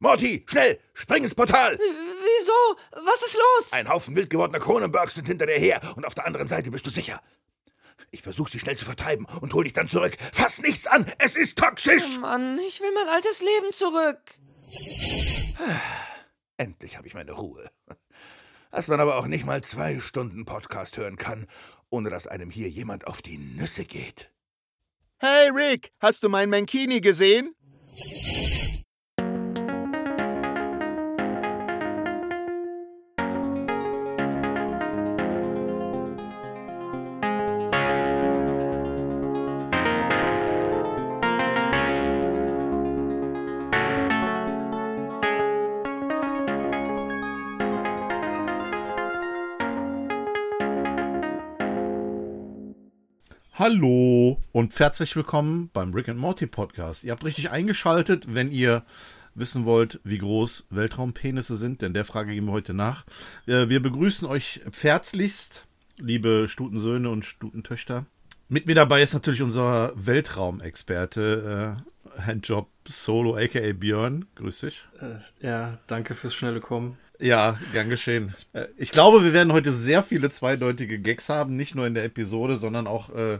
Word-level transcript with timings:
Morty, 0.00 0.44
schnell, 0.46 0.78
spring 0.94 1.24
ins 1.24 1.34
Portal! 1.34 1.76
Wieso? 1.76 2.52
Was 3.04 3.22
ist 3.22 3.34
los? 3.34 3.72
Ein 3.72 3.88
Haufen 3.88 4.14
wild 4.14 4.30
gewordener 4.30 4.60
Kronenbergs 4.60 5.14
sind 5.14 5.26
hinter 5.26 5.46
dir 5.46 5.58
her 5.58 5.80
und 5.96 6.06
auf 6.06 6.14
der 6.14 6.24
anderen 6.24 6.46
Seite 6.46 6.70
bist 6.70 6.86
du 6.86 6.90
sicher. 6.90 7.20
Ich 8.12 8.22
versuche 8.22 8.48
sie 8.48 8.60
schnell 8.60 8.76
zu 8.76 8.84
vertreiben 8.84 9.26
und 9.40 9.52
hol 9.54 9.64
dich 9.64 9.72
dann 9.72 9.88
zurück. 9.88 10.16
Fass 10.32 10.60
nichts 10.60 10.86
an, 10.86 11.04
es 11.18 11.34
ist 11.34 11.58
toxisch! 11.58 12.04
Oh 12.16 12.20
Mann, 12.20 12.60
ich 12.60 12.80
will 12.80 12.92
mein 12.94 13.08
altes 13.08 13.40
Leben 13.40 13.72
zurück. 13.72 14.38
Endlich 16.58 16.96
habe 16.96 17.08
ich 17.08 17.14
meine 17.14 17.32
Ruhe. 17.32 17.68
Dass 18.70 18.86
man 18.86 19.00
aber 19.00 19.16
auch 19.16 19.26
nicht 19.26 19.46
mal 19.46 19.62
zwei 19.64 19.98
Stunden 19.98 20.44
Podcast 20.44 20.96
hören 20.96 21.16
kann, 21.16 21.48
ohne 21.90 22.08
dass 22.08 22.28
einem 22.28 22.50
hier 22.50 22.68
jemand 22.68 23.08
auf 23.08 23.20
die 23.20 23.38
Nüsse 23.38 23.84
geht. 23.84 24.30
Hey 25.18 25.50
Rick, 25.50 25.90
hast 25.98 26.22
du 26.22 26.28
mein 26.28 26.50
Mankini 26.50 27.00
gesehen? 27.00 27.56
Hallo 53.70 54.42
und 54.52 54.80
herzlich 54.80 55.14
willkommen 55.14 55.68
beim 55.74 55.92
Rick 55.92 56.08
and 56.08 56.18
Morty 56.18 56.46
Podcast. 56.46 57.04
Ihr 57.04 57.12
habt 57.12 57.22
richtig 57.22 57.50
eingeschaltet, 57.50 58.24
wenn 58.34 58.50
ihr 58.50 58.82
wissen 59.34 59.66
wollt, 59.66 60.00
wie 60.04 60.16
groß 60.16 60.68
Weltraumpenisse 60.70 61.54
sind, 61.58 61.82
denn 61.82 61.92
der 61.92 62.06
Frage 62.06 62.32
gehen 62.32 62.46
wir 62.46 62.52
heute 62.52 62.72
nach. 62.72 63.04
Äh, 63.46 63.68
Wir 63.68 63.82
begrüßen 63.82 64.26
euch 64.26 64.62
herzlichst, 64.80 65.66
liebe 65.98 66.46
Stutensöhne 66.48 67.10
und 67.10 67.26
Stutentöchter. 67.26 68.06
Mit 68.48 68.64
mir 68.64 68.74
dabei 68.74 69.02
ist 69.02 69.12
natürlich 69.12 69.42
unser 69.42 69.92
Weltraumexperte, 69.96 71.76
äh, 72.16 72.22
Handjob 72.22 72.70
Solo, 72.86 73.36
aka 73.36 73.74
Björn. 73.74 74.24
Grüß 74.36 74.60
dich. 74.60 74.82
Äh, 74.98 75.46
ja, 75.46 75.78
danke 75.88 76.14
fürs 76.14 76.34
schnelle 76.34 76.60
Kommen. 76.60 76.96
Ja, 77.20 77.58
gern 77.72 77.88
geschehen. 77.90 78.34
Äh, 78.52 78.66
Ich 78.76 78.92
glaube, 78.92 79.24
wir 79.24 79.32
werden 79.32 79.52
heute 79.52 79.72
sehr 79.72 80.02
viele 80.02 80.30
zweideutige 80.30 80.98
Gags 81.00 81.28
haben, 81.28 81.56
nicht 81.56 81.74
nur 81.74 81.86
in 81.86 81.94
der 81.94 82.04
Episode, 82.04 82.56
sondern 82.56 82.86
auch, 82.86 83.10
äh, 83.14 83.38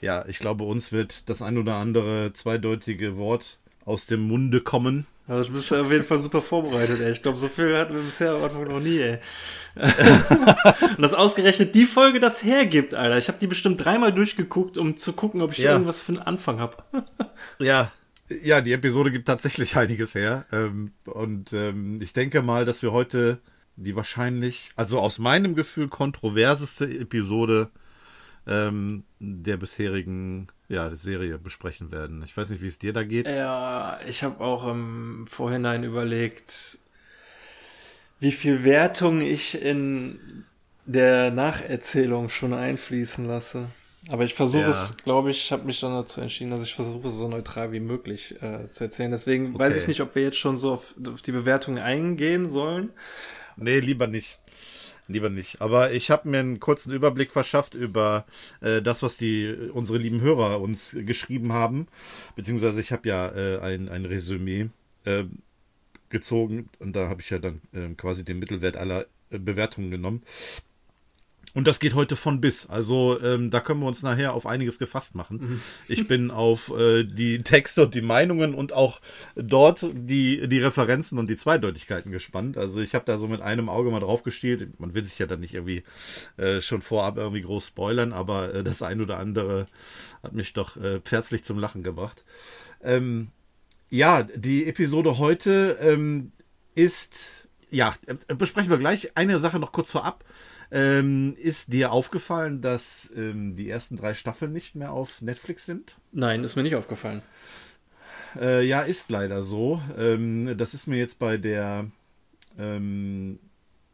ja, 0.00 0.24
ich 0.28 0.38
glaube, 0.38 0.64
uns 0.64 0.92
wird 0.92 1.28
das 1.28 1.42
ein 1.42 1.58
oder 1.58 1.74
andere 1.74 2.32
zweideutige 2.32 3.16
Wort 3.18 3.58
aus 3.84 4.06
dem 4.06 4.20
Munde 4.22 4.60
kommen. 4.62 5.06
Also 5.26 5.48
du 5.50 5.56
bist 5.56 5.70
auf 5.74 5.92
jeden 5.92 6.04
Fall 6.04 6.20
super 6.20 6.40
vorbereitet, 6.40 7.00
ey. 7.02 7.10
Ich 7.12 7.22
glaube, 7.22 7.36
so 7.36 7.48
viel 7.48 7.76
hatten 7.76 7.94
wir 7.94 8.00
bisher 8.00 8.32
am 8.32 8.44
Anfang 8.44 8.64
noch 8.64 8.80
nie, 8.80 8.98
ey. 8.98 9.18
Und 10.96 11.02
das 11.02 11.12
ausgerechnet 11.12 11.74
die 11.74 11.84
Folge 11.84 12.20
das 12.20 12.42
hergibt, 12.42 12.94
Alter. 12.94 13.18
Ich 13.18 13.28
habe 13.28 13.38
die 13.38 13.46
bestimmt 13.46 13.84
dreimal 13.84 14.12
durchgeguckt, 14.12 14.78
um 14.78 14.96
zu 14.96 15.12
gucken, 15.12 15.42
ob 15.42 15.52
ich 15.52 15.58
Ja. 15.58 15.72
irgendwas 15.72 16.00
für 16.00 16.12
einen 16.12 16.22
Anfang 16.22 16.60
habe. 16.60 16.76
Ja. 17.58 17.92
Ja, 18.42 18.60
die 18.60 18.72
Episode 18.72 19.10
gibt 19.10 19.26
tatsächlich 19.26 19.76
einiges 19.78 20.14
her. 20.14 20.46
Ähm, 20.52 20.92
und 21.04 21.52
ähm, 21.52 21.98
ich 22.00 22.12
denke 22.12 22.42
mal, 22.42 22.64
dass 22.64 22.82
wir 22.82 22.92
heute 22.92 23.40
die 23.76 23.94
wahrscheinlich, 23.94 24.72
also 24.74 24.98
aus 24.98 25.18
meinem 25.18 25.54
Gefühl, 25.54 25.88
kontroverseste 25.88 26.84
Episode 26.84 27.70
ähm, 28.46 29.04
der 29.20 29.56
bisherigen 29.56 30.48
ja, 30.68 30.94
Serie 30.96 31.38
besprechen 31.38 31.92
werden. 31.92 32.22
Ich 32.22 32.36
weiß 32.36 32.50
nicht, 32.50 32.60
wie 32.60 32.66
es 32.66 32.78
dir 32.78 32.92
da 32.92 33.04
geht. 33.04 33.28
Ja, 33.28 34.00
ich 34.08 34.22
habe 34.22 34.40
auch 34.40 34.68
im 34.68 35.26
Vorhinein 35.28 35.84
überlegt, 35.84 36.78
wie 38.20 38.32
viel 38.32 38.64
Wertung 38.64 39.20
ich 39.20 39.62
in 39.62 40.44
der 40.86 41.30
Nacherzählung 41.30 42.30
schon 42.30 42.52
einfließen 42.52 43.26
lasse. 43.26 43.68
Aber 44.10 44.24
ich 44.24 44.34
versuche 44.34 44.62
Ja. 44.62 44.70
es, 44.70 44.96
glaube 44.96 45.30
ich, 45.30 45.50
habe 45.52 45.64
mich 45.64 45.80
dann 45.80 45.92
dazu 45.92 46.20
entschieden, 46.20 46.50
dass 46.50 46.62
ich 46.62 46.74
versuche, 46.74 47.10
so 47.10 47.28
neutral 47.28 47.72
wie 47.72 47.80
möglich 47.80 48.40
äh, 48.40 48.70
zu 48.70 48.84
erzählen. 48.84 49.10
Deswegen 49.10 49.58
weiß 49.58 49.72
Okay. 49.72 49.80
ich 49.82 49.88
nicht, 49.88 50.00
ob 50.00 50.14
wir 50.14 50.22
jetzt 50.22 50.38
schon 50.38 50.56
so 50.56 50.72
auf, 50.74 50.94
auf 51.06 51.20
die 51.22 51.32
Bewertungen 51.32 51.78
eingehen 51.78 52.48
sollen. 52.48 52.90
Nee, 53.56 53.80
lieber 53.80 54.06
nicht. 54.06 54.38
Lieber 55.08 55.30
nicht. 55.30 55.60
Aber 55.60 55.92
ich 55.92 56.10
habe 56.10 56.28
mir 56.28 56.38
einen 56.38 56.60
kurzen 56.60 56.92
Überblick 56.92 57.32
verschafft 57.32 57.74
über 57.74 58.24
äh, 58.60 58.82
das, 58.82 59.02
was 59.02 59.16
die 59.16 59.52
unsere 59.72 59.98
lieben 59.98 60.20
Hörer 60.20 60.60
uns 60.60 60.96
geschrieben 61.00 61.52
haben. 61.52 61.88
Beziehungsweise 62.36 62.80
ich 62.80 62.92
habe 62.92 63.08
ja 63.08 63.28
äh, 63.30 63.58
ein, 63.60 63.88
ein 63.88 64.04
Resümee 64.04 64.68
äh, 65.04 65.24
gezogen 66.10 66.68
und 66.78 66.94
da 66.94 67.08
habe 67.08 67.20
ich 67.20 67.30
ja 67.30 67.38
dann 67.38 67.60
äh, 67.72 67.88
quasi 67.94 68.24
den 68.24 68.38
Mittelwert 68.38 68.76
aller 68.76 69.06
äh, 69.30 69.38
Bewertungen 69.38 69.90
genommen. 69.90 70.22
Und 71.58 71.66
das 71.66 71.80
geht 71.80 71.94
heute 71.94 72.14
von 72.14 72.40
bis. 72.40 72.66
Also 72.66 73.20
ähm, 73.20 73.50
da 73.50 73.58
können 73.58 73.80
wir 73.80 73.88
uns 73.88 74.04
nachher 74.04 74.32
auf 74.32 74.46
einiges 74.46 74.78
gefasst 74.78 75.16
machen. 75.16 75.60
Ich 75.88 76.06
bin 76.06 76.30
auf 76.30 76.70
äh, 76.70 77.02
die 77.02 77.38
Texte 77.38 77.82
und 77.82 77.96
die 77.96 78.00
Meinungen 78.00 78.54
und 78.54 78.72
auch 78.72 79.00
dort 79.34 79.84
die, 79.92 80.46
die 80.46 80.60
Referenzen 80.60 81.18
und 81.18 81.28
die 81.28 81.34
Zweideutigkeiten 81.34 82.12
gespannt. 82.12 82.56
Also 82.56 82.80
ich 82.80 82.94
habe 82.94 83.04
da 83.06 83.18
so 83.18 83.26
mit 83.26 83.40
einem 83.40 83.68
Auge 83.68 83.90
mal 83.90 83.98
drauf 83.98 84.22
gestielt. 84.22 84.78
Man 84.78 84.94
will 84.94 85.02
sich 85.02 85.18
ja 85.18 85.26
dann 85.26 85.40
nicht 85.40 85.52
irgendwie 85.52 85.82
äh, 86.36 86.60
schon 86.60 86.80
vorab 86.80 87.16
irgendwie 87.16 87.42
groß 87.42 87.66
spoilern, 87.66 88.12
aber 88.12 88.54
äh, 88.54 88.62
das 88.62 88.80
ein 88.82 89.00
oder 89.00 89.18
andere 89.18 89.66
hat 90.22 90.34
mich 90.34 90.52
doch 90.52 90.76
äh, 90.76 91.00
herzlich 91.10 91.42
zum 91.42 91.58
Lachen 91.58 91.82
gebracht. 91.82 92.24
Ähm, 92.84 93.32
ja, 93.90 94.22
die 94.22 94.68
Episode 94.68 95.18
heute 95.18 95.76
ähm, 95.80 96.30
ist, 96.76 97.48
ja, 97.68 97.96
äh, 98.06 98.36
besprechen 98.36 98.70
wir 98.70 98.78
gleich. 98.78 99.16
Eine 99.16 99.40
Sache 99.40 99.58
noch 99.58 99.72
kurz 99.72 99.90
vorab. 99.90 100.24
Ähm, 100.70 101.34
ist 101.38 101.72
dir 101.72 101.92
aufgefallen, 101.92 102.60
dass 102.60 103.10
ähm, 103.16 103.56
die 103.56 103.70
ersten 103.70 103.96
drei 103.96 104.14
Staffeln 104.14 104.52
nicht 104.52 104.76
mehr 104.76 104.92
auf 104.92 105.22
Netflix 105.22 105.64
sind? 105.64 105.96
Nein, 106.12 106.44
ist 106.44 106.56
mir 106.56 106.62
nicht 106.62 106.76
aufgefallen. 106.76 107.22
Äh, 108.38 108.66
ja, 108.66 108.82
ist 108.82 109.10
leider 109.10 109.42
so. 109.42 109.80
Ähm, 109.96 110.58
das 110.58 110.74
ist 110.74 110.86
mir 110.86 110.98
jetzt 110.98 111.18
bei 111.18 111.38
der, 111.38 111.86
ähm, 112.58 113.38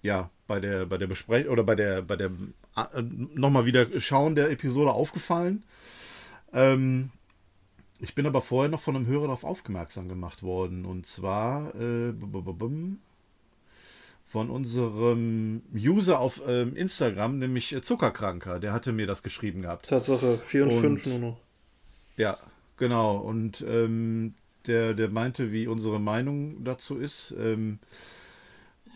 ja, 0.02 0.30
bei 0.48 0.58
der, 0.58 0.86
bei 0.86 0.98
der 0.98 1.06
Besprechung 1.06 1.52
oder 1.52 1.62
bei 1.62 1.76
der, 1.76 2.02
bei 2.02 2.16
der 2.16 2.30
äh, 2.76 3.02
nochmal 3.34 3.66
wieder 3.66 3.86
schauen 4.00 4.34
der 4.34 4.50
Episode 4.50 4.92
aufgefallen. 4.92 5.62
Ähm, 6.52 7.10
ich 8.00 8.14
bin 8.14 8.26
aber 8.26 8.42
vorher 8.42 8.70
noch 8.70 8.80
von 8.80 8.96
einem 8.96 9.06
Hörer 9.06 9.22
darauf 9.22 9.44
aufmerksam 9.44 10.08
gemacht 10.08 10.42
worden. 10.42 10.84
Und 10.84 11.06
zwar 11.06 11.74
äh, 11.74 12.12
von 14.34 14.50
unserem 14.50 15.62
User 15.72 16.18
auf 16.18 16.42
ähm, 16.44 16.74
Instagram, 16.74 17.38
nämlich 17.38 17.72
äh, 17.72 17.82
Zuckerkranker. 17.82 18.58
Der 18.58 18.72
hatte 18.72 18.90
mir 18.90 19.06
das 19.06 19.22
geschrieben 19.22 19.62
gehabt. 19.62 19.86
Tatsache, 19.88 20.40
4 20.44 20.64
und 20.64 20.70
Und- 20.72 20.80
5 20.80 21.06
nur 21.06 21.18
noch. 21.20 21.40
Ja, 22.16 22.36
genau. 22.76 23.16
Und 23.18 23.64
ähm, 23.68 24.34
der, 24.66 24.94
der 24.94 25.08
meinte, 25.08 25.52
wie 25.52 25.68
unsere 25.68 26.00
Meinung 26.00 26.64
dazu 26.64 26.98
ist. 26.98 27.32
Ähm, 27.38 27.78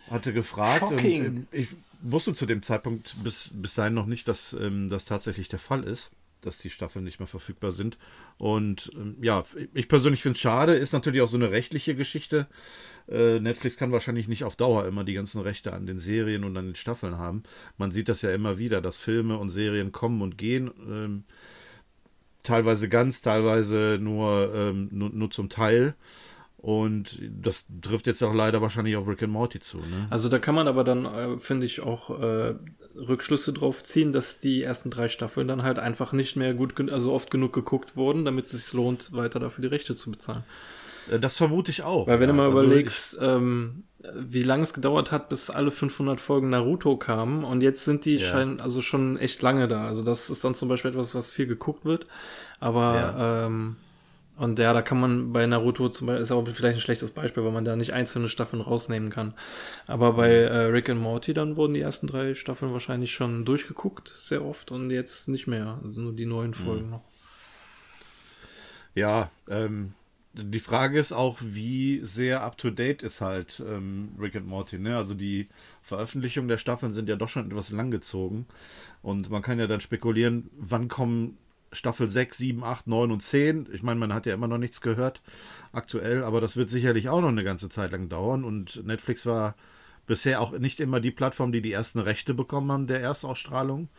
hatte 0.09 0.33
gefragt. 0.33 0.81
Und, 0.81 0.89
Shocking. 0.99 1.23
ähm, 1.25 1.47
ich 1.53 1.69
wusste 2.01 2.33
zu 2.33 2.45
dem 2.45 2.61
Zeitpunkt 2.61 3.15
bis, 3.23 3.51
bis 3.53 3.75
dahin 3.75 3.93
noch 3.93 4.07
nicht, 4.07 4.27
dass 4.27 4.51
ähm, 4.51 4.89
das 4.89 5.05
tatsächlich 5.05 5.47
der 5.47 5.59
Fall 5.59 5.85
ist, 5.85 6.11
dass 6.41 6.57
die 6.57 6.69
Staffeln 6.69 7.05
nicht 7.05 7.19
mehr 7.19 7.27
verfügbar 7.27 7.71
sind. 7.71 7.97
Und 8.37 8.91
ähm, 8.95 9.15
ja, 9.21 9.45
ich 9.73 9.87
persönlich 9.87 10.21
finde 10.21 10.35
es 10.35 10.41
schade. 10.41 10.75
Ist 10.75 10.91
natürlich 10.91 11.21
auch 11.21 11.27
so 11.29 11.37
eine 11.37 11.51
rechtliche 11.51 11.95
Geschichte. 11.95 12.47
Äh, 13.07 13.39
Netflix 13.39 13.77
kann 13.77 13.91
wahrscheinlich 13.91 14.27
nicht 14.27 14.43
auf 14.43 14.55
Dauer 14.55 14.85
immer 14.85 15.03
die 15.03 15.13
ganzen 15.13 15.41
Rechte 15.41 15.73
an 15.73 15.85
den 15.85 15.99
Serien 15.99 16.43
und 16.43 16.57
an 16.57 16.65
den 16.65 16.75
Staffeln 16.75 17.17
haben. 17.17 17.43
Man 17.77 17.91
sieht 17.91 18.09
das 18.09 18.21
ja 18.21 18.31
immer 18.31 18.57
wieder, 18.57 18.81
dass 18.81 18.97
Filme 18.97 19.37
und 19.37 19.49
Serien 19.49 19.91
kommen 19.91 20.21
und 20.21 20.37
gehen. 20.37 20.71
Ähm, 20.87 21.23
teilweise 22.43 22.89
ganz, 22.89 23.21
teilweise 23.21 23.97
nur, 24.01 24.53
ähm, 24.53 24.89
nur, 24.91 25.09
nur 25.09 25.31
zum 25.31 25.49
Teil. 25.49 25.95
Und 26.57 27.19
das 27.21 27.65
trifft 27.81 28.05
jetzt 28.05 28.21
auch 28.21 28.33
leider 28.33 28.61
wahrscheinlich 28.61 28.97
auf 28.97 29.07
Rick 29.07 29.23
and 29.23 29.31
Morty 29.31 29.61
zu. 29.61 29.77
Ne? 29.77 30.07
Also 30.09 30.27
da 30.27 30.39
kann 30.39 30.55
man 30.55 30.67
aber 30.67 30.83
dann, 30.83 31.05
äh, 31.05 31.39
finde 31.39 31.65
ich, 31.65 31.79
auch 31.79 32.19
äh, 32.21 32.55
Rückschlüsse 32.95 33.53
drauf 33.53 33.81
ziehen, 33.83 34.11
dass 34.11 34.41
die 34.41 34.63
ersten 34.63 34.89
drei 34.89 35.07
Staffeln 35.07 35.47
dann 35.47 35.63
halt 35.63 35.79
einfach 35.79 36.11
nicht 36.11 36.35
mehr 36.35 36.53
gut, 36.53 36.91
also 36.91 37.13
oft 37.13 37.31
genug 37.31 37.53
geguckt 37.53 37.95
wurden, 37.95 38.25
damit 38.25 38.45
es 38.45 38.51
sich 38.51 38.73
lohnt, 38.73 39.13
weiter 39.13 39.39
dafür 39.39 39.61
die 39.61 39.69
Rechte 39.69 39.95
zu 39.95 40.11
bezahlen. 40.11 40.43
Äh, 41.07 41.19
Das 41.19 41.37
vermute 41.37 41.71
ich 41.71 41.83
auch. 41.83 42.07
Weil 42.07 42.19
wenn 42.19 42.27
ja. 42.27 42.33
du 42.33 42.37
mal 42.37 42.49
Also 42.49 42.67
überlegst, 42.67 43.17
ähm, 43.21 43.83
wie 44.15 44.43
lange 44.43 44.63
es 44.63 44.73
gedauert 44.73 45.11
hat, 45.11 45.29
bis 45.29 45.49
alle 45.49 45.71
500 45.71 46.21
Folgen 46.21 46.49
Naruto 46.49 46.97
kamen 46.97 47.43
und 47.43 47.61
jetzt 47.61 47.83
sind 47.83 48.05
die 48.05 48.17
Ja. 48.17 48.21
scheinen 48.29 48.61
also 48.61 48.81
schon 48.81 49.17
echt 49.17 49.41
lange 49.41 49.67
da. 49.67 49.87
Also 49.87 50.03
das 50.03 50.29
ist 50.29 50.43
dann 50.43 50.55
zum 50.55 50.69
Beispiel 50.69 50.91
etwas, 50.91 51.15
was 51.15 51.29
viel 51.29 51.47
geguckt 51.47 51.85
wird. 51.85 52.07
Aber 52.59 52.93
Ja. 52.95 53.45
ähm, 53.47 53.75
und 54.37 54.57
ja, 54.57 54.71
da 54.73 54.81
kann 54.81 54.99
man 55.01 55.33
bei 55.33 55.45
Naruto 55.45 55.89
zum 55.89 56.07
Beispiel, 56.07 56.21
ist 56.21 56.31
auch 56.31 56.47
vielleicht 56.47 56.77
ein 56.77 56.81
schlechtes 56.81 57.11
Beispiel, 57.11 57.43
weil 57.43 57.51
man 57.51 57.65
da 57.65 57.75
nicht 57.75 57.93
einzelne 57.93 58.29
Staffeln 58.29 58.61
rausnehmen 58.61 59.09
kann. 59.09 59.33
Aber 59.85 60.13
bei 60.13 60.29
Mhm. 60.29 60.33
äh, 60.33 60.57
Rick 60.67 60.89
and 60.89 61.01
Morty, 61.01 61.33
dann 61.33 61.57
wurden 61.57 61.73
die 61.73 61.81
ersten 61.81 62.07
drei 62.07 62.33
Staffeln 62.35 62.71
wahrscheinlich 62.73 63.11
schon 63.13 63.43
durchgeguckt, 63.45 64.07
sehr 64.15 64.45
oft, 64.45 64.71
und 64.71 64.91
jetzt 64.91 65.27
nicht 65.27 65.47
mehr. 65.47 65.79
Also 65.83 66.01
nur 66.01 66.13
die 66.13 66.25
neuen 66.25 66.53
Mhm. 66.55 66.55
Folgen 66.55 66.89
noch. 66.89 67.01
Ja, 68.95 69.29
ähm, 69.47 69.93
die 70.33 70.59
Frage 70.59 70.99
ist 70.99 71.11
auch, 71.11 71.37
wie 71.41 72.01
sehr 72.03 72.43
up-to-date 72.43 73.03
ist 73.03 73.21
halt 73.21 73.63
ähm, 73.67 74.09
Rick 74.19 74.35
and 74.35 74.47
Morty. 74.47 74.77
Ne? 74.77 74.95
Also 74.95 75.15
die 75.15 75.49
Veröffentlichungen 75.81 76.47
der 76.47 76.57
Staffeln 76.57 76.91
sind 76.91 77.09
ja 77.09 77.15
doch 77.15 77.29
schon 77.29 77.47
etwas 77.47 77.71
langgezogen. 77.71 78.45
Und 79.01 79.29
man 79.29 79.41
kann 79.41 79.59
ja 79.59 79.67
dann 79.67 79.81
spekulieren, 79.81 80.49
wann 80.55 80.87
kommen 80.87 81.37
Staffel 81.71 82.09
6, 82.09 82.37
7, 82.37 82.63
8, 82.63 82.87
9 82.87 83.11
und 83.11 83.23
10. 83.23 83.69
Ich 83.73 83.83
meine, 83.83 83.99
man 83.99 84.13
hat 84.13 84.25
ja 84.25 84.33
immer 84.33 84.47
noch 84.47 84.57
nichts 84.57 84.81
gehört 84.81 85.21
aktuell, 85.71 86.23
aber 86.23 86.41
das 86.41 86.55
wird 86.55 86.69
sicherlich 86.69 87.09
auch 87.09 87.21
noch 87.21 87.29
eine 87.29 87.43
ganze 87.43 87.69
Zeit 87.69 87.91
lang 87.91 88.09
dauern. 88.09 88.43
Und 88.43 88.85
Netflix 88.85 89.25
war 89.25 89.55
bisher 90.05 90.41
auch 90.41 90.57
nicht 90.57 90.79
immer 90.79 90.99
die 90.99 91.11
Plattform, 91.11 91.51
die 91.51 91.61
die 91.61 91.71
ersten 91.71 91.99
Rechte 91.99 92.33
bekommen 92.33 92.71
haben 92.71 92.87
der 92.87 93.01
Erstausstrahlung. 93.01 93.89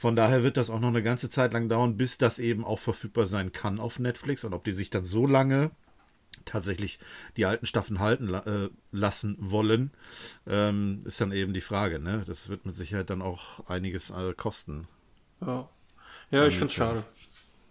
Von 0.00 0.16
daher 0.16 0.42
wird 0.42 0.56
das 0.56 0.70
auch 0.70 0.80
noch 0.80 0.88
eine 0.88 1.02
ganze 1.02 1.28
Zeit 1.28 1.52
lang 1.52 1.68
dauern, 1.68 1.98
bis 1.98 2.16
das 2.16 2.38
eben 2.38 2.64
auch 2.64 2.78
verfügbar 2.78 3.26
sein 3.26 3.52
kann 3.52 3.78
auf 3.78 3.98
Netflix. 3.98 4.44
Und 4.44 4.54
ob 4.54 4.64
die 4.64 4.72
sich 4.72 4.88
dann 4.88 5.04
so 5.04 5.26
lange 5.26 5.72
tatsächlich 6.46 6.98
die 7.36 7.44
alten 7.44 7.66
Staffeln 7.66 8.00
halten 8.00 8.32
äh, 8.32 8.70
lassen 8.92 9.36
wollen, 9.38 9.90
ähm, 10.46 11.02
ist 11.04 11.20
dann 11.20 11.32
eben 11.32 11.52
die 11.52 11.60
Frage. 11.60 11.98
Ne? 11.98 12.24
Das 12.26 12.48
wird 12.48 12.64
mit 12.64 12.74
Sicherheit 12.76 13.10
dann 13.10 13.20
auch 13.20 13.68
einiges 13.68 14.08
äh, 14.08 14.32
kosten. 14.32 14.88
Ja, 15.42 15.68
ja 16.30 16.46
ich 16.46 16.54
finde 16.54 16.68
es 16.68 16.72
schade. 16.72 17.04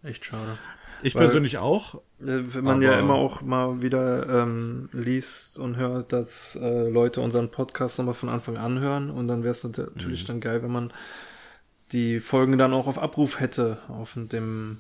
Echt 0.04 0.24
schade. 0.24 0.60
Ich 1.02 1.16
Weil, 1.16 1.24
persönlich 1.24 1.58
auch. 1.58 1.96
Äh, 2.22 2.54
wenn 2.54 2.64
man 2.64 2.84
ja 2.84 3.00
immer 3.00 3.16
auch 3.16 3.42
mal 3.42 3.82
wieder 3.82 4.44
ähm, 4.44 4.90
liest 4.94 5.58
und 5.58 5.78
hört, 5.78 6.14
dass 6.14 6.56
äh, 6.62 6.90
Leute 6.90 7.22
unseren 7.22 7.50
Podcast 7.50 7.98
nochmal 7.98 8.14
von 8.14 8.30
Anfang 8.30 8.58
an 8.58 8.78
hören 8.78 9.10
und 9.10 9.28
dann 9.28 9.42
wäre 9.42 9.54
es 9.54 9.64
natürlich 9.64 10.22
mhm. 10.22 10.28
dann 10.28 10.42
geil, 10.42 10.62
wenn 10.62 10.72
man 10.72 10.94
die 11.92 12.20
Folgen 12.20 12.58
dann 12.58 12.74
auch 12.74 12.88
auf 12.88 13.00
Abruf 13.00 13.40
hätte 13.40 13.78
auf 13.88 14.14
dem 14.16 14.80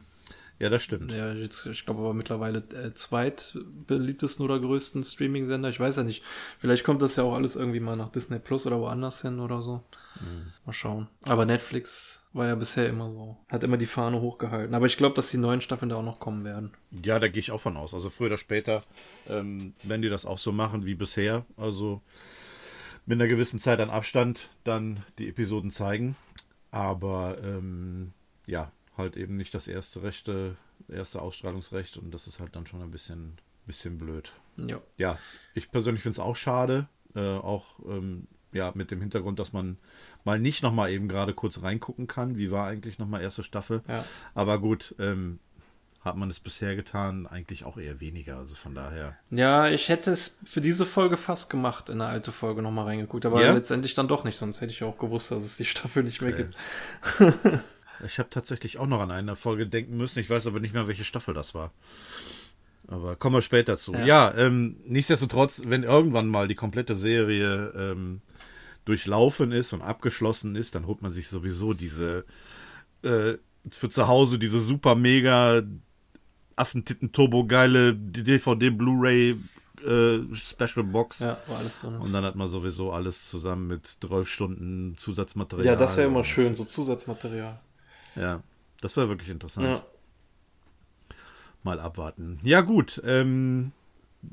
ja, 0.59 0.67
das 0.67 0.83
stimmt. 0.83 1.13
Ja, 1.13 1.31
jetzt, 1.31 1.65
ich 1.67 1.85
glaube 1.85 2.01
aber 2.01 2.13
mittlerweile 2.13 2.59
äh, 2.59 2.94
zweitbeliebtesten 2.94 4.44
oder 4.44 4.59
größten 4.59 5.06
Streaming-Sender. 5.06 5.69
Ich 5.69 5.79
weiß 5.79 5.95
ja 5.95 6.03
nicht. 6.03 6.21
Vielleicht 6.59 6.83
kommt 6.83 7.01
das 7.01 7.15
ja 7.15 7.23
auch 7.23 7.33
alles 7.33 7.56
irgendwie 7.56 7.79
mal 7.79 7.95
nach 7.95 8.11
Disney 8.11 8.39
Plus 8.39 8.67
oder 8.67 8.77
woanders 8.81 9.21
hin 9.21 9.39
oder 9.39 9.61
so. 9.61 9.85
Mhm. 10.19 10.51
Mal 10.65 10.73
schauen. 10.73 11.07
Aber 11.25 11.45
Netflix 11.45 12.27
war 12.33 12.45
ja 12.45 12.56
bisher 12.56 12.89
immer 12.89 13.09
so. 13.09 13.38
Hat 13.47 13.63
immer 13.63 13.77
die 13.77 13.85
Fahne 13.85 14.19
hochgehalten. 14.19 14.75
Aber 14.75 14.85
ich 14.85 14.97
glaube, 14.97 15.15
dass 15.15 15.31
die 15.31 15.38
neuen 15.38 15.61
Staffeln 15.61 15.88
da 15.88 15.95
auch 15.95 16.03
noch 16.03 16.19
kommen 16.19 16.44
werden. 16.44 16.73
Ja, 17.06 17.19
da 17.19 17.29
gehe 17.29 17.39
ich 17.39 17.51
auch 17.51 17.61
von 17.61 17.77
aus. 17.77 17.94
Also 17.94 18.09
früher 18.09 18.27
oder 18.27 18.38
später 18.38 18.81
ähm, 19.29 19.75
werden 19.83 20.01
die 20.01 20.09
das 20.09 20.25
auch 20.25 20.38
so 20.38 20.51
machen 20.51 20.85
wie 20.85 20.95
bisher. 20.95 21.45
Also 21.56 22.01
mit 23.06 23.15
einer 23.15 23.29
gewissen 23.29 23.61
Zeit 23.61 23.79
an 23.79 23.89
Abstand 23.89 24.50
dann 24.65 25.03
die 25.19 25.29
Episoden 25.29 25.71
zeigen. 25.71 26.17
Aber 26.71 27.38
ähm, 27.44 28.13
ja, 28.45 28.71
halt 28.98 29.18
eben 29.18 29.38
nicht 29.38 29.54
das 29.54 29.68
erste 29.68 30.04
Rechte, 30.04 30.57
erste 30.88 31.21
Ausstrahlungsrecht 31.21 31.98
und 31.98 32.13
das 32.13 32.27
ist 32.27 32.39
halt 32.39 32.56
dann 32.56 32.68
schon 32.68 32.81
ein 32.81 32.92
bisschen, 32.92 33.38
bisschen 33.66 33.98
blöd. 33.98 34.33
Ja. 34.57 34.81
Ja, 34.98 35.18
ich 35.56 35.71
persönlich 35.71 36.04
finde 36.04 36.13
es 36.13 36.19
auch 36.19 36.36
schade, 36.36 36.88
äh, 37.16 37.19
auch 37.19 37.80
ähm, 37.88 38.27
ja, 38.51 38.71
mit 38.75 38.92
dem 38.92 39.00
Hintergrund, 39.00 39.39
dass 39.39 39.54
man 39.54 39.77
mal 40.25 40.39
nicht 40.39 40.63
nochmal 40.63 40.92
eben 40.92 41.07
gerade 41.07 41.33
kurz 41.33 41.62
reingucken 41.62 42.07
kann, 42.07 42.38
wie 42.38 42.51
war 42.51 42.68
eigentlich 42.68 43.00
nochmal 43.00 43.21
erste 43.21 43.44
Staffel. 43.44 43.83
Ja. 43.88 44.04
Aber 44.33 44.60
gut, 44.60 44.95
ähm, 45.00 45.39
hat 46.01 46.15
man 46.15 46.29
es 46.29 46.39
bisher 46.39 46.75
getan, 46.75 47.27
eigentlich 47.27 47.65
auch 47.65 47.77
eher 47.77 47.99
weniger. 47.99 48.37
Also 48.37 48.55
von 48.55 48.73
daher. 48.73 49.17
Ja, 49.31 49.67
ich 49.67 49.89
hätte 49.89 50.11
es 50.11 50.37
für 50.45 50.61
diese 50.61 50.85
Folge 50.85 51.17
fast 51.17 51.49
gemacht, 51.49 51.89
in 51.89 52.01
eine 52.01 52.09
alte 52.09 52.31
Folge 52.31 52.61
nochmal 52.61 52.85
reingeguckt, 52.85 53.25
aber 53.25 53.43
ja? 53.43 53.51
letztendlich 53.51 53.95
dann 53.95 54.07
doch 54.07 54.23
nicht, 54.23 54.37
sonst 54.37 54.61
hätte 54.61 54.71
ich 54.71 54.83
auch 54.83 54.97
gewusst, 54.97 55.31
dass 55.31 55.43
es 55.43 55.57
die 55.57 55.65
Staffel 55.65 56.03
nicht 56.03 56.21
mehr 56.21 56.31
gibt. 56.31 56.55
ich 58.05 58.17
habe 58.17 58.29
tatsächlich 58.29 58.77
auch 58.77 58.87
noch 58.87 59.01
an 59.01 59.11
eine 59.11 59.35
Folge 59.35 59.67
denken 59.67 59.97
müssen, 59.97 60.19
ich 60.19 60.29
weiß 60.29 60.47
aber 60.47 60.61
nicht 60.61 60.73
mehr, 60.73 60.87
welche 60.87 61.03
Staffel 61.03 61.33
das 61.33 61.53
war. 61.53 61.71
Aber 62.87 63.15
kommen 63.15 63.35
wir 63.35 63.41
später 63.41 63.77
zu. 63.77 63.93
Ja, 63.93 64.05
ja 64.05 64.33
ähm, 64.35 64.77
nichtsdestotrotz, 64.85 65.61
wenn 65.65 65.83
irgendwann 65.83 66.27
mal 66.27 66.47
die 66.47 66.55
komplette 66.55 66.95
Serie 66.95 67.71
ähm, 67.75 68.21
durchlaufen 68.85 69.51
ist 69.51 69.73
und 69.73 69.81
abgeschlossen 69.81 70.55
ist, 70.55 70.73
dann 70.73 70.87
holt 70.87 71.01
man 71.01 71.11
sich 71.11 71.27
sowieso 71.27 71.73
diese 71.73 72.25
äh, 73.03 73.33
für 73.69 73.89
zu 73.89 74.07
Hause 74.07 74.39
diese 74.39 74.59
super 74.59 74.95
mega 74.95 75.61
Affentitten 76.59 77.11
Turbo 77.11 77.45
geile 77.45 77.95
DVD 77.95 78.69
Blu-ray 78.69 79.35
äh, 79.85 80.35
Special 80.35 80.83
Box. 80.83 81.19
Ja, 81.19 81.38
wo 81.47 81.53
alles 81.56 81.81
drin 81.81 81.95
ist. 81.95 82.06
Und 82.06 82.13
dann 82.13 82.23
hat 82.23 82.35
man 82.35 82.47
sowieso 82.47 82.91
alles 82.91 83.29
zusammen 83.29 83.67
mit 83.67 83.85
12 83.85 84.27
Stunden 84.27 84.97
Zusatzmaterial. 84.97 85.65
Ja, 85.65 85.75
das 85.75 85.97
wäre 85.97 86.07
immer 86.07 86.23
schön, 86.23 86.56
so 86.56 86.65
Zusatzmaterial. 86.65 87.59
Ja, 88.15 88.44
das 88.81 88.97
wäre 88.97 89.09
wirklich 89.09 89.29
interessant. 89.29 89.67
Ja. 89.67 89.83
Mal 91.63 91.79
abwarten. 91.79 92.39
Ja, 92.44 92.61
gut. 92.61 93.01
Ähm, 93.06 93.71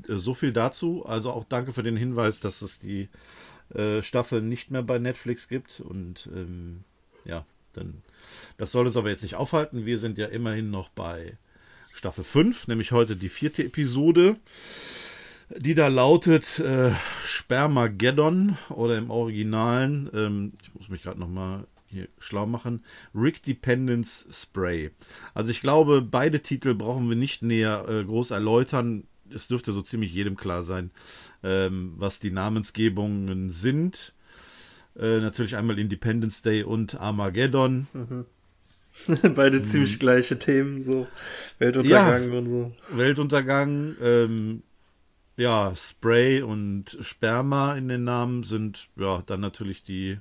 so 0.07 0.33
viel 0.33 0.53
dazu. 0.53 1.05
Also 1.05 1.31
auch 1.31 1.45
danke 1.45 1.73
für 1.73 1.83
den 1.83 1.97
Hinweis, 1.97 2.39
dass 2.39 2.61
es 2.61 2.79
die 2.79 3.09
äh, 3.73 4.01
Staffel 4.01 4.41
nicht 4.41 4.71
mehr 4.71 4.83
bei 4.83 4.99
Netflix 4.99 5.47
gibt. 5.47 5.79
Und 5.79 6.29
ähm, 6.33 6.83
ja, 7.25 7.45
dann. 7.73 8.01
Das 8.57 8.71
soll 8.71 8.85
uns 8.85 8.97
aber 8.97 9.09
jetzt 9.09 9.23
nicht 9.23 9.35
aufhalten. 9.35 9.85
Wir 9.85 9.99
sind 9.99 10.17
ja 10.17 10.27
immerhin 10.27 10.71
noch 10.71 10.89
bei 10.89 11.37
Staffel 11.97 12.23
5, 12.23 12.67
nämlich 12.67 12.91
heute 12.91 13.15
die 13.15 13.27
vierte 13.27 13.63
Episode, 13.63 14.35
die 15.49 15.73
da 15.73 15.87
lautet 15.87 16.59
äh, 16.59 16.91
Spermageddon 17.23 18.55
oder 18.69 18.99
im 18.99 19.09
Originalen, 19.09 20.07
ähm, 20.13 20.53
ich 20.61 20.75
muss 20.75 20.89
mich 20.89 21.01
gerade 21.01 21.19
nochmal 21.19 21.65
hier 21.87 22.07
schlau 22.19 22.45
machen, 22.45 22.83
Rick 23.15 23.41
Dependence 23.41 24.27
Spray. 24.31 24.91
Also 25.33 25.49
ich 25.49 25.61
glaube, 25.61 26.03
beide 26.03 26.41
Titel 26.41 26.75
brauchen 26.75 27.09
wir 27.09 27.15
nicht 27.15 27.41
näher 27.41 27.85
äh, 27.89 28.03
groß 28.03 28.29
erläutern. 28.29 29.05
Es 29.33 29.47
dürfte 29.47 29.71
so 29.71 29.81
ziemlich 29.81 30.13
jedem 30.13 30.37
klar 30.37 30.61
sein, 30.61 30.91
ähm, 31.41 31.95
was 31.97 32.19
die 32.19 32.31
Namensgebungen 32.31 33.49
sind. 33.49 34.13
Äh, 34.95 35.19
natürlich 35.19 35.55
einmal 35.55 35.79
Independence 35.79 36.43
Day 36.43 36.61
und 36.61 36.99
Armageddon. 36.99 37.87
Mhm. 37.93 38.25
Beide 39.35 39.59
mhm. 39.59 39.65
ziemlich 39.65 39.99
gleiche 39.99 40.39
Themen, 40.39 40.83
so 40.83 41.07
Weltuntergang 41.59 42.31
ja, 42.31 42.37
und 42.37 42.45
so. 42.47 42.75
Weltuntergang, 42.91 43.95
ähm, 44.01 44.63
ja, 45.37 45.73
Spray 45.75 46.41
und 46.41 46.97
Sperma 47.01 47.75
in 47.75 47.87
den 47.87 48.03
Namen 48.03 48.43
sind 48.43 48.89
ja 48.95 49.23
dann 49.25 49.39
natürlich 49.39 49.83
die 49.83 50.19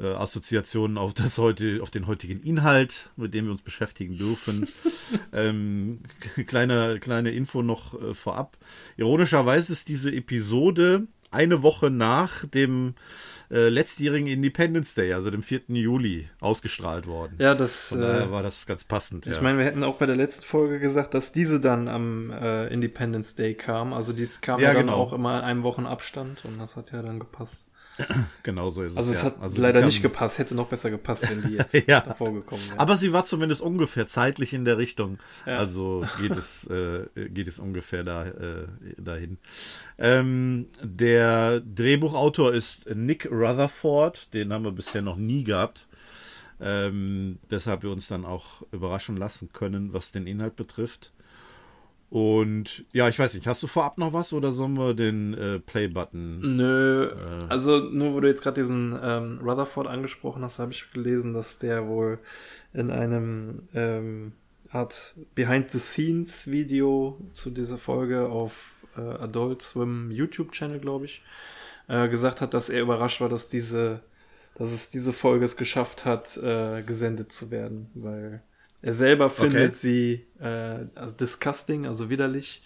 äh, 0.00 0.06
Assoziationen 0.06 0.96
auf 0.96 1.14
das 1.14 1.38
heute, 1.38 1.80
auf 1.82 1.90
den 1.90 2.06
heutigen 2.06 2.40
Inhalt, 2.42 3.10
mit 3.16 3.34
dem 3.34 3.46
wir 3.46 3.52
uns 3.52 3.62
beschäftigen 3.62 4.16
dürfen. 4.16 4.68
ähm, 5.32 6.00
kleine, 6.46 6.98
kleine 7.00 7.30
Info 7.30 7.62
noch 7.62 8.00
äh, 8.00 8.14
vorab. 8.14 8.56
Ironischerweise 8.96 9.72
ist 9.72 9.88
diese 9.88 10.12
Episode 10.12 11.06
eine 11.30 11.62
Woche 11.62 11.90
nach 11.90 12.44
dem 12.46 12.94
äh, 13.50 13.68
letztjährigen 13.68 14.28
Independence 14.28 14.94
Day, 14.94 15.12
also 15.12 15.30
dem 15.30 15.42
4. 15.42 15.62
Juli, 15.68 16.28
ausgestrahlt 16.40 17.06
worden. 17.06 17.36
Ja, 17.38 17.54
das 17.54 17.88
Von 17.88 18.00
daher 18.00 18.26
äh, 18.26 18.30
war 18.30 18.42
das 18.42 18.66
ganz 18.66 18.84
passend. 18.84 19.26
Ich 19.26 19.34
ja. 19.34 19.42
meine, 19.42 19.58
wir 19.58 19.64
hätten 19.64 19.82
auch 19.82 19.96
bei 19.96 20.06
der 20.06 20.16
letzten 20.16 20.44
Folge 20.44 20.78
gesagt, 20.78 21.14
dass 21.14 21.32
diese 21.32 21.60
dann 21.60 21.88
am 21.88 22.30
äh, 22.30 22.68
Independence 22.68 23.34
Day 23.34 23.54
kam. 23.54 23.92
Also 23.92 24.12
dies 24.12 24.40
kam 24.40 24.60
ja, 24.60 24.68
ja 24.68 24.74
dann 24.74 24.86
genau. 24.86 24.98
auch 24.98 25.12
immer 25.12 25.38
in 25.38 25.44
einem 25.44 25.62
Wochenabstand 25.62 26.44
und 26.44 26.60
das 26.60 26.76
hat 26.76 26.92
ja 26.92 27.02
dann 27.02 27.18
gepasst. 27.18 27.69
Genau 28.42 28.70
so 28.70 28.82
ist 28.82 28.92
es. 28.92 28.98
Also 28.98 29.12
es 29.12 29.18
ja. 29.18 29.26
hat 29.26 29.40
also 29.40 29.60
leider 29.60 29.84
nicht 29.84 30.02
gepasst, 30.02 30.38
hätte 30.38 30.54
noch 30.54 30.68
besser 30.68 30.90
gepasst, 30.90 31.28
wenn 31.30 31.42
die 31.42 31.56
jetzt 31.56 31.74
ja. 31.86 32.00
davor 32.00 32.32
gekommen 32.32 32.62
wäre. 32.68 32.80
Aber 32.80 32.96
sie 32.96 33.12
war 33.12 33.24
zumindest 33.24 33.60
ungefähr 33.60 34.06
zeitlich 34.06 34.52
in 34.52 34.64
der 34.64 34.78
Richtung. 34.78 35.18
Ja. 35.46 35.58
Also 35.58 36.04
geht 36.20 36.32
es, 36.32 36.66
äh, 36.70 37.06
geht 37.28 37.48
es 37.48 37.58
ungefähr 37.58 38.02
da, 38.02 38.26
äh, 38.26 38.66
dahin. 38.96 39.38
Ähm, 39.98 40.66
der 40.82 41.60
Drehbuchautor 41.60 42.54
ist 42.54 42.88
Nick 42.94 43.30
Rutherford, 43.30 44.32
den 44.34 44.52
haben 44.52 44.64
wir 44.64 44.72
bisher 44.72 45.02
noch 45.02 45.16
nie 45.16 45.44
gehabt. 45.44 45.88
Ähm, 46.60 47.38
deshalb 47.50 47.82
wir 47.82 47.90
uns 47.90 48.08
dann 48.08 48.26
auch 48.26 48.62
überraschen 48.70 49.16
lassen 49.16 49.50
können, 49.52 49.92
was 49.92 50.12
den 50.12 50.26
Inhalt 50.26 50.56
betrifft. 50.56 51.12
Und 52.10 52.84
ja, 52.92 53.08
ich 53.08 53.18
weiß 53.20 53.34
nicht, 53.34 53.46
hast 53.46 53.62
du 53.62 53.68
vorab 53.68 53.96
noch 53.96 54.12
was 54.12 54.32
oder 54.32 54.50
sollen 54.50 54.76
wir 54.76 54.94
den 54.94 55.32
äh, 55.34 55.60
Play-Button? 55.60 56.56
Nö, 56.56 57.04
äh, 57.04 57.44
also 57.48 57.78
nur 57.78 58.14
wo 58.14 58.20
du 58.20 58.26
jetzt 58.26 58.42
gerade 58.42 58.60
diesen 58.60 58.98
ähm, 59.00 59.38
Rutherford 59.40 59.86
angesprochen 59.86 60.42
hast, 60.42 60.58
habe 60.58 60.72
ich 60.72 60.90
gelesen, 60.90 61.34
dass 61.34 61.60
der 61.60 61.86
wohl 61.86 62.18
in 62.72 62.90
einem 62.90 63.62
ähm, 63.74 64.32
Art 64.72 65.14
Behind-the-Scenes-Video 65.36 67.16
zu 67.32 67.50
dieser 67.50 67.78
Folge 67.78 68.28
auf 68.28 68.86
äh, 68.96 69.00
Adult 69.00 69.62
Swim 69.62 70.10
YouTube-Channel, 70.10 70.80
glaube 70.80 71.04
ich, 71.04 71.22
äh, 71.86 72.08
gesagt 72.08 72.40
hat, 72.40 72.54
dass 72.54 72.70
er 72.70 72.82
überrascht 72.82 73.20
war, 73.20 73.28
dass 73.28 73.48
diese, 73.48 74.00
dass 74.56 74.72
es 74.72 74.90
diese 74.90 75.12
Folge 75.12 75.44
es 75.44 75.56
geschafft 75.56 76.04
hat, 76.04 76.36
äh, 76.38 76.82
gesendet 76.82 77.30
zu 77.30 77.52
werden, 77.52 77.88
weil 77.94 78.42
er 78.82 78.92
selber 78.92 79.30
findet 79.30 79.70
okay. 79.70 79.72
sie 79.72 80.26
äh, 80.40 80.86
also 80.94 81.16
disgusting, 81.16 81.86
also 81.86 82.08
widerlich. 82.10 82.62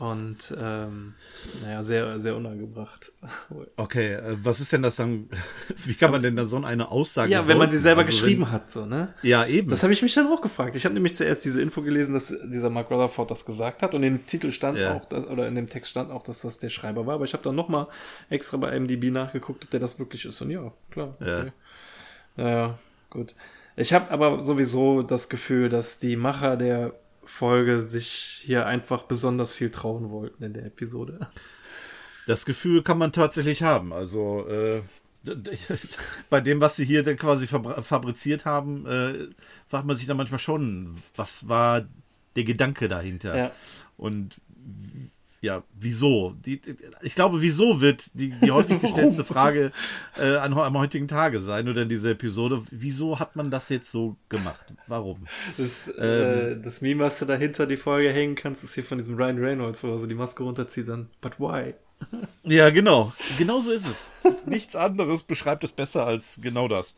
Und 0.00 0.52
ähm, 0.60 1.14
naja, 1.62 1.82
sehr, 1.84 2.18
sehr 2.18 2.36
unangebracht. 2.36 3.12
Okay, 3.76 4.14
äh, 4.14 4.36
was 4.42 4.60
ist 4.60 4.72
denn 4.72 4.82
das 4.82 4.96
dann? 4.96 5.28
Wie 5.84 5.94
kann 5.94 6.10
man 6.10 6.22
denn 6.22 6.34
dann 6.34 6.46
so 6.46 6.60
eine 6.62 6.90
Aussage 6.90 7.30
Ja, 7.30 7.46
wenn 7.46 7.58
man 7.58 7.70
sie 7.70 7.78
selber 7.78 8.00
Also 8.00 8.10
geschrieben 8.10 8.42
wenn, 8.42 8.52
hat, 8.52 8.70
so, 8.70 8.86
ne? 8.86 9.14
Ja, 9.22 9.46
eben. 9.46 9.70
Das 9.70 9.82
habe 9.82 9.92
ich 9.92 10.02
mich 10.02 10.14
dann 10.14 10.26
auch 10.26 10.40
gefragt. 10.40 10.74
Ich 10.74 10.84
habe 10.84 10.94
nämlich 10.94 11.14
zuerst 11.14 11.44
diese 11.44 11.62
Info 11.62 11.82
gelesen, 11.82 12.14
dass 12.14 12.28
dieser 12.44 12.70
Mark 12.70 12.90
Rutherford 12.90 13.30
das 13.30 13.44
gesagt 13.44 13.82
hat 13.82 13.94
und 13.94 14.02
im 14.02 14.26
Titel 14.26 14.50
stand 14.50 14.78
Ja. 14.78 14.94
auch, 14.94 15.04
dass, 15.04 15.26
oder 15.26 15.46
in 15.46 15.54
dem 15.54 15.68
Text 15.68 15.90
stand 15.90 16.10
auch, 16.10 16.22
dass 16.22 16.40
das 16.40 16.58
der 16.58 16.70
Schreiber 16.70 17.06
war. 17.06 17.14
Aber 17.16 17.24
ich 17.24 17.32
habe 17.32 17.42
dann 17.44 17.54
nochmal 17.54 17.86
extra 18.30 18.56
bei 18.56 18.76
IMDb 18.76 19.12
nachgeguckt, 19.12 19.64
ob 19.64 19.70
der 19.70 19.80
das 19.80 19.98
wirklich 19.98 20.24
ist. 20.24 20.40
Und 20.40 20.50
ja, 20.50 20.72
klar. 20.90 21.16
Ja. 21.20 21.40
Okay. 21.40 21.52
Naja, 22.36 22.78
gut. 23.10 23.34
Ich 23.76 23.92
habe 23.92 24.10
aber 24.10 24.40
sowieso 24.40 25.02
das 25.02 25.28
Gefühl, 25.28 25.68
dass 25.68 25.98
die 25.98 26.16
Macher 26.16 26.56
der 26.56 26.94
Folge 27.24 27.82
sich 27.82 28.40
hier 28.44 28.66
einfach 28.66 29.04
besonders 29.04 29.52
viel 29.52 29.70
trauen 29.70 30.10
wollten 30.10 30.42
in 30.44 30.52
der 30.52 30.66
Episode. 30.66 31.26
Das 32.26 32.44
Gefühl 32.46 32.82
kann 32.82 32.98
man 32.98 33.12
tatsächlich 33.12 33.62
haben. 33.62 33.92
Also 33.92 34.46
äh, 34.48 34.82
bei 36.30 36.40
dem, 36.40 36.60
was 36.60 36.76
sie 36.76 36.84
hier 36.84 37.02
dann 37.02 37.16
quasi 37.16 37.46
fabri- 37.46 37.82
fabriziert 37.82 38.44
haben, 38.44 38.86
äh, 38.86 39.28
fragt 39.68 39.86
man 39.86 39.96
sich 39.96 40.06
dann 40.06 40.16
manchmal 40.16 40.38
schon, 40.38 41.02
was 41.16 41.48
war 41.48 41.86
der 42.36 42.44
Gedanke 42.44 42.88
dahinter? 42.88 43.36
Ja. 43.36 43.50
Und 43.96 44.36
ja, 45.44 45.62
wieso? 45.78 46.34
Die, 46.44 46.58
die, 46.58 46.74
ich 47.02 47.14
glaube, 47.14 47.42
wieso 47.42 47.82
wird 47.82 48.10
die, 48.14 48.30
die 48.30 48.50
häufig 48.50 48.80
gestellte 48.80 49.24
Frage 49.24 49.72
äh, 50.18 50.36
an, 50.36 50.54
am 50.54 50.78
heutigen 50.78 51.06
Tage 51.06 51.42
sein 51.42 51.68
oder 51.68 51.82
in 51.82 51.90
dieser 51.90 52.10
Episode, 52.10 52.62
wieso 52.70 53.18
hat 53.20 53.36
man 53.36 53.50
das 53.50 53.68
jetzt 53.68 53.90
so 53.92 54.16
gemacht? 54.30 54.72
Warum? 54.86 55.26
Das, 55.58 55.92
Ähm. 55.98 56.52
äh, 56.52 56.62
das 56.62 56.80
Meme, 56.80 57.04
was 57.04 57.18
du 57.18 57.26
dahinter 57.26 57.66
die 57.66 57.76
Folge 57.76 58.10
hängen 58.10 58.36
kannst, 58.36 58.64
ist 58.64 58.74
hier 58.74 58.84
von 58.84 58.96
diesem 58.96 59.16
Ryan 59.16 59.38
Reynolds, 59.38 59.84
wo 59.84 59.88
er 59.88 59.98
so 59.98 60.06
die 60.06 60.14
Maske 60.14 60.42
runterzieht, 60.42 60.88
dann, 60.88 61.10
but 61.20 61.38
why? 61.38 61.74
Ja, 62.42 62.70
genau. 62.70 63.12
Genau 63.38 63.60
so 63.60 63.70
ist 63.70 63.86
es. 63.86 64.12
Nichts 64.46 64.76
anderes 64.76 65.22
beschreibt 65.22 65.62
es 65.64 65.72
besser 65.72 66.06
als 66.06 66.40
genau 66.42 66.68
das. 66.68 66.96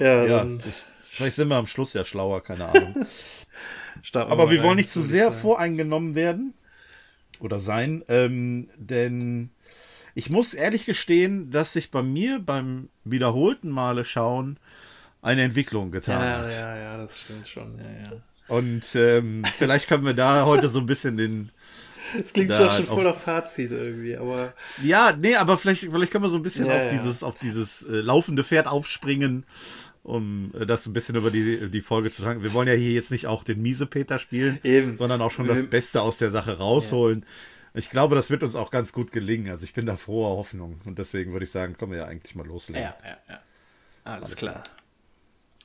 Ja, 0.00 0.24
Ja, 0.24 0.44
ich, 0.44 0.84
vielleicht 1.10 1.36
sind 1.36 1.48
wir 1.48 1.56
am 1.56 1.66
Schluss 1.68 1.92
ja 1.92 2.04
schlauer, 2.04 2.42
keine 2.42 2.66
Ahnung. 2.66 3.06
Aber 4.14 4.50
wir 4.50 4.62
wollen 4.62 4.76
nicht 4.76 4.90
zu 4.90 5.02
sehr 5.02 5.32
voreingenommen 5.32 6.14
werden 6.14 6.54
oder 7.42 7.60
sein, 7.60 8.04
ähm, 8.08 8.68
denn 8.76 9.50
ich 10.14 10.30
muss 10.30 10.54
ehrlich 10.54 10.86
gestehen, 10.86 11.50
dass 11.50 11.72
sich 11.72 11.90
bei 11.90 12.02
mir 12.02 12.38
beim 12.38 12.88
wiederholten 13.04 13.70
Male 13.70 14.04
schauen 14.04 14.58
eine 15.22 15.42
Entwicklung 15.42 15.90
getan 15.90 16.20
Ja, 16.20 16.42
hat. 16.42 16.50
ja, 16.50 16.76
ja, 16.76 16.96
das 16.98 17.20
stimmt 17.20 17.48
schon, 17.48 17.78
ja, 17.78 17.84
ja. 18.10 18.22
Und 18.48 18.94
ähm, 18.96 19.44
vielleicht 19.58 19.88
können 19.88 20.04
wir 20.04 20.14
da 20.14 20.44
heute 20.44 20.68
so 20.68 20.80
ein 20.80 20.86
bisschen 20.86 21.16
den. 21.16 21.50
Das 22.20 22.32
klingt 22.34 22.54
schon, 22.54 22.70
schon 22.70 22.86
voller 22.86 23.14
Fazit 23.14 23.70
irgendwie, 23.70 24.16
aber 24.16 24.52
Ja, 24.82 25.16
nee, 25.18 25.36
aber 25.36 25.56
vielleicht, 25.56 25.82
vielleicht 25.84 26.12
können 26.12 26.24
wir 26.24 26.28
so 26.28 26.36
ein 26.36 26.42
bisschen 26.42 26.66
Ja, 26.66 26.76
auf 26.76 26.88
dieses, 26.90 27.22
auf 27.22 27.38
dieses 27.38 27.82
äh, 27.86 27.92
laufende 28.00 28.44
Pferd 28.44 28.66
aufspringen, 28.66 29.44
um 30.02 30.52
äh, 30.58 30.66
das 30.66 30.86
ein 30.86 30.92
bisschen 30.92 31.16
über 31.16 31.30
die, 31.30 31.70
die 31.70 31.80
Folge 31.80 32.10
zu 32.10 32.22
sagen. 32.22 32.42
Wir 32.42 32.52
wollen 32.54 32.68
ja 32.68 32.74
hier 32.74 32.92
jetzt 32.92 33.10
nicht 33.10 33.26
auch 33.26 33.44
den 33.44 33.62
Miesepeter 33.62 34.18
spielen, 34.18 34.58
Eben. 34.64 34.96
sondern 34.96 35.20
auch 35.22 35.30
schon 35.30 35.46
das 35.48 35.62
Beste 35.68 36.02
aus 36.02 36.18
der 36.18 36.30
Sache 36.30 36.58
rausholen. 36.58 37.24
Ich 37.74 37.88
glaube, 37.88 38.14
das 38.16 38.28
wird 38.28 38.42
uns 38.42 38.54
auch 38.54 38.70
ganz 38.70 38.92
gut 38.92 39.12
gelingen. 39.12 39.50
Also 39.50 39.64
ich 39.64 39.72
bin 39.72 39.86
da 39.86 39.96
froher 39.96 40.36
Hoffnung. 40.36 40.78
Und 40.84 40.98
deswegen 40.98 41.32
würde 41.32 41.44
ich 41.44 41.50
sagen, 41.50 41.76
können 41.78 41.92
wir 41.92 41.98
ja 41.98 42.04
eigentlich 42.06 42.34
mal 42.34 42.46
loslegen. 42.46 42.82
ja, 42.82 42.94
ja, 43.04 43.16
ja. 43.28 43.40
Alles 44.04 44.36
klar. 44.36 44.62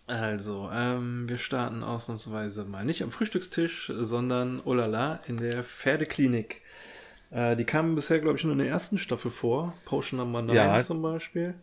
Also, 0.06 0.70
ähm, 0.72 1.27
wir 1.27 1.38
starten 1.38 1.84
ausnahmsweise 1.84 2.63
mal 2.63 2.86
nicht 2.86 3.03
am 3.03 3.12
Frühstückstisch, 3.12 3.91
sondern 3.94 4.62
oh 4.63 4.74
la 4.74 4.86
la 4.86 5.20
in 5.27 5.36
der 5.38 5.65
Pferdeklinik. 5.65 6.62
Äh, 7.29 7.58
die 7.58 7.65
kamen 7.65 7.96
bisher, 7.96 8.20
glaube 8.20 8.38
ich, 8.38 8.44
nur 8.46 8.53
in 8.53 8.60
der 8.60 8.70
ersten 8.70 8.98
Staffel 8.98 9.32
vor. 9.32 9.74
Potion 9.84 10.20
Number 10.20 10.41
9 10.41 10.56
Ja. 10.56 10.79
zum 10.79 11.01
Beispiel. 11.01 11.56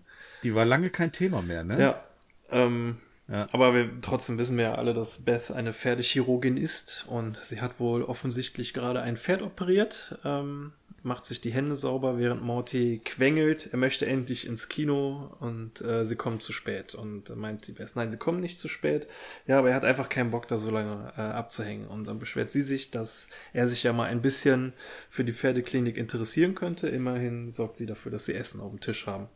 Die 0.43 0.54
war 0.54 0.66
lange 0.66 0.90
kein 0.90 1.11
Thema 1.11 1.40
mehr, 1.40 1.64
ne? 1.64 1.81
Ja. 1.81 2.04
Ähm, 2.51 2.99
Ja. 3.27 3.47
Aber 3.53 3.75
wir, 3.75 3.91
trotzdem 4.03 4.37
wissen 4.39 4.59
wir 4.59 4.65
ja 4.65 4.75
alle, 4.75 4.93
dass 4.93 5.25
Beth 5.25 5.51
eine 5.51 5.73
Pferdechirurgin 5.73 6.59
ist 6.59 7.07
und 7.09 7.39
sie 7.39 7.61
hat 7.61 7.81
wohl 7.81 8.03
offensichtlich 8.03 8.75
gerade 8.75 9.01
ein 9.01 9.17
Pferd 9.17 9.41
operiert, 9.41 10.19
ähm, 10.25 10.73
macht 11.03 11.25
sich 11.25 11.41
die 11.41 11.53
Hände 11.53 11.75
sauber, 11.75 12.19
während 12.19 12.43
Morty 12.43 13.01
quengelt. 13.05 13.69
Er 13.73 13.79
möchte 13.79 14.07
endlich 14.07 14.47
ins 14.47 14.69
Kino 14.69 15.35
und 15.41 15.83
äh, 15.83 16.05
sie 16.05 16.17
kommt 16.17 16.43
zu 16.43 16.53
spät. 16.53 16.95
Und 16.95 17.35
meint 17.37 17.65
sie 17.65 17.73
Beth, 17.73 17.95
nein, 17.95 18.11
sie 18.11 18.17
kommen 18.17 18.41
nicht 18.41 18.59
zu 18.59 18.69
spät. 18.69 19.07
Ja, 19.47 19.59
aber 19.59 19.71
er 19.71 19.77
hat 19.77 19.85
einfach 19.85 20.09
keinen 20.09 20.31
Bock, 20.31 20.49
da 20.49 20.57
so 20.57 20.71
lange 20.71 21.13
äh, 21.17 21.21
abzuhängen. 21.21 21.89
Und 21.89 22.07
dann 22.07 22.19
beschwert 22.19 22.51
sie 22.51 22.63
sich, 22.63 22.91
dass 22.91 23.29
er 23.53 23.69
sich 23.69 23.83
ja 23.83 23.93
mal 23.93 24.09
ein 24.09 24.23
bisschen 24.23 24.73
für 25.11 25.25
die 25.25 25.35
Pferdeklinik 25.35 25.99
interessieren 25.99 26.55
könnte. 26.55 26.89
Immerhin 26.89 27.51
sorgt 27.51 27.77
sie 27.77 27.87
dafür, 27.87 28.11
dass 28.11 28.25
sie 28.25 28.35
Essen 28.35 28.63
auf 28.63 28.71
dem 28.71 28.81
Tisch 28.81 29.07
haben. 29.07 29.29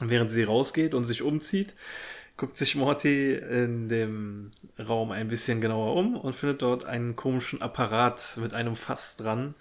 Und 0.00 0.10
während 0.10 0.30
sie 0.30 0.42
rausgeht 0.42 0.92
und 0.92 1.04
sich 1.04 1.22
umzieht, 1.22 1.76
guckt 2.36 2.56
sich 2.56 2.74
Morty 2.74 3.34
in 3.34 3.88
dem 3.88 4.50
Raum 4.78 5.10
ein 5.10 5.28
bisschen 5.28 5.60
genauer 5.60 5.94
um 5.94 6.16
und 6.16 6.34
findet 6.34 6.62
dort 6.62 6.84
einen 6.84 7.16
komischen 7.16 7.62
Apparat 7.62 8.38
mit 8.40 8.52
einem 8.52 8.76
Fass 8.76 9.16
dran, 9.16 9.54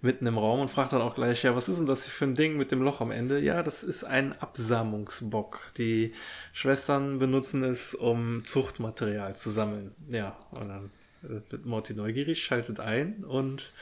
mitten 0.00 0.26
im 0.26 0.38
Raum 0.38 0.60
und 0.60 0.70
fragt 0.70 0.92
dann 0.92 1.02
auch 1.02 1.14
gleich, 1.14 1.44
ja, 1.44 1.54
was 1.54 1.68
ist 1.68 1.78
denn 1.78 1.86
das 1.86 2.04
hier 2.04 2.12
für 2.12 2.24
ein 2.24 2.34
Ding 2.34 2.56
mit 2.56 2.72
dem 2.72 2.82
Loch 2.82 3.00
am 3.00 3.10
Ende? 3.10 3.40
Ja, 3.40 3.62
das 3.62 3.82
ist 3.82 4.04
ein 4.04 4.34
Absamungsbock. 4.40 5.72
Die 5.76 6.12
Schwestern 6.52 7.18
benutzen 7.18 7.62
es, 7.62 7.94
um 7.94 8.44
Zuchtmaterial 8.44 9.36
zu 9.36 9.50
sammeln. 9.50 9.94
Ja, 10.08 10.36
und 10.50 10.68
dann 10.68 10.90
wird 11.22 11.66
Morty 11.66 11.94
neugierig, 11.94 12.44
schaltet 12.44 12.80
ein 12.80 13.24
und 13.24 13.72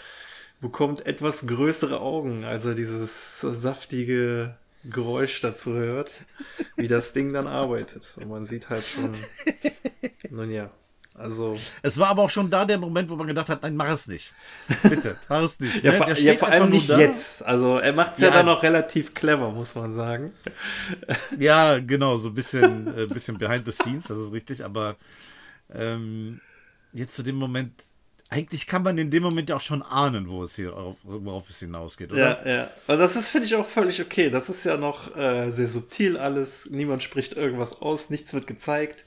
bekommt 0.61 1.05
etwas 1.07 1.47
größere 1.47 2.01
Augen, 2.01 2.45
als 2.45 2.65
er 2.65 2.75
dieses 2.75 3.41
saftige 3.41 4.57
Geräusch 4.91 5.41
dazu 5.41 5.75
hört, 5.75 6.15
wie 6.77 6.89
das 6.89 7.13
Ding 7.13 7.33
dann 7.33 7.47
arbeitet. 7.47 8.17
Und 8.21 8.29
man 8.29 8.45
sieht 8.45 8.69
halt 8.71 8.85
schon, 8.87 9.15
nun 10.31 10.51
ja, 10.51 10.71
also 11.19 11.59
Es 11.83 11.97
war 11.99 12.09
aber 12.09 12.23
auch 12.23 12.31
schon 12.31 12.51
da 12.51 12.65
der 12.65 12.79
Moment, 12.79 13.09
wo 13.09 13.17
man 13.17 13.27
gedacht 13.27 13.49
hat, 13.49 13.63
nein, 13.63 13.75
mach 13.75 13.89
es 13.89 14.07
nicht. 14.07 14.35
Bitte, 14.83 15.17
mach 15.29 15.43
es 15.43 15.59
nicht. 15.61 15.83
ja, 15.83 15.93
ne? 15.93 15.99
ja, 15.99 16.35
vor 16.35 16.49
einfach 16.49 16.51
allem 16.51 16.71
nicht 16.71 16.91
da. 16.91 16.99
jetzt. 16.99 17.45
Also 17.45 17.79
er 17.79 17.93
macht 17.93 18.15
es 18.15 18.21
ja. 18.21 18.29
Ja. 18.29 18.35
dann 18.35 18.47
noch 18.47 18.63
relativ 18.63 19.15
clever, 19.15 19.51
muss 19.51 19.75
man 19.75 19.93
sagen. 19.93 20.33
Ja, 21.39 21.79
genau, 21.79 22.17
so 22.17 22.29
ein 22.29 22.35
bisschen, 22.35 22.97
äh, 22.97 23.07
bisschen 23.07 23.39
behind 23.39 23.65
the 23.65 23.73
scenes, 23.73 24.05
das 24.05 24.19
ist 24.19 24.33
richtig, 24.33 24.65
aber 24.65 24.97
ähm, 25.73 26.41
jetzt 26.93 27.15
zu 27.15 27.23
dem 27.23 27.37
Moment, 27.37 27.73
eigentlich 28.29 28.67
kann 28.67 28.83
man 28.83 28.99
in 28.99 29.11
dem 29.11 29.23
Moment 29.23 29.49
ja 29.49 29.57
auch 29.57 29.61
schon 29.61 29.83
ahnen, 29.83 30.29
wo 30.29 30.43
es 30.43 30.57
hier, 30.57 30.77
auf, 30.77 30.97
worauf 31.05 31.49
es 31.49 31.61
hinausgeht, 31.61 32.11
oder? 32.11 32.45
Ja, 32.45 32.57
ja. 32.57 32.71
Und 32.89 32.99
das 32.99 33.15
ist, 33.15 33.29
finde 33.29 33.47
ich, 33.47 33.55
auch 33.55 33.67
völlig 33.67 34.01
okay. 34.01 34.31
Das 34.31 34.49
ist 34.49 34.65
ja 34.65 34.77
noch 34.77 35.17
äh, 35.17 35.51
sehr 35.51 35.69
subtil 35.69 36.17
alles. 36.17 36.69
Niemand 36.71 37.03
spricht 37.03 37.35
irgendwas 37.35 37.81
aus, 37.81 38.11
nichts 38.11 38.35
wird 38.35 38.47
gezeigt. 38.47 39.05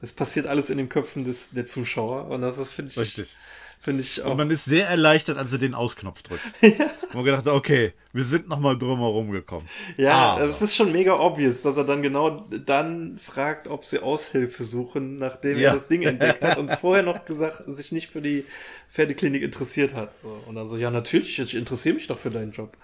Es 0.00 0.12
passiert 0.12 0.46
alles 0.46 0.70
in 0.70 0.78
den 0.78 0.88
Köpfen 0.88 1.24
des, 1.24 1.50
der 1.50 1.64
Zuschauer. 1.64 2.26
Und 2.28 2.42
das 2.42 2.58
ist, 2.58 2.72
finde 2.72 2.90
ich, 2.92 2.98
Richtig. 2.98 3.36
finde 3.80 4.02
ich 4.02 4.22
auch 4.22 4.32
Und 4.32 4.36
man 4.36 4.50
ist 4.50 4.64
sehr 4.66 4.86
erleichtert, 4.88 5.38
als 5.38 5.52
er 5.52 5.58
den 5.58 5.72
Ausknopf 5.74 6.22
drückt. 6.22 6.42
Und 6.62 7.14
man 7.14 7.24
gedacht, 7.24 7.46
okay, 7.48 7.92
wir 8.12 8.24
sind 8.24 8.48
nochmal 8.48 8.76
drum 8.78 8.98
herum 8.98 9.30
gekommen. 9.30 9.66
Ja, 9.96 10.38
es 10.44 10.60
ist 10.60 10.74
schon 10.76 10.92
mega 10.92 11.14
obvious, 11.18 11.62
dass 11.62 11.76
er 11.76 11.84
dann 11.84 12.02
genau 12.02 12.40
dann 12.66 13.18
fragt, 13.18 13.68
ob 13.68 13.86
sie 13.86 14.00
Aushilfe 14.00 14.64
suchen, 14.64 15.18
nachdem 15.18 15.58
Ja. 15.58 15.68
er 15.68 15.74
das 15.74 15.88
Ding 15.88 16.02
entdeckt 16.02 16.44
hat 16.44 16.58
und 16.58 16.70
vorher 16.80 17.02
noch 17.02 17.24
gesagt, 17.24 17.62
sich 17.66 17.92
nicht 17.92 18.10
für 18.10 18.20
die 18.20 18.44
Pferdeklinik 18.92 19.42
interessiert 19.42 19.94
hat. 19.94 20.12
So. 20.20 20.28
Und 20.46 20.56
dann 20.56 20.66
so, 20.66 20.76
ja, 20.76 20.90
natürlich, 20.90 21.38
ich 21.38 21.54
interessiere 21.54 21.94
mich 21.94 22.08
doch 22.08 22.18
für 22.18 22.30
deinen 22.30 22.52
Job. 22.52 22.76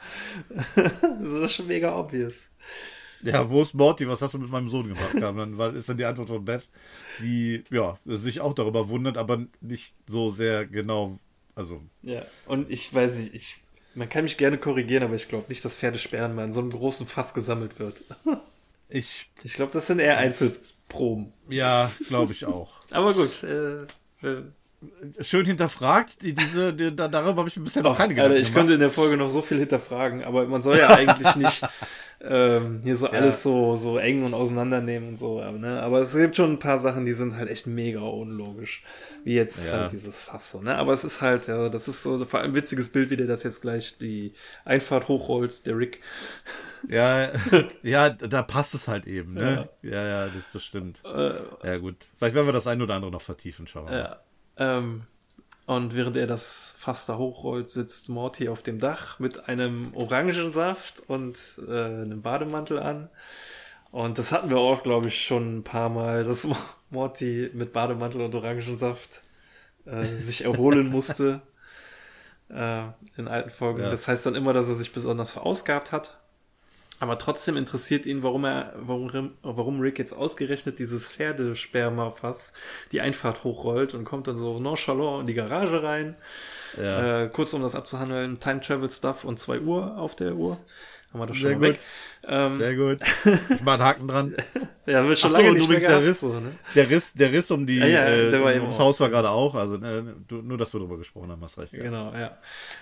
das 0.77 1.33
ist 1.33 1.53
schon 1.55 1.67
mega 1.67 1.95
obvious. 1.95 2.51
Ja, 3.23 3.51
wo 3.51 3.63
ist 3.63 3.75
Morty? 3.75 4.09
Was 4.09 4.23
hast 4.23 4.35
du 4.35 4.39
mit 4.39 4.51
meinem 4.51 4.69
Sohn 4.69 4.89
gemacht? 4.89 5.15
Dann 5.21 5.59
war, 5.59 5.75
ist 5.75 5.89
dann 5.89 5.99
die 5.99 6.05
Antwort 6.05 6.29
von 6.29 6.45
Beth, 6.45 6.63
die 7.21 7.65
ja 7.71 7.99
sich 8.07 8.41
auch 8.41 8.55
darüber 8.55 8.89
wundert, 8.89 9.19
aber 9.19 9.45
nicht 9.61 9.95
so 10.07 10.31
sehr 10.31 10.67
genau. 10.67 11.19
Also 11.55 11.79
Ja, 12.03 12.23
und 12.47 12.71
ich 12.71 12.93
weiß 12.95 13.15
nicht, 13.17 13.35
ich, 13.35 13.57
man 13.95 14.09
kann 14.09 14.25
mich 14.25 14.37
gerne 14.39 14.57
korrigieren, 14.57 15.03
aber 15.03 15.15
ich 15.17 15.29
glaube 15.29 15.47
nicht, 15.49 15.65
dass 15.65 15.77
Pferdesperren 15.77 16.35
mal 16.35 16.45
in 16.45 16.53
so 16.53 16.61
einem 16.61 16.71
großen 16.71 17.07
Fass 17.07 17.35
gesammelt 17.35 17.79
wird. 17.79 18.03
ich, 18.89 19.31
Ich 19.43 19.55
glaube, 19.55 19.73
das 19.73 19.87
sind 19.89 19.99
eher 19.99 20.17
Einzelproben. 20.17 21.33
ja, 21.49 21.91
glaube 22.09 22.33
ich 22.33 22.47
auch. 22.47 22.81
Aber 22.91 23.13
gut, 23.13 23.43
äh, 23.43 23.83
äh, 24.27 24.43
Schön 25.21 25.45
hinterfragt. 25.45 26.23
Die, 26.23 26.33
diese, 26.33 26.73
die, 26.73 26.95
da, 26.97 27.07
darüber 27.07 27.41
habe 27.41 27.49
ich 27.51 27.57
mir 27.59 27.65
bisher 27.65 27.83
noch 27.83 27.99
keine 27.99 28.15
Alter, 28.15 28.23
Gedanken 28.23 28.41
ich 28.41 28.47
gemacht. 28.49 28.55
könnte 28.61 28.75
in 28.75 28.81
der 28.81 28.91
Folge 28.91 29.19
noch 29.19 29.29
so 29.29 29.43
viel 29.43 29.59
hinterfragen, 29.59 30.25
aber 30.25 30.47
man 30.47 30.63
soll 30.63 30.79
ja 30.79 30.89
eigentlich 30.95 31.35
nicht 31.37 31.63
ähm, 32.23 32.81
hier 32.85 32.97
so 32.97 33.09
alles 33.09 33.43
so, 33.43 33.77
so 33.77 33.97
eng 33.99 34.25
und 34.25 34.35
auseinandernehmen 34.35 35.11
und 35.11 35.17
so. 35.17 35.41
Aber, 35.41 35.57
ne? 35.59 35.83
aber 35.83 36.01
es 36.01 36.15
gibt 36.15 36.37
schon 36.37 36.53
ein 36.53 36.59
paar 36.59 36.79
Sachen, 36.79 37.05
die 37.07 37.13
sind 37.15 37.37
halt 37.37 37.49
echt 37.49 37.67
mega 37.67 38.01
unlogisch. 38.01 38.83
Wie 39.25 39.35
jetzt 39.35 39.67
Ja. 39.69 39.81
halt 39.81 39.93
dieses 39.93 40.23
Fass 40.23 40.51
so, 40.51 40.61
ne? 40.61 40.77
Aber 40.77 40.93
es 40.93 41.05
ist 41.05 41.21
halt, 41.21 41.47
ja, 41.47 41.69
das 41.69 41.89
ist 41.89 42.03
so 42.03 42.23
vor 42.25 42.41
allem 42.41 42.53
ein 42.53 42.55
witziges 42.55 42.91
Bild, 42.91 43.11
wie 43.11 43.17
der 43.17 43.27
das 43.27 43.43
jetzt 43.43 43.63
gleich 43.63 43.99
die 43.99 44.35
Einfahrt 44.65 45.09
hochrollt, 45.09 45.67
der 45.67 45.77
Rick. 45.79 46.01
Ja, 46.89 47.29
ja, 47.83 48.09
da 48.09 48.43
passt 48.43 48.75
es 48.75 48.89
halt 48.89 49.07
eben, 49.07 49.35
ne? 49.35 49.69
Ja, 49.83 50.03
ja, 50.03 50.29
das, 50.29 50.51
das 50.53 50.65
stimmt. 50.65 51.03
ja, 51.63 51.77
gut. 51.77 52.09
Vielleicht 52.17 52.35
werden 52.35 52.47
wir 52.49 52.55
das 52.55 52.67
ein 52.67 52.81
oder 52.81 52.95
andere 52.95 53.11
noch 53.11 53.21
vertiefen, 53.21 53.67
schauen 53.67 53.85
wir 53.91 53.93
mal. 53.93 54.19
Ja. 54.59 54.79
Ähm, 54.79 55.03
Und 55.71 55.95
während 55.95 56.17
er 56.17 56.27
das 56.27 56.75
Fass 56.81 57.07
da 57.07 57.17
hochrollt, 57.17 57.71
sitzt 57.71 58.09
Morty 58.09 58.49
auf 58.49 58.61
dem 58.61 58.81
Dach 58.81 59.21
mit 59.21 59.49
einem 59.49 59.95
Orangensaft 59.95 61.05
und 61.07 61.39
äh, 61.69 61.85
einem 61.85 62.23
Bademantel 62.23 62.81
an. 62.81 63.09
Und 63.93 64.19
das 64.19 64.33
hatten 64.33 64.51
wir 64.51 64.59
auch, 64.59 64.83
glaube 64.83 65.07
ich, 65.07 65.25
schon 65.25 65.59
ein 65.59 65.63
paar 65.63 65.89
Mal, 65.89 66.25
dass 66.25 66.49
Morty 66.91 67.51
mit 67.55 67.73
Bademantel 67.73 68.21
und 68.21 68.35
Orangensaft 68.35 69.23
äh, 69.85 70.03
sich 70.03 70.45
erholen 70.45 70.89
musste 70.91 71.41
äh, 72.49 72.87
in 73.17 73.29
alten 73.29 73.51
Folgen. 73.51 73.83
Ja. 73.83 73.91
Das 73.93 74.09
heißt 74.09 74.27
dann 74.27 74.35
immer, 74.35 74.53
dass 74.53 74.69
er 74.69 74.75
sich 74.75 74.93
besonders 74.93 75.31
verausgabt 75.31 75.93
hat. 75.93 76.19
Aber 77.01 77.17
trotzdem 77.17 77.57
interessiert 77.57 78.05
ihn, 78.05 78.23
warum 78.23 78.45
er, 78.45 78.75
warum, 78.77 79.33
warum 79.43 79.81
Rick 79.81 79.99
jetzt 79.99 80.13
ausgerechnet 80.13 80.79
dieses 80.79 81.11
Pferdespermafass 81.11 82.53
die 82.93 83.01
Einfahrt 83.01 83.43
hochrollt 83.43 83.95
und 83.95 84.05
kommt 84.05 84.29
dann 84.29 84.37
so 84.37 84.61
nonchalant 84.61 85.23
in 85.23 85.27
die 85.27 85.35
Garage 85.35 85.83
rein. 85.83 86.15
Ja. 86.77 87.23
Äh, 87.23 87.29
kurz 87.31 87.55
um 87.55 87.63
das 87.63 87.75
abzuhandeln, 87.75 88.39
Time 88.39 88.61
Travel 88.61 88.91
Stuff 88.91 89.25
und 89.25 89.41
2 89.41 89.61
Uhr 89.61 89.97
auf 89.97 90.15
der 90.15 90.35
Uhr. 90.35 90.59
Haben 91.13 91.21
wir 91.21 91.27
das 91.27 91.37
schon 91.39 91.61
Sehr 91.61 91.73
gut. 91.73 91.79
Ähm, 92.29 92.59
Sehr 92.59 92.77
gut. 92.77 92.99
Ich 93.51 93.63
mach 93.63 93.75
einen 93.75 93.83
Haken 93.83 94.07
dran. 94.07 94.37
ja, 94.87 95.07
wird 95.07 95.19
schon 95.19 95.31
Ach 95.31 95.37
so, 95.37 95.43
lange 95.43 95.59
nicht 95.59 95.69
mehr 95.69 95.79
der 95.81 96.03
Riss, 96.05 96.21
so, 96.21 96.39
ne? 96.39 96.53
der 96.77 96.89
Riss, 96.89 97.15
der 97.15 97.33
Riss 97.33 97.51
um 97.51 97.67
die, 97.67 97.79
Ja, 97.79 97.87
ja, 97.87 98.07
äh, 98.07 98.37
um, 98.37 98.63
ums 98.63 98.77
auch. 98.77 98.81
Haus 98.81 99.01
war 99.01 99.09
gerade 99.09 99.31
auch. 99.31 99.57
Also 99.57 99.75
äh, 99.77 100.05
du, 100.29 100.37
nur, 100.37 100.57
dass 100.57 100.73
wir 100.73 100.79
darüber 100.79 100.99
gesprochen 100.99 101.33
haben, 101.33 101.43
hast 101.43 101.59
recht. 101.59 101.73
Ja. 101.73 101.83
Genau, 101.83 102.13
ja. 102.13 102.39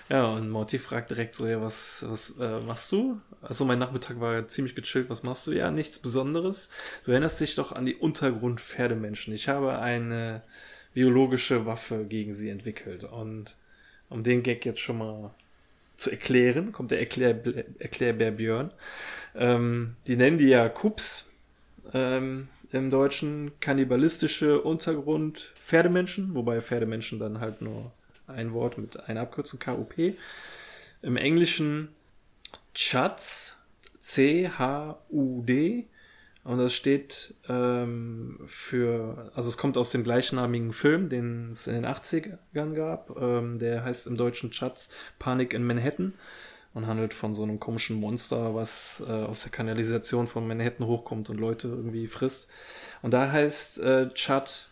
Ja, 0.09 0.27
und 0.27 0.51
Morty 0.51 0.77
fragt 0.77 1.09
direkt 1.09 1.33
so, 1.33 1.47
ja, 1.47 1.59
was, 1.59 2.05
was 2.07 2.37
äh, 2.39 2.59
machst 2.59 2.91
du? 2.91 3.19
Also 3.41 3.65
mein 3.65 3.79
Nachmittag 3.79 4.19
war 4.19 4.47
ziemlich 4.47 4.75
gechillt, 4.75 5.09
was 5.09 5.23
machst 5.23 5.47
du? 5.47 5.51
Ja, 5.51 5.71
nichts 5.71 5.97
Besonderes. 5.97 6.69
Du 7.05 7.11
erinnerst 7.11 7.41
dich 7.41 7.55
doch 7.55 7.71
an 7.71 7.87
die 7.87 7.95
Untergrund-Pferdemenschen. 7.95 9.33
Ich 9.33 9.49
habe 9.49 9.79
eine 9.79 10.43
biologische 10.93 11.65
Waffe 11.65 12.05
gegen 12.05 12.35
sie 12.35 12.49
entwickelt. 12.49 13.05
Und 13.05 13.55
um 14.09 14.23
den 14.23 14.43
Gag 14.43 14.65
jetzt 14.65 14.81
schon 14.81 14.99
mal 14.99 15.33
zu 15.99 16.09
erklären, 16.09 16.71
kommt 16.71 16.91
der 16.91 16.99
Erklär, 16.99 17.35
Erklärbär 17.79 18.31
Björn. 18.31 18.71
Ähm, 19.35 19.95
die 20.07 20.15
nennen 20.15 20.37
die 20.37 20.47
ja 20.47 20.69
Kups 20.69 21.31
ähm, 21.93 22.47
im 22.71 22.89
Deutschen 22.89 23.51
kannibalistische 23.59 24.61
Untergrund 24.61 25.53
Pferdemenschen, 25.61 26.35
wobei 26.35 26.61
Pferdemenschen 26.61 27.19
dann 27.19 27.39
halt 27.39 27.61
nur 27.61 27.91
ein 28.27 28.53
Wort 28.53 28.77
mit 28.77 28.99
einer 29.07 29.21
Abkürzung 29.21 29.59
KUP. 29.59 29.93
Im 31.01 31.17
Englischen 31.17 31.89
Chuds, 32.73 33.57
C-H-U-D. 33.99 35.87
Und 36.43 36.57
das 36.57 36.73
steht 36.73 37.35
ähm, 37.47 38.39
für, 38.47 39.31
also 39.35 39.49
es 39.49 39.57
kommt 39.57 39.77
aus 39.77 39.91
dem 39.91 40.03
gleichnamigen 40.03 40.73
Film, 40.73 41.09
den 41.09 41.51
es 41.51 41.67
in 41.67 41.75
den 41.75 41.85
80ern 41.85 42.73
gab. 42.73 43.15
Ähm, 43.19 43.59
der 43.59 43.83
heißt 43.83 44.07
im 44.07 44.17
Deutschen 44.17 44.51
Chuds 44.51 44.89
Panik 45.19 45.53
in 45.53 45.65
Manhattan 45.65 46.13
und 46.73 46.87
handelt 46.87 47.13
von 47.13 47.33
so 47.33 47.43
einem 47.43 47.59
komischen 47.59 47.99
Monster, 47.99 48.55
was 48.55 49.03
äh, 49.07 49.11
aus 49.11 49.43
der 49.43 49.51
Kanalisation 49.51 50.27
von 50.27 50.47
Manhattan 50.47 50.87
hochkommt 50.87 51.29
und 51.29 51.39
Leute 51.39 51.67
irgendwie 51.67 52.07
frisst. 52.07 52.49
Und 53.01 53.13
da 53.13 53.31
heißt 53.31 53.79
äh, 53.81 54.09
Chud 54.13 54.69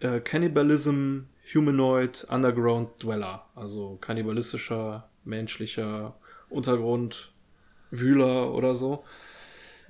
äh, 0.00 0.20
Cannibalism 0.20 1.20
Humanoid 1.54 2.26
Underground 2.30 3.02
Dweller, 3.02 3.46
also 3.54 3.98
kannibalistischer, 4.00 5.08
menschlicher 5.24 6.14
Untergrundwühler 6.48 8.54
oder 8.54 8.74
so. 8.74 9.04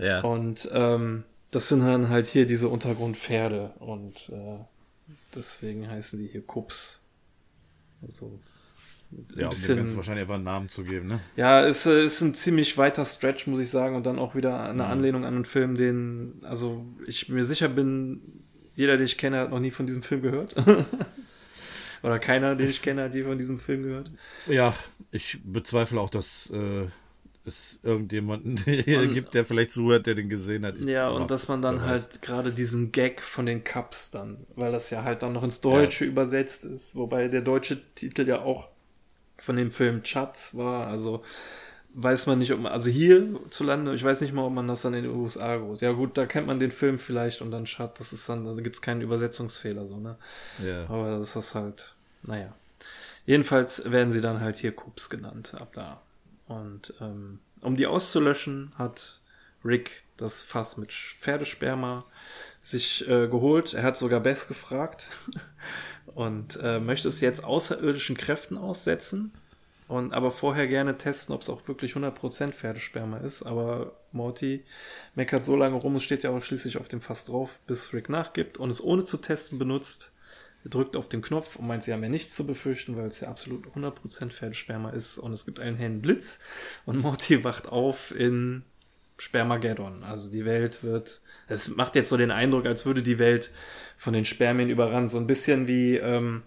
Ja. 0.03 0.21
Und 0.21 0.69
ähm, 0.73 1.25
das 1.51 1.69
sind 1.69 1.81
dann 1.81 2.09
halt 2.09 2.27
hier 2.27 2.47
diese 2.47 2.69
Untergrundpferde 2.69 3.73
und 3.79 4.31
äh, 4.31 4.59
deswegen 5.35 5.89
heißen 5.89 6.19
die 6.19 6.29
hier 6.29 6.43
Kups. 6.43 7.01
Also 8.03 8.39
ein 9.13 9.27
ja, 9.37 9.49
um 9.49 9.55
dem 9.55 9.77
Ganzen 9.77 9.97
wahrscheinlich 9.97 10.23
einfach 10.23 10.37
einen 10.37 10.45
Namen 10.45 10.69
zu 10.71 10.85
geben, 10.85 11.07
ne? 11.07 11.21
ja, 11.37 11.61
es 11.63 11.85
äh, 11.87 12.05
ist 12.05 12.23
ein 12.23 12.35
ziemlich 12.35 12.79
weiter 12.79 13.05
Stretch, 13.05 13.47
muss 13.47 13.61
ich 13.61 13.69
sagen, 13.69 13.95
und 13.95 14.05
dann 14.07 14.19
auch 14.19 14.35
wieder 14.35 14.59
Mhm. 14.59 14.71
eine 14.71 14.87
Anlehnung 14.87 15.25
an 15.25 15.35
einen 15.35 15.45
Film, 15.45 15.77
den, 15.77 16.41
also 16.45 16.85
ich 17.07 17.29
mir 17.29 17.45
sicher 17.45 17.69
bin, 17.69 18.43
jeder, 18.75 18.97
den 18.97 19.05
ich 19.05 19.19
kenne, 19.19 19.39
hat 19.41 19.51
noch 19.51 19.61
nie 19.61 19.71
von 19.71 19.87
diesem 19.87 20.03
Film 20.03 20.23
gehört. 20.23 20.55
Oder 22.03 22.19
keiner, 22.19 22.57
den 22.57 22.69
ich 22.69 22.83
kenne, 22.83 23.05
hat 23.05 23.15
je 23.15 23.23
von 23.25 23.39
diesem 23.39 23.61
Film 23.61 23.83
gehört. 23.85 24.11
Ja, 24.49 24.75
ich 25.13 25.39
bezweifle 25.45 26.01
auch, 26.01 26.11
dass 26.11 26.51
äh, 26.51 26.87
es 27.45 27.81
irgendjemanden 27.83 28.53
Und- 28.67 29.13
gibt, 29.13 29.35
der 29.35 29.45
vielleicht 29.45 29.73
zuhört, 29.73 30.07
der 30.07 30.15
den 30.15 30.29
gesehen 30.29 30.65
hat. 30.65 30.79
Ja, 30.79 31.09
und 31.11 31.31
dass 31.31 31.49
man 31.49 31.61
dann 31.63 31.83
halt 31.83 32.23
gerade 32.23 32.53
diesen 32.53 32.93
Gag 32.93 33.21
von 33.21 33.47
den 33.47 33.65
Cups 33.65 34.11
dann, 34.11 34.39
weil 34.57 34.73
das 34.73 34.91
ja 34.91 35.03
halt 35.03 35.23
dann 35.23 35.33
noch 35.33 35.43
ins 35.43 35.61
Deutsche 35.61 36.05
übersetzt 36.05 36.65
ist, 36.65 36.95
wobei 36.95 37.29
der 37.29 37.41
deutsche 37.43 37.81
Titel 37.95 38.27
ja 38.29 38.43
auch 38.43 38.69
von 39.39 39.57
dem 39.57 39.73
Film 39.73 40.03
Chats 40.05 40.57
war, 40.57 40.87
also 40.87 41.25
weiß 41.95 42.27
man 42.27 42.39
nicht, 42.39 42.53
ob 42.53 42.61
man, 42.61 42.73
also 42.73 42.89
hier 42.91 43.39
zu 43.51 43.65
Lande, 43.65 43.93
ich 43.95 44.05
weiß 44.05 44.21
nicht 44.23 44.33
mal, 44.33 44.45
ob 44.45 44.53
man 44.53 44.69
das 44.69 44.83
dann 44.83 44.95
in 44.95 45.03
den 45.03 45.15
USA 45.15 45.57
groß. 45.57 45.81
Ja 45.81 45.93
gut, 45.93 46.17
da 46.17 46.27
kennt 46.27 46.47
man 46.47 46.59
den 46.61 46.71
Film 46.71 46.99
vielleicht 46.99 47.43
und 47.43 47.51
dann 47.51 47.65
Chat, 47.67 47.99
das 48.01 48.13
ist 48.13 48.29
dann, 48.29 48.45
da 48.45 48.55
gibt's 48.63 48.81
keinen 48.81 49.03
Übersetzungsfehler 49.03 49.85
so, 49.87 49.99
ne? 49.99 50.17
Ja. 50.65 50.85
Aber 50.89 51.19
das 51.19 51.35
ist 51.37 51.55
halt, 51.55 51.95
naja. 52.23 52.55
Jedenfalls 53.27 53.91
werden 53.91 54.11
sie 54.11 54.21
dann 54.21 54.41
halt 54.41 54.57
hier 54.57 54.73
Kups 54.73 55.11
genannt, 55.11 55.55
ab 55.61 55.69
da. 55.75 56.01
Und 56.61 56.95
ähm, 57.01 57.41
um 57.61 57.77
die 57.77 57.87
auszulöschen, 57.87 58.73
hat 58.77 59.21
Rick 59.65 60.03
das 60.17 60.43
Fass 60.43 60.77
mit 60.77 60.93
Pferdesperma 60.93 62.05
sich 62.61 63.07
äh, 63.09 63.29
geholt. 63.29 63.75
Er 63.75 63.83
hat 63.83 63.97
sogar 63.97 64.21
Beth 64.21 64.47
gefragt 64.49 65.09
und 66.15 66.59
äh, 66.63 66.79
möchte 66.79 67.09
es 67.09 67.21
jetzt 67.21 67.45
außerirdischen 67.45 68.17
Kräften 68.17 68.57
aussetzen. 68.57 69.33
Und 69.89 70.15
aber 70.15 70.31
vorher 70.31 70.69
gerne 70.69 70.97
testen, 70.97 71.35
ob 71.35 71.43
es 71.43 71.51
auch 71.51 71.69
wirklich 71.69 71.95
100% 71.95 72.53
Pferdesperma 72.53 73.19
ist. 73.19 73.43
Aber 73.43 73.93
Morty 74.13 74.65
meckert 75.15 75.45
so 75.45 75.55
lange 75.55 75.77
rum, 75.77 75.97
es 75.97 76.05
steht 76.05 76.23
ja 76.23 76.31
auch 76.31 76.43
schließlich 76.43 76.79
auf 76.79 76.89
dem 76.89 77.03
Fass 77.03 77.27
drauf, 77.27 77.59
bis 77.67 77.93
Rick 77.93 78.09
nachgibt 78.09 78.57
und 78.57 78.71
es 78.71 78.83
ohne 78.83 79.05
zu 79.05 79.19
testen 79.19 79.59
benutzt. 79.59 80.12
Drückt 80.65 80.95
auf 80.97 81.09
den 81.09 81.23
Knopf 81.23 81.57
und 81.57 81.67
meint, 81.67 81.83
sie 81.83 81.93
haben 81.93 82.03
ja 82.03 82.09
nichts 82.09 82.37
zu 82.37 82.47
befürchten, 82.47 82.97
weil 82.97 83.07
es 83.07 83.21
ja 83.21 83.29
absolut 83.29 83.67
100% 83.75 84.31
Pferdesperma 84.31 84.91
ist. 84.91 85.19
Und 85.19 85.33
es 85.33 85.45
gibt 85.45 85.59
einen 85.61 85.77
hellen 85.77 86.01
Blitz 86.01 86.39
und 86.87 86.99
Morty 87.03 87.43
wacht 87.45 87.69
auf 87.69 88.15
in 88.15 88.63
Spermageddon. 89.19 90.03
Also 90.05 90.31
die 90.31 90.45
Welt 90.45 90.83
wird, 90.83 91.21
es 91.49 91.77
macht 91.77 91.97
jetzt 91.97 92.09
so 92.09 92.17
den 92.17 92.31
Eindruck, 92.31 92.67
als 92.67 92.87
würde 92.87 93.03
die 93.03 93.19
Welt 93.19 93.51
von 93.97 94.13
den 94.13 94.25
Spermien 94.25 94.69
überrannt. 94.71 95.11
So 95.11 95.19
ein 95.19 95.27
bisschen 95.27 95.69
wie 95.69 95.97
ähm, 95.97 96.43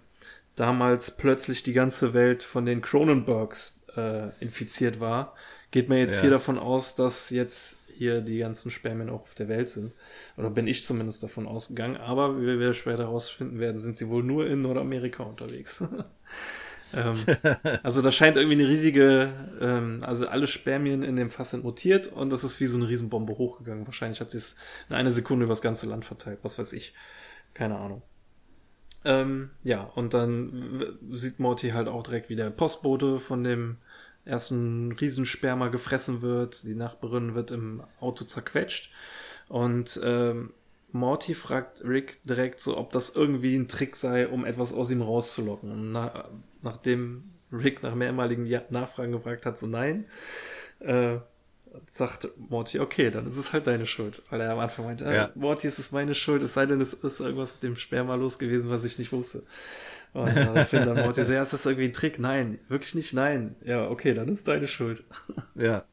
damals 0.55 1.11
plötzlich 1.17 1.63
die 1.63 1.73
ganze 1.73 2.13
Welt 2.13 2.43
von 2.43 2.65
den 2.65 2.81
Cronenbergs 2.81 3.81
äh, 3.95 4.29
infiziert 4.39 4.99
war. 4.99 5.35
Geht 5.71 5.89
man 5.89 5.97
jetzt 5.97 6.15
Ja. 6.15 6.21
hier 6.21 6.29
davon 6.31 6.57
aus, 6.57 6.95
dass 6.95 7.29
jetzt 7.29 7.77
hier 7.95 8.21
die 8.21 8.39
ganzen 8.39 8.71
Spermien 8.71 9.09
auch 9.09 9.23
auf 9.23 9.35
der 9.35 9.47
Welt 9.47 9.69
sind. 9.69 9.93
Oder 10.37 10.49
bin 10.49 10.67
ich 10.67 10.85
zumindest 10.85 11.23
davon 11.23 11.47
ausgegangen. 11.47 11.97
Aber 11.97 12.39
wie 12.41 12.59
wir 12.59 12.73
später 12.73 13.03
herausfinden 13.03 13.59
werden, 13.59 13.77
sind 13.77 13.97
sie 13.97 14.09
wohl 14.09 14.23
nur 14.23 14.47
in 14.47 14.61
Nordamerika 14.61 15.23
unterwegs. 15.23 15.83
ähm, 16.93 17.15
also 17.83 18.01
da 18.01 18.11
scheint 18.11 18.37
irgendwie 18.37 18.59
eine 18.59 18.67
riesige, 18.67 19.31
ähm, 19.61 19.99
also 20.01 20.27
alle 20.27 20.47
Spermien 20.47 21.03
in 21.03 21.15
dem 21.15 21.29
Fass 21.29 21.51
sind 21.51 21.63
mutiert 21.63 22.07
und 22.07 22.29
das 22.31 22.43
ist 22.43 22.59
wie 22.59 22.67
so 22.67 22.77
eine 22.77 22.87
Riesenbombe 22.87 23.37
hochgegangen. 23.37 23.87
Wahrscheinlich 23.87 24.21
hat 24.21 24.31
sie 24.31 24.37
es 24.37 24.55
in 24.89 24.95
einer 24.95 25.11
Sekunde 25.11 25.45
übers 25.45 25.61
ganze 25.61 25.87
Land 25.87 26.05
verteilt, 26.05 26.39
was 26.43 26.59
weiß 26.59 26.73
ich. 26.73 26.93
Keine 27.53 27.77
Ahnung. 27.77 28.01
Ähm, 29.05 29.51
ja, 29.61 29.83
und 29.83 30.15
dann 30.15 30.97
sieht 31.11 31.39
Morty 31.39 31.69
halt 31.69 31.87
auch 31.87 32.01
direkt, 32.01 32.29
wie 32.29 32.35
der 32.35 32.49
Postbote 32.49 33.19
von 33.19 33.43
dem 33.43 33.77
ersten 34.25 34.91
Riesensperma 34.93 35.67
gefressen 35.69 36.21
wird. 36.21 36.63
Die 36.63 36.75
Nachbarin 36.75 37.35
wird 37.35 37.51
im 37.51 37.83
Auto 37.99 38.25
zerquetscht. 38.25 38.91
Und 39.47 39.99
ähm, 40.03 40.51
Morty 40.91 41.35
fragt 41.35 41.83
Rick 41.83 42.19
direkt 42.23 42.59
so, 42.59 42.77
ob 42.77 42.91
das 42.91 43.15
irgendwie 43.15 43.55
ein 43.55 43.67
Trick 43.67 43.95
sei, 43.95 44.27
um 44.27 44.45
etwas 44.45 44.73
aus 44.73 44.91
ihm 44.91 45.01
rauszulocken. 45.01 45.71
Und 45.71 45.91
na, 45.91 46.29
nachdem 46.61 47.31
Rick 47.51 47.83
nach 47.83 47.95
mehrmaligen 47.95 48.49
Nachfragen 48.69 49.11
gefragt 49.11 49.45
hat, 49.45 49.59
so 49.59 49.67
nein, 49.67 50.05
äh, 50.79 51.17
sagt 51.87 52.29
Morty, 52.37 52.79
okay, 52.79 53.11
dann 53.11 53.25
ist 53.27 53.37
es 53.37 53.53
halt 53.53 53.67
deine 53.67 53.85
Schuld. 53.85 54.21
Weil 54.29 54.41
er 54.41 54.51
am 54.51 54.59
Anfang 54.59 54.85
meinte, 54.85 55.05
Ja. 55.05 55.13
ja. 55.13 55.31
Morty, 55.35 55.67
es 55.67 55.79
ist 55.79 55.91
meine 55.91 56.15
Schuld, 56.15 56.41
es 56.41 56.53
sei 56.53 56.65
denn, 56.65 56.81
es 56.81 56.93
ist 56.93 57.19
irgendwas 57.19 57.53
mit 57.53 57.63
dem 57.63 57.75
Sperma 57.75 58.15
los 58.15 58.39
gewesen, 58.39 58.69
was 58.69 58.83
ich 58.83 58.97
nicht 58.97 59.11
wusste. 59.11 59.43
Und 60.15 60.33
dann 60.33 60.65
findet 60.65 60.87
dann 60.87 61.03
Morty 61.05 61.25
so, 61.25 61.33
ja, 61.33 61.41
ist 61.41 61.51
das 61.51 61.65
irgendwie 61.65 61.87
ein 61.87 61.93
Trick? 61.93 62.19
Nein, 62.19 62.57
wirklich 62.69 62.95
nicht, 62.95 63.13
nein. 63.13 63.57
Ja, 63.65 63.89
okay, 63.89 64.13
dann 64.13 64.29
ist 64.29 64.39
es 64.39 64.43
deine 64.45 64.67
Schuld. 64.67 65.03
Ja. 65.55 65.83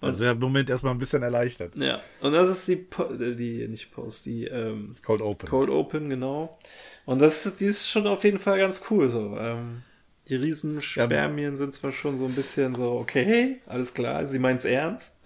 Also 0.00 0.24
der 0.24 0.36
Moment 0.36 0.70
erstmal 0.70 0.92
ein 0.94 0.98
bisschen 0.98 1.24
erleichtert. 1.24 1.74
Ja, 1.74 2.00
und 2.20 2.32
das 2.32 2.48
ist 2.48 2.68
die, 2.68 2.76
po 2.76 3.04
äh, 3.04 3.34
die 3.34 3.66
nicht 3.66 3.90
Post, 3.90 4.26
die 4.26 4.44
ähm, 4.44 4.86
Das 4.88 5.02
Cold 5.02 5.20
Open. 5.20 5.48
Cold 5.48 5.70
Open, 5.70 6.08
genau. 6.08 6.56
Und 7.04 7.20
das 7.20 7.46
ist, 7.46 7.60
die 7.60 7.64
ist 7.64 7.88
schon 7.88 8.06
auf 8.06 8.22
jeden 8.22 8.38
Fall 8.38 8.58
ganz 8.58 8.80
cool 8.90 9.10
so. 9.10 9.36
Ähm, 9.36 9.82
die 10.28 10.36
Riesenspermien 10.36 11.56
sind 11.56 11.74
zwar 11.74 11.90
schon 11.90 12.16
so 12.16 12.26
ein 12.26 12.34
bisschen 12.34 12.76
so, 12.76 12.92
okay, 12.92 13.60
alles 13.66 13.92
klar, 13.92 14.24
sie 14.26 14.38
meint's 14.38 14.64
ernst 14.64 15.20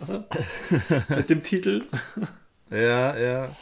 mit 1.09 1.29
dem 1.29 1.43
Titel. 1.43 1.85
Ja, 2.71 3.15
ja. 3.19 3.57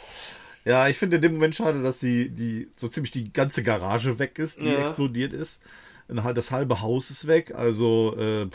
Ja, 0.65 0.87
ich 0.87 0.97
finde 0.97 1.15
in 1.15 1.21
dem 1.23 1.33
Moment 1.33 1.55
schade, 1.55 1.81
dass 1.81 1.99
die, 1.99 2.29
die, 2.29 2.69
so 2.75 2.87
ziemlich 2.87 3.11
die 3.11 3.33
ganze 3.33 3.63
Garage 3.63 4.19
weg 4.19 4.37
ist, 4.39 4.61
die 4.61 4.65
Ja. 4.67 4.79
explodiert 4.79 5.33
ist. 5.33 5.61
Und 6.07 6.23
halt 6.23 6.37
Das 6.37 6.51
halbe 6.51 6.81
Haus 6.81 7.09
ist 7.09 7.25
weg, 7.27 7.53
also, 7.55 8.15
äh, 8.17 8.47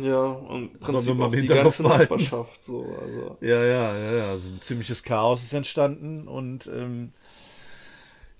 Ja, 0.00 0.22
und 0.24 0.72
im 0.74 0.80
Prinzip 0.80 1.14
mal 1.16 1.26
auch 1.26 1.32
die 1.32 1.46
ganze 1.46 1.82
behalten. 1.82 2.02
Nachbarschaft 2.14 2.62
so. 2.62 2.96
Also. 3.00 3.36
ja, 3.42 3.62
ja, 3.62 3.96
ja, 3.98 4.12
ja, 4.18 4.30
also 4.30 4.54
ein 4.54 4.62
ziemliches 4.62 5.02
Chaos 5.02 5.42
ist 5.42 5.52
entstanden 5.52 6.26
und, 6.28 6.66
ähm, 6.68 7.12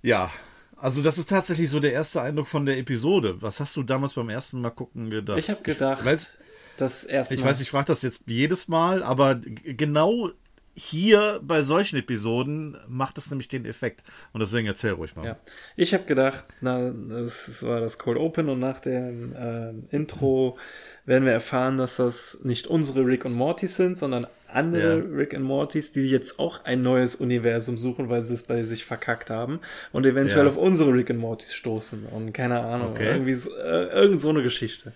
ja. 0.02 0.30
Also 0.76 1.00
das 1.02 1.16
ist 1.18 1.28
tatsächlich 1.28 1.70
so 1.70 1.78
der 1.78 1.92
erste 1.92 2.22
Eindruck 2.22 2.48
von 2.48 2.66
der 2.66 2.76
Episode. 2.78 3.40
Was 3.40 3.60
hast 3.60 3.76
du 3.76 3.82
damals 3.84 4.14
beim 4.14 4.28
ersten 4.30 4.60
Mal 4.60 4.70
gucken 4.70 5.10
gedacht? 5.10 5.38
Ich 5.38 5.48
habe 5.50 5.62
gedacht, 5.62 6.00
Ich 6.00 6.06
weiß, 6.06 6.38
das 6.76 7.04
erste 7.04 7.34
ich, 7.34 7.40
Mal. 7.42 7.50
weiß, 7.50 7.60
ich 7.60 7.70
frage 7.70 7.84
das 7.86 8.02
jetzt 8.02 8.22
jedes 8.26 8.66
Mal, 8.66 9.02
aber 9.04 9.36
genau 9.36 10.30
hier 10.74 11.40
bei 11.42 11.60
solchen 11.62 11.96
Episoden 11.98 12.76
macht 12.88 13.18
es 13.18 13.28
nämlich 13.30 13.48
den 13.48 13.66
Effekt. 13.66 14.04
Und 14.32 14.40
deswegen 14.40 14.66
erzähl 14.66 14.92
ruhig 14.92 15.14
mal. 15.16 15.26
Ja. 15.26 15.36
Ich 15.76 15.92
habe 15.92 16.04
gedacht, 16.04 16.44
na, 16.60 16.90
das 16.90 17.46
das 17.46 17.62
war 17.62 17.80
das 17.80 17.98
Cold 17.98 18.18
Open 18.18 18.48
und 18.48 18.58
nach 18.60 18.80
dem 18.80 19.34
ähm, 19.38 19.84
Intro 19.90 20.56
werden 21.04 21.24
wir 21.26 21.32
erfahren, 21.32 21.76
dass 21.76 21.96
das 21.96 22.40
nicht 22.44 22.66
unsere 22.68 23.04
Rick 23.04 23.24
und 23.24 23.32
Mortys 23.34 23.76
sind, 23.76 23.98
sondern 23.98 24.26
andere 24.48 24.98
Ja. 24.98 25.16
Rick 25.16 25.32
und 25.34 25.42
Mortys, 25.42 25.92
die 25.92 26.08
jetzt 26.08 26.38
auch 26.38 26.64
ein 26.64 26.82
neues 26.82 27.16
Universum 27.16 27.76
suchen, 27.78 28.08
weil 28.08 28.22
sie 28.22 28.34
es 28.34 28.42
bei 28.42 28.62
sich 28.62 28.84
verkackt 28.84 29.28
haben 29.30 29.60
und 29.92 30.06
eventuell 30.06 30.44
Ja. 30.44 30.50
auf 30.50 30.56
unsere 30.56 30.92
Rick 30.92 31.10
und 31.10 31.16
Mortys 31.18 31.54
stoßen 31.54 32.04
und 32.06 32.32
keine 32.32 32.60
Ahnung, 32.60 32.92
Okay. 32.92 33.08
irgendwie 33.12 33.34
so, 33.34 33.54
äh, 33.56 33.86
irgend 33.88 34.20
so 34.20 34.28
eine 34.30 34.42
Geschichte. 34.42 34.92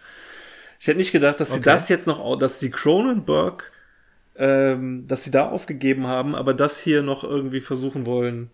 Ich 0.79 0.87
hätte 0.87 0.99
nicht 0.99 1.13
gedacht, 1.13 1.41
dass 1.41 1.49
sie 1.49 1.55
Okay. 1.61 1.65
das 1.65 1.89
jetzt 1.89 2.07
noch, 2.07 2.39
dass 2.39 2.59
die 2.59 2.71
Cronenberg, 2.71 3.73
ähm, 4.39 5.07
dass 5.09 5.25
sie 5.25 5.31
da 5.31 5.49
aufgegeben 5.49 6.07
haben, 6.07 6.35
aber 6.35 6.55
das 6.55 6.81
hier 6.81 7.03
noch 7.03 7.25
irgendwie 7.25 7.61
versuchen 7.61 8.07
wollen, 8.07 8.51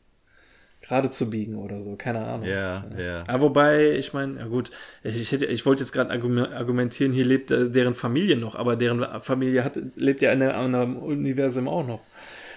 gerade 0.80 1.10
zu 1.10 1.30
biegen 1.30 1.56
oder 1.56 1.80
so, 1.80 1.96
keine 1.96 2.24
Ahnung. 2.24 2.48
Ja, 2.48 2.84
ja. 2.98 3.24
Aber 3.28 3.44
wobei, 3.44 3.92
ich 3.92 4.12
meine, 4.12 4.40
ja 4.40 4.46
gut, 4.46 4.70
ich, 5.04 5.30
hätte, 5.30 5.46
ich 5.46 5.64
wollte 5.64 5.82
jetzt 5.82 5.92
gerade 5.92 6.12
argum- 6.12 6.52
argumentieren, 6.52 7.12
hier 7.12 7.24
lebt 7.24 7.50
äh, 7.50 7.70
deren 7.70 7.94
Familie 7.94 8.36
noch, 8.36 8.54
aber 8.56 8.76
deren 8.76 9.20
Familie 9.20 9.64
hat, 9.64 9.78
lebt 9.96 10.22
ja 10.22 10.32
in 10.32 10.42
einem 10.42 10.96
Universum 10.96 11.68
auch 11.68 11.86
noch. 11.86 12.00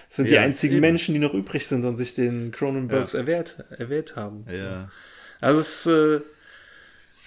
Das 0.08 0.16
sind 0.16 0.28
die 0.28 0.34
Ja, 0.34 0.42
einzigen 0.42 0.74
eben. 0.74 0.80
Menschen, 0.82 1.14
die 1.14 1.20
noch 1.20 1.34
übrig 1.34 1.66
sind 1.66 1.84
und 1.84 1.96
sich 1.96 2.14
den 2.14 2.52
Cronenbergs 2.52 3.14
erwehrt, 3.14 3.64
erwählt 3.76 4.16
haben. 4.16 4.44
Ja. 4.52 4.88
Also 5.40 5.60
es 5.60 5.84
ist, 5.84 5.86
äh, 5.86 6.14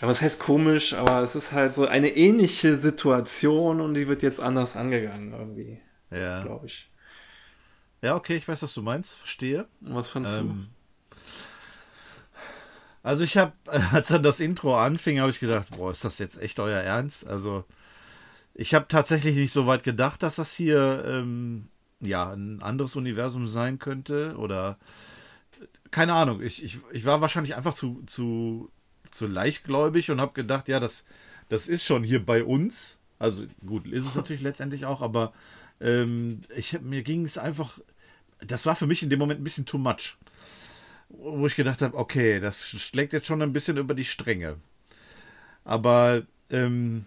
ja, 0.01 0.07
was 0.07 0.21
heißt 0.21 0.39
komisch, 0.39 0.93
aber 0.93 1.21
es 1.21 1.35
ist 1.35 1.51
halt 1.51 1.73
so 1.73 1.85
eine 1.87 2.09
ähnliche 2.09 2.75
Situation 2.75 3.81
und 3.81 3.95
die 3.95 4.07
wird 4.07 4.23
jetzt 4.23 4.39
anders 4.39 4.75
angegangen 4.77 5.33
irgendwie, 5.33 5.79
Ja. 6.11 6.43
glaube 6.43 6.65
ich. 6.65 6.89
ja, 8.01 8.15
okay, 8.15 8.35
ich 8.35 8.47
weiß, 8.47 8.63
was 8.63 8.73
du 8.73 8.81
meinst, 8.81 9.13
verstehe. 9.13 9.67
Was 9.81 10.09
fandst 10.09 10.39
Ähm, 10.39 10.67
Also 13.03 13.23
ich 13.23 13.37
habe, 13.37 13.53
als 13.91 14.09
dann 14.09 14.23
das 14.23 14.39
Intro 14.39 14.77
anfing, 14.77 15.19
habe 15.19 15.31
ich 15.31 15.39
gedacht, 15.39 15.69
boah, 15.75 15.91
ist 15.91 16.03
das 16.03 16.17
jetzt 16.19 16.41
echt 16.41 16.59
euer 16.59 16.79
Ernst? 16.81 17.27
Also 17.27 17.65
ich 18.53 18.73
habe 18.73 18.87
tatsächlich 18.87 19.35
nicht 19.35 19.53
so 19.53 19.67
weit 19.67 19.83
gedacht, 19.83 20.21
dass 20.23 20.35
das 20.35 20.53
hier 20.53 21.03
ähm, 21.05 21.69
ja 22.01 22.31
ein 22.31 22.61
anderes 22.61 22.95
Universum 22.95 23.47
sein 23.47 23.79
könnte 23.79 24.35
oder 24.37 24.77
keine 25.91 26.13
Ahnung. 26.13 26.41
Ich, 26.41 26.63
ich, 26.63 26.79
ich 26.91 27.05
war 27.05 27.21
wahrscheinlich 27.21 27.55
einfach 27.55 27.73
zu, 27.73 28.03
zu, 28.05 28.69
zu 29.11 29.27
leichtgläubig 29.27 30.11
und 30.11 30.21
habe 30.21 30.33
gedacht, 30.33 30.67
ja, 30.67 30.79
das, 30.79 31.05
das 31.49 31.67
ist 31.67 31.83
schon 31.85 32.03
hier 32.03 32.23
bei 32.23 32.43
uns. 32.43 32.99
Also 33.17 33.43
gut, 33.65 33.87
ist 33.87 34.05
es 34.05 34.15
natürlich 34.15 34.41
letztendlich 34.41 34.85
auch, 34.85 35.01
aber 35.01 35.33
ähm, 35.81 36.41
ich, 36.55 36.73
hab- 36.73 36.81
mir 36.83 37.03
ging 37.03 37.25
es 37.25 37.37
einfach, 37.37 37.79
das 38.45 38.65
war 38.65 38.75
für 38.75 38.87
mich 38.87 39.03
in 39.03 39.09
dem 39.09 39.19
Moment 39.19 39.41
ein 39.41 39.45
bisschen 39.45 39.65
too 39.65 39.77
much 39.77 40.17
wo 41.09 41.45
ich 41.47 41.55
gedacht 41.55 41.81
habe, 41.81 41.97
okay, 41.97 42.39
das 42.39 42.67
schlägt 42.67 43.13
jetzt 43.13 43.27
schon 43.27 43.41
ein 43.41 43.53
bisschen 43.53 43.77
über 43.77 43.93
die 43.93 44.05
Stränge. 44.05 44.57
Aber 45.63 46.23
ähm, 46.49 47.05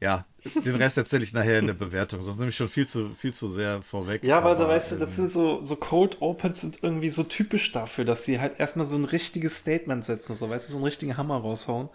ja, 0.00 0.26
den 0.64 0.76
Rest 0.76 0.96
erzähle 0.98 1.24
ich 1.24 1.32
nachher 1.32 1.58
in 1.58 1.66
der 1.66 1.74
Bewertung, 1.74 2.22
sonst 2.22 2.38
nehme 2.38 2.50
ich 2.50 2.56
schon 2.56 2.68
viel 2.68 2.86
zu, 2.86 3.14
viel 3.16 3.34
zu 3.34 3.50
sehr 3.50 3.82
vorweg. 3.82 4.22
Ja, 4.22 4.38
aber, 4.38 4.56
da 4.56 4.66
weißt 4.68 4.92
du, 4.92 4.96
ähm, 4.96 5.00
das 5.00 5.14
sind 5.16 5.28
so, 5.30 5.60
so 5.62 5.76
Cold 5.76 6.20
Opens 6.20 6.60
sind 6.60 6.82
irgendwie 6.82 7.08
so 7.08 7.22
typisch 7.22 7.70
dafür, 7.72 8.04
dass 8.04 8.24
sie 8.24 8.40
halt 8.40 8.58
erstmal 8.58 8.84
so 8.86 8.96
ein 8.96 9.04
richtiges 9.04 9.58
Statement 9.58 10.04
setzen, 10.04 10.34
so, 10.34 10.50
weißt 10.50 10.68
du, 10.68 10.72
so 10.72 10.78
einen 10.78 10.84
richtigen 10.86 11.16
Hammer 11.16 11.36
raushauen. 11.36 11.88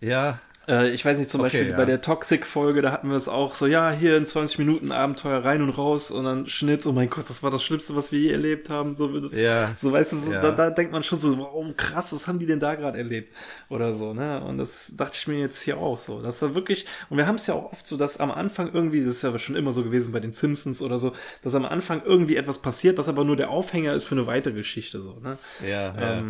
Ja, 0.00 0.38
Äh, 0.66 0.90
ich 0.90 1.04
weiß 1.04 1.18
nicht, 1.18 1.30
zum 1.30 1.40
Okay, 1.40 1.48
Beispiel 1.50 1.70
ja. 1.70 1.76
bei 1.76 1.84
der 1.84 2.00
Toxic-Folge, 2.00 2.80
da 2.82 2.90
hatten 2.92 3.08
wir 3.10 3.16
es 3.16 3.28
auch 3.28 3.54
so, 3.54 3.66
ja, 3.66 3.90
hier 3.90 4.16
in 4.16 4.26
20 4.26 4.58
Minuten 4.58 4.92
Abenteuer 4.92 5.44
rein 5.44 5.62
und 5.62 5.70
raus 5.70 6.10
und 6.10 6.24
dann 6.24 6.46
Schnitt, 6.46 6.86
oh 6.86 6.92
mein 6.92 7.10
Gott, 7.10 7.28
das 7.28 7.42
war 7.42 7.50
das 7.50 7.62
Schlimmste, 7.62 7.96
was 7.96 8.12
wir 8.12 8.18
je 8.18 8.30
erlebt 8.30 8.70
haben. 8.70 8.96
So, 8.96 9.14
es, 9.16 9.32
Ja. 9.38 9.74
so 9.78 9.92
weißt 9.92 10.12
du, 10.12 10.18
so, 10.18 10.32
Ja. 10.32 10.40
da, 10.40 10.50
da 10.52 10.70
denkt 10.70 10.92
man 10.92 11.02
schon 11.02 11.18
so, 11.18 11.36
wow, 11.38 11.66
krass, 11.76 12.12
was 12.12 12.26
haben 12.26 12.38
die 12.38 12.46
denn 12.46 12.60
da 12.60 12.74
gerade 12.74 12.98
erlebt? 12.98 13.34
Oder 13.68 13.92
so, 13.92 14.14
ne? 14.14 14.42
Und 14.42 14.58
das 14.58 14.94
dachte 14.96 15.16
ich 15.18 15.26
mir 15.28 15.38
jetzt 15.38 15.60
hier 15.62 15.76
auch 15.78 15.98
so. 15.98 16.22
Das 16.22 16.34
ist 16.34 16.42
da 16.42 16.54
wirklich, 16.54 16.86
und 17.10 17.18
wir 17.18 17.26
haben 17.26 17.36
es 17.36 17.46
ja 17.46 17.54
auch 17.54 17.72
oft 17.72 17.86
so, 17.86 17.96
dass 17.96 18.18
am 18.20 18.30
Anfang 18.30 18.70
irgendwie, 18.72 19.00
das 19.04 19.16
ist 19.16 19.22
ja 19.22 19.38
schon 19.38 19.56
immer 19.56 19.72
so 19.72 19.82
gewesen 19.84 20.12
bei 20.12 20.20
den 20.20 20.32
Simpsons 20.32 20.80
oder 20.82 20.98
so, 20.98 21.12
dass 21.42 21.54
am 21.54 21.64
Anfang 21.64 22.02
irgendwie 22.04 22.36
etwas 22.36 22.58
passiert, 22.58 22.98
das 22.98 23.08
aber 23.08 23.24
nur 23.24 23.36
der 23.36 23.50
Aufhänger 23.50 23.92
ist 23.92 24.04
für 24.04 24.14
eine 24.14 24.26
weitere 24.26 24.54
Geschichte, 24.54 25.02
so, 25.02 25.18
ne? 25.22 25.36
ja, 25.60 25.94
ja. 25.94 26.24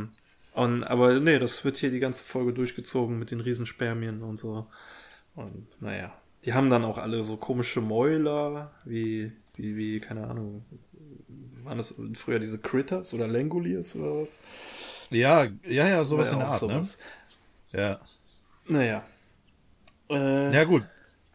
Und, 0.54 0.84
aber 0.84 1.18
nee, 1.20 1.38
das 1.38 1.64
wird 1.64 1.78
hier 1.78 1.90
die 1.90 1.98
ganze 2.00 2.22
Folge 2.24 2.52
durchgezogen 2.52 3.18
mit 3.18 3.30
den 3.32 3.40
Riesenspermien 3.40 4.22
und 4.22 4.38
so. 4.38 4.66
Und 5.34 5.66
naja, 5.80 6.12
die 6.44 6.54
haben 6.54 6.70
dann 6.70 6.84
auch 6.84 6.98
alle 6.98 7.22
so 7.24 7.36
komische 7.36 7.80
Mäuler, 7.80 8.72
wie, 8.84 9.32
wie, 9.56 9.76
wie, 9.76 10.00
keine 10.00 10.28
Ahnung, 10.28 10.64
waren 11.64 11.78
das 11.78 11.94
früher 12.14 12.38
diese 12.38 12.58
Critters 12.60 13.14
oder 13.14 13.26
Langoliers 13.26 13.96
oder 13.96 14.20
was? 14.20 14.40
ja, 15.10 15.44
ja, 15.68 15.88
ja, 15.88 16.04
sowas 16.04 16.28
War 16.28 16.34
in 16.34 16.38
ja 16.40 16.44
der 16.44 16.52
Art, 16.52 16.58
sowas. 16.60 16.98
ne? 17.72 17.80
Ja. 17.80 18.00
Naja. 18.66 19.04
Äh, 20.08 20.54
Ja, 20.54 20.64
gut. 20.64 20.84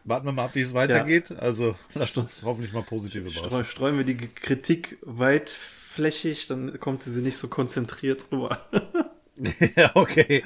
Warten 0.04 0.26
wir 0.26 0.32
mal 0.32 0.46
ab, 0.46 0.54
wie 0.54 0.62
es 0.62 0.72
weitergeht. 0.72 1.30
Also, 1.32 1.76
lasst 1.94 2.16
uns 2.16 2.42
hoffentlich 2.44 2.72
mal 2.72 2.82
positiv 2.82 3.30
streu, 3.30 3.46
überraschen. 3.48 3.64
streuen 3.70 3.96
wir 3.98 4.04
die 4.04 4.16
Kritik 4.16 4.98
weitflächig, 5.02 6.46
dann 6.46 6.80
kommt 6.80 7.02
sie 7.02 7.20
nicht 7.20 7.36
so 7.36 7.48
konzentriert 7.48 8.26
rüber. 8.32 8.58
ja, 9.76 9.90
okay. 9.94 10.42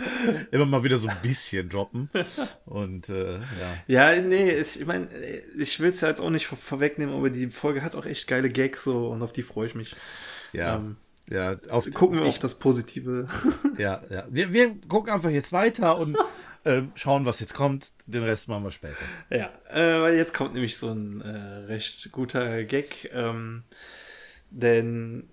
Immer 0.51 0.67
mal 0.67 0.85
wieder 0.85 0.97
so 0.99 1.09
ein 1.09 1.17
bisschen 1.23 1.69
droppen. 1.69 2.11
Und, 2.65 3.09
äh, 3.09 3.39
ja. 3.87 4.13
Ja, 4.15 4.23
nee, 4.23 4.51
es- 4.51 4.77
ich 4.77 4.87
meine, 4.87 5.09
ich 5.59 5.81
will 5.81 5.89
es 5.91 6.01
ja 6.01 6.09
jetzt 6.09 6.21
auch 6.21 6.31
nicht 6.31 6.47
vor 6.47 6.59
vorwegnehmen, 6.59 7.15
aber 7.15 7.31
die 7.31 7.49
Folge 7.51 7.83
hat 7.83 7.95
auch 7.95 8.07
echt 8.07 8.27
geile 8.29 8.49
Gags 8.49 8.85
so 8.85 9.09
und 9.09 9.23
auf 9.23 9.33
die 9.33 9.43
freue 9.43 9.67
ich 9.67 9.75
mich. 9.75 9.95
Ja. 10.53 10.77
Ähm, 10.77 10.97
ja, 11.31 11.57
auf, 11.71 11.91
Gucken 11.93 12.19
wir 12.19 12.25
ich, 12.27 12.31
auf 12.35 12.39
das 12.39 12.59
Positive. 12.59 13.27
Ja, 13.79 14.03
ja. 14.11 14.27
Wir, 14.31 14.53
wir 14.53 14.77
gucken 14.89 15.13
einfach 15.13 15.31
jetzt 15.31 15.53
weiter 15.53 15.99
und 15.99 16.17
ähm, 16.67 16.93
schauen, 16.95 17.25
was 17.25 17.41
jetzt 17.41 17.55
kommt. 17.55 17.93
Den 18.07 18.23
Rest 18.23 18.49
machen 18.49 18.63
wir 18.65 18.71
später. 18.71 18.95
ja, 19.31 19.51
äh, 19.71 20.01
weil 20.03 20.17
jetzt 20.17 20.35
kommt 20.35 20.53
nämlich 20.55 20.77
so 20.77 20.91
ein 20.91 21.21
äh, 21.23 21.29
recht 21.67 22.13
guter 22.13 22.63
Gag, 22.65 23.11
ähm, 23.13 23.65
denn 24.51 25.29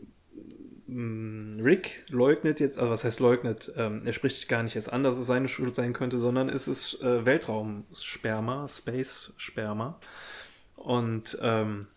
Rick 0.91 2.03
leugnet 2.09 2.59
jetzt, 2.59 2.77
also 2.77 2.91
was 2.91 3.03
heißt 3.03 3.19
leugnet, 3.19 3.71
ähm, 3.77 4.01
er 4.05 4.13
spricht 4.13 4.49
gar 4.49 4.61
nicht 4.61 4.75
erst 4.75 4.91
an, 4.91 5.03
dass 5.03 5.17
es 5.17 5.25
seine 5.25 5.47
Schuld 5.47 5.73
sein 5.73 5.93
könnte, 5.93 6.19
sondern 6.19 6.49
es 6.49 6.67
ist 6.67 7.01
äh, 7.01 7.25
Weltraumsperma, 7.25 8.67
Space-Sperma. 8.67 9.99
Und 10.75 11.37
ähm, 11.41 11.87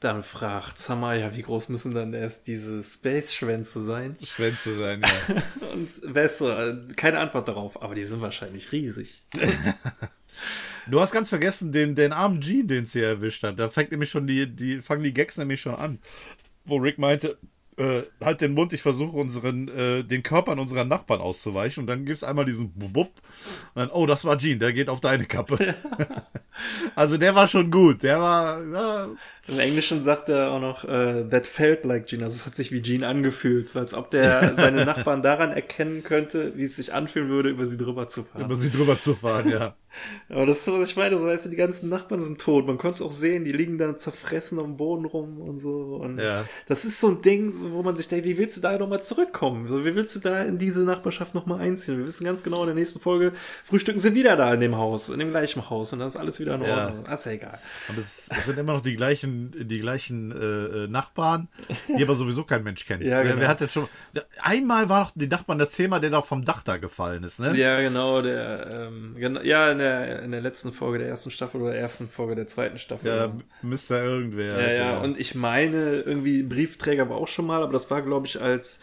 dann 0.00 0.22
fragt 0.22 0.88
ja, 0.88 1.34
wie 1.34 1.42
groß 1.42 1.68
müssen 1.68 1.94
dann 1.94 2.12
erst 2.12 2.48
diese 2.48 2.82
Space-Schwänze 2.82 3.82
sein? 3.82 4.16
Schwänze 4.22 4.76
sein, 4.78 5.00
ja. 5.28 5.72
Und 5.72 6.12
besser, 6.12 6.68
äh, 6.68 6.88
keine 6.96 7.18
Antwort 7.18 7.48
darauf, 7.48 7.82
aber 7.82 7.94
die 7.94 8.04
sind 8.04 8.20
wahrscheinlich 8.20 8.72
riesig. 8.72 9.22
Du 10.88 11.00
hast 11.00 11.12
ganz 11.12 11.28
vergessen 11.28 11.70
den, 11.70 11.94
den 11.94 12.12
armen 12.12 12.40
Gene, 12.40 12.64
den 12.64 12.86
sie 12.86 13.02
erwischt 13.02 13.44
hat. 13.44 13.58
Da 13.58 13.70
fängt 13.70 13.92
nämlich 13.92 14.10
schon 14.10 14.26
die, 14.26 14.48
die, 14.48 14.82
fangen 14.82 15.04
die 15.04 15.14
Gags 15.14 15.36
nämlich 15.36 15.60
schon 15.60 15.76
an. 15.76 16.00
Wo 16.64 16.76
Rick 16.76 16.98
meinte, 16.98 17.38
äh, 17.76 18.02
halt 18.20 18.40
den 18.40 18.54
Mund, 18.54 18.72
ich 18.72 18.82
versuche 18.82 19.16
unseren, 19.16 19.68
äh, 19.68 20.04
den 20.04 20.22
Körpern 20.22 20.58
unserer 20.58 20.84
Nachbarn 20.84 21.20
auszuweichen. 21.20 21.82
Und 21.82 21.86
dann 21.86 22.04
gibt's 22.04 22.24
einmal 22.24 22.44
diesen 22.44 22.70
Bub. 22.72 23.10
Und 23.74 23.80
dann, 23.80 23.90
oh, 23.90 24.06
das 24.06 24.24
war 24.24 24.36
Gene, 24.36 24.58
der 24.58 24.72
geht 24.72 24.88
auf 24.88 25.00
deine 25.00 25.24
Kappe. 25.24 25.74
also 26.94 27.16
der 27.16 27.34
war 27.34 27.48
schon 27.48 27.70
gut. 27.70 28.02
Der 28.02 28.20
war, 28.20 28.62
ja, 28.62 29.08
Im 29.52 29.58
Englischen 29.58 30.02
sagt 30.02 30.28
er 30.28 30.50
auch 30.50 30.60
noch, 30.60 30.84
äh, 30.84 31.24
that 31.28 31.44
felt 31.46 31.84
like 31.84 32.06
Gene. 32.06 32.24
Also 32.24 32.36
es 32.36 32.46
hat 32.46 32.54
sich 32.54 32.72
wie 32.72 32.80
Gene 32.80 33.06
angefühlt. 33.06 33.68
So 33.68 33.78
als 33.78 33.94
ob 33.94 34.10
der 34.10 34.54
seine 34.56 34.84
Nachbarn 34.84 35.22
daran 35.22 35.52
erkennen 35.52 36.02
könnte, 36.02 36.52
wie 36.56 36.64
es 36.64 36.76
sich 36.76 36.92
anfühlen 36.92 37.28
würde, 37.28 37.50
über 37.50 37.66
sie 37.66 37.76
drüber 37.76 38.08
zu 38.08 38.24
fahren. 38.24 38.44
über 38.44 38.56
sie 38.56 38.70
drüber 38.70 38.98
zu 39.00 39.14
fahren, 39.14 39.48
ja. 39.50 39.74
Aber 40.30 40.46
das 40.46 40.56
ist 40.60 40.64
so, 40.64 40.72
was 40.72 40.88
ich 40.88 40.96
meine. 40.96 41.18
So, 41.18 41.26
weißt 41.26 41.44
du, 41.44 41.50
die 41.50 41.56
ganzen 41.56 41.90
Nachbarn 41.90 42.22
sind 42.22 42.40
tot. 42.40 42.66
Man 42.66 42.78
konnte 42.78 42.94
es 42.94 43.02
auch 43.02 43.12
sehen, 43.12 43.44
die 43.44 43.52
liegen 43.52 43.76
da 43.76 43.94
zerfressen 43.94 44.58
am 44.58 44.78
Boden 44.78 45.04
rum 45.04 45.38
und 45.42 45.58
so. 45.58 45.98
Und 46.02 46.18
Ja. 46.18 46.46
das 46.66 46.86
ist 46.86 46.98
so 46.98 47.08
ein 47.08 47.20
Ding, 47.20 47.52
so, 47.52 47.74
wo 47.74 47.82
man 47.82 47.94
sich 47.94 48.08
denkt, 48.08 48.24
wie 48.24 48.38
willst 48.38 48.56
du 48.56 48.62
da 48.62 48.78
nochmal 48.78 49.02
zurückkommen? 49.02 49.68
So, 49.68 49.84
wie 49.84 49.94
willst 49.94 50.16
du 50.16 50.20
da 50.20 50.44
in 50.44 50.56
diese 50.56 50.80
Nachbarschaft 50.80 51.34
nochmal 51.34 51.60
einziehen? 51.60 51.98
Wir 51.98 52.06
wissen 52.06 52.24
ganz 52.24 52.42
genau, 52.42 52.60
in 52.62 52.68
der 52.68 52.74
nächsten 52.74 53.00
Folge 53.00 53.32
frühstücken 53.64 54.00
sie 54.00 54.14
wieder 54.14 54.34
da 54.36 54.54
in 54.54 54.60
dem 54.60 54.78
Haus, 54.78 55.10
in 55.10 55.18
dem 55.18 55.28
gleichen 55.28 55.68
Haus. 55.68 55.92
Und 55.92 55.98
dann 55.98 56.08
ist 56.08 56.16
alles 56.16 56.40
wieder 56.40 56.54
in 56.54 56.62
Ja. 56.62 56.86
Ordnung. 56.86 57.04
Ah, 57.06 57.12
ist 57.12 57.26
ja 57.26 57.32
egal. 57.32 57.58
Und 57.90 57.98
es, 57.98 58.30
es 58.34 58.46
sind 58.46 58.58
immer 58.58 58.72
noch 58.72 58.80
die 58.80 58.96
gleichen 58.96 59.41
gleichen, 59.50 59.68
die 59.68 59.80
gleichen 59.80 60.32
äh, 60.32 60.84
äh, 60.84 60.88
Nachbarn, 60.88 61.48
die 61.88 62.02
aber 62.02 62.14
sowieso 62.14 62.44
kein 62.44 62.62
Mensch 62.62 62.86
kennt. 62.86 63.02
Ja, 63.12 63.18
wer, 63.18 63.24
genau. 63.24 63.40
wer 63.40 63.48
hat 63.48 63.60
jetzt 63.60 63.72
schon. 63.72 63.88
Einmal 64.40 64.88
war 64.88 65.04
doch 65.04 65.12
die 65.14 65.26
Nachbarn, 65.26 65.58
erzähl 65.60 65.88
mal, 65.88 65.98
der 65.98 66.10
da 66.10 66.22
vom 66.22 66.44
Dach 66.44 66.62
da 66.62 66.76
gefallen 66.76 67.24
ist, 67.24 67.40
ne? 67.40 67.56
Ja, 67.56 67.80
genau, 67.80 68.22
der, 68.22 68.88
ähm, 68.88 69.14
genau, 69.16 69.40
ja, 69.40 69.72
in 69.72 69.78
der, 69.78 70.22
in 70.22 70.30
der 70.30 70.40
letzten 70.40 70.72
Folge 70.72 70.98
der 70.98 71.08
ersten 71.08 71.30
Staffel 71.30 71.60
oder 71.60 71.74
ersten 71.74 72.08
Folge 72.08 72.36
der 72.36 72.46
zweiten 72.46 72.78
Staffel. 72.78 73.08
Ja, 73.08 73.32
Mr. 73.62 74.02
Irgendwer. 74.02 74.60
Ja, 74.60 74.72
ja, 74.72 74.92
genau. 74.92 75.04
und 75.04 75.18
ich 75.18 75.34
meine, 75.34 76.00
irgendwie 76.00 76.42
Briefträger 76.42 77.08
war 77.08 77.16
auch 77.16 77.28
schon 77.28 77.46
mal, 77.46 77.62
aber 77.62 77.72
das 77.72 77.90
war, 77.90 78.02
glaube 78.02 78.26
ich, 78.26 78.40
als, 78.40 78.80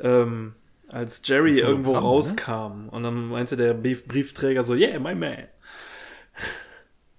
ähm, 0.00 0.54
als 0.90 1.20
Jerry 1.24 1.58
irgendwo 1.58 1.92
Programm, 1.92 2.04
ne? 2.04 2.08
rauskam. 2.08 2.88
Und 2.90 3.02
dann 3.02 3.28
meinte 3.28 3.56
der 3.56 3.74
Brief 3.74 4.06
Briefträger 4.06 4.64
so, 4.64 4.74
yeah, 4.74 4.98
my 4.98 5.14
man. 5.14 5.36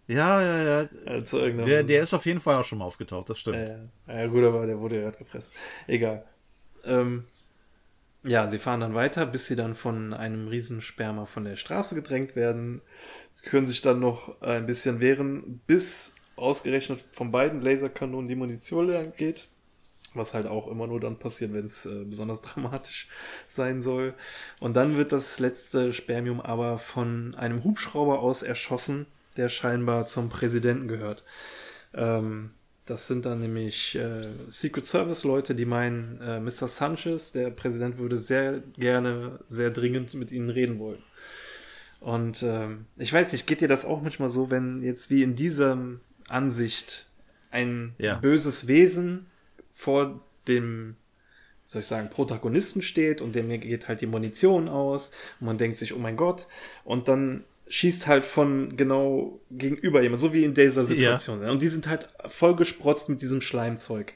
Ja, 0.10 0.42
ja, 0.42 0.82
ja. 0.82 0.90
Also 1.06 1.40
irgendeiner- 1.40 1.68
Der, 1.68 1.84
der 1.84 2.04
ist 2.04 2.14
auf 2.14 2.26
jeden 2.26 2.40
Fall 2.40 2.56
auch 2.56 2.66
schon 2.66 2.80
mal 2.80 2.86
aufgetaucht, 2.86 3.30
das 3.30 3.40
stimmt. 3.40 3.58
Ja, 4.08 4.14
ja, 4.22 4.28
gut, 4.28 4.44
aber 4.44 4.66
der 4.66 4.80
wurde 4.80 4.98
ja 4.98 5.02
gerade 5.04 5.18
gefressen. 5.20 5.52
Egal. 5.88 6.24
Ähm, 6.84 7.26
ja, 8.24 8.48
sie 8.48 8.60
fahren 8.60 8.82
dann 8.82 8.96
weiter, 8.96 9.26
bis 9.26 9.48
sie 9.48 9.56
dann 9.56 9.76
von 9.76 10.14
einem 10.14 10.48
Riesensperma 10.48 11.26
von 11.26 11.46
der 11.46 11.56
Straße 11.56 11.96
gedrängt 11.96 12.36
werden. 12.36 12.82
Sie 13.34 13.44
können 13.48 13.68
sich 13.68 13.82
dann 13.82 14.00
noch 14.00 14.42
ein 14.42 14.66
bisschen 14.66 15.00
wehren, 15.00 15.62
bis 15.68 16.16
ausgerechnet 16.36 17.04
von 17.12 17.32
beiden 17.32 17.62
Laserkanonen 17.62 18.28
die 18.28 18.36
Munition 18.36 18.88
leer 18.88 19.06
geht. 19.08 19.48
Was 20.16 20.34
halt 20.34 20.48
auch 20.48 20.68
immer 20.68 20.88
nur 20.88 21.00
dann 21.00 21.20
passiert, 21.20 21.54
wenn 21.54 21.66
es 21.66 21.86
äh, 21.86 22.04
besonders 22.04 22.42
dramatisch 22.42 23.08
sein 23.48 23.82
soll. 23.82 24.14
Und 24.60 24.76
dann 24.76 24.98
wird 24.98 25.12
das 25.12 25.40
letzte 25.40 25.94
Spermium 25.94 26.42
aber 26.42 26.80
von 26.80 27.36
einem 27.36 27.64
Hubschrauber 27.64 28.20
aus 28.20 28.42
erschossen, 28.42 29.06
der 29.40 29.50
scheinbar 29.50 30.06
zum 30.06 30.30
Präsidenten 30.30 30.88
gehört. 30.88 31.24
Ähm, 31.94 32.52
das 32.86 33.08
sind 33.08 33.26
dann 33.26 33.40
nämlich 33.40 33.96
äh, 33.96 34.28
Secret 34.48 34.86
Service 34.86 35.24
Leute, 35.24 35.54
die 35.56 35.66
meinen, 35.66 36.20
äh, 36.22 36.40
Mr. 36.40 36.68
Sanchez, 36.68 37.32
der 37.32 37.52
Präsident, 37.52 37.98
würde 37.98 38.18
sehr 38.18 38.60
gerne, 38.78 39.40
sehr 39.48 39.70
dringend 39.72 40.14
mit 40.16 40.32
ihnen 40.32 40.50
reden 40.50 40.80
wollen. 40.80 41.04
Und 42.00 42.44
ähm, 42.44 42.86
ich 42.98 43.12
weiß 43.12 43.32
nicht, 43.34 43.46
geht 43.46 43.62
dir 43.62 43.68
das 43.68 43.86
auch 43.86 44.02
manchmal 44.02 44.30
so, 44.30 44.50
wenn 44.50 44.82
jetzt 44.82 45.10
wie 45.10 45.22
in 45.24 45.36
diesem 45.36 46.00
Ansicht 46.30 47.08
ein 47.52 47.94
Ja. 47.98 48.16
böses 48.16 48.68
Wesen 48.68 49.28
vor 49.72 50.22
dem, 50.48 50.96
soll 51.66 51.82
ich 51.82 51.88
sagen, 51.88 52.10
Protagonisten 52.10 52.82
steht 52.82 53.22
und 53.22 53.36
dem 53.36 53.50
geht 53.50 53.88
halt 53.88 54.02
die 54.02 54.08
Munition 54.08 54.68
aus 54.70 55.12
und 55.40 55.48
man 55.48 55.58
denkt 55.58 55.78
sich, 55.78 55.94
oh 55.94 56.00
mein 56.00 56.18
Gott, 56.18 56.48
und 56.84 57.08
dann 57.08 57.44
schießt 57.70 58.08
halt 58.08 58.26
von 58.26 58.76
genau 58.76 59.40
gegenüber 59.52 60.02
jemand, 60.02 60.20
so 60.20 60.34
wie 60.34 60.44
in 60.44 60.54
dieser 60.54 60.84
Situation. 60.84 61.44
Und 61.44 61.62
die 61.62 61.68
sind 61.68 61.88
halt 61.88 62.10
voll 62.28 62.56
gesprotzt 62.56 63.10
mit 63.10 63.22
diesem 63.22 63.42
Schleimzeug. 63.42 64.14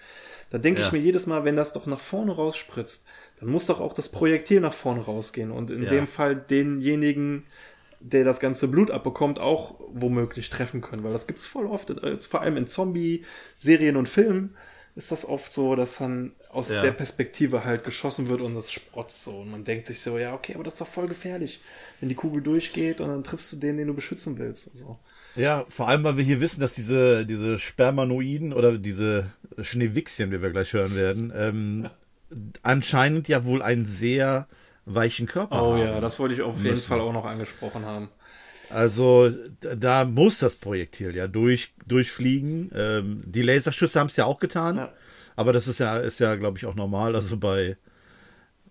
Da 0.50 0.58
denke 0.58 0.82
ich 0.82 0.88
Ja. 0.88 0.94
mir 0.94 1.00
jedes 1.00 1.26
Mal, 1.28 1.46
wenn 1.46 1.56
das 1.56 1.74
doch 1.74 1.86
nach 1.86 2.00
vorne 2.00 2.32
rausspritzt, 2.32 3.06
dann 3.40 3.50
muss 3.50 3.66
doch 3.68 3.80
auch 3.80 3.94
das 3.94 4.10
Projektil 4.10 4.60
nach 4.60 4.74
vorne 4.74 5.02
rausgehen 5.02 5.52
und 5.52 5.72
in 5.72 5.84
Ja. 5.84 5.90
dem 5.90 6.08
Fall 6.08 6.36
denjenigen, 6.36 7.46
der 8.00 8.24
das 8.24 8.40
ganze 8.40 8.68
Blut 8.68 8.92
abbekommt, 8.92 9.40
auch 9.40 9.80
womöglich 9.94 10.50
treffen 10.50 10.82
können, 10.82 11.04
weil 11.04 11.14
das 11.14 11.28
gibt's 11.28 11.48
voll 11.48 11.68
oft, 11.68 11.90
äh, 11.92 12.20
vor 12.22 12.42
allem 12.42 12.58
in 12.58 12.68
Zombie-Serien 12.68 13.96
und 13.96 14.10
Filmen 14.10 14.56
ist 14.96 15.12
das 15.12 15.26
oft 15.28 15.52
so, 15.54 15.76
dass 15.76 15.98
dann 15.98 16.34
aus 16.54 16.70
Ja. 16.70 16.82
der 16.82 16.92
Perspektive 16.92 17.66
halt 17.66 17.84
geschossen 17.84 18.30
wird 18.30 18.42
und 18.42 18.56
es 18.56 18.72
sprotzt 18.72 19.24
so 19.24 19.40
und 19.42 19.52
man 19.52 19.64
denkt 19.64 19.88
sich 19.88 20.02
so, 20.02 20.18
ja, 20.18 20.34
okay, 20.34 20.54
aber 20.56 20.64
das 20.64 20.74
ist 20.74 20.82
doch 20.82 20.88
voll 20.88 21.08
gefährlich, 21.08 21.60
wenn 22.00 22.10
die 22.10 22.16
Kugel 22.16 22.42
durchgeht 22.42 23.02
und 23.02 23.10
dann 23.10 23.24
triffst 23.24 23.52
du 23.52 23.58
den, 23.58 23.78
den 23.78 23.88
du 23.88 23.94
beschützen 23.94 24.38
willst 24.38 24.68
und 24.68 24.76
so. 24.78 25.00
Ja, 25.36 25.66
vor 25.70 25.88
allem, 25.88 26.04
weil 26.04 26.18
wir 26.18 26.24
hier 26.24 26.40
wissen, 26.42 26.62
dass 26.62 26.76
diese, 26.76 27.26
diese 27.26 27.58
Spermanoiden 27.58 28.54
oder 28.54 28.78
diese 28.78 29.32
Schneewichschen, 29.60 30.32
wie 30.32 30.42
wir 30.42 30.52
gleich 30.52 30.74
hören 30.74 30.96
werden, 30.96 31.34
ähm, 31.36 31.90
anscheinend 32.62 33.28
ja 33.28 33.46
wohl 33.46 33.62
einen 33.62 33.86
sehr 33.86 34.48
weichen 34.86 35.28
Körper 35.28 35.62
Oh 35.62 35.74
haben. 35.74 35.80
ja, 35.80 36.02
das 36.02 36.20
wollte 36.20 36.36
ich 36.36 36.42
auf 36.42 36.58
jeden 36.58 36.72
müssen. 36.76 36.88
Fall 36.88 37.00
auch 37.02 37.14
noch 37.14 37.26
angesprochen 37.26 37.86
haben. 37.86 38.10
Also 38.70 39.30
da- 39.62 39.76
da 39.76 40.06
muss 40.06 40.40
das 40.40 40.56
Projektil 40.56 41.16
ja 41.16 41.28
durch, 41.28 41.74
durchfliegen. 41.86 42.72
Ähm, 42.76 43.24
die 43.26 43.44
Laserschüsse 43.44 44.00
haben 44.00 44.08
es 44.08 44.16
ja 44.16 44.26
auch 44.26 44.40
getan. 44.40 44.78
Ja. 44.78 44.92
Aber 45.36 45.54
das 45.54 45.68
ist 45.68 45.80
ja, 45.80 45.98
ist 45.98 46.20
ja, 46.20 46.36
glaube 46.36 46.58
ich, 46.58 46.66
auch 46.66 46.76
normal. 46.76 47.16
Also 47.16 47.38
bei, 47.38 47.78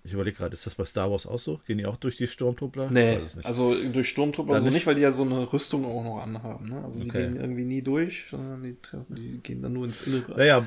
ich 0.05 0.13
überlege 0.13 0.37
gerade, 0.37 0.55
ist 0.55 0.67
das 0.67 0.75
bei 0.75 0.85
Star 0.85 1.11
Wars 1.11 1.27
auch 1.27 1.39
so? 1.39 1.61
Gehen 1.67 1.79
die 1.79 1.87
auch 1.87 1.97
durch 1.97 2.17
die 2.17 2.27
Sturmtruppler? 2.27 2.89
Nee, 2.91 3.19
also 3.45 3.75
durch 3.93 4.09
Sturmtruppler 4.09 4.55
Dann 4.55 4.63
so 4.63 4.69
nicht? 4.69 4.77
nicht, 4.79 4.87
weil 4.87 4.97
die 4.97 5.01
ja 5.03 5.13
so 5.13 5.23
eine 5.23 5.53
Rüstung 5.53 5.85
auch 5.85 6.03
noch 6.03 6.21
anhaben. 6.21 6.69
Ne? 6.69 6.83
Also 6.85 7.03
die 7.03 7.09
Okay. 7.09 7.27
gehen 7.27 7.37
irgendwie 7.37 7.65
nie 7.65 7.83
durch, 7.83 8.25
sondern 8.31 8.63
die, 8.63 8.75
treffen- 8.83 9.15
die 9.15 9.39
gehen 9.43 9.63
dann 9.63 9.73
nur 9.73 9.85
ins 9.87 10.03
Innere. 10.07 10.37
Naja, 10.37 10.65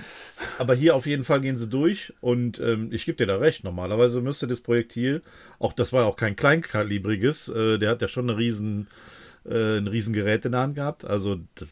aber 0.57 0.73
hier 0.75 0.95
auf 0.95 1.05
jeden 1.05 1.23
Fall 1.25 1.41
gehen 1.41 1.57
sie 1.57 1.67
durch 1.67 2.13
und 2.21 2.59
ähm, 2.59 2.89
ich 2.91 3.05
gebe 3.05 3.17
dir 3.17 3.27
da 3.27 3.37
recht. 3.37 3.63
Normalerweise 3.63 4.21
müsste 4.21 4.47
das 4.47 4.61
Projektil, 4.61 5.21
auch 5.59 5.73
das 5.73 5.91
war 5.91 6.03
ja 6.03 6.07
auch 6.07 6.17
kein 6.17 6.35
kleinkalibriges, 6.35 7.49
äh, 7.49 7.77
der 7.77 7.89
hat 7.89 8.01
ja 8.01 8.07
schon 8.07 8.29
eine 8.29 8.37
riesen, 8.39 8.87
äh, 9.45 9.77
ein 9.77 9.87
riesen 9.87 10.13
Gerät 10.13 10.45
in 10.45 10.53
der 10.53 10.61
Hand 10.61 10.75
gehabt. 10.75 11.03
Also 11.05 11.35
d- 11.35 11.65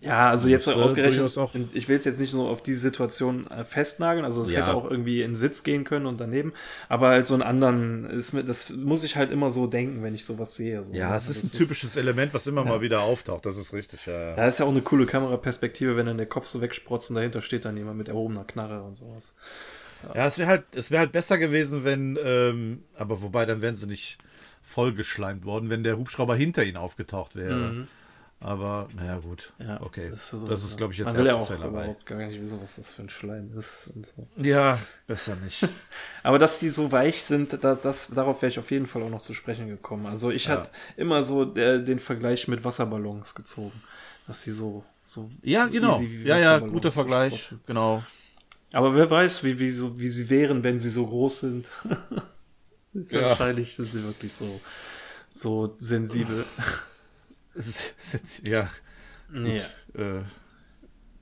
Ja, 0.00 0.30
also 0.30 0.48
jetzt 0.48 0.68
ausgerechnet, 0.68 1.36
ich 1.72 1.88
will 1.88 1.96
es 1.96 2.04
jetzt 2.04 2.20
nicht 2.20 2.32
nur 2.32 2.48
auf 2.48 2.62
die 2.62 2.74
Situation 2.74 3.48
äh, 3.48 3.64
festnageln, 3.64 4.24
also 4.24 4.42
es 4.42 4.52
Ja. 4.52 4.60
hätte 4.60 4.74
auch 4.74 4.88
irgendwie 4.88 5.22
in 5.22 5.30
den 5.30 5.36
Sitz 5.36 5.64
gehen 5.64 5.82
können 5.82 6.06
und 6.06 6.20
daneben, 6.20 6.52
aber 6.88 7.08
halt 7.08 7.26
so 7.26 7.34
einen 7.34 7.42
anderen, 7.42 8.08
ist 8.08 8.32
das 8.46 8.70
muss 8.70 9.02
ich 9.02 9.16
halt 9.16 9.32
immer 9.32 9.50
so 9.50 9.66
denken, 9.66 10.04
wenn 10.04 10.14
ich 10.14 10.24
sowas 10.24 10.54
sehe. 10.54 10.84
So, 10.84 10.92
ja, 10.94 11.10
ne? 11.10 11.16
es 11.16 11.28
ist 11.28 11.42
ein 11.42 11.52
typisches 11.52 11.96
Element, 11.96 12.32
was 12.32 12.46
immer 12.46 12.64
mal 12.64 12.80
wieder 12.80 13.00
auftaucht. 13.00 13.44
Das 13.44 13.56
ist 13.56 13.72
richtig. 13.72 14.06
Ja, 14.06 14.12
ja. 14.12 14.36
Ja, 14.36 14.46
ist 14.46 14.60
ja 14.60 14.66
auch 14.66 14.70
eine 14.70 14.82
coole 14.82 15.04
Kameraperspektive, 15.04 15.96
wenn 15.96 16.06
dann 16.06 16.16
der 16.16 16.26
Kopf 16.26 16.46
so 16.46 16.60
wegsprotzt 16.60 17.10
und 17.10 17.16
dahinter 17.16 17.42
steht 17.42 17.64
dann 17.64 17.76
jemand 17.76 17.98
mit 17.98 18.06
erhobener 18.06 18.44
Knarre 18.44 18.82
und 18.82 18.96
sowas. 18.96 19.34
Ja, 20.14 20.28
es 20.28 20.38
wäre 20.38 20.48
halt, 20.48 20.64
es 20.76 20.92
wäre 20.92 21.00
halt 21.00 21.12
besser 21.12 21.38
gewesen, 21.38 21.82
wenn, 21.82 22.16
ähm, 22.22 22.84
aber 22.94 23.20
wobei, 23.20 23.46
dann 23.46 23.62
wären 23.62 23.74
sie 23.74 23.88
nicht 23.88 24.18
vollgeschleimt 24.62 25.44
worden, 25.44 25.70
wenn 25.70 25.82
der 25.82 25.98
Hubschrauber 25.98 26.36
hinter 26.36 26.62
ihnen 26.62 26.76
aufgetaucht 26.76 27.34
wäre. 27.34 27.88
Aber, 28.40 28.88
naja, 28.94 29.18
gut. 29.18 29.52
Ja, 29.58 29.80
okay. 29.82 30.10
Das 30.10 30.30
so- 30.30 30.46
ist, 30.48 30.76
glaube 30.76 30.92
ich, 30.92 31.00
jetzt 31.00 31.08
Man 31.08 31.16
will 31.18 31.26
ja 31.26 31.34
auch 31.34 31.50
überhaupt 31.50 32.06
gar 32.06 32.18
nicht 32.18 32.40
wissen, 32.40 32.60
was 32.62 32.76
das 32.76 32.92
für 32.92 33.02
ein 33.02 33.08
Schleim 33.10 33.50
ist 33.58 33.90
und 33.94 34.06
so. 34.06 34.24
Ja, 34.36 34.78
besser 35.08 35.34
nicht. 35.36 35.66
Aber 36.22 36.38
dass 36.38 36.60
die 36.60 36.68
so 36.70 36.92
weich 36.92 37.20
sind, 37.24 37.64
da, 37.64 37.74
das, 37.74 38.08
darauf 38.08 38.40
wäre 38.40 38.50
ich 38.52 38.58
auf 38.60 38.70
jeden 38.70 38.86
Fall 38.86 39.02
auch 39.02 39.10
noch 39.10 39.20
zu 39.20 39.34
sprechen 39.34 39.66
gekommen. 39.68 40.06
Also 40.06 40.30
ich 40.30 40.44
Ja. 40.44 40.52
hatte 40.52 40.70
immer 40.96 41.24
so 41.24 41.52
äh, 41.56 41.82
den 41.82 41.98
Vergleich 41.98 42.46
mit 42.46 42.62
Wasserballons 42.62 43.34
gezogen. 43.34 43.82
Dass 44.28 44.44
sie 44.44 44.52
so, 44.52 44.84
so 45.04 45.28
Ja, 45.42 45.66
genau. 45.66 46.00
Ja, 46.00 46.38
ja, 46.38 46.58
guter 46.58 46.92
Vergleich. 46.92 47.34
sprotzen. 47.34 47.60
Genau. 47.66 48.04
Aber 48.72 48.94
wer 48.94 49.10
weiß, 49.10 49.42
wie, 49.42 49.58
wie, 49.58 49.70
so, 49.70 49.98
wie 49.98 50.08
sie 50.08 50.30
wären, 50.30 50.62
wenn 50.62 50.78
sie 50.78 50.90
so 50.90 51.04
groß 51.06 51.40
sind. 51.40 51.68
Ja. 52.92 53.22
Wahrscheinlich 53.30 53.74
sind 53.74 53.86
sie 53.90 54.04
wirklich 54.04 54.32
so, 54.32 54.60
so 55.28 55.74
sensibel. 55.76 56.44
Es 57.58 57.66
ist- 57.66 57.94
ist 57.98 58.12
jetzt- 58.14 58.48
Ja, 58.48 58.70
nee. 59.30 59.58
äh, 59.94 60.22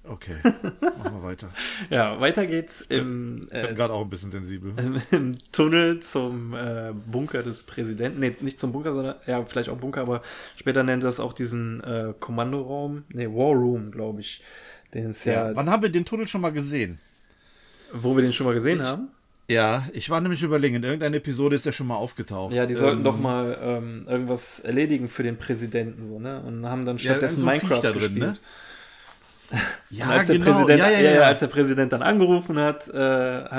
okay. 0.05 0.37
Machen 0.43 1.17
wir 1.17 1.23
weiter. 1.23 1.51
Ja, 1.91 2.21
weiter 2.21 2.47
geht's 2.47 2.83
im, 2.83 3.41
Ich 3.45 3.49
bin 3.51 3.65
äh, 3.65 3.75
gerade 3.75 3.93
auch 3.95 4.03
ein 4.03 4.11
bisschen 4.11 4.31
sensibel. 4.31 4.75
im 5.11 5.35
Tunnel 5.53 6.01
zum 6.01 6.55
äh, 6.55 6.93
Bunker 7.07 7.43
des 7.43 7.65
Präsidenten. 7.65 8.21
Nee, 8.21 8.37
nicht 8.41 8.61
zum 8.61 8.73
Bunker, 8.73 8.93
sondern 8.93 9.17
ja, 9.27 9.45
vielleicht 9.45 9.69
auch 9.71 9.79
Bunker, 9.79 10.03
aber 10.03 10.23
später 10.57 10.83
nennt 10.83 11.03
das 11.03 11.19
auch 11.21 11.33
diesen 11.33 11.83
äh, 11.83 12.13
Kommandoraum. 12.21 13.05
Nee, 13.09 13.27
War 13.27 13.55
Room, 13.55 13.91
glaube 13.91 14.21
ich. 14.21 14.43
Den 14.95 15.11
es 15.11 15.25
ja, 15.25 15.49
Ja. 15.49 15.57
Wann 15.57 15.69
haben 15.71 15.83
wir 15.83 15.89
den 15.91 16.05
Tunnel 16.05 16.27
schon 16.29 16.41
mal 16.43 16.53
gesehen? 16.53 16.99
wo 17.93 18.17
wir 18.17 18.23
den 18.23 18.33
schon 18.33 18.47
mal 18.47 18.53
gesehen 18.55 18.83
haben. 18.83 19.09
Ja, 19.49 19.89
ich 19.93 20.11
war 20.11 20.21
nämlich 20.21 20.43
überlegen, 20.43 20.77
in 20.77 20.83
irgendeiner 20.85 21.17
Episode 21.19 21.55
ist 21.57 21.67
er 21.67 21.73
schon 21.73 21.87
mal 21.87 21.95
aufgetaucht. 21.97 22.53
Ja, 22.53 22.67
die 22.67 22.75
sollten 22.75 22.99
Ähm, 22.99 23.05
doch 23.05 23.19
mal 23.19 23.57
ähm, 23.63 24.07
irgendwas 24.09 24.61
erledigen 24.61 25.09
für 25.09 25.23
den 25.23 25.37
Präsidenten, 25.39 26.03
so, 26.03 26.19
ne? 26.19 26.43
Und 26.43 26.67
haben 26.67 26.85
dann 26.85 26.99
Ja, 26.99 27.13
stattdessen 27.13 27.41
so 27.41 27.47
ein 27.47 27.53
Viech 27.61 27.63
Minecraft 27.63 27.81
da 27.83 27.93
drin, 27.93 28.01
gespielt. 28.15 28.19
ne? 28.19 28.39
Ja, 29.91 30.09
als, 30.09 30.27
der 30.27 30.39
genau. 30.39 30.65
Präsident, 30.67 30.79
ja, 30.81 30.91
ja, 30.91 31.01
ja, 31.01 31.11
ja. 31.15 31.23
als 31.23 31.39
der 31.41 31.47
Präsident 31.47 31.93
dann 31.93 32.03
angerufen 32.03 32.59
hat, 32.59 32.89
äh, 32.89 32.95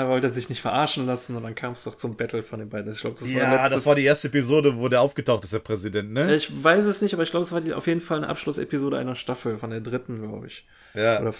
wollte 0.06 0.26
er 0.26 0.30
sich 0.30 0.50
nicht 0.50 0.60
verarschen 0.60 1.06
lassen 1.06 1.34
und 1.36 1.42
dann 1.42 1.54
kam 1.54 1.72
es 1.72 1.84
doch 1.84 1.94
zum 1.94 2.16
Battle 2.16 2.42
von 2.42 2.58
den 2.58 2.68
beiden. 2.68 2.92
Ich 2.92 3.00
glaube, 3.00 3.16
das 3.18 3.32
war 3.34 3.48
ja, 3.48 3.50
letzte 3.54 3.70
das 3.70 3.86
war 3.86 3.94
die 3.94 4.04
erste 4.04 4.28
Episode, 4.28 4.76
wo 4.76 4.88
der 4.88 5.00
aufgetaucht 5.00 5.44
ist, 5.44 5.54
der 5.54 5.60
Präsident, 5.60 6.12
ne? 6.12 6.34
Ich 6.36 6.62
weiß 6.62 6.84
es 6.84 7.00
nicht, 7.00 7.14
aber 7.14 7.22
ich 7.22 7.30
glaube, 7.30 7.44
es 7.44 7.52
war 7.52 7.62
die, 7.62 7.72
auf 7.72 7.86
jeden 7.86 8.02
Fall 8.02 8.18
eine 8.18 8.28
Abschlussepisode 8.28 8.98
einer 8.98 9.14
Staffel, 9.14 9.56
von 9.56 9.70
der 9.70 9.80
dritten, 9.80 10.20
glaube 10.20 10.46
ich. 10.48 10.66
Ja. 10.94 11.20
Oder 11.20 11.32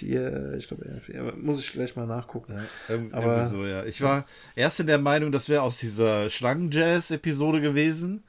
vier, 0.00 0.54
ich 0.58 0.66
glaube 0.68 0.86
eher 0.86 1.00
vier. 1.00 1.20
Aber 1.20 1.36
muss 1.36 1.60
ich 1.60 1.72
gleich 1.72 1.94
mal 1.96 2.06
nachgucken. 2.06 2.58
Aber- 2.88 2.98
irgendwie 3.36 3.44
so, 3.48 3.66
ja. 3.66 3.84
Ich 3.84 4.00
war 4.02 4.24
erst 4.56 4.80
in 4.80 4.86
der 4.86 4.98
Meinung, 4.98 5.30
das 5.32 5.48
wäre 5.48 5.62
aus 5.62 5.78
dieser 5.78 6.30
Schlangen-Jazz-Episode 6.30 7.60
gewesen, 7.60 8.22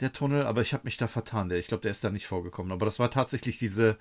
der 0.00 0.12
Tunnel, 0.12 0.44
aber 0.44 0.60
ich 0.60 0.72
habe 0.72 0.84
mich 0.84 0.96
da 0.96 1.08
vertan. 1.08 1.48
Der, 1.48 1.58
ich 1.58 1.68
glaube, 1.68 1.82
der 1.82 1.90
ist 1.92 2.04
da 2.04 2.10
nicht 2.10 2.26
vorgekommen. 2.26 2.72
Aber 2.72 2.84
das 2.84 2.98
war 2.98 3.10
tatsächlich 3.10 3.58
diese, 3.58 3.96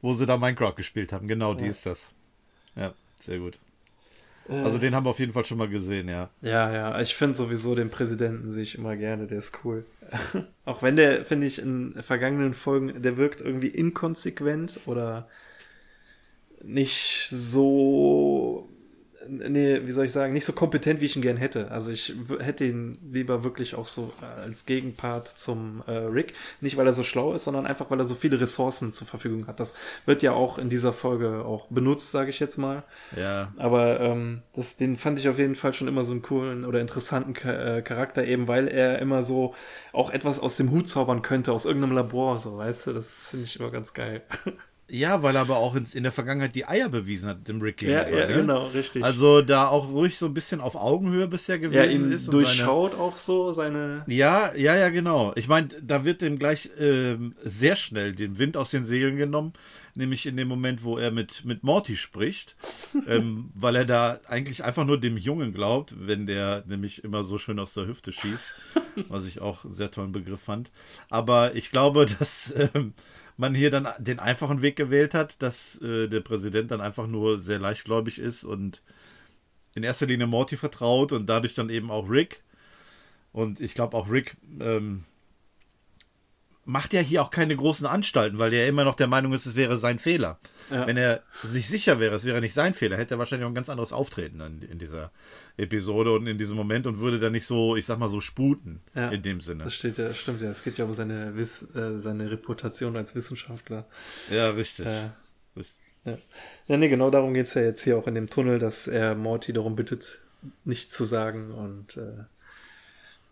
wo 0.00 0.12
sie 0.14 0.26
da 0.26 0.36
Minecraft 0.36 0.74
gespielt 0.76 1.12
haben. 1.12 1.26
Genau, 1.26 1.54
die 1.54 1.66
ist 1.66 1.86
das. 1.86 2.10
Ja, 2.76 2.92
sehr 3.16 3.38
gut. 3.38 3.58
Also 4.48 4.78
den 4.78 4.94
haben 4.94 5.06
wir 5.06 5.10
auf 5.10 5.20
jeden 5.20 5.32
Fall 5.32 5.44
schon 5.44 5.58
mal 5.58 5.68
gesehen, 5.68 6.08
ja. 6.08 6.28
Ja, 6.42 6.72
ja, 6.72 7.00
ich 7.00 7.14
finde 7.14 7.36
sowieso 7.36 7.76
den 7.76 7.90
Präsidenten 7.90 8.50
sehe 8.50 8.64
ich 8.64 8.76
immer 8.76 8.96
gerne, 8.96 9.26
der 9.28 9.38
ist 9.38 9.52
cool. 9.64 9.84
Auch 10.64 10.82
wenn 10.82 10.96
der, 10.96 11.24
finde 11.24 11.46
ich, 11.46 11.60
in 11.60 11.94
vergangenen 12.02 12.52
Folgen, 12.52 13.02
der 13.02 13.16
wirkt 13.16 13.40
irgendwie 13.40 13.68
inkonsequent 13.68 14.80
oder 14.86 15.28
nicht 16.62 17.28
so 17.28 18.68
nee, 19.28 19.80
wie 19.84 19.92
soll 19.92 20.06
ich 20.06 20.12
sagen, 20.12 20.32
nicht 20.32 20.44
so 20.44 20.52
kompetent, 20.52 21.00
wie 21.00 21.06
ich 21.06 21.16
ihn 21.16 21.22
gern 21.22 21.36
hätte. 21.36 21.70
Also 21.70 21.90
ich 21.90 22.14
hätte 22.40 22.64
ihn 22.64 22.98
lieber 23.10 23.44
wirklich 23.44 23.74
auch 23.74 23.86
so 23.86 24.12
äh, 24.20 24.42
als 24.42 24.66
Gegenpart 24.66 25.28
zum 25.28 25.82
äh, 25.86 25.92
Rick. 25.92 26.34
Nicht, 26.60 26.76
weil 26.76 26.86
er 26.86 26.92
so 26.92 27.02
schlau 27.02 27.34
ist, 27.34 27.44
sondern 27.44 27.66
einfach, 27.66 27.90
weil 27.90 27.98
er 27.98 28.04
so 28.04 28.14
viele 28.14 28.40
Ressourcen 28.40 28.92
zur 28.92 29.06
Verfügung 29.06 29.46
hat. 29.46 29.60
Das 29.60 29.74
wird 30.06 30.22
ja 30.22 30.32
auch 30.32 30.58
in 30.58 30.68
dieser 30.68 30.92
Folge 30.92 31.44
auch 31.44 31.66
benutzt, 31.68 32.10
sage 32.10 32.30
ich 32.30 32.40
jetzt 32.40 32.56
mal. 32.56 32.82
Ja. 33.16 33.52
Aber 33.56 34.00
ähm, 34.00 34.42
das, 34.54 34.76
den 34.76 34.96
fand 34.96 35.18
ich 35.18 35.28
auf 35.28 35.38
jeden 35.38 35.56
Fall 35.56 35.72
schon 35.72 35.88
immer 35.88 36.04
so 36.04 36.12
einen 36.12 36.22
coolen 36.22 36.64
oder 36.64 36.80
interessanten 36.80 37.34
äh, 37.48 37.82
Charakter, 37.82 38.24
eben 38.24 38.48
weil 38.48 38.68
er 38.68 38.98
immer 38.98 39.22
so 39.22 39.54
auch 39.92 40.10
etwas 40.10 40.40
aus 40.40 40.56
dem 40.56 40.70
Hut 40.70 40.88
zaubern 40.88 41.22
könnte, 41.22 41.52
aus 41.52 41.64
irgendeinem 41.64 41.94
Labor, 41.94 42.38
so, 42.38 42.56
weißt 42.56 42.88
du, 42.88 42.92
das 42.92 43.28
finde 43.30 43.44
ich 43.44 43.58
immer 43.58 43.70
ganz 43.70 43.92
geil. 43.94 44.22
Ja, 44.92 45.22
weil 45.22 45.34
er 45.36 45.40
aber 45.40 45.56
auch 45.56 45.74
in 45.74 46.02
der 46.02 46.12
Vergangenheit 46.12 46.54
die 46.54 46.66
Eier 46.66 46.90
bewiesen 46.90 47.30
hat, 47.30 47.48
dem 47.48 47.62
Rick 47.62 47.78
gegenüber. 47.78 48.10
Ja, 48.10 48.18
ja 48.18 48.26
ne? 48.26 48.34
genau, 48.34 48.66
richtig. 48.66 49.02
Also 49.02 49.40
da 49.40 49.68
auch 49.68 49.88
ruhig 49.88 50.18
so 50.18 50.26
ein 50.26 50.34
bisschen 50.34 50.60
auf 50.60 50.74
Augenhöhe 50.74 51.26
bisher 51.28 51.58
gewesen 51.58 51.82
ja, 51.82 51.90
ihn 51.90 52.12
ist. 52.12 52.30
durchschaut 52.30 52.90
seine, 52.92 53.02
auch 53.02 53.16
so 53.16 53.52
seine. 53.52 54.04
Ja, 54.06 54.54
ja, 54.54 54.76
ja, 54.76 54.90
genau. 54.90 55.32
Ich 55.34 55.48
meine, 55.48 55.68
da 55.80 56.04
wird 56.04 56.20
dem 56.20 56.38
gleich 56.38 56.66
äh, 56.78 57.16
sehr 57.42 57.76
schnell 57.76 58.12
den 58.12 58.38
Wind 58.38 58.54
aus 58.54 58.70
den 58.70 58.84
Segeln 58.84 59.16
genommen, 59.16 59.54
nämlich 59.94 60.26
in 60.26 60.36
dem 60.36 60.48
Moment, 60.48 60.84
wo 60.84 60.98
er 60.98 61.10
mit, 61.10 61.46
mit 61.46 61.64
Morty 61.64 61.96
spricht, 61.96 62.54
ähm, 63.08 63.50
weil 63.54 63.76
er 63.76 63.86
da 63.86 64.20
eigentlich 64.28 64.62
einfach 64.62 64.84
nur 64.84 65.00
dem 65.00 65.16
Jungen 65.16 65.54
glaubt, 65.54 65.94
wenn 65.98 66.26
der 66.26 66.64
nämlich 66.66 67.02
immer 67.02 67.24
so 67.24 67.38
schön 67.38 67.58
aus 67.58 67.72
der 67.72 67.86
Hüfte 67.86 68.12
schießt, 68.12 68.52
was 69.08 69.24
ich 69.24 69.40
auch 69.40 69.64
einen 69.64 69.72
sehr 69.72 69.90
tollen 69.90 70.12
Begriff 70.12 70.42
fand. 70.42 70.70
Aber 71.08 71.54
ich 71.54 71.70
glaube, 71.70 72.04
dass. 72.18 72.52
Ähm, 72.74 72.92
man 73.36 73.54
hier 73.54 73.70
dann 73.70 73.88
den 73.98 74.18
einfachen 74.18 74.62
Weg 74.62 74.76
gewählt 74.76 75.14
hat, 75.14 75.42
dass 75.42 75.80
äh, 75.80 76.08
der 76.08 76.20
Präsident 76.20 76.70
dann 76.70 76.80
einfach 76.80 77.06
nur 77.06 77.38
sehr 77.38 77.58
leichtgläubig 77.58 78.18
ist 78.18 78.44
und 78.44 78.82
in 79.74 79.82
erster 79.82 80.06
Linie 80.06 80.26
Morty 80.26 80.56
vertraut 80.56 81.12
und 81.12 81.26
dadurch 81.26 81.54
dann 81.54 81.70
eben 81.70 81.90
auch 81.90 82.08
Rick. 82.08 82.42
Und 83.32 83.60
ich 83.60 83.74
glaube 83.74 83.96
auch 83.96 84.10
Rick 84.10 84.36
ähm, 84.60 85.04
macht 86.64 86.92
ja 86.92 87.00
hier 87.00 87.22
auch 87.22 87.30
keine 87.30 87.56
großen 87.56 87.86
Anstalten, 87.86 88.38
weil 88.38 88.52
er 88.52 88.68
immer 88.68 88.84
noch 88.84 88.94
der 88.94 89.08
Meinung 89.08 89.32
ist, 89.32 89.46
es 89.46 89.56
wäre 89.56 89.76
sein 89.76 89.98
Fehler. 89.98 90.38
Ja. 90.70 90.86
Wenn 90.86 90.96
er 90.96 91.22
sich 91.42 91.68
sicher 91.68 91.98
wäre, 91.98 92.14
es 92.14 92.24
wäre 92.24 92.40
nicht 92.40 92.54
sein 92.54 92.72
Fehler, 92.72 92.96
hätte 92.96 93.14
er 93.14 93.18
wahrscheinlich 93.18 93.44
auch 93.44 93.50
ein 93.50 93.54
ganz 93.54 93.68
anderes 93.68 93.92
Auftreten 93.92 94.40
in, 94.40 94.62
in 94.62 94.78
dieser 94.78 95.10
Episode 95.56 96.12
und 96.12 96.26
in 96.26 96.38
diesem 96.38 96.56
Moment 96.56 96.86
und 96.86 97.00
würde 97.00 97.18
dann 97.18 97.32
nicht 97.32 97.46
so, 97.46 97.76
ich 97.76 97.84
sag 97.84 97.98
mal 97.98 98.08
so, 98.08 98.20
sputen 98.20 98.80
ja. 98.94 99.10
in 99.10 99.22
dem 99.22 99.40
Sinne. 99.40 99.64
Das 99.64 99.74
steht 99.74 99.98
ja, 99.98 100.14
stimmt 100.14 100.40
ja. 100.40 100.50
Es 100.50 100.62
geht 100.62 100.78
ja 100.78 100.84
um 100.84 100.92
seine, 100.92 101.36
Wiss, 101.36 101.62
äh, 101.74 101.98
seine 101.98 102.30
Reputation 102.30 102.96
als 102.96 103.14
Wissenschaftler. 103.14 103.86
Ja, 104.30 104.50
richtig. 104.50 104.86
Äh, 104.86 105.10
richtig. 105.56 105.82
Ja. 106.04 106.18
ja, 106.68 106.76
nee, 106.76 106.88
genau 106.88 107.10
darum 107.10 107.34
geht 107.34 107.46
es 107.46 107.54
ja 107.54 107.62
jetzt 107.62 107.82
hier 107.82 107.98
auch 107.98 108.06
in 108.06 108.14
dem 108.14 108.30
Tunnel, 108.30 108.58
dass 108.58 108.86
er 108.86 109.14
Morty 109.14 109.52
darum 109.52 109.76
bittet, 109.76 110.20
nichts 110.64 110.96
zu 110.96 111.04
sagen 111.04 111.52
und 111.52 111.96
äh, 111.96 112.24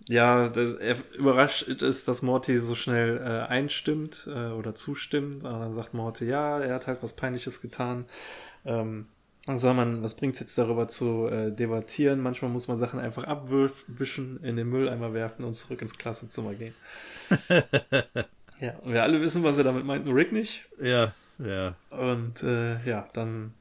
ja, 0.09 0.47
er 0.47 0.97
überrascht 1.17 1.63
ist, 1.63 2.09
dass 2.09 2.23
Morty 2.23 2.59
so 2.59 2.75
schnell 2.75 3.19
äh, 3.19 3.47
einstimmt 3.49 4.29
äh, 4.33 4.49
oder 4.49 4.75
zustimmt. 4.75 5.45
Und 5.45 5.53
dann 5.53 5.73
sagt 5.73 5.95
Morty, 5.95 6.27
ja, 6.27 6.59
er 6.59 6.75
hat 6.75 6.87
halt 6.87 7.03
was 7.03 7.13
Peinliches 7.13 7.61
getan. 7.61 8.07
Ähm, 8.65 9.07
dann 9.47 9.59
soll 9.59 9.75
man, 9.75 10.03
was 10.03 10.17
bringt 10.17 10.35
es 10.35 10.41
jetzt 10.41 10.59
darüber 10.59 10.89
zu 10.89 11.27
äh, 11.27 11.51
debattieren? 11.51 12.21
Manchmal 12.21 12.51
muss 12.51 12.69
man 12.69 12.77
Sachen 12.77 13.01
einfach 13.01 13.25
abwischen, 13.25 14.43
in 14.43 14.57
den 14.57 14.69
Mülleimer 14.69 15.15
werfen 15.15 15.45
und 15.45 15.55
zurück 15.55 15.81
ins 15.83 15.97
Klassenzimmer 15.97 16.55
gehen. 16.55 16.75
ja, 18.61 18.77
und 18.83 18.93
wir 18.93 19.03
alle 19.03 19.21
wissen, 19.21 19.43
was 19.43 19.59
er 19.59 19.65
damit 19.65 19.85
meint, 19.85 20.05
nur 20.05 20.15
Rick 20.15 20.33
nicht. 20.33 20.67
Ja, 20.81 21.13
ja. 21.39 21.75
Und 21.91 22.43
äh, 22.43 22.85
ja, 22.85 23.09
dann 23.13 23.55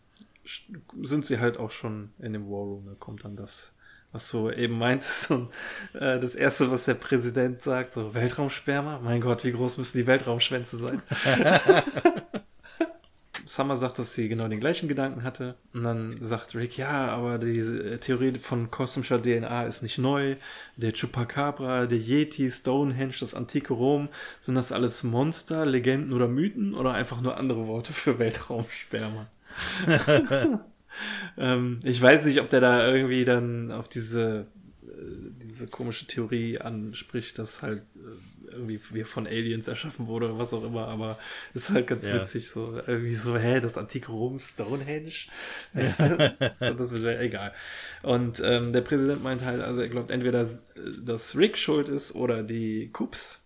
sind 1.02 1.26
sie 1.26 1.40
halt 1.40 1.58
auch 1.58 1.72
schon 1.72 2.12
in 2.20 2.34
dem 2.34 2.50
War 2.50 2.64
Room. 2.64 2.86
Da 2.86 2.94
kommt 3.00 3.24
dann 3.24 3.36
das 3.36 3.74
was 4.12 4.30
du 4.30 4.50
eben 4.50 4.78
meintest. 4.78 5.32
Und 5.32 5.50
äh, 5.94 6.20
das 6.20 6.36
Erste, 6.36 6.72
was 6.72 6.86
der 6.86 6.96
Präsident 6.96 7.62
sagt, 7.62 7.94
so 7.94 8.14
Weltraumsperma? 8.14 9.00
Mein 9.04 9.22
Gott, 9.22 9.44
wie 9.44 9.52
groß 9.52 9.78
müssen 9.78 9.98
die 9.98 10.08
Weltraumschwänze 10.08 10.78
sein? 10.78 11.02
Summer 13.50 13.78
sagt, 13.78 13.98
dass 13.98 14.14
sie 14.14 14.30
genau 14.30 14.48
den 14.48 14.60
gleichen 14.60 14.88
Gedanken 14.88 15.24
hatte. 15.24 15.56
Und 15.74 15.84
dann 15.84 16.16
sagt 16.22 16.54
Rick, 16.54 16.78
ja, 16.78 17.08
aber 17.08 17.40
die 17.40 17.58
äh, 17.58 17.98
Theorie 17.98 18.38
von 18.38 18.70
kosmischer 18.70 19.22
DNA 19.22 19.64
ist 19.64 19.82
nicht 19.82 19.98
neu. 19.98 20.36
Der 20.78 20.94
Chupacabra, 20.94 21.88
der 21.88 21.98
Yeti, 21.98 22.50
Stonehenge, 22.52 23.16
das 23.20 23.34
antike 23.34 23.74
Rom, 23.74 24.10
sind 24.40 24.54
das 24.54 24.72
alles 24.72 25.04
Monster, 25.04 25.66
Legenden 25.66 26.14
oder 26.14 26.28
Mythen 26.28 26.76
oder 26.76 26.94
einfach 26.94 27.22
nur 27.22 27.38
andere 27.38 27.66
Worte 27.66 27.92
für 27.92 28.20
Weltraumsperma? 28.20 29.28
ähm, 31.38 31.80
ich 31.84 32.02
weiß 32.02 32.26
nicht, 32.26 32.42
ob 32.42 32.50
der 32.50 32.62
da 32.62 32.88
irgendwie 32.88 33.26
dann 33.26 33.72
auf 33.72 33.88
diese, 33.88 34.48
äh, 34.84 34.88
diese 35.42 35.68
komische 35.68 36.08
Theorie 36.08 36.60
anspricht, 36.60 37.40
dass 37.40 37.62
halt 37.62 37.84
äh, 37.96 38.52
irgendwie 38.52 38.80
wir 38.92 39.06
von 39.06 39.28
Aliens 39.28 39.68
erschaffen 39.68 40.08
wurde 40.08 40.28
oder 40.28 40.38
was 40.38 40.54
auch 40.54 40.64
immer, 40.64 40.88
aber 40.88 41.18
ist 41.54 41.70
halt 41.70 41.88
ganz 41.88 42.08
ja. 42.08 42.16
witzig, 42.16 42.50
so 42.50 42.82
irgendwie 42.86 43.14
so, 43.14 43.38
hä, 43.38 43.60
das 43.60 43.78
antike 43.78 44.12
Rom, 44.12 44.40
Stonehenge? 44.40 45.12
Ja. 45.74 46.72
das 46.74 46.92
wird 46.92 47.18
egal. 47.20 47.54
Und 48.02 48.42
ähm, 48.44 48.74
der 48.74 48.82
Präsident 48.82 49.24
meint 49.24 49.44
halt, 49.44 49.62
also 49.62 49.82
er 49.82 49.90
glaubt 49.90 50.12
entweder, 50.12 50.44
äh, 50.44 50.48
dass 51.04 51.36
Rick 51.36 51.58
schuld 51.58 51.90
ist 51.90 52.16
oder 52.16 52.44
die 52.44 52.90
Coops 52.92 53.46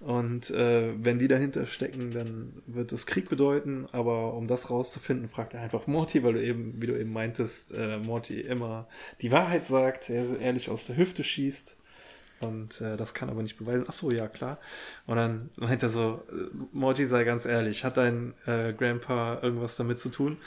und 0.00 0.50
äh, 0.50 0.92
wenn 0.96 1.18
die 1.18 1.26
dahinter 1.26 1.66
stecken, 1.66 2.12
dann 2.12 2.62
wird 2.66 2.92
es 2.92 3.06
Krieg 3.06 3.28
bedeuten. 3.28 3.86
Aber 3.90 4.34
um 4.34 4.46
das 4.46 4.70
rauszufinden, 4.70 5.26
fragt 5.28 5.54
er 5.54 5.60
einfach 5.60 5.86
Morty, 5.86 6.22
weil 6.22 6.34
du 6.34 6.42
eben, 6.42 6.80
wie 6.80 6.86
du 6.86 6.98
eben 6.98 7.12
meintest, 7.12 7.72
äh, 7.72 7.98
Morty 7.98 8.40
immer 8.40 8.86
die 9.20 9.32
Wahrheit 9.32 9.66
sagt, 9.66 10.08
er 10.08 10.38
ehrlich 10.38 10.70
aus 10.70 10.86
der 10.86 10.96
Hüfte 10.96 11.24
schießt. 11.24 11.76
Und 12.40 12.80
äh, 12.80 12.96
das 12.96 13.14
kann 13.14 13.28
aber 13.28 13.42
nicht 13.42 13.58
beweisen. 13.58 13.86
Ach 13.88 13.92
so, 13.92 14.12
ja, 14.12 14.28
klar. 14.28 14.58
Und 15.06 15.16
dann 15.16 15.50
meint 15.56 15.82
er 15.82 15.88
so, 15.88 16.22
äh, 16.30 16.34
Morty 16.72 17.04
sei 17.04 17.24
ganz 17.24 17.44
ehrlich, 17.44 17.84
hat 17.84 17.96
dein 17.96 18.34
äh, 18.46 18.72
Grandpa 18.72 19.40
irgendwas 19.42 19.76
damit 19.76 19.98
zu 19.98 20.10
tun? 20.10 20.38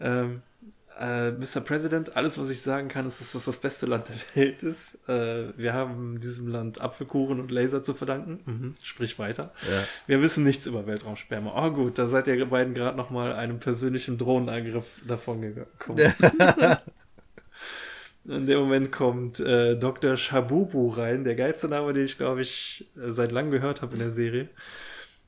Ähm, 0.00 0.42
äh, 1.00 1.30
Mr. 1.30 1.60
President, 1.60 2.14
alles, 2.14 2.38
was 2.38 2.50
ich 2.50 2.60
sagen 2.60 2.88
kann, 2.88 3.06
ist, 3.06 3.20
dass 3.20 3.32
das 3.32 3.46
das 3.46 3.56
beste 3.56 3.86
Land 3.86 4.08
der 4.08 4.16
Welt 4.34 4.62
ist. 4.62 4.98
Äh, 5.08 5.56
wir 5.56 5.72
haben 5.72 6.20
diesem 6.20 6.48
Land 6.48 6.80
Apfelkuchen 6.80 7.40
und 7.40 7.50
Laser 7.50 7.82
zu 7.82 7.94
verdanken. 7.94 8.40
Mhm, 8.44 8.74
sprich 8.82 9.18
weiter. 9.18 9.52
Ja. 9.70 9.84
Wir 10.06 10.22
wissen 10.22 10.44
nichts 10.44 10.66
über 10.66 10.86
Weltraumsperma. 10.86 11.52
Oh 11.56 11.70
gut, 11.70 11.98
da 11.98 12.06
seid 12.06 12.28
ihr 12.28 12.44
beiden 12.46 12.74
gerade 12.74 12.98
noch 12.98 13.08
mal 13.08 13.32
einem 13.32 13.58
persönlichen 13.60 14.18
Drohnenangriff 14.18 14.84
davon 15.06 15.40
gekommen. 15.40 15.98
In 18.26 18.46
dem 18.46 18.58
Moment 18.58 18.92
kommt 18.92 19.40
äh, 19.40 19.76
Dr. 19.76 20.18
Shabubu 20.18 20.88
rein, 20.88 21.24
der 21.24 21.34
geilste 21.34 21.68
Name, 21.68 21.94
den 21.94 22.04
ich, 22.04 22.18
glaube 22.18 22.42
ich, 22.42 22.86
seit 22.94 23.32
langem 23.32 23.50
gehört 23.50 23.80
habe 23.80 23.94
in 23.94 24.00
der 24.00 24.10
Serie. 24.10 24.50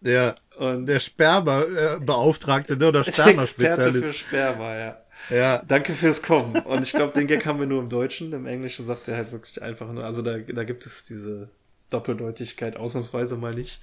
Ja. 0.02 0.34
Und 0.58 0.84
der 0.84 1.00
Sperma-Beauftragte, 1.00 2.76
ne? 2.76 2.88
Oder 2.88 3.02
Sperma-Spezialist. 3.04 4.08
für 4.08 4.14
Sperma, 4.14 4.76
ja. 4.76 4.98
Ja. 5.30 5.62
Danke 5.66 5.92
fürs 5.92 6.22
Kommen. 6.22 6.56
Und 6.56 6.82
ich 6.82 6.92
glaube, 6.92 7.12
den 7.12 7.26
Gag 7.26 7.46
haben 7.46 7.58
wir 7.58 7.66
nur 7.66 7.80
im 7.80 7.88
Deutschen. 7.88 8.32
Im 8.32 8.46
Englischen 8.46 8.86
sagt 8.86 9.08
er 9.08 9.16
halt 9.16 9.32
wirklich 9.32 9.62
einfach 9.62 9.90
nur, 9.92 10.04
also 10.04 10.22
da, 10.22 10.38
da 10.38 10.64
gibt 10.64 10.84
es 10.86 11.04
diese 11.04 11.48
Doppeldeutigkeit 11.90 12.76
ausnahmsweise 12.76 13.36
mal 13.36 13.54
nicht. 13.54 13.80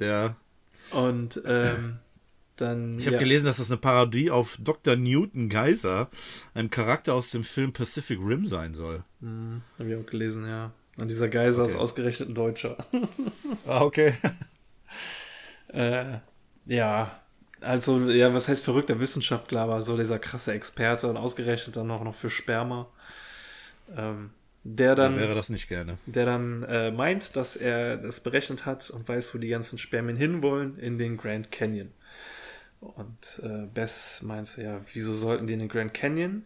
Ja. 0.00 0.36
Und 0.90 1.42
ähm, 1.46 1.98
dann. 2.56 2.98
Ich 2.98 3.06
habe 3.06 3.16
ja. 3.16 3.20
gelesen, 3.20 3.46
dass 3.46 3.58
das 3.58 3.70
eine 3.70 3.78
Parodie 3.78 4.30
auf 4.30 4.58
Dr. 4.60 4.96
Newton 4.96 5.48
Geiser, 5.48 6.08
einem 6.54 6.70
Charakter 6.70 7.14
aus 7.14 7.30
dem 7.30 7.44
Film 7.44 7.72
Pacific 7.72 8.18
Rim 8.20 8.46
sein 8.46 8.74
soll. 8.74 9.04
Mhm, 9.20 9.62
habe 9.78 9.90
ich 9.90 9.96
auch 9.96 10.06
gelesen, 10.06 10.48
ja. 10.48 10.72
Und 10.98 11.10
dieser 11.10 11.28
Geiser 11.28 11.62
okay. 11.62 11.72
ist 11.72 11.78
ausgerechnet 11.78 12.28
ein 12.28 12.34
Deutscher. 12.34 12.76
ah, 13.66 13.82
okay. 13.82 14.14
äh, 15.68 16.18
ja, 16.66 17.21
also, 17.62 18.10
ja, 18.10 18.34
was 18.34 18.48
heißt 18.48 18.64
verrückter 18.64 19.00
Wissenschaftler, 19.00 19.62
aber 19.62 19.82
so 19.82 19.96
dieser 19.96 20.18
krasse 20.18 20.52
Experte 20.52 21.08
und 21.08 21.16
ausgerechnet 21.16 21.76
dann 21.76 21.90
auch 21.90 22.04
noch 22.04 22.14
für 22.14 22.30
Sperma. 22.30 22.88
Ähm, 23.96 24.30
der 24.64 24.94
dann. 24.94 25.14
Ja, 25.14 25.22
wäre 25.22 25.34
das 25.34 25.48
nicht 25.48 25.68
gerne. 25.68 25.98
Der 26.06 26.24
dann 26.24 26.62
äh, 26.64 26.90
meint, 26.90 27.36
dass 27.36 27.56
er 27.56 27.96
das 27.96 28.20
berechnet 28.20 28.64
hat 28.64 28.90
und 28.90 29.08
weiß, 29.08 29.34
wo 29.34 29.38
die 29.38 29.48
ganzen 29.48 29.78
Spermien 29.78 30.16
hinwollen, 30.16 30.78
in 30.78 30.98
den 30.98 31.16
Grand 31.16 31.50
Canyon. 31.50 31.90
Und 32.80 33.40
äh, 33.42 33.66
Bess 33.72 34.22
meint 34.22 34.46
so, 34.46 34.60
ja, 34.60 34.80
wieso 34.92 35.14
sollten 35.14 35.46
die 35.46 35.52
in 35.52 35.60
den 35.60 35.68
Grand 35.68 35.94
Canyon? 35.94 36.44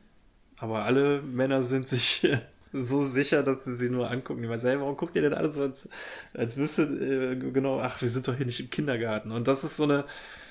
Aber 0.59 0.85
alle 0.85 1.21
Männer 1.23 1.63
sind 1.63 1.89
sich 1.89 2.27
so 2.73 3.03
sicher, 3.03 3.43
dass 3.43 3.65
sie 3.65 3.75
sie 3.75 3.91
nur 3.91 4.11
angucken. 4.11 4.43
Die 4.43 4.49
meinen, 4.49 4.61
hey, 4.61 4.81
warum 4.81 4.97
guckt 4.97 5.17
ihr 5.17 5.23
denn 5.23 5.35
alles 5.35 5.55
so, 5.55 5.63
als, 5.63 5.89
als 6.33 6.57
wüsste 6.57 6.83
äh, 6.83 7.37
genau, 7.37 7.81
ach, 7.81 8.01
wir 8.01 8.09
sind 8.09 8.29
doch 8.29 8.37
hier 8.37 8.47
nicht 8.47 8.61
im 8.61 8.71
Kindergarten. 8.71 9.31
Und 9.31 9.47
das 9.47 9.65
ist 9.65 9.77
so 9.77 9.85
eine 9.85 10.05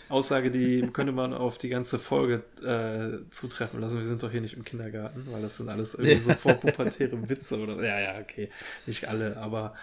Aussage, 0.10 0.52
die 0.52 0.82
könnte 0.94 1.12
man 1.12 1.34
auf 1.34 1.58
die 1.58 1.70
ganze 1.70 2.00
Folge 2.00 2.44
äh, 2.64 3.30
zutreffen 3.30 3.80
lassen. 3.82 3.98
Wir 3.98 4.06
sind 4.06 4.24
doch 4.24 4.32
hier 4.32 4.42
nicht 4.42 4.56
im 4.56 4.64
Kindergarten, 4.64 5.28
weil 5.32 5.42
das 5.42 5.58
sind 5.58 5.70
alles 5.70 5.96
irgendwie 5.96 6.18
so 6.18 6.34
vorpubertäre 6.36 7.30
Witze 7.30 7.60
oder. 7.60 7.84
Ja, 7.84 8.00
ja, 8.00 8.20
okay. 8.20 8.50
Nicht 8.86 9.08
alle, 9.08 9.38
aber 9.38 9.74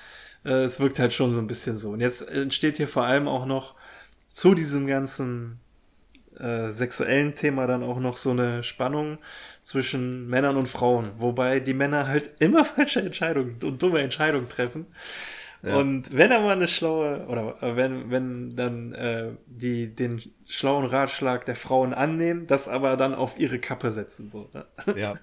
äh, 0.44 0.64
es 0.64 0.80
wirkt 0.80 0.98
halt 0.98 1.12
schon 1.12 1.32
so 1.32 1.40
ein 1.40 1.46
bisschen 1.46 1.76
so. 1.76 1.90
Und 1.90 2.00
jetzt 2.00 2.28
entsteht 2.28 2.76
hier 2.76 2.88
vor 2.88 3.04
allem 3.04 3.28
auch 3.28 3.46
noch 3.46 3.74
zu 4.28 4.54
diesem 4.54 4.86
ganzen 4.86 5.60
äh, 6.38 6.72
sexuellen 6.72 7.34
Thema 7.34 7.66
dann 7.66 7.82
auch 7.82 8.00
noch 8.00 8.16
so 8.16 8.30
eine 8.30 8.62
Spannung 8.62 9.18
zwischen 9.62 10.28
Männern 10.28 10.56
und 10.56 10.66
Frauen, 10.66 11.12
wobei 11.16 11.60
die 11.60 11.74
Männer 11.74 12.06
halt 12.06 12.30
immer 12.38 12.64
falsche 12.64 13.00
Entscheidungen 13.00 13.58
und 13.62 13.82
dumme 13.82 14.00
Entscheidungen 14.00 14.48
treffen. 14.48 14.86
Und 15.62 16.16
wenn 16.16 16.32
aber 16.32 16.50
eine 16.50 16.66
schlaue, 16.66 17.26
oder 17.28 17.62
äh, 17.62 17.76
wenn, 17.76 18.10
wenn 18.10 18.56
dann 18.56 18.92
äh, 18.94 19.30
die 19.46 19.94
den 19.94 20.20
schlauen 20.44 20.86
Ratschlag 20.86 21.44
der 21.46 21.54
Frauen 21.54 21.94
annehmen, 21.94 22.48
das 22.48 22.68
aber 22.68 22.96
dann 22.96 23.14
auf 23.14 23.38
ihre 23.38 23.60
Kappe 23.60 23.92
setzen, 23.92 24.26
so. 24.26 24.50
Ne? 24.52 24.66
Ja. 24.96 25.14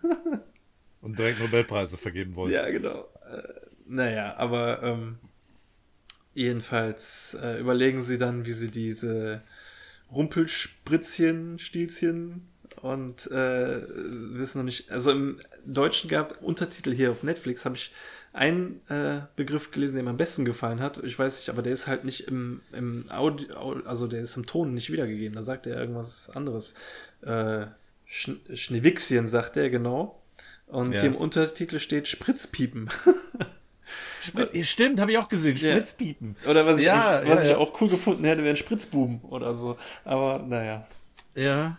Und 1.02 1.20
direkt 1.20 1.40
Nobelpreise 1.40 1.98
vergeben 1.98 2.36
wollen. 2.36 2.52
Ja, 2.52 2.70
genau. 2.70 3.08
Äh, 3.30 3.42
naja, 3.86 4.36
aber 4.38 4.82
ähm, 4.84 5.18
jedenfalls 6.34 7.38
äh, 7.42 7.60
überlegen 7.60 8.02
sie 8.02 8.18
dann, 8.18 8.46
wie 8.46 8.54
sie 8.54 8.72
diese 8.72 9.42
Rumpelspritzchen, 10.12 11.60
Stielchen 11.60 12.50
und 12.82 13.30
äh, 13.32 13.82
wissen 14.38 14.60
noch 14.60 14.66
nicht. 14.66 14.92
Also 14.92 15.12
im 15.12 15.40
Deutschen 15.66 16.10
gab 16.10 16.42
Untertitel 16.42 16.94
hier 16.94 17.12
auf 17.12 17.24
Netflix, 17.24 17.66
habe 17.66 17.76
ich 17.76 17.92
einen 18.40 18.80
äh, 18.90 19.20
Begriff 19.36 19.70
gelesen, 19.72 19.96
der 19.96 20.04
mir 20.06 20.12
am 20.12 20.18
besten 20.18 20.46
gefallen 20.46 20.80
hat. 20.80 20.98
Ich 21.04 21.20
weiß 21.20 21.40
nicht, 21.40 21.50
aber 21.50 21.62
der 21.62 21.74
ist 21.74 21.88
halt 21.88 22.06
nicht 22.06 22.22
im, 22.28 22.62
im 22.72 23.04
Audio, 23.12 23.82
also 23.86 24.08
der 24.08 24.22
ist 24.22 24.38
im 24.38 24.46
Ton 24.46 24.74
nicht 24.74 24.90
wiedergegeben. 24.92 25.36
Da 25.36 25.44
sagt 25.44 25.68
er 25.68 25.78
irgendwas 25.78 26.30
anderes. 26.30 26.76
Äh, 27.22 27.66
Sch 28.06 28.32
Schneewichschen 28.54 29.28
sagt 29.28 29.58
er, 29.58 29.70
genau. 29.70 30.22
Und 30.68 30.94
Ja. 30.94 31.02
hier 31.02 31.10
im 31.10 31.16
Untertitel 31.16 31.80
steht 31.80 32.08
Spritzpiepen. 32.08 32.90
Sprit 34.22 34.54
ja, 34.54 34.64
stimmt, 34.64 35.00
habe 35.02 35.12
ich 35.12 35.18
auch 35.18 35.28
gesehen. 35.30 35.58
Ja. 35.58 35.72
Spritzpiepen. 35.76 36.36
Oder 36.48 36.66
was 36.66 36.80
ich, 36.80 36.86
Ja, 36.86 37.22
was 37.26 37.40
ja, 37.40 37.44
ich 37.44 37.50
ja. 37.52 37.58
auch 37.58 37.80
cool 37.82 37.90
gefunden 37.90 38.24
hätte, 38.24 38.44
wären 38.44 38.56
Spritzbuben 38.58 39.22
oder 39.22 39.54
so. 39.54 39.78
Aber 40.06 40.40
naja, 40.40 40.88
Ja. 41.36 41.78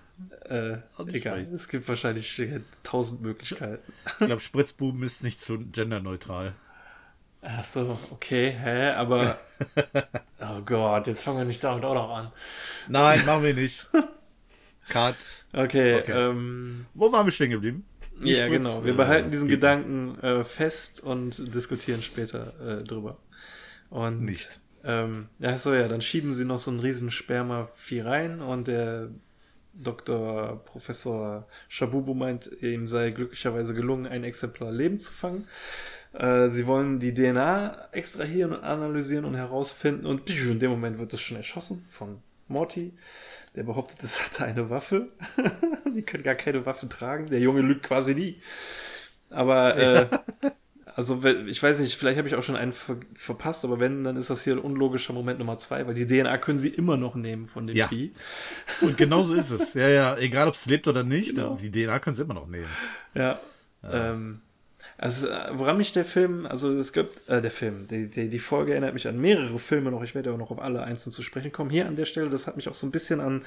Äh, 0.49 0.79
egal. 1.09 1.41
Es 1.53 1.69
gibt 1.69 1.89
wahrscheinlich 1.89 2.41
tausend 2.83 3.23
Möglichkeiten. 3.23 3.83
Ich 4.21 4.27
glaube, 4.27 4.41
Spritzbuben 4.41 5.03
ist 5.03 5.23
nicht 5.23 5.41
so 5.41 5.59
genderneutral. 5.59 6.55
Ach 7.43 7.65
so, 7.65 7.99
okay, 8.11 8.51
hä, 8.51 8.91
aber 8.91 9.39
oh 10.41 10.61
Gott, 10.67 11.07
jetzt 11.07 11.23
fangen 11.23 11.39
wir 11.39 11.45
nicht 11.47 11.65
damit 11.65 11.85
auch 11.85 11.95
noch 11.95 12.11
an. 12.15 12.33
Nein, 12.89 13.25
machen 13.25 13.43
wir 13.45 13.55
nicht. 13.55 13.89
Cut. 14.89 15.15
Okay, 15.53 16.01
Okay. 16.01 16.13
ähm, 16.13 16.87
Wo 16.95 17.11
waren 17.13 17.27
wir 17.27 17.33
stehen 17.33 17.51
geblieben? 17.51 17.87
Die 18.23 18.33
ja 18.33 18.45
Spritz- 18.47 18.51
genau. 18.51 18.85
Wir 18.85 18.95
behalten 18.95 19.31
diesen 19.31 19.49
Piepen. 19.49 19.61
Gedanken 19.61 20.21
äh, 20.21 20.45
fest 20.45 21.03
und 21.03 21.55
diskutieren 21.55 22.03
später 22.03 22.53
äh, 22.81 22.83
drüber. 22.85 23.17
Und 23.89 24.23
Nicht. 24.25 24.61
Ähm, 24.85 25.29
ja, 25.39 25.57
so 25.59 25.73
ja, 25.75 25.89
dann 25.89 26.01
schieben 26.01 26.33
sie 26.35 26.45
noch 26.45 26.59
so 26.59 26.71
ein 26.71 26.81
riesen 26.81 27.11
Sperma-Vieh 27.11 28.01
rein 28.03 28.41
und 28.41 28.67
der 28.69 29.09
Dr. 29.73 30.63
Professor 30.65 31.47
Shabubu 31.69 32.15
meint, 32.15 32.51
ihm 32.61 32.89
sei 32.89 33.11
glücklicherweise 33.11 33.75
gelungen, 33.75 34.07
ein 34.07 34.25
Exemplar 34.25 34.73
Leben 34.73 34.99
zu 34.99 35.13
fangen. 35.13 35.47
Äh, 36.13 36.49
sie 36.49 36.67
wollen 36.67 36.99
die 36.99 37.15
DNA 37.15 37.89
extrahieren 37.93 38.53
und 38.53 38.65
analysieren 38.65 39.25
und 39.25 39.35
herausfinden 39.35 40.07
und 40.07 40.29
in 40.29 40.59
dem 40.59 40.71
Moment 40.71 40.99
wird 40.99 41.15
es 41.15 41.21
schon 41.21 41.37
erschossen 41.37 41.85
von 41.89 42.21
Morty. 42.49 42.93
Der 43.55 43.63
behauptet, 43.63 44.03
es 44.03 44.25
hatte 44.25 44.45
eine 44.45 44.71
Waffe. 44.71 45.09
die 45.95 46.03
können 46.03 46.23
gar 46.23 46.35
keine 46.35 46.67
Waffe 46.67 46.89
tragen. 46.89 47.27
Der 47.27 47.41
Junge 47.41 47.63
lügt 47.63 47.85
quasi 47.85 48.15
nie. 48.15 48.41
Aber 49.29 49.77
äh, 49.77 50.07
also 51.01 51.23
ich 51.47 51.63
weiß 51.63 51.81
nicht, 51.81 51.97
vielleicht 51.97 52.19
habe 52.19 52.29
ich 52.29 52.35
auch 52.35 52.43
schon 52.43 52.57
einen 52.57 52.73
ver 52.73 52.97
verpasst, 53.15 53.65
aber 53.65 53.81
wenn, 53.81 54.05
dann 54.05 54.17
ist 54.17 54.29
das 54.31 54.45
hier 54.45 54.53
ein 54.55 54.59
unlogischer 54.59 55.13
Moment 55.15 55.39
Nummer 55.39 55.57
zwei, 55.57 55.87
weil 55.87 55.95
die 55.95 56.07
DNA 56.07 56.37
können 56.39 56.59
sie 56.59 56.69
immer 56.69 56.97
noch 56.99 57.15
nehmen 57.15 57.47
von 57.47 57.67
dem 57.67 57.75
Ja. 57.77 57.89
Vieh. 57.89 58.13
Und 58.83 58.99
genau 58.99 59.23
so 59.23 59.35
ist 59.35 59.51
es. 59.51 59.75
Ja, 59.75 59.89
ja, 59.89 60.17
egal 60.19 60.47
ob 60.49 60.55
es 60.55 60.67
lebt 60.67 60.87
oder 60.89 61.03
nicht, 61.03 61.37
Genau. 61.37 61.57
die 61.57 61.71
DNA 61.71 61.99
können 62.01 62.15
sie 62.15 62.23
immer 62.23 62.35
noch 62.35 62.47
nehmen. 62.47 62.67
Ja. 63.15 63.39
Ähm, 63.83 64.41
also 65.03 65.29
äh, 65.29 65.33
woran 65.55 65.79
mich 65.79 65.93
der 65.93 66.05
Film, 66.05 66.45
also 66.47 66.71
es 66.75 66.93
gibt, 66.93 67.27
äh, 67.29 67.41
der 67.41 67.51
Film, 67.51 67.89
die, 67.89 68.09
die, 68.09 68.29
die 68.29 68.39
Folge 68.39 68.73
erinnert 68.73 68.93
mich 68.93 69.09
an 69.09 69.19
mehrere 69.19 69.59
Filme 69.59 69.91
noch, 69.91 70.03
ich 70.03 70.15
werde 70.15 70.31
auch 70.33 70.37
noch 70.37 70.51
auf 70.51 70.61
alle 70.61 70.83
einzeln 70.83 71.11
zu 71.11 71.23
sprechen 71.23 71.53
kommen. 71.53 71.71
Hier 71.71 71.87
an 71.87 71.97
der 71.97 72.05
Stelle, 72.05 72.29
das 72.29 72.47
hat 72.47 72.57
mich 72.57 72.69
auch 72.69 72.75
so 72.75 72.87
ein 72.87 72.91
bisschen 72.91 73.21
an 73.21 73.43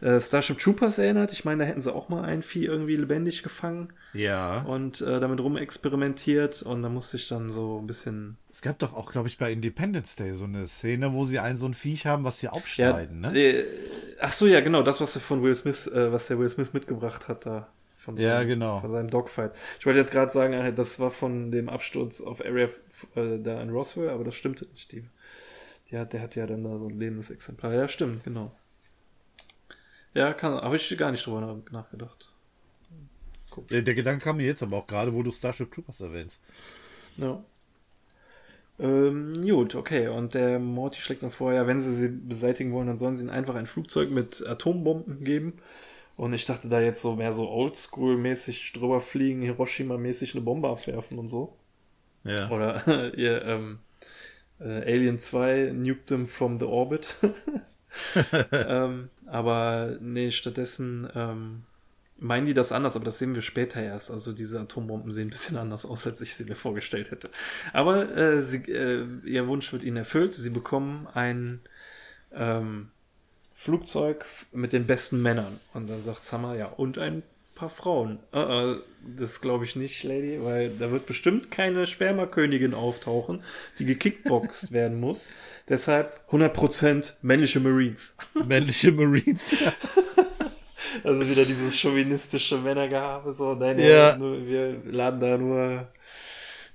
äh, 0.00 0.20
Starship 0.20 0.58
Troopers 0.58 0.98
erinnert. 0.98 1.32
Ich 1.32 1.44
meine, 1.44 1.62
da 1.62 1.68
hätten 1.68 1.80
sie 1.80 1.94
auch 1.94 2.08
mal 2.08 2.24
ein 2.24 2.42
Vieh 2.42 2.64
irgendwie 2.64 2.96
lebendig 2.96 3.44
gefangen 3.44 3.92
Ja. 4.14 4.62
und 4.62 5.00
äh, 5.00 5.20
damit 5.20 5.38
rumexperimentiert 5.40 6.62
und 6.62 6.82
da 6.82 6.88
musste 6.88 7.16
ich 7.18 7.28
dann 7.28 7.50
so 7.50 7.78
ein 7.80 7.86
bisschen 7.86 8.36
Es 8.50 8.60
gab 8.60 8.78
doch 8.80 8.94
auch, 8.94 9.12
glaube 9.12 9.28
ich, 9.28 9.38
bei 9.38 9.52
Independence 9.52 10.16
Day 10.16 10.32
so 10.32 10.44
eine 10.44 10.66
Szene, 10.66 11.12
wo 11.12 11.24
sie 11.24 11.38
einen 11.38 11.56
so 11.56 11.66
ein 11.66 11.74
Viech 11.74 12.06
haben, 12.06 12.24
was 12.24 12.40
sie 12.40 12.48
aufschneiden, 12.48 13.20
ne? 13.20 13.38
Äh, 13.38 13.64
ach 14.20 14.32
so, 14.32 14.46
ja, 14.46 14.60
genau, 14.60 14.82
das, 14.82 15.00
was 15.00 15.16
von 15.18 15.42
Will 15.42 15.54
Smith, 15.54 15.86
äh, 15.86 16.10
was 16.12 16.26
der 16.26 16.38
Will 16.40 16.48
Smith 16.48 16.72
mitgebracht 16.72 17.28
hat 17.28 17.46
da. 17.46 17.68
Von 18.06 18.16
Ja, 18.16 18.38
seinem, 18.38 18.48
genau. 18.48 18.80
Von 18.80 18.90
seinem 18.90 19.08
Dogfight. 19.10 19.52
Ich 19.78 19.84
wollte 19.86 19.98
jetzt 19.98 20.12
gerade 20.12 20.30
sagen, 20.32 20.54
äh, 20.54 20.72
das 20.72 20.98
war 21.00 21.10
von 21.10 21.50
dem 21.50 21.68
Absturz 21.68 22.22
auf 22.22 22.40
Area 22.40 22.68
äh, 23.16 23.38
da 23.38 23.60
in 23.60 23.70
Roswell, 23.70 24.08
aber 24.10 24.24
das 24.24 24.34
stimmte 24.36 24.64
nicht. 24.66 24.92
Die, 24.92 25.04
die 25.90 25.98
hat, 25.98 26.12
der 26.12 26.22
hat 26.22 26.36
ja 26.36 26.46
dann 26.46 26.64
da 26.64 26.78
so 26.78 26.88
ein 26.88 26.98
lebendes 26.98 27.30
Exemplar. 27.30 27.74
Ja, 27.74 27.88
stimmt, 27.88 28.24
genau. 28.24 28.52
Ja, 30.14 30.32
kann, 30.34 30.54
habe 30.54 30.76
ich 30.76 30.96
gar 30.98 31.12
nicht 31.12 31.24
drüber 31.26 31.40
nach- 31.40 31.70
nachgedacht. 31.70 32.32
Der, 33.70 33.82
der 33.82 33.94
Gedanke 33.94 34.22
kam 34.24 34.36
mir 34.36 34.46
jetzt 34.46 34.62
aber 34.62 34.76
auch 34.76 34.86
gerade, 34.86 35.12
wo 35.14 35.22
du 35.22 35.32
Starship 35.32 35.72
Troopers 35.72 36.00
erwähnst. 36.00 36.40
Ja. 37.16 37.44
Ähm, 38.78 39.42
gut, 39.46 39.74
okay. 39.74 40.08
Und 40.08 40.34
der 40.34 40.58
Morty 40.58 41.00
schlägt 41.00 41.22
dann 41.22 41.30
vor, 41.30 41.52
ja, 41.52 41.66
wenn 41.66 41.78
sie 41.78 41.94
sie 41.94 42.08
beseitigen 42.08 42.72
wollen, 42.72 42.86
dann 42.88 42.98
sollen 42.98 43.16
sie 43.16 43.22
ihnen 43.22 43.30
einfach 43.30 43.54
ein 43.54 43.66
Flugzeug 43.66 44.10
mit 44.10 44.46
Atombomben 44.46 45.24
geben. 45.24 45.54
Und 46.16 46.32
ich 46.32 46.46
dachte 46.46 46.68
da 46.68 46.80
jetzt 46.80 47.02
so 47.02 47.14
mehr 47.14 47.32
so 47.32 47.48
Oldschool-mäßig 47.48 48.72
drüber 48.72 49.00
fliegen, 49.00 49.42
Hiroshima-mäßig 49.42 50.34
eine 50.34 50.42
Bombe 50.42 50.68
abwerfen 50.68 51.18
und 51.18 51.28
so. 51.28 51.56
Ja. 52.24 52.50
Oder 52.50 53.14
ihr 53.16 53.42
ähm, 53.44 53.78
äh, 54.58 54.92
Alien 54.92 55.18
2 55.18 55.72
nuked 55.74 56.06
them 56.06 56.26
from 56.26 56.56
the 56.58 56.64
orbit. 56.64 57.16
ähm, 58.52 59.10
aber 59.26 59.98
nee, 60.00 60.30
stattdessen 60.30 61.08
ähm, 61.14 61.64
meinen 62.18 62.46
die 62.46 62.54
das 62.54 62.72
anders, 62.72 62.96
aber 62.96 63.04
das 63.04 63.18
sehen 63.18 63.34
wir 63.34 63.42
später 63.42 63.82
erst. 63.82 64.10
Also 64.10 64.32
diese 64.32 64.60
Atombomben 64.60 65.12
sehen 65.12 65.28
ein 65.28 65.30
bisschen 65.30 65.58
anders 65.58 65.84
aus, 65.84 66.06
als 66.06 66.22
ich 66.22 66.34
sie 66.34 66.44
mir 66.44 66.56
vorgestellt 66.56 67.10
hätte. 67.10 67.28
Aber 67.74 68.16
äh, 68.16 68.40
sie, 68.40 68.62
äh, 68.72 69.06
ihr 69.24 69.48
Wunsch 69.48 69.72
wird 69.72 69.84
ihnen 69.84 69.98
erfüllt. 69.98 70.32
Sie 70.32 70.50
bekommen 70.50 71.06
ein 71.12 71.60
ähm, 72.32 72.90
Flugzeug 73.56 74.24
mit 74.52 74.72
den 74.72 74.86
besten 74.86 75.22
Männern. 75.22 75.58
Und 75.74 75.88
dann 75.88 76.00
sagt 76.00 76.22
Summer, 76.22 76.54
ja, 76.56 76.66
und 76.66 76.98
ein 76.98 77.22
paar 77.54 77.70
Frauen. 77.70 78.18
Äh, 78.34 78.40
äh, 78.72 78.76
das 79.16 79.40
glaube 79.40 79.64
ich 79.64 79.76
nicht, 79.76 80.04
Lady, 80.04 80.38
weil 80.42 80.70
da 80.78 80.90
wird 80.92 81.06
bestimmt 81.06 81.50
keine 81.50 81.86
Spermakönigin 81.86 82.74
auftauchen, 82.74 83.42
die 83.78 83.86
gekickboxt 83.86 84.72
werden 84.72 85.00
muss. 85.00 85.32
Deshalb 85.68 86.20
100% 86.30 87.14
männliche 87.22 87.60
Marines. 87.60 88.16
Männliche 88.46 88.92
Marines. 88.92 89.52
Ja. 89.58 89.72
Also 91.02 91.28
wieder 91.28 91.44
dieses 91.44 91.78
chauvinistische 91.78 92.58
Männergehabe, 92.58 93.32
so, 93.32 93.54
nein, 93.54 93.78
Ja. 93.78 94.18
wir 94.20 94.80
laden 94.84 95.20
da 95.20 95.38
nur 95.38 95.88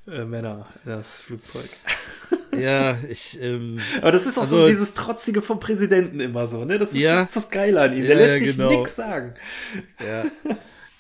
äh, 0.07 0.25
Männer 0.25 0.67
in 0.84 0.91
das 0.91 1.21
Flugzeug. 1.21 1.69
ja, 2.60 2.97
ich, 3.10 3.39
ähm, 3.41 3.80
Aber 4.02 4.12
das 4.12 4.26
ist 4.26 4.38
auch 4.38 4.43
so 4.43 4.58
Also- 4.58 4.68
dieses 4.68 4.93
Trotzige 4.93 5.41
vom 5.41 5.60
Präsidenten 5.60 6.20
immer 6.20 6.47
so, 6.47 6.64
ne? 6.66 6.78
Das 6.80 6.89
ist 6.89 6.95
Ja. 6.97 7.28
das 7.34 7.49
Geile 7.49 7.82
an 7.82 7.93
ihm. 7.95 8.06
Der 8.06 8.18
Ja, 8.20 8.26
lässt 8.26 8.45
sich 8.45 8.58
genau. 8.58 8.70
nix 8.82 8.95
sagen. 8.95 9.34
ja. 9.99 10.26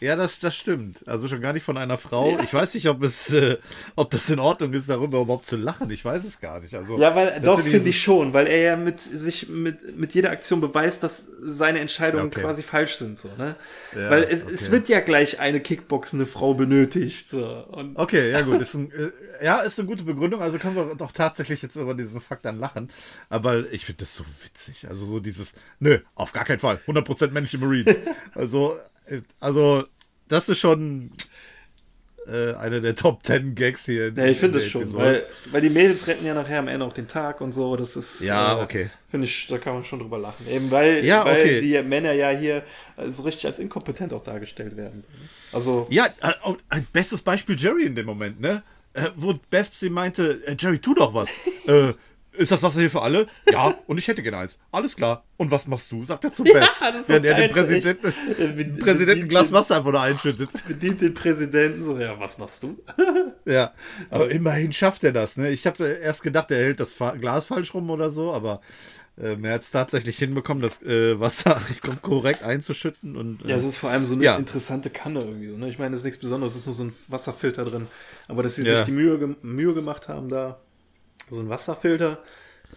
Ja, 0.01 0.15
das, 0.15 0.39
das 0.39 0.55
stimmt. 0.55 1.07
Also 1.07 1.27
schon 1.27 1.41
gar 1.41 1.53
nicht 1.53 1.63
von 1.63 1.77
einer 1.77 1.99
Frau. 1.99 2.39
Ich 2.43 2.51
weiß 2.51 2.73
nicht, 2.73 2.89
ob 2.89 3.03
es, 3.03 3.31
äh, 3.31 3.57
ob 3.95 4.09
das 4.09 4.27
in 4.31 4.39
Ordnung 4.39 4.73
ist, 4.73 4.89
darüber 4.89 5.21
überhaupt 5.21 5.45
zu 5.45 5.57
lachen. 5.57 5.91
Ich 5.91 6.03
weiß 6.03 6.25
es 6.25 6.41
gar 6.41 6.59
nicht. 6.59 6.73
Also, 6.73 6.97
Ja, 6.97 7.15
weil 7.15 7.39
doch 7.41 7.61
finde 7.61 7.87
ich 7.87 8.01
schon, 8.01 8.33
weil 8.33 8.47
er 8.47 8.57
ja 8.57 8.75
mit 8.75 8.99
sich 8.99 9.47
mit, 9.47 9.95
mit 9.95 10.15
jeder 10.15 10.31
Aktion 10.31 10.59
beweist, 10.59 11.03
dass 11.03 11.27
seine 11.39 11.79
Entscheidungen 11.79 12.25
Ja, 12.25 12.31
okay. 12.31 12.41
quasi 12.41 12.63
falsch 12.63 12.95
sind, 12.95 13.19
so, 13.19 13.29
ne? 13.37 13.55
Ja, 13.95 14.09
weil 14.09 14.23
es, 14.23 14.43
es 14.43 14.63
okay. 14.63 14.71
wird 14.71 14.89
ja 14.89 14.99
gleich 15.01 15.39
eine 15.39 15.59
kickboxende 15.59 16.25
Frau 16.25 16.55
benötigt, 16.55 17.27
so. 17.29 17.45
Und 17.45 17.95
Okay, 17.95 18.31
ja 18.31 18.41
gut, 18.41 18.59
ist 18.61 18.73
ein, 18.73 18.91
äh, 18.91 19.11
ja, 19.45 19.59
ist 19.59 19.77
eine 19.79 19.87
gute 19.87 20.03
Begründung. 20.03 20.41
Also 20.41 20.57
können 20.57 20.75
wir 20.75 20.95
doch 20.95 21.11
tatsächlich 21.11 21.61
jetzt 21.61 21.75
über 21.75 21.93
diesen 21.93 22.21
Fakt 22.21 22.45
dann 22.45 22.59
lachen. 22.59 22.89
Aber 23.29 23.71
ich 23.71 23.85
finde 23.85 23.99
das 23.99 24.15
so 24.15 24.23
witzig. 24.43 24.87
Also 24.87 25.05
so 25.05 25.19
dieses, 25.19 25.53
nö, 25.79 25.99
auf 26.15 26.31
gar 26.31 26.45
keinen 26.45 26.59
Fall, 26.59 26.79
100% 26.87 27.31
männliche 27.31 27.59
Marines. 27.59 27.95
Also, 28.33 28.77
also 29.39 29.85
das 30.27 30.49
ist 30.49 30.59
schon 30.59 31.11
äh, 32.27 32.53
eine 32.53 32.81
der 32.81 32.95
Top 32.95 33.25
10 33.25 33.55
Gags 33.55 33.85
hier. 33.85 34.13
ja, 34.13 34.25
ich 34.25 34.29
in 34.29 34.35
finde 34.35 34.59
es 34.59 34.67
schon, 34.67 34.83
Episode. 34.83 35.03
weil, 35.03 35.25
weil 35.51 35.61
die 35.61 35.69
Mädels 35.69 36.07
retten 36.07 36.25
ja 36.25 36.33
nachher 36.33 36.59
am 36.59 36.67
Ende 36.67 36.85
auch 36.85 36.93
den 36.93 37.07
Tag 37.07 37.41
und 37.41 37.51
so, 37.51 37.75
das 37.75 37.95
ist, 37.95 38.21
Ja, 38.21 38.61
okay. 38.61 38.89
Finde 39.09 39.25
ich, 39.27 39.47
da 39.47 39.57
kann 39.57 39.73
man 39.73 39.83
schon 39.83 39.99
drüber 39.99 40.17
lachen. 40.19 40.47
Eben 40.47 40.69
weil, 40.71 41.03
Ja, 41.03 41.25
weil 41.25 41.41
okay. 41.41 41.61
die 41.61 41.81
Männer 41.81 42.13
ja 42.13 42.29
hier 42.29 42.63
äh, 42.97 43.09
so 43.09 43.23
richtig 43.23 43.47
als 43.47 43.59
inkompetent 43.59 44.13
auch 44.13 44.23
dargestellt 44.23 44.77
werden. 44.77 44.99
ne? 44.99 45.05
Also, 45.51 45.87
Ja, 45.89 46.05
äh, 46.21 46.31
auch 46.43 46.57
ein 46.69 46.85
bestes 46.93 47.21
Beispiel 47.21 47.59
Jerry 47.59 47.85
in 47.85 47.95
dem 47.95 48.05
Moment, 48.05 48.39
ne? 48.39 48.63
Äh, 48.93 49.09
wo 49.15 49.33
Beth 49.49 49.73
sie 49.73 49.89
meinte, 49.89 50.41
äh, 50.45 50.55
Jerry, 50.57 50.79
tu 50.79 50.93
doch 50.93 51.13
was. 51.13 51.29
äh, 51.67 51.93
ist 52.33 52.51
das 52.51 52.61
Wasser 52.63 52.79
hier 52.79 52.89
für 52.89 53.01
alle? 53.01 53.27
Ja, 53.51 53.75
und 53.87 53.97
ich 53.97 54.07
hätte 54.07 54.23
gerne 54.23 54.37
eins. 54.39 54.59
Alles 54.71 54.95
klar. 54.95 55.23
Und 55.37 55.51
was 55.51 55.67
machst 55.67 55.91
du? 55.91 56.03
Sagt 56.05 56.23
er 56.25 56.31
zum 56.31 56.45
Bett. 56.53 56.67
das 56.79 56.95
ist 57.01 57.09
Während 57.09 57.25
das 57.25 57.31
er 57.31 57.47
dem 57.47 57.55
Geilste, 57.55 57.95
Präsidenten, 57.95 58.07
echt. 58.07 58.39
Äh, 58.39 58.53
dem 58.63 58.77
Präsidenten 58.77 59.21
ein 59.23 59.29
Glas 59.29 59.51
Wasser 59.51 59.77
einfach 59.77 59.91
nur 59.91 60.01
einschüttet. 60.01 60.49
Bedient 60.67 61.01
den 61.01 61.13
Präsidenten 61.13 61.83
so, 61.83 61.97
ja, 61.97 62.19
was 62.19 62.37
machst 62.37 62.63
du? 62.63 62.77
Ja, 63.45 63.73
aber 64.09 64.29
immerhin 64.29 64.71
schafft 64.73 65.03
er 65.03 65.11
das. 65.11 65.37
Ne? 65.37 65.49
Ich 65.49 65.65
habe 65.65 65.85
erst 65.87 66.23
gedacht, 66.23 66.51
er 66.51 66.57
hält 66.57 66.79
das 66.79 66.93
Glas 67.19 67.45
falsch 67.45 67.73
rum 67.73 67.89
oder 67.89 68.11
so, 68.11 68.31
aber 68.33 68.61
ähm, 69.21 69.43
er 69.43 69.55
hat 69.55 69.63
es 69.63 69.71
tatsächlich 69.71 70.17
hinbekommen, 70.17 70.61
das 70.63 70.81
äh, 70.83 71.19
Wasser 71.19 71.59
korrekt 72.01 72.43
einzuschütten. 72.43 73.17
Und, 73.17 73.43
äh, 73.43 73.49
Ja, 73.49 73.55
es 73.57 73.65
ist 73.65 73.77
vor 73.77 73.89
allem 73.89 74.05
so 74.05 74.13
eine 74.15 74.23
Ja. 74.23 74.37
interessante 74.37 74.89
Kanne 74.89 75.19
irgendwie 75.21 75.47
so. 75.47 75.57
Ne? 75.57 75.67
Ich 75.69 75.79
meine, 75.79 75.93
es 75.95 76.01
ist 76.01 76.05
nichts 76.05 76.19
Besonderes, 76.19 76.53
es 76.53 76.61
ist 76.61 76.65
nur 76.67 76.75
so 76.75 76.83
ein 76.85 76.93
Wasserfilter 77.07 77.65
drin. 77.65 77.87
Aber 78.27 78.41
dass 78.43 78.55
sie 78.55 78.63
Ja. 78.63 78.77
sich 78.77 78.85
die 78.85 78.91
Mühe, 78.91 79.35
Mühe 79.41 79.73
gemacht 79.73 80.07
haben, 80.07 80.29
da 80.29 80.59
so 81.31 81.39
einen 81.39 81.49
Wasserfilter 81.49 82.19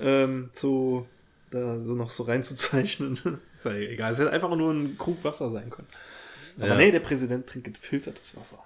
ähm, 0.01 0.51
zu 0.53 1.07
da 1.51 1.81
so 1.81 1.95
noch 1.95 2.11
so 2.11 2.25
reinzuzeichnen, 2.25 3.19
ist 3.55 3.65
ja 3.65 3.73
egal. 3.75 4.13
Es 4.13 4.19
hätte 4.19 4.31
einfach 4.31 4.55
nur 4.57 4.73
ein 4.73 4.99
Krug 4.99 5.23
Wasser 5.23 5.51
sein 5.51 5.71
können. 5.71 5.87
Aber 6.59 6.69
Ja. 6.69 6.77
nee, 6.77 6.91
der 6.91 7.01
Präsident 7.01 7.47
trinkt 7.47 7.73
gefiltertes 7.73 8.37
Wasser. 8.37 8.59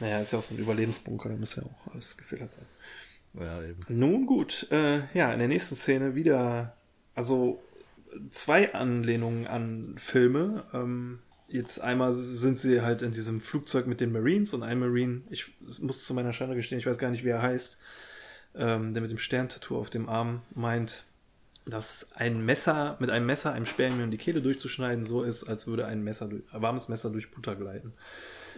Naja, 0.00 0.20
ist 0.20 0.32
ja 0.32 0.38
auch 0.38 0.42
so 0.42 0.54
ein 0.54 0.58
Überlebensbunker, 0.58 1.28
da 1.28 1.36
muss 1.36 1.56
ja 1.56 1.62
auch 1.62 1.92
alles 1.94 2.16
gefiltert 2.16 2.52
sein. 2.52 2.66
ja, 3.34 3.62
eben. 3.62 3.80
Nun 3.88 4.26
gut, 4.26 4.66
äh, 4.70 5.00
ja, 5.14 5.32
in 5.32 5.38
der 5.38 5.48
nächsten 5.48 5.74
Szene 5.76 6.14
wieder, 6.14 6.76
also 7.14 7.60
zwei 8.30 8.74
Anlehnungen 8.74 9.46
an 9.46 9.94
Filme. 9.98 10.64
Ähm, 10.72 11.18
jetzt 11.48 11.80
einmal 11.80 12.12
sind 12.12 12.58
sie 12.58 12.82
halt 12.82 13.02
in 13.02 13.12
diesem 13.12 13.40
Flugzeug 13.40 13.86
mit 13.86 14.00
den 14.00 14.12
Marines 14.12 14.54
und 14.54 14.62
ein 14.62 14.78
Marine, 14.78 15.22
ich 15.30 15.52
muss 15.80 16.04
zu 16.04 16.14
meiner 16.14 16.32
Schande 16.32 16.56
gestehen, 16.56 16.78
ich 16.78 16.86
weiß 16.86 16.98
gar 16.98 17.10
nicht, 17.10 17.24
wie 17.24 17.30
er 17.30 17.42
heißt, 17.42 17.78
ähm, 18.58 18.92
der 18.94 19.02
mit 19.02 19.10
dem 19.10 19.18
Sterntattoo 19.18 19.78
auf 19.78 19.90
dem 19.90 20.08
Arm 20.08 20.42
meint, 20.54 21.04
dass 21.66 22.10
ein 22.14 22.44
Messer, 22.44 22.96
mit 22.98 23.10
einem 23.10 23.26
Messer 23.26 23.52
einem 23.52 23.66
Sperrmüll 23.66 24.08
die 24.08 24.16
Kehle 24.18 24.40
durchzuschneiden, 24.42 25.04
so 25.04 25.22
ist, 25.22 25.44
als 25.44 25.66
würde 25.66 25.86
ein 25.86 26.02
Messer 26.02 26.28
durch, 26.28 26.42
ein 26.52 26.62
warmes 26.62 26.88
Messer 26.88 27.10
durch 27.10 27.30
Butter 27.30 27.56
gleiten. 27.56 27.92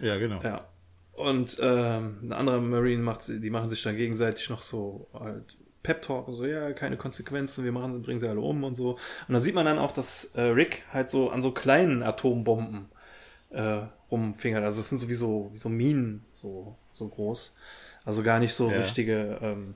ja, 0.01 0.17
genau. 0.17 0.41
Ja. 0.41 0.67
Und 1.13 1.57
ähm, 1.61 2.19
ein 2.23 2.33
anderer 2.33 2.61
Marine 2.61 3.03
macht, 3.03 3.21
sie- 3.21 3.39
die 3.41 3.49
machen 3.49 3.69
sich 3.69 3.83
dann 3.83 3.97
gegenseitig 3.97 4.49
noch 4.49 4.61
so 4.61 5.07
halt 5.13 5.57
Pep-Talk 5.83 6.27
und 6.29 6.33
so, 6.35 6.45
ja, 6.45 6.71
keine 6.73 6.95
Konsequenzen, 6.95 7.63
wir 7.65 7.71
machen, 7.71 8.01
bringen 8.01 8.19
sie 8.19 8.29
alle 8.29 8.39
um 8.39 8.63
und 8.63 8.75
so. 8.75 8.91
Und 9.27 9.33
da 9.33 9.39
sieht 9.39 9.55
man 9.55 9.65
dann 9.65 9.77
auch, 9.77 9.91
dass 9.91 10.25
äh, 10.35 10.41
Rick 10.43 10.83
halt 10.91 11.09
so 11.09 11.29
an 11.31 11.41
so 11.41 11.51
kleinen 11.51 12.01
Atombomben 12.03 12.85
äh, 13.49 13.81
rumfingert. 14.09 14.63
Also 14.63 14.79
es 14.79 14.89
sind 14.89 14.99
sowieso 14.99 15.49
wie 15.53 15.57
so 15.57 15.69
Minen 15.69 16.23
so, 16.33 16.75
so 16.93 17.07
groß. 17.09 17.57
Also 18.05 18.23
gar 18.23 18.39
nicht 18.39 18.53
so 18.53 18.69
Ja. 18.71 18.77
richtige 18.79 19.37
ähm, 19.41 19.75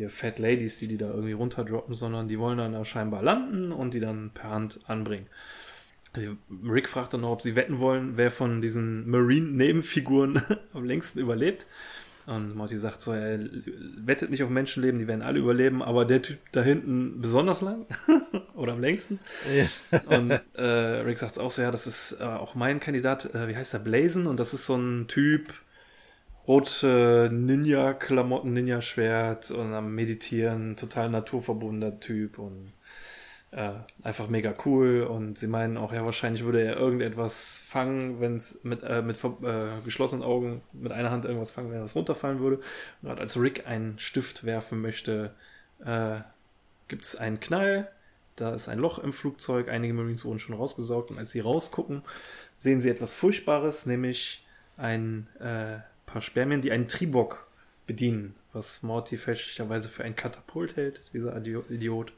hier 0.00 0.10
Fat 0.10 0.38
Ladies, 0.38 0.78
die 0.78 0.88
die 0.88 0.96
da 0.96 1.08
irgendwie 1.08 1.32
runterdroppen, 1.32 1.94
sondern 1.94 2.26
die 2.26 2.38
wollen 2.38 2.58
dann 2.58 2.72
da 2.72 2.84
scheinbar 2.84 3.22
landen 3.22 3.70
und 3.70 3.94
die 3.94 4.00
dann 4.00 4.30
per 4.32 4.50
Hand 4.50 4.80
anbringen. 4.86 5.26
Also 6.12 6.36
Rick 6.68 6.88
fragt 6.88 7.14
dann 7.14 7.20
noch, 7.20 7.30
ob 7.30 7.42
sie 7.42 7.54
wetten 7.54 7.78
wollen, 7.78 8.16
wer 8.16 8.30
von 8.30 8.62
diesen 8.62 9.08
Marine-Nebenfiguren 9.08 10.42
am 10.72 10.84
längsten 10.84 11.20
überlebt. 11.20 11.66
Und 12.26 12.54
Morty 12.54 12.76
sagt 12.76 13.00
so, 13.00 13.12
er 13.12 13.40
wettet 13.96 14.30
nicht 14.30 14.42
auf 14.42 14.50
Menschenleben, 14.50 15.00
die 15.00 15.08
werden 15.08 15.22
alle 15.22 15.38
überleben, 15.38 15.82
aber 15.82 16.04
der 16.04 16.22
Typ 16.22 16.38
da 16.52 16.62
hinten 16.62 17.20
besonders 17.20 17.60
lang 17.60 17.86
oder 18.54 18.72
am 18.72 18.80
längsten. 18.80 19.18
Und 20.06 20.30
äh, 20.54 20.62
Rick 20.62 21.18
sagt 21.18 21.38
auch 21.38 21.50
so, 21.50 21.62
ja, 21.62 21.70
das 21.70 21.86
ist 21.86 22.18
äh, 22.20 22.24
auch 22.24 22.54
mein 22.54 22.78
Kandidat, 22.78 23.34
äh, 23.34 23.48
wie 23.48 23.56
heißt 23.56 23.74
der, 23.74 23.80
Blazen? 23.80 24.26
Und 24.26 24.38
das 24.38 24.54
ist 24.54 24.66
so 24.66 24.76
ein 24.76 25.08
Typ, 25.08 25.54
rote 26.46 27.30
Ninja-Klamotten, 27.32 28.52
Ninja-Schwert 28.52 29.50
und 29.50 29.72
am 29.74 29.94
Meditieren, 29.94 30.76
total 30.76 31.10
naturverbundener 31.10 32.00
Typ 32.00 32.38
und 32.38 32.72
äh, 33.52 33.72
einfach 34.02 34.28
mega 34.28 34.54
cool. 34.64 35.02
Und 35.02 35.38
sie 35.38 35.48
meinen 35.48 35.76
auch, 35.76 35.92
ja, 35.92 36.04
wahrscheinlich 36.04 36.44
würde 36.44 36.62
er 36.62 36.76
irgendetwas 36.76 37.62
fangen, 37.66 38.20
wenn 38.20 38.36
es 38.36 38.62
mit, 38.64 38.82
äh, 38.82 39.02
mit 39.02 39.22
äh, 39.24 39.80
geschlossenen 39.84 40.24
Augen 40.24 40.62
mit 40.72 40.92
einer 40.92 41.10
Hand 41.10 41.24
irgendwas 41.24 41.50
fangen, 41.50 41.70
wenn 41.70 41.80
das 41.80 41.96
runterfallen 41.96 42.40
würde. 42.40 42.56
Und 42.56 43.08
gerade 43.08 43.20
als 43.20 43.40
Rick 43.40 43.66
einen 43.66 43.98
Stift 43.98 44.44
werfen 44.44 44.80
möchte, 44.80 45.34
äh, 45.84 46.20
gibt 46.88 47.04
es 47.04 47.16
einen 47.16 47.40
Knall. 47.40 47.90
Da 48.36 48.54
ist 48.54 48.68
ein 48.68 48.78
Loch 48.78 48.98
im 48.98 49.12
Flugzeug. 49.12 49.68
Einige 49.68 49.92
Marines 49.92 50.24
wurden 50.24 50.38
schon 50.38 50.56
rausgesaugt. 50.56 51.10
Und 51.10 51.18
als 51.18 51.32
sie 51.32 51.40
rausgucken, 51.40 52.02
sehen 52.56 52.80
sie 52.80 52.88
etwas 52.88 53.14
Furchtbares, 53.14 53.86
nämlich 53.86 54.46
ein 54.76 55.26
äh, 55.40 55.80
paar 56.10 56.22
Spermien, 56.22 56.60
die 56.60 56.72
einen 56.72 56.88
Tribok 56.88 57.46
bedienen, 57.86 58.34
was 58.52 58.82
Morty 58.82 59.16
fälschlicherweise 59.16 59.88
für 59.88 60.04
ein 60.04 60.14
Katapult 60.14 60.76
hält, 60.76 61.02
dieser 61.12 61.36
Idio- 61.36 61.64
Idiot. 61.70 62.12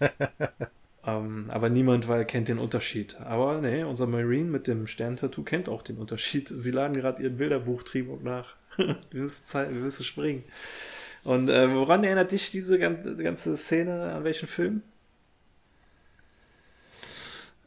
ähm, 1.06 1.46
aber 1.48 1.68
niemand 1.68 2.08
weil, 2.08 2.24
kennt 2.24 2.48
den 2.48 2.58
Unterschied. 2.58 3.16
Aber 3.20 3.60
nee, 3.60 3.82
unser 3.82 4.06
Marine 4.06 4.50
mit 4.50 4.66
dem 4.66 4.86
Sterntattoo 4.86 5.42
kennt 5.42 5.68
auch 5.68 5.82
den 5.82 5.98
Unterschied. 5.98 6.48
Sie 6.52 6.70
laden 6.70 6.96
gerade 6.96 7.22
ihr 7.22 7.30
Bilderbuch 7.30 7.82
Tribok 7.82 8.22
nach. 8.24 8.54
wir, 8.76 8.96
müssen 9.12 9.44
Zeit, 9.44 9.70
wir 9.70 9.80
müssen 9.80 10.04
springen. 10.04 10.44
Und 11.24 11.48
äh, 11.48 11.72
woran 11.74 12.04
erinnert 12.04 12.32
dich 12.32 12.50
diese 12.50 12.78
ganze, 12.78 13.16
ganze 13.16 13.56
Szene? 13.56 14.12
An 14.14 14.24
welchen 14.24 14.48
Film? 14.48 14.82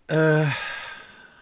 Äh, 0.07 0.45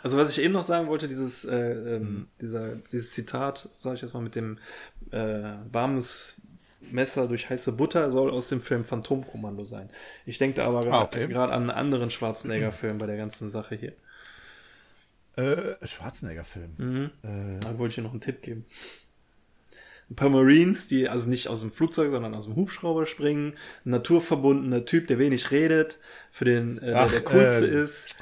Also 0.01 0.17
was 0.17 0.31
ich 0.31 0.41
eben 0.43 0.53
noch 0.53 0.63
sagen 0.63 0.87
wollte, 0.87 1.07
dieses, 1.07 1.43
äh, 1.45 1.95
ähm, 1.97 2.27
dieser, 2.41 2.75
dieses 2.75 3.11
Zitat, 3.11 3.69
sage 3.75 3.95
ich 3.95 4.01
jetzt 4.01 4.13
mal 4.13 4.21
mit 4.21 4.35
dem 4.35 4.57
äh, 5.11 5.41
warmes 5.71 6.41
Messer 6.91 7.27
durch 7.27 7.49
heiße 7.49 7.73
Butter, 7.73 8.09
soll 8.09 8.31
aus 8.31 8.47
dem 8.47 8.61
Film 8.61 8.85
Phantomkommando 8.85 9.63
sein. 9.65 9.89
Ich 10.25 10.37
denke 10.37 10.55
da 10.57 10.67
aber 10.67 10.79
Ah, 10.79 10.83
gerade 10.83 11.05
okay. 11.23 11.27
gerade 11.27 11.53
an 11.53 11.63
einen 11.63 11.71
anderen 11.71 12.09
Schwarzenegger-Film 12.09 12.97
bei 12.97 13.05
der 13.07 13.17
ganzen 13.17 13.49
Sache 13.49 13.75
hier. 13.75 13.93
äh, 15.35 15.75
Schwarzenegger-Film. 15.85 16.71
Mhm. 16.77 17.09
Äh, 17.23 17.59
Da 17.59 17.77
wollte 17.77 17.89
ich 17.91 17.95
dir 17.95 18.01
noch 18.03 18.11
einen 18.11 18.21
Tipp 18.21 18.41
geben. 18.41 18.65
Ein 20.09 20.15
paar 20.15 20.29
Marines, 20.29 20.87
die 20.87 21.07
also 21.07 21.29
nicht 21.29 21.49
aus 21.49 21.59
dem 21.59 21.71
Flugzeug, 21.71 22.09
sondern 22.09 22.33
aus 22.33 22.45
dem 22.45 22.55
Hubschrauber 22.55 23.05
springen. 23.05 23.53
Ein 23.85 23.91
naturverbundener 23.91 24.85
Typ, 24.85 25.05
der 25.07 25.19
wenig 25.19 25.51
redet, 25.51 25.99
für 26.31 26.45
den 26.45 26.79
äh, 26.79 26.87
der, 26.87 27.01
Ach, 27.01 27.11
der 27.11 27.21
coolste 27.21 27.67
äh, 27.67 27.83
ist. 27.83 28.15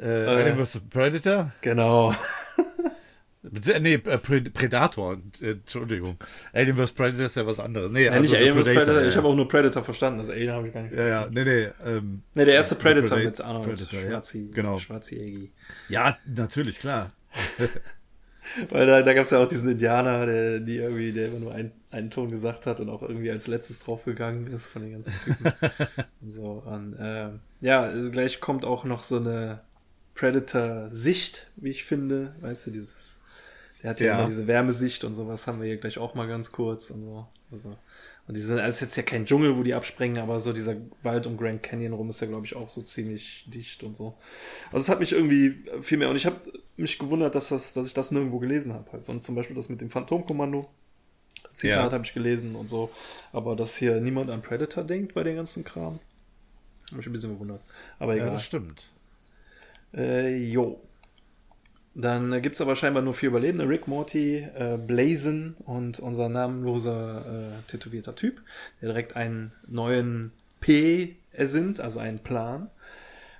Äh, 0.00 0.06
Alien 0.26 0.64
vs. 0.64 0.80
Predator? 0.90 1.52
Genau. 1.60 2.14
Nee, 3.80 3.94
äh, 3.94 3.98
Pred- 4.18 4.50
Predator. 4.52 5.16
Äh, 5.40 5.52
Entschuldigung. 5.52 6.16
Alien 6.52 6.76
vs. 6.76 6.92
Predator 6.92 7.26
ist 7.26 7.36
ja 7.36 7.46
was 7.46 7.60
anderes. 7.60 7.90
Nee, 7.90 8.04
Ja, 8.06 8.18
nicht 8.20 8.30
The 8.30 8.36
Alien 8.36 8.56
vs. 8.58 8.64
Predator, 8.64 9.00
ja. 9.00 9.08
ich 9.08 9.16
habe 9.16 9.28
auch 9.28 9.34
nur 9.36 9.48
Predator 9.48 9.82
verstanden, 9.82 10.20
also 10.20 10.32
Alien 10.32 10.52
habe 10.52 10.66
ich 10.68 10.74
gar 10.74 10.82
nicht 10.82 10.94
Ja, 10.94 11.06
ja, 11.06 11.28
nee, 11.30 11.44
nee. 11.44 11.68
Ähm, 11.86 12.20
Ne, 12.34 12.44
der 12.44 12.54
erste 12.54 12.74
ja, 12.74 12.80
Predator 12.82 13.16
Predat- 13.16 13.24
mit 13.24 13.40
Arnold 13.40 13.64
Predator, 13.68 14.00
ja. 14.00 14.08
Schwarzi, 14.10 14.50
Genau. 14.52 14.78
Schwarzeneggi. 14.78 15.52
Ja, 15.88 16.18
natürlich, 16.26 16.80
klar. 16.80 17.12
Weil 18.70 18.86
da, 18.86 19.02
da 19.02 19.12
gab 19.14 19.26
es 19.26 19.30
ja 19.30 19.38
auch 19.38 19.46
diesen 19.48 19.70
Indianer, 19.72 20.26
der, 20.26 20.60
die 20.60 20.76
irgendwie, 20.78 21.12
der 21.12 21.28
immer 21.28 21.38
nur 21.38 21.54
ein, 21.54 21.70
einen 21.90 22.10
Ton 22.10 22.30
gesagt 22.30 22.66
hat 22.66 22.80
und 22.80 22.88
auch 22.88 23.02
irgendwie 23.02 23.30
als 23.30 23.46
letztes 23.46 23.78
draufgegangen 23.80 24.52
ist 24.52 24.70
von 24.72 24.82
den 24.82 24.92
ganzen 24.92 25.14
Typen. 25.18 25.52
und 26.22 26.30
so. 26.30 26.62
Und, 26.66 26.96
ähm, 26.98 27.40
ja, 27.60 27.82
also 27.82 28.10
gleich 28.10 28.40
kommt 28.40 28.64
auch 28.64 28.84
noch 28.84 29.04
so 29.04 29.18
eine 29.18 29.60
Predator-Sicht, 30.18 31.50
wie 31.56 31.70
ich 31.70 31.84
finde. 31.84 32.34
Weißt 32.40 32.66
du, 32.66 32.70
dieses, 32.70 33.20
der 33.82 33.90
hat 33.90 34.00
ja, 34.00 34.06
Ja. 34.08 34.18
immer 34.18 34.26
diese 34.28 34.46
Wärmesicht 34.46 35.04
und 35.04 35.14
sowas 35.14 35.46
haben 35.46 35.60
wir 35.60 35.66
hier 35.68 35.76
gleich 35.76 35.98
auch 35.98 36.14
mal 36.14 36.26
ganz 36.26 36.52
kurz 36.52 36.90
und 36.90 37.02
so. 37.02 37.26
Also, 37.50 37.76
und 38.26 38.36
diese, 38.36 38.60
es 38.60 38.74
ist 38.76 38.80
jetzt 38.82 38.96
ja 38.96 39.02
kein 39.02 39.24
Dschungel, 39.24 39.56
wo 39.56 39.62
die 39.62 39.72
abspringen, 39.74 40.18
aber 40.22 40.38
so 40.38 40.52
dieser 40.52 40.76
Wald 41.02 41.26
um 41.26 41.36
Grand 41.38 41.62
Canyon 41.62 41.94
rum 41.94 42.10
ist 42.10 42.20
ja, 42.20 42.26
glaube 42.26 42.44
ich, 42.44 42.54
auch 42.56 42.68
so 42.68 42.82
ziemlich 42.82 43.44
dicht 43.48 43.82
und 43.84 43.96
so. 43.96 44.16
Also 44.70 44.78
es 44.84 44.88
hat 44.90 45.00
mich 45.00 45.12
irgendwie 45.12 45.64
viel 45.80 45.96
mehr, 45.96 46.10
und 46.10 46.16
ich 46.16 46.26
habe 46.26 46.36
mich 46.76 46.98
gewundert, 46.98 47.34
dass, 47.34 47.48
das, 47.48 47.72
dass 47.72 47.86
ich 47.86 47.94
das 47.94 48.10
nirgendwo 48.10 48.38
gelesen 48.38 48.74
habe. 48.74 48.90
Also, 48.92 49.12
und 49.12 49.22
zum 49.24 49.34
Beispiel 49.34 49.56
das 49.56 49.68
mit 49.70 49.80
dem 49.80 49.88
Phantomkommando. 49.90 50.68
Zitat 51.54 51.86
Ja. 51.86 51.92
habe 51.92 52.04
ich 52.04 52.12
gelesen 52.12 52.54
und 52.54 52.68
so. 52.68 52.90
Aber 53.32 53.56
dass 53.56 53.76
hier 53.76 54.00
niemand 54.00 54.30
an 54.30 54.42
Predator 54.42 54.84
denkt 54.84 55.14
bei 55.14 55.22
den 55.22 55.36
ganzen 55.36 55.64
Kram. 55.64 55.98
Habe 56.88 56.96
mich 56.96 57.06
ein 57.06 57.12
bisschen 57.12 57.32
gewundert. 57.32 57.62
Aber 57.98 58.14
Ja, 58.14 58.24
egal. 58.24 58.34
das 58.34 58.44
stimmt. 58.44 58.92
Äh, 59.94 60.36
jo. 60.36 60.80
Dann 61.94 62.32
äh, 62.32 62.40
gibt's 62.40 62.60
aber 62.60 62.76
scheinbar 62.76 63.02
nur 63.02 63.14
vier 63.14 63.30
Überlebende. 63.30 63.68
Rick, 63.68 63.88
Morty, 63.88 64.36
äh, 64.36 64.78
Blazen 64.78 65.56
und 65.64 65.98
unser 65.98 66.28
namenloser 66.28 67.24
äh, 67.26 67.70
tätowierter 67.70 68.14
Typ, 68.14 68.40
der 68.80 68.90
direkt 68.90 69.16
einen 69.16 69.52
neuen 69.66 70.32
P 70.60 71.16
ersinnt, 71.32 71.80
also 71.80 71.98
einen 71.98 72.20
Plan. 72.20 72.70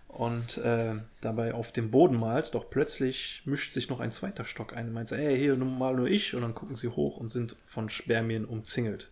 Und 0.09 0.59
äh, 0.59 0.95
dabei 1.21 1.55
auf 1.55 1.71
dem 1.71 1.91
Boden 1.91 2.19
malt, 2.19 2.55
doch 2.55 2.71
plötzlich 2.71 3.43
mischt 3.45 3.75
sich 3.75 3.89
noch 3.91 4.01
ein 4.01 4.11
zweiter 4.11 4.45
Stock 4.45 4.75
ein 4.75 4.89
und 4.89 4.95
meint 4.95 5.07
so, 5.07 5.15
ey, 5.15 5.39
hier 5.39 5.55
mal 5.55 5.95
nur 5.95 6.09
ich. 6.09 6.35
Und 6.35 6.43
dann 6.43 6.55
gucken 6.55 6.77
sie 6.77 6.89
hoch 6.89 7.19
und 7.19 7.29
sind 7.29 7.55
von 7.63 7.89
Spermien 7.89 8.45
umzingelt. 8.45 9.11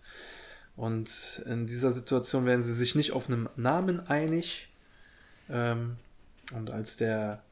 Und 0.74 1.42
in 1.46 1.66
dieser 1.66 1.92
Situation 1.92 2.46
werden 2.46 2.62
sie 2.62 2.72
sich 2.72 2.94
nicht 2.94 3.12
auf 3.12 3.28
einen 3.28 3.48
Namen 3.56 4.00
einig. 4.08 4.68
Ähm, 5.48 5.96
und 6.54 6.70
als 6.70 6.96
der 6.96 7.42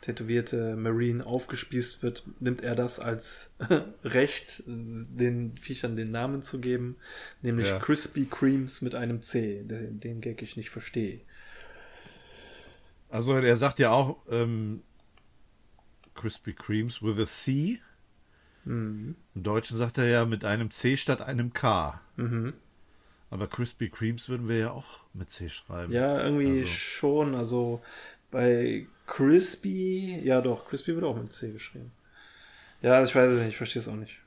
tätowierte 0.00 0.76
Marine 0.76 1.24
aufgespießt 1.24 2.02
wird, 2.02 2.24
nimmt 2.38 2.62
er 2.62 2.74
das 2.74 3.00
als 3.00 3.54
Recht, 4.04 4.62
den 4.66 5.56
Viechern 5.56 5.96
den 5.96 6.10
Namen 6.10 6.42
zu 6.42 6.60
geben, 6.60 6.96
nämlich 7.40 7.68
Ja. 7.68 7.78
Crispy 7.78 8.26
Creams 8.26 8.82
mit 8.82 8.94
einem 8.94 9.22
C, 9.22 9.62
den, 9.64 10.00
den 10.00 10.20
Gag 10.20 10.42
ich 10.42 10.56
nicht 10.58 10.68
verstehe. 10.70 11.20
Also 13.08 13.34
er 13.36 13.56
sagt 13.56 13.78
ja 13.78 13.90
auch 13.92 14.18
ähm, 14.30 14.82
Krispy 16.14 16.52
Kremes 16.52 17.02
with 17.02 17.18
a 17.18 17.26
C. 17.26 17.80
Mhm. 18.64 19.14
Im 19.34 19.42
Deutschen 19.42 19.76
sagt 19.78 19.98
er 19.98 20.06
ja 20.06 20.24
mit 20.24 20.44
einem 20.44 20.70
C 20.70 20.96
statt 20.96 21.20
einem 21.22 21.52
K. 21.52 22.00
Mhm. 22.16 22.54
Aber 23.30 23.46
Krispy 23.48 23.88
Kremes 23.88 24.28
würden 24.28 24.48
wir 24.48 24.58
ja 24.58 24.70
auch 24.70 25.00
mit 25.12 25.30
C 25.30 25.48
schreiben. 25.48 25.92
Ja, 25.92 26.22
irgendwie 26.22 26.60
Also- 26.60 26.66
schon. 26.66 27.34
Also 27.34 27.82
bei 28.30 28.86
Crispy, 29.06 30.20
ja 30.24 30.40
doch, 30.40 30.68
Crispy 30.68 30.94
wird 30.94 31.04
auch 31.04 31.16
mit 31.16 31.32
C 31.32 31.52
geschrieben. 31.52 31.92
Ja, 32.82 33.02
ich 33.02 33.14
weiß 33.14 33.30
es 33.32 33.38
nicht, 33.40 33.50
ich 33.50 33.56
verstehe 33.56 33.80
es 33.80 33.88
auch 33.88 33.96
nicht. 33.96 34.18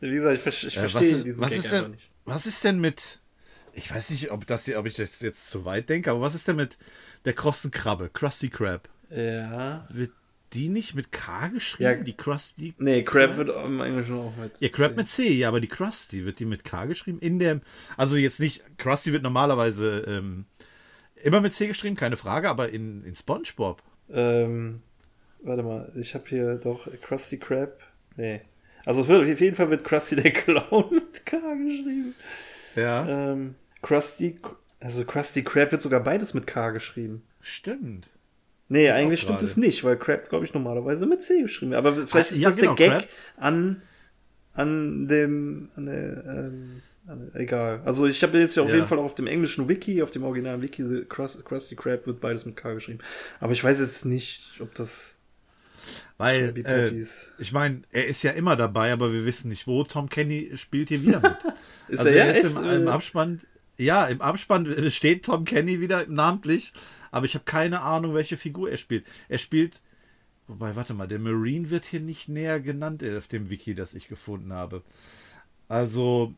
Wie 0.00 0.10
gesagt, 0.10 0.36
ich, 0.36 0.42
ver- 0.42 0.66
ich 0.68 0.76
Äh, 0.76 0.88
verstehe 0.88 1.10
ist, 1.10 1.24
diesen 1.24 1.40
was, 1.40 1.50
Gag 1.50 1.58
ist 1.58 1.64
einfach 1.72 1.82
denn, 1.84 1.90
nicht. 1.92 2.10
was 2.24 2.46
ist 2.46 2.64
denn 2.64 2.80
mit. 2.80 3.18
Ich 3.72 3.94
weiß 3.94 4.10
nicht, 4.10 4.30
ob, 4.32 4.46
das, 4.46 4.68
ob 4.74 4.86
ich 4.86 4.94
das 4.96 5.20
jetzt 5.20 5.48
zu 5.48 5.64
weit 5.64 5.88
denke, 5.88 6.10
aber 6.10 6.20
was 6.20 6.34
ist 6.34 6.48
denn 6.48 6.56
mit 6.56 6.76
der 7.24 7.34
krossen 7.34 7.70
Krabbe, 7.70 8.10
Krusty 8.12 8.48
Krab? 8.48 8.88
Ja. 9.10 9.86
Wird 9.90 10.10
die 10.52 10.68
nicht 10.68 10.94
mit 10.96 11.12
K 11.12 11.48
geschrieben? 11.48 11.98
Ja. 11.98 12.04
Die 12.04 12.16
Krusty. 12.16 12.74
Nee, 12.78 13.04
Crab 13.04 13.36
wird 13.36 13.50
im 13.64 13.80
Englischen 13.80 14.14
auch 14.18 14.34
mit 14.36 14.60
Ja, 14.60 14.68
Crab 14.70 14.90
C. 14.92 14.96
mit 14.96 15.08
C, 15.08 15.28
ja, 15.32 15.48
aber 15.48 15.60
die 15.60 15.68
Krusty, 15.68 16.24
wird 16.24 16.40
die 16.40 16.46
mit 16.46 16.64
K 16.64 16.86
geschrieben? 16.86 17.20
In 17.20 17.38
dem. 17.38 17.60
Also 17.96 18.16
jetzt 18.16 18.40
nicht. 18.40 18.64
Krusty 18.78 19.12
wird 19.12 19.22
normalerweise 19.22 20.00
ähm, 20.08 20.46
immer 21.22 21.40
mit 21.40 21.52
C 21.52 21.66
geschrieben, 21.66 21.96
keine 21.96 22.16
Frage, 22.16 22.48
aber 22.48 22.70
in, 22.70 23.04
in 23.04 23.14
SpongeBob. 23.16 23.82
Ähm, 24.12 24.82
warte 25.42 25.62
mal, 25.62 25.92
ich 25.96 26.14
habe 26.14 26.24
hier 26.28 26.56
doch 26.56 26.88
Krusty 27.02 27.38
Krab. 27.38 27.78
Nee. 28.16 28.40
Also 28.86 29.06
wird, 29.08 29.22
auf 29.30 29.40
jeden 29.40 29.56
Fall 29.56 29.70
wird 29.70 29.84
Krusty 29.84 30.16
der 30.16 30.30
Clown 30.32 30.86
mit 30.90 31.24
K 31.26 31.36
geschrieben. 31.38 32.14
Ja. 32.76 33.32
Ähm, 33.32 33.54
Krusty, 33.82 34.38
also 34.80 35.04
Krusty 35.04 35.42
Krab 35.42 35.72
wird 35.72 35.82
sogar 35.82 36.00
beides 36.00 36.34
mit 36.34 36.46
K 36.46 36.70
geschrieben. 36.70 37.22
Stimmt. 37.40 38.10
Nee, 38.72 38.90
eigentlich 38.90 39.20
stimmt 39.22 39.42
es 39.42 39.56
nicht, 39.56 39.82
weil 39.82 39.96
Crab, 39.96 40.28
glaube 40.28 40.44
ich, 40.44 40.54
normalerweise 40.54 41.04
mit 41.04 41.20
C 41.22 41.42
geschrieben 41.42 41.72
wird. 41.72 41.78
Aber 41.84 41.92
vielleicht 42.06 42.30
Ah, 42.30 42.34
ist 42.34 42.40
ja, 42.40 42.48
das 42.50 42.56
genau, 42.56 42.74
der 42.74 42.88
Gag 42.88 42.98
Crab. 43.00 43.08
an, 43.38 43.82
an 44.52 45.08
dem, 45.08 45.70
an 45.74 45.86
der, 45.86 46.24
ähm, 46.24 46.82
egal. 47.34 47.82
Also 47.84 48.06
ich 48.06 48.22
habe 48.22 48.38
jetzt 48.38 48.56
ja 48.56 48.62
auf 48.62 48.68
Ja. 48.68 48.76
jeden 48.76 48.86
Fall 48.86 48.98
auch 48.98 49.04
auf 49.04 49.14
dem 49.14 49.26
englischen 49.26 49.68
Wiki, 49.68 50.02
auf 50.02 50.10
dem 50.10 50.22
originalen 50.24 50.62
Wiki, 50.62 51.04
Krusty 51.08 51.74
Krab 51.76 52.06
wird 52.06 52.20
beides 52.20 52.46
mit 52.46 52.56
K 52.56 52.74
geschrieben. 52.74 53.00
Aber 53.40 53.52
ich 53.52 53.62
weiß 53.62 53.80
jetzt 53.80 54.04
nicht, 54.04 54.42
ob 54.60 54.74
das 54.74 55.16
Weil, 56.18 56.54
äh, 56.66 56.92
ich 57.38 57.52
meine, 57.52 57.82
er 57.90 58.06
ist 58.06 58.22
ja 58.22 58.32
immer 58.32 58.54
dabei, 58.56 58.92
aber 58.92 59.12
wir 59.12 59.24
wissen 59.24 59.48
nicht, 59.48 59.66
wo. 59.66 59.84
Tom 59.84 60.08
Kenny 60.10 60.52
spielt 60.56 60.88
hier 60.88 61.02
wieder 61.02 61.20
mit. 61.20 61.36
Ist 61.88 62.00
also 62.00 62.12
er 62.12 62.26
er 62.26 62.30
ist 62.36 62.44
Ist, 62.44 62.56
im, 62.56 62.64
äh, 62.64 62.76
im 62.76 62.88
Abspann. 62.88 63.40
Ja, 63.78 64.04
im 64.06 64.20
Abspann 64.20 64.90
steht 64.90 65.24
Tom 65.24 65.44
Kenny 65.46 65.80
wieder 65.80 66.06
namentlich, 66.06 66.72
aber 67.10 67.24
ich 67.26 67.34
habe 67.34 67.44
keine 67.46 67.80
Ahnung, 67.80 68.14
welche 68.14 68.36
Figur 68.36 68.70
er 68.70 68.76
spielt. 68.76 69.06
Er 69.28 69.38
spielt. 69.38 69.80
Wobei, 70.46 70.76
warte 70.76 70.94
mal, 70.94 71.08
der 71.08 71.18
Marine 71.18 71.70
wird 71.70 71.84
hier 71.86 72.00
nicht 72.00 72.28
näher 72.28 72.60
genannt 72.60 73.02
äh, 73.02 73.16
auf 73.16 73.28
dem 73.28 73.48
Wiki, 73.50 73.74
das 73.74 73.94
ich 73.94 74.08
gefunden 74.08 74.52
habe. 74.52 74.82
Also, 75.68 76.34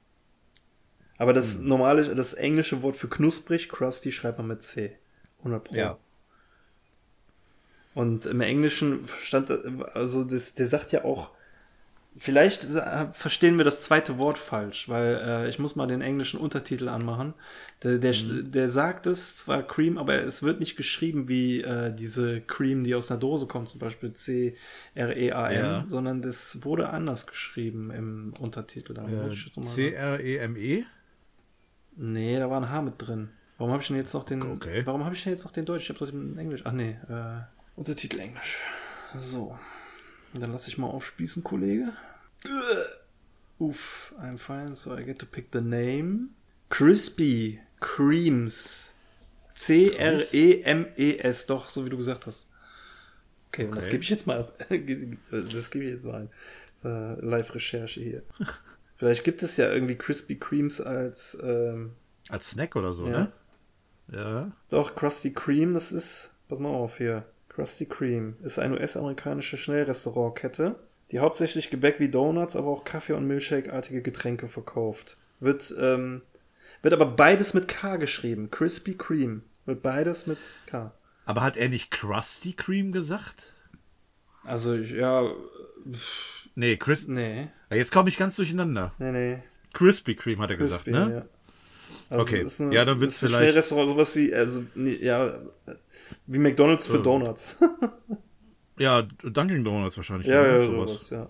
Aber 1.18 1.32
das 1.32 1.58
Hm. 1.58 1.68
normale, 1.68 2.14
das 2.14 2.34
englische 2.34 2.82
Wort 2.82 2.96
für 2.96 3.08
knusprig, 3.08 3.68
crusty, 3.68 4.12
schreibt 4.12 4.38
man 4.38 4.48
mit 4.48 4.62
C. 4.62 4.92
100 5.38 5.64
Pro. 5.64 5.74
ja. 5.74 5.98
Und 7.94 8.24
im 8.24 8.40
Englischen 8.40 9.06
stand, 9.22 9.50
also 9.94 10.24
das, 10.24 10.54
der 10.54 10.66
sagt 10.66 10.92
ja 10.92 11.04
auch, 11.04 11.30
vielleicht 12.16 12.66
verstehen 13.12 13.58
wir 13.58 13.64
das 13.66 13.80
zweite 13.82 14.16
Wort 14.16 14.38
falsch, 14.38 14.88
weil 14.88 15.20
äh, 15.22 15.48
ich 15.50 15.58
muss 15.58 15.76
mal 15.76 15.86
den 15.86 16.00
englischen 16.00 16.40
Untertitel 16.40 16.88
anmachen. 16.88 17.34
Der, 17.82 17.98
der, 17.98 18.14
der 18.14 18.68
sagt 18.70 19.06
es 19.06 19.36
zwar 19.36 19.62
Cream, 19.62 19.98
aber 19.98 20.14
es 20.22 20.42
wird 20.42 20.58
nicht 20.60 20.76
geschrieben 20.76 21.28
wie 21.28 21.60
äh, 21.60 21.94
diese 21.94 22.40
Cream, 22.40 22.82
die 22.84 22.94
aus 22.94 23.10
einer 23.10 23.20
Dose 23.20 23.46
kommt, 23.46 23.68
zum 23.68 23.78
Beispiel 23.80 24.14
C-R-E-A-M, 24.14 25.54
Ja. 25.64 25.84
sondern 25.86 26.22
das 26.22 26.64
wurde 26.64 26.88
anders 26.88 27.26
geschrieben 27.26 27.90
im 27.90 28.32
Untertitel. 28.40 28.96
Äh, 28.98 29.62
C-R-E-M-E? 29.62 30.84
Nee, 31.96 32.38
da 32.38 32.48
war 32.50 32.60
ein 32.60 32.70
H 32.70 32.82
mit 32.82 32.94
drin. 32.98 33.30
Warum 33.58 33.72
habe 33.72 33.82
ich 33.82 33.88
denn 33.88 33.96
jetzt 33.96 34.14
noch 34.14 34.24
den. 34.24 34.42
Okay. 34.42 34.82
Warum 34.84 35.04
habe 35.04 35.14
ich 35.14 35.22
denn 35.22 35.32
jetzt 35.32 35.44
noch 35.44 35.52
den 35.52 35.64
Deutsch? 35.66 35.84
Ich 35.84 35.88
habe 35.90 35.98
doch 35.98 36.10
den 36.10 36.36
Englisch. 36.38 36.62
Ach 36.64 36.72
nee, 36.72 36.96
äh, 37.08 37.40
Untertitel 37.76 38.18
Englisch. 38.18 38.58
So. 39.16 39.58
Dann 40.34 40.50
lass 40.52 40.66
ich 40.68 40.78
mal 40.78 40.86
aufspießen, 40.86 41.44
Kollege. 41.44 41.92
Uff, 43.58 44.14
I'm 44.18 44.38
fine, 44.38 44.74
so 44.74 44.96
I 44.96 45.04
get 45.04 45.18
to 45.18 45.26
pick 45.26 45.48
the 45.52 45.60
name. 45.60 46.28
Crispy 46.70 47.60
Creams. 47.80 48.94
C-R-E-M-E-S, 49.54 51.46
doch, 51.46 51.68
so 51.68 51.84
wie 51.84 51.90
du 51.90 51.98
gesagt 51.98 52.26
hast. 52.26 52.48
Okay, 53.48 53.66
und 53.66 53.76
das 53.76 53.84
Okay. 53.84 53.92
gebe 53.92 54.02
ich 54.02 54.10
jetzt 54.10 54.26
mal. 54.26 54.50
Das 55.30 55.70
gebe 55.70 55.84
ich 55.84 55.92
jetzt 55.92 56.04
mal 56.04 56.22
ein. 56.22 56.30
Äh, 56.84 57.20
Live-Recherche 57.20 58.00
hier. 58.00 58.22
Vielleicht 59.02 59.24
gibt 59.24 59.42
es 59.42 59.56
ja 59.56 59.68
irgendwie 59.68 59.96
Krispy 59.96 60.36
Creams 60.38 60.80
als 60.80 61.36
ähm, 61.42 61.90
Als 62.28 62.50
Snack 62.50 62.76
oder 62.76 62.92
so, 62.92 63.04
Ja. 63.08 63.18
ne? 63.18 63.32
Ja. 64.12 64.52
doch 64.68 64.94
Krusty 64.94 65.32
Cream, 65.32 65.74
das 65.74 65.90
ist, 65.90 66.30
pass 66.48 66.60
mal 66.60 66.68
auf 66.68 66.98
hier. 66.98 67.24
Krusty 67.48 67.86
Cream 67.86 68.36
ist 68.44 68.60
eine 68.60 68.74
US-amerikanische 68.76 69.56
Schnellrestaurantkette, 69.56 70.76
die 71.10 71.18
hauptsächlich 71.18 71.68
Gebäck 71.70 71.98
wie 71.98 72.10
Donuts, 72.10 72.54
aber 72.54 72.68
auch 72.68 72.84
Kaffee- 72.84 73.14
und 73.14 73.26
Milchshake-artige 73.26 74.02
Getränke 74.02 74.46
verkauft. 74.46 75.16
Wird, 75.40 75.74
ähm, 75.80 76.22
wird 76.82 76.94
aber 76.94 77.06
beides 77.06 77.54
mit 77.54 77.66
K 77.66 77.96
geschrieben. 77.96 78.52
Krispy 78.52 78.94
Cream. 78.96 79.42
Wird 79.66 79.82
beides 79.82 80.28
mit 80.28 80.38
K. 80.66 80.92
Aber 81.24 81.40
hat 81.42 81.56
er 81.56 81.68
nicht 81.68 81.90
Krusty 81.90 82.52
Cream 82.52 82.92
gesagt? 82.92 83.52
Also, 84.44 84.74
ja, 84.76 85.28
Nee, 86.54 86.76
Chris. 86.76 87.08
nee, 87.08 87.48
Ja, 87.72 87.78
Jetzt 87.78 87.92
komme 87.92 88.08
ich 88.08 88.18
ganz 88.18 88.36
durcheinander. 88.36 88.92
nee, 88.98 89.12
nee. 89.12 89.38
Krispy 89.72 90.14
Kreme 90.14 90.42
hat 90.42 90.50
er 90.50 90.56
gesagt, 90.56 90.84
Crispy, 90.84 90.98
ne? 90.98 91.14
ja. 91.14 91.24
Also 92.10 92.24
Okay. 92.26 92.46
eine, 92.60 92.74
Ja, 92.74 92.84
dann 92.84 93.00
wird's 93.00 93.14
es 93.14 93.18
vielleicht- 93.20 93.36
Schnellrestaurant, 93.36 93.88
sowas 93.88 94.14
wie, 94.16 94.34
also, 94.34 94.62
nee, 94.74 94.96
ja, 95.00 95.34
wie 96.26 96.38
McDonalds 96.38 96.86
für 96.86 96.96
Ähm, 96.98 97.02
Donuts. 97.02 97.56
Ja, 98.78 99.02
Dunkin' 99.02 99.64
Donuts 99.64 99.96
wahrscheinlich. 99.96 100.26
ja, 100.26 100.42
ne? 100.42 100.58
ja, 100.58 100.64
sowas, 100.64 101.10
ja. 101.10 101.28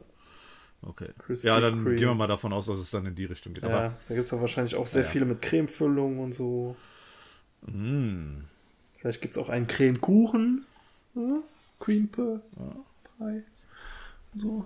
Okay. 0.85 1.09
Krispy 1.19 1.47
ja, 1.47 1.61
dann 1.61 1.85
Kremes. 1.85 1.99
gehen 2.01 2.09
wir 2.09 2.15
mal 2.17 2.27
davon 2.27 2.53
aus, 2.53 2.67
dass 2.67 2.79
es 2.79 2.91
dann 2.91 3.07
in 3.07 3.15
die 3.15 3.27
Richtung 3.27 3.53
geht. 3.55 3.63
Ja, 3.63 3.69
Aber 3.69 3.95
da 4.09 4.15
gibt 4.15 4.25
es 4.25 4.31
ja 4.33 4.41
wahrscheinlich 4.41 4.75
auch 4.75 4.87
sehr 4.89 5.03
Ja, 5.03 5.09
viele 5.09 5.25
mit 5.25 5.41
Cremefüllung 5.43 6.19
und 6.19 6.33
so. 6.35 6.75
mh, 7.67 8.43
Vielleicht 8.99 9.21
gibt 9.21 9.35
es 9.35 9.39
auch 9.39 9.49
einen 9.49 9.67
Cremekuchen. 9.69 10.65
Ja? 11.15 11.39
Cream. 11.79 12.09
Pie. 12.09 12.41
So. 14.35 14.65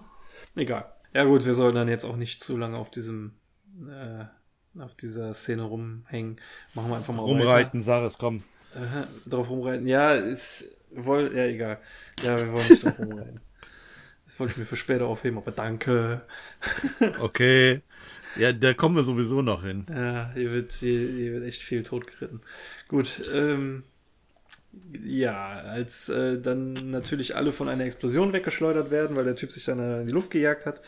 Egal. 0.55 0.85
Ja 1.17 1.25
gut, 1.25 1.47
wir 1.47 1.55
sollen 1.55 1.75
dann 1.75 1.89
jetzt 1.89 2.05
auch 2.05 2.17
nicht 2.17 2.45
zu 2.45 2.59
lange 2.59 2.77
auf 2.77 2.91
diesem 2.91 3.33
äh, 3.89 4.27
auf 4.79 4.95
dieser 4.95 5.33
Szene 5.33 5.63
rumhängen. 5.63 6.39
Machen 6.75 6.91
wir 6.91 6.97
einfach 6.99 7.15
mal 7.15 7.23
rumreiten, 7.23 7.81
sag 7.81 8.05
es, 8.05 8.19
komm. 8.19 8.43
Äh, 8.75 9.31
drauf 9.31 9.49
rumreiten. 9.49 9.87
Ja, 9.87 10.13
ist 10.13 10.77
woll, 10.91 11.33
ja 11.35 11.47
egal. 11.47 11.79
Ja, 12.23 12.39
wir 12.39 12.53
wollen 12.53 12.69
nicht 12.69 12.85
drauf 12.85 12.99
rumreiten. 12.99 13.41
Das 14.27 14.41
wollte 14.41 14.53
ich 14.53 14.59
mir 14.59 14.67
für 14.67 14.77
später 14.77 15.07
aufheben, 15.07 15.39
aber 15.39 15.53
danke. 15.53 16.21
Okay. 17.21 17.81
Ja, 18.37 18.53
da 18.53 18.75
kommen 18.75 18.97
wir 18.97 19.05
sowieso 19.05 19.41
noch 19.41 19.63
hin. 19.63 19.87
Ja, 19.89 20.33
hier 20.35 20.53
wird, 20.53 20.73
hier, 20.73 21.09
hier 21.09 21.33
wird 21.33 21.45
echt 21.45 21.63
viel 21.63 21.83
totgeritten. 21.83 22.43
Gut, 22.89 23.23
ähm, 23.33 23.85
ja, 25.05 25.53
als 25.53 26.09
äh, 26.09 26.41
dann 26.41 26.91
natürlich 26.91 27.37
alle 27.37 27.53
von 27.53 27.69
einer 27.69 27.85
Explosion 27.85 28.33
weggeschleudert 28.33 28.91
werden, 28.91 29.17
weil 29.17 29.25
der 29.25 29.37
Typ 29.37 29.53
sich 29.53 29.65
dann 29.65 29.79
äh, 29.79 30.01
in 30.01 30.07
die 30.07 30.13
Luft 30.13 30.31
gejagt 30.31 30.67
hat, 30.67 30.81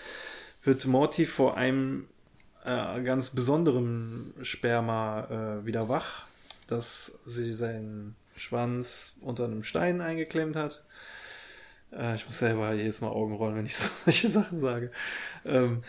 wird 0.63 0.87
Morty 0.87 1.27
vor 1.27 1.57
einem 1.57 2.07
äh, 2.65 3.03
ganz 3.03 3.31
besonderen 3.31 4.35
Sperma 4.43 5.61
äh, 5.61 5.67
wieder 5.67 5.89
wach, 5.89 6.27
dass 6.67 7.19
sie 7.25 7.53
seinen 7.53 8.17
Schwanz 8.37 9.17
unter 9.21 9.45
einem 9.45 9.63
Stein 9.63 10.01
eingeklemmt 10.01 10.57
hat. 10.57 10.85
Äh, 11.93 12.17
ich 12.17 12.27
muss 12.27 12.39
selber 12.39 12.73
jedes 12.75 13.01
Mal 13.01 13.09
Augen 13.09 13.35
rollen, 13.35 13.57
wenn 13.57 13.67
ich 13.67 13.77
so 13.77 13.89
solche 14.05 14.29
Sachen 14.29 14.59
sage. 14.59 14.91
Ähm, 15.45 15.83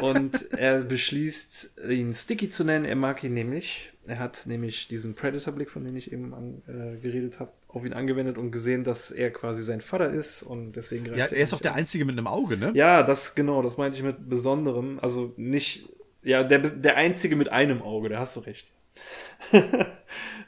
und 0.00 0.52
er 0.52 0.84
beschließt, 0.84 1.80
ihn 1.88 2.12
Sticky 2.12 2.48
zu 2.48 2.64
nennen. 2.64 2.84
Er 2.84 2.96
mag 2.96 3.22
ihn 3.24 3.34
nämlich. 3.34 3.91
Er 4.06 4.18
hat 4.18 4.46
nämlich 4.46 4.88
diesen 4.88 5.14
Predator-Blick, 5.14 5.70
von 5.70 5.84
dem 5.84 5.96
ich 5.96 6.12
eben 6.12 6.34
an, 6.34 6.62
äh, 6.66 6.96
geredet 7.00 7.38
habe, 7.38 7.52
auf 7.68 7.84
ihn 7.84 7.92
angewendet 7.92 8.36
und 8.36 8.50
gesehen, 8.50 8.82
dass 8.82 9.10
er 9.10 9.30
quasi 9.30 9.62
sein 9.62 9.80
Vater 9.80 10.10
ist 10.10 10.42
und 10.42 10.72
deswegen 10.72 11.06
Ja, 11.06 11.26
er 11.26 11.32
ist 11.32 11.54
auch 11.54 11.60
der 11.60 11.74
Einzige 11.74 12.04
mit 12.04 12.18
einem 12.18 12.26
Auge, 12.26 12.56
ne? 12.56 12.72
ja, 12.74 13.02
das 13.02 13.34
genau, 13.34 13.62
das 13.62 13.78
meinte 13.78 13.96
ich 13.96 14.02
mit 14.02 14.28
besonderem. 14.28 14.98
Also 15.00 15.32
nicht, 15.36 15.88
ja, 16.22 16.42
der, 16.42 16.58
der 16.58 16.96
einzige 16.96 17.36
mit 17.36 17.50
einem 17.50 17.80
Auge, 17.82 18.08
da 18.08 18.18
hast 18.18 18.36
du 18.36 18.40
recht. 18.40 18.72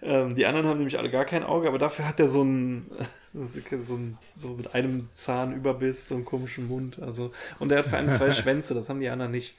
Ähm, 0.05 0.35
die 0.35 0.45
anderen 0.45 0.67
haben 0.67 0.77
nämlich 0.77 0.99
alle 0.99 1.11
gar 1.11 1.25
kein 1.25 1.43
Auge, 1.43 1.67
aber 1.67 1.79
dafür 1.79 2.07
hat 2.07 2.21
er 2.21 2.29
so 2.29 2.43
ein, 2.45 2.91
so, 3.33 3.95
ein, 3.95 4.19
so 4.31 4.49
mit 4.51 4.75
einem 4.75 5.09
Zahnüberbiss, 5.15 6.09
so 6.09 6.17
einen 6.17 6.27
komischen 6.27 6.69
Mund. 6.69 7.01
Also, 7.01 7.33
und 7.59 7.73
er 7.73 7.79
hat 7.79 7.87
vor 7.87 7.99
allem 7.99 8.11
zwei 8.11 8.31
Schwänze, 8.33 8.75
das 8.75 8.91
haben 8.91 9.01
die 9.01 9.09
anderen 9.09 9.33
nicht. 9.33 9.57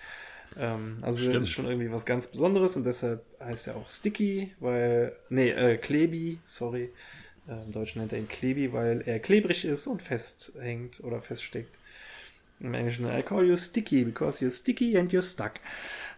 Ähm, 0.57 0.97
also 1.01 1.31
das 1.31 1.43
ist 1.43 1.49
schon 1.49 1.65
irgendwie 1.65 1.91
was 1.91 2.05
ganz 2.05 2.27
Besonderes 2.27 2.75
und 2.75 2.85
deshalb 2.85 3.23
heißt 3.39 3.67
er 3.67 3.75
auch 3.75 3.89
Sticky, 3.89 4.51
weil, 4.59 5.13
nee, 5.29 5.49
äh, 5.49 5.77
Klebi, 5.77 6.39
sorry. 6.45 6.91
Äh, 7.47 7.63
Im 7.65 7.71
Deutschen 7.71 7.99
nennt 7.99 8.13
er 8.13 8.19
ihn 8.19 8.27
Klebi, 8.27 8.73
weil 8.73 9.03
er 9.05 9.19
klebrig 9.19 9.65
ist 9.65 9.87
und 9.87 10.01
festhängt 10.01 11.03
oder 11.03 11.21
feststeckt. 11.21 11.77
Im 12.59 12.73
Englischen, 12.73 13.05
I 13.05 13.21
call 13.21 13.45
you 13.45 13.57
Sticky 13.57 14.05
because 14.05 14.43
you're 14.43 14.51
sticky 14.51 14.97
and 14.97 15.11
you're 15.11 15.21
stuck. 15.21 15.53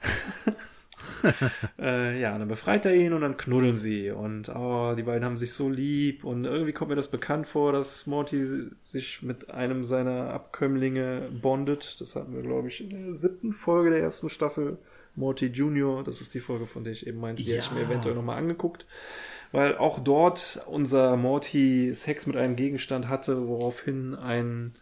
äh, 1.80 2.20
ja, 2.20 2.38
dann 2.38 2.48
befreit 2.48 2.86
er 2.86 2.96
ihn 2.96 3.14
und 3.14 3.22
dann 3.22 3.38
knuddeln 3.38 3.76
sie. 3.76 4.12
Und 4.12 4.50
oh, 4.50 4.96
die 4.98 5.04
beiden 5.04 5.24
haben 5.24 5.38
sich 5.38 5.54
so 5.54 5.70
lieb. 5.70 6.24
Und 6.24 6.46
irgendwie 6.46 6.74
kommt 6.74 6.90
mir 6.90 6.96
das 6.96 7.10
bekannt 7.10 7.48
vor, 7.48 7.72
dass 7.72 8.08
Morty 8.08 8.44
sich 8.80 9.22
mit 9.22 9.52
einem 9.52 9.84
seiner 9.84 10.32
Abkömmlinge 10.32 11.30
bondet. 11.42 12.00
Das 12.02 12.16
hatten 12.16 12.34
wir, 12.34 12.42
glaube 12.42 12.68
ich, 12.68 12.82
in 12.82 12.90
der 12.90 13.16
siebten 13.16 13.54
Folge 13.54 13.92
der 13.92 14.02
ersten 14.02 14.30
Staffel. 14.30 14.78
Morty 15.16 15.48
Junior, 15.48 16.04
das 16.04 16.22
ist 16.22 16.36
die 16.36 16.40
Folge, 16.40 16.68
von 16.68 16.84
der 16.84 16.94
ich 16.94 17.08
eben 17.08 17.20
meinte, 17.20 17.42
die 17.42 17.50
ja. 17.50 17.56
hätte 17.56 17.68
ich 17.68 17.72
mir 17.72 17.86
eventuell 17.86 18.14
nochmal 18.14 18.38
angeguckt. 18.38 18.86
Weil 19.52 19.78
auch 19.78 20.00
dort 20.00 20.62
unser 20.68 21.18
Morty 21.18 21.94
Sex 21.96 22.28
mit 22.28 22.38
einem 22.38 22.56
Gegenstand 22.56 23.08
hatte, 23.08 23.48
woraufhin 23.48 24.14
ein 24.14 24.74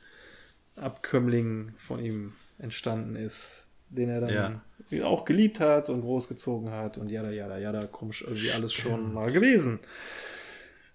Abkömmling 0.75 1.73
von 1.77 2.03
ihm 2.03 2.33
entstanden 2.57 3.15
ist, 3.15 3.64
den 3.89 4.09
er 4.09 4.21
dann 4.21 4.61
ja. 4.91 5.05
auch 5.05 5.25
geliebt 5.25 5.59
hat 5.59 5.89
und 5.89 6.01
großgezogen 6.01 6.71
hat 6.71 6.97
und 6.97 7.09
jada, 7.09 7.31
jada, 7.31 7.57
jada, 7.57 7.85
komisch 7.85 8.23
irgendwie 8.23 8.51
alles 8.51 8.73
schon 8.73 9.13
mal 9.13 9.31
gewesen. 9.31 9.79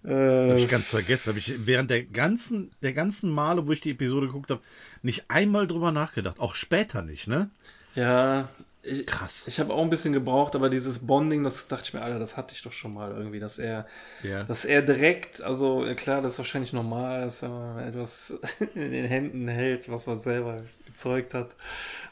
Äh, 0.04 0.50
hab 0.50 0.58
ich 0.58 0.68
ganz 0.68 0.88
vergessen. 0.88 1.30
Habe 1.30 1.38
ich 1.38 1.66
während 1.66 1.90
der 1.90 2.04
ganzen, 2.04 2.70
der 2.82 2.92
ganzen 2.92 3.30
Male, 3.30 3.66
wo 3.66 3.72
ich 3.72 3.80
die 3.80 3.90
Episode 3.90 4.28
geguckt 4.28 4.50
habe, 4.50 4.62
nicht 5.02 5.24
einmal 5.28 5.66
drüber 5.66 5.92
nachgedacht. 5.92 6.40
Auch 6.40 6.54
später 6.54 7.02
nicht, 7.02 7.26
ne? 7.26 7.50
Ja, 7.94 8.48
ich, 8.82 9.06
Krass. 9.06 9.44
Ich 9.46 9.60
habe 9.60 9.74
auch 9.74 9.82
ein 9.82 9.90
bisschen 9.90 10.14
gebraucht, 10.14 10.54
aber 10.54 10.70
dieses 10.70 11.00
Bonding, 11.06 11.44
das 11.44 11.68
dachte 11.68 11.84
ich 11.84 11.94
mir, 11.94 12.00
Alter, 12.00 12.18
das 12.18 12.38
hatte 12.38 12.54
ich 12.54 12.62
doch 12.62 12.72
schon 12.72 12.94
mal 12.94 13.10
irgendwie, 13.10 13.38
dass 13.38 13.58
er, 13.58 13.86
ja. 14.22 14.42
dass 14.44 14.64
er 14.64 14.80
direkt, 14.80 15.42
also 15.42 15.86
klar, 15.96 16.22
das 16.22 16.32
ist 16.32 16.38
wahrscheinlich 16.38 16.72
normal, 16.72 17.22
dass 17.22 17.42
er 17.42 17.84
etwas 17.86 18.30
in 18.74 18.90
den 18.92 19.04
Händen 19.04 19.48
hält, 19.48 19.90
was 19.90 20.06
man 20.06 20.18
selber 20.18 20.56
gezeugt 20.86 21.34
hat. 21.34 21.56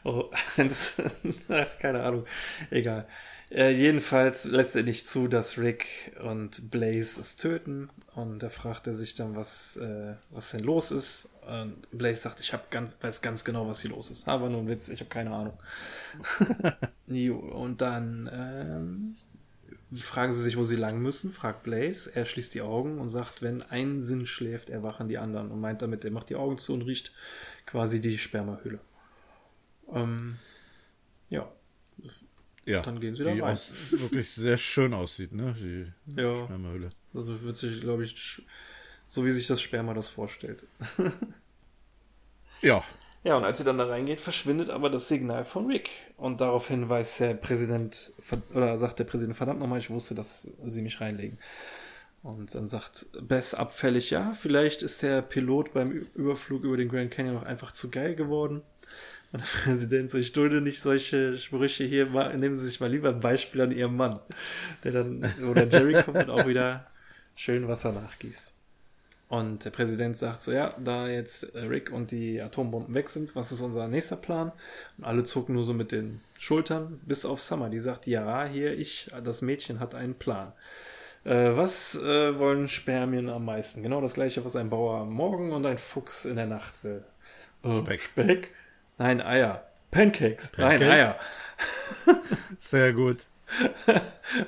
Oh, 0.08 0.30
keine 1.80 2.02
Ahnung, 2.02 2.24
egal. 2.70 3.06
Äh, 3.50 3.72
jedenfalls 3.72 4.46
lässt 4.46 4.74
er 4.74 4.82
nicht 4.82 5.06
zu, 5.06 5.28
dass 5.28 5.58
Rick 5.58 6.16
und 6.22 6.70
Blaze 6.70 7.20
es 7.20 7.36
töten. 7.36 7.90
Und 8.14 8.42
da 8.42 8.48
fragt 8.48 8.86
er 8.86 8.94
sich 8.94 9.16
dann, 9.16 9.36
was, 9.36 9.76
äh, 9.76 10.14
was 10.30 10.52
denn 10.52 10.64
los 10.64 10.92
ist. 10.92 11.34
Und 11.46 11.90
Blaze 11.90 12.22
sagt, 12.22 12.40
ich 12.40 12.54
hab 12.54 12.70
ganz, 12.70 13.02
weiß 13.02 13.20
ganz 13.20 13.44
genau, 13.44 13.68
was 13.68 13.82
hier 13.82 13.90
los 13.90 14.10
ist. 14.10 14.26
Aber 14.28 14.48
nur 14.48 14.62
ein 14.62 14.68
Witz, 14.68 14.88
ich 14.88 15.00
habe 15.00 15.10
keine 15.10 15.30
Ahnung. 15.30 15.58
und 17.52 17.82
dann 17.82 18.30
ähm, 18.32 20.00
fragen 20.00 20.32
sie 20.32 20.42
sich, 20.42 20.56
wo 20.56 20.64
sie 20.64 20.76
lang 20.76 21.02
müssen, 21.02 21.32
fragt 21.32 21.64
Blaze. 21.64 22.16
Er 22.16 22.24
schließt 22.24 22.54
die 22.54 22.62
Augen 22.62 22.98
und 22.98 23.10
sagt, 23.10 23.42
wenn 23.42 23.60
ein 23.60 24.00
Sinn 24.00 24.24
schläft, 24.24 24.70
erwachen 24.70 25.08
die 25.08 25.18
anderen. 25.18 25.50
Und 25.50 25.60
meint 25.60 25.82
damit, 25.82 26.02
er 26.06 26.12
macht 26.12 26.30
die 26.30 26.36
Augen 26.36 26.56
zu 26.56 26.72
und 26.72 26.82
riecht 26.82 27.12
quasi 27.66 28.00
die 28.00 28.16
Spermahülle. 28.16 28.80
Ähm, 29.92 30.38
ja. 31.28 31.50
Ja, 32.64 32.82
dann 32.82 33.00
gehen 33.00 33.14
sie 33.14 33.24
da 33.24 33.32
die 33.32 33.40
rein. 33.40 33.52
Aus, 33.52 33.92
wirklich 33.92 34.30
sehr 34.30 34.58
schön 34.58 34.92
aussieht, 34.92 35.32
ne? 35.32 35.54
Die 35.58 36.20
ja. 36.20 36.36
Spermahülle. 36.36 36.88
Also 37.14 37.42
wird 37.42 37.56
sich, 37.56 37.80
glaube 37.80 38.04
ich, 38.04 38.42
so 39.06 39.24
wie 39.24 39.30
sich 39.30 39.46
das 39.46 39.62
Sperma 39.62 39.94
das 39.94 40.08
vorstellt. 40.08 40.66
ja. 42.60 42.84
Ja, 43.24 43.36
und 43.36 43.44
als 43.44 43.58
sie 43.58 43.64
dann 43.64 43.78
da 43.78 43.86
reingeht, 43.86 44.20
verschwindet 44.20 44.70
aber 44.70 44.90
das 44.90 45.08
Signal 45.08 45.44
von 45.44 45.66
Rick. 45.66 45.90
Und 46.16 46.40
daraufhin 46.40 46.88
weiß 46.88 47.18
der 47.18 47.34
Präsident, 47.34 48.12
oder 48.54 48.78
sagt 48.78 48.98
der 48.98 49.04
Präsident, 49.04 49.36
verdammt 49.36 49.60
nochmal, 49.60 49.80
ich 49.80 49.90
wusste, 49.90 50.14
dass 50.14 50.50
sie 50.64 50.82
mich 50.82 51.00
reinlegen. 51.00 51.38
Und 52.22 52.54
dann 52.54 52.66
sagt 52.66 53.06
Bess 53.20 53.54
abfällig, 53.54 54.10
ja, 54.10 54.34
vielleicht 54.34 54.82
ist 54.82 55.02
der 55.02 55.22
Pilot 55.22 55.72
beim 55.72 55.90
Überflug 56.14 56.64
über 56.64 56.76
den 56.76 56.88
Grand 56.88 57.10
Canyon 57.10 57.34
noch 57.34 57.44
einfach 57.44 57.72
zu 57.72 57.90
geil 57.90 58.14
geworden. 58.14 58.62
Und 59.32 59.42
der 59.42 59.60
Präsident 59.64 60.10
so, 60.10 60.18
ich 60.18 60.32
dulde 60.32 60.60
nicht 60.60 60.80
solche 60.80 61.36
Sprüche 61.36 61.84
hier, 61.84 62.06
nehmen 62.36 62.58
Sie 62.58 62.66
sich 62.66 62.80
mal 62.80 62.90
lieber 62.90 63.10
ein 63.10 63.20
Beispiel 63.20 63.60
an 63.60 63.72
Ihrem 63.72 63.96
Mann. 63.96 64.20
Der 64.84 64.92
dann, 64.92 65.32
oder 65.50 65.66
Jerry 65.66 66.02
kommt 66.02 66.16
und 66.16 66.30
auch 66.30 66.46
wieder 66.46 66.86
schön 67.36 67.68
Wasser 67.68 67.92
nachgießt. 67.92 68.54
Und 69.28 69.66
der 69.66 69.70
Präsident 69.70 70.16
sagt 70.16 70.40
so, 70.40 70.52
ja, 70.52 70.74
da 70.82 71.06
jetzt 71.06 71.54
Rick 71.54 71.92
und 71.92 72.10
die 72.10 72.40
Atombomben 72.40 72.94
weg 72.94 73.10
sind, 73.10 73.36
was 73.36 73.52
ist 73.52 73.60
unser 73.60 73.86
nächster 73.86 74.16
Plan? 74.16 74.52
Und 74.96 75.04
alle 75.04 75.22
zucken 75.24 75.54
nur 75.54 75.64
so 75.64 75.74
mit 75.74 75.92
den 75.92 76.22
Schultern, 76.38 76.98
bis 77.04 77.26
auf 77.26 77.40
Summer. 77.40 77.68
Die 77.68 77.78
sagt, 77.78 78.06
ja, 78.06 78.46
hier, 78.46 78.78
ich, 78.78 79.10
das 79.22 79.42
Mädchen 79.42 79.80
hat 79.80 79.94
einen 79.94 80.14
Plan. 80.14 80.52
Äh, 81.24 81.56
was 81.56 81.94
äh, 81.96 82.38
wollen 82.38 82.70
Spermien 82.70 83.28
am 83.28 83.44
meisten? 83.44 83.82
Genau 83.82 84.00
das 84.00 84.14
gleiche, 84.14 84.42
was 84.46 84.56
ein 84.56 84.70
Bauer 84.70 85.00
am 85.00 85.12
Morgen 85.12 85.52
und 85.52 85.66
ein 85.66 85.76
Fuchs 85.76 86.24
in 86.24 86.36
der 86.36 86.46
Nacht 86.46 86.82
will. 86.82 87.04
Äh, 87.62 87.78
Speck. 87.80 88.00
Speck? 88.00 88.50
Nein, 88.98 89.20
Eier. 89.20 89.64
Pancakes. 89.90 90.48
Pancakes? 90.48 90.80
Nein, 90.80 90.82
Eier. 90.82 91.18
Sehr 92.58 92.92
gut. 92.92 93.18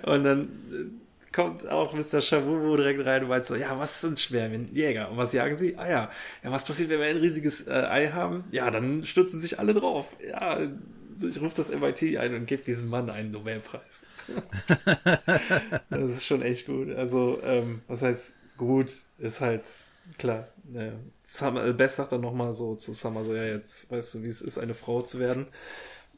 und 0.02 0.24
dann 0.24 0.48
äh, 0.72 1.32
kommt 1.32 1.66
auch 1.68 1.94
Mr. 1.94 2.20
Shabubu 2.20 2.76
direkt 2.76 3.04
rein 3.06 3.22
und 3.22 3.28
meint 3.28 3.44
so, 3.44 3.54
ja, 3.54 3.78
was 3.78 4.00
sind 4.00 4.18
Spermien? 4.18 4.68
Jäger. 4.74 5.10
Und 5.10 5.16
was 5.16 5.32
jagen 5.32 5.56
sie? 5.56 5.78
Eier. 5.78 6.10
Ja, 6.42 6.50
was 6.50 6.64
passiert, 6.64 6.90
wenn 6.90 7.00
wir 7.00 7.06
ein 7.06 7.16
riesiges 7.16 7.66
äh, 7.66 7.70
Ei 7.70 8.08
haben? 8.08 8.44
Ja, 8.50 8.70
dann 8.70 9.04
stürzen 9.04 9.40
sich 9.40 9.58
alle 9.58 9.72
drauf. 9.72 10.16
Ja, 10.28 10.58
ich 10.60 11.40
rufe 11.40 11.54
das 11.56 11.70
MIT 11.70 12.16
ein 12.16 12.34
und 12.34 12.46
gebe 12.46 12.62
diesem 12.62 12.88
Mann 12.88 13.10
einen 13.10 13.30
Nobelpreis. 13.30 14.04
das 15.90 16.10
ist 16.10 16.26
schon 16.26 16.42
echt 16.42 16.66
gut. 16.66 16.90
Also, 16.94 17.40
ähm, 17.44 17.82
was 17.88 18.02
heißt 18.02 18.36
gut, 18.56 18.92
ist 19.18 19.40
halt 19.40 19.72
klar. 20.18 20.48
Äh, 20.74 20.92
Summer, 21.24 21.72
Bess 21.72 21.96
sagt 21.96 22.12
dann 22.12 22.20
nochmal 22.20 22.52
so 22.52 22.74
zu 22.74 22.92
Summer 22.92 23.24
so, 23.24 23.34
ja, 23.34 23.44
jetzt 23.44 23.90
weißt 23.90 24.14
du, 24.14 24.22
wie 24.22 24.28
es 24.28 24.42
ist, 24.42 24.58
eine 24.58 24.74
Frau 24.74 25.02
zu 25.02 25.18
werden. 25.18 25.46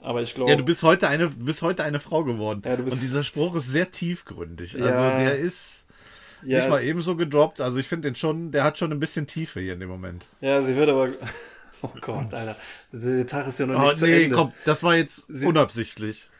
Aber 0.00 0.22
ich 0.22 0.34
glaube. 0.34 0.50
Ja, 0.50 0.56
du 0.56 0.64
bist 0.64 0.82
heute 0.82 1.08
eine, 1.08 1.28
bist 1.28 1.62
heute 1.62 1.84
eine 1.84 2.00
Frau 2.00 2.24
geworden. 2.24 2.62
Ja, 2.64 2.74
und 2.74 3.00
dieser 3.00 3.22
Spruch 3.22 3.54
ist 3.54 3.68
sehr 3.68 3.90
tiefgründig. 3.90 4.74
Ja, 4.74 4.86
also 4.86 5.02
der 5.02 5.38
ist 5.38 5.86
ja, 6.44 6.58
nicht 6.58 6.70
mal 6.70 6.82
ebenso 6.82 7.16
gedroppt. 7.16 7.60
Also 7.60 7.78
ich 7.78 7.86
finde 7.86 8.08
den 8.08 8.16
schon, 8.16 8.50
der 8.50 8.64
hat 8.64 8.78
schon 8.78 8.92
ein 8.92 9.00
bisschen 9.00 9.26
Tiefe 9.26 9.60
hier 9.60 9.74
in 9.74 9.80
dem 9.80 9.88
Moment. 9.88 10.26
Ja, 10.40 10.60
sie 10.62 10.76
wird 10.76 10.88
aber. 10.88 11.10
Oh 11.84 11.90
Gott, 12.00 12.32
Alter. 12.32 12.56
Der 12.92 13.26
Tag 13.26 13.48
ist 13.48 13.58
ja 13.58 13.66
noch 13.66 13.80
nicht 13.80 13.94
oh, 13.94 13.96
zu 13.96 14.06
nee, 14.06 14.22
Ende. 14.22 14.36
komm, 14.36 14.52
das 14.64 14.84
war 14.84 14.94
jetzt 14.94 15.26
sie, 15.28 15.48
unabsichtlich. 15.48 16.30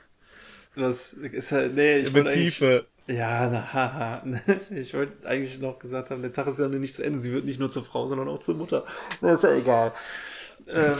Das 0.77 1.15
ist 1.15 1.51
ja, 1.51 1.67
nee, 1.67 1.97
ich 1.97 2.13
Mit 2.13 2.31
Tiefe. 2.31 2.87
Ja, 3.07 3.49
na, 3.49 3.73
haha. 3.73 4.23
Ich 4.71 4.95
wollte 4.95 5.27
eigentlich 5.27 5.59
noch 5.59 5.79
gesagt 5.79 6.11
haben, 6.11 6.23
der 6.23 6.33
Tag 6.33 6.47
ist 6.47 6.59
ja 6.59 6.69
noch 6.69 6.79
nicht 6.79 6.95
zu 6.95 7.05
Ende. 7.05 7.21
Sie 7.21 7.33
wird 7.33 7.45
nicht 7.45 7.59
nur 7.59 7.71
zur 7.71 7.85
Frau, 7.85 8.07
sondern 8.07 8.29
auch 8.29 8.39
zur 8.39 8.55
Mutter. 8.55 8.85
Na, 9.21 9.35
ist 9.35 9.45
ja 9.45 9.55
egal. 9.55 9.93
ähm, 10.69 10.97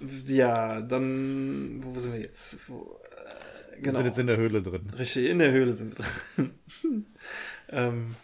ja, 0.26 0.80
dann, 0.82 1.82
wo 1.84 1.98
sind 1.98 2.12
wir 2.12 2.20
jetzt? 2.20 2.58
Wo, 2.68 3.00
äh, 3.02 3.80
genau. 3.80 3.86
Wir 3.86 3.92
sind 3.92 4.06
jetzt 4.06 4.18
in 4.18 4.26
der 4.26 4.36
Höhle 4.36 4.62
drin. 4.62 4.90
Richtig, 4.98 5.26
in 5.26 5.38
der 5.38 5.52
Höhle 5.52 5.72
sind 5.72 5.98
wir 5.98 6.04
drin. 6.36 6.54
ähm, 7.70 8.16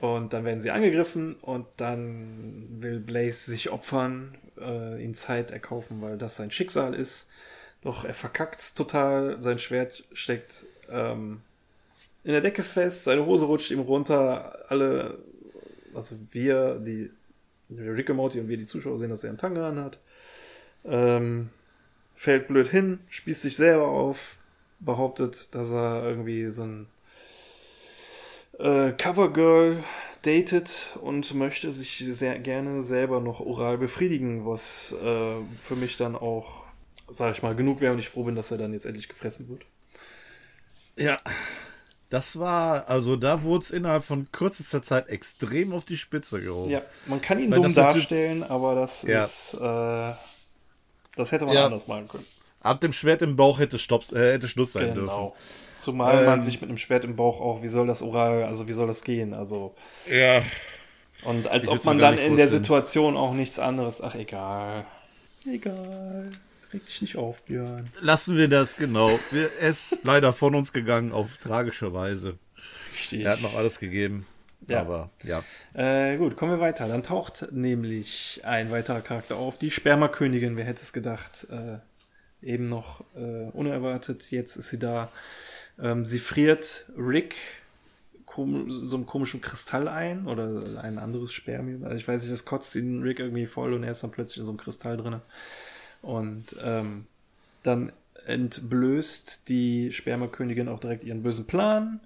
und 0.00 0.32
dann 0.32 0.44
werden 0.44 0.58
sie 0.58 0.72
angegriffen 0.72 1.36
und 1.36 1.66
dann 1.76 2.80
will 2.80 2.98
Blaze 2.98 3.48
sich 3.52 3.70
opfern, 3.70 4.36
äh, 4.58 5.02
ihn 5.02 5.14
Zeit 5.14 5.52
erkaufen, 5.52 6.02
weil 6.02 6.18
das 6.18 6.34
sein 6.34 6.50
Schicksal 6.50 6.94
ist. 6.94 7.30
Doch 7.82 8.04
er 8.04 8.14
verkackt 8.14 8.76
total, 8.76 9.40
sein 9.40 9.60
Schwert 9.60 10.04
steckt 10.12 10.66
ähm, 10.88 11.42
in 12.24 12.32
der 12.32 12.40
Decke 12.40 12.62
fest, 12.62 13.04
seine 13.04 13.26
Hose 13.26 13.46
rutscht 13.46 13.70
ihm 13.70 13.80
runter, 13.80 14.64
alle, 14.68 15.18
also 15.94 16.16
wir, 16.30 16.78
die 16.78 17.10
Rick 17.70 18.10
und 18.10 18.16
Morty 18.16 18.40
und 18.40 18.48
wir, 18.48 18.56
die 18.56 18.66
Zuschauer, 18.66 18.98
sehen, 18.98 19.10
dass 19.10 19.24
er 19.24 19.30
einen 19.30 19.38
Tanga 19.38 19.68
anhat. 19.68 19.98
Ähm, 20.84 21.50
fällt 22.14 22.48
blöd 22.48 22.68
hin, 22.68 23.00
spießt 23.08 23.42
sich 23.42 23.56
selber 23.56 23.86
auf, 23.86 24.36
behauptet, 24.80 25.54
dass 25.54 25.72
er 25.72 26.04
irgendwie 26.04 26.48
so 26.50 26.62
ein 26.62 26.86
äh, 28.58 28.92
Covergirl 28.92 29.82
datet 30.22 30.96
und 31.00 31.34
möchte 31.34 31.72
sich 31.72 31.98
sehr 31.98 32.38
gerne 32.38 32.82
selber 32.82 33.20
noch 33.20 33.40
oral 33.40 33.78
befriedigen, 33.78 34.46
was 34.46 34.92
äh, 35.02 35.34
für 35.60 35.76
mich 35.76 35.96
dann 35.96 36.14
auch, 36.14 36.62
sag 37.10 37.32
ich 37.32 37.42
mal, 37.42 37.56
genug 37.56 37.80
wäre 37.80 37.92
und 37.92 37.98
ich 37.98 38.08
froh 38.08 38.24
bin, 38.24 38.36
dass 38.36 38.50
er 38.50 38.58
dann 38.58 38.72
jetzt 38.72 38.86
endlich 38.86 39.08
gefressen 39.08 39.48
wird. 39.48 39.62
Ja, 40.96 41.20
das 42.12 42.38
war, 42.38 42.90
also 42.90 43.16
da 43.16 43.42
wurde 43.42 43.64
es 43.64 43.70
innerhalb 43.70 44.04
von 44.04 44.30
kürzester 44.32 44.82
Zeit 44.82 45.08
extrem 45.08 45.72
auf 45.72 45.86
die 45.86 45.96
Spitze 45.96 46.42
gehoben. 46.42 46.70
Ja, 46.70 46.82
man 47.06 47.22
kann 47.22 47.38
ihn 47.38 47.50
Weil 47.50 47.62
dumm 47.62 47.74
darstellen, 47.74 48.42
aber 48.42 48.74
das 48.74 49.02
ja. 49.04 49.24
ist, 49.24 49.54
äh, 49.54 50.12
das 51.16 51.32
hätte 51.32 51.46
man 51.46 51.54
ja. 51.54 51.64
anders 51.64 51.88
machen 51.88 52.08
können. 52.08 52.26
Ab 52.60 52.82
dem 52.82 52.92
Schwert 52.92 53.22
im 53.22 53.36
Bauch 53.36 53.58
hätte, 53.58 53.78
Stopp, 53.78 54.12
äh, 54.12 54.34
hätte 54.34 54.46
Schluss 54.46 54.74
sein 54.74 54.92
dürfen. 54.92 55.06
Genau. 55.06 55.34
Zumal 55.78 56.26
man 56.26 56.34
Ähm. 56.34 56.40
sich 56.42 56.60
mit 56.60 56.68
einem 56.68 56.76
Schwert 56.76 57.06
im 57.06 57.16
Bauch 57.16 57.40
auch, 57.40 57.62
wie 57.62 57.68
soll 57.68 57.86
das 57.86 58.02
oral, 58.02 58.44
also 58.44 58.68
wie 58.68 58.72
soll 58.72 58.88
das 58.88 59.04
gehen? 59.04 59.32
Also, 59.32 59.74
Ja. 60.06 60.42
und 61.24 61.48
als 61.48 61.66
ob 61.66 61.82
man 61.86 61.98
dann 61.98 62.18
in 62.18 62.36
der. 62.36 62.48
Situation 62.48 63.16
auch 63.16 63.32
nichts 63.32 63.58
anderes, 63.58 64.02
ach 64.02 64.16
egal. 64.16 64.84
Egal. 65.50 66.30
Reg 66.72 66.86
dich 66.86 67.02
nicht 67.02 67.16
auf, 67.16 67.42
Björn. 67.42 67.86
Lassen 68.00 68.36
wir 68.36 68.48
das, 68.48 68.76
genau. 68.76 69.10
Wir, 69.30 69.50
er 69.60 69.70
ist 69.70 70.00
leider 70.04 70.32
von 70.32 70.54
uns 70.54 70.72
gegangen 70.72 71.12
auf 71.12 71.36
tragische 71.36 71.92
Weise. 71.92 72.38
Richtig. 72.94 73.24
Er 73.24 73.32
hat 73.32 73.42
noch 73.42 73.56
alles 73.56 73.78
gegeben. 73.78 74.26
Ja. 74.68 74.80
Aber 74.80 75.10
ja. 75.24 75.42
Äh, 75.74 76.16
gut, 76.16 76.36
kommen 76.36 76.52
wir 76.52 76.60
weiter. 76.60 76.88
Dann 76.88 77.02
taucht 77.02 77.48
nämlich 77.52 78.40
ein 78.44 78.70
weiterer 78.70 79.00
Charakter 79.00 79.36
auf, 79.36 79.58
die 79.58 79.70
Spermakönigin. 79.70 80.56
Wer 80.56 80.64
hätte 80.64 80.82
es 80.82 80.92
gedacht? 80.92 81.46
Äh, 81.50 81.78
eben 82.46 82.68
noch 82.68 83.04
äh, 83.16 83.50
unerwartet. 83.52 84.30
Jetzt 84.30 84.56
ist 84.56 84.70
sie 84.70 84.78
da. 84.78 85.10
Ähm, 85.80 86.06
sie 86.06 86.20
friert 86.20 86.86
Rick 86.96 87.36
so 88.34 88.96
einem 88.96 89.04
komischen 89.04 89.42
Kristall 89.42 89.88
ein 89.88 90.26
oder 90.26 90.80
ein 90.82 90.98
anderes 90.98 91.34
Spermium. 91.34 91.84
Also 91.84 91.96
ich 91.96 92.08
weiß 92.08 92.22
nicht, 92.22 92.32
das 92.32 92.46
kotzt 92.46 92.74
ihn 92.76 93.02
Rick 93.02 93.18
irgendwie 93.18 93.46
voll 93.46 93.74
und 93.74 93.82
er 93.82 93.90
ist 93.90 94.02
dann 94.02 94.10
plötzlich 94.10 94.38
in 94.38 94.44
so 94.44 94.52
einem 94.52 94.58
Kristall 94.58 94.96
drin. 94.96 95.20
Und 96.02 96.56
ähm, 96.64 97.06
dann 97.62 97.92
entblößt 98.26 99.48
die 99.48 99.92
Spermakönigin 99.92 100.68
auch 100.68 100.80
direkt 100.80 101.04
ihren 101.04 101.22
bösen 101.22 101.46
Plan. 101.46 102.00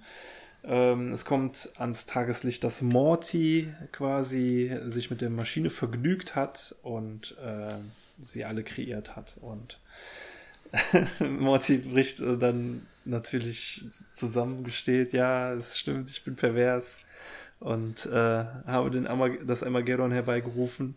Ähm, 0.64 1.12
es 1.12 1.24
kommt 1.24 1.70
ans 1.78 2.06
Tageslicht, 2.06 2.64
dass 2.64 2.82
Morty 2.82 3.72
quasi 3.92 4.76
sich 4.86 5.10
mit 5.10 5.20
der 5.20 5.30
Maschine 5.30 5.70
vergnügt 5.70 6.34
hat 6.34 6.74
und 6.82 7.36
äh, 7.42 7.74
sie 8.20 8.44
alle 8.44 8.64
kreiert 8.64 9.16
hat. 9.16 9.36
Und 9.40 9.78
Morty 11.20 11.78
bricht 11.78 12.20
äh, 12.20 12.36
dann 12.36 12.86
natürlich 13.04 13.84
zusammengesteht, 14.12 15.12
ja, 15.12 15.52
es 15.52 15.78
stimmt, 15.78 16.10
ich 16.10 16.24
bin 16.24 16.34
pervers 16.34 17.00
und 17.60 18.06
äh, 18.06 18.44
habe 18.66 18.90
den 18.90 19.06
Amag 19.06 19.38
das 19.46 19.62
Armageddon 19.62 20.10
herbeigerufen. 20.10 20.96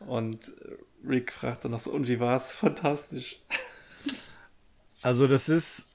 Und 0.00 0.52
Rick 1.06 1.32
fragt 1.32 1.64
dann 1.64 1.72
noch 1.72 1.80
so, 1.80 1.90
und 1.90 2.08
wie 2.08 2.20
war's? 2.20 2.52
Fantastisch. 2.52 3.40
Also 5.02 5.26
das 5.26 5.48
ist, 5.48 5.88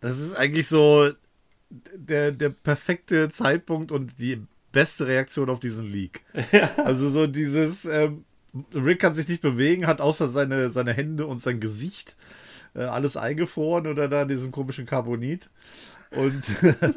das 0.00 0.18
ist 0.18 0.34
eigentlich 0.34 0.68
so 0.68 1.10
der, 1.70 2.32
der 2.32 2.50
perfekte 2.50 3.28
Zeitpunkt 3.30 3.90
und 3.90 4.18
die 4.18 4.42
beste 4.70 5.06
Reaktion 5.06 5.48
auf 5.48 5.60
diesen 5.60 5.90
Leak. 5.90 6.22
Also 6.76 7.08
so 7.08 7.26
dieses, 7.26 7.86
ähm, 7.86 8.24
Rick 8.74 9.00
kann 9.00 9.14
sich 9.14 9.28
nicht 9.28 9.42
bewegen, 9.42 9.86
hat 9.86 10.00
außer 10.00 10.28
seine, 10.28 10.70
seine 10.70 10.92
Hände 10.92 11.26
und 11.26 11.40
sein 11.40 11.60
Gesicht 11.60 12.16
äh, 12.74 12.82
alles 12.82 13.16
eingefroren 13.16 13.86
oder 13.86 14.08
da 14.08 14.22
in 14.22 14.28
diesem 14.28 14.52
komischen 14.52 14.86
Carbonit. 14.86 15.50
Und 16.10 16.44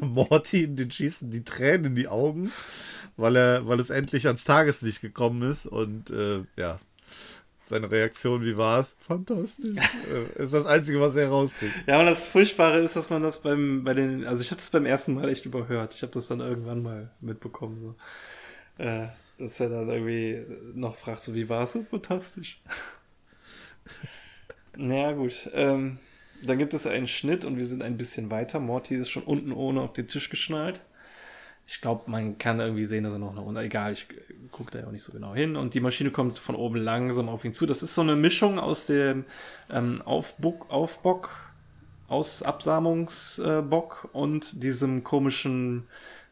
Morty, 0.00 0.68
den 0.68 0.90
schießen 0.90 1.30
die 1.30 1.44
Tränen 1.44 1.86
in 1.86 1.94
die 1.96 2.08
Augen, 2.08 2.52
weil 3.16 3.36
er, 3.36 3.66
weil 3.66 3.80
es 3.80 3.90
endlich 3.90 4.26
ans 4.26 4.44
Tageslicht 4.44 5.00
gekommen 5.00 5.42
ist. 5.42 5.66
Und 5.66 6.10
äh, 6.10 6.44
ja, 6.56 6.78
seine 7.70 7.90
Reaktion, 7.90 8.42
wie 8.42 8.56
war 8.56 8.80
es? 8.80 8.96
Fantastisch. 9.06 9.76
äh, 9.76 10.42
ist 10.42 10.52
das 10.52 10.66
Einzige, 10.66 11.00
was 11.00 11.16
er 11.16 11.28
rauskriegt. 11.28 11.74
Ja, 11.86 11.98
und 11.98 12.06
das 12.06 12.22
Furchtbare 12.22 12.78
ist, 12.78 12.96
dass 12.96 13.08
man 13.10 13.22
das 13.22 13.40
beim, 13.40 13.82
bei 13.84 13.94
den, 13.94 14.26
also 14.26 14.42
ich 14.42 14.50
habe 14.50 14.60
das 14.60 14.70
beim 14.70 14.84
ersten 14.86 15.14
Mal 15.14 15.28
echt 15.28 15.46
überhört. 15.46 15.94
Ich 15.94 16.02
habe 16.02 16.12
das 16.12 16.28
dann 16.28 16.40
irgendwann 16.40 16.82
mal 16.82 17.10
mitbekommen. 17.20 17.96
So. 18.78 18.84
Äh, 18.84 19.08
dass 19.38 19.58
er 19.58 19.70
dann 19.70 19.88
irgendwie 19.88 20.44
noch 20.74 20.96
fragt, 20.96 21.22
so 21.22 21.34
wie 21.34 21.48
war 21.48 21.64
es 21.64 21.72
so 21.72 21.82
fantastisch. 21.82 22.60
naja, 24.76 25.12
gut. 25.12 25.48
Ähm, 25.54 25.98
dann 26.42 26.58
gibt 26.58 26.74
es 26.74 26.86
einen 26.86 27.08
Schnitt 27.08 27.44
und 27.44 27.56
wir 27.56 27.66
sind 27.66 27.82
ein 27.82 27.96
bisschen 27.96 28.30
weiter. 28.30 28.60
Morty 28.60 28.96
ist 28.96 29.10
schon 29.10 29.22
unten 29.22 29.52
ohne 29.52 29.80
auf 29.80 29.92
den 29.92 30.08
Tisch 30.08 30.28
geschnallt. 30.28 30.82
Ich 31.72 31.80
glaube, 31.80 32.10
man 32.10 32.36
kann 32.36 32.58
irgendwie 32.58 32.84
sehen, 32.84 33.04
dass 33.04 33.12
er 33.12 33.20
noch 33.20 33.32
nach 33.32 33.42
unten. 33.42 33.60
Egal, 33.62 33.92
ich 33.92 34.08
gucke 34.50 34.72
da 34.72 34.80
ja 34.80 34.88
auch 34.88 34.90
nicht 34.90 35.04
so 35.04 35.12
genau 35.12 35.36
hin. 35.36 35.54
Und 35.54 35.72
die 35.74 35.78
Maschine 35.80 36.10
kommt 36.10 36.36
von 36.40 36.56
oben 36.56 36.74
langsam 36.78 37.28
auf 37.28 37.44
ihn 37.44 37.52
zu. 37.52 37.64
Das 37.64 37.80
ist 37.84 37.94
so 37.94 38.00
eine 38.02 38.16
Mischung 38.16 38.58
aus 38.58 38.86
dem 38.86 39.24
ähm, 39.70 40.02
Aufbuck, 40.04 40.68
Aufbock, 40.68 41.30
aus 42.08 42.42
Absamungsbock 42.42 44.08
und 44.12 44.64
diesem 44.64 45.04
komischen 45.04 45.86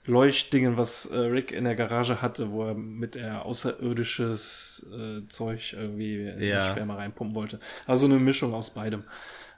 Leuchtdingen, 0.06 0.76
was 0.76 1.06
äh, 1.06 1.16
Rick 1.18 1.52
in 1.52 1.62
der 1.62 1.76
Garage 1.76 2.20
hatte, 2.20 2.50
wo 2.50 2.64
er 2.64 2.74
mit 2.74 3.14
der 3.14 3.44
außerirdisches 3.44 4.86
äh, 4.92 5.28
Zeug 5.28 5.74
irgendwie 5.74 6.26
in 6.30 6.42
Ja. 6.42 6.64
die 6.64 6.70
Sperma 6.70 6.96
reinpumpen 6.96 7.36
wollte. 7.36 7.60
Also 7.86 8.06
eine 8.06 8.18
Mischung 8.18 8.54
aus 8.54 8.70
beidem. 8.70 9.04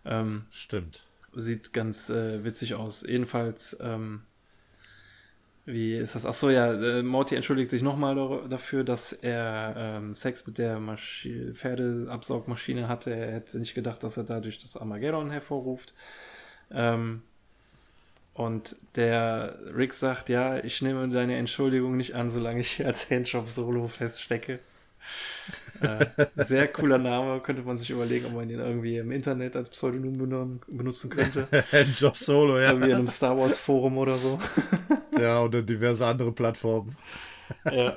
Ähm, 0.04 0.44
Stimmt. 0.50 1.04
sieht 1.34 1.72
ganz 1.72 2.10
äh, 2.10 2.44
witzig 2.44 2.74
aus. 2.74 3.02
Jedenfalls, 3.06 3.78
ähm, 3.80 4.24
wie 5.66 5.94
ist 5.94 6.14
das? 6.14 6.26
Achso, 6.26 6.50
ja, 6.50 6.72
äh, 6.72 7.02
Morty 7.02 7.36
entschuldigt 7.36 7.70
sich 7.70 7.82
nochmal 7.82 8.14
dafür, 8.48 8.84
dass 8.84 9.12
er 9.12 9.74
ähm, 9.76 10.14
Sex 10.14 10.46
mit 10.46 10.58
der 10.58 10.80
Maschi 10.80 11.52
Pferdeabsaugmaschine 11.54 12.88
hatte. 12.88 13.14
Er 13.14 13.32
hätte 13.32 13.58
nicht 13.58 13.74
gedacht, 13.74 14.02
dass 14.02 14.16
er 14.16 14.24
dadurch 14.24 14.58
das 14.58 14.76
Armageddon 14.76 15.30
hervorruft. 15.30 15.94
Ähm, 16.70 17.22
und 18.34 18.76
der 18.96 19.58
Rick 19.76 19.92
sagt, 19.92 20.28
ja, 20.28 20.62
ich 20.64 20.80
nehme 20.82 21.08
deine 21.08 21.36
Entschuldigung 21.36 21.96
nicht 21.96 22.14
an, 22.14 22.30
solange 22.30 22.60
ich 22.60 22.70
hier 22.72 22.86
als 22.86 23.10
Handjob 23.10 23.48
Solo 23.48 23.88
feststecke. 23.88 24.60
Äh, 25.80 26.26
sehr 26.36 26.68
cooler 26.68 26.98
Name, 26.98 27.40
könnte 27.40 27.62
man 27.62 27.78
sich 27.78 27.90
überlegen, 27.90 28.26
ob 28.26 28.34
man 28.34 28.50
ihn 28.50 28.58
irgendwie 28.58 28.98
im 28.98 29.10
Internet 29.10 29.56
als 29.56 29.70
Pseudonym 29.70 30.60
benutzen 30.66 31.10
könnte. 31.10 31.48
Job 31.98 32.16
Solo, 32.16 32.58
ja. 32.58 32.70
Irgendwie 32.70 32.90
in 32.90 32.96
einem 32.96 33.08
Star 33.08 33.36
Wars 33.38 33.58
Forum 33.58 33.98
oder 33.98 34.16
so. 34.16 34.38
Ja, 35.18 35.42
oder 35.42 35.60
diverse 35.60 36.06
andere 36.06 36.32
Plattformen. 36.32 36.96
ja. 37.70 37.94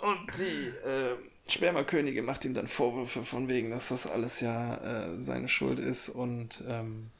Und 0.00 0.18
die 0.38 0.68
äh, 0.88 1.14
Spermakönigin 1.46 2.24
macht 2.24 2.44
ihm 2.44 2.54
dann 2.54 2.66
Vorwürfe 2.66 3.22
von 3.22 3.48
wegen, 3.48 3.70
dass 3.70 3.88
das 3.88 4.06
alles 4.06 4.40
ja 4.40 4.74
äh, 4.76 5.20
seine 5.20 5.46
Schuld 5.46 5.78
ist 5.78 6.08
und 6.08 6.64
ähm, 6.66 7.10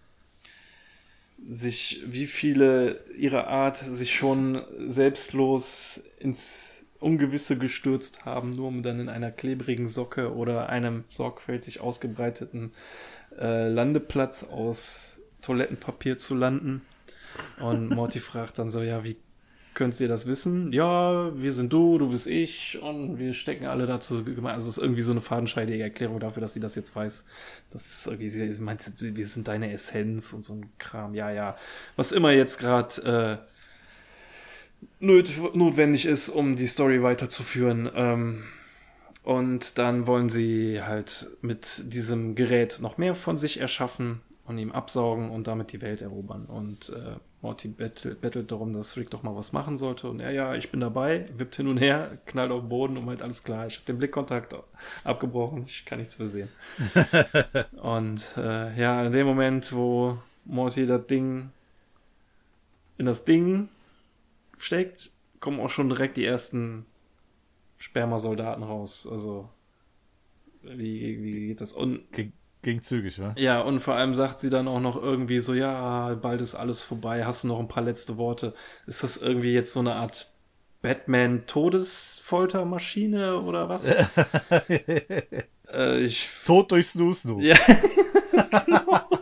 sich, 1.48 2.02
wie 2.06 2.26
viele 2.26 3.04
ihrer 3.16 3.48
Art 3.48 3.76
sich 3.76 4.14
schon 4.14 4.62
selbstlos 4.86 6.02
ins 6.18 6.69
Ungewisse 7.00 7.58
gestürzt 7.58 8.24
haben, 8.24 8.50
nur 8.50 8.68
um 8.68 8.82
dann 8.82 9.00
in 9.00 9.08
einer 9.08 9.30
klebrigen 9.30 9.88
Socke 9.88 10.34
oder 10.34 10.68
einem 10.68 11.04
sorgfältig 11.06 11.80
ausgebreiteten 11.80 12.72
äh, 13.38 13.68
Landeplatz 13.68 14.44
aus 14.44 15.18
Toilettenpapier 15.40 16.18
zu 16.18 16.34
landen. 16.34 16.82
Und 17.58 17.90
Morty 17.90 18.20
fragt 18.20 18.58
dann 18.58 18.68
so, 18.68 18.82
ja, 18.82 19.02
wie 19.02 19.16
könnt 19.72 19.98
ihr 19.98 20.08
das 20.08 20.26
wissen? 20.26 20.72
Ja, 20.72 21.30
wir 21.40 21.52
sind 21.52 21.72
du, 21.72 21.96
du 21.96 22.10
bist 22.10 22.26
ich 22.26 22.78
und 22.82 23.18
wir 23.18 23.32
stecken 23.32 23.66
alle 23.66 23.86
dazu. 23.86 24.24
Also 24.44 24.68
es 24.68 24.76
ist 24.76 24.82
irgendwie 24.82 25.00
so 25.00 25.12
eine 25.12 25.22
fadenscheidige 25.22 25.82
Erklärung 25.82 26.20
dafür, 26.20 26.42
dass 26.42 26.52
sie 26.52 26.60
das 26.60 26.74
jetzt 26.74 26.94
weiß. 26.94 27.24
Das 27.70 27.86
ist 27.86 28.06
irgendwie, 28.06 28.28
sie 28.28 28.60
meint, 28.60 28.82
wir 28.98 29.26
sind 29.26 29.48
deine 29.48 29.72
Essenz 29.72 30.34
und 30.34 30.42
so 30.42 30.54
ein 30.54 30.70
Kram. 30.78 31.14
Ja, 31.14 31.30
ja. 31.30 31.56
Was 31.96 32.12
immer 32.12 32.32
jetzt 32.32 32.58
gerade 32.58 33.40
äh, 33.40 33.50
notwendig 35.00 36.06
ist, 36.06 36.28
um 36.28 36.56
die 36.56 36.66
Story 36.66 37.02
weiterzuführen. 37.02 37.90
Ähm, 37.94 38.44
und 39.22 39.78
dann 39.78 40.06
wollen 40.06 40.28
sie 40.28 40.82
halt 40.82 41.28
mit 41.42 41.92
diesem 41.92 42.34
Gerät 42.34 42.78
noch 42.80 42.98
mehr 42.98 43.14
von 43.14 43.38
sich 43.38 43.60
erschaffen 43.60 44.22
und 44.46 44.58
ihm 44.58 44.72
absaugen 44.72 45.30
und 45.30 45.46
damit 45.46 45.72
die 45.72 45.80
Welt 45.80 46.02
erobern. 46.02 46.46
Und 46.46 46.90
äh, 46.90 47.16
Morty 47.42 47.68
bettelt, 47.68 48.20
bettelt 48.20 48.50
darum, 48.50 48.72
dass 48.72 48.96
Rick 48.96 49.10
doch 49.10 49.22
mal 49.22 49.36
was 49.36 49.52
machen 49.52 49.78
sollte. 49.78 50.08
Und 50.08 50.20
er, 50.20 50.32
ja, 50.32 50.54
ich 50.54 50.70
bin 50.70 50.80
dabei, 50.80 51.28
wippt 51.36 51.56
hin 51.56 51.68
und 51.68 51.78
her, 51.78 52.18
knallt 52.26 52.50
auf 52.50 52.60
den 52.60 52.68
Boden 52.68 52.96
und 52.96 53.06
meint, 53.06 53.22
alles 53.22 53.44
klar, 53.44 53.66
ich 53.66 53.76
habe 53.76 53.86
den 53.86 53.98
Blickkontakt 53.98 54.54
abgebrochen, 55.04 55.64
ich 55.66 55.84
kann 55.84 55.98
nichts 55.98 56.18
mehr 56.18 56.28
sehen. 56.28 56.48
und 57.82 58.34
äh, 58.36 58.78
ja, 58.78 59.04
in 59.04 59.12
dem 59.12 59.26
Moment, 59.26 59.72
wo 59.72 60.18
Morty 60.44 60.86
das 60.86 61.06
Ding 61.06 61.50
in 62.98 63.06
das 63.06 63.24
Ding 63.24 63.68
steckt, 64.60 65.10
kommen 65.40 65.58
auch 65.60 65.70
schon 65.70 65.88
direkt 65.88 66.16
die 66.16 66.24
ersten 66.24 66.86
Spermasoldaten 67.78 68.62
raus. 68.62 69.08
Also, 69.10 69.48
wie, 70.62 71.20
wie 71.22 71.48
geht 71.48 71.60
das? 71.60 71.72
Und 71.72 72.02
Ging, 72.62 72.82
zügig, 72.82 73.18
wa? 73.18 73.34
ja, 73.38 73.62
und 73.62 73.80
vor 73.80 73.94
allem 73.94 74.14
sagt 74.14 74.38
sie 74.38 74.50
dann 74.50 74.68
auch 74.68 74.80
noch 74.80 75.02
irgendwie 75.02 75.40
so, 75.40 75.54
ja, 75.54 76.14
bald 76.20 76.42
ist 76.42 76.54
alles 76.54 76.84
vorbei, 76.84 77.24
hast 77.24 77.42
du 77.42 77.48
noch 77.48 77.58
ein 77.58 77.68
paar 77.68 77.82
letzte 77.82 78.18
Worte? 78.18 78.52
Ist 78.86 79.02
das 79.02 79.16
irgendwie 79.16 79.54
jetzt 79.54 79.72
so 79.72 79.80
eine 79.80 79.94
Art 79.94 80.30
Batman-Todesfoltermaschine 80.82 83.40
oder 83.40 83.70
was? 83.70 83.86
äh, 85.72 86.00
ich, 86.00 86.28
Tod 86.44 86.70
durch 86.70 86.88
Snoo 86.88 87.14
Snoo. 87.14 87.40
ja, 87.40 87.56
Ja. 88.68 89.06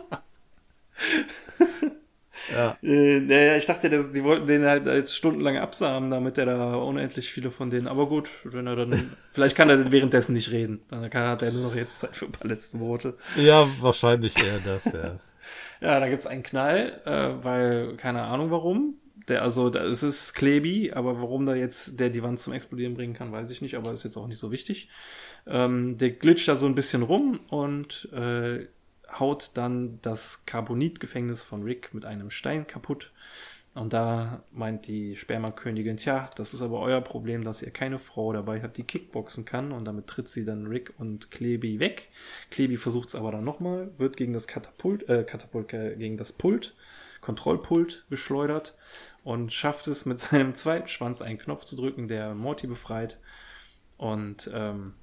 Äh, 2.89 3.19
naja, 3.19 3.55
ich 3.55 3.67
dachte, 3.67 3.87
das, 3.87 4.11
die 4.11 4.23
wollten 4.23 4.47
den 4.47 4.65
halt 4.65 4.87
jetzt 4.87 5.15
stundenlang 5.15 5.57
absamen, 5.57 6.09
damit 6.09 6.39
er 6.39 6.47
da 6.47 6.73
unendlich 6.73 7.31
viele 7.31 7.51
von 7.51 7.69
denen. 7.69 7.87
Aber 7.87 8.07
gut, 8.07 8.29
wenn 8.45 8.65
er 8.65 8.75
dann. 8.75 9.15
vielleicht 9.31 9.55
kann 9.55 9.69
er 9.69 9.91
währenddessen 9.91 10.33
nicht 10.33 10.49
reden. 10.49 10.81
Dann 10.89 11.07
kann, 11.11 11.27
hat 11.27 11.43
er 11.43 11.51
nur 11.51 11.69
noch 11.69 11.75
jetzt 11.75 11.99
Zeit 11.99 12.15
für 12.15 12.25
ein 12.25 12.31
paar 12.31 12.47
letzte 12.47 12.79
Worte. 12.79 13.15
Ja, 13.37 13.69
wahrscheinlich 13.79 14.35
eher 14.43 14.59
das, 14.65 14.85
ja. 14.85 15.19
ja, 15.81 15.99
da 15.99 16.09
gibt's 16.09 16.25
einen 16.25 16.41
Knall, 16.41 16.99
äh, 17.05 17.43
weil, 17.43 17.95
keine 17.95 18.23
Ahnung 18.23 18.49
warum. 18.49 18.95
Der, 19.27 19.43
also, 19.43 19.69
da 19.69 19.83
ist 19.83 20.01
es 20.01 20.33
Klebi, 20.33 20.91
aber 20.91 21.21
warum 21.21 21.45
da 21.45 21.53
jetzt 21.53 21.99
der 21.99 22.09
die 22.09 22.23
Wand 22.23 22.39
zum 22.39 22.53
Explodieren 22.53 22.95
bringen 22.95 23.13
kann, 23.13 23.31
weiß 23.31 23.51
ich 23.51 23.61
nicht, 23.61 23.75
aber 23.75 23.93
ist 23.93 24.03
jetzt 24.03 24.17
auch 24.17 24.27
nicht 24.27 24.39
so 24.39 24.51
wichtig. 24.51 24.89
Ähm, 25.45 25.99
der 25.99 26.09
glitscht 26.09 26.47
da 26.47 26.55
so 26.55 26.65
ein 26.65 26.73
bisschen 26.73 27.03
rum 27.03 27.39
und 27.49 28.09
äh, 28.13 28.65
haut 29.17 29.51
dann 29.55 29.99
das 30.01 30.45
Carbonitgefängnis 30.45 31.43
von 31.43 31.63
Rick 31.63 31.93
mit 31.93 32.05
einem 32.05 32.29
Stein 32.29 32.67
kaputt. 32.67 33.11
Und 33.75 33.93
da 33.93 34.43
meint 34.51 34.87
die 34.87 35.15
Spermakönigin, 35.15 35.97
tja, 35.97 36.29
das 36.35 36.53
ist 36.53 36.61
aber 36.61 36.79
euer 36.79 37.01
Problem, 37.01 37.43
dass 37.43 37.61
ihr 37.61 37.71
keine 37.71 37.99
Frau 37.99 38.33
dabei 38.33 38.61
habt, 38.61 38.77
die 38.77 38.83
Kickboxen 38.83 39.45
kann. 39.45 39.71
Und 39.71 39.85
damit 39.85 40.07
tritt 40.07 40.27
sie 40.27 40.43
dann 40.43 40.67
Rick 40.67 40.93
und 40.97 41.31
Klebi 41.31 41.79
weg. 41.79 42.09
Klebi 42.51 42.77
versucht 42.77 43.09
es 43.09 43.15
aber 43.15 43.31
dann 43.31 43.43
nochmal, 43.43 43.91
wird 43.97 44.17
gegen 44.17 44.33
das 44.33 44.47
Katapult, 44.47 45.07
äh, 45.07 45.23
Katapult, 45.23 45.71
äh, 45.73 45.95
gegen 45.95 46.17
das 46.17 46.33
Pult, 46.33 46.75
Kontrollpult 47.21 48.05
geschleudert 48.09 48.75
und 49.23 49.53
schafft 49.53 49.87
es 49.87 50.05
mit 50.05 50.19
seinem 50.19 50.55
zweiten 50.55 50.87
Schwanz 50.87 51.21
einen 51.21 51.37
Knopf 51.37 51.65
zu 51.65 51.75
drücken, 51.75 52.07
der 52.07 52.33
Morty 52.33 52.67
befreit. 52.67 53.19
Und 53.97 54.49
ähm, 54.53 54.93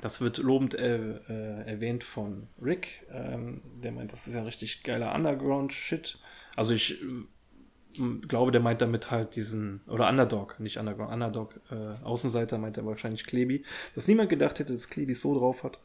das 0.00 0.20
wird 0.20 0.38
lobend 0.38 0.74
äh, 0.74 0.98
äh, 0.98 1.66
erwähnt 1.66 2.04
von 2.04 2.48
Rick. 2.62 3.06
Ähm, 3.12 3.62
der 3.82 3.92
meint, 3.92 4.12
das 4.12 4.26
ist 4.26 4.34
ja 4.34 4.42
richtig 4.42 4.82
geiler 4.82 5.14
Underground-Shit. 5.14 6.18
Also 6.54 6.74
ich 6.74 7.02
äh, 7.02 8.26
glaube, 8.26 8.52
der 8.52 8.60
meint 8.60 8.82
damit 8.82 9.10
halt 9.10 9.36
diesen, 9.36 9.80
oder 9.86 10.08
Underdog, 10.08 10.60
nicht 10.60 10.78
Underground, 10.78 11.12
Underdog, 11.12 11.60
äh, 11.70 12.04
Außenseiter 12.04 12.58
meint 12.58 12.76
er 12.76 12.86
wahrscheinlich 12.86 13.26
Klebi. 13.26 13.64
Dass 13.94 14.08
niemand 14.08 14.28
gedacht 14.28 14.58
hätte, 14.58 14.72
dass 14.72 14.90
Klebi 14.90 15.14
so 15.14 15.38
drauf 15.38 15.64
hat. 15.64 15.78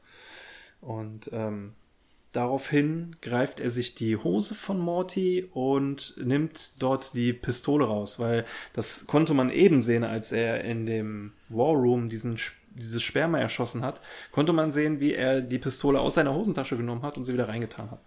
Und 0.82 1.30
ähm, 1.32 1.74
daraufhin 2.32 3.16
greift 3.22 3.60
er 3.60 3.70
sich 3.70 3.96
die 3.96 4.18
Hose 4.18 4.56
von 4.56 4.80
Morty 4.80 5.48
und 5.54 6.16
nimmt 6.18 6.82
dort 6.82 7.14
die 7.14 7.34
Pistole 7.34 7.86
raus, 7.86 8.20
weil 8.20 8.46
das 8.74 9.06
konnte 9.08 9.34
man 9.34 9.50
eben 9.50 9.84
sehen, 9.84 10.04
als 10.04 10.32
er 10.32 10.64
in 10.64 10.86
dem 10.86 11.34
War 11.50 11.74
Room 11.74 12.10
diesen 12.10 12.38
dieses 12.76 13.04
Sperma 13.04 13.40
erschossen 13.40 13.84
hat, 13.84 14.02
konnte 14.32 14.54
man 14.54 14.72
sehen, 14.72 15.00
wie 15.00 15.14
er 15.14 15.42
die 15.42 15.60
Pistole 15.60 16.00
aus 16.00 16.16
seiner 16.16 16.34
Hosentasche 16.34 16.78
genommen 16.78 17.04
hat 17.04 17.18
und 17.18 17.26
sie 17.26 17.34
wieder 17.34 17.50
reingetan 17.50 17.92
hat. 17.92 18.02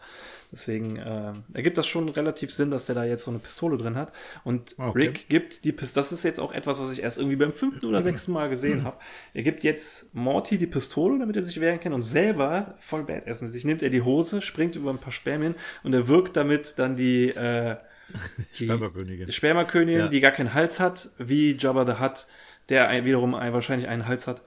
Deswegen 0.54 0.96
äh, 0.96 1.32
ergibt 1.52 1.78
das 1.78 1.86
schon 1.88 2.08
relativ 2.08 2.52
Sinn, 2.52 2.70
dass 2.70 2.86
der 2.86 2.94
da 2.94 3.04
jetzt 3.04 3.24
so 3.24 3.30
eine 3.30 3.40
Pistole 3.40 3.76
drin 3.76 3.96
hat. 3.96 4.12
Und 4.44 4.76
okay. 4.78 4.98
Rick 4.98 5.28
gibt 5.28 5.64
die 5.64 5.72
Pistole, 5.72 6.02
das 6.02 6.12
ist 6.12 6.22
jetzt 6.22 6.38
auch 6.38 6.52
etwas, 6.52 6.80
was 6.80 6.92
ich 6.92 7.02
erst 7.02 7.18
irgendwie 7.18 7.36
beim 7.36 7.52
fünften 7.52 7.86
oder 7.86 8.02
sechsten 8.02 8.32
Mal 8.32 8.48
gesehen 8.48 8.84
habe. 8.84 8.96
Er 9.32 9.42
gibt 9.42 9.64
jetzt 9.64 10.14
Morty 10.14 10.56
die 10.56 10.68
Pistole, 10.68 11.18
damit 11.18 11.34
er 11.34 11.42
sich 11.42 11.60
wehren 11.60 11.80
kann 11.80 11.92
und 11.92 12.02
selber, 12.02 12.74
voll 12.78 13.02
badass 13.02 13.42
mit 13.42 13.52
sich, 13.52 13.64
nimmt 13.64 13.82
er 13.82 13.90
die 13.90 14.02
Hose, 14.02 14.42
springt 14.42 14.76
über 14.76 14.90
ein 14.90 14.98
paar 14.98 15.12
Spermien 15.12 15.56
und 15.82 15.92
er 15.92 16.06
wirkt 16.06 16.36
damit 16.36 16.78
dann 16.78 16.94
die, 16.94 17.30
äh, 17.30 17.76
die 18.58 18.66
Spermakönigin, 18.66 19.32
Spermakönigin 19.32 20.00
ja. 20.00 20.08
die 20.08 20.20
gar 20.20 20.32
keinen 20.32 20.54
Hals 20.54 20.78
hat, 20.78 21.08
wie 21.18 21.56
Jabba 21.56 21.84
the 21.84 22.00
Hutt 22.00 22.26
der 22.68 23.04
wiederum 23.04 23.34
ein, 23.34 23.52
wahrscheinlich 23.52 23.88
einen 23.88 24.06
Hals 24.06 24.26
hat. 24.26 24.42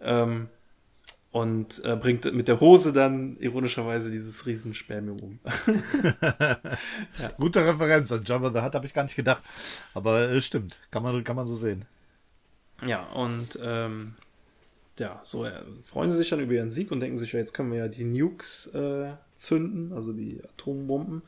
Ähm, 0.00 0.48
und 1.32 1.82
äh, 1.86 1.96
bringt 1.96 2.30
mit 2.34 2.46
der 2.46 2.60
Hose 2.60 2.92
dann 2.92 3.38
ironischerweise 3.38 4.10
dieses 4.10 4.44
Riesenspermium 4.44 5.18
um. 5.18 5.38
ja. 6.22 7.28
Gute 7.38 7.66
Referenz 7.66 8.12
an 8.12 8.22
Jabba 8.24 8.50
the 8.52 8.60
Hutt 8.60 8.74
habe 8.74 8.84
ich 8.84 8.92
gar 8.92 9.02
nicht 9.02 9.16
gedacht, 9.16 9.42
aber 9.94 10.28
äh, 10.28 10.42
stimmt, 10.42 10.82
kann 10.90 11.02
man, 11.02 11.24
kann 11.24 11.36
man 11.36 11.46
so 11.46 11.54
sehen. 11.54 11.86
Ja, 12.86 13.04
und 13.14 13.58
ähm, 13.64 14.14
ja, 14.98 15.20
so 15.22 15.46
äh, 15.46 15.52
freuen 15.82 16.12
sie 16.12 16.18
sich 16.18 16.28
dann 16.28 16.40
über 16.40 16.52
ihren 16.52 16.70
Sieg 16.70 16.90
und 16.90 17.00
denken 17.00 17.16
sich, 17.16 17.32
ja, 17.32 17.38
jetzt 17.38 17.54
können 17.54 17.72
wir 17.72 17.78
ja 17.78 17.88
die 17.88 18.04
Nukes 18.04 18.66
äh, 18.74 19.12
zünden, 19.34 19.92
also 19.94 20.12
die 20.12 20.42
Atombomben. 20.44 21.22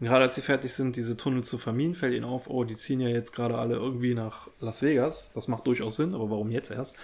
Und 0.00 0.06
gerade 0.06 0.24
als 0.24 0.34
sie 0.34 0.40
fertig 0.40 0.72
sind, 0.72 0.96
diese 0.96 1.18
Tunnel 1.18 1.44
zu 1.44 1.58
vermieden, 1.58 1.94
fällt 1.94 2.14
ihnen 2.14 2.24
auf, 2.24 2.48
oh, 2.48 2.64
die 2.64 2.76
ziehen 2.76 3.00
ja 3.00 3.08
jetzt 3.08 3.32
gerade 3.32 3.58
alle 3.58 3.76
irgendwie 3.76 4.14
nach 4.14 4.48
Las 4.58 4.82
Vegas. 4.82 5.30
Das 5.32 5.46
macht 5.46 5.66
durchaus 5.66 5.96
Sinn, 5.96 6.14
aber 6.14 6.30
warum 6.30 6.50
jetzt 6.50 6.70
erst? 6.70 6.96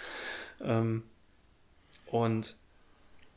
Ähm, 0.63 1.03
und 2.07 2.57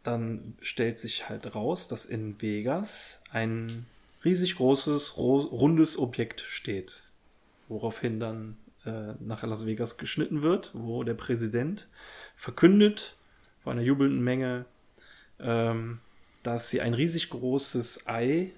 dann 0.03 0.55
stellt 0.61 0.97
sich 0.97 1.27
halt 1.27 1.55
raus, 1.55 1.89
dass 1.89 2.05
in 2.05 2.41
Vegas 2.41 3.21
ein 3.31 3.85
riesig 4.23 4.55
großes, 4.55 5.17
rundes 5.17 5.99
Objekt 5.99 6.39
steht. 6.39 7.03
Woraufhin 7.67 8.21
dann 8.21 8.57
äh, 8.85 9.13
nach 9.19 9.43
Las 9.43 9.65
Vegas 9.65 9.97
geschnitten 9.97 10.41
wird, 10.41 10.71
wo 10.73 11.03
der 11.03 11.15
Präsident 11.15 11.89
verkündet 12.37 13.17
vor 13.61 13.73
einer 13.73 13.81
jubelnden 13.81 14.23
Menge, 14.23 14.65
ähm, 15.37 15.99
dass 16.43 16.69
sie 16.69 16.79
ein 16.79 16.93
riesig 16.93 17.29
großes 17.29 18.07
Ei 18.07 18.53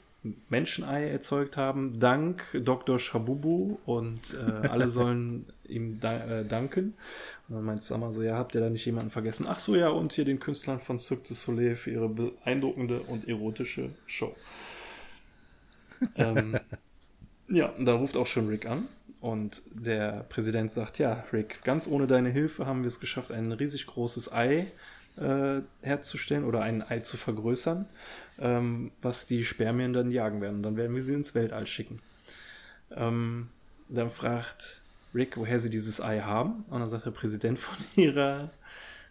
Menschenei 0.49 1.09
erzeugt 1.09 1.57
haben, 1.57 1.99
dank 1.99 2.45
Dr. 2.53 2.99
Shabubu 2.99 3.79
und 3.85 4.35
äh, 4.35 4.67
alle 4.67 4.87
sollen 4.89 5.45
ihm 5.67 5.99
da, 5.99 6.41
äh, 6.41 6.45
danken. 6.45 6.93
Und 7.49 7.55
dann 7.55 7.63
meint 7.63 7.81
Summer 7.81 8.13
so, 8.13 8.21
ja, 8.21 8.37
habt 8.37 8.53
ihr 8.53 8.61
da 8.61 8.69
nicht 8.69 8.85
jemanden 8.85 9.09
vergessen? 9.09 9.47
Ach 9.49 9.57
so, 9.57 9.75
ja, 9.75 9.89
und 9.89 10.13
hier 10.13 10.25
den 10.25 10.39
Künstlern 10.39 10.79
von 10.79 10.99
Cirque 10.99 11.23
du 11.27 11.33
Soleil 11.33 11.75
für 11.75 11.91
ihre 11.91 12.09
beeindruckende 12.09 12.99
und 13.01 13.27
erotische 13.27 13.89
Show. 14.05 14.35
ähm, 16.15 16.59
ja, 17.49 17.67
und 17.69 17.85
dann 17.85 17.97
ruft 17.97 18.15
auch 18.15 18.27
schon 18.27 18.47
Rick 18.47 18.67
an 18.67 18.87
und 19.21 19.63
der 19.71 20.25
Präsident 20.29 20.71
sagt, 20.71 20.99
ja, 20.99 21.25
Rick, 21.33 21.63
ganz 21.63 21.87
ohne 21.87 22.05
deine 22.05 22.29
Hilfe 22.29 22.67
haben 22.67 22.83
wir 22.83 22.87
es 22.87 22.99
geschafft, 22.99 23.31
ein 23.31 23.51
riesig 23.51 23.87
großes 23.87 24.31
Ei 24.31 24.55
äh, 24.55 24.65
herzustellen 25.81 26.45
oder 26.45 26.61
ein 26.61 26.81
Ei 26.81 26.99
zu 26.99 27.17
vergrößern 27.17 27.85
ähm, 28.41 28.91
was 29.01 29.27
die 29.27 29.45
Spermien 29.45 29.93
dann 29.93 30.11
jagen 30.11 30.41
werden. 30.41 30.57
Und 30.57 30.63
dann 30.63 30.75
werden 30.75 30.95
wir 30.95 31.01
sie 31.01 31.13
ins 31.13 31.35
Weltall 31.35 31.67
schicken. 31.67 31.99
Ähm, 32.91 33.49
dann 33.87 34.09
fragt 34.09 34.81
Rick, 35.13 35.37
woher 35.37 35.59
sie 35.59 35.69
dieses 35.69 36.01
Ei 36.01 36.21
haben. 36.21 36.65
Und 36.69 36.79
dann 36.79 36.89
sagt 36.89 37.05
der 37.05 37.11
Präsident 37.11 37.59
von 37.59 37.77
ihrer 37.95 38.49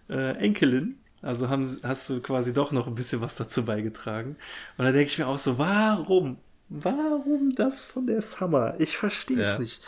äh, 0.08 0.36
Enkelin. 0.36 0.98
Also 1.22 1.48
haben, 1.48 1.68
hast 1.82 2.10
du 2.10 2.20
quasi 2.20 2.52
doch 2.52 2.72
noch 2.72 2.86
ein 2.86 2.94
bisschen 2.94 3.20
was 3.20 3.36
dazu 3.36 3.64
beigetragen. 3.64 4.36
Und 4.76 4.84
dann 4.84 4.94
denke 4.94 5.10
ich 5.10 5.18
mir 5.18 5.28
auch 5.28 5.38
so, 5.38 5.58
warum? 5.58 6.38
Warum 6.68 7.54
das 7.54 7.82
von 7.82 8.06
der 8.06 8.22
Summer? 8.22 8.74
Ich 8.78 8.96
verstehe 8.96 9.40
es 9.40 9.54
ja. 9.54 9.58
nicht. 9.58 9.80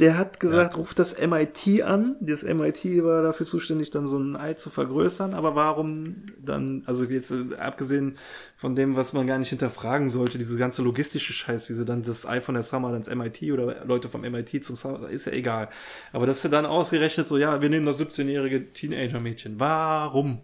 Der 0.00 0.18
hat 0.18 0.40
gesagt, 0.40 0.74
ja. 0.74 0.78
ruft 0.80 0.98
das 0.98 1.16
MIT 1.24 1.82
an. 1.82 2.16
Das 2.20 2.42
MIT 2.42 2.84
war 3.04 3.22
dafür 3.22 3.46
zuständig, 3.46 3.90
dann 3.90 4.08
so 4.08 4.18
ein 4.18 4.34
Ei 4.34 4.54
zu 4.54 4.68
vergrößern. 4.68 5.34
Aber 5.34 5.54
warum 5.54 6.32
dann, 6.42 6.82
also 6.86 7.04
jetzt 7.04 7.30
äh, 7.30 7.56
abgesehen 7.58 8.18
von 8.56 8.74
dem, 8.74 8.96
was 8.96 9.12
man 9.12 9.28
gar 9.28 9.38
nicht 9.38 9.50
hinterfragen 9.50 10.10
sollte, 10.10 10.36
diese 10.36 10.58
ganze 10.58 10.82
logistische 10.82 11.32
Scheiß, 11.32 11.68
wie 11.68 11.74
sie 11.74 11.84
dann 11.84 12.02
das 12.02 12.26
Ei 12.26 12.40
von 12.40 12.54
der 12.54 12.64
Summer 12.64 12.88
dann 12.88 12.98
ins 12.98 13.14
MIT 13.14 13.52
oder 13.52 13.84
Leute 13.84 14.08
vom 14.08 14.22
MIT 14.22 14.64
zum 14.64 14.76
Summer, 14.76 15.08
ist 15.08 15.26
ja 15.26 15.32
egal. 15.32 15.68
Aber 16.12 16.26
dass 16.26 16.42
er 16.42 16.50
dann 16.50 16.66
ausgerechnet 16.66 17.28
so, 17.28 17.38
ja, 17.38 17.62
wir 17.62 17.68
nehmen 17.68 17.86
das 17.86 18.00
17-jährige 18.00 18.72
Teenager-Mädchen. 18.72 19.60
Warum? 19.60 20.40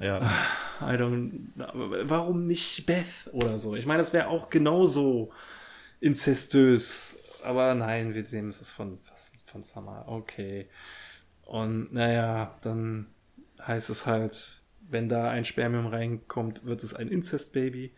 Ja. 0.00 0.20
I 0.80 0.94
don't, 0.94 1.30
warum 1.54 2.46
nicht 2.46 2.86
Beth 2.86 3.30
oder 3.32 3.58
so? 3.58 3.76
Ich 3.76 3.84
meine, 3.84 3.98
das 3.98 4.14
wäre 4.14 4.28
auch 4.28 4.48
genauso 4.48 5.30
inzestös 6.00 7.21
aber 7.44 7.74
nein, 7.74 8.14
wir 8.14 8.24
sehen 8.26 8.48
es 8.50 8.72
von, 8.72 8.98
von 9.46 9.62
Summer. 9.62 10.04
Okay. 10.06 10.68
Und 11.44 11.92
naja, 11.92 12.56
dann 12.62 13.08
heißt 13.66 13.90
es 13.90 14.06
halt, 14.06 14.62
wenn 14.88 15.08
da 15.08 15.30
ein 15.30 15.44
Spermium 15.44 15.86
reinkommt, 15.86 16.64
wird 16.64 16.82
es 16.82 16.94
ein 16.94 17.08
Inzestbaby. 17.08 17.92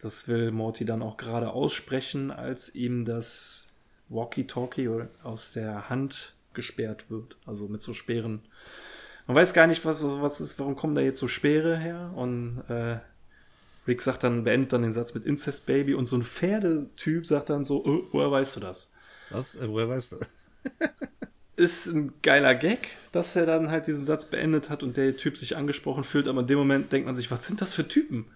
Das 0.00 0.28
will 0.28 0.52
Morty 0.52 0.84
dann 0.84 1.02
auch 1.02 1.16
gerade 1.16 1.50
aussprechen, 1.50 2.30
als 2.30 2.74
ihm 2.74 3.04
das 3.04 3.66
Walkie-Talkie 4.08 4.88
aus 5.22 5.52
der 5.52 5.88
Hand 5.88 6.34
gesperrt 6.54 7.10
wird. 7.10 7.36
Also 7.46 7.68
mit 7.68 7.82
so 7.82 7.92
Speeren. 7.92 8.42
Man 9.26 9.36
weiß 9.36 9.52
gar 9.52 9.66
nicht, 9.66 9.84
was, 9.84 10.02
was 10.02 10.40
ist, 10.40 10.58
warum 10.58 10.76
kommen 10.76 10.94
da 10.94 11.00
jetzt 11.00 11.18
so 11.18 11.28
Speere 11.28 11.76
her? 11.76 12.12
Und 12.14 12.62
äh, 12.68 12.98
Rick 13.88 14.02
sagt 14.02 14.22
dann, 14.22 14.44
beendet 14.44 14.72
dann 14.72 14.82
den 14.82 14.92
Satz 14.92 15.14
mit 15.14 15.24
Incest 15.24 15.66
Baby 15.66 15.94
und 15.94 16.06
so 16.06 16.16
ein 16.16 16.22
Pferdetyp 16.22 17.26
sagt 17.26 17.50
dann 17.50 17.64
so, 17.64 17.84
oh, 17.84 18.02
woher 18.12 18.30
weißt 18.30 18.56
du 18.56 18.60
das? 18.60 18.92
Was? 19.30 19.54
Äh, 19.54 19.68
woher 19.68 19.88
weißt 19.88 20.12
du? 20.12 20.18
ist 21.56 21.86
ein 21.86 22.12
geiler 22.22 22.54
Gag, 22.54 22.88
dass 23.10 23.34
er 23.34 23.46
dann 23.46 23.70
halt 23.70 23.86
diesen 23.86 24.04
Satz 24.04 24.26
beendet 24.26 24.70
hat 24.70 24.82
und 24.82 24.96
der 24.96 25.16
Typ 25.16 25.36
sich 25.36 25.56
angesprochen 25.56 26.04
fühlt, 26.04 26.28
aber 26.28 26.42
in 26.42 26.46
dem 26.46 26.58
Moment 26.58 26.92
denkt 26.92 27.06
man 27.06 27.16
sich, 27.16 27.30
was 27.30 27.46
sind 27.46 27.60
das 27.60 27.74
für 27.74 27.88
Typen? 27.88 28.26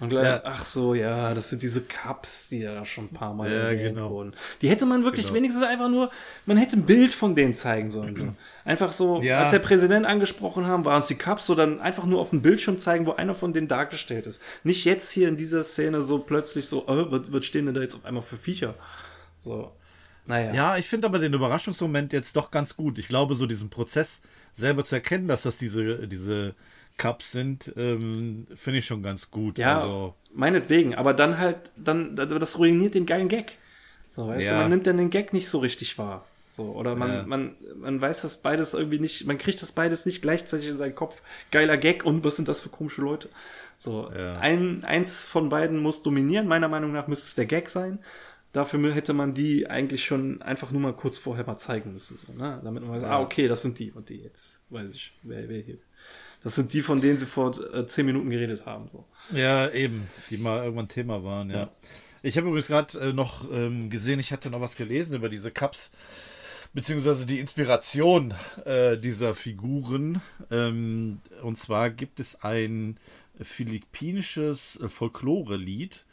Und 0.00 0.08
gleich, 0.08 0.24
Ja. 0.24 0.40
ach 0.44 0.64
so, 0.64 0.94
ja, 0.94 1.34
das 1.34 1.50
sind 1.50 1.62
diese 1.62 1.80
Cups, 1.82 2.48
die 2.48 2.58
Ja, 2.60 2.84
schon 2.84 3.04
ein 3.04 3.08
paar 3.14 3.32
Mal 3.32 3.50
Ja, 3.50 3.72
genau. 3.74 4.10
wurden. 4.10 4.34
Die 4.60 4.68
hätte 4.68 4.86
man 4.86 5.04
wirklich 5.04 5.26
Genau. 5.26 5.36
wenigstens 5.36 5.64
einfach 5.64 5.88
nur, 5.88 6.10
man 6.46 6.56
hätte 6.56 6.76
ein 6.76 6.84
Bild 6.84 7.12
von 7.12 7.34
denen 7.36 7.54
zeigen 7.54 7.90
sollen. 7.90 8.14
So. 8.16 8.28
Einfach 8.64 8.90
so, 8.92 9.22
Ja. 9.22 9.42
als 9.42 9.52
der 9.52 9.60
Präsident 9.60 10.04
angesprochen 10.04 10.66
haben, 10.66 10.84
waren 10.84 11.00
es 11.00 11.06
die 11.06 11.14
Cups, 11.14 11.46
so 11.46 11.54
dann 11.54 11.80
einfach 11.80 12.06
nur 12.06 12.20
auf 12.20 12.30
dem 12.30 12.42
Bildschirm 12.42 12.78
zeigen, 12.78 13.06
wo 13.06 13.12
einer 13.12 13.34
von 13.34 13.52
denen 13.52 13.68
dargestellt 13.68 14.26
ist. 14.26 14.40
Nicht 14.64 14.84
jetzt 14.84 15.10
hier 15.12 15.28
in 15.28 15.36
dieser 15.36 15.62
Szene 15.62 16.02
so 16.02 16.18
plötzlich 16.18 16.66
so, 16.66 16.84
oh, 16.88 17.06
was, 17.10 17.32
was 17.32 17.44
stehen 17.44 17.66
denn 17.66 17.74
da 17.74 17.80
jetzt 17.80 17.94
auf 17.94 18.04
einmal 18.04 18.22
für 18.22 18.36
Viecher? 18.36 18.74
So. 19.38 19.70
Naja. 20.26 20.54
Ja, 20.54 20.76
ich 20.78 20.86
finde 20.86 21.06
aber 21.06 21.18
den 21.18 21.34
Überraschungsmoment 21.34 22.12
jetzt 22.14 22.34
doch 22.36 22.50
ganz 22.50 22.76
gut. 22.76 22.98
Ich 22.98 23.08
glaube, 23.08 23.34
so 23.34 23.44
diesen 23.46 23.68
Prozess 23.70 24.22
selber 24.54 24.82
zu 24.82 24.94
erkennen, 24.94 25.28
dass 25.28 25.42
das 25.42 25.58
diese, 25.58 26.08
diese 26.08 26.54
Cups 26.96 27.32
sind, 27.32 27.72
ähm, 27.76 28.46
finde 28.54 28.78
ich 28.78 28.86
schon 28.86 29.02
ganz 29.02 29.30
gut. 29.30 29.58
Ja, 29.58 29.76
Also, 29.76 30.14
meinetwegen, 30.32 30.94
aber 30.94 31.12
dann 31.14 31.38
halt, 31.38 31.72
dann, 31.76 32.14
das 32.16 32.58
ruiniert 32.58 32.94
den 32.94 33.06
geilen 33.06 33.28
Gag. 33.28 33.58
So, 34.06 34.28
weißt 34.28 34.44
Ja. 34.44 34.52
du, 34.52 34.58
man 34.58 34.70
nimmt 34.70 34.86
dann 34.86 34.98
den 34.98 35.10
Gag 35.10 35.32
nicht 35.32 35.48
so 35.48 35.58
richtig 35.58 35.98
wahr. 35.98 36.24
So, 36.48 36.66
oder 36.66 36.94
man, 36.94 37.12
Ja. 37.12 37.22
man, 37.26 37.56
man 37.76 38.00
weiß 38.00 38.22
das 38.22 38.36
beides 38.40 38.74
irgendwie 38.74 39.00
nicht, 39.00 39.26
man 39.26 39.38
kriegt 39.38 39.60
das 39.60 39.72
beides 39.72 40.06
nicht 40.06 40.22
gleichzeitig 40.22 40.68
in 40.68 40.76
seinen 40.76 40.94
Kopf. 40.94 41.20
Geiler 41.50 41.76
Gag 41.76 42.04
und 42.04 42.22
was 42.22 42.36
sind 42.36 42.46
das 42.46 42.60
für 42.60 42.68
komische 42.68 43.00
Leute? 43.02 43.28
So, 43.76 44.08
Ja. 44.16 44.38
ein, 44.38 44.84
eins 44.84 45.24
von 45.24 45.48
beiden 45.48 45.80
muss 45.82 46.04
dominieren. 46.04 46.46
Meiner 46.46 46.68
Meinung 46.68 46.92
nach 46.92 47.08
müsste 47.08 47.26
es 47.26 47.34
der 47.34 47.46
Gag 47.46 47.68
sein. 47.68 47.98
Dafür 48.52 48.94
hätte 48.94 49.14
man 49.14 49.34
die 49.34 49.68
eigentlich 49.68 50.04
schon 50.04 50.40
einfach 50.42 50.70
nur 50.70 50.80
mal 50.80 50.92
kurz 50.92 51.18
vorher 51.18 51.44
mal 51.44 51.56
zeigen 51.56 51.92
müssen. 51.92 52.20
So, 52.24 52.32
ne? 52.34 52.60
Damit 52.62 52.84
man 52.84 52.92
weiß, 52.92 53.02
ah, 53.02 53.20
okay, 53.20 53.48
das 53.48 53.62
sind 53.62 53.80
die 53.80 53.90
und 53.90 54.10
die 54.10 54.22
jetzt. 54.22 54.60
Weiß 54.70 54.94
ich, 54.94 55.12
wer, 55.24 55.48
wer 55.48 55.60
hier. 55.60 55.78
Das 56.44 56.54
sind 56.54 56.74
die, 56.74 56.82
von 56.82 57.00
denen 57.00 57.18
sie 57.18 57.26
vor 57.26 57.58
äh, 57.74 57.86
zehn 57.86 58.04
Minuten 58.04 58.28
geredet 58.28 58.66
haben. 58.66 58.88
So. 58.92 59.04
ja, 59.32 59.70
eben, 59.70 60.08
die 60.30 60.36
mal 60.36 60.62
irgendwann 60.62 60.88
Thema 60.88 61.24
waren, 61.24 61.50
ja. 61.50 61.70
Ich 62.22 62.36
habe 62.36 62.46
übrigens 62.46 62.68
gerade 62.68 62.98
äh, 63.00 63.12
noch 63.12 63.50
ähm, 63.50 63.90
gesehen, 63.90 64.20
ich 64.20 64.30
hatte 64.30 64.50
noch 64.50 64.60
was 64.60 64.76
gelesen 64.76 65.16
über 65.16 65.28
diese 65.28 65.50
Cups, 65.50 65.92
beziehungsweise 66.74 67.26
die 67.26 67.40
Inspiration 67.40 68.34
äh, 68.64 68.96
dieser 68.98 69.34
Figuren. 69.34 70.20
Ähm, 70.50 71.20
und 71.42 71.56
zwar 71.56 71.90
gibt 71.90 72.20
es 72.20 72.42
ein 72.42 72.98
philippinisches 73.40 74.80
äh, 74.80 74.88
Folklore-Lied 74.88 76.04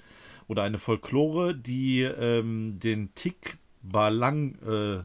oder 0.47 0.63
eine 0.63 0.77
Folklore, 0.77 1.55
die 1.55 2.01
ähm, 2.03 2.79
den 2.79 3.13
Tik 3.15 3.57
Balang 3.82 4.55
äh, 4.65 5.03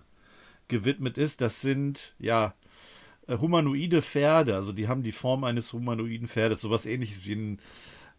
gewidmet 0.68 1.18
ist. 1.18 1.40
Das 1.40 1.60
sind, 1.60 2.14
ja, 2.18 2.54
äh, 3.26 3.38
humanoide 3.38 4.02
Pferde, 4.02 4.54
also 4.54 4.72
die 4.72 4.88
haben 4.88 5.02
die 5.02 5.12
Form 5.12 5.44
eines 5.44 5.72
humanoiden 5.72 6.28
Pferdes, 6.28 6.60
sowas 6.60 6.86
ähnliches 6.86 7.26
wie 7.26 7.34
ein, 7.34 7.58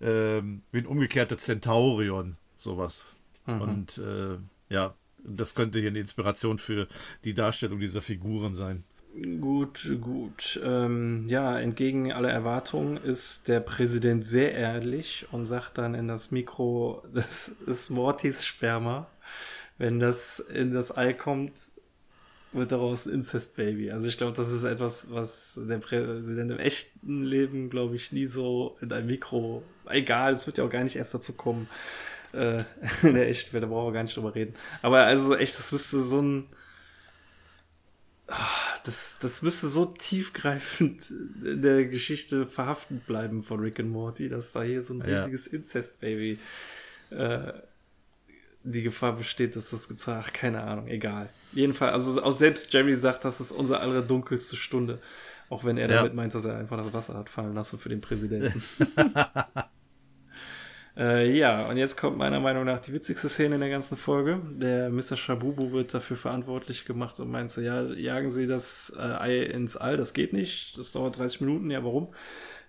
ähm, 0.02 0.62
wie 0.72 0.80
ein 0.80 0.86
umgekehrter 0.86 1.38
Centaurion, 1.38 2.38
sowas. 2.56 3.06
Und 3.48 3.98
äh, 4.00 4.38
ja, 4.70 4.94
das 5.24 5.56
könnte 5.56 5.80
hier 5.80 5.90
eine 5.90 6.00
Inspiration 6.00 6.58
für 6.58 6.88
die 7.24 7.34
Darstellung 7.34 7.80
dieser 7.80 8.02
Figuren 8.02 8.54
sein. 8.54 8.84
Gut, 9.42 9.90
gut. 10.02 10.60
Ähm, 10.64 11.26
ja, 11.28 11.58
entgegen 11.58 12.12
aller 12.12 12.30
Erwartungen 12.30 12.98
ist 12.98 13.48
der 13.48 13.62
Präsident 13.62 14.24
sehr 14.24 14.54
ehrlich 14.54 15.26
und 15.32 15.46
sagt 15.48 15.78
dann 15.78 15.96
in 15.96 16.08
das 16.08 16.32
Mikro, 16.32 17.04
das 17.14 17.48
ist 17.48 17.90
Mortys 17.90 18.46
Sperma. 18.46 19.08
Wenn 19.80 20.00
das 20.00 20.40
in 20.40 20.74
das 20.74 20.96
Ei 20.96 21.14
kommt, 21.14 21.54
wird 22.54 22.72
daraus 22.72 23.06
ein 23.06 23.14
Incest-Baby. 23.16 23.92
Also 23.92 24.08
ich 24.08 24.18
glaube, 24.18 24.36
das 24.36 24.52
ist 24.52 24.64
etwas, 24.64 25.12
was 25.12 25.60
der 25.68 25.78
Präsident 25.80 26.52
im 26.52 26.60
echten 26.60 27.24
Leben, 27.24 27.70
glaube 27.70 27.96
ich, 27.96 28.12
nie 28.12 28.26
so 28.26 28.78
in 28.82 28.92
ein 28.92 29.06
Mikro, 29.06 29.64
egal, 29.86 30.34
es 30.34 30.46
wird 30.48 30.58
ja 30.58 30.64
auch 30.64 30.70
gar 30.70 30.84
nicht 30.84 30.96
erst 30.96 31.14
dazu 31.14 31.34
kommen, 31.34 31.68
äh, 32.34 32.64
in 33.04 33.14
der 33.16 33.28
echten 33.30 33.54
Welt, 33.54 33.64
da 33.64 33.68
brauchen 33.68 33.88
wir 33.90 33.94
gar 33.94 34.04
nicht 34.04 34.16
drüber 34.16 34.34
reden. 34.34 34.56
Aber 34.82 35.04
also 35.04 35.36
echt, 35.36 35.58
das 35.60 35.72
müsste 35.72 36.00
so 36.02 36.22
ein, 36.22 36.46
das, 38.84 39.18
das 39.22 39.42
müsste 39.42 39.68
so 39.68 39.86
tiefgreifend 39.86 41.10
in 41.44 41.62
der 41.62 41.86
Geschichte 41.86 42.46
verhaftet 42.46 43.06
bleiben 43.08 43.42
von 43.42 43.60
Rick 43.62 43.80
and 43.80 43.90
Morty, 43.90 44.28
dass 44.30 44.52
da 44.52 44.64
hier 44.64 44.82
so 44.82 44.94
ein 44.96 45.00
Ja. 45.08 45.24
riesiges 45.24 45.48
Incest-Baby 45.48 46.38
äh, 47.12 47.54
die 48.72 48.84
Gefahr 48.84 49.14
besteht, 49.16 49.56
dass 49.56 49.70
das 49.72 49.88
gezeigt 49.88 50.26
Ach, 50.28 50.34
keine 50.34 50.62
Ahnung, 50.64 50.88
egal. 50.88 51.30
Jedenfalls, 51.54 51.94
also 51.94 52.22
auch 52.24 52.32
selbst 52.34 52.72
Jerry 52.74 52.96
sagt, 52.96 53.26
das 53.26 53.40
ist 53.42 53.52
unsere 53.52 53.80
allerdunkelste 53.80 54.56
Stunde. 54.56 55.00
Auch 55.50 55.64
wenn 55.64 55.78
er 55.78 55.90
Ja. 55.90 55.98
damit 55.98 56.14
meint, 56.14 56.36
dass 56.36 56.44
er 56.46 56.58
einfach 56.58 56.78
das 56.78 56.94
Wasser 56.94 57.14
hat 57.16 57.30
fallen 57.30 57.54
lassen 57.56 57.78
für 57.78 57.90
den 57.90 58.02
Präsidenten. 58.02 58.62
Äh, 60.96 61.32
ja, 61.38 61.68
und 61.70 61.78
jetzt 61.78 61.96
kommt 61.96 62.18
meiner 62.18 62.40
Meinung 62.40 62.66
nach 62.66 62.80
die 62.80 62.92
witzigste 62.92 63.30
Szene 63.30 63.54
in 63.56 63.62
der 63.62 63.70
ganzen 63.70 63.96
Folge. 63.98 64.42
Der 64.56 64.90
Mr. 64.90 65.16
Shabubu 65.16 65.72
wird 65.72 65.94
dafür 65.94 66.18
verantwortlich 66.18 66.86
gemacht 66.86 67.20
und 67.20 67.30
meint 67.30 67.52
so, 67.52 67.62
ja, 67.62 67.84
jagen 67.84 68.32
Sie 68.32 68.48
das 68.48 68.92
äh, 68.98 69.02
Ei 69.04 69.44
ins 69.44 69.78
All, 69.78 69.96
das 69.98 70.14
geht 70.14 70.34
nicht, 70.34 70.76
das 70.78 70.94
dauert 70.94 71.20
30 71.20 71.42
Minuten, 71.42 71.70
ja, 71.70 71.84
warum? 71.84 72.08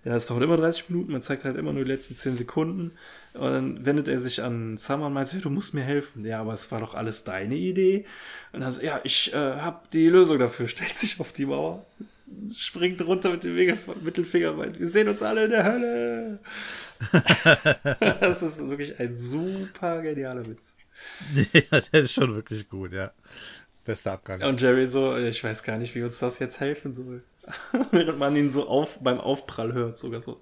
Ja, 0.05 0.15
es 0.15 0.27
dauert 0.27 0.43
immer 0.43 0.57
30 0.57 0.91
Minuten, 0.91 1.11
man 1.11 1.23
zeigt 1.23 1.43
halt 1.43 1.57
immer 1.57 1.73
nur 1.73 1.83
die 1.83 1.91
letzten 1.91 2.13
10 2.13 2.35
Sekunden. 2.35 2.91
Und 3.33 3.51
dann 3.51 3.85
wendet 3.85 4.07
er 4.07 4.19
sich 4.19 4.41
an 4.41 4.77
Summer 4.77 5.07
und 5.07 5.13
meint 5.13 5.27
so, 5.27 5.37
ja, 5.37 5.43
du 5.43 5.49
musst 5.49 5.73
mir 5.73 5.83
helfen. 5.83 6.25
Ja, 6.25 6.41
aber 6.41 6.53
es 6.53 6.71
war 6.71 6.79
doch 6.79 6.95
alles 6.95 7.23
deine 7.23 7.55
Idee. 7.55 8.05
Und 8.51 8.61
dann 8.61 8.71
so, 8.71 8.81
ja, 8.81 8.99
ich 9.03 9.33
äh, 9.33 9.37
habe 9.37 9.81
die 9.93 10.09
Lösung 10.09 10.39
dafür, 10.39 10.67
stellt 10.69 10.95
sich 10.95 11.19
auf 11.19 11.31
die 11.31 11.45
Mauer, 11.45 11.85
springt 12.55 13.01
runter 13.05 13.31
mit 13.31 13.43
dem 13.43 13.55
Mittelfinger, 14.01 14.53
meint, 14.53 14.79
wir 14.79 14.89
sehen 14.89 15.09
uns 15.09 15.21
alle 15.21 15.45
in 15.45 15.51
der 15.51 15.63
Hölle. 15.63 16.39
das 18.19 18.41
ist 18.41 18.67
wirklich 18.67 18.99
ein 18.99 19.13
super 19.13 20.01
genialer 20.01 20.45
Witz. 20.45 20.75
ja, 21.53 21.81
der 21.81 22.01
ist 22.01 22.13
schon 22.13 22.35
wirklich 22.35 22.67
gut, 22.67 22.91
ja. 22.93 23.11
Bester 23.85 24.13
Abgang. 24.13 24.41
Und 24.43 24.61
Jerry 24.61 24.85
so, 24.87 25.17
ich 25.17 25.43
weiß 25.43 25.63
gar 25.63 25.77
nicht, 25.77 25.95
wie 25.95 26.03
uns 26.03 26.19
das 26.19 26.39
jetzt 26.39 26.59
helfen 26.59 26.93
soll. 26.95 27.23
Während 27.91 28.19
man 28.19 28.35
ihn 28.35 28.49
so 28.49 28.67
auf, 28.67 28.99
beim 28.99 29.19
Aufprall 29.19 29.73
hört, 29.73 29.97
sogar 29.97 30.21
so. 30.21 30.39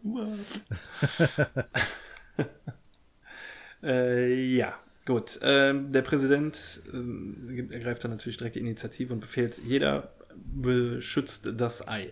Äh, 3.88 4.56
ja, 4.56 4.78
gut. 5.06 5.40
Ähm, 5.42 5.92
der 5.92 6.02
Präsident 6.02 6.82
ähm, 6.94 7.70
ergreift 7.72 8.04
dann 8.04 8.12
natürlich 8.12 8.38
direkt 8.38 8.56
die 8.56 8.60
Initiative 8.60 9.14
und 9.14 9.22
befehlt, 9.22 9.60
jeder 9.66 10.12
beschützt 10.36 11.50
das 11.58 11.88
Ei. 11.88 12.12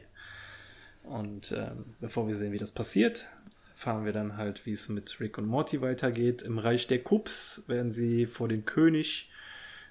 Und 1.04 1.52
ähm, 1.52 1.86
bevor 2.00 2.28
wir 2.28 2.36
sehen, 2.36 2.52
wie 2.52 2.58
das 2.58 2.72
passiert, 2.72 3.30
erfahren 3.76 4.06
wir 4.06 4.14
dann 4.14 4.38
halt, 4.38 4.66
wie 4.66 4.72
es 4.72 4.90
mit 4.90 5.20
Rick 5.20 5.38
und 5.38 5.46
Morty 5.46 5.82
weitergeht. 5.82 6.42
Im 6.42 6.58
Reich 6.58 6.88
der 6.88 7.00
Kups 7.00 7.64
werden 7.68 7.92
sie 7.92 8.26
vor 8.26 8.48
den 8.48 8.66
König 8.66 9.30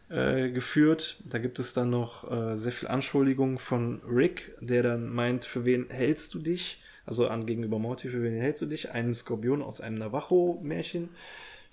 äh, 0.08 0.50
geführt. 0.50 1.18
Da 1.24 1.38
gibt 1.38 1.58
es 1.58 1.74
dann 1.74 1.90
noch 1.90 2.30
äh, 2.30 2.56
sehr 2.56 2.72
viel 2.72 2.88
Anschuldigungen 2.88 3.58
von 3.58 4.00
Rick, 4.08 4.56
der 4.60 4.82
dann 4.82 5.08
meint, 5.08 5.44
für 5.44 5.64
wen 5.64 5.88
hältst 5.90 6.34
du 6.34 6.38
dich? 6.38 6.80
Also 7.06 7.28
an 7.28 7.46
gegenüber 7.46 7.78
Morty, 7.78 8.08
für 8.08 8.22
wen 8.22 8.40
hältst 8.40 8.62
du 8.62 8.66
dich? 8.66 8.90
Einen 8.90 9.14
Skorpion 9.14 9.62
aus 9.62 9.80
einem 9.80 9.96
Navajo-Märchen. 9.96 11.10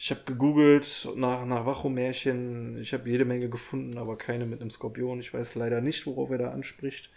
Ich 0.04 0.10
habe 0.10 0.22
gegoogelt 0.26 1.08
nach 1.16 1.46
Navajo-Märchen. 1.46 2.82
Ich 2.82 2.92
habe 2.92 3.08
jede 3.08 3.24
Menge 3.24 3.50
gefunden, 3.50 4.00
aber 4.00 4.18
keine 4.18 4.48
mit 4.48 4.60
einem 4.60 4.72
Skorpion. 4.72 5.20
Ich 5.20 5.32
weiß 5.32 5.54
leider 5.54 5.80
nicht, 5.80 6.08
worauf 6.08 6.32
er 6.32 6.40
da 6.40 6.50
anspricht. 6.50 7.12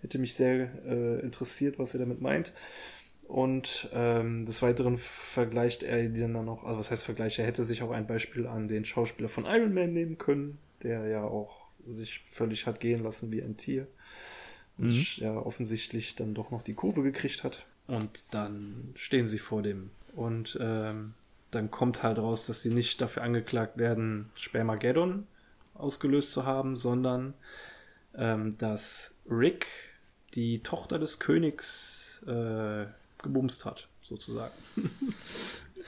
Hätte 0.00 0.18
mich 0.18 0.32
sehr 0.32 0.70
äh, 0.86 1.20
interessiert, 1.20 1.78
was 1.78 1.92
er 1.92 2.00
damit 2.00 2.22
meint. 2.22 2.54
Und 3.28 3.90
ähm, 3.92 4.46
des 4.46 4.62
Weiteren 4.62 4.96
vergleicht 4.96 5.82
er 5.82 6.08
die 6.08 6.18
dann 6.18 6.32
noch, 6.32 6.64
also 6.64 6.78
was 6.78 6.90
heißt 6.90 7.04
Vergleich? 7.04 7.38
Er 7.38 7.44
hätte 7.44 7.62
sich 7.62 7.82
auch 7.82 7.90
ein 7.90 8.06
Beispiel 8.06 8.46
an 8.46 8.68
den 8.68 8.86
Schauspieler 8.86 9.28
von 9.28 9.44
Iron 9.44 9.74
Man 9.74 9.92
nehmen 9.92 10.16
können, 10.16 10.56
der 10.82 11.08
ja 11.08 11.24
auch 11.24 11.66
sich 11.86 12.20
völlig 12.24 12.64
hat 12.64 12.80
gehen 12.80 13.02
lassen 13.02 13.30
wie 13.32 13.42
ein 13.42 13.58
Tier. 13.58 13.86
Und 14.78 15.18
ja 15.18 15.36
offensichtlich 15.36 16.16
dann 16.16 16.32
doch 16.32 16.50
noch 16.50 16.62
die 16.62 16.72
Kurve 16.72 17.02
gekriegt 17.02 17.44
hat. 17.44 17.66
Und 17.86 18.24
dann 18.30 18.94
stehen 18.94 19.26
sie 19.26 19.38
vor 19.38 19.60
dem. 19.60 19.90
Und 20.16 20.58
ähm, 20.58 21.12
dann 21.50 21.70
kommt 21.70 22.02
halt 22.02 22.18
raus, 22.18 22.46
dass 22.46 22.62
sie 22.62 22.72
nicht 22.74 23.00
dafür 23.00 23.22
angeklagt 23.22 23.78
werden, 23.78 24.30
Spermageddon 24.34 25.26
ausgelöst 25.74 26.32
zu 26.32 26.44
haben, 26.46 26.76
sondern 26.76 27.34
ähm, 28.14 28.56
dass 28.58 29.14
Rick 29.28 29.66
die 30.34 30.62
Tochter 30.62 30.98
des 30.98 31.18
Königs 31.18 32.22
äh, 32.26 32.86
gebumst 33.22 33.64
hat, 33.64 33.88
sozusagen. 34.02 34.52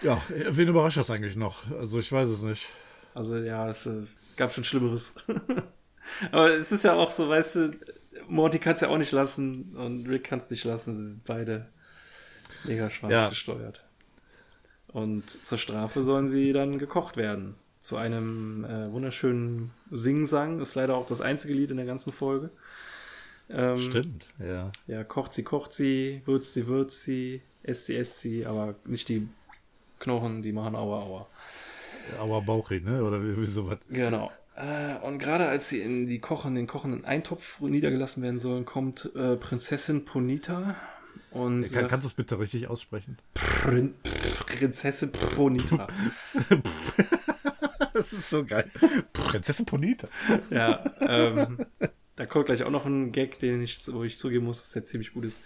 Ja, 0.00 0.20
wen 0.28 0.68
überrascht 0.68 0.96
das 0.96 1.10
eigentlich 1.10 1.36
noch? 1.36 1.70
Also 1.72 1.98
ich 1.98 2.10
weiß 2.10 2.28
es 2.30 2.42
nicht. 2.42 2.64
Also 3.14 3.36
ja, 3.36 3.68
es 3.68 3.84
äh, 3.84 4.04
gab 4.36 4.50
schon 4.50 4.64
Schlimmeres. 4.64 5.14
Aber 6.32 6.48
es 6.50 6.72
ist 6.72 6.84
ja 6.84 6.94
auch 6.94 7.10
so, 7.10 7.28
weißt 7.28 7.54
du, 7.56 7.72
Morty 8.26 8.58
kann 8.58 8.72
es 8.72 8.80
ja 8.80 8.88
auch 8.88 8.96
nicht 8.96 9.12
lassen 9.12 9.76
und 9.76 10.08
Rick 10.08 10.24
kann 10.24 10.38
es 10.38 10.50
nicht 10.50 10.64
lassen. 10.64 10.96
Sie 10.96 11.12
sind 11.12 11.24
beide 11.24 11.68
mega 12.64 12.88
schwarz 12.90 13.12
Ja. 13.12 13.28
gesteuert. 13.28 13.84
Und 14.92 15.28
zur 15.30 15.58
Strafe 15.58 16.02
sollen 16.02 16.26
sie 16.26 16.52
dann 16.52 16.78
gekocht 16.78 17.16
werden. 17.16 17.54
Zu 17.80 17.96
einem 17.96 18.64
äh, 18.64 18.92
wunderschönen 18.92 19.70
Singsang. 19.90 20.60
Ist 20.60 20.74
leider 20.74 20.96
auch 20.96 21.06
das 21.06 21.20
einzige 21.20 21.54
Lied 21.54 21.70
in 21.70 21.78
der 21.78 21.86
ganzen 21.86 22.12
Folge. 22.12 22.50
Ähm, 23.50 23.78
Stimmt, 23.78 24.28
ja. 24.38 24.70
Ja, 24.86 25.04
kocht 25.04 25.32
sie, 25.32 25.42
kocht 25.42 25.72
sie, 25.72 26.22
würzt 26.24 26.54
sie, 26.54 26.66
würzt 26.66 27.02
sie, 27.02 27.42
esst 27.62 27.86
sie, 27.86 27.96
esst 27.96 28.20
sie, 28.20 28.46
aber 28.46 28.76
nicht 28.84 29.08
die 29.08 29.28
Knochen, 29.98 30.42
die 30.42 30.52
machen 30.52 30.74
aua 30.74 31.02
aua. 31.02 31.26
Aua 32.18 32.40
Bauchig, 32.40 32.84
ne? 32.84 33.04
Oder 33.04 33.22
wie, 33.22 33.36
wie 33.36 33.46
sowas. 33.46 33.78
Genau. 33.88 34.30
Äh, 34.56 34.98
und 35.06 35.18
gerade 35.18 35.48
als 35.48 35.68
sie 35.68 35.80
in 35.80 36.06
die 36.06 36.18
kochen, 36.18 36.54
den 36.54 36.66
kochenden 36.66 37.04
Eintopf 37.04 37.60
niedergelassen 37.60 38.22
werden 38.22 38.38
sollen, 38.38 38.64
kommt 38.64 39.10
äh, 39.14 39.36
Prinzessin 39.36 40.04
Ponita 40.04 40.76
und 41.30 41.62
Kann, 41.62 41.72
sagt, 41.72 41.88
kannst 41.88 42.04
du 42.04 42.08
es 42.08 42.14
bitte 42.14 42.38
richtig 42.38 42.68
aussprechen? 42.68 43.16
Prin 43.34 43.94
Prinzessin 44.46 45.12
Ponita. 45.12 45.88
Das 47.94 48.14
ist 48.14 48.30
so 48.30 48.42
geil. 48.44 48.70
Prinzessin 49.12 49.66
Ponita. 49.66 50.08
ja, 50.50 50.82
ähm, 51.00 51.58
da 52.16 52.26
kommt 52.26 52.46
gleich 52.46 52.62
auch 52.62 52.70
noch 52.70 52.86
ein 52.86 53.12
Gag, 53.12 53.38
den 53.38 53.62
ich, 53.62 53.80
wo 53.92 54.02
ich 54.02 54.16
zugeben 54.16 54.46
muss, 54.46 54.60
dass 54.60 54.72
der 54.72 54.84
ziemlich 54.84 55.12
gut 55.12 55.26
ist. 55.26 55.42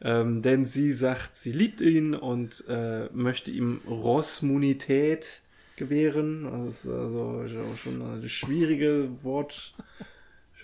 Ähm, 0.00 0.40
denn 0.40 0.64
sie 0.66 0.92
sagt, 0.92 1.36
sie 1.36 1.52
liebt 1.52 1.80
ihn 1.80 2.14
und 2.14 2.64
äh, 2.68 3.08
möchte 3.12 3.50
ihm 3.50 3.82
Rosmunität 3.86 5.42
gewähren. 5.76 6.44
Das 6.64 6.84
ist 6.84 6.90
also 6.90 7.44
auch 7.72 7.76
schon 7.76 8.02
ein 8.02 8.28
schwierige 8.28 9.08
Wort, 9.22 9.74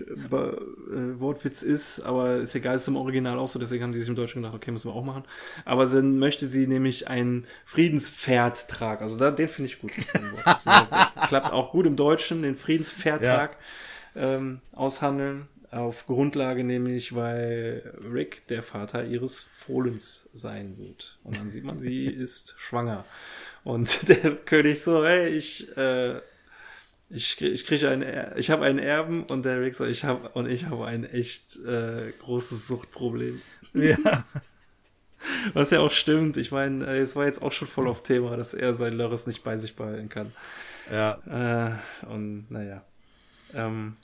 äh, 0.01 1.21
Wortwitz 1.21 1.63
ist, 1.63 2.01
aber 2.01 2.37
ist 2.37 2.55
egal, 2.55 2.77
ist 2.77 2.89
im 2.89 2.97
Original 2.97 3.39
auch 3.39 3.49
so, 3.49 3.59
deswegen 3.59 3.85
haben 3.85 3.93
die 3.93 3.99
sich 3.99 4.09
im 4.09 4.17
Deutschen 4.17 4.43
gedacht, 4.43 4.57
okay, 4.57 4.71
müssen 4.71 4.91
wir 4.91 4.95
auch 4.95 5.05
machen. 5.05 5.25
Aber 5.65 5.87
dann 5.87 6.19
möchte 6.19 6.47
sie 6.47 6.67
nämlich 6.67 7.09
ein 7.09 7.47
Friedenspferdtrag, 7.65 9.03
also 9.03 9.17
da, 9.17 9.31
den 9.31 9.49
finde 9.49 9.71
ich 9.71 9.81
gut. 9.81 9.93
Klappt 11.29 11.53
auch 11.53 11.73
gut 11.73 11.87
im 11.87 11.97
Deutschen, 11.97 12.43
den 12.43 12.57
Friedenspferdtrag 12.57 13.57
ähm, 14.15 14.61
aushandeln. 14.73 15.49
Auf 15.71 16.07
Grundlage 16.07 16.65
nämlich, 16.65 17.15
weil 17.15 17.93
Rick 18.13 18.47
der 18.47 18.63
Vater 18.63 19.05
ihres 19.05 19.41
Fohlens 19.41 20.31
sein 20.33 20.79
wird. 20.79 21.19
Und 21.25 21.39
dann 21.39 21.51
sieht 21.51 21.65
man, 21.65 21.79
sie 21.79 22.07
ist 22.07 22.55
schwanger. 22.59 23.05
Und 23.65 24.09
der 24.25 24.37
König 24.37 24.81
so, 24.81 25.05
hey, 25.05 25.29
ich, 25.29 25.77
äh, 25.77 26.21
ich, 27.09 27.41
ich 27.41 27.67
kriege 27.67 27.89
einen, 27.89 28.37
ich 28.37 28.51
habe 28.51 28.65
einen 28.65 28.79
Erben 28.79 29.23
und 29.25 29.45
der 29.45 29.61
Rick 29.61 29.75
so, 29.75 29.85
ich 29.85 30.05
habe 30.05 30.29
und 30.31 30.49
ich 30.49 30.67
habe 30.67 30.87
ein 30.87 31.05
echt 31.05 31.57
äh, 31.65 32.13
großes 32.21 32.67
Suchtproblem. 32.67 33.41
Ja. 33.75 34.25
Was 35.55 35.71
ja 35.71 35.81
auch 35.81 35.91
stimmt. 35.91 36.37
Ich 36.37 36.51
meine, 36.51 36.85
äh, 36.87 36.99
es 36.99 37.17
war 37.17 37.27
jetzt 37.27 37.43
auch 37.43 37.53
schon 37.53 37.69
voll 37.69 37.89
auf 37.89 38.03
Thema, 38.03 38.37
dass 38.37 38.55
er 38.55 38.75
sein 38.75 38.95
Lörres 38.95 39.27
nicht 39.27 39.45
bei 39.45 39.57
sich 39.57 39.77
behalten 39.77 40.09
kann. 40.09 40.33
Ja. 40.91 41.81
Äh, 42.03 42.07
und 42.07 42.51
naja. 42.51 42.85
Ähm, 43.55 43.95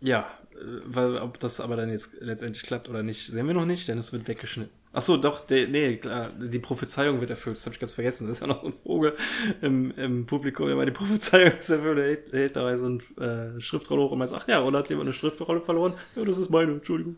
ja, 0.00 0.30
äh, 0.52 0.56
weil 0.84 1.18
ob 1.18 1.40
das 1.40 1.60
aber 1.60 1.76
dann 1.76 1.90
jetzt 1.90 2.16
letztendlich 2.20 2.64
klappt 2.64 2.88
oder 2.88 3.02
nicht, 3.02 3.26
sehen 3.26 3.46
wir 3.46 3.54
noch 3.54 3.66
nicht, 3.66 3.88
denn 3.88 3.98
es 3.98 4.12
wird 4.12 4.28
weggeschnitten. 4.28 4.83
Ach 4.96 5.02
so, 5.02 5.16
doch, 5.16 5.40
der, 5.40 5.66
nee, 5.66 5.96
klar, 5.96 6.28
die 6.30 6.60
Prophezeiung 6.60 7.20
wird 7.20 7.30
erfüllt. 7.30 7.56
Das 7.56 7.66
habe 7.66 7.74
ich 7.74 7.80
ganz 7.80 7.92
vergessen. 7.92 8.28
Das 8.28 8.36
ist 8.36 8.40
ja 8.42 8.46
noch 8.46 8.62
ein 8.62 8.72
Vogel 8.72 9.16
im, 9.60 9.90
im 9.96 10.24
Publikum, 10.24 10.68
der 10.68 10.76
mal 10.76 10.86
die 10.86 10.92
Prophezeiung 10.92 11.50
ist 11.50 11.68
erfüllt. 11.70 11.98
Der 12.32 12.40
hält, 12.40 12.54
dabei 12.54 12.76
so 12.76 12.86
eine 12.86 13.56
äh, 13.56 13.60
Schriftrolle 13.60 14.02
hoch 14.02 14.12
und 14.12 14.18
meint, 14.18 14.32
ach 14.32 14.46
ja, 14.46 14.62
oder 14.62 14.78
hat 14.78 14.88
jemand 14.90 15.08
eine 15.08 15.12
Schriftrolle 15.12 15.60
verloren? 15.60 15.94
Ja, 16.14 16.24
das 16.24 16.38
ist 16.38 16.48
meine, 16.48 16.72
Entschuldigung. 16.72 17.16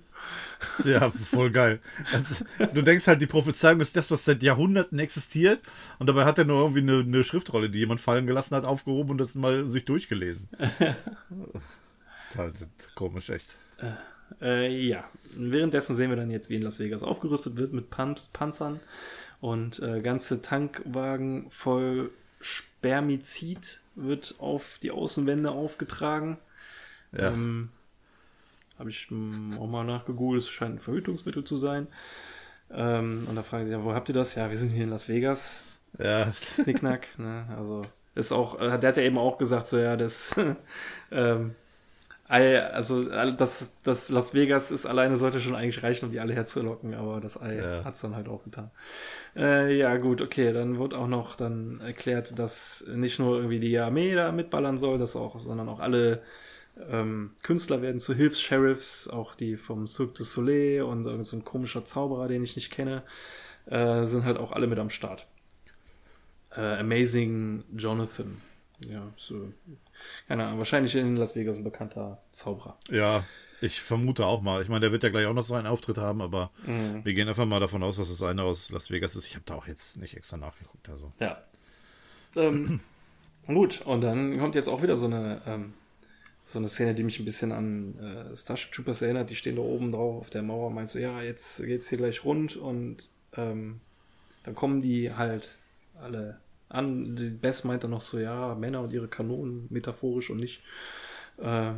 Ja, 0.85 1.11
voll 1.11 1.51
geil. 1.51 1.81
Also, 2.15 2.47
du 2.73 2.81
denkst 2.81 3.07
halt, 3.07 3.20
die 3.20 3.27
Prophezeiung 3.27 3.81
ist 3.81 3.94
das, 3.94 4.11
was 4.11 4.24
seit 4.24 4.43
Jahrhunderten 4.43 4.98
existiert. 4.98 5.61
Und 5.98 6.07
dabei 6.07 6.24
hat 6.24 6.39
er 6.39 6.47
nur 6.47 6.62
irgendwie 6.62 6.81
eine, 6.81 7.01
eine 7.01 7.24
Schriftrolle, 7.24 7.69
die 7.69 7.81
jemand 7.81 8.01
fallen 8.01 8.27
gelassen 8.27 8.57
hat, 8.57 8.65
aufgehoben 8.65 9.11
und 9.11 9.19
das 9.19 9.35
mal 9.35 9.69
sich 9.69 9.85
durchgelesen. 9.85 10.48
das 12.35 12.62
ist 12.62 12.94
komisch, 12.94 13.28
echt. 13.28 13.51
Äh, 14.40 14.74
ja, 14.86 15.05
währenddessen 15.35 15.97
sehen 15.97 16.11
wir 16.11 16.16
dann 16.16 16.31
jetzt, 16.31 16.51
wie 16.51 16.57
in 16.57 16.62
Las 16.62 16.78
Vegas 16.78 17.03
aufgerüstet 17.03 17.57
wird 17.57 17.73
mit 17.73 17.90
Pumps, 17.90 18.28
Panzern 18.28 18.81
und 19.40 19.81
äh, 19.81 20.01
ganze 20.01 20.43
Tankwagen 20.43 21.51
voll 21.51 22.11
Spermizid 22.40 23.81
wird 23.94 24.36
auf 24.39 24.78
die 24.82 24.90
Außenwände 24.90 25.51
aufgetragen. 25.51 26.39
Ja. 27.12 27.32
Ähm, 27.32 27.70
Habe 28.78 28.90
ich 28.90 29.09
auch 29.59 29.66
mal 29.66 29.85
nachgegoogelt, 29.85 30.43
es 30.43 30.48
scheint 30.48 30.77
ein 30.77 30.81
Verhütungsmittel 30.81 31.44
zu 31.44 31.57
sein. 31.57 31.86
Ähm, 32.70 33.27
und 33.28 33.36
da 33.36 33.43
fragen 33.43 33.66
sie 33.66 33.73
ja, 33.73 33.85
wo 33.85 33.94
habt 33.94 34.09
ihr 34.09 34.15
das? 34.15 34.35
Ja, 34.35 34.51
wir 34.51 34.57
sind 34.57 34.70
hier 34.70 34.85
in 34.85 34.90
Las 34.90 35.09
Vegas. 35.09 35.62
ja. 35.98 36.32
Knickknack, 36.65 37.19
ne? 37.19 37.47
Also 37.57 37.82
ist 38.15 38.32
auch, 38.32 38.61
äh, 38.61 38.78
der 38.78 38.89
hat 38.89 38.97
ja 38.97 39.03
eben 39.03 39.19
auch 39.19 39.39
gesagt, 39.39 39.66
so 39.69 39.78
ja, 39.78 39.97
das, 39.97 40.35
ähm, 41.11 41.55
Ei, 42.28 42.61
also 42.61 43.05
das, 43.05 43.77
das 43.85 44.09
Las 44.09 44.35
Vegas 44.35 44.70
ist 44.73 44.85
alleine 44.85 45.16
sollte 45.16 45.40
schon 45.40 45.55
eigentlich 45.55 45.82
reichen, 45.82 46.07
um 46.07 46.11
die 46.11 46.19
alle 46.19 46.35
herzulocken, 46.35 46.94
aber 46.94 47.20
das 47.20 47.40
Ei 47.40 47.57
Ja. 47.57 47.85
hat's 47.85 48.01
dann 48.01 48.16
halt 48.16 48.28
auch 48.28 48.43
getan. 48.43 48.70
Äh, 49.36 49.77
ja, 49.77 49.97
gut, 49.97 50.20
okay, 50.20 50.53
dann 50.53 50.78
wird 50.78 50.94
auch 50.94 51.07
noch 51.07 51.36
dann 51.36 51.81
erklärt, 51.81 52.39
dass 52.39 52.85
nicht 52.89 53.19
nur 53.19 53.36
irgendwie 53.36 53.61
die 53.61 53.78
Armee 53.78 54.15
da 54.15 54.32
mitballern 54.32 54.77
soll, 54.78 54.98
dass 54.98 55.15
auch, 55.15 55.39
sondern 55.39 55.69
auch 55.69 55.78
alle 55.81 56.23
ähm, 56.90 57.32
Künstler 57.43 57.81
werden 57.81 58.01
zu 58.01 58.15
Hilfs-Sheriffs, 58.15 59.09
auch 59.09 59.35
die 59.35 59.57
vom 59.57 59.86
Cirque 59.86 60.15
du 60.15 60.24
Soleil 60.24 60.82
und 60.82 61.07
irgend 61.07 61.27
so 61.27 61.36
ein 61.36 61.44
komischer 61.44 61.85
Zauberer, 61.85 62.28
den 62.28 62.43
ich 62.43 62.57
nicht 62.57 62.70
kenne, 62.70 63.03
äh, 63.66 64.05
sind 64.07 64.24
halt 64.24 64.39
auch 64.39 64.53
alle 64.53 64.66
mit 64.66 64.78
am 64.78 64.90
Start. 64.90 65.27
Äh, 66.51 66.78
Amazing 66.78 67.65
Jonathan. 67.77 68.40
Ja, 68.89 69.07
so. 69.16 69.53
Keine 70.28 70.44
Ahnung, 70.46 70.58
wahrscheinlich 70.58 70.94
in 70.96 71.16
Las 71.16 71.36
Vegas 71.36 71.56
ein 71.56 71.64
bekannter 71.64 72.20
Zauberer. 72.32 72.76
Ja, 72.90 73.24
ich 73.60 73.80
vermute 73.80 74.26
auch 74.26 74.42
mal. 74.42 74.60
Ich 74.62 74.68
meine, 74.68 74.80
der 74.80 74.92
wird 74.92 75.02
ja 75.02 75.08
gleich 75.08 75.26
auch 75.26 75.32
noch 75.34 75.42
so 75.42 75.54
einen 75.54 75.66
Auftritt 75.66 75.98
haben, 75.98 76.20
aber 76.20 76.50
Mhm. 76.66 77.04
wir 77.04 77.14
gehen 77.14 77.28
einfach 77.28 77.46
mal 77.46 77.60
davon 77.60 77.82
aus, 77.82 77.96
dass 77.96 78.10
es 78.10 78.22
einer 78.22 78.44
aus 78.44 78.70
Las 78.70 78.90
Vegas 78.90 79.16
ist. 79.16 79.26
Ich 79.26 79.34
habe 79.34 79.44
da 79.46 79.54
auch 79.54 79.66
jetzt 79.66 79.96
nicht 79.96 80.16
extra 80.16 80.36
nachgeguckt. 80.36 80.88
Also. 80.88 81.12
Ja. 81.20 81.42
Ähm, 82.36 82.80
gut, 83.46 83.80
und 83.82 84.00
dann 84.02 84.38
kommt 84.38 84.54
jetzt 84.54 84.68
auch 84.68 84.82
wieder 84.82 84.96
so 84.96 85.06
eine, 85.06 85.40
ähm, 85.46 85.74
so 86.44 86.58
eine 86.58 86.68
Szene, 86.68 86.94
die 86.94 87.02
mich 87.02 87.18
ein 87.18 87.24
bisschen 87.24 87.50
an 87.50 87.98
äh, 87.98 88.36
Starship 88.36 88.72
Troopers 88.72 89.02
erinnert. 89.02 89.30
Die 89.30 89.36
stehen 89.36 89.56
da 89.56 89.62
oben 89.62 89.90
drauf 89.90 90.20
auf 90.20 90.30
der 90.30 90.42
Mauer 90.42 90.68
und 90.68 90.74
meinst 90.74 90.92
so, 90.92 90.98
ja, 90.98 91.22
jetzt 91.22 91.62
geht's 91.64 91.88
hier 91.88 91.98
gleich 91.98 92.24
rund 92.24 92.56
und 92.56 93.10
ähm, 93.34 93.80
dann 94.44 94.54
kommen 94.54 94.80
die 94.82 95.12
halt 95.12 95.48
alle 96.00 96.38
an. 96.68 97.16
Die 97.16 97.30
Bess 97.30 97.64
meint 97.64 97.84
dann 97.84 97.90
noch 97.90 98.01
so, 98.01 98.18
ja, 98.18 98.55
Männer 98.55 98.80
und 98.80 98.93
ihre 98.93 99.09
Kanonen, 99.09 99.66
metaphorisch 99.70 100.30
und 100.30 100.38
nicht. 100.38 100.62
Äh, 101.38 101.72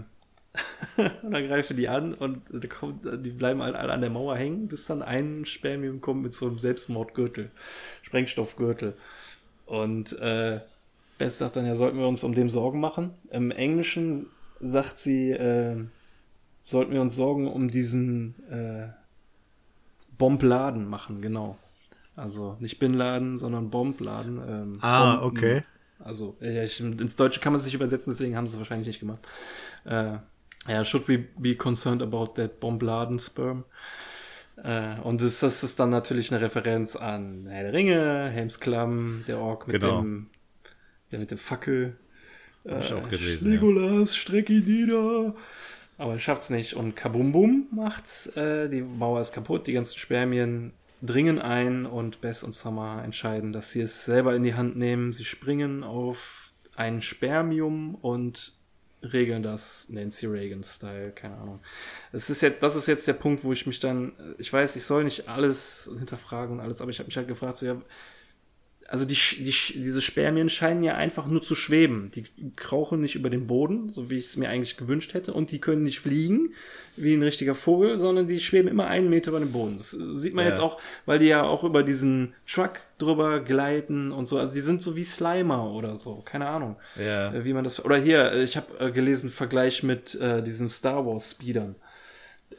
und 1.23 1.31
dann 1.31 1.47
greifen 1.47 1.77
die 1.77 1.89
an 1.89 2.15
und 2.15 2.43
kommt, 2.71 3.05
die 3.25 3.31
bleiben 3.31 3.63
halt 3.63 3.77
alle 3.77 3.93
an 3.93 4.01
der 4.01 4.11
Mauer 4.11 4.37
hängen, 4.37 4.69
bis 4.69 4.87
dann 4.87 5.03
ein 5.03 5.45
Spermium 5.45 6.01
kommt 6.01 6.23
mit 6.23 6.33
so 6.33 6.47
einem 6.47 6.59
Selbstmordgürtel, 6.59 7.51
Sprengstoffgürtel. 8.03 8.95
Und 9.67 10.19
äh, 10.19 10.61
Bess 11.19 11.39
sagt 11.39 11.57
dann, 11.57 11.67
ja, 11.67 11.75
sollten 11.75 11.99
wir 11.99 12.09
uns 12.09 12.25
um 12.25 12.35
den 12.35 12.51
Sorgen 12.51 12.81
machen. 12.81 13.11
Im 13.31 13.51
Englischen 13.51 14.27
sagt 14.61 14.99
sie, 14.99 15.31
äh, 15.31 15.77
sollten 16.63 16.93
wir 16.93 17.01
uns 17.01 17.17
Sorgen 17.17 17.49
um 17.49 17.71
diesen 17.71 18.35
äh, 18.51 18.89
Bombladen 20.17 20.89
machen, 20.89 21.23
genau. 21.23 21.57
Also 22.19 22.57
nicht 22.61 22.79
Bin 22.79 22.95
Laden, 22.95 23.39
sondern 23.39 23.71
Bombladen. 23.71 24.39
Ähm, 24.49 24.79
Ah, 24.81 25.17
Bomben. 25.17 25.37
okay. 25.39 25.63
Also 26.01 26.37
ja, 26.41 26.63
ich, 26.65 26.81
ins 26.81 27.17
Deutsche 27.17 27.41
kann 27.41 27.53
man 27.53 27.59
es 27.61 27.65
nicht 27.67 27.75
übersetzen, 27.75 28.13
deswegen 28.13 28.37
haben 28.37 28.47
sie 28.47 28.55
es 28.55 28.59
wahrscheinlich 28.59 28.87
nicht 28.89 29.01
gemacht. 29.01 29.21
Äh, 29.85 30.19
ja, 30.69 30.85
should 30.85 31.09
we 31.09 31.19
be 31.39 31.55
concerned 31.57 32.03
about 32.03 32.35
that 32.35 32.61
Bombladen 32.61 33.19
sperm? 33.19 33.65
Äh, 34.63 35.01
und 35.03 35.21
das, 35.23 35.41
das 35.41 35.63
ist 35.63 35.79
dann 35.79 35.91
natürlich 35.91 36.33
eine 36.33 36.41
Referenz 36.41 36.97
an 36.97 37.47
Herr 37.49 37.65
der 37.65 37.73
Ringe, 37.73 38.29
Helmsklamm, 38.31 39.25
der 39.29 39.39
Ork 39.39 39.67
mit 39.69 39.81
Genau. 39.81 40.01
dem 40.01 40.31
ja, 41.11 41.19
mit 41.19 41.31
dem 41.31 41.39
Fackel. 41.39 41.97
Hab 42.69 42.81
ich 42.83 42.93
auch 42.93 43.09
gelesen, 43.09 43.47
ja. 43.47 43.55
Legolas, 43.55 44.15
streck 44.17 44.51
ihn 44.51 44.65
nieder. 44.67 45.35
Aber 45.97 46.13
er 46.13 46.19
schafft's 46.19 46.51
nicht. 46.51 46.75
Und 46.75 46.97
Kabumbum 46.97 47.67
macht's. 47.73 48.27
Äh, 48.37 48.69
die 48.69 48.83
Mauer 48.83 49.21
ist 49.21 49.33
kaputt, 49.33 49.67
die 49.67 49.73
ganzen 49.73 49.97
Spermien 49.99 50.73
dringen 51.03 51.39
ein 51.39 51.87
und 51.87 52.21
Bess 52.21 52.43
und 52.43 52.55
Summer 52.55 53.03
entscheiden, 53.05 53.53
dass 53.53 53.73
sie 53.73 53.81
es 53.81 54.05
selber 54.05 54.35
in 54.35 54.43
die 54.43 54.55
Hand 54.55 54.77
nehmen. 54.77 55.13
Sie 55.13 55.25
springen 55.25 55.85
auf 55.85 56.53
ein 56.77 57.03
Spermium 57.03 57.95
und 57.97 58.55
regeln 59.03 59.43
das 59.43 59.89
Nancy 59.91 60.27
Reagan-Style, 60.27 61.13
keine 61.13 61.37
Ahnung. 61.37 61.61
Es 62.13 62.31
ist 62.31 62.43
jetzt, 62.43 62.63
das 62.63 62.75
ist 62.75 62.89
jetzt 62.89 63.07
der 63.07 63.13
Punkt, 63.13 63.45
wo 63.45 63.53
ich 63.53 63.67
mich 63.67 63.79
dann, 63.79 64.13
ich 64.39 64.53
weiß, 64.53 64.75
ich 64.77 64.85
soll 64.85 65.05
nicht 65.05 65.29
alles 65.29 65.91
hinterfragen 65.99 66.57
und 66.57 66.61
alles, 66.61 66.81
aber 66.81 66.91
ich 66.91 66.99
habe 66.99 67.07
mich 67.07 67.17
halt 67.17 67.29
gefragt, 67.29 67.59
so 67.59 67.67
ja, 67.67 67.81
also 68.91 69.05
die, 69.05 69.15
die, 69.15 69.45
diese 69.83 70.01
Spermien 70.01 70.49
scheinen 70.49 70.83
ja 70.83 70.95
einfach 70.95 71.27
nur 71.27 71.43
zu 71.43 71.55
schweben. 71.55 72.11
Die 72.15 72.25
krauchen 72.57 73.03
nicht 73.03 73.17
über 73.17 73.29
den 73.29 73.47
Boden, 73.47 73.91
so 73.91 74.09
wie 74.09 74.17
ich 74.17 74.25
es 74.25 74.37
mir 74.39 74.49
eigentlich 74.49 74.79
gewünscht 74.79 75.13
hätte. 75.13 75.35
Und 75.35 75.53
die 75.53 75.61
können 75.61 75.83
nicht 75.83 76.01
fliegen, 76.01 76.55
wie 76.97 77.13
ein 77.13 77.23
richtiger 77.23 77.55
Vogel, 77.55 77.99
sondern 77.99 78.29
die 78.29 78.41
schweben 78.41 78.67
immer 78.67 78.87
einen 78.87 79.11
Meter 79.11 79.29
über 79.31 79.41
dem 79.41 79.53
Boden. 79.53 79.77
Das 79.77 79.91
sieht 79.91 80.33
man 80.33 80.45
Ja. 80.47 80.49
jetzt 80.51 80.61
auch, 80.61 80.81
weil 81.05 81.19
die 81.19 81.27
ja 81.27 81.43
auch 81.43 81.65
über 81.65 81.83
diesen 81.83 82.33
Truck 82.51 82.81
drüber 82.97 83.41
gleiten 83.41 84.11
und 84.11 84.27
so. 84.27 84.39
Also 84.39 84.55
die 84.55 84.63
sind 84.63 84.83
so 84.83 84.97
wie 84.97 85.05
Slimer 85.05 85.71
oder 85.71 85.95
so. 85.95 86.23
Keine 86.25 86.49
Ahnung. 86.49 86.77
Ja. 86.99 87.33
Äh, 87.35 87.45
Wie 87.45 87.53
man 87.53 87.65
das. 87.65 87.85
Oder 87.85 87.97
hier, 87.99 88.33
äh, 88.33 88.43
ich 88.43 88.57
habe 88.57 88.79
äh, 88.81 88.91
gelesen, 88.91 89.31
Vergleich 89.31 89.83
mit 89.83 90.15
äh, 90.15 90.43
diesen 90.43 90.71
Star 90.71 91.05
Wars 91.05 91.33
Speedern. 91.33 91.77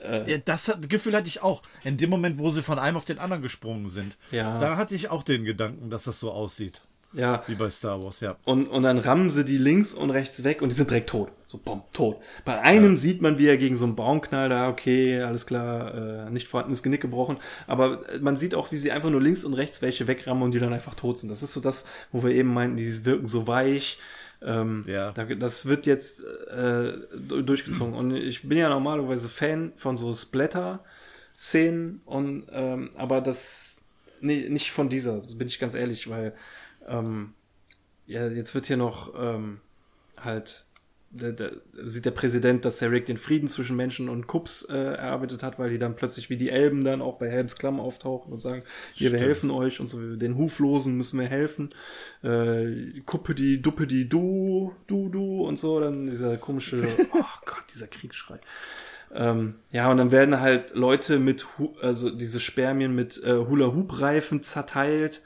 Ja, 0.02 0.38
das 0.38 0.68
hat, 0.68 0.90
Gefühl 0.90 1.16
hatte 1.16 1.28
ich 1.28 1.42
auch. 1.44 1.62
In 1.84 1.98
dem 1.98 2.10
Moment, 2.10 2.38
wo 2.38 2.50
sie 2.52 2.62
von 2.62 2.80
einem 2.80 2.98
auf 2.98 3.06
den 3.06 3.20
anderen 3.20 3.44
gesprungen 3.44 3.88
sind. 3.88 4.18
Ja. 4.32 4.60
Da 4.60 4.78
hatte 4.78 4.96
ich 4.96 5.10
auch 5.10 5.24
den 5.24 5.44
Gedanken, 5.44 5.90
dass 5.90 6.06
das 6.06 6.20
so 6.20 6.32
aussieht. 6.32 6.82
Ja. 7.14 7.44
Wie 7.48 7.56
bei 7.56 7.70
Star 7.70 8.04
Wars, 8.04 8.20
ja. 8.20 8.36
Und, 8.46 8.68
und 8.68 8.84
dann 8.84 9.00
rammen 9.00 9.30
sie 9.30 9.44
die 9.44 9.58
links 9.58 9.94
und 9.94 10.12
rechts 10.12 10.44
weg 10.44 10.62
und 10.62 10.70
die 10.70 10.76
sind 10.76 10.92
direkt 10.92 11.10
tot. 11.10 11.30
So, 11.48 11.58
bumm, 11.58 11.82
tot. 11.92 12.18
Bei 12.46 12.62
einem 12.62 12.98
sieht 12.98 13.24
man, 13.24 13.40
wie 13.40 13.48
er 13.48 13.58
gegen 13.58 13.76
so 13.76 13.86
einen 13.86 13.96
Baum 13.96 14.22
knallt, 14.22 14.52
da, 14.52 14.70
okay, 14.70 15.20
alles 15.24 15.48
klar, 15.48 16.28
äh, 16.28 16.30
nicht 16.30 16.48
vorhandenes 16.48 16.84
Genick 16.84 17.02
gebrochen. 17.02 17.38
Aber 17.66 18.08
äh, 18.10 18.20
man 18.20 18.38
sieht 18.38 18.54
auch, 18.54 18.72
wie 18.72 18.78
sie 18.78 18.92
einfach 18.92 19.10
nur 19.10 19.22
links 19.22 19.44
und 19.44 19.56
rechts 19.56 19.82
welche 19.82 20.06
wegrammen 20.06 20.44
und 20.44 20.52
die 20.52 20.60
dann 20.60 20.74
einfach 20.74 20.94
tot 20.94 21.20
sind. 21.20 21.30
Das 21.30 21.42
ist 21.42 21.54
so 21.54 21.60
das, 21.60 21.86
wo 22.12 22.24
wir 22.24 22.32
eben 22.32 22.54
meinten, 22.54 22.78
die 22.78 23.06
wirken 23.06 23.28
so 23.28 23.48
weich. 23.48 23.98
Ähm, 24.42 24.86
Ja. 24.88 25.12
da, 25.12 25.26
das 25.26 25.66
wird 25.66 25.86
jetzt 25.86 26.24
äh, 26.24 26.94
du- 27.18 27.42
durchgezogen. 27.42 27.94
Und 27.94 28.16
ich 28.16 28.48
bin 28.48 28.58
ja 28.58 28.70
normalerweise 28.70 29.30
Fan 29.30 29.74
von 29.76 29.98
so 29.98 30.14
Splatter-Szenen 30.16 32.02
und 32.06 32.48
ähm, 32.52 32.92
aber 32.96 33.22
das 33.22 33.84
nee, 34.22 34.48
nicht 34.50 34.72
von 34.72 34.90
dieser, 34.90 35.18
bin 35.36 35.48
ich 35.48 35.60
ganz 35.60 35.74
ehrlich, 35.76 36.10
weil 36.10 36.34
ähm, 36.88 37.34
ja, 38.08 38.28
jetzt 38.28 38.56
wird 38.56 38.66
hier 38.66 38.78
noch 38.78 39.14
ähm, 39.18 39.62
halt 40.18 40.66
der, 41.12 41.32
der, 41.32 41.52
sieht 41.86 42.06
der 42.06 42.12
Präsident, 42.12 42.66
dass 42.66 42.78
der 42.80 42.92
Rick 42.92 43.08
den 43.08 43.18
Frieden 43.18 43.48
zwischen 43.48 43.76
Menschen 43.76 44.10
und 44.10 44.28
Kups 44.28 44.64
äh, 44.66 44.76
erarbeitet 44.94 45.42
hat, 45.44 45.58
weil 45.58 45.70
die 45.70 45.80
dann 45.80 45.96
plötzlich 45.96 46.30
wie 46.30 46.38
die 46.38 46.50
Elben 46.50 46.84
dann 46.84 47.02
auch 47.02 47.18
bei 47.18 47.30
Helms 47.30 47.56
Klamm 47.56 47.80
auftauchen 47.80 48.32
und 48.32 48.40
sagen, 48.40 48.62
hier, 48.94 49.12
wir 49.12 49.18
Stimmt. 49.18 49.24
helfen 49.28 49.52
euch 49.52 49.80
und 49.80 49.88
so, 49.88 50.16
den 50.16 50.38
Huflosen 50.38 50.96
müssen 50.98 51.20
wir 51.20 51.28
helfen. 51.28 51.74
Äh, 52.24 53.00
Kuppedi, 53.06 53.62
Duppedi, 53.62 54.08
Du, 54.08 54.74
Du, 54.88 55.10
Du 55.10 55.42
und 55.48 55.58
so, 55.58 55.80
dann 55.80 56.06
dieser 56.10 56.38
komische, 56.38 56.78
oh 57.14 57.24
Gott, 57.46 57.64
dieser 57.74 57.88
Kriegsschrei. 57.88 58.40
Ähm, 59.12 59.56
ja, 59.72 59.90
und 59.90 59.98
dann 59.98 60.12
werden 60.12 60.40
halt 60.40 60.76
Leute 60.76 61.18
mit, 61.18 61.48
Hu 61.58 61.74
also 61.82 62.12
diese 62.12 62.40
Spermien 62.40 62.94
mit 62.94 63.20
äh, 63.24 63.34
Hula-Hoop-Reifen 63.34 64.44
zerteilt. 64.44 65.24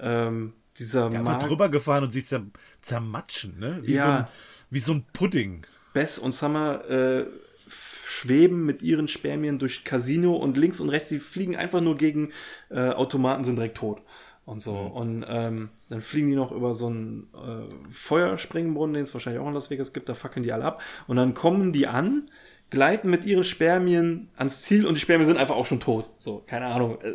Ähm, 0.00 0.54
dieser 0.78 1.02
Er 1.12 1.22
Mag- 1.22 1.40
war 1.40 1.48
drüber 1.48 1.68
gefahren 1.68 2.02
und 2.02 2.12
sich 2.12 2.26
zer 2.26 2.42
zermatschen, 2.80 3.60
ne? 3.60 3.78
Wie, 3.82 3.94
Ja. 3.94 4.02
so 4.02 4.10
ein, 4.10 4.26
wie 4.72 4.80
so 4.80 4.94
ein 4.94 5.04
Pudding. 5.12 5.64
Bess 5.92 6.18
und 6.18 6.32
Summer 6.32 6.88
äh, 6.88 7.26
schweben 7.68 8.64
mit 8.64 8.82
ihren 8.82 9.06
Spermien 9.06 9.58
durch 9.58 9.84
Casino 9.84 10.34
und 10.34 10.56
links 10.56 10.80
und 10.80 10.88
rechts, 10.88 11.10
die 11.10 11.18
fliegen 11.18 11.56
einfach 11.56 11.82
nur 11.82 11.96
gegen 11.96 12.32
äh, 12.70 12.88
Automaten, 12.88 13.44
sind 13.44 13.56
direkt 13.56 13.76
tot. 13.76 14.00
Und 14.44 14.60
so. 14.60 14.72
Und 14.72 15.24
ähm, 15.28 15.68
dann 15.88 16.00
fliegen 16.00 16.28
die 16.28 16.34
noch 16.34 16.50
über 16.52 16.74
so 16.74 16.86
einen 16.86 17.28
äh, 17.34 17.92
Feuerspringbrunnen, 17.92 18.94
den 18.94 19.02
es 19.04 19.14
wahrscheinlich 19.14 19.40
auch 19.40 19.46
in 19.46 19.54
Las 19.54 19.70
Vegas 19.70 19.92
gibt, 19.92 20.08
da 20.08 20.14
fackeln 20.14 20.42
die 20.42 20.52
alle 20.52 20.64
ab. 20.64 20.82
Und 21.06 21.16
dann 21.16 21.34
kommen 21.34 21.72
die 21.72 21.86
an, 21.86 22.30
gleiten 22.70 23.10
mit 23.10 23.24
ihren 23.26 23.44
Spermien 23.44 24.30
ans 24.36 24.62
Ziel 24.62 24.86
und 24.86 24.94
die 24.94 25.00
Spermien 25.00 25.26
sind 25.26 25.36
einfach 25.36 25.54
auch 25.54 25.66
schon 25.66 25.80
tot. 25.80 26.08
So, 26.16 26.42
keine 26.46 26.66
Ahnung. 26.66 26.98
Äh, 27.02 27.12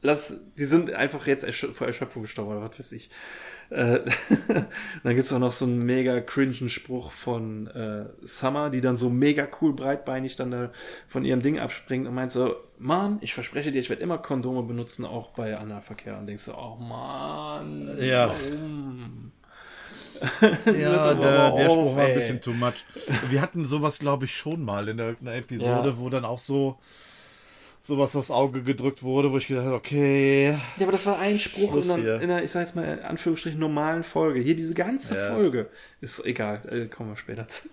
Lass, 0.00 0.36
die 0.56 0.64
sind 0.64 0.92
einfach 0.92 1.26
jetzt 1.26 1.42
erschö 1.42 1.72
vor 1.72 1.88
Erschöpfung 1.88 2.22
gestorben 2.22 2.52
oder 2.52 2.68
was 2.68 2.78
weiß 2.78 2.92
ich. 2.92 3.10
Äh, 3.70 4.00
dann 5.04 5.14
gibt's 5.14 5.32
auch 5.32 5.38
noch 5.38 5.52
so 5.52 5.66
einen 5.66 5.84
mega 5.84 6.20
cringen 6.20 6.68
Spruch 6.68 7.12
von 7.12 7.66
äh, 7.68 8.06
Summer, 8.22 8.70
die 8.70 8.80
dann 8.80 8.96
so 8.96 9.10
mega 9.10 9.46
cool 9.60 9.74
breitbeinig 9.74 10.36
dann 10.36 10.50
da 10.50 10.70
von 11.06 11.24
ihrem 11.24 11.42
Ding 11.42 11.58
abspringt 11.58 12.06
und 12.08 12.14
meint 12.14 12.30
so, 12.32 12.56
Mann, 12.78 13.18
ich 13.20 13.34
verspreche 13.34 13.70
dir, 13.72 13.80
ich 13.80 13.90
werde 13.90 14.02
immer 14.02 14.18
Kondome 14.18 14.62
benutzen, 14.62 15.04
auch 15.04 15.30
bei 15.30 15.56
Analverkehr. 15.56 16.16
Und 16.18 16.26
denkst 16.26 16.44
so, 16.44 16.54
oh 16.56 16.76
Mann, 16.82 17.98
Ja. 18.00 18.28
warum? 18.28 19.32
Ja, 20.76 21.14
der, 21.14 21.52
der 21.52 21.52
auf, 21.52 21.72
Spruch 21.72 21.96
war 21.96 22.04
ein 22.06 22.14
bisschen 22.14 22.40
too 22.40 22.52
much. 22.52 22.84
Wir 23.30 23.40
hatten 23.40 23.66
sowas, 23.66 23.98
glaube 23.98 24.24
ich, 24.24 24.34
schon 24.34 24.64
mal 24.64 24.88
in 24.88 24.98
irgendeiner 24.98 25.36
Episode, 25.36 25.90
Ja. 25.90 25.98
wo 25.98 26.08
dann 26.08 26.24
auch 26.24 26.38
so 26.38 26.78
sowas 27.88 28.14
aufs 28.14 28.30
Auge 28.30 28.62
gedrückt 28.62 29.02
wurde, 29.02 29.32
wo 29.32 29.38
ich 29.38 29.46
gedacht 29.46 29.64
habe, 29.64 29.74
okay. 29.74 30.50
Ja, 30.50 30.82
aber 30.82 30.92
das 30.92 31.06
war 31.06 31.18
ein 31.18 31.38
Spruch 31.38 31.74
in 31.74 31.90
einer, 31.90 32.20
in 32.20 32.30
einer, 32.30 32.42
ich 32.44 32.50
sag 32.50 32.60
jetzt 32.60 32.76
mal, 32.76 32.84
in 32.84 33.00
Anführungsstrichen 33.00 33.58
normalen 33.58 34.04
Folge. 34.04 34.40
Hier 34.40 34.54
diese 34.54 34.74
ganze 34.74 35.16
Ja. 35.16 35.34
Folge. 35.34 35.68
Ist 36.00 36.24
egal, 36.24 36.60
äh, 36.70 36.86
kommen 36.86 37.10
wir 37.10 37.16
später 37.16 37.48
zu. 37.48 37.68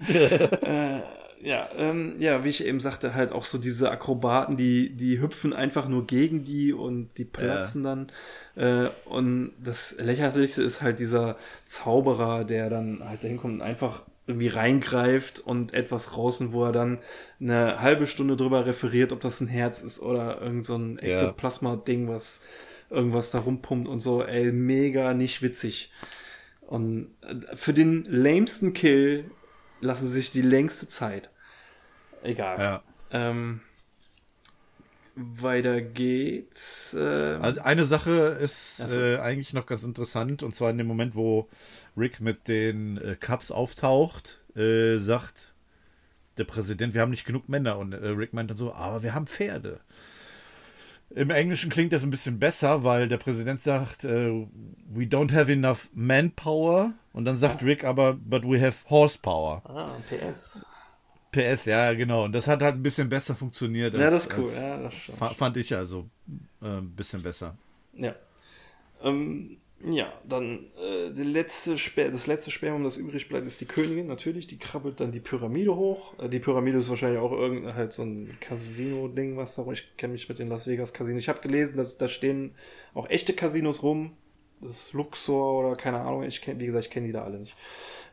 äh, 0.08 0.98
ja, 1.42 1.68
ähm, 1.78 2.16
ja, 2.18 2.44
wie 2.44 2.48
ich 2.48 2.64
eben 2.64 2.80
sagte, 2.80 3.14
halt 3.14 3.30
auch 3.32 3.44
so 3.44 3.56
diese 3.58 3.90
Akrobaten, 3.90 4.56
die, 4.56 4.90
die 4.96 5.20
hüpfen 5.20 5.52
einfach 5.52 5.88
nur 5.88 6.06
gegen 6.06 6.44
die 6.44 6.72
und 6.72 7.10
die 7.16 7.24
platzen 7.24 7.84
dann. 7.84 8.12
Äh, 8.56 8.88
und 9.04 9.52
das 9.62 9.96
Lächerlichste 9.98 10.62
ist 10.62 10.82
halt 10.82 10.98
dieser 10.98 11.36
Zauberer, 11.64 12.44
der 12.44 12.68
dann 12.68 13.00
halt 13.04 13.22
dahin 13.22 13.38
kommt 13.38 13.54
und 13.54 13.62
einfach 13.62 14.02
irgendwie 14.26 14.48
reingreift 14.48 15.40
und 15.40 15.74
etwas 15.74 16.16
raus, 16.16 16.38
wo 16.52 16.64
er 16.64 16.72
dann 16.72 17.00
eine 17.40 17.80
halbe 17.80 18.06
Stunde 18.06 18.36
drüber 18.36 18.66
referiert, 18.66 19.12
ob 19.12 19.20
das 19.20 19.40
ein 19.40 19.48
Herz 19.48 19.80
ist 19.80 20.00
oder 20.00 20.40
irgend 20.40 20.64
so 20.64 20.76
ein 20.76 20.98
Ja. 21.02 21.18
Ektoplasma-Ding, 21.18 22.08
was 22.08 22.42
irgendwas 22.90 23.30
da 23.30 23.40
rumpumpt 23.40 23.88
und 23.88 24.00
so. 24.00 24.22
Ey, 24.22 24.52
mega 24.52 25.14
nicht 25.14 25.42
witzig. 25.42 25.90
Und 26.60 27.14
äh, 27.22 27.56
für 27.56 27.72
den 27.72 28.04
lamesten 28.04 28.72
Kill 28.72 29.30
lassen 29.80 30.06
sich 30.06 30.30
die 30.30 30.42
längste 30.42 30.88
Zeit. 30.88 31.30
Egal. 32.22 32.58
Ja. 32.60 32.82
Ähm, 33.10 33.60
weiter 35.14 35.80
geht's. 35.80 36.94
Äh, 36.94 37.38
Also 37.40 37.60
eine 37.60 37.84
Sache 37.86 38.38
ist 38.40 38.78
so. 38.78 38.98
äh, 38.98 39.18
eigentlich 39.18 39.52
noch 39.52 39.66
ganz 39.66 39.82
interessant, 39.84 40.42
und 40.42 40.54
zwar 40.56 40.70
in 40.70 40.78
dem 40.78 40.86
Moment, 40.86 41.14
wo 41.14 41.48
Rick 41.96 42.20
mit 42.20 42.48
den 42.48 42.96
äh, 42.98 43.16
Cups 43.16 43.50
auftaucht, 43.50 44.38
äh, 44.56 44.96
sagt 44.98 45.52
der 46.38 46.44
Präsident, 46.44 46.94
wir 46.94 47.02
haben 47.02 47.10
nicht 47.10 47.26
genug 47.26 47.48
Männer. 47.48 47.78
Und 47.78 47.92
äh, 47.92 48.08
Rick 48.08 48.32
meint 48.32 48.48
dann 48.50 48.56
so, 48.56 48.72
aber 48.72 49.02
wir 49.02 49.14
haben 49.14 49.26
Pferde. 49.26 49.80
Im 51.14 51.28
Englischen 51.28 51.68
klingt 51.68 51.92
das 51.92 52.02
ein 52.02 52.10
bisschen 52.10 52.38
besser, 52.38 52.84
weil 52.84 53.06
der 53.06 53.18
Präsident 53.18 53.60
sagt, 53.60 54.04
äh, 54.04 54.30
we 54.88 55.04
don't 55.04 55.30
have 55.34 55.52
enough 55.52 55.90
manpower. 55.92 56.92
Und 57.12 57.26
dann 57.26 57.36
sagt 57.36 57.62
Rick 57.62 57.84
aber, 57.84 58.14
but 58.14 58.44
we 58.44 58.58
have 58.58 58.88
horsepower. 58.88 59.60
ah, 59.66 59.90
PS. 60.08 60.64
PS, 61.32 61.64
ja, 61.64 61.92
genau. 61.94 62.24
Und 62.24 62.32
das 62.32 62.46
hat 62.46 62.62
halt 62.62 62.76
ein 62.76 62.82
bisschen 62.82 63.08
besser 63.08 63.34
funktioniert. 63.34 63.96
Ja, 63.96 64.04
als- 64.06 64.14
das 64.14 64.26
ist 64.26 64.38
cool. 64.38 64.44
als- 64.44 64.56
Ja, 64.56 64.76
das 64.82 64.94
stimmt. 64.94 65.18
fa- 65.18 65.30
Fand 65.34 65.56
ich 65.56 65.74
also 65.74 66.06
äh, 66.62 66.66
ein 66.66 66.90
bisschen 66.94 67.22
besser. 67.22 67.56
Ja. 67.94 68.14
Ähm, 69.02 69.56
ja, 69.84 70.12
dann 70.28 70.66
äh, 70.80 71.08
letzte 71.22 71.74
das 71.96 72.26
letzte 72.28 72.50
Spermium, 72.52 72.84
das 72.84 72.98
übrig 72.98 73.28
bleibt, 73.28 73.46
ist 73.48 73.60
die 73.60 73.64
Königin 73.66 74.06
natürlich. 74.06 74.46
Die 74.46 74.58
krabbelt 74.58 75.00
dann 75.00 75.10
die 75.10 75.18
Pyramide 75.18 75.74
hoch. 75.74 76.14
Äh, 76.20 76.28
die 76.28 76.38
Pyramide 76.38 76.78
ist 76.78 76.88
wahrscheinlich 76.88 77.18
auch 77.18 77.32
irgendein 77.32 77.74
halt 77.74 77.92
so 77.92 78.02
ein 78.04 78.36
Casino-Ding, 78.40 79.36
was 79.36 79.56
da 79.56 79.66
Ich 79.72 79.96
kenne 79.96 80.12
mich 80.12 80.28
mit 80.28 80.38
den 80.38 80.48
Las 80.48 80.68
Vegas 80.68 80.92
Casinos. 80.92 81.20
Ich 81.22 81.28
habe 81.28 81.40
gelesen, 81.40 81.76
dass 81.76 81.98
da 81.98 82.06
stehen 82.06 82.54
auch 82.94 83.08
echte 83.10 83.32
Casinos 83.32 83.82
rum. 83.82 84.12
Das 84.60 84.70
ist 84.70 84.92
Luxor 84.92 85.58
oder 85.58 85.74
keine 85.74 85.98
Ahnung. 86.00 86.22
Ich 86.22 86.40
kenn, 86.40 86.60
wie 86.60 86.66
gesagt, 86.66 86.84
ich 86.84 86.90
kenne 86.92 87.08
die 87.08 87.12
da 87.12 87.24
alle 87.24 87.40
nicht. 87.40 87.56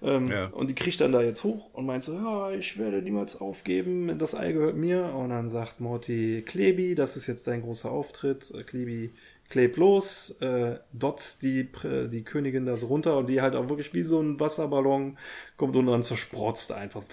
Ähm, 0.02 0.30
Ja. 0.32 0.46
Und 0.48 0.70
die 0.70 0.76
kriegt 0.76 1.02
dann 1.02 1.12
da 1.12 1.22
jetzt 1.22 1.44
hoch 1.44 1.70
und 1.74 1.86
meint 1.86 2.04
so, 2.04 2.14
ja, 2.14 2.52
ich 2.52 2.78
werde 2.78 3.02
niemals 3.02 3.40
aufgeben, 3.40 4.18
das 4.18 4.36
Ei 4.36 4.52
gehört 4.52 4.76
mir. 4.76 5.14
Und 5.14 5.30
dann 5.30 5.50
sagt 5.50 5.80
Morty, 5.80 6.44
Klebi, 6.46 6.96
das 6.96 7.18
ist 7.18 7.28
jetzt 7.28 7.48
dein 7.48 7.62
großer 7.62 7.92
Auftritt. 7.92 8.52
Äh, 8.56 8.64
Klebi 8.64 9.12
klebt 9.50 9.78
los, 9.78 10.40
äh, 10.42 10.78
dotzt 10.94 11.42
die, 11.42 11.68
die 11.84 12.24
Königin 12.24 12.68
da 12.68 12.76
so 12.76 12.86
runter 12.88 13.18
und 13.18 13.28
die 13.28 13.42
halt 13.42 13.56
auch 13.56 13.68
wirklich 13.68 13.94
wie 13.96 14.04
so 14.04 14.22
ein 14.22 14.40
Wasserballon 14.40 15.18
kommt 15.58 15.76
und 15.76 15.88
dann 15.88 16.04
zersprotzt 16.04 16.72
einfach. 16.72 17.04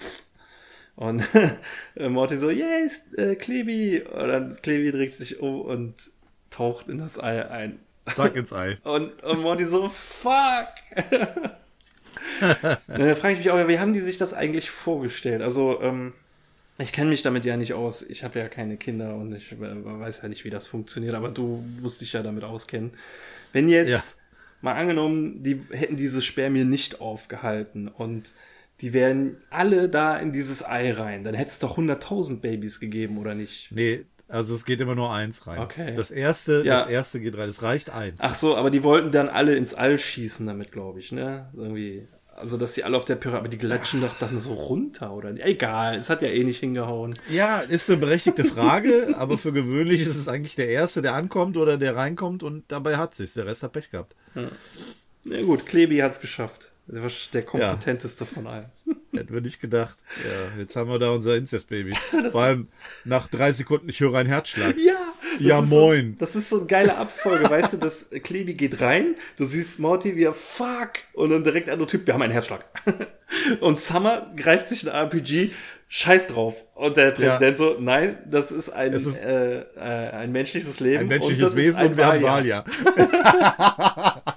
Und 0.95 1.23
äh, 1.95 2.09
Morty 2.09 2.35
so, 2.37 2.49
yes, 2.49 3.11
äh, 3.17 3.35
Klebi. 3.35 4.01
Und 4.01 4.27
dann 4.27 4.55
Klebi 4.61 4.91
dreht 4.91 5.13
sich 5.13 5.39
um 5.39 5.61
und 5.61 5.95
taucht 6.49 6.89
in 6.89 6.97
das 6.99 7.19
Ei 7.19 7.49
ein. 7.49 7.79
Zack 8.13 8.35
ins 8.35 8.53
Ei. 8.53 8.77
Und, 8.83 9.21
und 9.23 9.41
Morty 9.41 9.65
so, 9.65 9.89
fuck. 9.89 10.67
da 12.87 13.15
frage 13.15 13.33
ich 13.33 13.39
mich 13.39 13.51
auch, 13.51 13.67
wie 13.67 13.79
haben 13.79 13.93
die 13.93 13.99
sich 13.99 14.17
das 14.17 14.33
eigentlich 14.33 14.69
vorgestellt? 14.69 15.41
Also, 15.41 15.81
ähm, 15.81 16.13
ich 16.79 16.93
kenne 16.93 17.09
mich 17.09 17.23
damit 17.23 17.45
ja 17.45 17.57
nicht 17.57 17.73
aus. 17.73 18.03
Ich 18.03 18.23
habe 18.23 18.39
ja 18.39 18.47
keine 18.49 18.77
Kinder 18.77 19.15
und 19.15 19.33
ich 19.33 19.51
äh, 19.53 19.57
weiß 19.59 20.21
ja 20.21 20.29
nicht, 20.29 20.45
wie 20.45 20.49
das 20.51 20.67
funktioniert, 20.67 21.15
aber 21.15 21.29
du 21.29 21.63
musst 21.81 22.01
dich 22.01 22.13
ja 22.13 22.21
damit 22.21 22.43
auskennen. 22.43 22.91
Wenn 23.53 23.67
jetzt, 23.69 23.89
Ja. 23.89 24.03
mal 24.61 24.73
angenommen, 24.73 25.41
die 25.43 25.61
hätten 25.71 25.95
diese 25.97 26.21
Spermien 26.21 26.69
nicht 26.69 27.01
aufgehalten 27.01 27.87
und 27.87 28.33
die 28.81 28.93
wären 28.93 29.37
alle 29.49 29.89
da 29.89 30.17
in 30.17 30.31
dieses 30.31 30.63
Ei 30.63 30.91
rein, 30.91 31.23
dann 31.23 31.33
hätte 31.33 31.49
es 31.49 31.59
doch 31.59 31.77
100.000 31.77 32.41
Babys 32.41 32.79
gegeben, 32.79 33.17
oder 33.17 33.33
nicht? 33.33 33.71
Nee, 33.71 34.05
also 34.27 34.53
es 34.55 34.65
geht 34.65 34.79
immer 34.81 34.95
nur 34.95 35.11
eins 35.13 35.47
rein. 35.47 35.59
Okay. 35.59 35.93
Das 35.95 36.11
erste, 36.11 36.61
Ja. 36.65 36.79
das 36.79 36.87
erste 36.87 37.19
geht 37.19 37.37
rein. 37.37 37.49
Es 37.49 37.61
reicht 37.61 37.89
eins. 37.89 38.19
Ach 38.21 38.35
so, 38.35 38.55
aber 38.57 38.69
die 38.69 38.83
wollten 38.83 39.11
dann 39.11 39.29
alle 39.29 39.55
ins 39.55 39.73
All 39.73 39.97
schießen 39.97 40.45
damit, 40.45 40.71
glaube 40.71 40.99
ich, 40.99 41.11
ne? 41.11 41.49
Irgendwie. 41.55 42.07
Also, 42.35 42.57
dass 42.57 42.75
sie 42.75 42.83
alle 42.83 42.95
auf 42.97 43.05
der 43.05 43.15
Pyramide, 43.15 43.39
aber 43.39 43.47
die 43.49 43.57
glatschen 43.57 43.99
doch 44.01 44.13
dann 44.19 44.39
so 44.39 44.53
runter, 44.53 45.11
oder? 45.11 45.31
Egal, 45.43 45.95
es 45.95 46.09
hat 46.11 46.21
ja 46.21 46.27
eh 46.27 46.43
nicht 46.43 46.59
hingehauen. 46.59 47.17
Ja, 47.31 47.61
ist 47.61 47.89
eine 47.89 47.97
berechtigte 47.99 48.45
Frage, 48.45 49.15
aber 49.17 49.39
für 49.39 49.51
gewöhnlich 49.51 50.01
ist 50.01 50.17
es 50.17 50.27
eigentlich 50.27 50.53
der 50.55 50.69
Erste, 50.69 51.01
der 51.01 51.15
ankommt 51.15 51.57
oder 51.57 51.77
der 51.79 51.95
reinkommt 51.95 52.43
und 52.43 52.65
dabei 52.71 52.97
hat 52.97 53.15
sich's. 53.15 53.33
Der 53.33 53.47
Rest 53.47 53.63
hat 53.63 53.73
Pech 53.73 53.89
gehabt. 53.89 54.15
Na 55.23 55.41
gut, 55.41 55.65
Klebi 55.65 55.97
hat's 55.97 56.19
geschafft. 56.21 56.73
Der 56.85 57.01
war 57.01 57.09
der 57.33 57.41
kompetenteste 57.41 58.23
von 58.25 58.45
allen. 58.45 58.65
Hätten 59.17 59.33
wir 59.33 59.41
nicht 59.41 59.59
gedacht. 59.61 59.97
Ja, 60.23 60.59
jetzt 60.61 60.75
haben 60.75 60.89
wir 60.89 60.99
da 60.99 61.11
unser 61.11 61.35
Incest-Baby. 61.35 61.93
Vor 62.31 62.43
allem 62.43 62.67
nach 63.05 63.27
drei 63.27 63.51
Sekunden, 63.51 63.89
ich 63.89 63.99
höre 63.99 64.13
einen 64.15 64.29
Herzschlag. 64.29 64.75
Ja, 64.77 64.93
Ja, 65.39 65.61
moin. 65.61 66.11
So, 66.13 66.25
das 66.25 66.35
ist 66.35 66.49
so 66.49 66.57
eine 66.59 66.65
geile 66.67 66.97
Abfolge, 66.97 67.49
weißt 67.49 67.73
du, 67.73 67.77
das 67.77 68.09
Klebi 68.23 68.53
geht 68.53 68.81
rein, 68.81 69.15
du 69.37 69.45
siehst 69.45 69.79
Morty 69.79 70.15
wie 70.15 70.23
er 70.23 70.33
fuck 70.33 70.91
und 71.13 71.29
dann 71.29 71.43
direkt 71.43 71.67
der 71.67 71.73
andere 71.73 71.87
Typ, 71.89 72.05
wir 72.07 72.13
haben 72.13 72.21
einen 72.21 72.33
Herzschlag. 72.33 72.65
Und 73.59 73.77
Summer 73.77 74.29
greift 74.37 74.67
sich 74.67 74.83
ein 74.89 74.93
RPG, 74.95 75.51
scheiß 75.89 76.27
drauf. 76.27 76.63
Und 76.75 76.95
der 76.95 77.11
Präsident 77.11 77.57
so, 77.57 77.75
nein, 77.79 78.17
das 78.25 78.51
ist 78.51 78.69
ein, 78.69 78.93
ist- 78.93 79.17
äh, 79.21 79.61
äh, 79.75 80.11
ein 80.11 80.31
menschliches 80.31 80.79
Leben. 80.79 80.97
Ein 80.99 81.03
und 81.03 81.09
menschliches 81.09 81.49
ist 81.49 81.55
Wesen 81.57 81.79
ein 81.81 81.87
und 81.91 81.97
wir 81.97 82.05
haben 82.07 82.21
Wahljahr. 82.23 82.65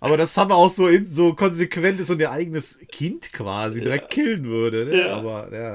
Aber 0.00 0.16
das 0.16 0.36
haben 0.36 0.50
wir 0.50 0.56
auch 0.56 0.70
so, 0.70 0.88
in, 0.88 1.12
so 1.12 1.34
konsequent 1.34 2.00
ist 2.00 2.10
und 2.10 2.20
ihr 2.20 2.30
eigenes 2.30 2.78
Kind 2.88 3.32
quasi 3.32 3.80
direkt 3.80 4.10
killen 4.10 4.44
würde. 4.44 4.86
Ne? 4.86 4.98
Ja. 5.00 5.16
Aber 5.16 5.52
ja. 5.52 5.74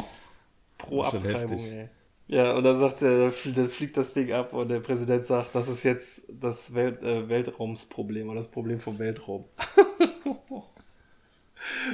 Pro 0.78 1.02
Abtreibung, 1.02 1.58
ey. 1.58 1.88
Ja, 2.26 2.52
und 2.54 2.64
dann 2.64 2.78
sagt 2.78 3.02
er, 3.02 3.30
dann 3.30 3.68
fliegt 3.68 3.96
das 3.98 4.14
Ding 4.14 4.32
ab 4.32 4.54
und 4.54 4.68
der 4.68 4.80
Präsident 4.80 5.24
sagt, 5.24 5.54
das 5.54 5.68
ist 5.68 5.82
jetzt 5.82 6.22
das 6.28 6.74
Welt, 6.74 7.02
äh, 7.02 7.28
Weltraumsproblem 7.28 8.28
oder 8.28 8.38
das 8.38 8.48
Problem 8.50 8.80
vom 8.80 8.98
Weltraum. 8.98 9.44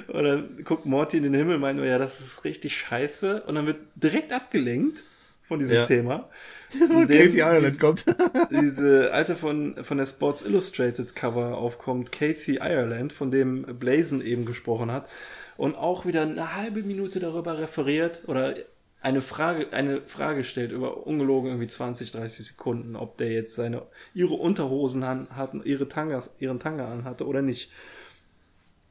und 0.08 0.24
dann 0.24 0.56
guckt 0.64 0.86
Morty 0.86 1.16
in 1.16 1.24
den 1.24 1.34
Himmel 1.34 1.56
und 1.56 1.60
meint 1.60 1.78
nur, 1.78 1.86
ja, 1.86 1.98
das 1.98 2.20
ist 2.20 2.44
richtig 2.44 2.76
scheiße. 2.76 3.42
Und 3.42 3.56
dann 3.56 3.66
wird 3.66 3.78
direkt 3.96 4.32
abgelenkt 4.32 5.02
von 5.42 5.58
diesem 5.58 5.78
Ja. 5.78 5.84
Thema. 5.84 6.28
Kathy 6.78 7.02
Indem 7.02 7.36
Ireland 7.36 7.74
dies- 7.74 7.78
kommt. 7.80 8.04
diese 8.50 9.12
alte 9.12 9.34
von, 9.36 9.76
von 9.82 9.98
der 9.98 10.06
Sports 10.06 10.42
Illustrated 10.42 11.14
Cover 11.14 11.56
aufkommt, 11.58 12.12
Casey 12.12 12.56
Ireland, 12.56 13.12
von 13.12 13.30
dem 13.30 13.62
Blazen 13.78 14.24
eben 14.24 14.44
gesprochen 14.44 14.90
hat, 14.90 15.08
und 15.56 15.76
auch 15.76 16.06
wieder 16.06 16.22
eine 16.22 16.56
halbe 16.56 16.82
Minute 16.82 17.20
darüber 17.20 17.58
referiert 17.58 18.22
oder 18.26 18.54
eine 19.02 19.20
Frage, 19.20 19.72
eine 19.72 20.02
Frage 20.02 20.44
stellt 20.44 20.72
über 20.72 21.06
ungelogen 21.06 21.50
irgendwie 21.50 21.66
20, 21.66 22.10
30 22.12 22.46
Sekunden, 22.46 22.96
ob 22.96 23.16
der 23.18 23.30
jetzt 23.30 23.54
seine, 23.54 23.82
ihre 24.14 24.34
Unterhosen 24.34 25.02
an, 25.02 25.28
hatten, 25.34 25.62
ihre 25.64 25.88
Tangas, 25.88 26.30
ihren 26.38 26.60
Tanga 26.60 26.90
anhatte 26.90 27.26
oder 27.26 27.42
nicht. 27.42 27.70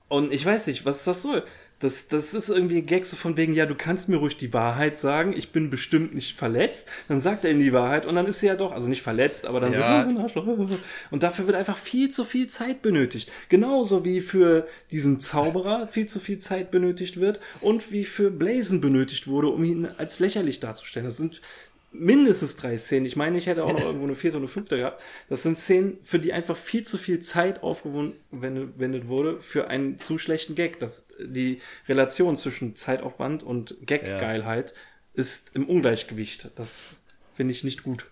Und 0.08 0.34
ich 0.34 0.44
weiß 0.44 0.68
nicht, 0.68 0.86
was 0.86 1.04
das 1.04 1.22
soll. 1.22 1.44
Das, 1.80 2.10
das 2.10 2.34
ist 2.34 2.50
irgendwie 2.50 2.80
ein 2.80 2.86
Gag 2.86 3.06
so 3.06 3.16
von 3.16 3.38
wegen, 3.38 3.54
ja, 3.54 3.66
du 3.66 3.74
kannst 3.74 4.10
mir 4.10 4.18
ruhig 4.18 4.36
die 4.36 4.52
Wahrheit 4.54 4.98
sagen, 4.98 5.34
ich 5.36 5.52
bin 5.52 5.70
bestimmt 5.70 6.14
nicht 6.14 6.38
verletzt. 6.38 6.88
Dann 7.08 7.22
sagt 7.22 7.46
er 7.46 7.52
ihm 7.52 7.60
die 7.60 7.72
Wahrheit 7.72 8.06
und 8.06 8.16
dann 8.16 8.26
ist 8.26 8.42
sie 8.42 8.48
ja 8.48 8.56
doch, 8.56 8.74
also 8.74 8.90
nicht 8.90 9.02
verletzt, 9.02 9.46
aber 9.46 9.62
dann 9.62 9.72
Ja. 9.74 10.04
so, 10.04 10.10
oh, 10.10 10.14
so 10.14 10.18
ein 10.18 10.18
Arschloch. 10.18 10.46
Und 11.12 11.24
dafür 11.24 11.48
wird 11.48 11.56
einfach 11.56 11.78
viel 11.78 12.10
zu 12.10 12.26
viel 12.26 12.48
Zeit 12.48 12.82
benötigt. 12.82 13.32
Genauso 13.48 14.04
wie 14.04 14.20
für 14.22 14.68
diesen 14.92 15.20
Zauberer 15.20 15.88
viel 15.88 16.06
zu 16.08 16.20
viel 16.20 16.38
Zeit 16.40 16.70
benötigt 16.72 17.20
wird 17.20 17.40
und 17.62 17.92
wie 17.92 18.04
für 18.06 18.30
Blazen 18.30 18.82
benötigt 18.82 19.28
wurde, 19.28 19.48
um 19.48 19.64
ihn 19.64 19.88
als 19.98 20.20
lächerlich 20.20 20.60
darzustellen. 20.60 21.06
Das 21.06 21.18
sind 21.18 21.42
mindestens 21.92 22.56
drei 22.56 22.78
Szenen. 22.78 23.06
Ich 23.06 23.16
meine, 23.16 23.38
ich 23.38 23.48
hätte 23.48 23.64
auch 23.64 23.72
noch 23.74 23.82
irgendwo 23.84 24.06
eine 24.06 24.16
vierte 24.16 24.38
oder 24.38 24.48
fünfte 24.48 24.78
gehabt. 24.78 25.02
Das 25.28 25.44
sind 25.44 25.58
Szenen, 25.58 25.98
für 26.02 26.20
die 26.20 26.34
einfach 26.34 26.56
viel 26.58 26.84
zu 26.84 26.98
viel 26.98 27.20
Zeit 27.20 27.64
aufgewendet 27.64 29.08
wurde 29.08 29.42
für 29.42 29.70
einen 29.70 29.98
zu 30.00 30.18
schlechten 30.18 30.56
Gag. 30.56 30.80
Das, 30.80 31.08
die 31.20 31.62
Relation 31.88 32.38
zwischen 32.38 32.76
Zeitaufwand 32.76 33.44
und 33.44 33.76
Gag-Geilheit 33.86 34.74
ist 35.14 35.56
im 35.56 35.68
Ungleichgewicht. 35.68 36.52
Das 36.56 36.98
finde 37.36 37.54
ich 37.54 37.64
nicht 37.64 37.84
gut. 37.84 38.06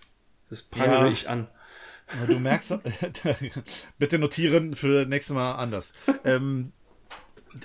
Das 0.50 0.64
prangere 0.64 1.06
Ja. 1.08 1.12
ich 1.12 1.30
an. 1.30 1.48
Aber 2.18 2.34
du 2.34 2.40
merkst, 2.40 2.74
bitte 4.00 4.18
notieren 4.18 4.76
für 4.76 5.06
nächstes 5.06 5.36
Mal 5.36 5.56
anders. 5.56 5.94
ähm, 6.24 6.72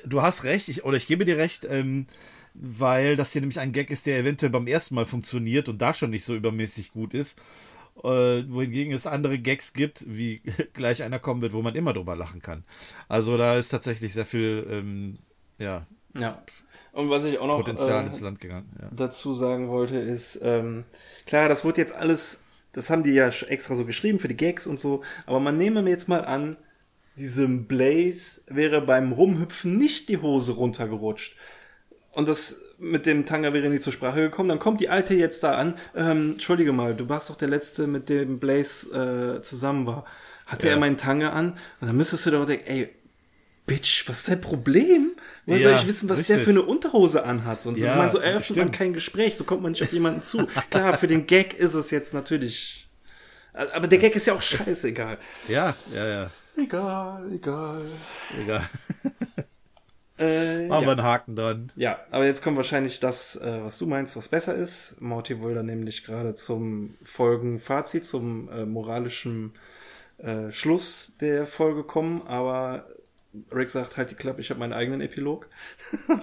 du 0.05 0.21
hast 0.21 0.45
recht, 0.45 0.69
ich, 0.69 0.85
oder 0.85 0.97
ich 0.97 1.07
gebe 1.07 1.25
dir 1.25 1.37
recht, 1.39 1.65
ähm, 1.71 2.07
weil 2.55 3.17
das 3.17 3.33
hier 3.33 3.41
nämlich 3.41 3.61
ein 3.61 3.73
Gag 3.73 3.91
ist, 3.91 4.07
der 4.07 4.19
eventuell 4.19 4.51
beim 4.51 4.67
ersten 4.67 4.95
Mal 4.95 5.07
funktioniert 5.07 5.69
und 5.69 5.81
da 5.81 5.95
schon 5.95 6.11
nicht 6.11 6.25
so 6.25 6.35
übermäßig 6.35 6.93
gut 6.93 7.15
ist. 7.15 7.39
Äh, 8.03 8.45
wohingegen 8.49 8.95
es 8.95 9.07
andere 9.07 9.39
Gags 9.39 9.75
gibt, 9.75 10.05
wie 10.09 10.41
gleich 10.73 11.03
einer 11.03 11.19
kommen 11.19 11.43
wird, 11.43 11.53
wo 11.53 11.63
man 11.63 11.75
immer 11.75 11.93
drüber 11.93 12.17
lachen 12.17 12.41
kann. 12.41 12.65
Also 13.09 13.37
da 13.37 13.57
ist 13.57 13.69
tatsächlich 13.69 14.15
sehr 14.15 14.25
viel 14.25 14.67
ähm, 14.71 15.19
ja, 15.59 15.87
Ja. 16.19 16.43
Und 16.93 17.09
was 17.09 17.25
ich 17.25 17.39
auch 17.39 17.47
noch 17.47 17.59
Potenzial 17.59 18.03
äh, 18.03 18.07
ins 18.07 18.21
Land 18.21 18.41
gegangen. 18.41 18.69
Ja. 18.81 18.89
dazu 18.95 19.33
sagen 19.33 19.69
wollte, 19.69 19.97
ist, 19.97 20.41
ähm, 20.43 20.85
klar, 21.25 21.49
das 21.49 21.65
wird 21.65 21.79
jetzt 21.79 21.95
alles, 21.95 22.43
das 22.73 22.91
haben 22.91 23.03
die 23.03 23.13
ja 23.13 23.29
extra 23.29 23.75
so 23.75 23.87
geschrieben 23.87 24.19
für 24.19 24.29
die 24.29 24.37
Gags 24.37 24.67
und 24.67 24.79
so, 24.79 25.03
aber 25.25 25.41
man 25.41 25.57
nehme 25.57 25.81
mir 25.81 25.91
jetzt 25.91 26.09
mal 26.09 26.25
an, 26.25 26.57
diesem 27.19 27.67
Blaze 27.67 28.43
wäre 28.49 28.83
beim 28.83 29.13
Rumhüpfen 29.13 29.77
nicht 29.77 30.09
die 30.09 30.19
Hose 30.19 30.53
runtergerutscht. 30.53 31.37
Und 32.13 32.29
das 32.29 32.63
mit 32.79 33.07
dem 33.07 33.25
Tanga 33.27 33.53
wäre 33.55 33.69
nicht 33.71 33.83
zur 33.83 33.93
Sprache 33.93 34.21
gekommen. 34.21 34.49
Dann 34.51 34.59
kommt 34.59 34.81
die 34.81 34.89
Alte 34.91 35.15
jetzt 35.15 35.43
da 35.43 35.55
an. 35.57 35.75
Ähm, 35.97 36.33
Entschuldige 36.33 36.73
mal, 36.73 36.95
du 36.95 37.09
warst 37.09 37.31
doch 37.31 37.37
der 37.37 37.49
Letzte, 37.49 37.87
mit 37.87 38.09
dem 38.09 38.39
Blaze 38.39 39.39
äh, 39.39 39.43
zusammen 39.43 39.87
war. 39.87 40.05
Hatte 40.47 40.67
Ja. 40.67 40.75
er 40.75 40.79
meinen 40.79 40.97
Tanga 40.99 41.31
an? 41.31 41.53
Und 41.81 41.87
dann 41.89 41.97
müsstest 41.97 42.27
du 42.27 42.31
doch 42.33 42.45
denken, 42.47 42.67
ey, 42.67 42.89
Bitch, 43.65 44.09
was 44.09 44.19
ist 44.19 44.29
dein 44.29 44.41
Problem? 44.41 45.13
Woher 45.47 45.61
Ja, 45.61 45.69
soll 45.71 45.79
ich 45.79 45.87
wissen, 45.87 46.09
was 46.09 46.25
der 46.25 46.37
richtig. 46.39 46.45
für 46.55 46.61
eine 46.61 46.69
Unterhose 46.69 47.23
anhat? 47.25 47.65
Und 47.65 47.77
so, 47.79 47.85
Ja, 47.87 47.95
man, 47.97 48.11
so 48.11 48.19
eröffnet 48.19 48.59
man 48.59 48.67
stimmt. 48.67 48.73
kein 48.77 48.93
Gespräch, 48.93 49.37
so 49.37 49.45
kommt 49.45 49.63
man 49.63 49.71
nicht 49.73 49.83
auf 49.85 49.93
jemanden 49.93 50.23
zu. 50.23 50.47
Klar, 50.71 50.99
für 50.99 51.07
den 51.07 51.27
Gag 51.29 51.55
ist 51.55 51.75
es 51.75 51.91
jetzt 51.93 52.13
natürlich. 52.13 52.89
Aber 53.55 53.87
der 53.87 53.99
Gag 53.99 54.17
ist 54.17 54.27
ja 54.27 54.35
auch 54.35 54.43
scheißegal. 54.43 55.17
ja, 55.49 55.77
ja, 55.95 56.07
ja. 56.09 56.31
Egal, 56.57 57.31
egal. 57.33 57.83
Egal. 58.43 58.69
Äh, 60.19 60.67
Machen 60.69 60.83
ja. 60.83 60.89
wir 60.89 60.93
einen 60.93 61.03
Haken 61.03 61.37
dran. 61.37 61.73
Ja, 61.77 61.99
aber 62.11 62.27
jetzt 62.27 62.43
kommt 62.43 62.57
wahrscheinlich 62.57 63.01
das, 63.01 63.37
äh, 63.37 63.61
was 63.63 63.79
du 63.79 63.87
meinst, 63.87 64.17
was 64.17 64.29
besser 64.29 64.55
ist. 64.55 65.01
Morty 65.01 65.43
will 65.43 65.55
dann 65.55 65.67
nämlich 65.67 66.05
gerade 66.05 66.35
zum 66.35 66.95
Folgenfazit, 67.03 68.05
zum 68.05 68.49
äh, 68.51 68.67
moralischen 68.67 69.53
äh, 70.19 70.53
Schluss 70.53 71.17
der 71.21 71.47
Folge 71.47 71.83
kommen, 71.85 72.23
aber 72.27 72.87
Rick 73.51 73.71
sagt 73.71 73.97
halt 73.97 74.11
die 74.11 74.15
Klappe, 74.15 74.41
ich 74.41 74.51
habe 74.51 74.61
meinen 74.61 74.75
eigenen 74.75 75.01
Epilog 75.01 75.49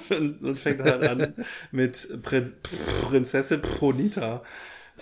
und, 0.10 0.42
und 0.44 0.56
fängt 0.56 0.82
halt 0.82 1.04
an 1.04 1.34
mit 1.72 2.22
Prin 2.22 2.54
Prinzessin 3.02 3.62
Pronita. 3.62 4.44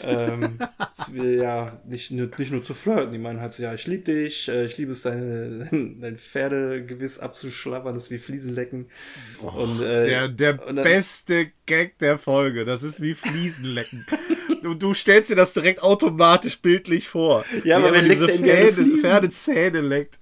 Ähm, 0.03 0.59
es 0.91 1.13
will 1.13 1.35
ja 1.41 1.79
nicht, 1.87 2.11
nur- 2.11 2.29
nicht 2.37 2.51
nur 2.51 2.63
zu 2.63 2.73
flirten, 2.73 3.11
die 3.11 3.17
meinen 3.17 3.39
halt 3.41 3.51
so, 3.53 3.63
ja, 3.63 3.73
ich 3.73 3.87
liebe 3.87 4.03
dich, 4.03 4.47
äh, 4.47 4.65
ich 4.65 4.77
liebe 4.77 4.91
es, 4.91 5.01
deine, 5.01 5.67
dein 6.01 6.17
Pferdegewiss 6.17 7.19
abzuschlappern, 7.19 7.93
das 7.93 8.03
ist 8.03 8.11
wie 8.11 8.17
Fliesenlecken. 8.17 8.89
und, 9.41 9.81
äh, 9.81 10.07
Der, 10.07 10.27
der 10.29 10.67
und 10.67 10.75
dann- 10.75 10.83
beste 10.83 11.51
Gag 11.65 11.97
der 11.99 12.17
Folge. 12.17 12.63
Das 12.65 12.83
ist 12.83 13.01
wie 13.01 13.13
Fliesenlecken. 13.13 14.05
du, 14.61 14.73
du 14.73 14.93
stellst 14.93 15.29
dir 15.31 15.35
das 15.35 15.53
direkt 15.53 15.83
automatisch 15.83 16.59
bildlich 16.61 17.07
vor. 17.09 17.43
Ja, 17.63 17.63
Wie 17.63 17.83
aber 17.85 17.87
er 17.87 17.93
wer 17.93 18.01
diese 18.03 18.25
leckt 18.25 18.43
gerne 18.43 18.59
Pferde, 18.61 18.73
Fliesen? 18.83 18.99
Pferdezähne 18.99 19.81
leckt. 19.81 20.19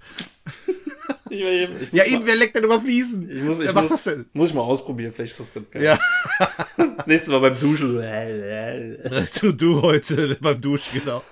Ich, 1.29 1.41
ich, 1.41 1.69
ich 1.81 1.91
Ja, 1.91 2.05
eben, 2.05 2.25
wer 2.25 2.35
leckt 2.35 2.55
denn 2.55 2.65
über 2.65 2.79
Fliesen? 2.79 3.29
ich 3.29 3.41
muss, 3.41 3.59
ich 3.59 3.73
muss, 3.73 3.89
das 3.89 4.03
denn? 4.03 4.25
muss 4.33 4.49
ich 4.49 4.55
mal 4.55 4.61
ausprobieren, 4.61 5.11
vielleicht 5.11 5.31
ist 5.31 5.39
das 5.39 5.53
ganz 5.53 5.71
geil. 5.71 5.83
Ja, 5.83 5.99
Das 6.77 7.07
nächste 7.07 7.31
Mal 7.31 7.39
beim 7.39 7.59
Duschen. 7.59 7.95
du, 9.41 9.51
du 9.51 9.81
heute 9.81 10.37
beim 10.41 10.61
Duschen, 10.61 10.99
genau. 10.99 11.23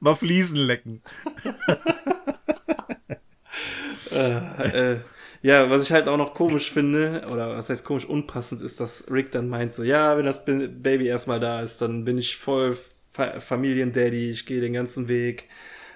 Mal 0.00 0.14
Fliesen 0.14 0.56
lecken. 0.56 1.02
äh, 4.10 4.96
ja, 5.42 5.68
was 5.70 5.82
ich 5.82 5.92
halt 5.92 6.08
auch 6.08 6.16
noch 6.16 6.34
komisch 6.34 6.70
finde, 6.70 7.26
oder 7.30 7.50
was 7.50 7.68
heißt 7.68 7.84
komisch 7.84 8.04
unpassend, 8.04 8.62
ist, 8.62 8.80
dass 8.80 9.04
Rick 9.10 9.32
dann 9.32 9.48
meint 9.48 9.72
so, 9.74 9.82
ja, 9.82 10.16
wenn 10.16 10.24
das 10.24 10.44
Baby 10.44 11.06
erstmal 11.06 11.40
da 11.40 11.60
ist, 11.60 11.80
dann 11.82 12.04
bin 12.04 12.16
ich 12.16 12.36
voll 12.36 12.76
Fa 13.12 13.40
Familiendaddy, 13.40 14.30
ich 14.30 14.46
gehe 14.46 14.60
den 14.60 14.72
ganzen 14.72 15.08
Weg. 15.08 15.48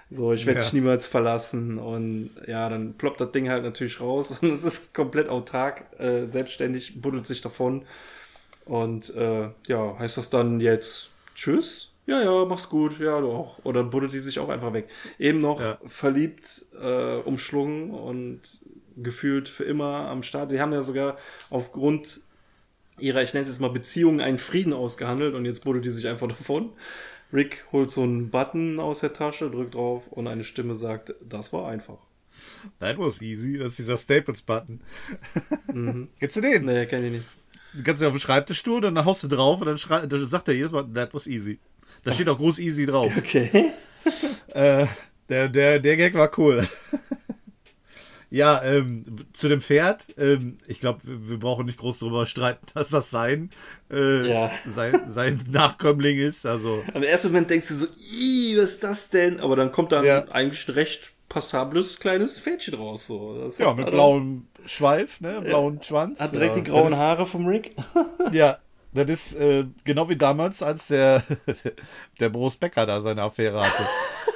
So, 0.08 0.32
ich 0.32 0.46
werde 0.46 0.60
Ja. 0.60 0.64
dich 0.64 0.72
niemals 0.72 1.08
verlassen. 1.08 1.78
Und 1.78 2.30
ja, 2.46 2.68
dann 2.68 2.94
ploppt 2.94 3.20
das 3.20 3.32
Ding 3.32 3.48
halt 3.48 3.64
natürlich 3.64 4.00
raus 4.00 4.38
und 4.42 4.50
es 4.50 4.64
ist 4.64 4.94
komplett 4.94 5.28
autark, 5.28 5.86
äh, 5.98 6.26
selbstständig, 6.26 7.00
buddelt 7.00 7.26
sich 7.26 7.40
davon. 7.40 7.84
Und 8.64 9.14
äh, 9.14 9.50
ja, 9.68 9.98
heißt 9.98 10.16
das 10.16 10.30
dann 10.30 10.60
jetzt 10.60 11.10
Tschüss? 11.34 11.90
Ja, 12.06 12.22
ja, 12.22 12.44
mach's 12.44 12.68
gut, 12.68 13.00
ja, 13.00 13.20
du 13.20 13.30
auch. 13.32 13.58
Oder 13.64 13.82
buddelt 13.82 14.12
die 14.12 14.20
sich 14.20 14.38
auch 14.38 14.48
einfach 14.48 14.72
weg. 14.72 14.88
Eben 15.18 15.40
noch 15.40 15.60
Ja. 15.60 15.78
verliebt, 15.86 16.66
äh, 16.80 17.16
umschlungen 17.16 17.90
und 17.90 18.40
gefühlt 18.96 19.48
für 19.48 19.64
immer 19.64 20.08
am 20.08 20.22
Start. 20.22 20.50
Sie 20.52 20.60
haben 20.60 20.72
ja 20.72 20.82
sogar 20.82 21.18
aufgrund 21.50 22.20
ihrer, 22.98 23.22
ich 23.22 23.34
nenne 23.34 23.42
es 23.42 23.48
jetzt 23.48 23.60
mal 23.60 23.70
Beziehungen, 23.70 24.20
einen 24.20 24.38
Frieden 24.38 24.72
ausgehandelt 24.72 25.34
und 25.34 25.44
jetzt 25.44 25.64
buddelt 25.64 25.84
die 25.84 25.90
sich 25.90 26.06
einfach 26.08 26.28
davon. 26.28 26.72
Rick 27.32 27.64
holt 27.72 27.90
so 27.90 28.02
einen 28.02 28.30
Button 28.30 28.78
aus 28.80 29.00
der 29.00 29.12
Tasche, 29.12 29.50
drückt 29.50 29.74
drauf 29.74 30.08
und 30.08 30.26
eine 30.28 30.44
Stimme 30.44 30.74
sagt, 30.74 31.14
das 31.28 31.52
war 31.52 31.68
einfach. 31.68 31.98
That 32.80 32.98
was 32.98 33.20
easy. 33.22 33.58
Das 33.58 33.72
ist 33.72 33.78
dieser 33.80 33.96
Staples-Button. 33.96 34.80
Kennst 36.20 36.36
du 36.36 36.40
den? 36.40 36.64
Nee, 36.66 36.86
kenn 36.86 37.04
ich 37.04 37.12
nicht. 37.12 37.24
Du 37.74 37.82
kannst 37.82 38.00
dich 38.00 38.06
auf 38.06 38.14
den 38.14 38.20
Schreibtisch 38.20 38.62
tun 38.62 38.84
und 38.84 38.94
dann 38.94 39.04
haust 39.04 39.22
du 39.24 39.28
drauf 39.28 39.60
und 39.60 39.66
dann, 39.66 39.78
schrei- 39.78 40.06
dann 40.06 40.28
sagt 40.28 40.48
er 40.48 40.54
jedes 40.54 40.72
Mal, 40.72 40.84
that 40.94 41.12
was 41.14 41.26
easy. 41.26 41.58
Da 42.04 42.12
steht 42.12 42.28
auch 42.28 42.36
groß 42.38 42.58
easy 42.58 42.86
drauf. 42.86 43.12
Okay. 43.18 43.72
Äh, 44.48 44.86
der, 45.28 45.48
der, 45.48 45.80
der 45.80 45.96
Gag 45.96 46.14
war 46.14 46.30
cool. 46.38 46.66
Ja, 48.28 48.60
ähm, 48.64 49.04
zu 49.32 49.48
dem 49.48 49.60
Pferd, 49.60 50.06
ähm, 50.18 50.58
ich 50.66 50.80
glaube, 50.80 51.00
wir 51.04 51.38
brauchen 51.38 51.66
nicht 51.66 51.78
groß 51.78 51.98
darüber 52.00 52.26
streiten, 52.26 52.66
dass 52.74 52.88
das 52.88 53.10
sein, 53.10 53.50
äh, 53.90 54.28
Ja. 54.28 54.50
sein, 54.64 55.00
sein 55.06 55.40
Nachkömmling 55.50 56.18
ist. 56.18 56.44
Also, 56.44 56.82
Im 56.92 57.02
ersten 57.04 57.28
Moment 57.28 57.50
denkst 57.50 57.68
du 57.68 57.74
so, 57.76 57.86
"Ih, 57.86 58.56
was 58.58 58.72
ist 58.72 58.84
das 58.84 59.10
denn? 59.10 59.38
Aber 59.40 59.54
dann 59.56 59.70
kommt 59.70 59.92
dann 59.92 60.04
Ja. 60.04 60.24
eigentlich 60.30 60.66
ein 60.68 60.72
recht 60.74 61.12
passables 61.28 61.98
kleines 62.00 62.40
Pferdchen 62.40 62.74
raus. 62.74 63.06
So. 63.06 63.38
Das 63.40 63.58
ja, 63.58 63.72
mit 63.74 63.90
blauem 63.90 64.46
Schweif, 64.64 65.20
ne, 65.20 65.40
blauen 65.42 65.80
Schwanz. 65.82 66.18
Hat 66.20 66.34
direkt 66.34 66.56
ja, 66.56 66.62
die 66.62 66.70
grauen 66.70 66.90
das 66.90 66.98
Haare 66.98 67.26
vom 67.26 67.46
Rick. 67.46 67.76
Ist, 67.76 67.84
ja, 68.32 68.58
das 68.92 69.08
ist 69.08 69.32
äh, 69.34 69.66
genau 69.84 70.08
wie 70.08 70.16
damals, 70.16 70.62
als 70.62 70.88
der, 70.88 71.22
der 72.18 72.28
Boris 72.30 72.56
Becker 72.56 72.86
da 72.86 73.00
seine 73.02 73.22
Affäre 73.22 73.60
hatte. 73.60 73.82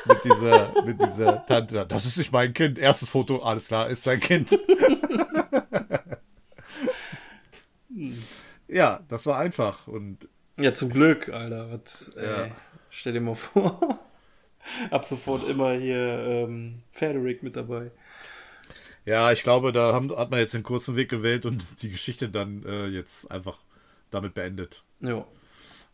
Mit 0.07 0.25
dieser, 0.25 0.85
mit 0.85 1.01
dieser 1.01 1.45
Tante. 1.47 1.87
Das 1.87 2.07
ist 2.07 2.17
nicht 2.17 2.33
mein 2.33 2.53
Kind. 2.55 2.79
Erstes 2.79 3.09
Foto, 3.09 3.39
alles 3.43 3.67
klar, 3.69 3.89
ist 3.89 4.03
sein 4.03 4.21
Kind. 4.21 4.59
ja, 8.69 9.01
das 9.09 9.27
war 9.27 9.39
einfach. 9.39 9.87
Und 9.87 10.29
Ja, 10.59 10.75
zum 10.75 10.91
Glück, 10.91 11.29
Alter. 11.29 11.71
Was, 11.73 12.13
Ja. 12.17 12.43
ey, 12.45 12.53
stell 12.91 13.13
dir 13.15 13.21
mal 13.21 13.35
vor. 13.35 13.99
Ab 14.91 15.05
sofort 15.07 15.49
immer 15.49 15.73
hier 15.73 16.19
ähm, 16.47 16.83
Pferderick 16.93 17.43
mit 17.43 17.57
dabei. 17.57 17.91
Ja, 19.07 19.33
ich 19.33 19.43
glaube, 19.43 19.73
da 19.73 19.95
haben, 19.95 20.15
hat 20.15 20.31
man 20.31 20.39
jetzt 20.39 20.53
den 20.53 20.63
kurzen 20.63 20.95
Weg 20.97 21.09
gewählt 21.09 21.47
und 21.47 21.83
die 21.83 21.91
Geschichte 21.91 22.29
dann 22.29 22.63
äh, 22.67 22.87
jetzt 22.87 23.31
einfach 23.31 23.59
damit 24.11 24.35
beendet. 24.35 24.85
Ja. 25.01 25.27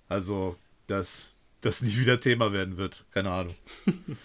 Also, 0.09 0.57
dass 0.89 1.35
das 1.66 1.82
nicht 1.82 1.98
wieder 2.01 2.18
Thema 2.20 2.52
werden 2.52 2.76
wird. 2.76 3.05
Keine 3.12 3.30
Ahnung. 3.30 3.55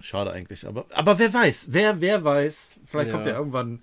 Schade 0.00 0.30
eigentlich. 0.30 0.66
Aber, 0.66 0.84
aber 0.92 1.18
wer 1.18 1.32
weiß, 1.32 1.68
wer, 1.70 2.00
wer 2.00 2.22
weiß, 2.22 2.76
vielleicht 2.86 3.08
Ja. 3.08 3.14
kommt 3.14 3.26
ja 3.26 3.36
irgendwann 3.38 3.82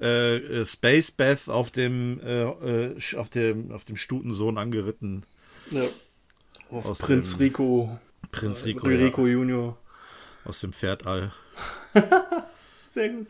äh, 0.00 0.36
äh, 0.36 0.66
Space 0.66 1.10
Beth 1.10 1.48
auf 1.48 1.70
dem, 1.70 2.20
äh, 2.24 2.42
äh, 2.42 3.16
auf 3.16 3.28
dem, 3.30 3.70
auf 3.70 3.84
dem 3.84 3.96
Stutensohn 3.96 4.58
angeritten. 4.58 5.24
ja. 5.70 5.84
Auf 6.70 6.86
Aus 6.86 6.98
Prinz 7.00 7.38
Rico. 7.38 7.98
Prinz 8.30 8.64
Rico, 8.64 8.86
Rico 8.86 9.26
Junior. 9.26 9.76
Ja, 10.44 10.48
aus 10.48 10.60
dem 10.60 10.72
Pferdall. 10.72 11.30
Sehr 12.86 13.10
gut. 13.10 13.28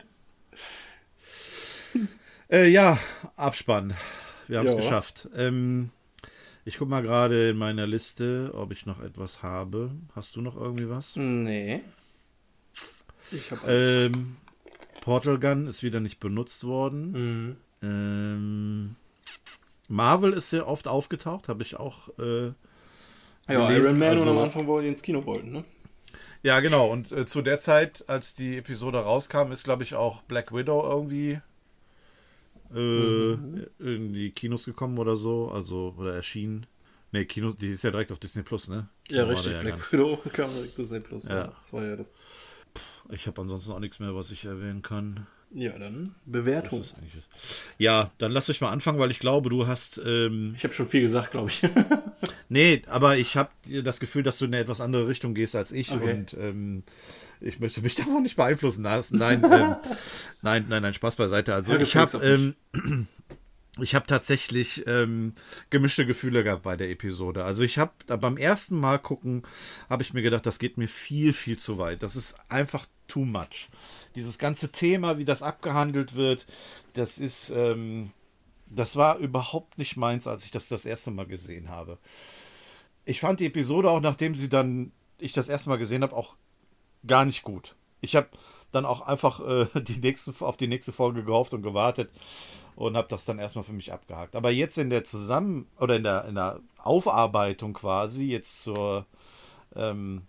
Äh, 2.49 2.69
ja, 2.69 2.97
Abspann. 3.35 3.95
Wir 4.47 4.59
haben 4.59 4.67
es 4.67 4.77
geschafft. 4.77 5.27
Ähm, 5.35 5.89
ich 6.65 6.77
guck 6.77 6.87
mal 6.89 7.01
gerade 7.01 7.49
in 7.51 7.57
meiner 7.57 7.85
Liste, 7.87 8.51
ob 8.53 8.71
ich 8.71 8.85
noch 8.85 9.01
etwas 9.01 9.43
habe. 9.43 9.91
Hast 10.15 10.35
du 10.35 10.41
noch 10.41 10.55
irgendwie 10.55 10.89
was? 10.89 11.15
Nee. 11.15 11.81
Ich 13.31 13.51
hab 13.51 13.67
Ähm, 13.67 14.37
Portal 15.01 15.39
Gun 15.39 15.67
ist 15.67 15.83
wieder 15.83 15.99
nicht 15.99 16.19
benutzt 16.19 16.63
worden. 16.63 17.11
Mhm. 17.11 17.55
Ähm, 17.81 18.95
Marvel 19.89 20.33
ist 20.33 20.49
sehr 20.49 20.67
oft 20.67 20.87
aufgetaucht, 20.87 21.49
habe 21.49 21.63
ich 21.63 21.75
auch. 21.77 22.07
Äh, 22.19 22.53
Ja, 23.49 23.69
Iron 23.71 23.97
Man 23.99 24.09
also- 24.09 24.21
und 24.23 24.29
am 24.29 24.37
Anfang, 24.37 24.67
wo 24.67 24.79
wir 24.81 24.87
ins 24.87 25.01
Kino 25.03 25.25
wollten, 25.25 25.51
ne? 25.51 25.63
ja, 26.43 26.59
genau. 26.61 26.89
Und 26.89 27.11
äh, 27.11 27.25
zu 27.25 27.41
der 27.41 27.59
Zeit, 27.59 28.05
als 28.07 28.35
die 28.35 28.57
Episode 28.57 28.99
rauskam, 28.99 29.51
ist, 29.51 29.63
glaube 29.65 29.83
ich, 29.83 29.95
auch 29.95 30.21
Black 30.21 30.53
Widow 30.53 30.81
irgendwie 30.89 31.41
äh, 32.75 33.33
in 33.79 34.13
die 34.13 34.31
Kinos 34.31 34.65
gekommen 34.65 34.97
oder 34.97 35.15
so. 35.15 35.49
Also, 35.49 35.93
oder 35.97 36.15
erschienen. 36.15 36.65
Ne, 37.11 37.25
Kinos, 37.25 37.55
die 37.57 37.69
ist 37.69 37.83
ja 37.83 37.91
direkt 37.91 38.11
auf 38.11 38.19
Disney 38.19 38.41
Plus, 38.43 38.69
ne? 38.69 38.89
Ja, 39.07 39.23
Kino 39.23 39.27
war 39.27 39.31
richtig. 39.35 39.53
der 39.53 39.61
Black. 39.61 39.91
Widow 39.91 40.19
kam 40.33 40.51
direkt 40.53 40.77
Disney 40.77 40.99
Plus. 40.99 41.27
Ja. 41.27 41.35
Ja. 41.35 41.47
Das 41.47 41.71
war 41.73 41.83
ja 41.83 41.95
das. 41.95 42.11
Ich 43.09 43.27
habe 43.27 43.41
ansonsten 43.41 43.71
auch 43.71 43.79
nichts 43.79 43.99
mehr, 43.99 44.15
was 44.15 44.31
ich 44.31 44.45
erwähnen 44.45 44.81
kann. 44.81 45.27
Ja, 45.55 45.77
dann 45.77 46.15
Bewertung. 46.25 46.83
Ja, 47.77 48.11
dann 48.17 48.31
lass 48.31 48.49
euch 48.49 48.59
mal 48.61 48.71
anfangen, 48.71 48.97
weil 48.99 49.11
ich 49.11 49.19
glaube, 49.19 49.49
du 49.49 49.67
hast. 49.67 50.01
Ähm, 50.03 50.53
Ich 50.57 50.63
habe 50.63 50.73
schon 50.73 50.87
viel 50.89 51.01
gesagt, 51.01 51.31
glaube 51.31 51.49
ich. 51.49 51.61
Nee, 52.49 52.83
aber 52.87 53.17
ich 53.17 53.35
habe 53.35 53.49
das 53.83 53.99
Gefühl, 53.99 54.23
dass 54.23 54.37
du 54.37 54.45
in 54.45 54.53
eine 54.53 54.61
etwas 54.63 54.79
andere 54.79 55.07
Richtung 55.07 55.33
gehst 55.33 55.55
als 55.55 55.71
ich 55.71 55.91
Okay. 55.91 56.11
und 56.13 56.33
ähm, 56.35 56.83
ich 57.41 57.59
möchte 57.59 57.81
mich 57.81 57.95
davon 57.95 58.23
nicht 58.23 58.35
beeinflussen 58.35 58.83
lassen. 58.83 59.17
Nein, 59.17 59.43
ähm, 59.43 59.75
nein, 60.41 60.65
nein, 60.69 60.81
nein, 60.83 60.93
Spaß 60.93 61.15
beiseite. 61.15 61.53
Also 61.53 61.73
Ja, 61.73 61.79
ich 61.79 61.95
habe 61.95 62.17
ähm, 62.25 62.55
ich 63.81 63.95
habe 63.95 64.05
tatsächlich 64.07 64.83
ähm, 64.87 65.33
gemischte 65.71 66.05
Gefühle 66.05 66.43
gehabt 66.43 66.63
bei 66.63 66.77
der 66.77 66.89
Episode. 66.91 67.43
Also 67.43 67.63
ich 67.63 67.77
habe 67.79 67.91
beim 68.17 68.37
ersten 68.37 68.79
Mal 68.79 68.99
gucken, 68.99 69.43
habe 69.89 70.03
ich 70.03 70.13
mir 70.13 70.21
gedacht, 70.21 70.45
das 70.45 70.59
geht 70.59 70.77
mir 70.77 70.87
viel, 70.87 71.33
viel 71.33 71.57
zu 71.57 71.77
weit. 71.79 72.03
Das 72.03 72.15
ist 72.15 72.35
einfach 72.49 72.85
too 73.13 73.25
much. 73.25 73.69
Dieses 74.15 74.39
ganze 74.39 74.71
Thema, 74.71 75.17
wie 75.19 75.25
das 75.25 75.43
abgehandelt 75.43 76.15
wird, 76.15 76.47
das 76.93 77.19
ist, 77.19 77.51
ähm, 77.51 78.11
das 78.65 78.95
war 78.95 79.17
überhaupt 79.17 79.77
nicht 79.77 79.97
meins, 79.97 80.25
als 80.25 80.45
ich 80.45 80.51
das 80.51 80.67
das 80.67 80.85
erste 80.85 81.11
Mal 81.11 81.27
gesehen 81.27 81.69
habe. 81.69 81.99
Ich 83.05 83.19
fand 83.19 83.39
die 83.39 83.45
Episode 83.45 83.91
auch, 83.91 84.01
nachdem 84.01 84.33
sie 84.33 84.49
dann, 84.49 84.91
ich 85.19 85.33
das 85.33 85.47
erste 85.47 85.69
Mal 85.69 85.77
gesehen 85.77 86.01
habe, 86.01 86.15
auch 86.15 86.35
gar 87.05 87.25
nicht 87.25 87.43
gut. 87.43 87.75
Ich 88.01 88.15
habe 88.15 88.29
dann 88.71 88.85
auch 88.85 89.01
einfach 89.01 89.39
äh, 89.41 89.67
die 89.81 89.99
nächste, 89.99 90.33
auf 90.39 90.57
die 90.57 90.67
nächste 90.67 90.91
Folge 90.91 91.23
gehofft 91.23 91.53
und 91.53 91.61
gewartet 91.61 92.09
und 92.75 92.97
habe 92.97 93.07
das 93.09 93.25
dann 93.25 93.37
erstmal 93.37 93.63
für 93.63 93.73
mich 93.73 93.93
abgehakt. 93.93 94.35
Aber 94.35 94.49
jetzt 94.49 94.79
in 94.79 94.89
der 94.89 95.03
Zusammen- 95.03 95.67
oder 95.79 95.97
in 95.97 96.03
der, 96.03 96.25
in 96.25 96.33
der 96.35 96.61
Aufarbeitung 96.79 97.73
quasi, 97.73 98.25
jetzt 98.25 98.63
zur, 98.63 99.05
ähm, 99.75 100.23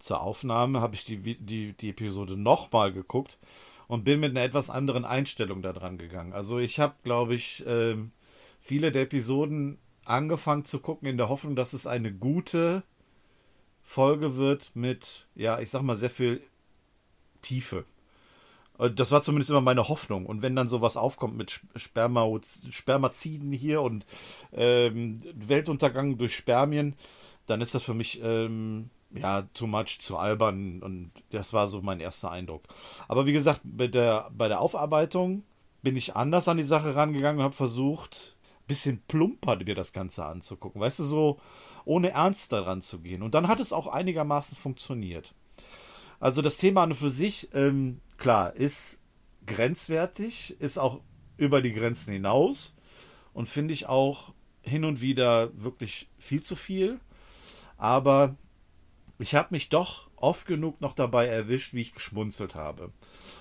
zur 0.00 0.20
Aufnahme, 0.20 0.80
habe 0.80 0.94
ich 0.94 1.04
die, 1.04 1.36
die, 1.36 1.72
die 1.74 1.90
Episode 1.90 2.36
nochmal 2.36 2.92
geguckt 2.92 3.38
und 3.86 4.04
bin 4.04 4.20
mit 4.20 4.30
einer 4.30 4.42
etwas 4.44 4.70
anderen 4.70 5.04
Einstellung 5.04 5.62
da 5.62 5.72
dran 5.72 5.98
gegangen. 5.98 6.32
Also 6.32 6.58
ich 6.58 6.80
habe, 6.80 6.94
glaube 7.04 7.34
ich, 7.34 7.64
ähm, 7.66 8.12
viele 8.60 8.92
der 8.92 9.02
Episoden 9.02 9.78
angefangen 10.04 10.64
zu 10.64 10.80
gucken 10.80 11.08
in 11.08 11.16
der 11.16 11.28
Hoffnung, 11.28 11.56
dass 11.56 11.72
es 11.72 11.86
eine 11.86 12.12
gute 12.12 12.82
Folge 13.82 14.36
wird 14.36 14.74
mit, 14.74 15.26
ja, 15.34 15.60
ich 15.60 15.70
sag 15.70 15.82
mal, 15.82 15.96
sehr 15.96 16.10
viel 16.10 16.42
Tiefe. 17.42 17.84
Äh, 18.78 18.90
Das 18.90 19.10
war 19.10 19.22
zumindest 19.22 19.50
immer 19.50 19.60
meine 19.60 19.88
Hoffnung. 19.88 20.26
Und 20.26 20.42
wenn 20.42 20.56
dann 20.56 20.68
sowas 20.68 20.96
aufkommt 20.96 21.36
mit 21.36 21.50
Sp- 21.50 21.66
Sperma, 21.76 22.28
Spermaziden 22.70 23.52
hier 23.52 23.82
und 23.82 24.06
ähm, 24.52 25.20
Weltuntergang 25.34 26.18
durch 26.18 26.36
Spermien, 26.36 26.94
dann 27.46 27.60
ist 27.60 27.74
das 27.74 27.82
für 27.82 27.94
mich 27.94 28.20
ähm, 28.22 28.90
ja 29.12 29.42
too 29.54 29.66
much, 29.66 29.98
zu 30.00 30.16
albern. 30.16 30.82
Und 30.82 31.12
das 31.30 31.52
war 31.52 31.66
so 31.66 31.82
mein 31.82 32.00
erster 32.00 32.30
Eindruck. 32.30 32.64
Aber 33.08 33.26
wie 33.26 33.32
gesagt, 33.32 33.60
bei 33.64 33.86
der, 33.86 34.30
bei 34.32 34.48
der 34.48 34.60
Aufarbeitung 34.60 35.44
bin 35.82 35.96
ich 35.96 36.16
anders 36.16 36.48
an 36.48 36.56
die 36.56 36.62
Sache 36.62 36.94
rangegangen 36.94 37.38
und 37.38 37.44
habe 37.44 37.54
versucht, 37.54 38.36
ein 38.44 38.66
bisschen 38.66 39.02
plumper 39.08 39.56
dir 39.56 39.74
das 39.74 39.92
Ganze 39.92 40.24
anzugucken. 40.24 40.80
Weißt 40.80 40.98
du, 40.98 41.04
so 41.04 41.40
ohne 41.84 42.10
Ernst 42.10 42.52
daran 42.52 42.82
zu 42.82 43.00
gehen. 43.00 43.22
Und 43.22 43.34
dann 43.34 43.48
hat 43.48 43.60
es 43.60 43.72
auch 43.72 43.86
einigermaßen 43.86 44.56
funktioniert. 44.56 45.34
Also 46.20 46.42
das 46.42 46.58
Thema 46.58 46.82
an 46.82 46.90
und 46.90 46.96
für 46.96 47.10
sich, 47.10 47.48
ähm, 47.54 48.00
klar, 48.18 48.54
ist 48.54 49.02
grenzwertig, 49.46 50.60
ist 50.60 50.78
auch 50.78 51.00
über 51.38 51.62
die 51.62 51.72
Grenzen 51.72 52.12
hinaus 52.12 52.74
und 53.32 53.48
finde 53.48 53.72
ich 53.72 53.86
auch 53.86 54.34
hin 54.62 54.84
und 54.84 55.00
wieder 55.00 55.50
wirklich 55.58 56.08
viel 56.18 56.42
zu 56.42 56.56
viel. 56.56 57.00
Aber 57.78 58.36
ich 59.20 59.34
habe 59.34 59.48
mich 59.50 59.68
doch 59.68 60.08
oft 60.16 60.46
genug 60.46 60.80
noch 60.80 60.94
dabei 60.94 61.26
erwischt, 61.26 61.74
wie 61.74 61.82
ich 61.82 61.94
geschmunzelt 61.94 62.54
habe. 62.54 62.92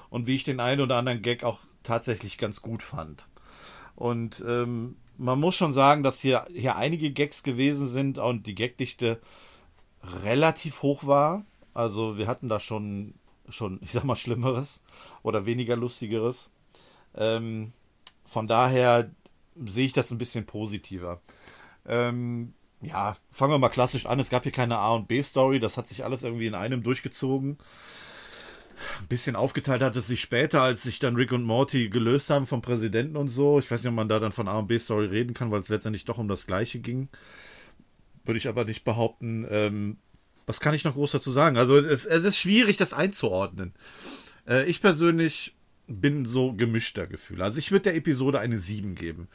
Und 0.09 0.27
wie 0.27 0.35
ich 0.35 0.43
den 0.43 0.59
einen 0.59 0.81
oder 0.81 0.97
anderen 0.97 1.21
Gag 1.21 1.43
auch 1.43 1.59
tatsächlich 1.83 2.37
ganz 2.37 2.61
gut 2.61 2.83
fand. 2.83 3.27
Und 3.95 4.43
ähm, 4.47 4.97
man 5.17 5.39
muss 5.39 5.55
schon 5.55 5.73
sagen, 5.73 6.03
dass 6.03 6.19
hier, 6.19 6.45
hier 6.53 6.75
einige 6.77 7.11
Gags 7.11 7.43
gewesen 7.43 7.87
sind 7.87 8.17
und 8.17 8.47
die 8.47 8.55
Gagdichte 8.55 9.19
relativ 10.23 10.81
hoch 10.81 11.05
war. 11.05 11.45
Also 11.73 12.17
wir 12.17 12.27
hatten 12.27 12.49
da 12.49 12.59
schon, 12.59 13.13
schon, 13.49 13.79
ich 13.81 13.91
sag 13.91 14.03
mal, 14.03 14.15
Schlimmeres 14.15 14.83
oder 15.23 15.45
weniger 15.45 15.75
Lustigeres. 15.75 16.49
Ähm, 17.15 17.73
von 18.25 18.47
daher 18.47 19.11
sehe 19.65 19.85
ich 19.85 19.93
das 19.93 20.11
ein 20.11 20.17
bisschen 20.17 20.45
positiver. 20.45 21.21
Ähm, 21.85 22.53
ja, 22.81 23.17
fangen 23.29 23.51
wir 23.51 23.59
mal 23.59 23.69
klassisch 23.69 24.05
an. 24.05 24.19
Es 24.19 24.29
gab 24.29 24.43
hier 24.43 24.51
keine 24.51 24.77
A- 24.77 24.93
und 24.93 25.07
B-Story. 25.07 25.59
Das 25.59 25.77
hat 25.77 25.87
sich 25.87 26.03
alles 26.03 26.23
irgendwie 26.23 26.47
in 26.47 26.55
einem 26.55 26.83
durchgezogen. 26.83 27.57
Ein 29.01 29.07
bisschen 29.07 29.35
aufgeteilt 29.35 29.81
hat 29.81 29.97
es 29.97 30.07
sich 30.07 30.21
später, 30.21 30.61
als 30.61 30.83
sich 30.83 30.99
dann 30.99 31.15
Rick 31.15 31.33
und 31.33 31.43
Morty 31.43 31.89
gelöst 31.89 32.29
haben 32.29 32.47
vom 32.47 32.61
Präsidenten 32.61 33.17
und 33.17 33.27
so. 33.27 33.59
Ich 33.59 33.69
weiß 33.69 33.83
nicht, 33.83 33.89
ob 33.89 33.95
man 33.95 34.07
da 34.07 34.19
dann 34.19 34.31
von 34.31 34.47
A- 34.47 34.59
und 34.59 34.67
B-Story 34.67 35.07
reden 35.07 35.33
kann, 35.33 35.51
weil 35.51 35.59
es 35.59 35.67
letztendlich 35.67 36.05
doch 36.05 36.17
um 36.17 36.29
das 36.29 36.47
Gleiche 36.47 36.79
ging. 36.79 37.09
Würde 38.23 38.37
ich 38.37 38.47
aber 38.47 38.63
nicht 38.63 38.85
behaupten. 38.85 39.45
Ähm, 39.49 39.97
was 40.45 40.61
kann 40.61 40.73
ich 40.73 40.85
noch 40.85 40.93
groß 40.93 41.11
dazu 41.11 41.31
sagen? 41.31 41.57
Also 41.57 41.77
es, 41.77 42.05
es 42.05 42.23
ist 42.23 42.37
schwierig, 42.37 42.77
das 42.77 42.93
einzuordnen. 42.93 43.73
Äh, 44.47 44.65
ich 44.69 44.81
persönlich 44.81 45.55
bin 45.87 46.25
so 46.25 46.53
gemischter 46.53 47.07
Gefühl. 47.07 47.41
Also 47.41 47.59
ich 47.59 47.71
würde 47.71 47.83
der 47.83 47.95
Episode 47.95 48.39
eine 48.39 48.59
7 48.59 48.95
geben. 48.95 49.27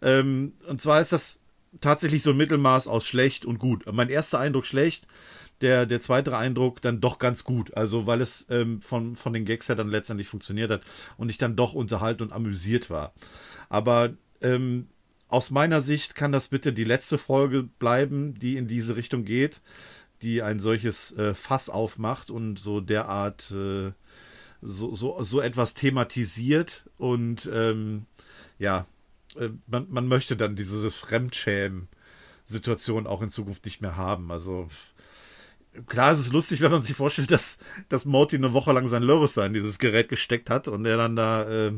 Ähm, 0.00 0.54
und 0.66 0.80
zwar 0.80 1.00
ist 1.00 1.12
das 1.12 1.40
tatsächlich 1.80 2.22
so 2.22 2.30
ein 2.30 2.36
Mittelmaß 2.36 2.88
aus 2.88 3.06
schlecht 3.06 3.44
und 3.44 3.58
gut. 3.58 3.84
Mein 3.92 4.08
erster 4.08 4.38
Eindruck 4.38 4.66
schlecht. 4.66 5.06
der, 5.60 5.86
der 5.86 6.00
zweite 6.00 6.36
Eindruck 6.36 6.80
dann 6.82 7.00
doch 7.00 7.18
ganz 7.18 7.44
gut. 7.44 7.76
Also, 7.76 8.06
weil 8.06 8.20
es 8.20 8.46
ähm, 8.50 8.80
von, 8.80 9.16
von 9.16 9.32
den 9.32 9.44
Gags 9.44 9.68
her 9.68 9.76
dann 9.76 9.88
letztendlich 9.88 10.28
funktioniert 10.28 10.70
hat 10.70 10.82
und 11.16 11.30
ich 11.30 11.38
dann 11.38 11.56
doch 11.56 11.74
unterhalten 11.74 12.22
und 12.22 12.32
amüsiert 12.32 12.90
war. 12.90 13.12
Aber 13.68 14.10
ähm, 14.40 14.88
aus 15.28 15.50
meiner 15.50 15.80
Sicht 15.80 16.14
kann 16.14 16.32
das 16.32 16.48
bitte 16.48 16.72
die 16.72 16.84
letzte 16.84 17.18
Folge 17.18 17.64
bleiben, 17.64 18.34
die 18.34 18.56
in 18.56 18.68
diese 18.68 18.96
Richtung 18.96 19.24
geht, 19.24 19.60
die 20.22 20.42
ein 20.42 20.58
solches 20.58 21.12
äh, 21.16 21.34
Fass 21.34 21.68
aufmacht 21.68 22.30
und 22.30 22.58
so 22.58 22.80
derart 22.80 23.50
äh, 23.50 23.92
so, 24.60 24.94
so, 24.94 25.22
so 25.22 25.40
etwas 25.40 25.74
thematisiert 25.74 26.88
und 26.96 27.48
ähm, 27.52 28.06
ja, 28.58 28.86
äh, 29.38 29.50
man, 29.66 29.86
man 29.90 30.08
möchte 30.08 30.36
dann 30.36 30.56
diese 30.56 30.90
Fremdschämen-Situation 30.90 33.06
auch 33.06 33.22
in 33.22 33.30
Zukunft 33.30 33.64
nicht 33.64 33.80
mehr 33.80 33.96
haben. 33.96 34.30
Also 34.30 34.68
klar 35.86 36.12
ist 36.12 36.20
es 36.20 36.32
lustig, 36.32 36.60
wenn 36.60 36.72
man 36.72 36.82
sich 36.82 36.96
vorstellt, 36.96 37.30
dass, 37.30 37.58
dass 37.88 38.04
Morty 38.04 38.36
eine 38.36 38.52
Woche 38.52 38.72
lang 38.72 38.88
sein 38.88 39.02
Loris 39.02 39.34
da 39.34 39.46
in 39.46 39.54
dieses 39.54 39.78
Gerät 39.78 40.08
gesteckt 40.08 40.50
hat 40.50 40.68
und 40.68 40.84
er 40.84 40.96
dann 40.96 41.16
da 41.16 41.48
äh, 41.48 41.72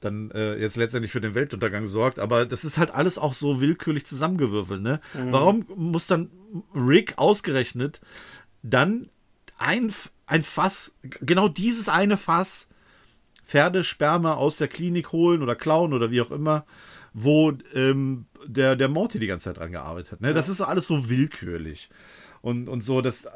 dann 0.00 0.30
äh, 0.32 0.56
jetzt 0.56 0.76
letztendlich 0.76 1.12
für 1.12 1.20
den 1.20 1.34
Weltuntergang 1.34 1.86
sorgt. 1.86 2.18
Aber 2.18 2.46
das 2.46 2.64
ist 2.64 2.78
halt 2.78 2.92
alles 2.92 3.18
auch 3.18 3.34
so 3.34 3.60
willkürlich 3.60 4.06
zusammengewürfelt. 4.06 4.82
Ne? 4.82 5.00
Mhm. 5.14 5.32
Warum 5.32 5.66
muss 5.74 6.06
dann 6.06 6.30
Rick 6.74 7.14
ausgerechnet 7.16 8.00
dann 8.62 9.08
ein, 9.58 9.92
ein 10.26 10.42
Fass, 10.42 10.96
genau 11.02 11.48
dieses 11.48 11.88
eine 11.88 12.16
Fass 12.16 12.68
Pferdesperma 13.46 14.34
aus 14.34 14.58
der 14.58 14.68
Klinik 14.68 15.12
holen 15.12 15.42
oder 15.42 15.54
klauen 15.54 15.92
oder 15.92 16.10
wie 16.10 16.20
auch 16.20 16.30
immer, 16.30 16.66
wo 17.12 17.52
ähm, 17.74 18.26
der, 18.46 18.76
der 18.76 18.88
Morty 18.88 19.18
die 19.18 19.26
ganze 19.26 19.44
Zeit 19.44 19.58
dran 19.58 19.72
gearbeitet 19.72 20.12
hat. 20.12 20.20
Ne? 20.20 20.28
Ja. 20.28 20.34
Das 20.34 20.48
ist 20.48 20.60
alles 20.60 20.86
so 20.86 21.08
willkürlich. 21.08 21.88
Und, 22.42 22.68
und 22.68 22.82
so, 22.82 23.00
das, 23.00 23.26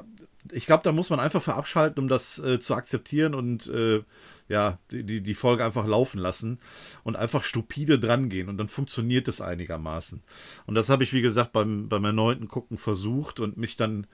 ich 0.52 0.66
glaube, 0.66 0.82
da 0.84 0.92
muss 0.92 1.10
man 1.10 1.20
einfach 1.20 1.42
für 1.42 1.54
abschalten, 1.54 2.02
um 2.02 2.08
das 2.08 2.38
äh, 2.38 2.60
zu 2.60 2.74
akzeptieren 2.74 3.34
und 3.34 3.68
äh, 3.68 4.02
ja, 4.48 4.78
die, 4.90 5.20
die 5.20 5.34
Folge 5.34 5.64
einfach 5.64 5.86
laufen 5.86 6.18
lassen 6.18 6.58
und 7.04 7.16
einfach 7.16 7.44
stupide 7.44 7.98
drangehen 7.98 8.48
und 8.48 8.58
dann 8.58 8.68
funktioniert 8.68 9.28
es 9.28 9.40
einigermaßen. 9.40 10.22
Und 10.66 10.74
das 10.74 10.88
habe 10.88 11.04
ich, 11.04 11.12
wie 11.12 11.22
gesagt, 11.22 11.52
beim, 11.52 11.88
beim 11.88 12.04
erneuten 12.04 12.48
Gucken 12.48 12.78
versucht 12.78 13.38
und 13.38 13.56
mich 13.56 13.76
dann 13.76 14.06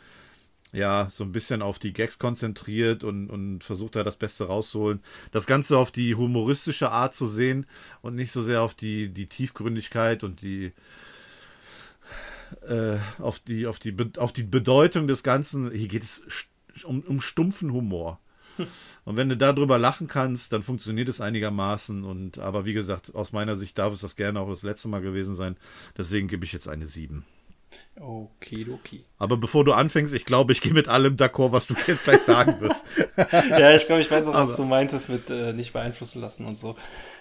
ja, 0.77 1.09
so 1.11 1.25
ein 1.25 1.33
bisschen 1.33 1.63
auf 1.63 1.79
die 1.79 1.95
Gags 1.95 2.19
konzentriert 2.19 3.03
und, 3.03 3.31
und 3.31 3.65
versucht 3.65 3.97
da 3.97 4.05
das 4.05 4.17
Beste 4.17 4.45
rauszuholen. 4.45 5.01
Das 5.33 5.47
Ganze 5.47 5.79
auf 5.79 5.91
die 5.91 6.15
humoristische 6.15 6.91
Art 6.91 7.15
zu 7.15 7.29
sehen 7.29 7.65
und 8.03 8.15
nicht 8.15 8.31
so 8.31 8.43
sehr 8.43 8.61
auf 8.61 8.75
die, 8.75 9.09
die 9.09 9.27
Tiefgründigkeit 9.27 10.23
und 10.23 10.43
die, 10.43 10.73
äh, 12.69 12.99
auf, 13.19 13.39
die, 13.39 13.67
auf, 13.67 13.79
die, 13.79 13.97
auf 14.19 14.35
die 14.35 14.43
Bedeutung 14.43 15.09
des 15.09 15.23
Ganzen. 15.23 15.71
Hier 15.73 15.89
geht 15.89 16.03
es 16.03 16.21
um, 16.85 17.01
um 17.01 17.23
stumpfen 17.23 17.73
Humor. 17.73 18.21
Und 19.05 19.17
wenn 19.17 19.31
du 19.31 19.37
darüber 19.37 19.79
lachen 19.79 20.09
kannst, 20.09 20.53
dann 20.53 20.63
funktioniert 20.63 21.09
es 21.09 21.23
einigermaßen. 21.23 22.05
Und 22.05 22.39
aber 22.39 22.67
wie 22.67 22.75
gesagt, 22.75 23.15
aus 23.15 23.33
meiner 23.33 23.57
Sicht 23.57 23.79
darf 23.79 23.95
es 23.95 24.03
das 24.03 24.15
gerne 24.15 24.41
auch 24.41 24.49
das 24.51 24.63
letzte 24.63 24.89
Mal 24.89 25.01
gewesen 25.01 25.35
sein. 25.35 25.57
Deswegen 25.97 26.29
gebe 26.29 26.45
ich 26.45 26.53
jetzt 26.53 26.69
eine 26.69 26.87
7. 26.87 27.25
Okidoki. 28.01 29.05
Aber 29.19 29.37
bevor 29.37 29.65
du 29.65 29.73
anfängst, 29.73 30.13
ich 30.13 30.25
glaube, 30.25 30.53
ich 30.53 30.61
gehe 30.61 30.75
mit 30.75 30.89
allem 30.89 31.17
d'accord, 31.17 31.53
was 31.53 31.67
du 31.67 31.75
jetzt 31.87 32.05
gleich 32.05 32.21
sagen 32.21 32.61
wirst. 32.61 32.85
ja, 33.33 33.75
ich 33.75 33.87
glaube, 33.87 34.03
ich 34.03 34.11
weiß 34.11 34.27
auch, 34.29 34.35
was 34.35 34.51
Aber, 34.51 34.57
du 34.57 34.65
meintest 34.65 35.09
mit 35.09 35.31
äh, 35.31 35.53
nicht 35.53 35.73
beeinflussen 35.73 36.21
lassen 36.21 36.47
und 36.47 36.57
so. 36.57 36.77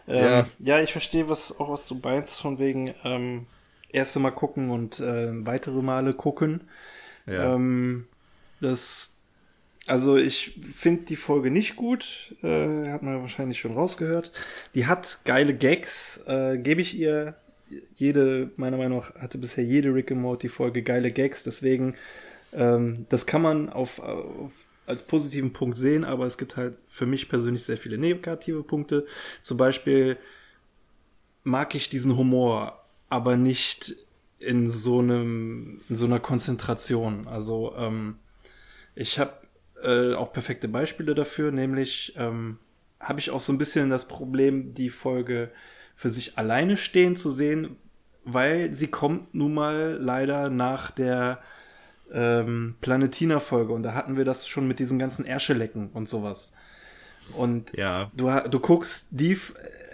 Ähm, 0.07 0.23
ja. 0.23 0.47
ja, 0.59 0.79
ich 0.81 0.91
verstehe 0.91 1.29
was, 1.29 1.57
auch, 1.59 1.69
was 1.69 1.87
du 1.87 1.95
meinst, 1.95 2.41
von 2.41 2.59
wegen 2.59 2.93
ähm, 3.03 3.47
erste 3.89 4.19
Mal 4.19 4.31
gucken 4.31 4.69
und 4.69 4.99
äh, 4.99 5.45
weitere 5.45 5.81
Male 5.81 6.13
gucken. 6.13 6.61
Ja. 7.25 7.55
Ähm, 7.55 8.07
das, 8.59 9.13
also 9.87 10.17
ich 10.17 10.59
finde 10.73 11.05
die 11.05 11.15
Folge 11.15 11.51
nicht 11.51 11.75
gut, 11.75 12.35
äh, 12.43 12.89
hat 12.89 13.01
man 13.01 13.21
wahrscheinlich 13.21 13.59
schon 13.59 13.73
rausgehört. 13.73 14.31
Die 14.75 14.87
hat 14.87 15.19
geile 15.23 15.55
Gags, 15.55 16.23
äh, 16.27 16.57
gebe 16.57 16.81
ich 16.81 16.97
ihr 16.97 17.35
jede, 17.95 18.51
meiner 18.57 18.77
Meinung 18.77 18.99
nach, 18.99 19.15
hatte 19.15 19.37
bisher 19.37 19.63
jede 19.63 19.93
Rick 19.93 20.11
and 20.11 20.21
Morty 20.21 20.49
Folge 20.49 20.83
geile 20.83 21.11
Gags, 21.11 21.43
deswegen, 21.43 21.95
ähm, 22.53 23.05
das 23.09 23.25
kann 23.25 23.41
man 23.41 23.69
auf, 23.69 23.99
auf, 23.99 24.67
als 24.85 25.03
positiven 25.03 25.53
Punkt 25.53 25.77
sehen, 25.77 26.03
aber 26.03 26.25
es 26.25 26.37
gibt 26.37 26.57
halt 26.57 26.75
für 26.89 27.05
mich 27.05 27.29
persönlich 27.29 27.63
sehr 27.63 27.77
viele 27.77 27.97
negative 27.97 28.63
Punkte. 28.63 29.05
Zum 29.41 29.57
Beispiel 29.57 30.17
mag 31.43 31.75
ich 31.75 31.89
diesen 31.89 32.17
Humor, 32.17 32.85
aber 33.09 33.37
nicht 33.37 33.95
in 34.39 34.69
so 34.69 34.99
einem, 34.99 35.81
in 35.89 35.95
so 35.95 36.05
einer 36.05 36.19
Konzentration. 36.19 37.27
Also, 37.27 37.73
ähm, 37.77 38.19
ich 38.95 39.19
habe 39.19 39.33
äh, 39.83 40.13
auch 40.13 40.33
perfekte 40.33 40.67
Beispiele 40.67 41.15
dafür, 41.15 41.51
nämlich 41.51 42.13
ähm, 42.17 42.59
habe 42.99 43.19
ich 43.19 43.29
auch 43.29 43.41
so 43.41 43.53
ein 43.53 43.57
bisschen 43.57 43.89
das 43.89 44.07
Problem, 44.07 44.73
die 44.73 44.89
Folge 44.89 45.51
für 45.95 46.09
sich 46.09 46.37
alleine 46.37 46.77
stehen 46.77 47.15
zu 47.15 47.29
sehen, 47.29 47.77
weil 48.25 48.73
sie 48.73 48.87
kommt 48.87 49.33
nun 49.33 49.53
mal 49.53 49.97
leider 49.99 50.49
nach 50.49 50.91
der 50.91 51.39
ähm, 52.11 52.75
Planetina-Folge 52.81 53.73
und 53.73 53.83
da 53.83 53.93
hatten 53.93 54.17
wir 54.17 54.25
das 54.25 54.47
schon 54.47 54.67
mit 54.67 54.79
diesen 54.79 54.99
ganzen 54.99 55.25
Erschelecken 55.25 55.89
und 55.93 56.07
sowas. 56.07 56.53
Und 57.33 57.75
ja. 57.75 58.11
du, 58.15 58.29
du 58.49 58.59
guckst 58.59 59.07
die 59.11 59.39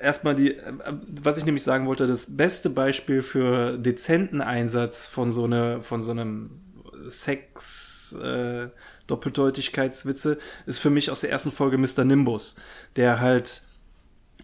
erstmal 0.02 0.36
die, 0.36 0.56
äh, 0.56 0.74
was 1.22 1.38
ich 1.38 1.46
nämlich 1.46 1.64
sagen 1.64 1.88
wollte, 1.88 2.08
das 2.08 2.36
beste 2.36 2.70
Beispiel 2.70 3.24
für 3.24 3.78
dezenten 3.78 4.42
Einsatz 4.42 5.08
von 5.08 5.32
so 5.32 5.46
eine, 5.46 5.82
von 5.82 6.02
so 6.02 6.12
einem 6.12 6.62
Sex 7.08 8.14
äh, 8.22 8.68
Doppeldeutigkeitswitze 9.08 10.38
ist 10.66 10.80
für 10.80 10.90
mich 10.90 11.12
aus 11.12 11.22
der 11.22 11.32
ersten 11.32 11.52
Folge 11.52 11.78
Mr. 11.78 12.04
Nimbus, 12.04 12.56
der 12.96 13.20
halt 13.20 13.64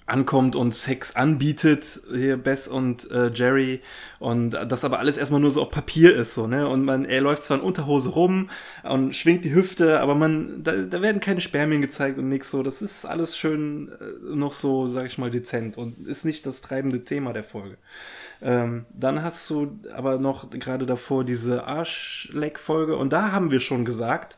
ankommt 0.08 0.56
und 0.56 0.74
Sex 0.74 1.16
anbietet, 1.16 2.02
hier 2.14 2.38
Bess 2.38 2.68
und 2.68 3.12
äh, 3.12 3.30
Jerry, 3.34 3.82
und 4.20 4.52
das 4.52 4.86
aber 4.86 5.00
alles 5.00 5.18
erstmal 5.18 5.42
nur 5.42 5.52
so 5.52 5.62
auf 5.62 5.70
Papier 5.70 6.16
ist, 6.16 6.34
so, 6.34 6.48
ne? 6.48 6.68
Und 6.68 6.86
man, 6.86 7.04
er 7.06 7.22
läuft 7.22 7.44
zwar 7.44 7.58
in 7.58 7.64
Unterhose 7.64 8.10
rum 8.10 8.50
und 8.84 9.14
schwingt 9.14 9.44
die 9.44 9.54
Hüfte, 9.54 10.00
aber 10.00 10.16
man, 10.16 10.64
da, 10.64 10.72
da 10.72 11.02
werden 11.02 11.20
keine 11.20 11.42
Spermien 11.42 11.82
gezeigt 11.82 12.18
und 12.18 12.30
nix 12.30 12.50
so. 12.50 12.64
Das 12.64 12.82
ist 12.82 13.06
alles 13.06 13.38
schön 13.38 13.92
äh, 14.00 14.36
noch 14.36 14.54
so, 14.54 14.88
sag 14.88 15.06
ich 15.06 15.18
mal, 15.18 15.30
dezent 15.30 15.78
und 15.78 16.08
ist 16.08 16.24
nicht 16.24 16.46
das 16.46 16.62
treibende 16.62 17.04
Thema 17.04 17.34
der 17.34 17.44
Folge. 17.44 17.78
Ähm, 18.42 18.86
dann 18.94 19.24
hast 19.24 19.50
du 19.50 19.78
aber 19.94 20.20
noch 20.20 20.50
gerade 20.52 20.86
davor 20.86 21.26
diese 21.26 21.66
Arschleck-Folge 21.66 22.96
und 22.96 23.12
da 23.12 23.34
haben 23.34 23.52
wir 23.52 23.60
schon 23.60 23.84
gesagt, 23.84 24.38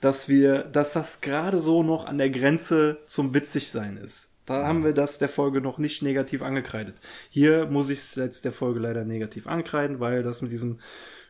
dass 0.00 0.30
wir, 0.30 0.62
dass 0.62 0.94
das 0.94 1.20
gerade 1.20 1.58
so 1.58 1.82
noch 1.82 2.06
an 2.06 2.16
der 2.16 2.30
Grenze 2.30 2.98
zum 3.04 3.34
Witzigsein 3.34 3.98
ist. 3.98 4.29
Da 4.46 4.66
haben 4.66 4.84
wir 4.84 4.92
das 4.92 5.18
der 5.18 5.28
Folge 5.28 5.60
noch 5.60 5.78
nicht 5.78 6.02
negativ 6.02 6.42
angekreidet. 6.42 6.96
Hier 7.28 7.66
muss 7.66 7.90
ich 7.90 7.98
es 7.98 8.14
jetzt 8.16 8.44
der 8.44 8.52
Folge 8.52 8.80
leider 8.80 9.04
negativ 9.04 9.46
ankreiden, 9.46 10.00
weil 10.00 10.22
das 10.22 10.42
mit 10.42 10.50
diesem 10.50 10.80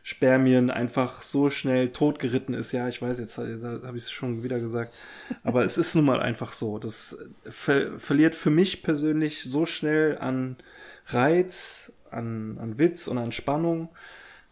Spermien 0.03 0.71
einfach 0.71 1.21
so 1.21 1.49
schnell 1.49 1.89
totgeritten 1.89 2.55
ist. 2.55 2.71
Ja, 2.71 2.87
ich 2.87 3.01
weiß, 3.01 3.19
jetzt, 3.19 3.37
jetzt 3.37 3.63
habe 3.63 3.97
ich 3.97 4.03
es 4.03 4.11
schon 4.11 4.43
wieder 4.43 4.59
gesagt. 4.59 4.95
Aber 5.43 5.63
es 5.63 5.77
ist 5.77 5.93
nun 5.95 6.05
mal 6.05 6.19
einfach 6.21 6.51
so. 6.53 6.79
Das 6.79 7.17
ver 7.43 7.99
verliert 7.99 8.33
für 8.33 8.49
mich 8.49 8.81
persönlich 8.81 9.43
so 9.43 9.65
schnell 9.65 10.17
an 10.17 10.57
Reiz, 11.07 11.93
an, 12.09 12.57
an 12.59 12.77
Witz 12.79 13.07
und 13.07 13.17
an 13.17 13.31
Spannung 13.31 13.89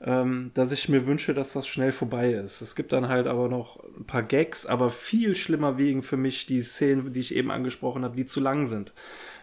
ähm, 0.02 0.52
dass 0.54 0.72
ich 0.72 0.88
mir 0.88 1.06
wünsche, 1.08 1.34
dass 1.34 1.54
das 1.54 1.68
schnell 1.68 1.92
vorbei 1.92 2.32
ist. 2.32 2.62
Es 2.62 2.76
gibt 2.76 2.94
dann 2.94 3.10
halt 3.10 3.28
aber 3.28 3.50
noch 3.50 3.84
ein 3.98 4.06
paar 4.06 4.24
Gags, 4.24 4.66
aber 4.66 4.92
viel 4.92 5.36
schlimmer 5.36 5.78
wiegen 5.78 6.02
für 6.04 6.18
mich 6.18 6.46
die 6.46 6.62
Szenen, 6.62 7.12
die 7.12 7.20
ich 7.20 7.36
eben 7.36 7.52
angesprochen 7.52 8.04
habe, 8.04 8.16
die 8.16 8.26
zu 8.26 8.40
lang 8.40 8.66
sind. 8.66 8.94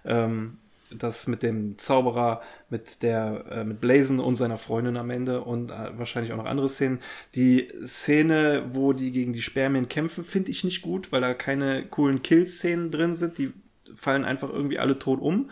Ähm, 0.04 0.58
das 0.90 1.26
mit 1.26 1.42
dem 1.42 1.78
Zauberer, 1.78 2.40
mit 2.70 3.02
der, 3.02 3.44
äh, 3.50 3.64
mit 3.64 3.80
Blazen 3.80 4.20
und 4.20 4.36
seiner 4.36 4.56
Freundin 4.56 4.96
am 4.96 5.10
Ende 5.10 5.42
und 5.42 5.70
äh, 5.70 5.98
wahrscheinlich 5.98 6.32
auch 6.32 6.36
noch 6.36 6.46
andere 6.46 6.68
Szenen. 6.68 7.00
Die 7.34 7.68
Szene, 7.84 8.64
wo 8.68 8.92
die 8.92 9.10
gegen 9.10 9.32
die 9.32 9.42
Spermien 9.42 9.88
kämpfen, 9.88 10.24
finde 10.24 10.52
ich 10.52 10.64
nicht 10.64 10.82
gut, 10.82 11.12
weil 11.12 11.20
da 11.20 11.34
keine 11.34 11.84
coolen 11.86 12.22
Kill-Szenen 12.22 12.90
drin 12.90 13.14
sind. 13.14 13.38
Die 13.38 13.52
fallen 13.94 14.24
einfach 14.24 14.48
irgendwie 14.48 14.78
alle 14.78 14.98
tot 14.98 15.20
um 15.20 15.50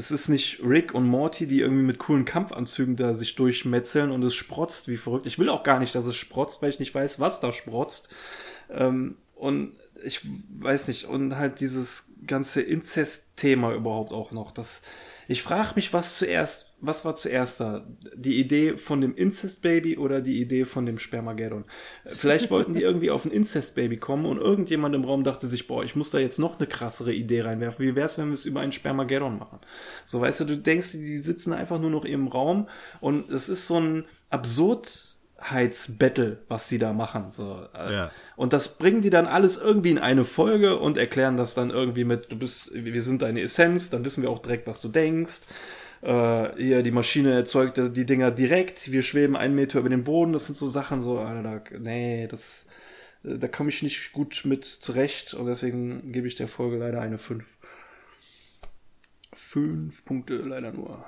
es 0.00 0.10
ist 0.10 0.30
nicht 0.30 0.60
Rick 0.64 0.94
und 0.94 1.06
Morty, 1.06 1.46
die 1.46 1.60
irgendwie 1.60 1.82
mit 1.82 1.98
coolen 1.98 2.24
Kampfanzügen 2.24 2.96
da 2.96 3.12
sich 3.12 3.34
durchmetzeln 3.34 4.10
und 4.10 4.22
es 4.22 4.34
sprotzt 4.34 4.88
wie 4.88 4.96
verrückt. 4.96 5.26
Ich 5.26 5.38
will 5.38 5.50
auch 5.50 5.62
gar 5.62 5.78
nicht, 5.78 5.94
dass 5.94 6.06
es 6.06 6.16
sprotzt, 6.16 6.62
weil 6.62 6.70
ich 6.70 6.78
nicht 6.78 6.94
weiß, 6.94 7.20
was 7.20 7.40
da 7.40 7.52
sprotzt. 7.52 8.08
Ähm, 8.70 9.18
und 9.34 9.74
ich 10.02 10.22
weiß 10.58 10.88
nicht, 10.88 11.04
und 11.04 11.36
halt 11.36 11.60
dieses 11.60 12.12
ganze 12.26 12.62
Inzest-Thema 12.62 13.74
überhaupt 13.74 14.14
auch 14.14 14.30
noch. 14.30 14.52
Das, 14.52 14.80
ich 15.28 15.42
frage 15.42 15.74
mich, 15.76 15.92
was 15.92 16.16
zuerst, 16.16 16.69
was 16.80 17.04
war 17.04 17.14
zuerst 17.14 17.60
da? 17.60 17.86
Die 18.14 18.38
Idee 18.38 18.76
von 18.76 19.00
dem 19.00 19.14
Incest-Baby 19.14 19.98
oder 19.98 20.20
die 20.20 20.40
Idee 20.40 20.64
von 20.64 20.86
dem 20.86 20.98
Spermageddon? 20.98 21.64
Vielleicht 22.06 22.50
wollten 22.50 22.74
die 22.74 22.82
irgendwie 22.82 23.10
auf 23.10 23.24
ein 23.24 23.30
Incest-Baby 23.30 23.98
kommen 23.98 24.26
und 24.26 24.38
irgendjemand 24.38 24.94
im 24.94 25.04
Raum 25.04 25.24
dachte 25.24 25.46
sich, 25.46 25.66
boah, 25.66 25.84
ich 25.84 25.96
muss 25.96 26.10
da 26.10 26.18
jetzt 26.18 26.38
noch 26.38 26.58
eine 26.58 26.66
krassere 26.66 27.12
Idee 27.12 27.42
reinwerfen. 27.42 27.84
Wie 27.84 27.94
wär's, 27.94 28.18
wenn 28.18 28.28
wir 28.28 28.34
es 28.34 28.44
über 28.44 28.60
einen 28.60 28.72
Spermageddon 28.72 29.38
machen? 29.38 29.58
So, 30.04 30.20
weißt 30.20 30.40
du, 30.40 30.44
du 30.44 30.58
denkst, 30.58 30.92
die 30.92 31.18
sitzen 31.18 31.52
einfach 31.52 31.78
nur 31.78 31.90
noch 31.90 32.04
im 32.04 32.28
Raum 32.28 32.68
und 33.00 33.30
es 33.30 33.48
ist 33.48 33.66
so 33.66 33.78
ein 33.78 34.04
absurd 34.30 35.18
Schönheitsbattle, 35.40 36.38
was 36.48 36.68
sie 36.68 36.78
da 36.78 36.92
machen. 36.92 37.30
So. 37.30 37.66
Äh, 37.74 37.92
Ja. 37.92 38.10
Und 38.36 38.52
das 38.52 38.76
bringen 38.76 39.02
die 39.02 39.10
dann 39.10 39.26
alles 39.26 39.56
irgendwie 39.56 39.90
in 39.90 39.98
eine 39.98 40.24
Folge 40.24 40.78
und 40.78 40.96
erklären 40.96 41.36
das 41.36 41.54
dann 41.54 41.70
irgendwie 41.70 42.04
mit, 42.04 42.30
du 42.30 42.36
bist, 42.36 42.70
wir 42.72 43.02
sind 43.02 43.22
deine 43.22 43.40
Essenz, 43.42 43.90
dann 43.90 44.04
wissen 44.04 44.22
wir 44.22 44.30
auch 44.30 44.40
direkt, 44.40 44.66
was 44.66 44.80
du 44.80 44.88
denkst. 44.88 45.42
Äh, 46.02 46.56
hier, 46.56 46.82
die 46.82 46.90
Maschine 46.90 47.32
erzeugt 47.32 47.78
die 47.96 48.06
Dinger 48.06 48.30
direkt, 48.30 48.90
wir 48.90 49.02
schweben 49.02 49.36
einen 49.36 49.54
Meter 49.54 49.80
über 49.80 49.90
den 49.90 50.04
Boden, 50.04 50.32
das 50.32 50.46
sind 50.46 50.56
so 50.56 50.66
Sachen, 50.66 51.02
so, 51.02 51.18
Alter, 51.18 51.62
nee, 51.78 52.26
das, 52.26 52.68
äh, 53.22 53.36
da 53.36 53.48
komme 53.48 53.68
ich 53.68 53.82
nicht 53.82 54.12
gut 54.12 54.42
mit 54.44 54.64
zurecht 54.64 55.34
und 55.34 55.46
deswegen 55.46 56.12
gebe 56.12 56.26
ich 56.26 56.36
der 56.36 56.48
Folge 56.48 56.78
leider 56.78 57.00
eine 57.00 57.18
5. 57.18 57.44
Fünf 59.34 60.04
Punkte 60.04 60.36
leider 60.36 60.72
nur. 60.72 61.04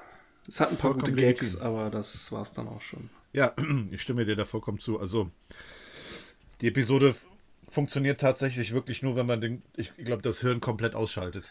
Es 0.47 0.61
hat 0.61 0.71
ein 0.71 0.77
paar 0.77 0.93
Vollkommen 0.93 1.15
gute 1.15 1.27
Gags, 1.27 1.55
legitim. 1.55 1.67
aber 1.67 1.91
das 1.91 2.31
war's 2.33 2.53
dann 2.53 2.69
auch 2.69 2.83
schon. 2.83 3.09
Ja, 3.33 3.55
ich 3.91 4.03
stimme 4.03 4.27
dir 4.27 4.37
da 4.37 4.45
vollkommen 4.45 4.79
zu. 4.79 4.99
Also, 4.99 5.31
die 6.61 6.69
Episode 6.69 7.15
funktioniert 7.73 8.21
tatsächlich 8.21 8.73
wirklich 8.73 9.03
nur, 9.03 9.17
wenn 9.17 9.27
man 9.27 9.41
den, 9.41 9.63
ich 9.77 9.93
glaube, 9.97 10.21
das 10.23 10.41
Hirn 10.41 10.61
komplett 10.61 10.95
ausschaltet. 10.95 11.45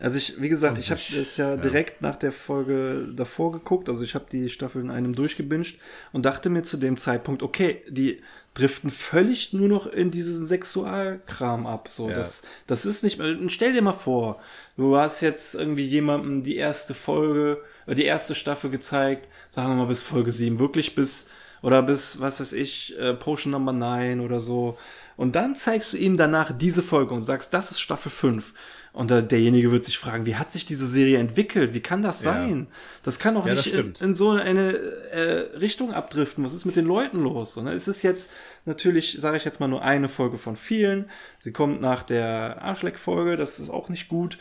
Also 0.00 0.16
ich, 0.18 0.40
wie 0.40 0.48
gesagt, 0.48 0.78
ich 0.78 0.90
habe 0.90 1.00
das 1.14 1.36
ja, 1.36 1.56
direkt 1.56 2.00
nach 2.00 2.16
der 2.16 2.32
Folge 2.32 3.06
davor 3.14 3.52
geguckt. 3.52 3.88
Also 3.88 4.02
ich 4.02 4.14
habe 4.14 4.24
die 4.32 4.48
Staffel 4.48 4.80
in 4.82 4.90
einem 4.90 5.14
durchgebinged 5.14 5.78
und 6.12 6.24
dachte 6.24 6.48
mir 6.48 6.62
zu 6.62 6.78
dem 6.78 6.96
Zeitpunkt, 6.96 7.42
okay, 7.42 7.82
die 7.88 8.22
driften 8.54 8.90
völlig 8.90 9.52
nur 9.52 9.68
noch 9.68 9.86
in 9.86 10.10
diesen 10.10 10.46
Sexualkram 10.46 11.66
ab. 11.66 11.88
So, 11.90 12.08
Ja. 12.08 12.16
das, 12.16 12.42
das 12.66 12.86
ist 12.86 13.04
nicht 13.04 13.18
mehr. 13.18 13.36
Stell 13.48 13.74
dir 13.74 13.82
mal 13.82 13.92
vor, 13.92 14.40
du 14.78 14.96
hast 14.96 15.20
jetzt 15.20 15.54
irgendwie 15.54 15.84
jemandem 15.84 16.42
die 16.42 16.56
erste 16.56 16.94
Folge, 16.94 17.62
äh, 17.86 17.94
die 17.94 18.04
erste 18.06 18.34
Staffel 18.34 18.70
gezeigt, 18.70 19.28
sagen 19.50 19.68
wir 19.68 19.74
mal 19.76 19.86
bis 19.86 20.00
Folge 20.02 20.32
7, 20.32 20.58
wirklich 20.58 20.94
bis, 20.94 21.28
oder 21.60 21.82
bis, 21.82 22.20
was 22.20 22.40
weiß 22.40 22.54
ich, 22.54 22.98
äh, 22.98 23.12
Potion 23.12 23.50
Number 23.52 23.72
9 23.74 24.20
oder 24.20 24.40
so. 24.40 24.78
Und 25.16 25.34
dann 25.34 25.56
zeigst 25.56 25.92
du 25.92 25.96
ihm 25.96 26.16
danach 26.16 26.52
diese 26.52 26.82
Folge 26.82 27.14
und 27.14 27.22
sagst, 27.22 27.54
das 27.54 27.70
ist 27.70 27.80
Staffel 27.80 28.10
5. 28.10 28.52
Und 28.92 29.10
derjenige 29.10 29.72
wird 29.72 29.84
sich 29.84 29.98
fragen, 29.98 30.24
wie 30.24 30.36
hat 30.36 30.50
sich 30.50 30.64
diese 30.64 30.86
Serie 30.86 31.18
entwickelt? 31.18 31.74
Wie 31.74 31.80
kann 31.80 32.00
das 32.00 32.24
Ja. 32.24 32.32
sein? 32.32 32.66
Das 33.02 33.18
kann 33.18 33.34
doch 33.34 33.46
Ja, 33.46 33.54
nicht 33.54 33.72
in, 33.72 33.94
in 34.00 34.14
so 34.14 34.30
eine 34.30 34.72
äh, 34.72 35.56
Richtung 35.58 35.92
abdriften. 35.92 36.42
Was 36.44 36.54
ist 36.54 36.64
mit 36.64 36.76
den 36.76 36.86
Leuten 36.86 37.20
los? 37.22 37.56
Und 37.58 37.66
es 37.66 37.88
ist 37.88 38.02
jetzt 38.02 38.30
natürlich, 38.64 39.16
sage 39.20 39.36
ich 39.36 39.44
jetzt 39.44 39.60
mal, 39.60 39.68
nur 39.68 39.82
eine 39.82 40.08
Folge 40.08 40.38
von 40.38 40.56
vielen. 40.56 41.10
Sie 41.38 41.52
kommt 41.52 41.80
nach 41.82 42.02
der 42.02 42.62
Arschleck-Folge, 42.62 43.36
das 43.36 43.58
ist 43.58 43.68
auch 43.68 43.90
nicht 43.90 44.08
gut. 44.08 44.38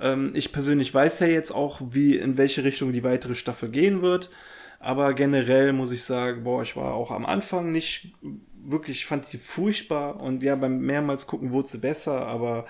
Ähm, 0.00 0.32
ich 0.34 0.50
persönlich 0.50 0.92
weiß 0.92 1.20
ja 1.20 1.28
jetzt 1.28 1.52
auch, 1.52 1.80
wie 1.90 2.16
in 2.16 2.36
welche 2.38 2.64
Richtung 2.64 2.92
die 2.92 3.04
weitere 3.04 3.36
Staffel 3.36 3.68
gehen 3.68 4.02
wird. 4.02 4.30
Aber 4.80 5.14
generell 5.14 5.72
muss 5.72 5.92
ich 5.92 6.02
sagen, 6.02 6.42
boah, 6.42 6.62
ich 6.62 6.74
war 6.74 6.94
auch 6.94 7.12
am 7.12 7.24
Anfang 7.24 7.70
nicht 7.70 8.14
wirklich, 8.64 8.98
ich 8.98 9.06
fand 9.06 9.32
die 9.32 9.38
furchtbar 9.38 10.20
und 10.20 10.42
ja, 10.42 10.56
beim 10.56 10.80
mehrmals 10.80 11.26
gucken 11.26 11.52
wurde 11.52 11.68
sie 11.68 11.78
besser, 11.78 12.26
aber 12.26 12.66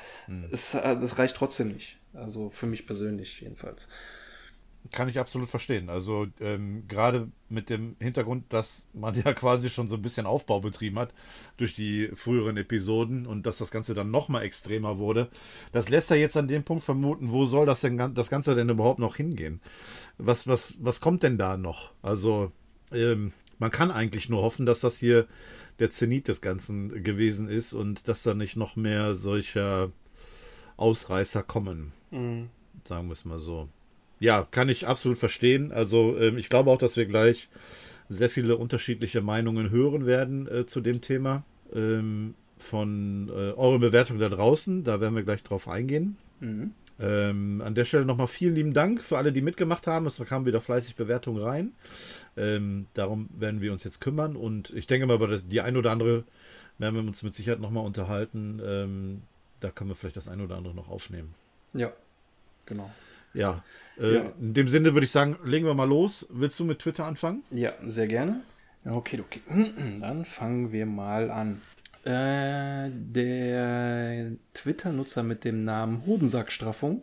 es, 0.51 0.75
äh, 0.75 0.97
das 0.97 1.19
reicht 1.19 1.37
trotzdem 1.37 1.69
nicht. 1.69 1.99
Also 2.15 2.51
für 2.51 2.67
mich 2.67 2.87
persönlich 2.87 3.41
jedenfalls. 3.41 3.89
Kann 4.91 5.09
ich 5.09 5.19
absolut 5.19 5.49
verstehen. 5.49 5.89
Also 5.89 6.27
ähm, 6.41 6.85
gerade 6.89 7.29
mit 7.49 7.71
dem 7.71 7.95
Hintergrund, 8.01 8.53
dass 8.53 8.89
man 8.93 9.15
ja 9.25 9.33
quasi 9.33 9.71
schon 9.71 9.87
so 9.87 9.97
ein 9.97 10.03
bisschen 10.03 10.27
Aufbau 10.27 10.61
betrieben 10.61 10.99
hat 10.99 11.15
durch 11.57 11.75
die 11.75 12.09
früheren 12.15 12.57
Episoden 12.57 13.27
und 13.27 13.47
dass 13.47 13.59
das 13.59 13.71
Ganze 13.71 13.95
dann 13.95 14.11
noch 14.11 14.29
mal 14.29 14.43
extremer 14.43 14.99
wurde, 14.99 15.29
das 15.71 15.89
lässt 15.89 16.11
ja 16.11 16.17
jetzt 16.17 16.37
an 16.37 16.49
dem 16.49 16.65
Punkt 16.65 16.83
vermuten, 16.83 17.31
wo 17.31 17.45
soll 17.45 17.65
das 17.65 17.81
denn 17.81 18.15
das 18.15 18.29
Ganze 18.29 18.55
denn 18.55 18.69
überhaupt 18.69 18.99
noch 18.99 19.17
hingehen? 19.17 19.61
Was 20.19 20.47
was 20.49 20.75
was 20.81 21.01
kommt 21.01 21.23
denn 21.23 21.39
da 21.39 21.57
noch? 21.57 21.93
Also 22.03 22.51
ähm, 22.93 23.33
man 23.59 23.71
kann 23.71 23.91
eigentlich 23.91 24.29
nur 24.29 24.43
hoffen, 24.43 24.67
dass 24.67 24.81
das 24.81 24.99
hier 24.99 25.27
der 25.79 25.91
Zenit 25.91 26.29
des 26.29 26.41
Ganzen 26.41 27.03
gewesen 27.03 27.49
ist 27.49 27.73
und 27.73 28.09
dass 28.09 28.23
da 28.23 28.35
nicht 28.35 28.57
noch 28.57 28.77
mehr 28.77 29.15
solcher 29.15 29.91
Ausreißer 30.77 31.43
kommen. 31.43 31.93
Sagen 32.85 33.09
wir 33.09 33.13
es 33.13 33.25
mal 33.25 33.39
so. 33.39 33.69
Ja, 34.19 34.47
kann 34.51 34.69
ich 34.69 34.87
absolut 34.87 35.19
verstehen. 35.19 35.73
Also 35.73 36.17
ähm, 36.19 36.39
ich 36.39 36.49
glaube 36.49 36.71
auch, 36.71 36.79
dass 36.79 36.97
wir 36.97 37.07
gleich 37.07 37.49
sehr 38.09 38.31
viele 38.31 38.57
unterschiedliche 38.57 39.21
Meinungen 39.21 39.71
hören 39.71 40.07
werden 40.07 40.47
äh, 40.47 40.67
zu 40.67 40.81
dem 40.81 41.01
Thema. 41.01 41.45
Ähm, 41.75 42.35
von 42.57 43.29
äh, 43.29 43.53
eurer 43.53 43.81
Bewertung 43.81 44.19
da 44.19 44.29
draußen, 44.29 44.85
da 44.85 45.01
werden 45.01 45.17
wir 45.17 45.25
gleich 45.25 45.43
drauf 45.43 45.69
eingehen. 45.69 46.17
Ähm, 47.01 47.63
an 47.65 47.75
der 47.75 47.85
Stelle 47.85 48.05
nochmal 48.05 48.27
vielen 48.29 48.55
lieben 48.55 48.73
Dank 48.75 49.03
für 49.03 49.17
alle, 49.19 49.33
die 49.33 49.41
mitgemacht 49.41 49.87
haben. 49.87 50.07
Es 50.07 50.19
kamen 50.25 50.47
wieder 50.47 50.61
fleißig 50.61 50.95
Bewertungen 50.97 51.43
rein. 51.43 51.73
Ähm, 52.37 52.87
darum 52.95 53.29
werden 53.37 53.61
wir 53.61 53.73
uns 53.73 53.85
jetzt 53.85 54.01
kümmern 54.01 54.37
und 54.37 54.71
ich 54.71 54.87
denke 54.87 55.07
mal, 55.07 55.15
über 55.17 55.37
die 55.39 55.61
ein 55.61 55.77
oder 55.77 55.91
andere 55.91 56.25
werden 56.79 56.95
wir 56.95 57.03
uns 57.03 57.23
mit 57.23 57.35
Sicherheit 57.35 57.61
nochmal 57.61 57.85
unterhalten. 57.85 58.61
Ähm, 58.65 59.23
da 59.61 59.71
können 59.71 59.91
wir 59.91 59.95
vielleicht 59.95 60.17
das 60.17 60.29
ein 60.29 60.41
oder 60.41 60.57
andere 60.57 60.75
noch 60.75 60.89
aufnehmen. 60.89 61.35
Ja, 61.73 61.93
genau. 62.67 62.91
Ja, 63.35 63.63
äh, 63.99 64.15
Ja. 64.17 64.33
in 64.41 64.55
dem 64.55 64.69
Sinne 64.69 64.93
würde 64.95 65.05
ich 65.05 65.11
sagen, 65.11 65.37
legen 65.45 65.67
wir 65.67 65.75
mal 65.75 65.89
los. 65.89 66.27
Willst 66.31 66.59
du 66.61 66.65
mit 66.65 66.81
Twitter 66.81 67.05
anfangen? 67.07 67.43
Ja, 67.51 67.73
sehr 67.85 68.07
gerne. 68.07 68.43
Okay, 68.85 69.21
okay. 69.21 69.41
Dann 70.01 70.25
fangen 70.25 70.73
wir 70.73 70.87
mal 70.87 71.31
an. 71.31 71.63
Äh, 72.05 72.91
der 72.91 74.33
Twitter-Nutzer 74.55 75.23
mit 75.23 75.45
dem 75.45 75.65
Namen 75.65 76.05
Hodensackstraffung. 76.05 77.03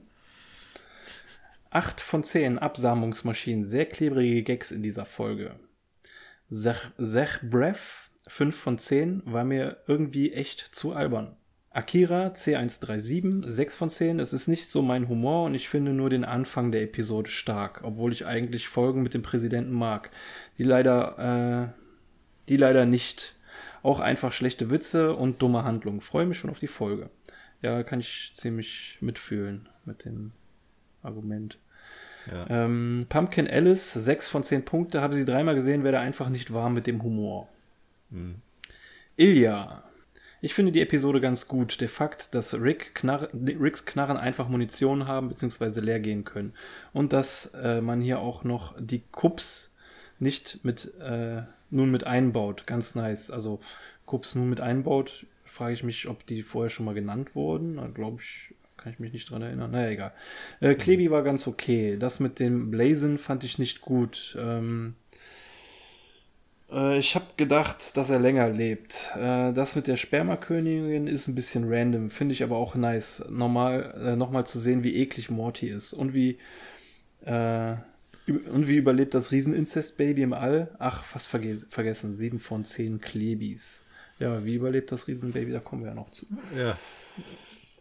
8 1.72 2.02
von 2.02 2.24
10 2.24 2.58
Absamungsmaschinen, 2.58 3.64
sehr 3.64 3.86
klebrige 3.86 4.44
Gags 4.44 4.72
in 4.72 4.82
dieser 4.82 5.06
Folge. 5.06 5.56
Zech, 6.50 6.82
Zech 7.00 7.40
Breath, 7.44 8.10
5 8.28 8.56
von 8.56 8.80
10, 8.80 9.22
war 9.26 9.44
mir 9.44 9.78
irgendwie 9.88 10.34
echt 10.34 10.62
zu 10.72 10.94
albern. 10.94 11.36
Akira 11.72 12.30
C137, 12.30 13.48
6 13.48 13.76
von 13.76 13.90
10. 13.90 14.20
Es 14.20 14.34
ist 14.34 14.48
nicht 14.48 14.70
so 14.70 14.82
mein 14.82 15.08
Humor 15.08 15.46
und 15.46 15.54
ich 15.54 15.70
finde 15.70 15.94
nur 15.94 16.10
den 16.10 16.26
Anfang 16.26 16.72
der 16.72 16.82
Episode 16.82 17.30
stark, 17.30 17.82
obwohl 17.84 18.12
ich 18.12 18.26
eigentlich 18.26 18.68
Folgen 18.68 19.04
mit 19.04 19.14
dem 19.14 19.22
Präsidenten 19.22 19.74
mag, 19.74 20.10
die 20.58 20.64
leider, 20.64 21.70
äh, 21.70 22.50
die 22.50 22.58
leider 22.58 22.86
nicht. 22.86 23.36
Auch 23.84 24.00
einfach 24.00 24.34
schlechte 24.34 24.70
Witze 24.70 25.16
und 25.16 25.42
dumme 25.42 25.64
Handlungen. 25.64 26.02
Freue 26.02 26.26
mich 26.26 26.38
schon 26.38 26.50
auf 26.50 26.60
die 26.60 26.68
Folge. 26.68 27.10
Ja, 27.62 27.84
kann 27.84 28.00
ich 28.00 28.32
ziemlich 28.36 28.98
mitfühlen 29.02 29.70
mit 29.86 30.06
dem 30.06 30.32
Argument. 31.04 31.58
Ja. 32.32 32.46
Ähm, 32.50 33.06
Pumpkin 33.10 33.48
Alice, 33.48 33.94
6 33.94 34.30
von 34.30 34.44
10 34.44 34.66
Punkte. 34.66 35.02
Habe 35.02 35.16
sie 35.16 35.26
dreimal 35.26 35.56
gesehen, 35.56 35.84
werde 35.84 36.00
einfach 36.00 36.30
nicht 36.30 36.54
warm 36.54 36.74
mit 36.74 36.88
dem 36.88 37.04
Humor. 37.04 37.50
Ilja. 39.18 39.84
Ich 40.42 40.54
finde 40.54 40.72
die 40.72 40.82
Episode 40.82 41.20
ganz 41.20 41.48
gut. 41.48 41.82
Der 41.82 41.90
Fakt, 41.90 42.34
dass 42.34 42.60
Rick 42.60 42.96
Knarr, 42.96 43.30
Ricks 43.34 43.86
Knarren 43.86 44.16
einfach 44.16 44.48
Munition 44.48 45.08
haben 45.08 45.28
bzw. 45.28 45.82
leer 45.82 46.00
gehen 46.00 46.24
können. 46.24 46.54
Und 46.94 47.12
dass 47.12 47.54
äh, 47.56 47.82
man 47.82 48.00
hier 48.00 48.20
auch 48.20 48.44
noch 48.44 48.76
die 48.80 49.04
Kups 49.12 49.76
nicht 50.18 50.64
mit 50.64 50.94
äh, 51.00 51.42
nun 51.70 51.92
mit 51.92 52.06
einbaut. 52.06 52.66
Ganz 52.66 52.96
nice. 52.96 53.32
Also 53.32 53.60
Kups 54.06 54.36
nun 54.36 54.50
mit 54.50 54.62
einbaut, 54.62 55.26
frage 55.46 55.74
ich 55.74 55.84
mich, 55.84 56.08
ob 56.08 56.26
die 56.26 56.44
vorher 56.44 56.70
schon 56.70 56.86
mal 56.86 56.96
genannt 56.96 57.36
wurden. 57.36 57.94
Glaube 57.94 58.22
ich, 58.22 58.56
kann 58.78 58.94
ich 58.94 59.00
mich 59.00 59.14
nicht 59.14 59.30
dran 59.30 59.42
erinnern. 59.42 59.72
Naja, 59.72 59.90
egal. 59.90 60.14
Äh, 60.62 60.76
Klebi 60.76 61.12
war 61.12 61.24
ganz 61.24 61.48
okay. 61.48 61.98
Das 61.98 62.20
mit 62.20 62.40
dem 62.40 62.72
Blazen 62.72 63.18
fand 63.18 63.44
ich 63.44 63.60
nicht 63.60 63.82
gut. 63.82 64.38
Ähm, 64.40 64.96
äh, 66.72 66.98
ich 66.98 67.16
habe 67.16 67.26
gedacht, 67.38 67.98
dass 67.98 68.10
er 68.10 68.20
länger 68.20 68.50
lebt. 68.50 69.12
Äh, 69.16 69.54
das 69.54 69.76
mit 69.76 69.88
der 69.88 69.98
Spermakönigin 69.98 71.08
ist 71.08 71.28
ein 71.28 71.36
bisschen 71.36 71.66
random, 71.68 72.10
finde 72.10 72.34
ich 72.34 72.44
aber 72.44 72.58
auch 72.58 72.76
nice. 72.76 73.26
Normal, 73.30 73.94
äh, 74.04 74.16
nochmal 74.16 74.46
zu 74.46 74.60
sehen, 74.60 74.84
wie 74.84 74.96
eklig 74.96 75.30
Morty 75.30 75.70
ist 75.70 75.94
und 75.94 76.14
wie 76.14 76.38
äh, 77.26 77.76
und 78.32 78.68
wie 78.68 78.78
überlebt 78.78 79.14
das 79.14 79.32
Riesenincest-Baby 79.32 80.24
im 80.24 80.34
All? 80.34 80.76
Ach, 80.80 81.04
fast 81.04 81.28
verge 81.28 81.60
vergessen. 81.70 82.14
Sieben 82.14 82.40
von 82.40 82.66
zehn 82.66 83.02
Klebis. 83.02 83.86
Ja, 84.20 84.44
wie 84.44 84.56
überlebt 84.56 84.92
das 84.92 85.08
Riesenbaby? 85.08 85.52
Da 85.52 85.60
kommen 85.60 85.84
wir 85.84 85.90
ja 85.90 85.96
noch 85.96 86.10
zu. 86.12 86.26
Ja. 86.58 86.78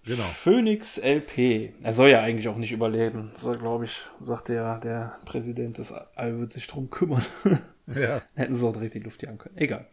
Genau. 0.05 0.23
Phoenix 0.23 0.99
LP. 0.99 1.75
Er 1.83 1.93
soll 1.93 2.11
ja 2.11 2.23
eigentlich 2.23 2.49
auch 2.49 2.57
nicht 2.57 2.73
überleben. 2.73 3.31
So, 3.35 3.53
glaube 3.59 3.85
ich, 3.85 4.07
sagt 4.25 4.49
der, 4.49 4.79
der 4.79 5.19
Präsident 5.25 5.79
des 5.79 5.93
All 5.93 6.39
wird 6.39 6.53
sich 6.53 6.67
drum 6.67 6.89
kümmern. 6.89 7.25
Ja. 7.95 8.23
Hätten 8.35 8.55
sie 8.55 8.67
auch 8.67 8.73
direkt 8.73 8.95
die 8.95 9.01
Luft 9.01 9.23
jagen 9.23 9.39
können. 9.39 9.59
Egal. 9.59 9.87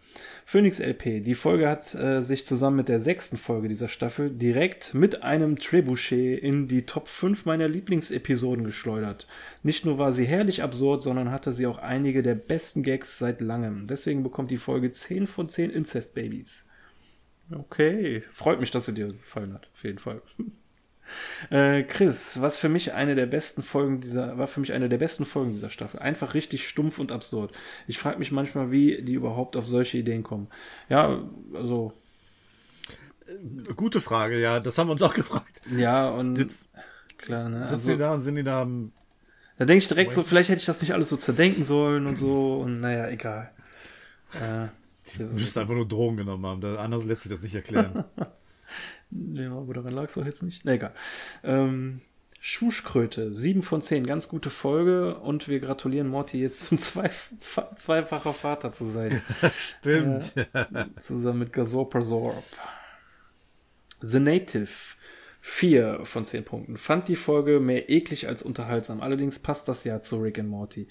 Phoenix 0.45 0.79
LP. 0.79 1.21
Die 1.23 1.35
Folge 1.35 1.69
hat 1.69 1.93
äh, 1.95 2.21
sich 2.21 2.45
zusammen 2.45 2.77
mit 2.77 2.89
der 2.89 2.99
sechsten 2.99 3.37
Folge 3.37 3.67
dieser 3.67 3.89
Staffel 3.89 4.29
direkt 4.29 4.93
mit 4.93 5.23
einem 5.23 5.57
Trebuchet 5.57 6.39
in 6.41 6.67
die 6.67 6.85
Top 6.85 7.07
5 7.07 7.45
meiner 7.45 7.67
Lieblingsepisoden 7.67 8.65
geschleudert. 8.65 9.27
Nicht 9.63 9.85
nur 9.85 9.97
war 9.97 10.11
sie 10.11 10.25
herrlich 10.25 10.63
absurd, 10.63 11.01
sondern 11.01 11.31
hatte 11.31 11.53
sie 11.53 11.67
auch 11.67 11.79
einige 11.79 12.23
der 12.23 12.35
besten 12.35 12.83
Gags 12.83 13.17
seit 13.17 13.41
langem. 13.41 13.87
Deswegen 13.87 14.23
bekommt 14.23 14.51
die 14.51 14.57
Folge 14.57 14.91
10 14.91 15.27
von 15.27 15.49
10 15.49 15.71
Incest-Babys. 15.71 16.65
Okay. 17.51 18.23
Freut 18.29 18.59
mich, 18.59 18.71
dass 18.71 18.85
sie 18.85 18.93
dir 18.93 19.07
gefallen 19.07 19.53
hat. 19.53 19.67
Auf 19.73 19.83
jeden 19.83 19.99
Fall. 19.99 20.21
Äh, 21.49 21.83
Chris, 21.83 22.41
was 22.41 22.57
für 22.57 22.69
mich 22.69 22.93
eine 22.93 23.15
der 23.15 23.25
besten 23.25 23.61
Folgen 23.61 24.01
dieser, 24.01 24.37
war 24.37 24.47
für 24.47 24.59
mich 24.59 24.73
eine 24.73 24.89
der 24.89 24.97
besten 24.97 25.25
Folgen 25.25 25.51
dieser 25.51 25.69
Staffel. 25.69 25.99
Einfach 25.99 26.33
richtig 26.33 26.67
stumpf 26.67 26.99
und 26.99 27.11
absurd. 27.11 27.51
Ich 27.87 27.99
frage 27.99 28.19
mich 28.19 28.31
manchmal, 28.31 28.71
wie 28.71 29.01
die 29.01 29.13
überhaupt 29.13 29.55
auf 29.57 29.67
solche 29.67 29.97
Ideen 29.97 30.23
kommen. 30.23 30.47
Ja, 30.89 31.19
also. 31.53 31.93
Gute 33.75 34.01
Frage, 34.01 34.39
ja, 34.39 34.59
das 34.59 34.77
haben 34.77 34.87
wir 34.87 34.93
uns 34.93 35.01
auch 35.01 35.13
gefragt. 35.15 35.61
Ja, 35.75 36.09
und 36.09 36.35
Sitz- 36.35 36.69
klar, 37.17 37.49
ne? 37.49 37.59
Sitzen 37.61 37.73
Also, 37.73 37.91
die 37.93 37.97
da 37.97 38.13
und 38.13 38.21
sind 38.21 38.35
die 38.35 38.43
da 38.43 38.67
da 39.57 39.63
denke 39.63 39.77
ich 39.77 39.87
direkt 39.87 40.13
so, 40.13 40.23
vielleicht 40.23 40.49
hätte 40.49 40.59
ich 40.59 40.65
das 40.65 40.81
nicht 40.81 40.93
alles 40.93 41.07
so 41.07 41.15
zerdenken 41.15 41.63
sollen 41.63 42.07
und 42.07 42.17
so. 42.17 42.59
Und 42.59 42.81
naja, 42.81 43.07
egal. 43.07 43.51
Äh, 44.33 44.67
Du 45.17 45.23
müsstest 45.23 45.57
einfach 45.59 45.75
nur 45.75 45.87
Drogen 45.87 46.17
genommen 46.17 46.45
haben. 46.45 46.77
Anders 46.77 47.05
lässt 47.05 47.21
sich 47.21 47.31
das 47.31 47.41
nicht 47.41 47.55
erklären. 47.55 48.03
Ja, 49.11 49.51
aber 49.51 49.73
daran 49.73 49.93
lag 49.93 50.05
es 50.09 50.17
auch 50.17 50.25
jetzt 50.25 50.43
nicht. 50.43 50.65
Na 50.65 50.73
egal. 50.73 50.93
Ähm, 51.43 52.01
Schuschkröte, 52.39 53.33
7 53.33 53.63
von 53.63 53.81
10, 53.81 54.05
ganz 54.05 54.27
gute 54.27 54.51
Folge 54.51 55.15
und 55.15 55.47
wir 55.47 55.59
gratulieren 55.59 56.07
Morty 56.07 56.39
jetzt 56.39 56.63
zum 56.63 56.77
Zweif 56.77 57.31
zweifacher 57.75 58.33
Vater 58.33 58.71
zu 58.71 58.85
sein. 58.85 59.19
Stimmt. 59.59 60.31
Zusammen 61.01 61.39
mit 61.39 61.53
Gasorpasorp. 61.53 62.43
The 64.01 64.19
Native, 64.19 64.69
4 65.41 66.01
von 66.03 66.23
10 66.23 66.43
Punkten. 66.43 66.77
Fand 66.77 67.07
die 67.07 67.15
Folge 67.15 67.59
mehr 67.59 67.89
eklig 67.89 68.27
als 68.27 68.43
unterhaltsam. 68.43 69.01
Allerdings 69.01 69.39
passt 69.39 69.67
das 69.67 69.83
ja 69.83 70.01
zu 70.01 70.17
Rick 70.17 70.37
and 70.37 70.49
Morty. 70.49 70.87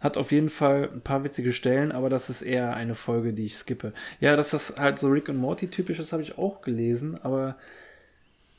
Hat 0.00 0.16
auf 0.16 0.30
jeden 0.30 0.50
Fall 0.50 0.90
ein 0.92 1.00
paar 1.00 1.24
witzige 1.24 1.52
Stellen, 1.52 1.90
aber 1.90 2.10
das 2.10 2.28
ist 2.28 2.42
eher 2.42 2.76
eine 2.76 2.94
Folge, 2.94 3.32
die 3.32 3.46
ich 3.46 3.56
skippe. 3.56 3.92
Ja, 4.20 4.36
dass 4.36 4.50
das 4.50 4.76
halt 4.76 4.98
so 4.98 5.08
Rick 5.08 5.28
and 5.30 5.38
Morty 5.38 5.68
typisch 5.68 5.98
ist, 5.98 6.12
habe 6.12 6.22
ich 6.22 6.36
auch 6.36 6.60
gelesen, 6.60 7.18
aber 7.22 7.56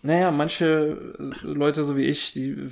naja, 0.02 0.32
manche 0.32 0.98
äh, 1.20 1.46
Leute 1.46 1.84
so 1.84 1.96
wie 1.96 2.06
ich, 2.06 2.34
die 2.34 2.70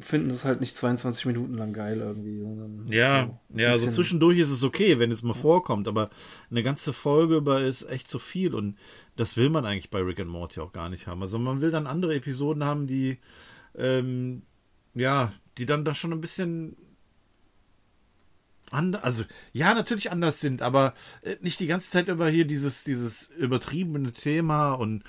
finden 0.00 0.30
das 0.30 0.44
halt 0.44 0.60
nicht 0.60 0.76
22 0.76 1.26
Minuten 1.26 1.54
lang 1.54 1.72
geil 1.72 1.98
irgendwie. 1.98 2.40
sondern 2.40 2.86
Ja, 2.88 3.38
so 3.50 3.58
ja, 3.58 3.76
so 3.76 3.90
zwischendurch 3.90 4.38
ist 4.38 4.50
es 4.50 4.64
okay, 4.64 4.98
wenn 4.98 5.10
es 5.10 5.22
mal 5.22 5.34
vorkommt, 5.34 5.86
aber 5.86 6.10
eine 6.50 6.62
ganze 6.62 6.92
Folge 6.92 7.36
über 7.36 7.62
ist 7.62 7.82
echt 7.82 8.08
zu 8.08 8.18
viel 8.18 8.54
und 8.54 8.76
das 9.16 9.36
will 9.36 9.50
man 9.50 9.66
eigentlich 9.66 9.90
bei 9.90 10.00
Rick 10.00 10.20
and 10.20 10.30
Morty 10.30 10.60
auch 10.60 10.72
gar 10.72 10.88
nicht 10.88 11.06
haben. 11.06 11.22
Also 11.22 11.38
man 11.38 11.60
will 11.60 11.70
dann 11.70 11.86
andere 11.86 12.14
Episoden 12.14 12.64
haben, 12.64 12.86
die 12.86 13.18
ähm, 13.76 14.42
ja, 14.94 15.32
die 15.58 15.66
dann 15.66 15.84
da 15.84 15.94
schon 15.94 16.12
ein 16.12 16.20
bisschen 16.20 16.76
anders, 18.72 19.02
also 19.04 19.24
ja, 19.52 19.74
natürlich 19.74 20.10
anders 20.10 20.40
sind, 20.40 20.62
aber 20.62 20.94
äh, 21.22 21.36
nicht 21.40 21.60
die 21.60 21.66
ganze 21.66 21.90
Zeit 21.90 22.08
über 22.08 22.28
hier 22.28 22.44
dieses 22.44 22.84
dieses 22.84 23.28
übertriebene 23.38 24.12
Thema 24.12 24.74
und 24.74 25.02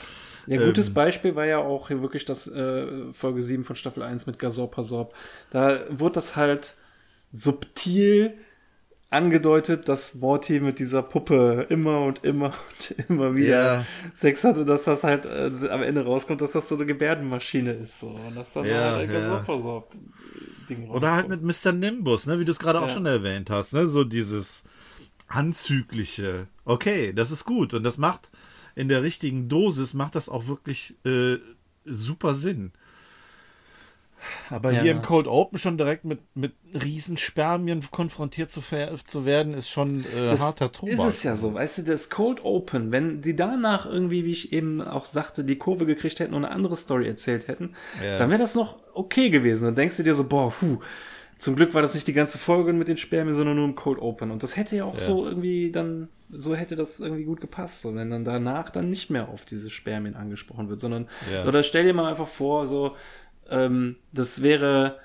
Ja, 0.48 0.66
gutes 0.66 0.90
ähm, 0.90 0.94
Beispiel 0.94 1.36
war 1.36 1.46
ja 1.46 1.60
auch 1.60 1.88
hier 1.88 2.02
wirklich 2.02 2.26
das 2.26 2.48
äh, 2.48 3.12
Folge 3.14 3.44
7 3.44 3.64
von 3.64 3.76
Staffel 3.76 4.04
1 4.04 4.26
mit 4.26 4.40
Gasorpasorp. 4.40 5.14
Da 5.52 5.82
wurde 5.90 6.16
das 6.16 6.36
halt 6.36 6.76
subtil 7.32 8.34
angedeutet, 9.14 9.88
dass 9.88 10.16
Morty 10.16 10.60
mit 10.60 10.80
dieser 10.80 11.02
Puppe 11.04 11.66
immer 11.70 12.02
und 12.02 12.24
immer 12.24 12.48
und 12.80 12.96
immer 13.10 13.36
wieder 13.36 13.76
Ja. 13.78 13.86
Sex 14.14 14.44
hat 14.44 14.58
und 14.58 14.66
dass 14.68 14.84
das 14.84 15.04
halt 15.04 15.26
äh, 15.26 15.52
am 15.70 15.82
Ende 15.84 16.04
rauskommt, 16.04 16.42
dass 16.42 16.52
das 16.54 16.68
so 16.68 16.76
eine 16.76 16.86
Gebärdenmaschine 16.86 17.72
ist. 17.72 18.00
So. 18.00 18.08
Und 18.08 18.36
dass 18.36 18.54
dann 18.54 18.66
Ja, 18.66 18.92
halt 18.94 19.10
ein 19.10 19.14
ja. 19.16 19.20
Gasorpasorp-Ding 19.22 20.90
Oder 20.90 21.12
halt 21.14 21.30
mit 21.30 21.42
Mr. 21.42 21.72
Nimbus, 21.72 22.28
ne, 22.28 22.40
wie 22.40 22.46
du 22.46 22.52
es 22.52 22.60
gerade 22.60 22.80
auch 22.80 22.88
Ja. 22.88 22.94
schon 22.94 23.06
erwähnt 23.06 23.50
hast, 23.50 23.74
ne, 23.74 23.88
so 23.88 24.04
dieses 24.04 24.64
anzügliche. 25.28 26.48
Okay, 26.66 27.14
das 27.14 27.32
ist 27.32 27.46
gut 27.46 27.74
und 27.74 27.84
das 27.84 27.98
macht 27.98 28.32
in 28.76 28.88
der 28.88 29.04
richtigen 29.04 29.50
Dosis 29.50 29.94
macht 29.94 30.16
das 30.16 30.30
auch 30.30 30.48
wirklich 30.48 30.96
äh, 31.06 31.38
super 31.86 32.34
Sinn. 32.34 32.72
Aber 34.50 34.72
Ja. 34.72 34.82
hier 34.82 34.92
im 34.92 35.02
Cold 35.02 35.28
Open 35.28 35.58
schon 35.58 35.78
direkt 35.78 36.06
mit, 36.06 36.20
mit 36.36 36.54
Riesenspermien 36.74 37.84
konfrontiert 37.92 38.50
zu, 38.50 38.62
zu 39.06 39.26
werden, 39.26 39.54
ist 39.54 39.70
schon 39.70 40.06
äh, 40.06 40.30
Das 40.30 40.40
harter 40.42 40.72
Tobak. 40.72 40.94
Ist 40.94 41.04
es 41.04 41.24
ja 41.24 41.36
so, 41.36 41.54
weißt 41.54 41.80
du, 41.80 41.82
das 41.84 42.10
Cold 42.10 42.44
Open, 42.46 42.92
wenn 42.92 43.22
die 43.22 43.36
danach 43.36 43.86
irgendwie, 43.86 44.26
wie 44.26 44.32
ich 44.32 44.54
eben 44.54 44.82
auch 44.82 45.06
sagte, 45.06 45.44
die 45.44 45.58
Kurve 45.58 45.86
gekriegt 45.86 46.20
hätten 46.20 46.34
und 46.34 46.46
eine 46.46 46.54
andere 46.54 46.76
Story 46.76 47.08
erzählt 47.08 47.48
hätten, 47.48 47.74
Ja. 48.04 48.18
dann 48.18 48.30
wäre 48.30 48.40
das 48.40 48.56
noch 48.56 48.78
okay 48.94 49.30
gewesen. 49.30 49.66
Dann 49.66 49.76
denkst 49.76 49.98
du 49.98 50.04
dir 50.04 50.16
so, 50.16 50.24
boah, 50.24 50.50
puh, 50.52 50.80
zum 51.40 51.56
Glück 51.58 51.74
war 51.74 51.82
das 51.82 51.94
nicht 51.94 52.08
die 52.08 52.14
ganze 52.14 52.38
Folge 52.38 52.72
mit 52.72 52.88
den 52.88 52.96
Spermien, 52.98 53.36
sondern 53.36 53.58
nur 53.58 53.66
im 53.66 53.76
Cold 53.76 54.00
Open. 54.00 54.32
Und 54.32 54.44
das 54.44 54.56
hätte 54.56 54.78
ja 54.78 54.86
auch 54.86 54.98
so 55.00 55.26
irgendwie 55.28 55.72
dann, 55.72 56.08
so 56.30 56.56
hätte 56.56 56.76
das 56.78 57.00
irgendwie 57.02 57.26
gut 57.26 57.42
gepasst, 57.42 57.82
so, 57.82 57.94
wenn 57.96 58.10
dann 58.10 58.24
danach 58.24 58.70
dann 58.70 58.90
nicht 58.90 59.10
mehr 59.10 59.28
auf 59.28 59.44
diese 59.44 59.70
Spermien 59.70 60.16
angesprochen 60.16 60.70
wird, 60.70 60.80
sondern, 60.80 61.10
Ja. 61.34 61.46
oder 61.46 61.62
stell 61.64 61.84
dir 61.84 61.94
mal 61.94 62.10
einfach 62.10 62.30
vor, 62.30 62.66
so, 62.66 62.96
ähm, 63.54 63.96
das 64.12 64.42
wäre, 64.42 65.00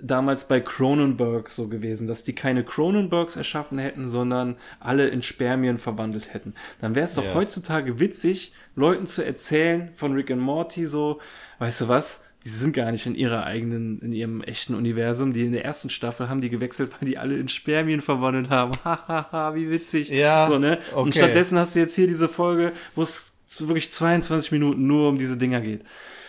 damals 0.00 0.46
bei 0.46 0.60
Cronenberg 0.60 1.48
so 1.50 1.68
gewesen, 1.68 2.06
dass 2.06 2.22
die 2.24 2.34
keine 2.34 2.64
Cronenbergs 2.64 3.36
erschaffen 3.36 3.78
hätten, 3.78 4.06
sondern 4.06 4.56
alle 4.78 5.08
in 5.08 5.22
Spermien 5.22 5.78
verwandelt 5.78 6.34
hätten. 6.34 6.54
Dann 6.80 6.94
wäre 6.94 7.06
es 7.06 7.14
doch 7.14 7.24
Ja. 7.24 7.34
heutzutage 7.34 7.98
witzig, 7.98 8.52
Leuten 8.74 9.06
zu 9.06 9.24
erzählen 9.24 9.90
von 9.94 10.12
Rick 10.12 10.30
and 10.30 10.42
Morty 10.42 10.84
so, 10.84 11.18
weißt 11.60 11.82
du 11.82 11.88
was? 11.88 12.20
Die 12.44 12.50
sind 12.50 12.74
gar 12.74 12.92
nicht 12.92 13.06
in 13.06 13.14
ihrer 13.16 13.44
eigenen, 13.44 13.98
in 14.00 14.12
ihrem 14.12 14.40
echten 14.42 14.74
Universum. 14.74 15.32
Die 15.32 15.46
in 15.46 15.52
der 15.52 15.64
ersten 15.64 15.90
Staffel 15.90 16.28
haben 16.28 16.40
die 16.42 16.50
gewechselt, 16.50 16.92
weil 16.92 17.08
die 17.08 17.18
alle 17.18 17.36
in 17.36 17.48
Spermien 17.48 18.00
verwandelt 18.02 18.50
haben. 18.50 18.72
Hahaha, 18.84 19.54
wie 19.54 19.70
witzig. 19.70 20.10
Ja, 20.10 20.46
So, 20.46 20.58
ne? 20.58 20.78
Und 20.94 21.08
okay. 21.08 21.18
stattdessen 21.18 21.58
hast 21.58 21.74
du 21.74 21.80
jetzt 21.80 21.96
hier 21.96 22.06
diese 22.06 22.28
Folge, 22.28 22.72
wo 22.94 23.02
es 23.02 23.38
wirklich 23.60 23.90
22 23.90 24.52
Minuten 24.52 24.86
nur 24.86 25.08
um 25.08 25.18
diese 25.18 25.36
Dinger 25.38 25.60
geht. 25.60 25.82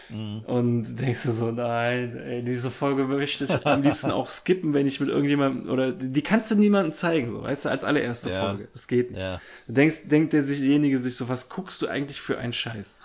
Mhm. 0.09 0.39
Und 0.45 0.99
denkst 1.01 1.23
du 1.23 1.31
so, 1.31 1.51
nein, 1.51 2.17
ey, 2.17 2.43
diese 2.43 2.71
Folge 2.71 3.03
möchte 3.05 3.43
ich 3.43 3.65
am 3.65 3.81
liebsten 3.81 4.11
auch 4.11 4.29
skippen, 4.29 4.73
wenn 4.73 4.87
ich 4.87 4.99
mit 4.99 5.09
irgendjemandem, 5.09 5.69
oder 5.69 5.91
die 5.91 6.21
kannst 6.21 6.49
du 6.51 6.55
niemandem 6.55 6.93
zeigen, 6.93 7.31
so, 7.31 7.43
weißt 7.43 7.65
du, 7.65 7.69
als 7.69 7.83
allererste 7.83 8.29
Ja. 8.29 8.45
Folge. 8.45 8.67
Das 8.71 8.87
geht 8.87 9.11
nicht. 9.11 9.19
Ja. 9.21 9.41
Du 9.67 9.73
denkst, 9.73 10.07
denkt 10.07 10.33
der 10.33 10.43
sich, 10.43 10.59
derjenige 10.59 10.99
sich 10.99 11.15
so, 11.17 11.27
was 11.29 11.49
guckst 11.49 11.81
du 11.81 11.87
eigentlich 11.87 12.21
für 12.21 12.37
einen 12.37 12.53
Scheiß? 12.53 12.99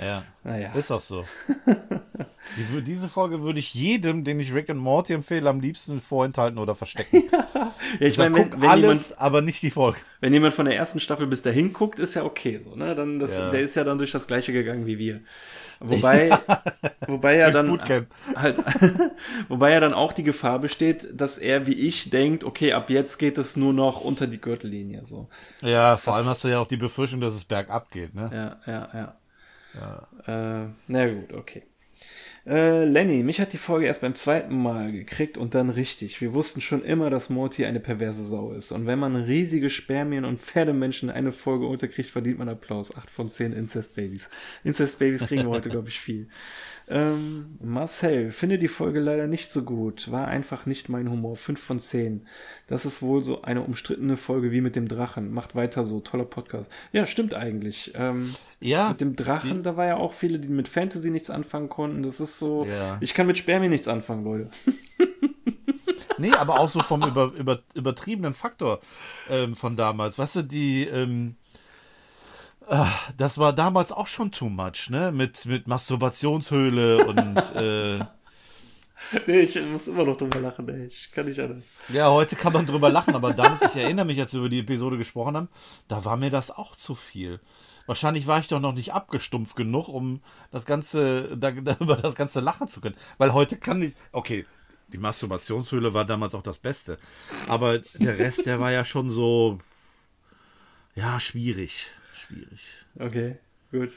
Ja. 0.00 0.22
Naja. 0.44 0.72
Ist 0.74 0.90
auch 0.90 1.00
so. 1.00 1.24
Die, 2.56 2.82
diese 2.82 3.08
Folge 3.10 3.42
würde 3.42 3.58
ich 3.58 3.74
jedem, 3.74 4.24
den 4.24 4.40
ich 4.40 4.54
Rick 4.54 4.70
and 4.70 4.80
Morty 4.80 5.12
empfehle, 5.12 5.50
am 5.50 5.60
liebsten 5.60 6.00
vorenthalten 6.00 6.58
oder 6.58 6.74
verstecken. 6.74 7.24
Ja, 8.00 8.06
ich 8.06 8.18
meine, 8.18 8.34
wenn, 8.36 8.60
wenn, 8.62 8.68
alles, 8.68 9.08
jemand, 9.10 9.22
aber 9.22 9.40
nicht 9.40 9.62
die 9.62 9.70
Folge. 9.70 9.98
wenn 10.20 10.32
jemand 10.32 10.52
von 10.54 10.66
der 10.66 10.76
ersten 10.76 11.00
Staffel 11.00 11.26
bis 11.26 11.40
dahin 11.42 11.72
guckt, 11.72 11.98
ist 11.98 12.14
ja 12.14 12.24
okay, 12.24 12.60
so, 12.62 12.74
ne? 12.76 12.94
Dann, 12.94 13.18
das, 13.18 13.38
Ja. 13.38 13.50
der 13.50 13.60
ist 13.60 13.76
ja 13.76 13.84
dann 13.84 13.96
durch 13.96 14.12
das 14.12 14.26
Gleiche 14.26 14.52
gegangen 14.52 14.84
wie 14.86 14.98
wir. 14.98 15.20
Wobei, 15.80 16.30
wobei 17.06 17.36
ja 17.36 17.50
dann 17.50 17.80
halt, 18.34 18.58
wobei 19.48 19.72
ja 19.72 19.80
dann 19.80 19.94
auch 19.94 20.12
die 20.12 20.24
Gefahr 20.24 20.58
besteht, 20.58 21.08
dass 21.12 21.38
er 21.38 21.66
wie 21.66 21.74
ich 21.74 22.10
denkt, 22.10 22.44
okay, 22.44 22.72
ab 22.72 22.90
jetzt 22.90 23.18
geht 23.18 23.38
es 23.38 23.56
nur 23.56 23.72
noch 23.72 24.00
unter 24.00 24.26
die 24.26 24.40
Gürtellinie, 24.40 25.04
so. 25.04 25.28
Ja, 25.60 25.96
vor 25.96 26.16
allem 26.16 26.26
hast 26.26 26.44
du 26.44 26.48
ja 26.48 26.58
auch 26.58 26.66
die 26.66 26.76
Befürchtung, 26.76 27.20
dass 27.20 27.34
es 27.34 27.44
bergab 27.44 27.90
geht, 27.90 28.14
ne? 28.14 28.58
Ja, 28.66 28.72
ja, 28.72 28.88
ja. 28.94 29.14
Äh, 30.26 30.68
na 30.88 31.08
gut, 31.08 31.32
okay. 31.32 31.62
Äh, 32.48 32.84
Lenny, 32.84 33.22
mich 33.24 33.42
hat 33.42 33.52
die 33.52 33.58
Folge 33.58 33.84
erst 33.84 34.00
beim 34.00 34.14
zweiten 34.14 34.56
Mal 34.56 34.90
gekriegt 34.90 35.36
und 35.36 35.54
dann 35.54 35.68
richtig. 35.68 36.22
Wir 36.22 36.32
wussten 36.32 36.62
schon 36.62 36.82
immer, 36.82 37.10
dass 37.10 37.28
Morty 37.28 37.66
eine 37.66 37.78
perverse 37.78 38.24
Sau 38.24 38.52
ist. 38.52 38.72
Und 38.72 38.86
wenn 38.86 38.98
man 38.98 39.16
riesige 39.16 39.68
Spermien 39.68 40.24
und 40.24 40.40
Pferdemenschen 40.40 41.10
in 41.10 41.14
eine 41.14 41.32
Folge 41.32 41.66
unterkriegt, 41.66 42.08
verdient 42.08 42.38
man 42.38 42.48
Applaus. 42.48 42.96
8 42.96 43.10
von 43.10 43.28
10 43.28 43.52
Incest-Babys. 43.52 44.28
Incest-Babys 44.64 45.26
kriegen 45.26 45.42
wir 45.42 45.50
heute, 45.50 45.68
glaube 45.68 45.88
ich, 45.88 46.00
viel. 46.00 46.28
Ähm, 46.90 47.58
Marcel, 47.60 48.32
finde 48.32 48.58
die 48.58 48.68
Folge 48.68 49.00
leider 49.00 49.26
nicht 49.26 49.50
so 49.50 49.62
gut. 49.62 50.10
War 50.10 50.26
einfach 50.28 50.64
nicht 50.66 50.88
mein 50.88 51.10
Humor. 51.10 51.36
5 51.36 51.60
von 51.62 51.78
10. 51.78 52.26
Das 52.66 52.86
ist 52.86 53.02
wohl 53.02 53.22
so 53.22 53.42
eine 53.42 53.60
umstrittene 53.60 54.16
Folge 54.16 54.52
wie 54.52 54.60
mit 54.62 54.74
dem 54.74 54.88
Drachen. 54.88 55.32
Macht 55.32 55.54
weiter 55.54 55.84
so. 55.84 56.00
Toller 56.00 56.24
Podcast. 56.24 56.70
Ja, 56.92 57.04
stimmt 57.06 57.34
eigentlich. 57.34 57.92
Ähm, 57.94 58.34
Ja. 58.60 58.88
mit 58.88 59.00
dem 59.00 59.16
Drachen, 59.16 59.62
da 59.62 59.76
war 59.76 59.86
ja 59.86 59.96
auch 59.96 60.12
viele, 60.14 60.38
die 60.38 60.48
mit 60.48 60.66
Fantasy 60.68 61.10
nichts 61.10 61.30
anfangen 61.30 61.68
konnten. 61.68 62.02
Das 62.02 62.20
ist 62.20 62.38
so, 62.38 62.64
Ja. 62.64 62.96
ich 63.00 63.12
kann 63.14 63.26
mit 63.26 63.36
Spermien 63.38 63.70
nichts 63.70 63.88
anfangen, 63.88 64.24
Leute. 64.24 64.50
Nee, 66.20 66.32
aber 66.32 66.58
auch 66.58 66.68
so 66.68 66.80
vom 66.80 67.00
über, 67.02 67.32
über, 67.38 67.60
übertriebenen 67.74 68.34
Faktor 68.34 68.80
ähm, 69.30 69.54
von 69.54 69.76
damals. 69.76 70.18
Weißt 70.18 70.34
du, 70.34 70.42
die, 70.42 70.82
ähm, 70.84 71.36
das 73.16 73.38
war 73.38 73.52
damals 73.52 73.92
auch 73.92 74.06
schon 74.06 74.30
too 74.30 74.48
much, 74.48 74.90
ne? 74.90 75.12
Mit, 75.12 75.46
mit 75.46 75.66
Masturbationshöhle 75.66 77.06
und 77.06 77.36
äh, 77.54 78.04
Nee, 79.26 79.40
ich 79.40 79.60
muss 79.62 79.86
immer 79.88 80.04
noch 80.04 80.16
drüber 80.16 80.40
lachen, 80.40 80.68
ey. 80.68 80.86
Ich 80.86 81.10
kann 81.12 81.26
nicht 81.26 81.40
anders. 81.40 81.66
ja, 81.88 82.10
heute 82.10 82.36
kann 82.36 82.52
man 82.52 82.66
drüber 82.66 82.90
lachen, 82.90 83.14
aber 83.14 83.32
damals, 83.32 83.62
ich 83.62 83.80
erinnere 83.80 84.04
mich, 84.04 84.20
als 84.20 84.32
wir 84.32 84.40
über 84.40 84.48
die 84.48 84.58
Episode 84.58 84.98
gesprochen 84.98 85.36
haben, 85.36 85.48
da 85.86 86.04
war 86.04 86.16
mir 86.16 86.30
das 86.30 86.50
auch 86.50 86.76
zu 86.76 86.94
viel. 86.94 87.40
Wahrscheinlich 87.86 88.26
war 88.26 88.40
ich 88.40 88.48
doch 88.48 88.60
noch 88.60 88.74
nicht 88.74 88.92
abgestumpft 88.92 89.56
genug, 89.56 89.88
um 89.88 90.20
das 90.50 90.66
Ganze, 90.66 91.36
da, 91.38 91.52
da, 91.52 91.76
über 91.80 91.96
das 91.96 92.16
Ganze 92.16 92.40
lachen 92.40 92.68
zu 92.68 92.80
können. 92.80 92.96
Weil 93.16 93.32
heute 93.32 93.56
kann 93.56 93.80
ich, 93.82 93.94
okay, 94.12 94.44
die 94.88 94.98
Masturbationshöhle 94.98 95.94
war 95.94 96.04
damals 96.04 96.34
auch 96.34 96.42
das 96.42 96.58
Beste. 96.58 96.98
Aber 97.48 97.78
der 97.78 98.18
Rest, 98.18 98.46
der 98.46 98.60
war 98.60 98.72
ja 98.72 98.84
schon 98.84 99.10
so, 99.10 99.58
ja, 100.94 101.20
schwierig. 101.20 101.86
Schwierig. 102.18 102.60
Okay, 102.98 103.36
gut. 103.70 103.92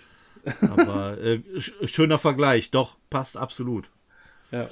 Aber 0.61 1.17
äh, 1.21 1.41
sch- 1.57 1.87
schöner 1.87 2.17
Vergleich, 2.19 2.71
doch, 2.71 2.97
passt 3.09 3.37
absolut. 3.37 3.89
Ja. 4.51 4.67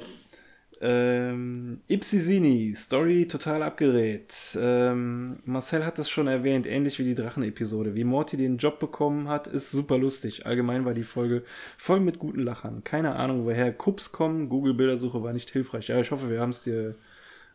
Ähm, 0.81 1.81
Ipsisini, 1.87 2.73
Story 2.73 3.27
total 3.27 3.63
abgedreht. 3.63 4.57
Ähm, 4.57 5.39
Marcel 5.43 5.85
hat 5.85 5.99
das 5.99 6.09
schon 6.09 6.27
erwähnt, 6.27 6.65
ähnlich 6.65 6.99
wie 6.99 7.03
die 7.03 7.15
Drachen-Episode. 7.15 7.95
Wie 7.95 8.05
Morty 8.05 8.37
den 8.37 8.57
Job 8.57 8.79
bekommen 8.79 9.27
hat, 9.27 9.47
ist 9.47 9.71
super 9.71 9.97
lustig. 9.97 10.45
Allgemein 10.45 10.85
war 10.85 10.93
die 10.93 11.03
Folge 11.03 11.43
voll 11.77 11.99
mit 11.99 12.17
guten 12.17 12.43
Lachern. 12.43 12.83
Keine 12.85 13.17
Ahnung, 13.17 13.45
woher 13.45 13.73
Kups 13.73 14.13
kommen. 14.13 14.47
Google-Bildersuche 14.47 15.21
war 15.21 15.33
nicht 15.33 15.49
hilfreich. 15.49 15.89
Ja, 15.89 15.99
ich 15.99 16.11
hoffe, 16.11 16.29
wir 16.29 16.39
haben 16.39 16.51
es 16.51 16.63
dir 16.63 16.95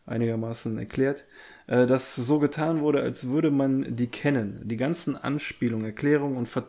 einigermaßen 0.07 0.79
erklärt. 0.79 1.25
Äh, 1.67 1.87
dass 1.87 2.15
so 2.15 2.39
getan 2.39 2.81
wurde, 2.81 3.01
als 3.03 3.29
würde 3.29 3.51
man 3.51 3.97
die 3.97 4.07
kennen. 4.09 4.61
Die 4.65 4.77
ganzen 4.77 5.17
Anspielungen, 5.17 5.87
Erklärungen 5.87 6.37
und 6.37 6.47
Ver 6.49 6.69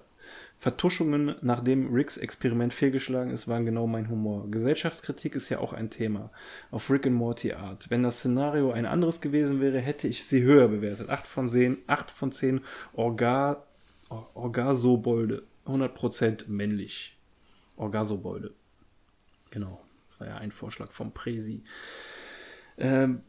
Vertuschungen, 0.58 1.36
nachdem 1.42 1.94
Ricks 1.94 2.16
Experiment 2.18 2.74
fehlgeschlagen 2.74 3.30
ist, 3.30 3.48
waren 3.50 3.66
genau 3.66 3.88
mein 3.88 4.10
Humor. 4.10 4.50
Gesellschaftskritik 4.50 5.36
ist 5.36 5.50
ja 5.50 5.60
auch 5.60 5.74
ein 5.74 5.90
Thema. 5.90 6.32
Auf 6.72 6.90
Rick 6.90 7.06
and 7.06 7.16
Morty 7.18 7.54
Art. 7.54 7.90
Wenn 7.90 8.04
das 8.04 8.20
Szenario 8.20 8.72
ein 8.72 8.86
anderes 8.86 9.20
gewesen 9.20 9.60
wäre, 9.60 9.80
hätte 9.80 10.08
ich 10.08 10.24
sie 10.24 10.42
höher 10.44 10.70
bewertet. 10.70 11.10
8 11.10 11.28
von 11.28 11.50
10, 11.50 11.78
8 11.88 12.10
von 12.10 12.32
10 12.32 12.62
Orga, 12.94 13.64
Or- 14.10 14.30
Orgasobolde. 14.34 15.44
100% 15.68 16.48
männlich. 16.48 17.18
Orgasobolde. 17.76 18.54
Genau. 19.52 19.82
Das 20.08 20.20
war 20.22 20.28
ja 20.28 20.36
ein 20.36 20.52
Vorschlag 20.54 20.92
vom 20.92 21.12
Presi. 21.12 21.64
Ähm, 22.78 23.22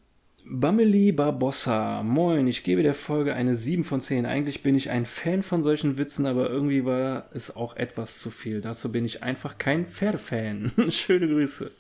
Bameli 0.49 1.11
Barbossa, 1.11 2.05
moin, 2.05 2.47
ich 2.47 2.63
gebe 2.63 2.85
der 2.85 2.95
Folge 2.95 3.35
eine 3.35 3.57
7 3.57 3.83
von 3.83 4.01
10. 4.01 4.27
Eigentlich 4.27 4.63
bin 4.63 4.77
ich 4.77 4.91
ein 4.91 5.05
Fan 5.05 5.43
von 5.43 5.65
solchen 5.65 5.99
Witzen, 5.99 6.25
aber 6.25 6.49
irgendwie 6.49 6.85
war 6.85 7.29
es 7.35 7.57
auch 7.57 7.75
etwas 7.75 8.21
zu 8.21 8.31
viel. 8.31 8.61
Dazu 8.61 8.93
bin 8.93 9.05
ich 9.05 9.25
einfach 9.25 9.59
kein 9.59 9.87
Pferdefan. 9.87 10.71
Schöne 10.91 11.27
Grüße. 11.27 11.73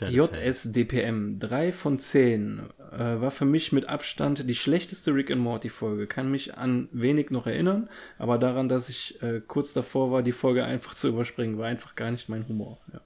JSDPM, 0.00 1.38
3 1.38 1.72
von 1.72 2.00
10. 2.00 2.62
Äh, 2.90 2.98
war 2.98 3.30
für 3.30 3.44
mich 3.44 3.70
mit 3.70 3.86
Abstand 3.86 4.50
die 4.50 4.56
schlechteste 4.56 5.14
Rick 5.14 5.30
and 5.30 5.40
Morty 5.40 5.68
Folge. 5.68 6.08
Kann 6.08 6.28
mich 6.28 6.56
an 6.56 6.88
wenig 6.90 7.30
noch 7.30 7.46
erinnern, 7.46 7.88
aber 8.18 8.38
daran, 8.38 8.68
dass 8.68 8.88
ich 8.88 9.22
äh, 9.22 9.40
kurz 9.46 9.74
davor 9.74 10.10
war, 10.10 10.24
die 10.24 10.32
Folge 10.32 10.64
einfach 10.64 10.96
zu 10.96 11.06
überspringen, 11.06 11.58
war 11.58 11.68
einfach 11.68 11.94
gar 11.94 12.10
nicht 12.10 12.28
mein 12.28 12.48
Humor. 12.48 12.80
Ja. 12.92 13.00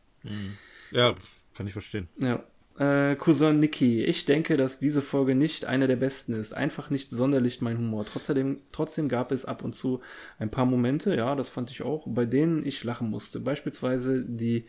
Ja, 0.91 1.15
kann 1.55 1.67
ich 1.67 1.75
verstehen. 1.75 2.09
Ja. 2.19 2.43
Äh, 2.78 3.16
Cousin 3.16 3.59
Niki, 3.61 4.05
ich 4.05 4.27
denke, 4.27 4.57
dass 4.57 4.78
diese 4.78 5.01
Folge 5.01 5.35
nicht 5.35 5.65
eine 5.65 5.86
der 5.86 5.97
besten 5.97 6.35
ist. 6.35 6.53
Einfach 6.55 6.90
nicht 6.90 7.11
sonderlich 7.11 7.61
mein 7.62 7.78
Humor. 7.78 8.05
Trotzdem, 8.05 8.59
trotzdem 8.73 9.09
gab 9.09 9.32
es 9.32 9.47
ab 9.47 9.65
und 9.65 9.74
zu 9.74 10.01
ein 10.39 10.51
paar 10.51 10.66
Momente, 10.66 11.15
ja, 11.15 11.35
das 11.35 11.48
fand 11.48 11.70
ich 11.70 11.82
auch, 11.82 12.05
bei 12.07 12.27
denen 12.27 12.66
ich 12.66 12.85
lachen 12.85 13.09
musste. 13.09 13.40
Beispielsweise 13.40 14.24
die 14.27 14.66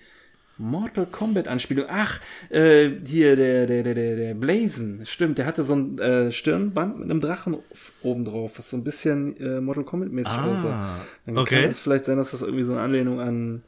Mortal 0.57 1.05
Kombat 1.05 1.47
Anspielung. 1.47 1.85
Ach, 1.87 2.19
äh, 2.49 2.89
hier 3.05 3.35
der 3.35 3.67
der 3.67 3.83
der 3.83 3.93
der 3.93 4.15
der 4.15 4.33
Blazen. 4.33 5.05
Stimmt, 5.05 5.37
der 5.37 5.45
hatte 5.45 5.63
so 5.63 5.75
ein 5.75 5.99
äh, 5.99 6.31
Stirnband 6.31 6.99
mit 6.99 7.11
einem 7.11 7.21
Drachen 7.21 7.57
oben 8.01 8.25
drauf, 8.25 8.57
was 8.57 8.69
so 8.69 8.77
ein 8.77 8.83
bisschen 8.83 9.39
äh, 9.39 9.61
Mortal 9.61 9.83
Kombat 9.83 10.09
mäßig 10.09 10.33
Ah, 10.33 10.51
aussah. 10.51 10.99
Dann 11.25 11.37
okay. 11.37 11.61
kann 11.61 11.69
es 11.71 11.79
vielleicht 11.79 12.05
sein, 12.05 12.17
dass 12.17 12.31
das 12.31 12.41
irgendwie 12.41 12.63
so 12.63 12.71
eine 12.71 12.81
Anlehnung 12.81 13.19
an 13.19 13.63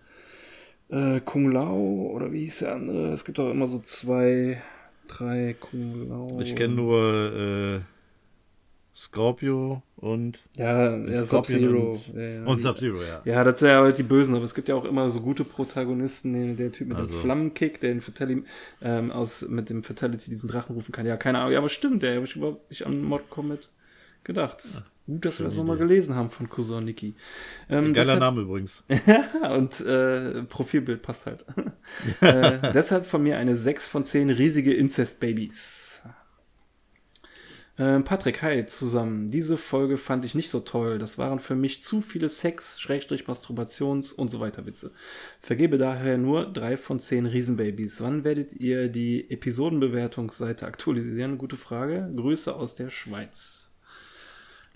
äh, 0.90 1.20
Kung 1.22 1.52
Lao 1.52 2.12
oder 2.14 2.32
wie 2.32 2.42
hieß 2.46 2.60
der 2.60 2.76
andere? 2.76 3.14
Es 3.14 3.24
gibt 3.26 3.40
auch 3.40 3.50
immer 3.52 3.68
so 3.68 3.80
zwei, 3.80 4.62
drei 5.08 5.56
Kung 5.60 6.10
Lao. 6.10 6.40
Ich 6.42 6.56
kenne 6.56 6.76
nur 6.76 7.34
äh, 7.34 7.80
Scorpio 9.00 9.82
und, 9.96 10.40
ja, 10.58 10.98
ja 10.98 11.26
Sub-Zero. 11.26 11.92
und, 11.92 12.14
Ja, 12.16 12.22
ja. 12.22 12.46
und 12.46 12.60
Sub-Zero, 12.60 13.02
ja. 13.02 13.22
Ja, 13.24 13.44
das 13.46 13.60
sind 13.60 13.70
ja 13.70 13.80
halt 13.82 13.98
die 13.98 14.04
Bösen, 14.04 14.36
aber 14.36 14.44
es 14.44 14.54
gibt 14.54 14.68
ja 14.68 14.76
auch 14.76 14.84
immer 14.84 15.10
so 15.10 15.22
gute 15.22 15.46
Protagonisten, 15.46 16.58
der 16.58 16.72
Typ 16.74 16.90
mit 16.90 16.98
Also. 16.98 17.14
dem 17.14 17.22
Flammenkick, 17.22 17.80
der 17.80 17.92
den 17.92 18.02
Fatali 18.02 18.44
ähm, 18.82 19.12
aus, 19.12 19.48
mit 19.48 19.70
dem 19.70 19.84
Fatality 19.84 20.30
diesen 20.30 20.50
Drachen 20.50 20.76
rufen 20.76 20.92
kann. 20.92 21.06
Ja, 21.06 21.16
keine 21.16 21.40
Ahnung, 21.40 21.54
ja, 21.54 21.60
aber 21.60 21.70
stimmt, 21.70 22.04
der 22.04 22.16
habe 22.16 22.26
ich 22.26 22.36
überhaupt 22.36 22.70
nicht 22.70 22.86
an 22.86 23.02
Mortal 23.02 23.28
Kombat 23.30 23.70
gedacht. 24.26 24.64
Gut, 25.10 25.26
dass 25.26 25.40
wir 25.40 25.46
das 25.46 25.56
nochmal 25.56 25.78
gelesen 25.78 26.14
haben 26.14 26.30
von 26.30 26.48
Cousin 26.48 26.86
Niki. 26.86 27.16
Ähm, 27.68 27.94
Geiler 27.94 28.14
deshalb- 28.14 28.20
Name 28.20 28.42
übrigens. 28.42 28.84
und 29.58 29.82
äh, 29.82 30.44
Profilbild 30.44 31.02
passt 31.02 31.26
halt. 31.26 31.46
äh, 32.22 32.72
deshalb 32.74 33.08
von 33.08 33.24
mir 33.24 33.38
eine 33.38 33.58
6 33.58 33.88
von 33.88 34.04
10 34.04 34.30
riesige 34.30 34.72
Inzest-Babys. 34.72 36.02
Äh, 37.78 38.02
Patrick, 38.02 38.44
hi 38.44 38.68
zusammen. 38.68 39.32
Diese 39.32 39.58
Folge 39.58 39.98
fand 39.98 40.26
ich 40.26 40.36
nicht 40.36 40.52
so 40.52 40.60
toll. 40.60 41.00
Das 41.00 41.18
waren 41.18 41.40
für 41.40 41.56
mich 41.56 41.82
zu 41.82 42.02
viele 42.02 42.30
Sex, 42.30 42.80
Schrägstrich, 42.80 43.26
Masturbations 43.26 44.14
und 44.14 44.30
so 44.30 44.40
weiter 44.40 44.68
Witze. 44.68 44.92
Vergebe 45.40 45.80
daher 45.80 46.20
nur 46.20 46.46
3 46.46 46.78
von 46.78 47.00
10 47.00 47.26
Riesenbabys. 47.26 48.00
Wann 48.02 48.24
werdet 48.24 48.54
ihr 48.54 48.90
die 48.90 49.32
Episodenbewertungsseite 49.32 50.68
aktualisieren? 50.68 51.40
Gute 51.40 51.58
Frage. 51.58 52.12
Grüße 52.16 52.54
aus 52.54 52.76
der 52.76 52.92
Schweiz. 52.92 53.59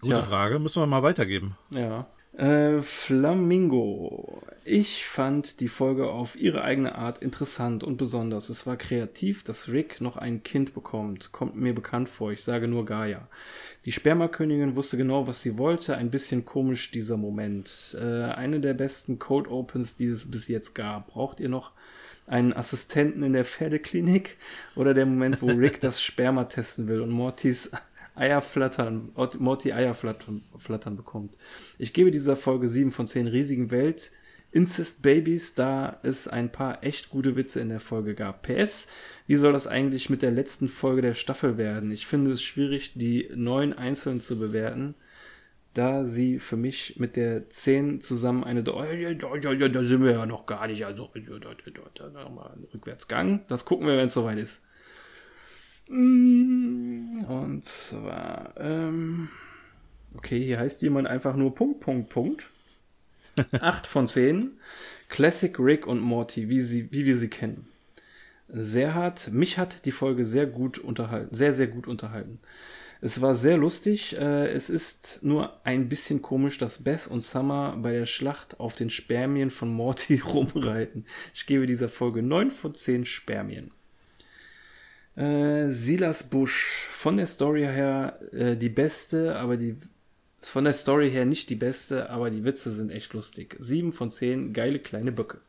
Gute 0.03 0.15
Ja. 0.15 0.21
Frage, 0.21 0.59
müssen 0.59 0.81
wir 0.81 0.87
mal 0.87 1.01
weitergeben. 1.03 1.57
Ja. 1.73 2.07
Äh, 2.37 2.81
Flamingo. 2.81 4.41
Ich 4.65 5.05
fand 5.05 5.59
die 5.59 5.67
Folge 5.67 6.09
auf 6.09 6.35
ihre 6.35 6.63
eigene 6.63 6.95
Art 6.95 7.19
interessant 7.19 7.83
und 7.83 7.97
besonders. 7.97 8.49
Es 8.49 8.65
war 8.65 8.75
kreativ, 8.75 9.43
dass 9.43 9.69
Rick 9.69 10.01
noch 10.01 10.17
ein 10.17 10.41
Kind 10.43 10.73
bekommt. 10.73 11.31
Kommt 11.31 11.55
mir 11.55 11.75
bekannt 11.75 12.09
vor. 12.09 12.31
Ich 12.31 12.43
sage 12.43 12.67
nur 12.67 12.85
Gaia. 12.85 13.27
Die 13.85 13.91
Spermakönigin 13.91 14.75
wusste 14.75 14.97
genau, 14.97 15.27
was 15.27 15.41
sie 15.41 15.57
wollte. 15.57 15.95
Ein 15.95 16.09
bisschen 16.11 16.43
komisch 16.43 16.91
dieser 16.91 17.17
Moment. 17.17 17.95
Äh, 17.99 18.23
eine 18.31 18.59
der 18.61 18.73
besten 18.73 19.19
Cold 19.19 19.47
Opens, 19.47 19.95
die 19.95 20.07
es 20.07 20.29
bis 20.31 20.47
jetzt 20.47 20.73
gab. 20.73 21.07
Braucht 21.07 21.39
ihr 21.39 21.49
noch 21.49 21.71
einen 22.25 22.53
Assistenten 22.53 23.21
in 23.21 23.33
der 23.33 23.45
Pferdeklinik? 23.45 24.37
Oder 24.75 24.93
der 24.93 25.05
Moment, 25.05 25.41
wo 25.41 25.47
Rick 25.47 25.81
das 25.81 26.01
Sperma 26.01 26.45
testen 26.45 26.87
will 26.87 27.01
und 27.01 27.11
Mortys 27.11 27.69
Eier 28.15 28.41
flattern, 28.41 29.11
Ort- 29.15 29.39
Morty 29.39 29.73
Eier 29.73 29.93
flattern, 29.93 30.43
bekommt. 30.95 31.35
Ich 31.77 31.93
gebe 31.93 32.11
dieser 32.11 32.37
Folge 32.37 32.69
7 32.69 32.91
von 32.91 33.07
10 33.07 33.27
riesigen 33.27 33.71
Welt. 33.71 34.11
Incest 34.51 35.01
Babies, 35.01 35.55
da 35.55 35.99
es 36.03 36.27
ein 36.27 36.51
paar 36.51 36.83
echt 36.83 37.09
gute 37.09 37.35
Witze 37.35 37.59
in 37.59 37.69
der 37.69 37.79
Folge 37.79 38.13
gab. 38.13 38.43
PS, 38.43 38.87
wie 39.25 39.35
soll 39.35 39.51
das 39.51 39.65
eigentlich 39.65 40.11
mit 40.11 40.21
der 40.21 40.29
letzten 40.29 40.69
Folge 40.69 41.01
der 41.01 41.15
Staffel 41.15 41.57
werden? 41.57 41.91
Ich 41.91 42.05
finde 42.05 42.31
es 42.31 42.43
schwierig, 42.43 42.93
die 42.93 43.29
neun 43.33 43.73
einzeln 43.73 44.21
zu 44.21 44.37
bewerten, 44.37 44.93
da 45.73 46.05
sie 46.05 46.37
für 46.37 46.55
mich 46.55 46.99
mit 46.99 47.15
der 47.15 47.49
10 47.49 47.99
zusammen 47.99 48.43
eine, 48.43 48.61
da, 48.61 48.73
sind 48.83 50.03
wir 50.03 50.11
ja 50.11 50.25
noch 50.27 50.45
gar 50.45 50.67
nicht, 50.67 50.85
also 50.85 51.09
da, 51.15 51.39
da, 51.39 51.81
da, 51.95 52.09
da, 52.09 52.29
mal 52.29 52.51
einen 52.51 52.65
Rückwärtsgang. 52.65 53.45
Das 53.47 53.65
gucken 53.65 53.87
wir, 53.87 53.97
wenn 53.97 54.05
es 54.05 54.13
soweit 54.13 54.37
ist. 54.37 54.61
Mm, 55.93 57.23
Und 57.27 57.63
zwar, 57.63 58.53
ähm, 58.57 59.29
okay, 60.15 60.43
hier 60.43 60.59
heißt 60.59 60.81
jemand 60.81 61.07
einfach 61.07 61.35
nur 61.35 61.53
Punkt, 61.53 61.81
Punkt, 61.81 62.09
Punkt. 62.09 62.43
8 63.59 63.85
von 63.87 64.07
10. 64.07 64.51
Classic 65.09 65.57
Rick 65.59 65.85
und 65.87 66.01
Morty, 66.01 66.49
wie, 66.49 66.61
sie, 66.61 66.91
wie 66.91 67.05
wir 67.05 67.17
sie 67.17 67.29
kennen. 67.29 67.67
Sehr 68.49 68.93
hart. 68.95 69.31
Mich 69.31 69.57
hat 69.57 69.85
die 69.85 69.91
Folge 69.91 70.25
sehr 70.25 70.47
gut 70.47 70.79
unterhalten. 70.79 71.35
Sehr, 71.35 71.53
sehr 71.53 71.67
gut 71.67 71.87
unterhalten. 71.87 72.39
Es 73.01 73.21
war 73.21 73.35
sehr 73.35 73.57
lustig. 73.57 74.15
Äh, 74.15 74.47
es 74.49 74.69
ist 74.69 75.19
nur 75.23 75.65
ein 75.65 75.89
bisschen 75.89 76.21
komisch, 76.21 76.57
dass 76.57 76.83
Beth 76.83 77.07
und 77.07 77.21
Summer 77.21 77.77
bei 77.77 77.91
der 77.91 78.05
Schlacht 78.07 78.59
auf 78.59 78.75
den 78.75 78.89
Spermien 78.89 79.49
von 79.51 79.69
Morty 79.73 80.17
rumreiten. 80.25 81.05
Ich 81.35 81.45
gebe 81.45 81.67
dieser 81.67 81.89
Folge 81.89 82.23
9 82.23 82.49
von 82.51 82.75
10 82.75 83.05
Spermien. 83.05 83.71
Äh, 85.15 85.69
Silas 85.69 86.23
Bush, 86.23 86.87
von 86.91 87.17
der 87.17 87.27
Story 87.27 87.61
her 87.61 88.19
äh, 88.31 88.55
die 88.55 88.69
beste, 88.69 89.35
aber 89.35 89.57
die 89.57 89.77
von 90.41 90.65
der 90.65 90.73
Story 90.73 91.09
her 91.09 91.25
nicht 91.25 91.49
die 91.49 91.55
beste, 91.55 92.09
aber 92.09 92.29
die 92.29 92.43
Witze 92.43 92.71
sind 92.71 92.89
echt 92.89 93.13
lustig. 93.13 93.55
Sieben 93.59 93.93
von 93.93 94.11
zehn 94.11 94.53
geile 94.53 94.79
kleine 94.79 95.11
Böcke. 95.11 95.39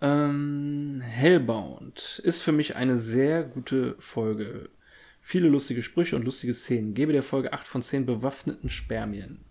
Ähm, 0.00 1.00
Hellbound 1.02 2.20
ist 2.24 2.42
für 2.42 2.52
mich 2.52 2.76
eine 2.76 2.96
sehr 2.96 3.42
gute 3.42 3.96
Folge. 3.98 4.70
Viele 5.20 5.48
lustige 5.48 5.82
Sprüche 5.82 6.16
und 6.16 6.24
lustige 6.24 6.54
Szenen. 6.54 6.94
Gebe 6.94 7.12
der 7.12 7.22
Folge 7.22 7.52
8 7.52 7.66
von 7.66 7.82
10 7.82 8.06
bewaffneten 8.06 8.70
Spermien. 8.70 9.44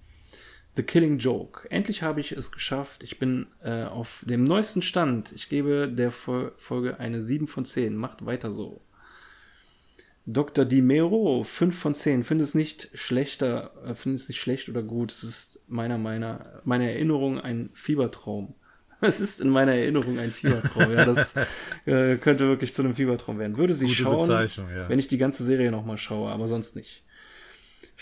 The 0.79 0.83
Killing 0.83 1.17
Joke. 1.17 1.69
Endlich 1.69 2.03
habe 2.03 2.21
ich 2.21 2.31
es 2.31 2.53
geschafft. 2.53 3.03
Ich 3.03 3.19
bin 3.19 3.47
äh, 3.61 3.83
auf 3.83 4.23
dem 4.25 4.45
neuesten 4.45 4.81
Stand. 4.81 5.33
Ich 5.33 5.49
gebe 5.49 5.91
der 5.93 6.09
Fol 6.09 6.53
Folge 6.55 7.01
eine 7.01 7.21
7 7.21 7.47
von 7.47 7.65
10. 7.65 7.97
Macht 7.97 8.25
weiter 8.25 8.53
so. 8.53 8.79
Dr. 10.25 10.63
Di 10.63 10.81
Mero, 10.81 11.43
5 11.43 11.77
von 11.77 11.93
10. 11.93 12.23
Finde 12.23 12.45
es 12.45 12.55
nicht 12.55 12.91
schlechter, 12.93 13.73
äh, 13.85 13.93
finde 13.93 14.15
es 14.15 14.29
nicht 14.29 14.39
schlecht 14.39 14.69
oder 14.69 14.81
gut. 14.81 15.11
Es 15.11 15.23
ist 15.23 15.59
meiner, 15.67 15.97
meiner, 15.97 16.61
meiner 16.63 16.85
Erinnerung 16.85 17.41
ein 17.41 17.71
Fiebertraum. 17.73 18.55
Es 19.01 19.19
ist 19.19 19.41
in 19.41 19.49
meiner 19.49 19.73
Erinnerung 19.73 20.17
ein 20.17 20.31
Fiebertraum. 20.31 20.93
ja, 20.93 21.03
das 21.03 21.33
äh, 21.85 22.15
könnte 22.15 22.47
wirklich 22.47 22.73
zu 22.73 22.83
einem 22.83 22.95
Fiebertraum 22.95 23.37
werden. 23.37 23.57
Würde 23.57 23.73
sie 23.73 23.87
Gute 23.87 23.97
schauen, 23.97 24.29
ja. 24.29 24.87
wenn 24.87 24.99
ich 24.99 25.09
die 25.09 25.17
ganze 25.17 25.43
Serie 25.43 25.71
nochmal 25.71 25.97
schaue, 25.97 26.31
aber 26.31 26.47
sonst 26.47 26.77
nicht. 26.77 27.03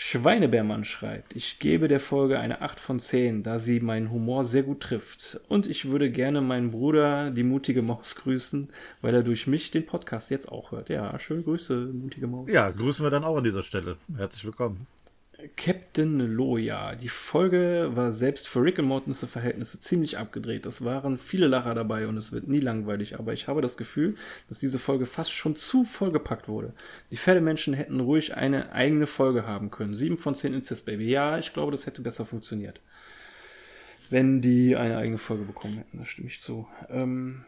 Schweinebärmann 0.00 0.84
schreibt, 0.84 1.34
ich 1.34 1.58
gebe 1.58 1.88
der 1.88 1.98
Folge 1.98 2.38
eine 2.38 2.60
8 2.62 2.78
von 2.78 3.00
10, 3.00 3.42
da 3.42 3.58
sie 3.58 3.80
meinen 3.80 4.12
Humor 4.12 4.44
sehr 4.44 4.62
gut 4.62 4.78
trifft. 4.78 5.40
Und 5.48 5.66
ich 5.66 5.90
würde 5.90 6.08
gerne 6.08 6.40
meinen 6.40 6.70
Bruder, 6.70 7.32
die 7.32 7.42
mutige 7.42 7.82
Maus, 7.82 8.14
grüßen, 8.14 8.68
weil 9.02 9.12
er 9.12 9.24
durch 9.24 9.48
mich 9.48 9.72
den 9.72 9.86
Podcast 9.86 10.30
jetzt 10.30 10.52
auch 10.52 10.70
hört. 10.70 10.88
Ja, 10.88 11.18
schöne 11.18 11.42
Grüße, 11.42 11.74
mutige 11.92 12.28
Maus. 12.28 12.48
Ja, 12.52 12.70
grüßen 12.70 13.04
wir 13.04 13.10
dann 13.10 13.24
auch 13.24 13.38
an 13.38 13.42
dieser 13.42 13.64
Stelle. 13.64 13.96
Herzlich 14.16 14.44
willkommen. 14.44 14.86
Captain 15.54 16.34
Loya. 16.34 16.96
Die 16.96 17.08
Folge 17.08 17.92
war 17.94 18.10
selbst 18.10 18.48
für 18.48 18.60
Rick 18.60 18.80
und 18.80 18.86
Mortens 18.86 19.24
Verhältnisse 19.24 19.78
ziemlich 19.78 20.18
abgedreht. 20.18 20.66
Es 20.66 20.82
waren 20.82 21.16
viele 21.16 21.46
Lacher 21.46 21.76
dabei 21.76 22.08
und 22.08 22.16
es 22.16 22.32
wird 22.32 22.48
nie 22.48 22.58
langweilig, 22.58 23.20
aber 23.20 23.32
ich 23.32 23.46
habe 23.46 23.62
das 23.62 23.76
Gefühl, 23.76 24.16
dass 24.48 24.58
diese 24.58 24.80
Folge 24.80 25.06
fast 25.06 25.32
schon 25.32 25.54
zu 25.54 25.84
vollgepackt 25.84 26.48
wurde. 26.48 26.72
Die 27.12 27.16
Pferdemenschen 27.16 27.72
hätten 27.72 28.00
ruhig 28.00 28.34
eine 28.34 28.72
eigene 28.72 29.06
Folge 29.06 29.46
haben 29.46 29.70
können. 29.70 29.94
7 29.94 30.16
von 30.16 30.34
10 30.34 30.54
Incest 30.54 30.86
Baby. 30.86 31.08
Ja, 31.08 31.38
ich 31.38 31.52
glaube, 31.52 31.70
das 31.70 31.86
hätte 31.86 32.02
besser 32.02 32.26
funktioniert. 32.26 32.80
Wenn 34.10 34.40
die 34.40 34.74
eine 34.74 34.96
eigene 34.96 35.18
Folge 35.18 35.44
bekommen 35.44 35.76
hätten, 35.76 35.98
da 35.98 36.04
stimme 36.04 36.28
ich 36.28 36.40
zu. 36.40 36.66
Ähm, 36.90 37.44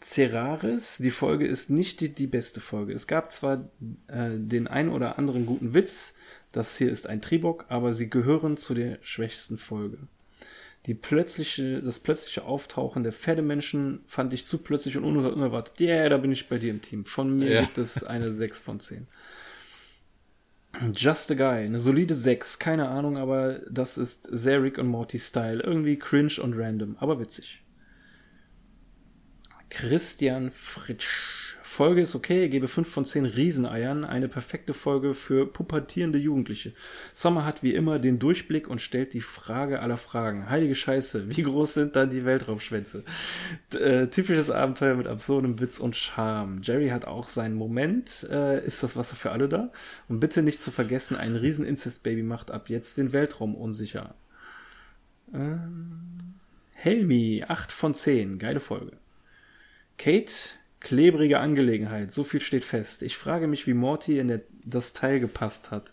Ceraris, 0.00 0.96
die 0.96 1.10
Folge 1.10 1.46
ist 1.46 1.68
nicht 1.68 2.00
die, 2.00 2.08
die 2.08 2.26
beste 2.26 2.60
Folge. 2.60 2.94
Es 2.94 3.06
gab 3.06 3.32
zwar 3.32 3.68
äh, 4.06 4.30
den 4.38 4.66
ein 4.66 4.88
oder 4.88 5.18
anderen 5.18 5.44
guten 5.44 5.74
Witz, 5.74 6.14
das 6.52 6.76
hier 6.76 6.90
ist 6.90 7.06
ein 7.06 7.20
Tribok, 7.20 7.66
aber 7.68 7.92
sie 7.92 8.10
gehören 8.10 8.56
zu 8.56 8.74
der 8.74 8.98
schwächsten 9.02 9.58
Folge. 9.58 9.98
Die 10.86 10.94
plötzliche, 10.94 11.82
das 11.82 12.00
plötzliche 12.00 12.44
Auftauchen 12.44 13.02
der 13.02 13.12
Pferdemenschen 13.12 14.00
fand 14.06 14.32
ich 14.32 14.46
zu 14.46 14.58
plötzlich 14.58 14.96
und 14.96 15.04
unerwartet. 15.04 15.80
Ja, 15.80 15.96
yeah, 15.96 16.08
da 16.08 16.16
bin 16.16 16.32
ich 16.32 16.48
bei 16.48 16.58
dir 16.58 16.70
im 16.70 16.80
Team. 16.80 17.04
Von 17.04 17.38
mir 17.38 17.50
ja. 17.50 17.60
gibt 17.60 17.78
es 17.78 18.04
eine 18.04 18.32
6 18.34 18.60
von 18.60 18.80
10. 18.80 19.06
Just 20.94 21.30
a 21.32 21.34
Guy, 21.34 21.64
eine 21.64 21.80
solide 21.80 22.14
6, 22.14 22.58
keine 22.58 22.88
Ahnung, 22.88 23.18
aber 23.18 23.60
das 23.70 23.98
ist 23.98 24.24
sehr 24.24 24.62
Rick 24.62 24.78
und 24.78 24.86
Morty 24.86 25.18
Style. 25.18 25.62
Irgendwie 25.62 25.98
cringe 25.98 26.40
und 26.40 26.54
random, 26.56 26.96
aber 27.00 27.18
witzig. 27.18 27.62
Christian 29.70 30.50
Fritsch. 30.50 31.47
Folge 31.68 32.00
ist 32.00 32.14
okay, 32.14 32.48
gebe 32.48 32.66
5 32.66 32.88
von 32.88 33.04
10 33.04 33.26
Rieseneiern, 33.26 34.04
eine 34.04 34.26
perfekte 34.26 34.72
Folge 34.72 35.14
für 35.14 35.46
pubertierende 35.46 36.18
Jugendliche. 36.18 36.72
Sommer 37.14 37.44
hat 37.44 37.62
wie 37.62 37.74
immer 37.74 37.98
den 37.98 38.18
Durchblick 38.18 38.68
und 38.68 38.80
stellt 38.80 39.12
die 39.12 39.20
Frage 39.20 39.80
aller 39.80 39.98
Fragen. 39.98 40.48
Heilige 40.48 40.74
Scheiße, 40.74 41.28
wie 41.28 41.42
groß 41.42 41.74
sind 41.74 41.94
dann 41.94 42.10
die 42.10 42.24
Weltraumschwänze? 42.24 43.04
Äh, 43.78 44.08
typisches 44.08 44.50
Abenteuer 44.50 44.94
mit 44.94 45.06
absurdem 45.06 45.60
Witz 45.60 45.78
und 45.78 45.94
Charme. 45.94 46.62
Jerry 46.62 46.88
hat 46.88 47.04
auch 47.04 47.28
seinen 47.28 47.54
Moment. 47.54 48.26
Äh, 48.28 48.64
ist 48.66 48.82
das 48.82 48.96
Wasser 48.96 49.14
für 49.14 49.30
alle 49.30 49.48
da? 49.48 49.70
Und 50.08 50.20
bitte 50.20 50.42
nicht 50.42 50.62
zu 50.62 50.70
vergessen, 50.70 51.16
ein 51.16 51.36
Riesen-Incest-Baby 51.36 52.22
macht 52.22 52.50
ab 52.50 52.70
jetzt 52.70 52.96
den 52.96 53.12
Weltraum 53.12 53.54
unsicher. 53.54 54.14
Ähm, 55.32 56.34
Helmi, 56.72 57.44
8 57.46 57.70
von 57.70 57.92
10, 57.94 58.38
geile 58.38 58.60
Folge. 58.60 58.96
Kate, 59.98 60.32
klebrige 60.80 61.40
Angelegenheit, 61.40 62.12
so 62.12 62.24
viel 62.24 62.40
steht 62.40 62.64
fest. 62.64 63.02
Ich 63.02 63.16
frage 63.16 63.46
mich, 63.46 63.66
wie 63.66 63.74
Morty 63.74 64.18
in 64.18 64.28
der, 64.28 64.40
das 64.64 64.92
Teil 64.92 65.20
gepasst 65.20 65.70
hat. 65.70 65.92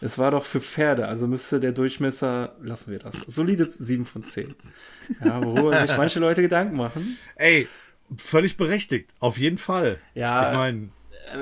Es 0.00 0.18
war 0.18 0.30
doch 0.30 0.44
für 0.44 0.60
Pferde, 0.60 1.08
also 1.08 1.26
müsste 1.26 1.60
der 1.60 1.72
Durchmesser, 1.72 2.56
lassen 2.60 2.90
wir 2.90 2.98
das. 2.98 3.16
Solide 3.26 3.70
7 3.70 4.04
von 4.04 4.22
10. 4.22 4.54
Ja, 5.24 5.42
worüber 5.42 5.76
sich 5.76 5.96
manche 5.96 6.20
Leute 6.20 6.42
Gedanken 6.42 6.76
machen. 6.76 7.16
Ey, 7.36 7.68
völlig 8.18 8.56
berechtigt, 8.56 9.10
auf 9.18 9.38
jeden 9.38 9.58
Fall. 9.58 9.98
Ja, 10.14 10.50
ich 10.50 10.56
meine, 10.56 10.88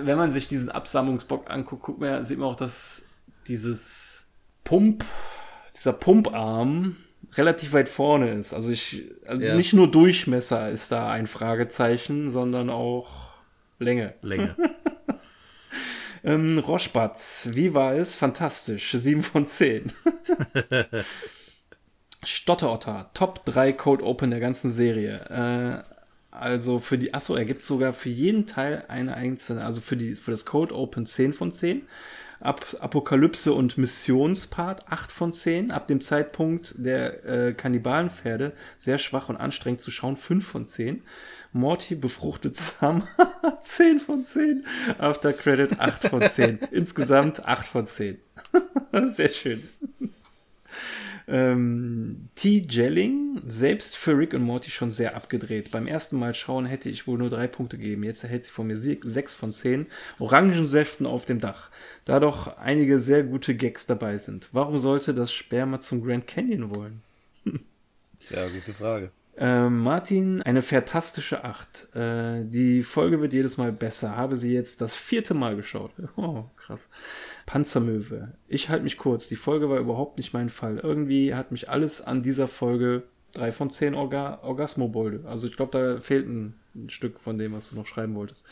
wenn 0.05 0.17
man 0.17 0.31
sich 0.31 0.49
diesen 0.49 0.69
Absammlungsbock 0.69 1.51
anguckt, 1.51 1.83
guckt 1.83 2.01
man, 2.01 2.23
sieht 2.25 2.39
man 2.39 2.49
auch, 2.49 2.57
dass 2.57 3.05
dieses 3.49 4.29
Pump, 4.65 5.05
dieser 5.77 5.93
Pumparm 5.93 6.97
relativ 7.37 7.73
weit 7.73 7.89
vorne 7.89 8.31
ist. 8.33 8.53
Also 8.53 8.71
ich, 8.71 9.05
also 9.27 9.45
ja. 9.45 9.55
nicht 9.55 9.73
nur 9.73 9.91
Durchmesser 9.91 10.71
ist 10.71 10.93
da 10.93 11.11
ein 11.11 11.27
Fragezeichen, 11.27 12.31
sondern 12.31 12.71
auch 12.71 13.33
Länge. 13.79 14.15
Länge. 14.23 14.55
ähm, 16.25 16.59
Roschbatz, 16.59 17.49
wie 17.53 17.75
war 17.75 17.95
es? 17.95 18.15
Fantastisch. 18.15 18.93
7 18.93 19.23
von 19.23 19.47
10. 19.47 19.93
Stotterotter, 22.25 23.11
Top 23.15 23.45
3 23.47 23.73
Code 23.73 24.05
Open 24.05 24.31
der 24.31 24.39
ganzen 24.41 24.71
Serie. 24.71 25.83
Äh, 25.83 25.93
also 26.31 26.79
für 26.79 26.97
die, 26.97 27.13
achso, 27.13 27.35
er 27.35 27.45
gibt 27.45 27.65
sogar 27.65 27.93
für 27.93 28.09
jeden 28.09 28.47
Teil 28.47 28.85
eine 28.89 29.15
einzelne, 29.15 29.65
also 29.65 29.81
für 29.81 29.97
die, 29.97 30.15
für 30.15 30.31
das 30.31 30.47
Code 30.47 30.75
Open 30.75 31.05
10 31.05 31.33
von 31.33 31.53
10 31.53 31.83
Ab 32.43 32.77
Apokalypse 32.81 33.53
und 33.53 33.79
Missionspart 33.79 34.91
8 34.91 35.13
von 35.13 35.33
10. 35.33 35.71
Ab 35.71 35.87
dem 35.87 36.01
Zeitpunkt 36.01 36.75
der 36.79 37.25
äh, 37.25 37.53
Kannibalenpferde 37.53 38.53
sehr 38.79 38.99
schwach 38.99 39.29
und 39.29 39.37
anstrengend 39.37 39.81
zu 39.81 39.91
schauen 39.91 40.17
5 40.17 40.47
von 40.47 40.67
10. 40.67 41.03
Morty 41.53 41.95
befruchtet 41.95 42.57
Sam 42.57 43.07
10 43.61 44.01
von 44.01 44.25
10. 44.25 44.65
After 44.99 45.33
Credit 45.33 45.79
8 45.79 46.09
von 46.09 46.23
10. 46.23 46.59
Insgesamt 46.71 47.45
8 47.45 47.67
von 47.67 47.87
10. 47.87 48.19
sehr 49.15 49.29
schön. 49.29 49.69
Ähm, 51.29 52.29
T. 52.35 52.65
Jelling, 52.69 53.43
selbst 53.47 53.97
für 53.97 54.17
Rick 54.17 54.35
und 54.35 54.43
Morty 54.43 54.71
schon 54.71 54.91
sehr 54.91 55.17
abgedreht. 55.17 55.71
Beim 55.71 55.87
ersten 55.87 56.19
Mal 56.19 56.35
schauen 56.35 56.67
hätte 56.67 56.89
ich 56.89 57.07
wohl 57.07 57.19
nur 57.19 57.31
drei 57.31 57.47
Punkte 57.47 57.79
gegeben. 57.79 58.05
Jetzt 58.05 58.25
erhält 58.25 58.45
sie 58.45 58.53
von 58.53 58.67
mir 58.67 58.77
sechs 58.77 59.35
von 59.35 59.53
zehn. 59.53 59.87
Orangensäften 60.19 61.07
auf 61.07 61.25
dem 61.25 61.41
Dach 61.41 61.71
da 62.05 62.21
doch 62.21 62.57
einige 62.59 62.99
sehr 62.99 63.23
gute 63.23 63.55
Gags 63.55 63.87
dabei 63.87 64.19
sind. 64.19 64.49
Warum 64.53 64.79
sollte 64.79 65.15
das 65.15 65.33
Sperma 65.33 65.81
zum 65.81 66.03
Grand 66.05 66.27
Canyon 66.27 66.75
wollen? 66.75 67.03
ja, 67.45 68.49
gute 68.49 68.73
Frage. 68.73 69.11
Äh, 69.37 69.71
Martin, 69.71 70.43
eine 70.43 70.61
fantastische 70.61 71.45
Acht. 71.45 71.95
Äh, 71.95 72.45
die 72.45 72.83
Folge 72.83 73.21
wird 73.21 73.33
jedes 73.33 73.57
Mal 73.57 73.73
besser. 73.73 74.17
Habe 74.17 74.37
sie 74.37 74.53
jetzt 74.53 74.81
das 74.81 74.95
vierte 74.95 75.35
Mal 75.35 75.57
geschaut. 75.57 75.93
Oh, 76.17 76.45
krass. 76.57 76.91
Panzermöwe. 77.47 78.35
Ich 78.47 78.69
halte 78.69 78.85
mich 78.85 78.99
kurz. 78.99 79.29
Die 79.29 79.37
Folge 79.37 79.71
war 79.71 79.79
überhaupt 79.79 80.19
nicht 80.19 80.33
mein 80.35 80.51
Fall. 80.51 80.79
Irgendwie 80.79 81.35
hat 81.35 81.51
mich 81.51 81.71
alles 81.71 82.03
an 82.03 82.23
dieser 82.23 82.49
Folge 82.49 83.05
drei 83.33 83.51
von 83.53 83.71
zehn 83.71 83.95
Orga 83.95 84.41
Orgasmobolde. 84.43 85.27
Also 85.27 85.47
ich 85.47 85.57
glaube, 85.57 85.73
da 85.73 86.01
fehlt 86.01 86.29
ein, 86.29 86.55
ein 86.75 86.91
Stück 86.91 87.19
von 87.19 87.39
dem, 87.39 87.53
was 87.53 87.71
du 87.71 87.77
noch 87.77 87.87
schreiben 87.87 88.15
wolltest. 88.15 88.47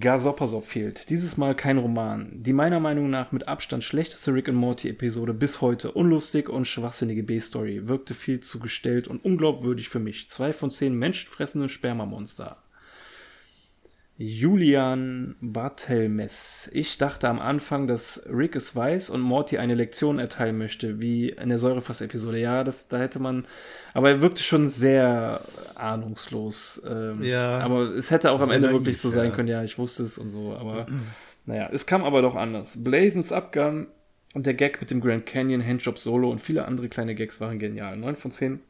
Gasopasop 0.00 0.64
fehlt. 0.64 1.10
Dieses 1.10 1.36
Mal 1.36 1.54
kein 1.54 1.76
Roman. 1.76 2.30
Die 2.32 2.54
meiner 2.54 2.80
Meinung 2.80 3.10
nach 3.10 3.30
mit 3.30 3.46
Abstand 3.46 3.84
schlechteste 3.84 4.32
Rick 4.32 4.48
and 4.48 4.56
Morty 4.56 4.88
Episode 4.88 5.34
bis 5.34 5.60
heute. 5.60 5.92
Unlustig 5.92 6.48
und 6.48 6.66
schwachsinnige 6.66 7.22
B-Story. 7.22 7.88
Wirkte 7.88 8.14
viel 8.14 8.40
zu 8.40 8.58
gestellt 8.58 9.06
und 9.06 9.22
unglaubwürdig 9.22 9.90
für 9.90 9.98
mich. 9.98 10.28
Zwei 10.28 10.54
von 10.54 10.70
zehn 10.70 10.98
menschenfressende 10.98 11.68
Spermamonster. 11.68 12.56
Julian 14.22 15.34
Barthelmess. 15.40 16.70
Ich 16.72 16.96
dachte 16.96 17.28
am 17.28 17.40
Anfang, 17.40 17.88
dass 17.88 18.22
Rick 18.32 18.54
es 18.54 18.76
weiß 18.76 19.10
und 19.10 19.20
Morty 19.20 19.58
eine 19.58 19.74
Lektion 19.74 20.20
erteilen 20.20 20.58
möchte, 20.58 21.00
wie 21.00 21.30
in 21.30 21.48
der 21.48 21.58
Säurefass-Episode. 21.58 22.38
Ja, 22.38 22.62
das, 22.62 22.86
da 22.86 22.98
hätte 22.98 23.18
man. 23.18 23.46
Aber 23.94 24.10
er 24.10 24.20
wirkte 24.22 24.44
schon 24.44 24.68
sehr 24.68 25.40
ahnungslos. 25.74 26.82
Ähm, 26.88 27.24
ja. 27.24 27.58
Aber 27.58 27.90
es 27.96 28.12
hätte 28.12 28.30
auch 28.30 28.40
am 28.40 28.52
Ende 28.52 28.70
wirklich 28.70 28.98
so 28.98 29.10
sein 29.10 29.30
ja. 29.30 29.34
können. 29.34 29.48
Ja, 29.48 29.64
ich 29.64 29.76
wusste 29.76 30.04
es 30.04 30.18
und 30.18 30.28
so. 30.28 30.54
Aber 30.54 30.86
naja, 31.44 31.68
es 31.72 31.86
kam 31.86 32.04
aber 32.04 32.22
doch 32.22 32.36
anders. 32.36 32.84
Blazens 32.84 33.32
Abgang 33.32 33.88
und 34.34 34.46
der 34.46 34.54
Gag 34.54 34.80
mit 34.80 34.92
dem 34.92 35.00
Grand 35.00 35.26
Canyon, 35.26 35.66
Handjob 35.66 35.98
Solo 35.98 36.30
und 36.30 36.40
viele 36.40 36.66
andere 36.66 36.88
kleine 36.88 37.16
Gags 37.16 37.40
waren 37.40 37.58
genial. 37.58 37.96
9 37.96 38.14
von 38.14 38.30
10 38.30 38.60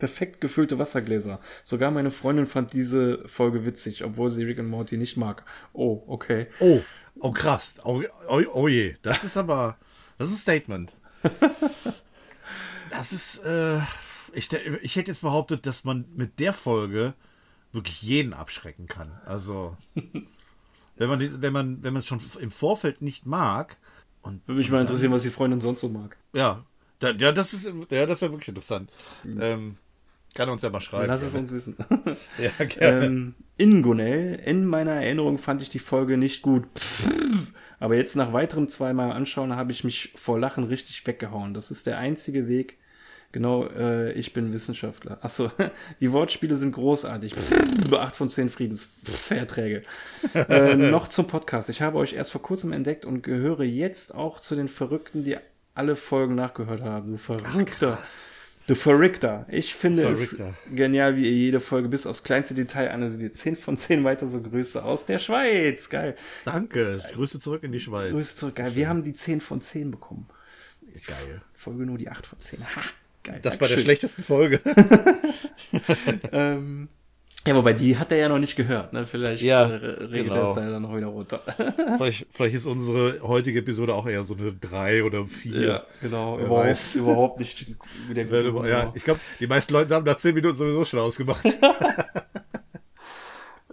perfekt 0.00 0.40
gefüllte 0.40 0.78
Wassergläser. 0.78 1.40
Sogar 1.62 1.92
meine 1.92 2.10
Freundin 2.10 2.46
fand 2.46 2.72
diese 2.72 3.26
Folge 3.28 3.64
witzig, 3.64 4.02
obwohl 4.04 4.30
sie 4.30 4.44
Rick 4.44 4.58
und 4.58 4.68
Morty 4.68 4.96
nicht 4.96 5.16
mag. 5.16 5.44
Oh, 5.72 6.02
okay. 6.08 6.48
Oh, 6.58 6.80
oh 7.20 7.30
krass. 7.30 7.78
Oh, 7.84 8.02
oh, 8.28 8.42
oh 8.52 8.66
je, 8.66 8.96
das 9.02 9.22
ist 9.22 9.36
aber, 9.36 9.76
das 10.18 10.30
ist 10.30 10.36
ein 10.36 10.40
Statement. 10.40 10.92
Das 12.90 13.12
ist, 13.12 13.44
äh, 13.44 13.78
ich, 14.32 14.52
ich 14.82 14.96
hätte 14.96 15.12
jetzt 15.12 15.22
behauptet, 15.22 15.64
dass 15.64 15.84
man 15.84 16.06
mit 16.14 16.40
der 16.40 16.52
Folge 16.52 17.14
wirklich 17.72 18.02
jeden 18.02 18.34
abschrecken 18.34 18.88
kann. 18.88 19.12
Also, 19.24 19.76
wenn 20.96 21.08
man, 21.08 21.40
wenn 21.40 21.52
man, 21.52 21.82
wenn 21.82 21.92
man 21.92 22.00
es 22.00 22.06
schon 22.06 22.20
im 22.40 22.50
Vorfeld 22.50 23.00
nicht 23.00 23.26
mag. 23.26 23.76
Und, 24.22 24.46
Würde 24.46 24.58
mich 24.58 24.70
mal 24.70 24.80
interessieren, 24.80 25.12
was 25.12 25.22
die 25.22 25.30
Freundin 25.30 25.60
sonst 25.60 25.80
so 25.80 25.88
mag. 25.88 26.16
Ja, 26.32 26.64
ja, 27.02 27.32
das 27.32 27.54
ist, 27.54 27.72
ja, 27.90 28.06
das 28.06 28.20
wäre 28.20 28.32
wirklich 28.32 28.48
interessant. 28.48 28.90
Mhm. 29.24 29.38
Ähm, 29.40 29.76
kann 30.34 30.48
uns 30.48 30.62
ja 30.62 30.70
mal 30.70 30.80
schreiben. 30.80 31.08
Lass 31.08 31.22
es 31.22 31.34
uns 31.34 31.52
wissen. 31.52 31.76
ja, 32.38 32.64
gerne. 32.64 33.06
Ähm, 33.06 33.34
Ingonel, 33.56 34.40
in 34.44 34.64
meiner 34.64 34.92
Erinnerung 34.92 35.38
fand 35.38 35.62
ich 35.62 35.70
die 35.70 35.78
Folge 35.78 36.16
nicht 36.16 36.42
gut. 36.42 36.64
Aber 37.78 37.96
jetzt 37.96 38.16
nach 38.16 38.32
weiterem 38.32 38.68
zweimal 38.68 39.12
anschauen 39.12 39.56
habe 39.56 39.72
ich 39.72 39.84
mich 39.84 40.12
vor 40.16 40.38
Lachen 40.38 40.64
richtig 40.64 41.06
weggehauen. 41.06 41.54
Das 41.54 41.70
ist 41.70 41.86
der 41.86 41.98
einzige 41.98 42.46
Weg, 42.48 42.78
Genau, 43.32 43.66
äh, 43.66 44.10
ich 44.12 44.32
bin 44.32 44.52
Wissenschaftler. 44.52 45.18
Achso, 45.22 45.52
die 46.00 46.12
Wortspiele 46.12 46.56
sind 46.56 46.72
großartig. 46.72 47.34
8 47.92 48.16
von 48.16 48.28
10 48.28 48.50
Friedensverträge. 48.50 49.82
äh, 50.34 50.74
noch 50.74 51.06
zum 51.06 51.28
Podcast. 51.28 51.68
Ich 51.68 51.80
habe 51.80 51.98
euch 51.98 52.14
erst 52.14 52.32
vor 52.32 52.42
kurzem 52.42 52.72
entdeckt 52.72 53.04
und 53.04 53.22
gehöre 53.22 53.62
jetzt 53.62 54.14
auch 54.14 54.40
zu 54.40 54.56
den 54.56 54.68
Verrückten, 54.68 55.24
die 55.24 55.36
alle 55.74 55.94
Folgen 55.94 56.34
nachgehört 56.34 56.82
haben. 56.82 57.12
Du 57.12 57.18
Verrückter. 57.18 57.98
Du 58.70 58.76
Verrückter. 58.76 59.46
Ich 59.48 59.74
finde 59.74 60.02
Verrückter. 60.02 60.54
es 60.64 60.76
genial, 60.76 61.16
wie 61.16 61.24
ihr 61.24 61.32
jede 61.32 61.58
Folge 61.58 61.88
bis 61.88 62.06
aufs 62.06 62.22
kleinste 62.22 62.54
Detail 62.54 62.92
analysiert. 62.92 63.34
10 63.34 63.56
von 63.56 63.76
10 63.76 64.04
weiter 64.04 64.28
so 64.28 64.40
Grüße 64.40 64.84
aus 64.84 65.06
der 65.06 65.18
Schweiz. 65.18 65.88
Geil. 65.88 66.14
Danke. 66.44 67.02
Grüße 67.14 67.40
zurück 67.40 67.64
in 67.64 67.72
die 67.72 67.80
Schweiz. 67.80 68.12
Grüße 68.12 68.36
zurück. 68.36 68.54
Geil. 68.54 68.76
Wir 68.76 68.88
haben 68.88 69.02
die 69.02 69.12
10 69.12 69.40
von 69.40 69.60
10 69.60 69.90
bekommen. 69.90 70.28
Geil. 71.04 71.42
Folge 71.50 71.84
nur 71.84 71.98
die 71.98 72.10
8 72.10 72.24
von 72.24 72.38
10. 72.38 72.60
Ha, 72.60 72.82
geil. 73.24 73.40
Das 73.42 73.60
war 73.60 73.66
der 73.66 73.76
Dankeschön. 73.76 73.82
schlechtesten 73.82 74.22
Folge. 74.22 74.60
Ähm, 76.30 76.88
ja, 77.46 77.54
wobei 77.54 77.72
die 77.72 77.96
hat 77.96 78.12
er 78.12 78.18
ja 78.18 78.28
noch 78.28 78.38
nicht 78.38 78.54
gehört. 78.56 78.92
Ne? 78.92 79.06
Vielleicht 79.06 79.42
Ja, 79.42 79.64
äh, 79.64 79.74
regelt 79.74 80.28
genau. 80.28 80.34
er 80.36 80.48
es 80.50 80.54
da 80.54 80.70
dann 80.70 80.82
noch 80.82 80.94
wieder 80.96 81.06
runter. 81.06 81.40
vielleicht, 81.96 82.26
vielleicht 82.30 82.54
ist 82.54 82.66
unsere 82.66 83.20
heutige 83.22 83.60
Episode 83.60 83.94
auch 83.94 84.06
eher 84.06 84.24
so 84.24 84.34
eine 84.34 84.52
3 84.52 85.04
oder 85.04 85.26
4. 85.26 85.60
ja, 85.62 85.82
genau. 86.02 86.36
Wer 86.38 86.46
Überhaupt, 86.46 86.66
weiß. 86.68 86.94
überhaupt 86.96 87.38
nicht 87.40 87.66
wieder 88.08 88.24
gut. 88.24 88.44
über- 88.44 88.68
Ja, 88.68 88.92
ich 88.94 89.04
glaube, 89.04 89.20
die 89.40 89.46
meisten 89.46 89.72
Leute 89.72 89.94
haben 89.94 90.04
nach 90.04 90.16
10 90.16 90.34
Minuten 90.34 90.54
sowieso 90.56 90.84
schon 90.84 91.00
ausgemacht. 91.00 91.44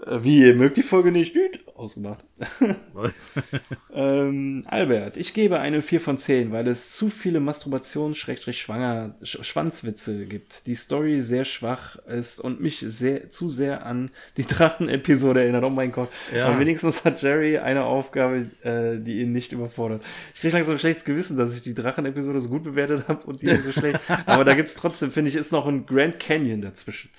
Äh, 0.08 0.24
Wie, 0.24 0.40
ihr 0.40 0.56
mögt 0.56 0.78
die 0.78 0.84
Folge 0.84 1.12
nicht? 1.12 1.36
Düt, 1.36 1.60
ausgemacht. 1.76 2.24
ähm, 3.94 4.64
Albert, 4.68 5.18
ich 5.18 5.34
gebe 5.34 5.60
eine 5.60 5.82
4 5.82 6.02
von 6.02 6.18
10, 6.18 6.52
weil 6.52 6.68
es 6.68 6.96
zu 6.96 7.10
viele 7.10 7.40
Masturbations-Schwanger 7.40 9.16
Sch 9.24 9.44
Schwanzwitze 9.44 10.26
gibt. 10.26 10.68
Die 10.68 10.76
Story 10.76 11.20
sehr 11.20 11.46
schwach 11.46 11.98
ist 12.06 12.40
und 12.40 12.62
mich 12.62 12.84
sehr, 12.88 13.30
zu 13.30 13.50
sehr 13.50 13.86
an 13.86 14.12
die 14.38 14.46
Drachen-Episode 14.46 15.42
erinnert. 15.42 15.64
Oh 15.64 15.70
mein 15.70 15.92
Gott. 15.92 16.10
Ja. 16.34 16.48
Aber 16.48 16.60
wenigstens 16.60 17.04
hat 17.04 17.22
Jerry 17.22 17.58
eine 17.58 17.84
Aufgabe, 17.84 18.48
äh, 18.64 19.00
die 19.00 19.22
ihn 19.22 19.32
nicht 19.32 19.52
überfordert. 19.52 20.04
Ich 20.34 20.42
kriege 20.42 20.54
langsam 20.54 20.76
ein 20.76 20.80
schlechtes 20.80 21.06
Gewissen, 21.06 21.38
dass 21.38 21.56
ich 21.56 21.64
die 21.64 21.76
Drachen-Episode 21.76 22.40
so 22.40 22.50
gut 22.50 22.64
bewertet 22.64 23.08
habe 23.08 23.24
und 23.26 23.42
die 23.42 23.54
so 23.56 23.72
schlecht. 23.72 24.00
Aber 24.26 24.46
da 24.46 24.54
gibt's 24.54 24.76
trotzdem, 24.76 25.12
finde 25.12 25.30
ich, 25.30 25.36
ist 25.36 25.52
noch 25.52 25.68
ein 25.68 25.86
Grand 25.86 26.20
Canyon 26.20 26.62
dazwischen. 26.62 27.10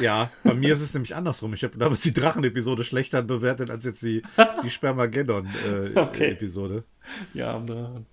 Ja, 0.00 0.30
bei 0.44 0.54
mir 0.54 0.72
ist 0.72 0.80
es 0.80 0.94
nämlich 0.94 1.16
andersrum. 1.16 1.52
Ich 1.54 1.64
habe 1.64 1.76
damals 1.78 2.02
die 2.02 2.12
Drachen-Episode 2.12 2.84
schlechter 2.84 3.22
bewertet 3.22 3.70
als 3.70 3.84
jetzt 3.84 4.02
die, 4.02 4.22
die 4.62 4.70
Spermageddon-Episode. 4.70 6.84
Ja, 7.32 7.54
am 7.54 7.66
Drachen. 7.66 8.04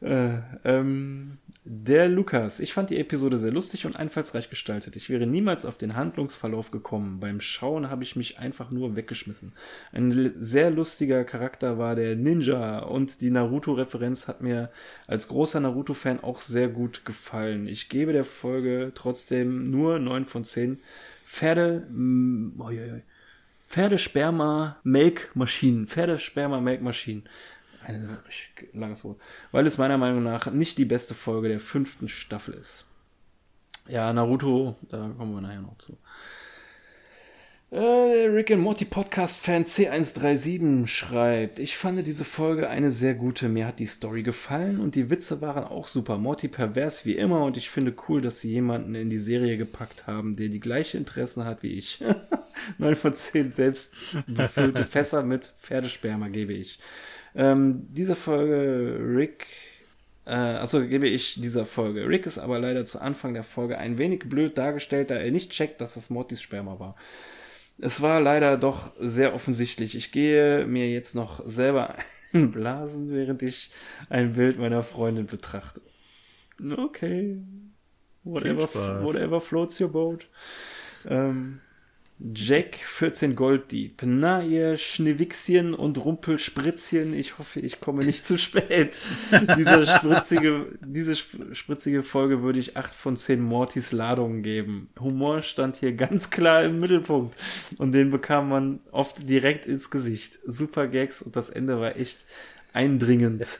Äh, 0.00 0.38
ähm, 0.64 1.36
der 1.66 2.10
Lukas. 2.10 2.60
Ich 2.60 2.74
fand 2.74 2.90
die 2.90 2.98
Episode 2.98 3.38
sehr 3.38 3.50
lustig 3.50 3.86
und 3.86 3.96
einfallsreich 3.96 4.50
gestaltet. 4.50 4.96
Ich 4.96 5.08
wäre 5.08 5.26
niemals 5.26 5.64
auf 5.64 5.78
den 5.78 5.96
Handlungsverlauf 5.96 6.70
gekommen. 6.70 7.20
Beim 7.20 7.40
Schauen 7.40 7.88
habe 7.88 8.02
ich 8.02 8.16
mich 8.16 8.38
einfach 8.38 8.70
nur 8.70 8.96
weggeschmissen. 8.96 9.54
Ein 9.90 10.34
sehr 10.38 10.70
lustiger 10.70 11.24
Charakter 11.24 11.78
war 11.78 11.96
der 11.96 12.16
Ninja 12.16 12.80
und 12.80 13.22
die 13.22 13.30
Naruto-Referenz 13.30 14.28
hat 14.28 14.42
mir 14.42 14.70
als 15.06 15.28
großer 15.28 15.60
Naruto-Fan 15.60 16.22
auch 16.22 16.40
sehr 16.40 16.68
gut 16.68 17.06
gefallen. 17.06 17.66
Ich 17.66 17.88
gebe 17.88 18.12
der 18.12 18.26
Folge 18.26 18.92
trotzdem 18.94 19.62
nur 19.62 19.98
9 19.98 20.26
von 20.26 20.44
10. 20.44 20.80
Pferde. 21.26 21.86
Pferdesperma-Melkmaschinen. 23.66 25.86
Pferdesperma-Melkmaschinen. 25.86 27.22
Ein 27.86 28.18
richtig 28.26 28.74
langes 28.74 29.04
Wort. 29.04 29.20
Weil 29.52 29.66
es 29.66 29.78
meiner 29.78 29.98
Meinung 29.98 30.22
nach 30.22 30.50
nicht 30.50 30.78
die 30.78 30.84
beste 30.84 31.14
Folge 31.14 31.48
der 31.48 31.60
fünften 31.60 32.08
Staffel 32.08 32.54
ist. 32.54 32.86
Ja, 33.88 34.12
Naruto, 34.12 34.76
da 34.88 35.10
kommen 35.16 35.34
wir 35.34 35.42
nachher 35.42 35.60
noch 35.60 35.76
zu. 35.78 35.98
Äh, 37.74 38.28
Rick 38.28 38.52
and 38.52 38.62
Morty 38.62 38.84
Podcast 38.84 39.40
Fan 39.40 39.64
C137 39.64 40.86
schreibt, 40.86 41.58
ich 41.58 41.76
fand 41.76 42.06
diese 42.06 42.24
Folge 42.24 42.68
eine 42.68 42.92
sehr 42.92 43.14
gute. 43.14 43.48
Mir 43.48 43.66
hat 43.66 43.80
die 43.80 43.86
Story 43.86 44.22
gefallen 44.22 44.78
und 44.78 44.94
die 44.94 45.10
Witze 45.10 45.40
waren 45.40 45.64
auch 45.64 45.88
super. 45.88 46.16
Morty 46.16 46.46
pervers 46.46 47.04
wie 47.04 47.16
immer 47.16 47.44
und 47.44 47.56
ich 47.56 47.70
finde 47.70 47.92
cool, 48.08 48.22
dass 48.22 48.40
sie 48.40 48.52
jemanden 48.52 48.94
in 48.94 49.10
die 49.10 49.18
Serie 49.18 49.56
gepackt 49.56 50.06
haben, 50.06 50.36
der 50.36 50.50
die 50.50 50.60
gleiche 50.60 50.98
Interessen 50.98 51.44
hat 51.44 51.64
wie 51.64 51.72
ich. 51.72 52.00
9 52.78 52.94
von 52.94 53.12
10 53.12 53.50
selbst 53.50 53.96
befüllte 54.28 54.84
Fässer 54.84 55.24
mit 55.24 55.52
Pferdesperma 55.60 56.28
gebe 56.28 56.52
ich. 56.52 56.78
Ähm, 57.34 57.86
diese 57.90 58.16
Folge 58.16 58.98
Rick 59.16 59.46
äh, 60.26 60.30
achso, 60.30 60.86
gebe 60.86 61.06
ich 61.06 61.40
dieser 61.40 61.66
Folge. 61.66 62.08
Rick 62.08 62.26
ist 62.26 62.38
aber 62.38 62.58
leider 62.58 62.84
zu 62.84 63.00
Anfang 63.00 63.34
der 63.34 63.44
Folge 63.44 63.76
ein 63.78 63.98
wenig 63.98 64.20
blöd 64.20 64.56
dargestellt, 64.56 65.10
da 65.10 65.16
er 65.16 65.30
nicht 65.30 65.50
checkt, 65.50 65.80
dass 65.80 65.96
es 65.96 66.10
Mortys 66.10 66.40
Sperma 66.40 66.78
war. 66.78 66.96
Es 67.78 68.00
war 68.00 68.20
leider 68.20 68.56
doch 68.56 68.92
sehr 68.98 69.34
offensichtlich. 69.34 69.96
Ich 69.96 70.12
gehe 70.12 70.66
mir 70.66 70.90
jetzt 70.90 71.14
noch 71.14 71.46
selber 71.46 71.96
blasen, 72.32 73.12
während 73.12 73.42
ich 73.42 73.70
ein 74.08 74.34
Bild 74.34 74.58
meiner 74.58 74.82
Freundin 74.82 75.26
betrachte. 75.26 75.82
Okay. 76.76 77.38
Whatever, 78.22 79.04
whatever 79.04 79.40
floats 79.40 79.78
your 79.78 79.92
boat. 79.92 80.26
Ähm, 81.06 81.60
Jack 82.20 82.76
14 82.76 83.34
Golddieb. 83.34 84.00
Na, 84.04 84.40
ihr 84.40 84.76
Schneewichschen 84.78 85.74
und 85.74 86.02
Rumpelspritzchen, 86.02 87.12
ich 87.12 87.38
hoffe, 87.38 87.58
ich 87.60 87.80
komme 87.80 88.04
nicht 88.04 88.24
zu 88.24 88.38
spät. 88.38 88.96
diese 89.58 89.86
spritzige, 89.86 90.66
diese 90.80 91.12
sp- 91.18 91.52
spritzige 91.54 92.02
Folge 92.04 92.42
würde 92.42 92.60
ich 92.60 92.76
8 92.76 92.94
von 92.94 93.16
10 93.16 93.40
Mortys 93.42 93.90
Ladungen 93.90 94.42
geben. 94.44 94.86
Humor 95.00 95.42
stand 95.42 95.76
hier 95.76 95.92
ganz 95.92 96.30
klar 96.30 96.62
im 96.62 96.78
Mittelpunkt 96.78 97.36
und 97.78 97.92
den 97.92 98.10
bekam 98.12 98.48
man 98.48 98.80
oft 98.92 99.28
direkt 99.28 99.66
ins 99.66 99.90
Gesicht. 99.90 100.38
Super 100.46 100.86
Gags 100.86 101.20
und 101.20 101.34
das 101.34 101.50
Ende 101.50 101.80
war 101.80 101.96
echt 101.96 102.24
eindringend. 102.72 103.58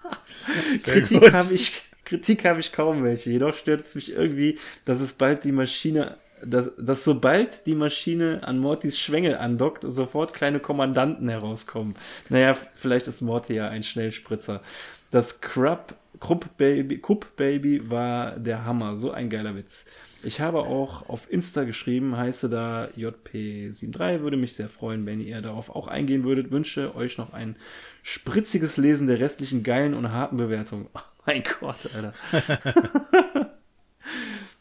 Kritik 0.84 1.32
habe 1.32 1.54
ich, 1.54 1.82
Kritik 2.04 2.44
habe 2.44 2.60
ich 2.60 2.72
kaum 2.72 3.02
welche. 3.04 3.30
Jedoch 3.30 3.54
stört 3.54 3.80
es 3.80 3.94
mich 3.94 4.12
irgendwie, 4.12 4.58
dass 4.84 5.00
es 5.00 5.14
bald 5.14 5.44
die 5.44 5.52
Maschine, 5.52 6.16
dass, 6.44 6.70
dass 6.78 7.04
sobald 7.04 7.66
die 7.66 7.74
Maschine 7.74 8.40
an 8.42 8.58
Mortys 8.58 8.98
Schwengel 8.98 9.36
andockt, 9.36 9.84
sofort 9.86 10.32
kleine 10.34 10.60
Kommandanten 10.60 11.28
herauskommen. 11.28 11.94
Naja, 12.28 12.56
vielleicht 12.74 13.08
ist 13.08 13.20
Morty 13.20 13.54
ja 13.54 13.68
ein 13.68 13.82
Schnellspritzer. 13.82 14.60
Das 15.10 15.40
Crab, 15.40 15.94
Krupp 16.20 16.56
Baby, 16.56 16.98
Kupp 16.98 17.36
Baby 17.36 17.90
war 17.90 18.32
der 18.32 18.64
Hammer. 18.64 18.94
So 18.96 19.10
ein 19.10 19.30
geiler 19.30 19.56
Witz. 19.56 19.86
Ich 20.22 20.40
habe 20.40 20.60
auch 20.60 21.08
auf 21.08 21.32
Insta 21.32 21.64
geschrieben, 21.64 22.16
heiße 22.16 22.50
da 22.50 22.88
JP73, 22.96 24.20
würde 24.20 24.36
mich 24.36 24.54
sehr 24.54 24.68
freuen, 24.68 25.06
wenn 25.06 25.20
ihr 25.20 25.40
darauf 25.40 25.74
auch 25.74 25.88
eingehen 25.88 26.24
würdet. 26.24 26.50
Wünsche 26.50 26.94
euch 26.94 27.16
noch 27.16 27.32
ein 27.32 27.56
spritziges 28.02 28.76
Lesen 28.76 29.06
der 29.06 29.18
restlichen 29.18 29.62
geilen 29.62 29.94
und 29.94 30.12
harten 30.12 30.36
Bewertungen. 30.36 30.88
Oh 30.94 31.00
mein 31.26 31.42
Gott, 31.60 31.88
Alter. 31.94 32.12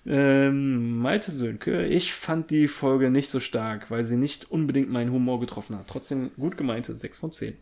ähm, 0.10 0.98
Malte 0.98 1.32
Sönke, 1.32 1.86
ich 1.86 2.14
fand 2.14 2.50
die 2.50 2.68
Folge 2.68 3.12
nicht 3.12 3.30
so 3.30 3.40
stark, 3.40 3.92
weil 3.92 4.04
sie 4.04 4.18
nicht 4.18 4.50
unbedingt 4.52 4.92
meinen 4.92 5.12
Humor 5.12 5.40
getroffen 5.40 5.78
hat. 5.78 5.88
Trotzdem 5.88 6.32
gut 6.36 6.58
gemeinte 6.58 6.96
6 6.96 7.20
von 7.20 7.32
10. 7.32 7.56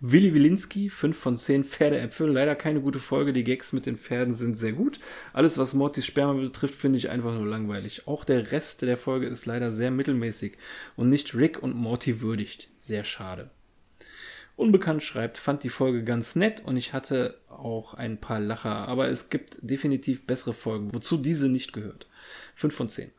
Willi 0.00 0.34
Wilinski, 0.34 0.90
5 0.90 1.16
von 1.16 1.36
10 1.36 1.64
Pferdeäpfel. 1.64 2.28
Leider 2.28 2.54
keine 2.54 2.80
gute 2.80 2.98
Folge. 2.98 3.32
Die 3.32 3.44
Gags 3.44 3.72
mit 3.72 3.86
den 3.86 3.96
Pferden 3.96 4.32
sind 4.32 4.56
sehr 4.56 4.72
gut. 4.72 5.00
Alles, 5.32 5.58
was 5.58 5.74
Mortys 5.74 6.06
Sperma 6.06 6.34
betrifft, 6.34 6.74
finde 6.74 6.98
ich 6.98 7.10
einfach 7.10 7.34
nur 7.34 7.46
langweilig. 7.46 8.06
Auch 8.06 8.24
der 8.24 8.52
Rest 8.52 8.82
der 8.82 8.96
Folge 8.96 9.26
ist 9.26 9.46
leider 9.46 9.72
sehr 9.72 9.90
mittelmäßig 9.90 10.58
und 10.96 11.08
nicht 11.08 11.34
Rick 11.34 11.62
und 11.62 11.74
Morty 11.74 12.20
würdigt. 12.20 12.68
Sehr 12.78 13.04
schade. 13.04 13.50
Unbekannt 14.58 15.04
schreibt, 15.04 15.38
fand 15.38 15.62
die 15.62 15.68
Folge 15.68 16.02
ganz 16.02 16.34
nett 16.34 16.64
und 16.64 16.76
ich 16.76 16.92
hatte 16.92 17.38
auch 17.48 17.94
ein 17.94 18.18
paar 18.18 18.40
Lacher, 18.40 18.88
aber 18.88 19.06
es 19.08 19.30
gibt 19.30 19.56
definitiv 19.62 20.26
bessere 20.26 20.52
Folgen, 20.52 20.92
wozu 20.92 21.16
diese 21.16 21.48
nicht 21.48 21.72
gehört. 21.72 22.08
5 22.56 22.74
von 22.74 22.88
10. 22.88 23.12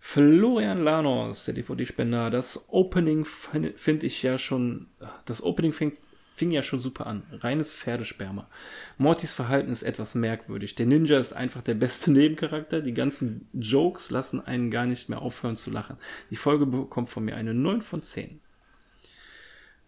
Florian 0.00 0.82
Lanos, 0.82 1.44
der 1.44 1.52
DVD-Spender, 1.52 2.30
das 2.30 2.70
Opening 2.70 3.26
fin- 3.26 3.74
finde 3.76 4.06
ich 4.06 4.22
ja 4.22 4.38
schon, 4.38 4.86
das 5.26 5.42
Opening 5.42 5.74
fing, 5.74 5.92
fing 6.34 6.50
ja 6.50 6.62
schon 6.62 6.80
super 6.80 7.06
an. 7.06 7.22
Reines 7.30 7.74
Pferdesperma. 7.74 8.48
Mortys 8.96 9.34
Verhalten 9.34 9.70
ist 9.70 9.82
etwas 9.82 10.14
merkwürdig. 10.14 10.74
Der 10.74 10.86
Ninja 10.86 11.18
ist 11.18 11.34
einfach 11.34 11.60
der 11.60 11.74
beste 11.74 12.10
Nebencharakter. 12.12 12.80
Die 12.80 12.94
ganzen 12.94 13.46
Jokes 13.52 14.10
lassen 14.10 14.40
einen 14.40 14.70
gar 14.70 14.86
nicht 14.86 15.10
mehr 15.10 15.20
aufhören 15.20 15.56
zu 15.56 15.70
lachen. 15.70 15.98
Die 16.30 16.36
Folge 16.36 16.64
bekommt 16.64 17.10
von 17.10 17.26
mir 17.26 17.36
eine 17.36 17.52
9 17.52 17.82
von 17.82 18.00
10. 18.00 18.40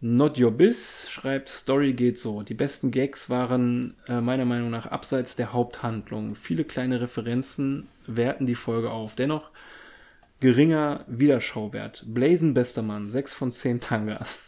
Not 0.01 0.39
Your 0.39 0.51
Biss 0.51 1.09
schreibt, 1.11 1.49
Story 1.49 1.95
geht 1.95 2.19
so. 2.19 2.43
Die 2.43 2.55
besten 2.55 2.91
Gags 2.91 3.31
waren 3.31 3.95
äh, 4.07 4.21
meiner 4.21 4.45
Meinung 4.45 4.71
nach 4.71 4.87
abseits 4.87 5.35
der 5.37 5.53
Haupthandlung. 5.53 6.35
Viele 6.35 6.65
kleine 6.65 7.01
Referenzen 7.01 7.89
werten 8.07 8.45
die 8.45 8.55
Folge 8.55 8.91
auf. 8.91 9.15
Dennoch 9.15 9.51
geringer 10.41 11.05
Wiederschauwert. 11.07 12.05
Blazen 12.07 12.53
bester 12.53 12.83
Mann, 12.83 13.09
6 13.09 13.35
von 13.35 13.51
10 13.51 13.81
Tangas. 13.81 14.43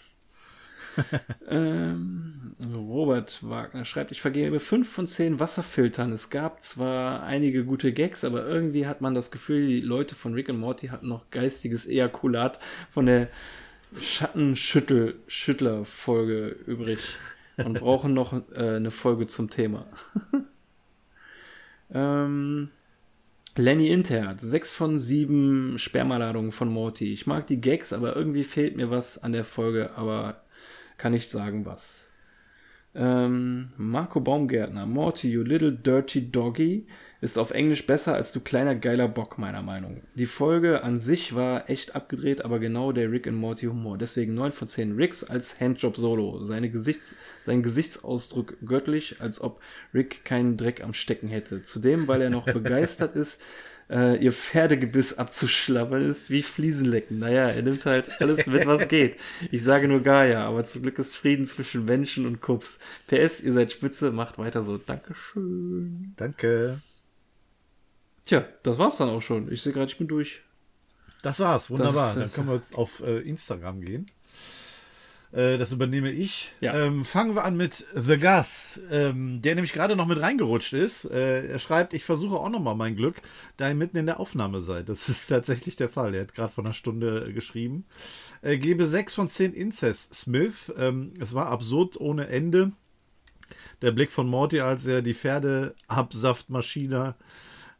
ähm, 1.48 2.55
Robert 2.74 3.39
Wagner 3.43 3.85
schreibt, 3.85 4.12
ich 4.12 4.20
vergebe 4.20 4.60
5 4.60 4.90
von 4.90 5.06
10 5.06 5.40
Wasserfiltern. 5.40 6.12
Es 6.12 6.31
gab 6.31 6.60
zwar 6.60 7.23
einige 7.23 7.64
gute 7.64 7.93
Gags, 7.93 8.24
aber 8.24 8.47
irgendwie 8.47 8.86
hat 8.86 9.01
man 9.01 9.14
das 9.14 9.31
Gefühl, 9.31 9.66
die 9.66 9.81
Leute 9.81 10.14
von 10.14 10.35
Rick 10.35 10.48
und 10.48 10.59
Morty 10.59 10.89
hatten 10.89 11.09
noch 11.09 11.31
geistiges 11.31 11.86
Ejakulat 11.86 12.59
von 12.90 13.06
der 13.06 13.28
Schattenschüttler-Folge 13.98 16.48
übrig 16.66 16.98
und 17.56 17.80
brauchen 17.80 18.14
noch 18.14 18.32
äh, 18.54 18.76
eine 18.76 18.90
Folge 18.90 19.26
zum 19.26 19.50
Thema. 19.50 19.86
ähm, 21.92 22.70
Lenny 23.56 23.88
Interherz, 23.88 24.42
6 24.42 24.72
von 24.72 24.98
7 24.98 25.78
Spermaladungen 25.78 26.52
von 26.52 26.68
Morty. 26.68 27.12
Ich 27.12 27.26
mag 27.26 27.46
die 27.46 27.60
Gags, 27.60 27.92
aber 27.92 28.14
irgendwie 28.14 28.44
fehlt 28.44 28.76
mir 28.76 28.90
was 28.90 29.22
an 29.22 29.32
der 29.32 29.44
Folge, 29.44 29.96
aber 29.96 30.42
kann 30.98 31.12
nicht 31.12 31.30
sagen 31.30 31.64
was. 31.64 32.05
Ähm, 32.98 33.68
Marco 33.77 34.20
Baumgärtner, 34.20 34.86
Morty, 34.86 35.31
you 35.31 35.43
little 35.43 35.73
dirty 35.73 36.31
doggy, 36.31 36.86
ist 37.20 37.39
auf 37.39 37.51
Englisch 37.51 37.86
besser 37.86 38.14
als 38.14 38.32
du 38.32 38.40
kleiner 38.40 38.74
geiler 38.74 39.06
Bock, 39.06 39.36
meiner 39.36 39.62
Meinung. 39.62 40.02
Die 40.14 40.27
Folge 40.27 40.82
an 40.82 40.98
sich 40.98 41.35
war 41.35 41.68
echt 41.68 41.94
abgedreht, 41.94 42.44
aber 42.44 42.59
genau 42.59 42.93
der 42.93 43.12
Rick 43.12 43.27
and 43.27 43.36
Morty 43.36 43.66
Humor. 43.66 43.98
Deswegen 43.98 44.35
9 44.35 44.52
von 44.52 44.68
10 44.68 44.97
Ricks 44.97 45.24
als 45.24 45.60
Handjob 45.60 45.97
Solo. 45.97 46.43
Seine 46.44 46.70
Gesichts, 46.70 47.14
sein 47.43 47.62
Gesichtsausdruck 47.62 48.56
göttlich, 48.64 49.16
als 49.20 49.43
ob 49.43 49.60
Rick 49.93 50.24
keinen 50.24 50.56
Dreck 50.56 50.82
am 50.82 50.94
Stecken 50.94 51.28
hätte. 51.28 51.62
Zudem, 51.62 52.09
weil 52.09 52.23
er 52.23 52.31
noch 52.31 52.47
begeistert 52.52 53.14
ist, 53.14 53.43
äh, 53.90 54.16
ihr 54.22 54.32
Pferdegebiss 54.32 55.14
abzuschlabbern 55.18 56.02
ist 56.02 56.30
wie 56.30 56.42
Fliesenlecken. 56.42 57.18
Naja, 57.18 57.48
er 57.50 57.62
nimmt 57.62 57.86
halt 57.86 58.20
alles 58.20 58.46
mit, 58.46 58.66
was 58.66 58.88
geht. 58.88 59.16
Ich 59.50 59.62
sage 59.62 59.86
nur 59.88 60.02
Gaia, 60.02 60.46
aber 60.46 60.64
zum 60.64 60.82
Glück 60.82 60.98
ist 60.98 61.16
Frieden 61.16 61.46
zwischen 61.46 61.84
Menschen 61.84 62.26
und 62.26 62.40
Kups. 62.40 62.78
PS, 63.06 63.40
ihr 63.40 63.52
seid 63.52 63.70
spitze, 63.72 64.10
macht 64.12 64.38
weiter 64.38 64.62
so. 64.62 64.76
Dankeschön. 64.78 66.14
Danke. 66.16 66.80
Tja, 68.24 68.44
das 68.64 68.78
war's 68.78 68.96
dann 68.96 69.08
auch 69.10 69.22
schon. 69.22 69.52
Ich 69.52 69.62
sehe 69.62 69.72
gerade, 69.72 69.86
ich 69.90 69.98
bin 69.98 70.08
durch. 70.08 70.42
Das 71.22 71.38
war's, 71.40 71.70
wunderbar. 71.70 72.14
Das- 72.14 72.24
das- 72.24 72.32
Dann 72.32 72.44
können 72.46 72.48
wir 72.48 72.54
jetzt 72.62 72.74
auf 72.76 73.00
äh, 73.02 73.18
Instagram 73.20 73.80
gehen. 73.80 74.06
Äh, 75.32 75.59
das 75.59 75.73
übernehme 75.73 76.11
ich. 76.11 76.53
Ja. 76.61 76.74
Ähm, 76.74 77.05
fangen 77.05 77.35
wir 77.35 77.44
an 77.44 77.57
mit 77.57 77.86
The 77.94 78.19
Gus, 78.19 78.81
ähm, 78.90 79.43
der 79.43 79.55
nämlich 79.55 79.73
gerade 79.73 79.97
noch 79.97 80.07
mit 80.07 80.20
reingerutscht 80.20 80.73
ist. 80.73 81.07
Äh, 81.07 81.48
er 81.48 81.59
schreibt, 81.59 81.94
ich 81.94 82.05
versuche 82.05 82.36
auch 82.36 82.48
noch 82.48 82.61
mal 82.61 82.74
mein 82.74 82.97
Glück, 82.97 83.16
da 83.57 83.69
ihr 83.69 83.74
mitten 83.74 83.97
in 83.97 84.07
der 84.07 84.20
Aufnahme 84.20 84.61
seid. 84.61 84.89
Das 84.89 85.09
ist 85.09 85.27
tatsächlich 85.28 85.77
der 85.77 85.89
Fall. 85.89 86.15
Er 86.15 86.23
hat 86.23 86.35
gerade 86.35 86.53
vor 86.53 86.65
einer 86.65 86.74
Stunde 86.74 87.27
äh, 87.28 87.32
geschrieben. 87.32 87.85
Äh, 88.43 88.59
gebe 88.59 88.86
6 88.86 89.15
von 89.15 89.28
10 89.28 89.53
Incest 89.53 90.15
Smith. 90.15 90.73
Ähm, 90.78 91.12
es 91.20 91.35
war 91.35 91.47
absurd 91.47 92.01
ohne 92.01 92.28
Ende. 92.28 92.73
Der 93.82 93.93
Blick 93.93 94.11
von 94.11 94.27
Morty, 94.27 94.61
als 94.61 94.86
er 94.86 95.03
die 95.03 95.15
Pferdeabsaftmaschine 95.15 97.15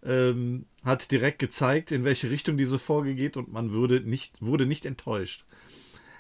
ähm, 0.05 0.67
hat 0.85 1.11
direkt 1.11 1.39
gezeigt, 1.39 1.91
in 1.91 2.05
welche 2.05 2.31
Richtung 2.31 2.57
diese 2.57 2.79
Folge 2.79 3.15
geht 3.15 3.37
und 3.37 3.53
man 3.53 3.73
würde 3.73 4.01
nicht, 4.01 4.35
wurde 4.41 4.67
nicht 4.67 4.87
enttäuscht. 4.87 5.45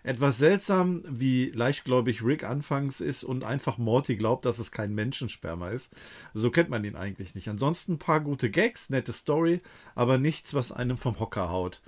Etwas 0.06 0.38
seltsam, 0.38 1.02
wie 1.08 1.50
leichtgläubig 1.50 2.22
Rick 2.22 2.44
anfangs 2.44 3.00
ist 3.00 3.24
und 3.24 3.42
einfach 3.42 3.76
Morty 3.76 4.14
glaubt, 4.14 4.44
dass 4.44 4.60
es 4.60 4.70
kein 4.70 4.94
Menschensperma 4.94 5.70
ist. 5.70 5.92
So 6.32 6.52
kennt 6.52 6.70
man 6.70 6.84
ihn 6.84 6.94
eigentlich 6.94 7.34
nicht. 7.34 7.48
Ansonsten 7.48 7.94
ein 7.94 7.98
paar 7.98 8.20
gute 8.20 8.48
Gags, 8.48 8.88
nette 8.88 9.12
Story, 9.12 9.62
aber 9.96 10.16
nichts, 10.18 10.54
was 10.54 10.70
einem 10.70 10.96
vom 10.96 11.18
Hocker 11.18 11.50
haut. 11.50 11.82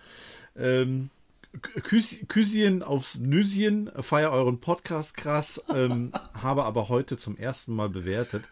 Ähm, 0.56 1.10
Küsschen 1.82 2.82
aufs 2.82 3.18
Nüsschen, 3.18 3.90
feier 4.00 4.30
euren 4.32 4.60
Podcast 4.60 5.16
krass, 5.16 5.60
ähm, 5.74 6.12
habe 6.34 6.64
aber 6.64 6.88
heute 6.88 7.16
zum 7.16 7.36
ersten 7.36 7.74
Mal 7.74 7.88
bewertet, 7.88 8.44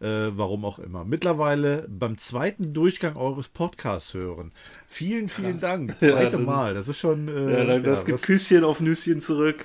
äh, 0.00 0.06
warum 0.32 0.64
auch 0.64 0.78
immer. 0.78 1.04
Mittlerweile 1.04 1.86
beim 1.88 2.18
zweiten 2.18 2.74
Durchgang 2.74 3.16
eures 3.16 3.48
Podcasts 3.48 4.14
hören. 4.14 4.52
Vielen, 4.88 5.28
vielen 5.28 5.60
Dank. 5.60 5.96
Ja, 6.00 6.10
Zweite 6.12 6.36
dann- 6.36 6.44
Mal. 6.44 6.74
Das 6.74 6.88
ist 6.88 6.98
schon. 6.98 7.28
Äh, 7.28 7.52
Ja, 7.60 7.64
dann 7.64 7.82
das 7.84 8.00
ja, 8.00 8.06
gibt 8.06 8.18
was- 8.20 8.22
Küsschen 8.26 8.64
auf 8.64 8.80
Nüsschen 8.80 9.20
zurück. 9.20 9.64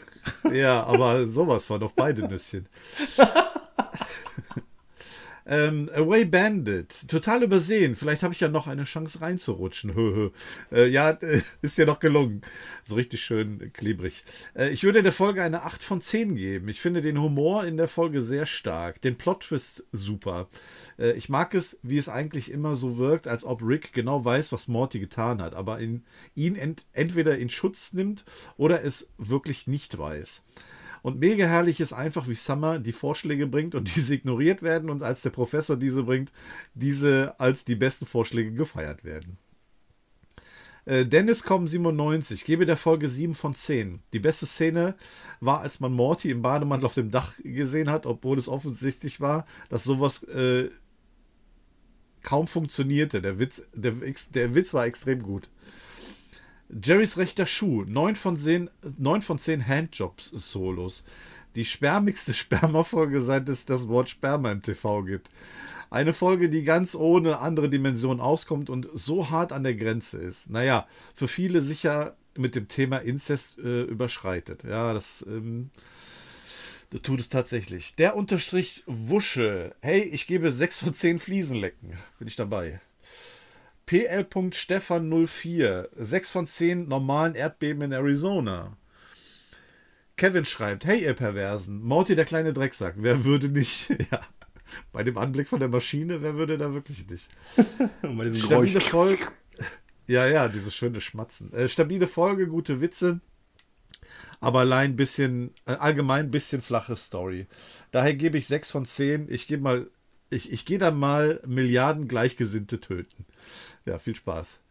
ja, 0.51 0.83
aber 0.85 1.25
sowas 1.25 1.65
von 1.65 1.81
auf 1.83 1.93
beide 1.95 2.27
Nüsschen. 2.27 2.67
ähm, 5.45 5.89
Away 5.93 6.25
Bandit, 6.25 7.07
total 7.07 7.43
übersehen. 7.43 7.95
Vielleicht 7.95 8.23
habe 8.23 8.33
ich 8.33 8.39
ja 8.39 8.47
noch 8.47 8.67
eine 8.67 8.83
Chance 8.83 9.21
reinzurutschen. 9.21 9.93
Äh, 10.71 10.87
ja, 10.87 11.09
ist 11.61 11.77
ja 11.77 11.85
noch 11.85 11.99
gelungen. 11.99 12.41
So 12.83 12.95
richtig 12.95 13.23
schön 13.23 13.71
klebrig. 13.73 14.23
Äh, 14.55 14.69
ich 14.69 14.83
würde 14.83 15.03
der 15.03 15.11
Folge 15.11 15.43
eine 15.43 15.63
8 15.63 15.83
von 15.83 16.01
10 16.01 16.35
geben. 16.35 16.67
Ich 16.69 16.81
finde 16.81 17.01
den 17.01 17.19
Humor 17.19 17.65
in 17.65 17.77
der 17.77 17.87
Folge 17.87 18.21
sehr 18.21 18.45
stark. 18.45 19.01
Den 19.01 19.15
Plot-Twist 19.15 19.87
super. 19.91 20.47
Äh, 20.97 21.11
ich 21.13 21.29
mag 21.29 21.53
es, 21.53 21.79
wie 21.83 21.97
es 21.97 22.09
eigentlich 22.09 22.51
immer 22.51 22.75
so 22.75 22.97
wirkt, 22.97 23.27
als 23.27 23.45
ob 23.45 23.61
Rick 23.61 23.93
genau 23.93 24.25
weiß, 24.25 24.51
was 24.51 24.67
Morty 24.67 24.99
getan 24.99 25.41
hat, 25.41 25.53
aber 25.53 25.79
in, 25.79 26.03
ihn 26.33 26.55
ent, 26.55 26.85
entweder 26.93 27.37
in 27.37 27.49
Schutz 27.49 27.93
nimmt 27.93 28.25
oder 28.57 28.83
es 28.83 29.11
wirklich 29.17 29.67
nicht 29.67 29.97
weiß. 29.97 30.43
Und 31.05 31.19
mega 31.19 31.45
herrlich 31.45 31.81
ist 31.81 31.93
einfach, 31.93 32.27
wie 32.27 32.33
Summer 32.33 32.79
die 32.79 32.91
Vorschläge 32.91 33.45
bringt 33.45 33.75
und 33.75 33.95
diese 33.95 34.15
ignoriert 34.15 34.63
werden 34.63 34.89
und 34.89 35.03
als 35.03 35.21
der 35.21 35.29
Professor 35.29 35.77
diese 35.77 36.01
bringt, 36.01 36.31
diese 36.73 37.39
als 37.39 37.63
die 37.63 37.75
besten 37.75 38.07
Vorschläge 38.07 38.51
gefeiert 38.51 39.03
werden. 39.03 39.37
Äh, 40.85 41.05
Dennis 41.05 41.43
kommen 41.43 41.67
97, 41.67 42.43
gebe 42.43 42.65
der 42.65 42.75
Folge 42.75 43.07
7 43.07 43.35
von 43.35 43.53
10. 43.53 43.99
Die 44.13 44.19
beste 44.19 44.47
Szene 44.47 44.95
war, 45.41 45.61
als 45.61 45.79
man 45.79 45.93
Morty 45.93 46.31
im 46.31 46.41
Bademantel 46.41 46.87
auf 46.87 46.95
dem 46.95 47.11
Dach 47.11 47.33
gesehen 47.43 47.91
hat, 47.91 48.07
obwohl 48.07 48.39
es 48.39 48.49
offensichtlich 48.49 49.21
war, 49.21 49.45
dass 49.69 49.83
sowas 49.83 50.23
äh, 50.23 50.71
kaum 52.23 52.47
funktionierte. 52.47 53.21
Der 53.21 53.37
Witz, 53.37 53.61
der, 53.75 53.93
der 54.33 54.55
Witz 54.55 54.73
war 54.73 54.87
extrem 54.87 55.21
gut. 55.21 55.49
Jerrys 56.69 57.17
rechter 57.17 57.45
Schuh, 57.45 57.83
9 57.85 58.15
von 58.15 58.37
10, 58.37 58.69
9 58.97 59.21
von 59.21 59.39
10 59.39 59.67
Handjobs-Solos. 59.67 61.03
Die 61.55 61.65
spermigste 61.65 62.33
Sperma-Folge, 62.35 63.21
seit 63.21 63.47
es 63.49 63.65
das 63.65 63.87
Wort 63.87 64.09
Sperma 64.09 64.51
im 64.51 64.61
TV 64.61 65.03
gibt. 65.03 65.31
Eine 65.89 66.13
Folge, 66.13 66.49
die 66.49 66.63
ganz 66.63 66.95
ohne 66.95 67.39
andere 67.39 67.69
Dimension 67.69 68.19
auskommt 68.19 68.69
und 68.69 68.87
so 68.93 69.29
hart 69.29 69.51
an 69.53 69.63
der 69.63 69.75
Grenze 69.75 70.17
ist. 70.17 70.49
Naja, 70.49 70.87
für 71.13 71.27
viele 71.27 71.61
sicher 71.61 72.17
mit 72.37 72.55
dem 72.55 72.67
Thema 72.67 72.97
Inzest 72.97 73.59
äh, 73.59 73.83
überschreitet. 73.83 74.63
Ja, 74.63 74.93
das, 74.93 75.25
ähm, 75.27 75.69
tut 77.03 77.19
es 77.19 77.29
tatsächlich. 77.29 77.95
Der 77.95 78.15
Unterstrich 78.15 78.83
Wusche. 78.87 79.75
Hey, 79.81 80.01
ich 80.01 80.27
gebe 80.27 80.51
6 80.51 80.79
von 80.79 80.93
10 80.93 81.19
Fliesenlecken. 81.19 81.93
Bin 82.19 82.27
ich 82.27 82.35
dabei. 82.35 82.81
PL.Stefan04. 83.85 85.89
6 85.95 86.31
von 86.31 86.47
10 86.47 86.87
normalen 86.87 87.35
Erdbeben 87.35 87.83
in 87.83 87.91
Arizona. 87.91 88.75
Kevin 90.17 90.45
schreibt, 90.45 90.85
hey 90.85 91.03
ihr 91.03 91.13
Perversen, 91.13 91.83
Morty 91.83 92.15
der 92.15 92.25
kleine 92.25 92.53
Drecksack, 92.53 92.95
wer 92.97 93.25
würde 93.25 93.49
nicht, 93.49 93.89
ja, 94.11 94.21
bei 94.91 95.03
dem 95.03 95.17
Anblick 95.17 95.49
von 95.49 95.59
der 95.59 95.67
Maschine, 95.67 96.21
wer 96.21 96.35
würde 96.35 96.57
da 96.57 96.73
wirklich 96.73 97.07
nicht? 97.09 97.29
Und 98.01 98.17
bei 98.17 98.23
diesem 98.23 98.39
Stabile 98.39 98.79
Geräusch. 98.79 98.89
Folge, 98.89 99.25
ja, 100.07 100.25
ja, 100.25 100.47
dieses 100.47 100.73
schöne 100.73 101.01
Schmatzen. 101.01 101.51
Äh, 101.53 101.67
stabile 101.67 102.07
Folge, 102.07 102.47
gute 102.47 102.79
Witze, 102.79 103.19
aber 104.39 104.59
allein 104.59 104.95
bisschen, 104.95 105.51
äh, 105.65 105.73
allgemein 105.73 106.31
bisschen 106.31 106.61
flache 106.61 106.95
Story. 106.95 107.47
Daher 107.91 108.13
gebe 108.13 108.37
ich 108.37 108.47
6 108.47 108.71
von 108.71 108.85
10, 108.85 109.27
ich 109.29 109.47
gebe 109.47 109.63
mal, 109.63 109.87
ich, 110.29 110.51
ich 110.51 110.65
gehe 110.65 110.79
dann 110.79 110.97
mal 110.97 111.41
Milliarden 111.45 112.07
Gleichgesinnte 112.07 112.79
töten. 112.79 113.25
Ja, 113.85 113.99
viel 113.99 114.15
Spaß. 114.15 114.61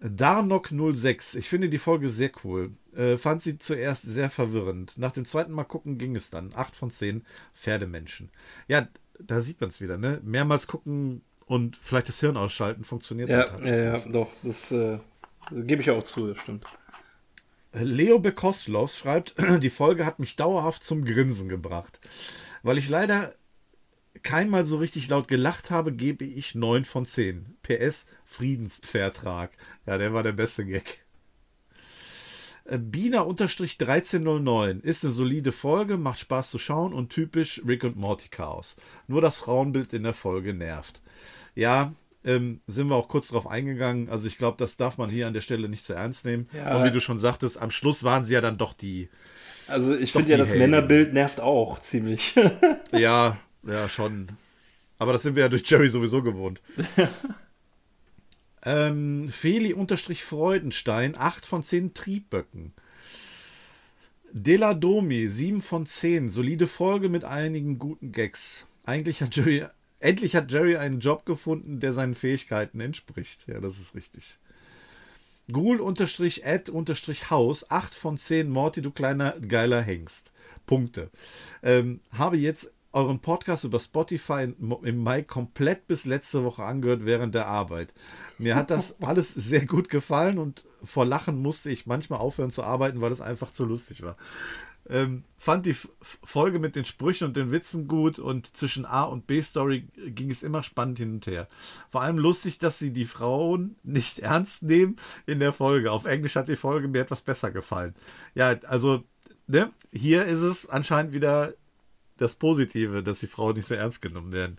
Darnok 0.00 0.70
06. 0.70 1.34
Ich 1.36 1.48
finde 1.48 1.68
die 1.68 1.78
Folge 1.78 2.08
sehr 2.08 2.30
cool. 2.44 2.72
Äh, 2.94 3.16
fand 3.16 3.42
sie 3.42 3.58
zuerst 3.58 4.02
sehr 4.02 4.30
verwirrend. 4.30 4.96
Nach 4.96 5.12
dem 5.12 5.24
zweiten 5.24 5.52
Mal 5.52 5.64
gucken 5.64 5.98
ging 5.98 6.14
es 6.16 6.30
dann. 6.30 6.52
8 6.54 6.74
von 6.76 6.90
10 6.90 7.24
Pferdemenschen. 7.54 8.30
Ja, 8.68 8.86
da 9.18 9.40
sieht 9.40 9.60
man 9.60 9.70
es 9.70 9.80
wieder, 9.80 9.98
ne? 9.98 10.20
Mehrmals 10.22 10.68
gucken 10.68 11.22
und 11.46 11.76
vielleicht 11.76 12.08
das 12.08 12.20
Hirn 12.20 12.36
ausschalten 12.36 12.84
funktioniert 12.84 13.30
dann 13.30 13.40
Ja, 13.40 13.46
ja, 13.46 13.50
tatsächlich. 13.50 14.04
ja, 14.06 14.12
doch. 14.12 14.28
Das, 14.42 14.70
äh, 14.70 14.98
das 15.50 15.66
gebe 15.66 15.82
ich 15.82 15.90
auch 15.90 16.04
zu, 16.04 16.28
das 16.28 16.38
stimmt. 16.38 16.64
Leo 17.72 18.18
Bekoslov 18.18 18.94
schreibt, 18.94 19.34
die 19.62 19.70
Folge 19.70 20.06
hat 20.06 20.18
mich 20.20 20.36
dauerhaft 20.36 20.84
zum 20.84 21.04
Grinsen 21.04 21.48
gebracht. 21.48 22.00
Weil 22.62 22.78
ich 22.78 22.88
leider 22.88 23.34
keinmal 24.22 24.64
so 24.64 24.78
richtig 24.78 25.08
laut 25.08 25.28
gelacht 25.28 25.70
habe, 25.70 25.92
gebe 25.92 26.24
ich 26.24 26.54
9 26.54 26.84
von 26.84 27.06
10. 27.06 27.56
PS 27.62 28.06
Friedenspferdtrag. 28.24 29.50
Ja, 29.86 29.98
der 29.98 30.12
war 30.12 30.22
der 30.22 30.32
beste 30.32 30.64
Gag. 30.64 31.04
Äh, 32.64 32.78
Bina-1309 32.78 34.82
ist 34.82 35.04
eine 35.04 35.12
solide 35.12 35.52
Folge, 35.52 35.96
macht 35.96 36.20
Spaß 36.20 36.50
zu 36.50 36.58
schauen 36.58 36.92
und 36.92 37.10
typisch 37.10 37.62
Rick 37.66 37.84
und 37.84 37.96
Morty 37.96 38.28
Chaos. 38.28 38.76
Nur 39.06 39.20
das 39.20 39.40
Frauenbild 39.40 39.92
in 39.92 40.02
der 40.02 40.14
Folge 40.14 40.54
nervt. 40.54 41.02
Ja, 41.54 41.92
ähm, 42.24 42.60
sind 42.66 42.88
wir 42.88 42.96
auch 42.96 43.08
kurz 43.08 43.28
drauf 43.28 43.46
eingegangen. 43.46 44.10
Also 44.10 44.28
ich 44.28 44.38
glaube, 44.38 44.56
das 44.58 44.76
darf 44.76 44.98
man 44.98 45.08
hier 45.08 45.26
an 45.26 45.34
der 45.34 45.40
Stelle 45.40 45.68
nicht 45.68 45.84
zu 45.84 45.94
ernst 45.94 46.24
nehmen. 46.24 46.48
Ja. 46.52 46.76
Und 46.76 46.84
wie 46.84 46.90
du 46.90 47.00
schon 47.00 47.18
sagtest, 47.18 47.60
am 47.60 47.70
Schluss 47.70 48.04
waren 48.04 48.24
sie 48.24 48.34
ja 48.34 48.40
dann 48.40 48.58
doch 48.58 48.74
die, 48.74 49.08
Also 49.66 49.96
ich 49.96 50.12
finde 50.12 50.32
ja, 50.32 50.36
das 50.36 50.48
Helden. 50.48 50.70
Männerbild 50.70 51.14
nervt 51.14 51.40
auch 51.40 51.78
ziemlich. 51.78 52.34
Ja, 52.92 53.36
ja, 53.62 53.88
schon. 53.88 54.28
Aber 54.98 55.12
das 55.12 55.22
sind 55.22 55.36
wir 55.36 55.44
ja 55.44 55.48
durch 55.48 55.68
Jerry 55.68 55.88
sowieso 55.88 56.22
gewohnt. 56.22 56.60
ähm, 58.64 59.28
Feli-Freudenstein, 59.28 61.14
8 61.16 61.46
von 61.46 61.62
10 61.62 61.94
Triebböcken. 61.94 62.72
Deladomi, 64.32 65.28
7 65.28 65.62
von 65.62 65.86
10. 65.86 66.30
Solide 66.30 66.66
Folge 66.66 67.08
mit 67.08 67.22
einigen 67.24 67.78
guten 67.78 68.10
Gags. 68.12 68.66
Eigentlich 68.84 69.22
hat 69.22 69.34
Jerry, 69.36 69.64
endlich 70.00 70.36
hat 70.36 70.50
Jerry 70.50 70.76
einen 70.76 71.00
Job 71.00 71.24
gefunden, 71.24 71.80
der 71.80 71.92
seinen 71.92 72.14
Fähigkeiten 72.14 72.80
entspricht. 72.80 73.46
Ja, 73.46 73.60
das 73.60 73.78
ist 73.78 73.94
richtig. 73.94 74.38
Ghoul-Ed-Haus, 75.50 77.70
8 77.70 77.94
von 77.94 78.18
10. 78.18 78.50
Morty, 78.50 78.82
du 78.82 78.90
kleiner 78.90 79.34
geiler 79.40 79.80
Hengst. 79.80 80.34
Punkte. 80.66 81.08
Ähm, 81.62 82.00
habe 82.12 82.36
jetzt 82.36 82.74
euren 82.92 83.20
Podcast 83.20 83.64
über 83.64 83.80
Spotify 83.80 84.52
im 84.82 85.02
Mai 85.02 85.22
komplett 85.22 85.86
bis 85.86 86.04
letzte 86.06 86.44
Woche 86.44 86.64
angehört 86.64 87.04
während 87.04 87.34
der 87.34 87.46
Arbeit. 87.46 87.92
Mir 88.38 88.56
hat 88.56 88.70
das 88.70 88.96
alles 89.02 89.34
sehr 89.34 89.66
gut 89.66 89.88
gefallen 89.88 90.38
und 90.38 90.66
vor 90.82 91.04
Lachen 91.04 91.40
musste 91.42 91.70
ich 91.70 91.86
manchmal 91.86 92.20
aufhören 92.20 92.50
zu 92.50 92.62
arbeiten, 92.62 93.00
weil 93.00 93.12
es 93.12 93.20
einfach 93.20 93.52
zu 93.52 93.64
lustig 93.64 94.02
war. 94.02 94.16
Ähm, 94.90 95.24
fand 95.36 95.66
die 95.66 95.76
Folge 96.00 96.58
mit 96.58 96.74
den 96.74 96.86
Sprüchen 96.86 97.26
und 97.26 97.36
den 97.36 97.52
Witzen 97.52 97.88
gut 97.88 98.18
und 98.18 98.56
zwischen 98.56 98.86
A 98.86 99.02
und 99.02 99.26
B 99.26 99.42
Story 99.42 99.86
ging 100.06 100.30
es 100.30 100.42
immer 100.42 100.62
spannend 100.62 100.98
hin 100.98 101.12
und 101.14 101.26
her. 101.26 101.46
Vor 101.90 102.00
allem 102.00 102.16
lustig, 102.16 102.58
dass 102.58 102.78
sie 102.78 102.90
die 102.90 103.04
Frauen 103.04 103.76
nicht 103.82 104.18
ernst 104.20 104.62
nehmen 104.62 104.96
in 105.26 105.40
der 105.40 105.52
Folge. 105.52 105.92
Auf 105.92 106.06
Englisch 106.06 106.36
hat 106.36 106.48
die 106.48 106.56
Folge 106.56 106.88
mir 106.88 107.02
etwas 107.02 107.20
besser 107.20 107.50
gefallen. 107.50 107.94
Ja, 108.34 108.56
also 108.66 109.04
ne, 109.46 109.72
hier 109.92 110.24
ist 110.24 110.40
es 110.40 110.66
anscheinend 110.66 111.12
wieder 111.12 111.52
das 112.18 112.34
Positive, 112.34 113.02
dass 113.02 113.20
die 113.20 113.26
Frauen 113.26 113.56
nicht 113.56 113.66
so 113.66 113.74
ernst 113.74 114.02
genommen 114.02 114.32
werden. 114.32 114.58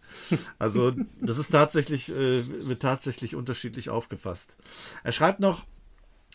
Also 0.57 0.94
das 1.22 1.38
ist 1.38 1.49
tatsächlich, 1.49 2.10
äh, 2.10 2.68
wird 2.68 2.81
tatsächlich 2.81 3.36
unterschiedlich 3.36 3.90
aufgefasst. 3.90 4.57
Er 5.03 5.11
schreibt 5.11 5.40
noch, 5.40 5.64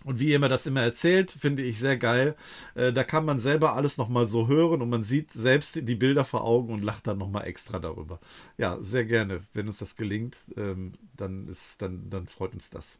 und 0.04 0.20
wie 0.20 0.34
immer 0.34 0.50
das 0.50 0.66
immer 0.66 0.82
erzählt, 0.82 1.30
finde 1.30 1.62
ich 1.62 1.78
sehr 1.78 1.96
geil. 1.96 2.36
Äh, 2.74 2.92
da 2.92 3.04
kann 3.04 3.24
man 3.24 3.40
selber 3.40 3.74
alles 3.74 3.96
nochmal 3.96 4.26
so 4.26 4.48
hören 4.48 4.82
und 4.82 4.90
man 4.90 5.02
sieht 5.02 5.32
selbst 5.32 5.76
die 5.76 5.94
Bilder 5.94 6.24
vor 6.24 6.44
Augen 6.44 6.72
und 6.72 6.84
lacht 6.84 7.06
dann 7.06 7.18
nochmal 7.18 7.46
extra 7.46 7.78
darüber. 7.78 8.20
Ja, 8.58 8.76
sehr 8.80 9.06
gerne. 9.06 9.40
Wenn 9.54 9.66
uns 9.66 9.78
das 9.78 9.96
gelingt, 9.96 10.36
ähm, 10.56 10.92
dann, 11.16 11.46
ist, 11.46 11.80
dann, 11.80 12.10
dann 12.10 12.26
freut 12.26 12.52
uns 12.52 12.68
das. 12.68 12.98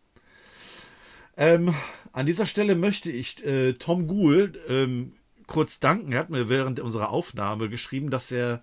Ähm, 1.37 1.75
an 2.13 2.27
dieser 2.27 2.47
Stelle 2.47 2.75
möchte 2.75 3.11
ich 3.11 3.45
äh, 3.45 3.75
Tom 3.75 4.07
Gould 4.07 4.59
ähm, 4.69 5.13
kurz 5.47 5.81
danken. 5.81 6.13
Er 6.13 6.21
hat 6.21 6.31
mir 6.31 6.49
während 6.49 6.81
unserer 6.81 7.11
Aufnahme 7.11 7.69
geschrieben, 7.69 8.11
dass 8.11 8.31
er 8.31 8.61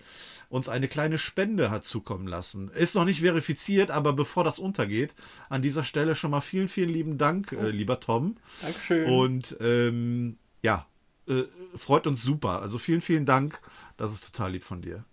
uns 0.50 0.70
eine 0.70 0.88
kleine 0.88 1.18
Spende 1.18 1.72
hat 1.72 1.86
zukommen 1.86 2.28
lassen. 2.28 2.70
Ist 2.70 2.96
noch 2.96 3.06
nicht 3.06 3.22
verifiziert, 3.22 3.92
aber 3.92 4.14
bevor 4.14 4.44
das 4.44 4.60
untergeht, 4.60 5.14
an 5.50 5.62
dieser 5.62 5.84
Stelle 5.84 6.16
schon 6.16 6.32
mal 6.32 6.42
vielen, 6.42 6.68
vielen 6.68 6.90
lieben 6.90 7.18
Dank, 7.18 7.52
äh, 7.52 7.70
lieber 7.70 8.00
Tom. 8.00 8.38
Dankeschön. 8.62 9.06
Und 9.10 9.56
ähm, 9.60 10.38
ja, 10.64 10.86
äh, 11.28 11.44
freut 11.76 12.08
uns 12.08 12.24
super. 12.24 12.62
Also 12.62 12.78
vielen, 12.78 13.02
vielen 13.02 13.26
Dank. 13.26 13.60
Das 13.98 14.12
ist 14.12 14.26
total 14.26 14.52
lieb 14.52 14.64
von 14.64 14.82
dir. 14.82 15.06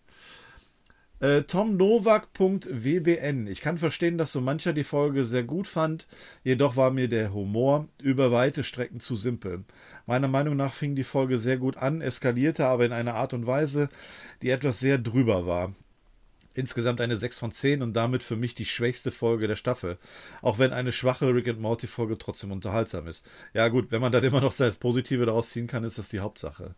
Äh, 1.20 1.42
TomNowak.wbn. 1.42 3.48
Ich 3.48 3.60
kann 3.60 3.76
verstehen, 3.76 4.18
dass 4.18 4.30
so 4.30 4.40
mancher 4.40 4.72
die 4.72 4.84
Folge 4.84 5.24
sehr 5.24 5.42
gut 5.42 5.66
fand, 5.66 6.06
jedoch 6.44 6.76
war 6.76 6.92
mir 6.92 7.08
der 7.08 7.34
Humor 7.34 7.88
über 8.00 8.30
weite 8.30 8.62
Strecken 8.62 9.00
zu 9.00 9.16
simpel. 9.16 9.64
Meiner 10.06 10.28
Meinung 10.28 10.56
nach 10.56 10.74
fing 10.74 10.94
die 10.94 11.02
Folge 11.02 11.36
sehr 11.36 11.56
gut 11.56 11.76
an, 11.76 12.02
eskalierte 12.02 12.66
aber 12.66 12.86
in 12.86 12.92
einer 12.92 13.14
Art 13.14 13.34
und 13.34 13.48
Weise, 13.48 13.88
die 14.42 14.50
etwas 14.50 14.78
sehr 14.78 14.98
drüber 14.98 15.44
war. 15.44 15.72
Insgesamt 16.54 17.00
eine 17.00 17.16
6 17.16 17.38
von 17.38 17.52
10 17.52 17.82
und 17.82 17.94
damit 17.94 18.22
für 18.22 18.36
mich 18.36 18.54
die 18.54 18.64
schwächste 18.64 19.10
Folge 19.10 19.48
der 19.48 19.56
Staffel. 19.56 19.98
Auch 20.42 20.58
wenn 20.58 20.72
eine 20.72 20.92
schwache 20.92 21.32
Rick 21.34 21.48
and 21.48 21.60
Morty 21.60 21.86
Folge 21.86 22.18
trotzdem 22.18 22.50
unterhaltsam 22.50 23.06
ist. 23.06 23.24
Ja 23.54 23.68
gut, 23.68 23.90
wenn 23.90 24.00
man 24.00 24.12
dann 24.12 24.24
immer 24.24 24.40
noch 24.40 24.54
das 24.54 24.76
Positive 24.76 25.26
daraus 25.26 25.50
ziehen 25.50 25.66
kann, 25.66 25.84
ist 25.84 25.98
das 25.98 26.08
die 26.08 26.20
Hauptsache. 26.20 26.74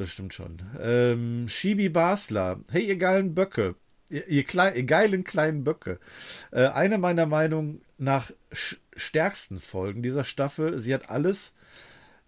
Das 0.00 0.12
stimmt 0.12 0.32
schon. 0.32 0.56
Ähm, 0.80 1.46
Shibi 1.46 1.90
Basler. 1.90 2.60
Hey, 2.72 2.86
ihr 2.86 2.96
geilen 2.96 3.34
Böcke. 3.34 3.74
Ihr, 4.08 4.26
ihr, 4.28 4.44
klei 4.44 4.72
ihr 4.72 4.84
geilen 4.84 5.24
kleinen 5.24 5.62
Böcke. 5.62 5.98
Äh, 6.52 6.68
eine 6.68 6.96
meiner 6.96 7.26
Meinung 7.26 7.82
nach 7.98 8.30
stärksten 8.96 9.60
Folgen 9.60 10.02
dieser 10.02 10.24
Staffel. 10.24 10.78
Sie 10.78 10.94
hat 10.94 11.10
alles. 11.10 11.52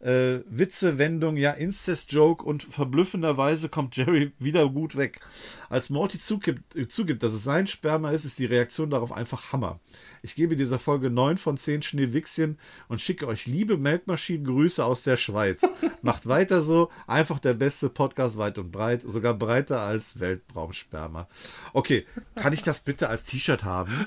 Äh, 0.02 0.40
Witze, 0.50 0.98
Wendung, 0.98 1.36
ja, 1.36 1.52
Incest-Joke 1.52 2.44
und 2.44 2.64
verblüffenderweise 2.64 3.68
kommt 3.68 3.96
Jerry 3.96 4.32
wieder 4.40 4.68
gut 4.68 4.96
weg. 4.96 5.20
Als 5.68 5.90
Morty 5.90 6.18
zugibt, 6.18 6.74
äh, 6.74 6.88
zugibt, 6.88 7.22
dass 7.22 7.32
es 7.32 7.44
sein 7.44 7.68
Sperma 7.68 8.10
ist, 8.10 8.24
ist 8.24 8.40
die 8.40 8.46
Reaktion 8.46 8.90
darauf 8.90 9.12
einfach 9.12 9.52
Hammer. 9.52 9.78
Ich 10.20 10.34
gebe 10.34 10.56
dieser 10.56 10.80
Folge 10.80 11.08
9 11.08 11.36
von 11.36 11.56
10 11.56 11.82
Schneewichschen 11.82 12.58
und 12.88 13.00
schicke 13.00 13.28
euch 13.28 13.46
liebe 13.46 13.76
Melkmaschinen-Grüße 13.76 14.84
aus 14.84 15.04
der 15.04 15.16
Schweiz. 15.16 15.62
Macht 16.02 16.26
weiter 16.26 16.62
so, 16.62 16.90
einfach 17.06 17.38
der 17.38 17.54
beste 17.54 17.88
Podcast 17.88 18.36
weit 18.36 18.58
und 18.58 18.72
breit, 18.72 19.02
sogar 19.02 19.34
breiter 19.34 19.82
als 19.82 20.18
Weltraumsperma. 20.18 21.28
Okay, 21.74 22.06
kann 22.34 22.52
ich 22.52 22.64
das 22.64 22.80
bitte 22.80 23.08
als 23.08 23.22
T-Shirt 23.22 23.62
haben? 23.62 24.06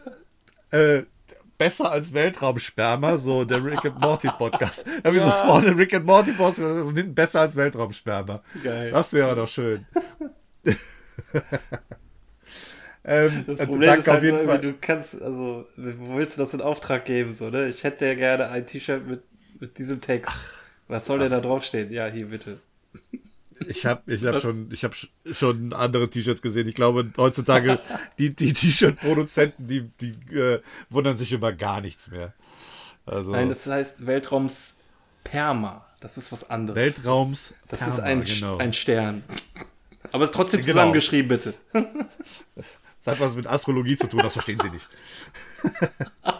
äh, 0.70 1.02
besser 1.58 1.90
als 1.90 2.14
Weltraumsperma, 2.14 3.18
so 3.18 3.44
der 3.44 3.62
Rick 3.64 3.84
and 3.84 4.00
Morty 4.00 4.28
Podcast. 4.38 4.86
Da 5.02 5.10
ja. 5.10 5.24
so 5.24 5.30
vorne 5.48 5.76
Rick 5.76 5.94
and 5.94 6.06
Morty 6.06 6.32
Podcast 6.32 6.60
und 6.60 6.96
hinten 6.96 7.14
besser 7.14 7.40
als 7.40 7.56
Weltraumsperma. 7.56 8.42
Geil. 8.62 8.92
Das 8.92 9.12
wäre 9.12 9.34
doch 9.34 9.48
schön. 9.48 9.84
ähm, 13.04 13.44
Das 13.46 13.60
äh, 13.60 13.66
Problem 13.66 13.98
ist 13.98 14.06
halt 14.06 14.18
auf 14.18 14.22
jeden 14.22 14.36
nur, 14.38 14.46
Fall. 14.46 14.60
du 14.60 14.74
kannst, 14.80 15.20
also, 15.20 15.66
wo 15.76 16.16
willst 16.16 16.38
du 16.38 16.42
das 16.42 16.54
in 16.54 16.60
Auftrag 16.60 17.04
geben, 17.04 17.34
so, 17.34 17.50
ne? 17.50 17.68
Ich 17.68 17.84
hätte 17.84 18.06
ja 18.06 18.14
gerne 18.14 18.48
ein 18.48 18.66
T-Shirt 18.66 19.06
mit, 19.06 19.22
mit 19.60 19.78
diesem 19.78 20.00
Text. 20.00 20.32
Was 20.86 21.06
soll 21.06 21.18
denn 21.18 21.30
da 21.30 21.40
draufstehen? 21.40 21.92
Ja, 21.92 22.06
hier 22.06 22.26
bitte. 22.26 22.60
Ich 23.66 23.84
habe 23.86 24.12
ich 24.14 24.24
hab 24.24 24.40
schon, 24.40 24.70
ich 24.72 24.84
hab 24.84 24.92
sch- 24.92 25.08
schon 25.32 25.72
andere 25.72 26.08
T-Shirts 26.08 26.42
gesehen. 26.42 26.68
Ich 26.68 26.74
glaube, 26.74 27.10
heutzutage, 27.16 27.80
die, 28.18 28.34
die 28.34 28.52
T-Shirt-Produzenten, 28.52 29.66
die, 29.66 29.90
die 30.00 30.12
äh, 30.36 30.60
wundern 30.90 31.16
sich 31.16 31.32
über 31.32 31.52
gar 31.52 31.80
nichts 31.80 32.10
mehr. 32.10 32.32
Also 33.06 33.32
Nein, 33.32 33.48
das 33.48 33.66
heißt 33.66 34.06
Weltraumsperma. 34.06 35.84
Das 36.00 36.16
ist 36.18 36.30
was 36.30 36.48
anderes. 36.48 36.76
Weltraums. 36.76 37.54
Das 37.68 37.80
Perma, 37.80 37.94
ist 37.94 38.00
ein, 38.00 38.24
genau. 38.24 38.56
ein 38.58 38.72
Stern. 38.72 39.24
Aber 40.12 40.24
es 40.24 40.30
ist 40.30 40.36
trotzdem 40.36 40.60
Genau. 40.60 40.72
zusammengeschrieben, 40.72 41.28
bitte. 41.28 41.54
Das 43.04 43.14
hat 43.14 43.20
was 43.20 43.36
mit 43.36 43.46
Astrologie 43.46 43.96
zu 43.96 44.06
tun, 44.08 44.20
das 44.22 44.32
verstehen 44.34 44.58
Sie 44.60 44.68
nicht. 44.70 44.88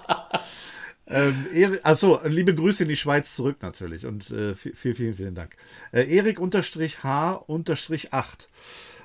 ähm, 1.08 1.46
achso, 1.82 2.20
liebe 2.24 2.54
Grüße 2.54 2.82
in 2.84 2.88
die 2.88 2.96
Schweiz 2.96 3.34
zurück 3.34 3.56
natürlich 3.62 4.06
und 4.06 4.30
äh, 4.30 4.52
vi- 4.52 4.74
vielen, 4.74 4.94
vielen, 4.94 5.14
vielen 5.14 5.34
Dank. 5.34 5.56
Äh, 5.92 6.04
Erik 6.14 6.38
unterstrich 6.40 7.02
H 7.02 7.32
unterstrich 7.46 8.12
8. 8.12 8.48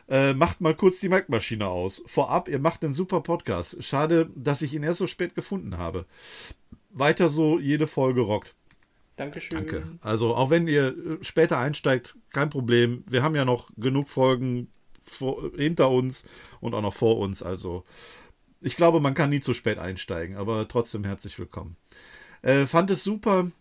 Äh, 0.09 0.33
macht 0.33 0.59
mal 0.59 0.75
kurz 0.75 0.99
die 0.99 1.07
Merkmaschine 1.09 1.67
aus. 1.67 2.03
Vorab, 2.05 2.49
ihr 2.49 2.59
macht 2.59 2.83
einen 2.83 2.93
super 2.93 3.21
Podcast. 3.21 3.81
Schade, 3.83 4.29
dass 4.35 4.61
ich 4.61 4.73
ihn 4.73 4.83
erst 4.83 4.99
so 4.99 5.07
spät 5.07 5.33
gefunden 5.33 5.77
habe. 5.77 6.05
Weiter 6.91 7.29
so, 7.29 7.57
jede 7.57 7.87
Folge 7.87 8.21
rockt. 8.21 8.53
Dankeschön. 9.15 9.57
Danke. 9.59 9.83
Also 10.01 10.35
auch 10.35 10.49
wenn 10.49 10.67
ihr 10.67 10.87
äh, 10.87 11.23
später 11.23 11.57
einsteigt, 11.57 12.15
kein 12.31 12.49
Problem. 12.49 13.03
Wir 13.07 13.23
haben 13.23 13.35
ja 13.35 13.45
noch 13.45 13.69
genug 13.77 14.09
Folgen 14.09 14.67
vor, 15.01 15.51
hinter 15.55 15.89
uns 15.91 16.25
und 16.59 16.73
auch 16.73 16.81
noch 16.81 16.93
vor 16.93 17.17
uns. 17.19 17.41
Also 17.43 17.83
ich 18.63 18.75
glaube, 18.75 18.99
man 18.99 19.13
kann 19.13 19.29
nie 19.29 19.41
zu 19.41 19.53
spät 19.53 19.77
einsteigen, 19.77 20.37
aber 20.37 20.67
trotzdem 20.67 21.03
herzlich 21.03 21.37
willkommen. 21.37 21.75
Äh, 22.41 22.65
fand 22.65 22.89
es 22.91 23.03
super, 23.03 23.51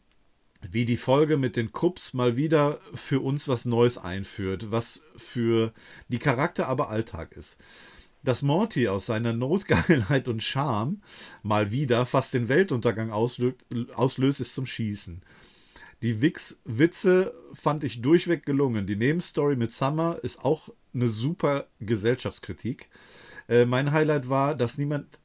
wie 0.70 0.84
die 0.84 0.96
Folge 0.96 1.36
mit 1.36 1.56
den 1.56 1.72
Kups 1.72 2.14
mal 2.14 2.36
wieder 2.36 2.78
für 2.94 3.20
uns 3.20 3.48
was 3.48 3.64
Neues 3.64 3.98
einführt, 3.98 4.70
was 4.70 5.04
für 5.16 5.72
die 6.08 6.18
Charakter 6.18 6.68
aber 6.68 6.88
Alltag 6.88 7.32
ist. 7.32 7.58
Dass 8.22 8.42
Morty 8.42 8.86
aus 8.86 9.06
seiner 9.06 9.32
Notgeilheit 9.32 10.28
und 10.28 10.42
Charme 10.42 11.02
mal 11.42 11.72
wieder 11.72 12.06
fast 12.06 12.34
den 12.34 12.48
Weltuntergang 12.48 13.10
auslö 13.10 13.52
auslöst, 13.94 14.40
ist 14.40 14.54
zum 14.54 14.66
Schießen. 14.66 15.22
Die 16.02 16.20
Wix 16.20 16.60
Witze 16.64 17.34
fand 17.52 17.84
ich 17.84 18.02
durchweg 18.02 18.46
gelungen. 18.46 18.86
Die 18.86 18.96
Nebenstory 18.96 19.56
mit 19.56 19.72
Summer 19.72 20.18
ist 20.22 20.44
auch 20.44 20.68
eine 20.94 21.08
super 21.08 21.66
Gesellschaftskritik. 21.80 22.88
Äh, 23.52 23.66
mein 23.66 23.92
Highlight 23.92 24.30
war, 24.30 24.54
dass 24.54 24.78
niemand, 24.78 25.18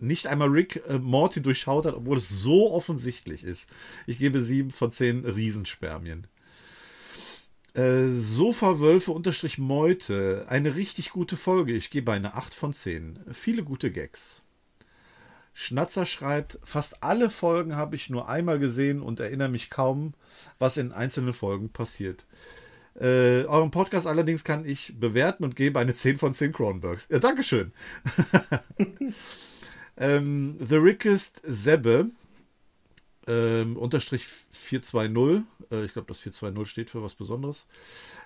nicht 0.00 0.26
einmal 0.26 0.48
Rick 0.48 0.82
äh, 0.88 0.98
Morty 0.98 1.40
durchschaut 1.40 1.86
hat, 1.86 1.94
obwohl 1.94 2.18
es 2.18 2.28
so 2.28 2.72
offensichtlich 2.72 3.44
ist. 3.44 3.70
Ich 4.08 4.18
gebe 4.18 4.40
sieben 4.40 4.70
von 4.70 4.90
zehn 4.90 5.24
Riesenspermien. 5.24 6.26
Äh, 7.74 8.08
Sofa-Wölfe 8.08 9.12
unterstrich 9.12 9.58
Meute. 9.58 10.44
Eine 10.48 10.74
richtig 10.74 11.10
gute 11.10 11.36
Folge. 11.36 11.74
Ich 11.74 11.90
gebe 11.90 12.10
eine 12.10 12.34
8 12.34 12.52
von 12.52 12.72
10. 12.72 13.20
Viele 13.32 13.62
gute 13.62 13.92
Gags. 13.92 14.42
Schnatzer 15.54 16.04
schreibt, 16.04 16.58
fast 16.64 17.04
alle 17.04 17.30
Folgen 17.30 17.76
habe 17.76 17.94
ich 17.94 18.10
nur 18.10 18.28
einmal 18.28 18.58
gesehen 18.58 19.02
und 19.02 19.20
erinnere 19.20 19.50
mich 19.50 19.70
kaum, 19.70 20.14
was 20.58 20.78
in 20.78 20.90
einzelnen 20.90 21.34
Folgen 21.34 21.68
passiert. 21.68 22.26
Äh, 23.00 23.44
euren 23.44 23.70
Podcast 23.70 24.06
allerdings 24.06 24.44
kann 24.44 24.66
ich 24.66 24.94
bewerten 24.98 25.44
und 25.44 25.56
gebe 25.56 25.78
eine 25.78 25.94
10 25.94 26.18
von 26.18 26.34
10 26.34 26.52
Cronenbergs. 26.52 27.08
Ja, 27.10 27.18
Dankeschön. 27.18 27.72
ähm, 29.96 30.56
The 30.58 30.76
Rickest 30.76 31.40
Sebbe 31.44 32.10
ähm, 33.26 33.76
unterstrich 33.76 34.26
420. 34.50 35.44
Äh, 35.70 35.84
ich 35.84 35.92
glaube, 35.92 36.08
das 36.08 36.20
420 36.20 36.70
steht 36.70 36.90
für 36.90 37.02
was 37.02 37.14
Besonderes. 37.14 37.66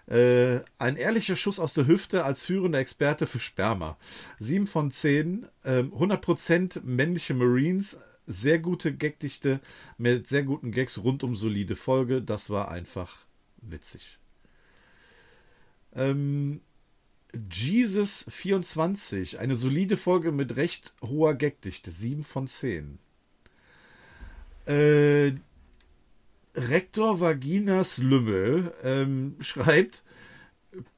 Äh, 0.06 0.60
ein 0.78 0.96
ehrlicher 0.96 1.36
Schuss 1.36 1.60
aus 1.60 1.74
der 1.74 1.86
Hüfte 1.86 2.24
als 2.24 2.42
führender 2.42 2.78
Experte 2.78 3.26
für 3.26 3.40
Sperma. 3.40 3.96
7 4.38 4.66
von 4.66 4.90
10. 4.90 5.46
Ähm, 5.64 5.92
100% 5.92 6.80
männliche 6.82 7.34
Marines. 7.34 7.98
Sehr 8.26 8.58
gute 8.58 8.92
Gagdichte 8.94 9.60
mit 9.98 10.26
sehr 10.26 10.42
guten 10.42 10.72
Gags 10.72 10.98
rund 10.98 11.22
um 11.22 11.36
solide 11.36 11.76
Folge. 11.76 12.22
Das 12.22 12.50
war 12.50 12.70
einfach 12.70 13.18
witzig. 13.62 14.18
Ähm, 15.96 16.60
Jesus 17.50 18.26
24. 18.28 19.38
Eine 19.38 19.56
solide 19.56 19.96
Folge 19.96 20.30
mit 20.32 20.56
recht 20.56 20.94
hoher 21.02 21.34
Gagdichte. 21.34 21.90
7 21.90 22.24
von 22.24 22.46
10. 22.46 22.98
Äh, 24.66 25.32
Rektor 26.54 27.20
Vaginas 27.20 27.98
Lümmel 27.98 28.72
ähm, 28.82 29.36
schreibt: 29.40 30.04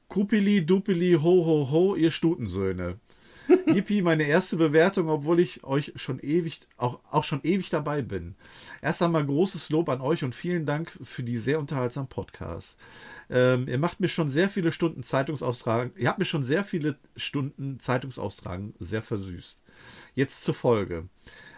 Kupili, 0.07 0.65
Dupili, 0.65 1.13
ho, 1.13 1.45
ho, 1.45 1.69
ho, 1.71 1.95
ihr 1.95 2.11
Stutensöhne. 2.11 2.99
Yippie, 3.65 4.01
meine 4.01 4.23
erste 4.23 4.57
Bewertung, 4.57 5.09
obwohl 5.09 5.39
ich 5.39 5.63
euch 5.63 5.93
schon 5.95 6.19
ewig, 6.19 6.61
auch, 6.77 6.99
auch 7.11 7.23
schon 7.23 7.41
ewig 7.43 7.69
dabei 7.69 8.01
bin. 8.01 8.35
Erst 8.81 9.01
einmal 9.01 9.25
großes 9.25 9.69
Lob 9.69 9.89
an 9.89 10.01
euch 10.01 10.23
und 10.23 10.35
vielen 10.35 10.65
Dank 10.65 10.97
für 11.03 11.23
die 11.23 11.37
sehr 11.37 11.59
unterhaltsamen 11.59 12.09
Podcasts. 12.09 12.77
Ähm, 13.29 13.67
ihr 13.67 13.77
macht 13.77 13.99
mir 13.99 14.09
schon 14.09 14.29
sehr 14.29 14.49
viele 14.49 14.71
Stunden 14.71 15.03
Zeitungsaustragen, 15.03 15.91
ihr 15.97 16.09
habt 16.09 16.19
mir 16.19 16.25
schon 16.25 16.43
sehr 16.43 16.63
viele 16.63 16.97
Stunden 17.15 17.79
Zeitungsaustragen 17.79 18.73
sehr 18.79 19.01
versüßt. 19.01 19.61
Jetzt 20.15 20.43
zur 20.43 20.53
Folge. 20.53 21.09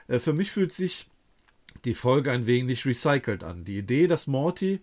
Äh, 0.07 0.19
für 0.19 0.33
mich 0.33 0.51
fühlt 0.51 0.73
sich 0.73 1.10
die 1.85 1.93
Folge 1.93 2.31
ein 2.31 2.47
wenig 2.47 2.85
recycelt 2.85 3.43
an. 3.43 3.63
Die 3.65 3.77
Idee, 3.77 4.07
dass 4.07 4.27
Morty 4.27 4.79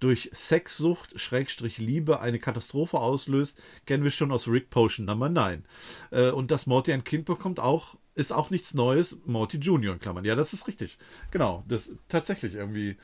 durch 0.00 0.30
Sexsucht, 0.34 1.18
Schrägstrich 1.18 1.78
Liebe 1.78 2.20
eine 2.20 2.38
Katastrophe 2.38 2.98
auslöst, 2.98 3.58
kennen 3.86 4.04
wir 4.04 4.10
schon 4.10 4.32
aus 4.32 4.48
Rick 4.48 4.70
Potion 4.70 5.06
Nummer 5.06 5.28
9. 5.28 5.64
Äh, 6.10 6.30
und 6.30 6.50
dass 6.50 6.66
Morty 6.66 6.92
ein 6.92 7.04
Kind 7.04 7.24
bekommt, 7.24 7.60
auch 7.60 7.96
ist 8.14 8.32
auch 8.32 8.50
nichts 8.50 8.74
Neues. 8.74 9.18
Morty 9.24 9.56
Junior 9.56 9.94
in 9.94 10.00
Klammern. 10.00 10.24
Ja, 10.24 10.34
das 10.34 10.52
ist 10.52 10.66
richtig. 10.68 10.98
Genau, 11.30 11.64
das 11.68 11.94
tatsächlich 12.08 12.54
irgendwie. 12.54 12.96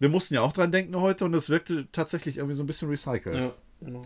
Wir 0.00 0.08
mussten 0.08 0.34
ja 0.34 0.42
auch 0.42 0.52
dran 0.52 0.72
denken 0.72 0.96
heute 1.00 1.24
und 1.24 1.34
es 1.34 1.48
wirkte 1.48 1.88
tatsächlich 1.92 2.36
irgendwie 2.38 2.54
so 2.54 2.62
ein 2.62 2.66
bisschen 2.66 2.88
recycelt. 2.88 3.36
Ja, 3.36 3.52
genau. 3.80 4.02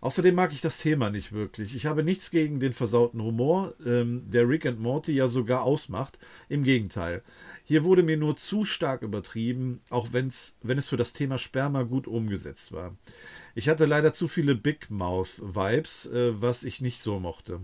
Außerdem 0.00 0.34
mag 0.34 0.52
ich 0.52 0.60
das 0.60 0.78
Thema 0.78 1.10
nicht 1.10 1.32
wirklich. 1.32 1.74
Ich 1.74 1.86
habe 1.86 2.04
nichts 2.04 2.30
gegen 2.30 2.60
den 2.60 2.72
versauten 2.72 3.20
Humor, 3.20 3.74
ähm, 3.84 4.22
der 4.30 4.48
Rick 4.48 4.64
and 4.64 4.78
Morty 4.78 5.12
ja 5.12 5.26
sogar 5.26 5.62
ausmacht. 5.62 6.20
Im 6.48 6.62
Gegenteil. 6.62 7.22
Hier 7.68 7.84
wurde 7.84 8.02
mir 8.02 8.16
nur 8.16 8.34
zu 8.34 8.64
stark 8.64 9.02
übertrieben, 9.02 9.82
auch 9.90 10.14
wenn's, 10.14 10.56
wenn 10.62 10.78
es 10.78 10.88
für 10.88 10.96
das 10.96 11.12
Thema 11.12 11.36
Sperma 11.36 11.82
gut 11.82 12.06
umgesetzt 12.06 12.72
war. 12.72 12.96
Ich 13.54 13.68
hatte 13.68 13.84
leider 13.84 14.14
zu 14.14 14.26
viele 14.26 14.54
Big 14.54 14.88
Mouth 14.88 15.38
Vibes, 15.42 16.06
äh, 16.06 16.40
was 16.40 16.64
ich 16.64 16.80
nicht 16.80 17.02
so 17.02 17.20
mochte. 17.20 17.60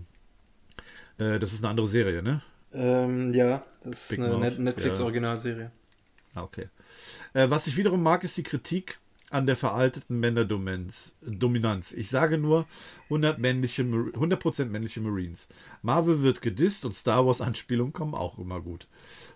Äh, 1.17 1.39
das 1.39 1.53
ist 1.53 1.63
eine 1.63 1.71
andere 1.71 1.87
Serie, 1.87 2.21
ne? 2.21 2.39
Ähm, 2.71 3.33
ja, 3.33 3.65
das 3.83 4.09
Big 4.09 4.19
ist 4.19 4.25
eine 4.25 4.51
Netflix-Originalserie. 4.51 5.63
Ja. 5.63 5.71
Ah, 6.35 6.43
okay. 6.43 6.69
Äh, 7.33 7.49
was 7.49 7.65
ich 7.65 7.75
wiederum 7.75 8.03
mag, 8.03 8.23
ist 8.23 8.37
die 8.37 8.43
Kritik 8.43 8.99
an 9.35 9.45
der 9.45 9.57
veralteten 9.57 10.19
Männerdominanz. 10.19 11.91
Ich 11.91 12.09
sage 12.09 12.37
nur 12.37 12.65
100%, 13.09 13.37
männliche, 13.37 13.83
100 13.83 14.59
männliche 14.71 15.01
Marines. 15.01 15.49
Marvel 15.81 16.23
wird 16.23 16.41
gedisst 16.41 16.85
und 16.85 16.93
Star 16.95 17.25
Wars-Anspielungen 17.25 17.93
kommen 17.93 18.15
auch 18.15 18.39
immer 18.39 18.61
gut. 18.61 18.87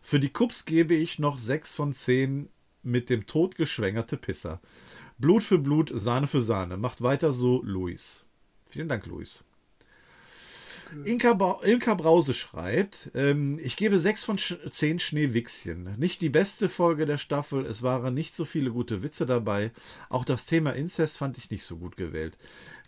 Für 0.02 0.20
die 0.20 0.30
Cups 0.30 0.66
gebe 0.66 0.96
ich 0.96 1.20
noch 1.20 1.38
6 1.38 1.76
von 1.76 1.94
10 1.94 2.48
mit 2.82 3.10
dem 3.10 3.26
Tod 3.26 3.56
geschwängerte 3.56 4.16
Pisser. 4.16 4.62
Blut 5.18 5.44
für 5.44 5.60
Blut, 5.60 5.92
Sahne 5.94 6.28
für 6.28 6.42
Sahne. 6.42 6.78
Macht 6.78 7.02
weiter 7.02 7.34
so, 7.34 7.62
Luis. 7.64 8.26
Vielen 8.66 8.88
Dank, 8.88 9.06
Luis. 9.06 9.44
Inka, 11.06 11.34
ba 11.34 11.60
Ilka 11.64 11.94
Brause 11.94 12.34
schreibt, 12.34 13.12
ähm, 13.14 13.60
ich 13.62 13.78
gebe 13.78 14.00
6 14.00 14.24
von 14.24 14.38
10 14.38 15.00
Schneewichschen. 15.00 15.96
Nicht 15.98 16.22
die 16.22 16.30
beste 16.30 16.70
Folge 16.70 17.06
der 17.06 17.18
Staffel, 17.18 17.66
es 17.66 17.84
waren 17.84 18.14
nicht 18.14 18.36
so 18.36 18.46
viele 18.46 18.72
gute 18.72 19.04
Witze 19.04 19.26
dabei. 19.26 19.72
Auch 20.10 20.26
das 20.26 20.46
Thema 20.46 20.72
Inzest 20.72 21.18
fand 21.18 21.38
ich 21.38 21.52
nicht 21.52 21.64
so 21.64 21.78
gut 21.78 21.98
gewählt. 21.98 22.38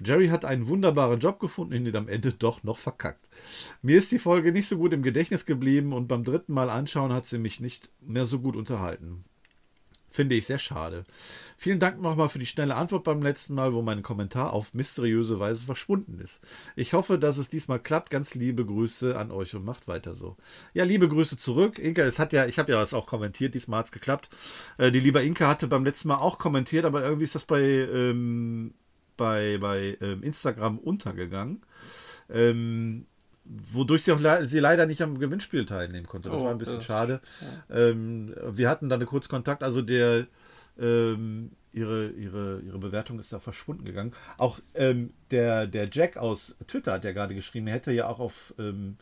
Jerry 0.03 0.29
hat 0.29 0.45
einen 0.45 0.67
wunderbaren 0.67 1.19
Job 1.19 1.39
gefunden 1.39 1.75
und 1.75 1.85
ihn 1.85 1.95
am 1.95 2.07
Ende 2.07 2.33
doch 2.33 2.63
noch 2.63 2.77
verkackt. 2.77 3.27
Mir 3.81 3.97
ist 3.97 4.11
die 4.11 4.19
Folge 4.19 4.51
nicht 4.51 4.67
so 4.67 4.77
gut 4.77 4.93
im 4.93 5.03
Gedächtnis 5.03 5.45
geblieben 5.45 5.93
und 5.93 6.07
beim 6.07 6.23
dritten 6.23 6.53
Mal 6.53 6.69
anschauen 6.69 7.13
hat 7.13 7.27
sie 7.27 7.37
mich 7.37 7.59
nicht 7.59 7.89
mehr 8.01 8.25
so 8.25 8.39
gut 8.39 8.55
unterhalten. 8.55 9.25
Finde 10.11 10.35
ich 10.35 10.45
sehr 10.45 10.59
schade. 10.59 11.05
Vielen 11.55 11.79
Dank 11.79 12.01
nochmal 12.01 12.27
für 12.27 12.37
die 12.37 12.45
schnelle 12.45 12.75
Antwort 12.75 13.05
beim 13.05 13.21
letzten 13.23 13.53
Mal, 13.53 13.73
wo 13.73 13.81
mein 13.81 14.03
Kommentar 14.03 14.51
auf 14.51 14.73
mysteriöse 14.73 15.39
Weise 15.39 15.63
verschwunden 15.63 16.19
ist. 16.19 16.41
Ich 16.75 16.91
hoffe, 16.91 17.17
dass 17.17 17.37
es 17.37 17.49
diesmal 17.49 17.79
klappt. 17.79 18.09
Ganz 18.09 18.35
liebe 18.35 18.65
Grüße 18.65 19.17
an 19.17 19.31
euch 19.31 19.55
und 19.55 19.63
macht 19.63 19.87
weiter 19.87 20.13
so. 20.13 20.35
Ja, 20.73 20.83
liebe 20.83 21.07
Grüße 21.07 21.37
zurück. 21.37 21.79
Inka, 21.79 22.01
es 22.01 22.19
hat 22.19 22.33
ja, 22.33 22.45
ich 22.45 22.59
habe 22.59 22.73
ja 22.73 22.81
das 22.81 22.93
auch 22.93 23.05
kommentiert, 23.05 23.55
diesmal 23.55 23.79
hat 23.79 23.85
es 23.85 23.91
geklappt. 23.93 24.29
Äh, 24.77 24.91
die 24.91 24.99
liebe 24.99 25.23
Inka 25.23 25.47
hatte 25.47 25.67
beim 25.67 25.85
letzten 25.85 26.09
Mal 26.09 26.17
auch 26.17 26.37
kommentiert, 26.37 26.83
aber 26.83 27.01
irgendwie 27.03 27.23
ist 27.23 27.35
das 27.35 27.45
bei, 27.45 27.61
ähm, 27.61 28.73
bei, 29.15 29.59
bei 29.59 29.97
ähm, 30.01 30.23
Instagram 30.23 30.77
untergegangen. 30.77 31.61
Ähm, 32.29 33.05
wodurch 33.73 34.03
sie 34.03 34.11
auch 34.11 34.19
le 34.19 34.47
sie 34.47 34.59
leider 34.59 34.85
nicht 34.85 35.01
am 35.01 35.19
Gewinnspiel 35.19 35.65
teilnehmen 35.65 36.07
konnte. 36.07 36.29
Das 36.29 36.39
oh, 36.39 36.45
war 36.45 36.51
ein 36.51 36.57
bisschen 36.57 36.79
äh, 36.79 36.83
schade. 36.83 37.21
Ja. 37.69 37.87
Ähm, 37.89 38.33
wir 38.47 38.69
hatten 38.69 38.89
dann 38.89 39.05
kurz 39.05 39.27
Kontakt, 39.27 39.63
also 39.63 39.81
der 39.81 40.27
ähm, 40.79 41.51
ihre, 41.73 42.09
ihre, 42.09 42.61
ihre 42.61 42.79
Bewertung 42.79 43.19
ist 43.19 43.33
da 43.33 43.39
verschwunden 43.39 43.85
gegangen. 43.85 44.13
Auch 44.37 44.59
ähm, 44.73 45.13
der, 45.31 45.67
der 45.67 45.89
Jack 45.91 46.17
aus 46.17 46.57
Twitter 46.67 46.93
hat 46.93 47.03
ja 47.03 47.11
gerade 47.11 47.35
geschrieben, 47.35 47.67
er 47.67 47.75
hätte 47.75 47.91
ja 47.91 48.07
auch 48.07 48.19
auf 48.19 48.53
ähm, 48.57 48.97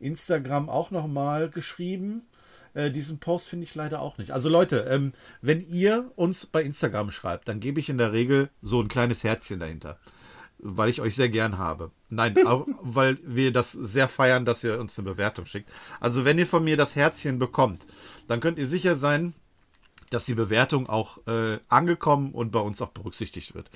Instagram 0.00 0.68
auch 0.68 0.90
nochmal 0.90 1.48
geschrieben. 1.48 2.22
Äh, 2.74 2.90
diesen 2.90 3.18
Post 3.18 3.48
finde 3.48 3.64
ich 3.64 3.74
leider 3.74 4.00
auch 4.00 4.18
nicht. 4.18 4.32
Also 4.32 4.48
Leute, 4.48 4.86
ähm, 4.90 5.12
wenn 5.42 5.60
ihr 5.60 6.10
uns 6.16 6.46
bei 6.46 6.62
Instagram 6.62 7.10
schreibt, 7.10 7.48
dann 7.48 7.60
gebe 7.60 7.80
ich 7.80 7.88
in 7.88 7.98
der 7.98 8.12
Regel 8.12 8.50
so 8.62 8.80
ein 8.80 8.88
kleines 8.88 9.24
Herzchen 9.24 9.60
dahinter 9.60 9.98
weil 10.58 10.88
ich 10.88 11.00
euch 11.00 11.14
sehr 11.14 11.28
gern 11.28 11.58
habe. 11.58 11.90
Nein, 12.10 12.36
auch 12.46 12.66
weil 12.82 13.18
wir 13.24 13.52
das 13.52 13.72
sehr 13.72 14.08
feiern, 14.08 14.44
dass 14.44 14.64
ihr 14.64 14.78
uns 14.80 14.98
eine 14.98 15.10
Bewertung 15.10 15.46
schickt. 15.46 15.70
Also 16.00 16.24
wenn 16.24 16.38
ihr 16.38 16.46
von 16.46 16.64
mir 16.64 16.76
das 16.76 16.96
Herzchen 16.96 17.38
bekommt, 17.38 17.86
dann 18.26 18.40
könnt 18.40 18.58
ihr 18.58 18.66
sicher 18.66 18.94
sein, 18.94 19.34
dass 20.10 20.24
die 20.24 20.34
Bewertung 20.34 20.88
auch 20.88 21.26
äh, 21.26 21.58
angekommen 21.68 22.32
und 22.32 22.50
bei 22.50 22.60
uns 22.60 22.80
auch 22.80 22.90
berücksichtigt 22.90 23.54
wird. 23.54 23.70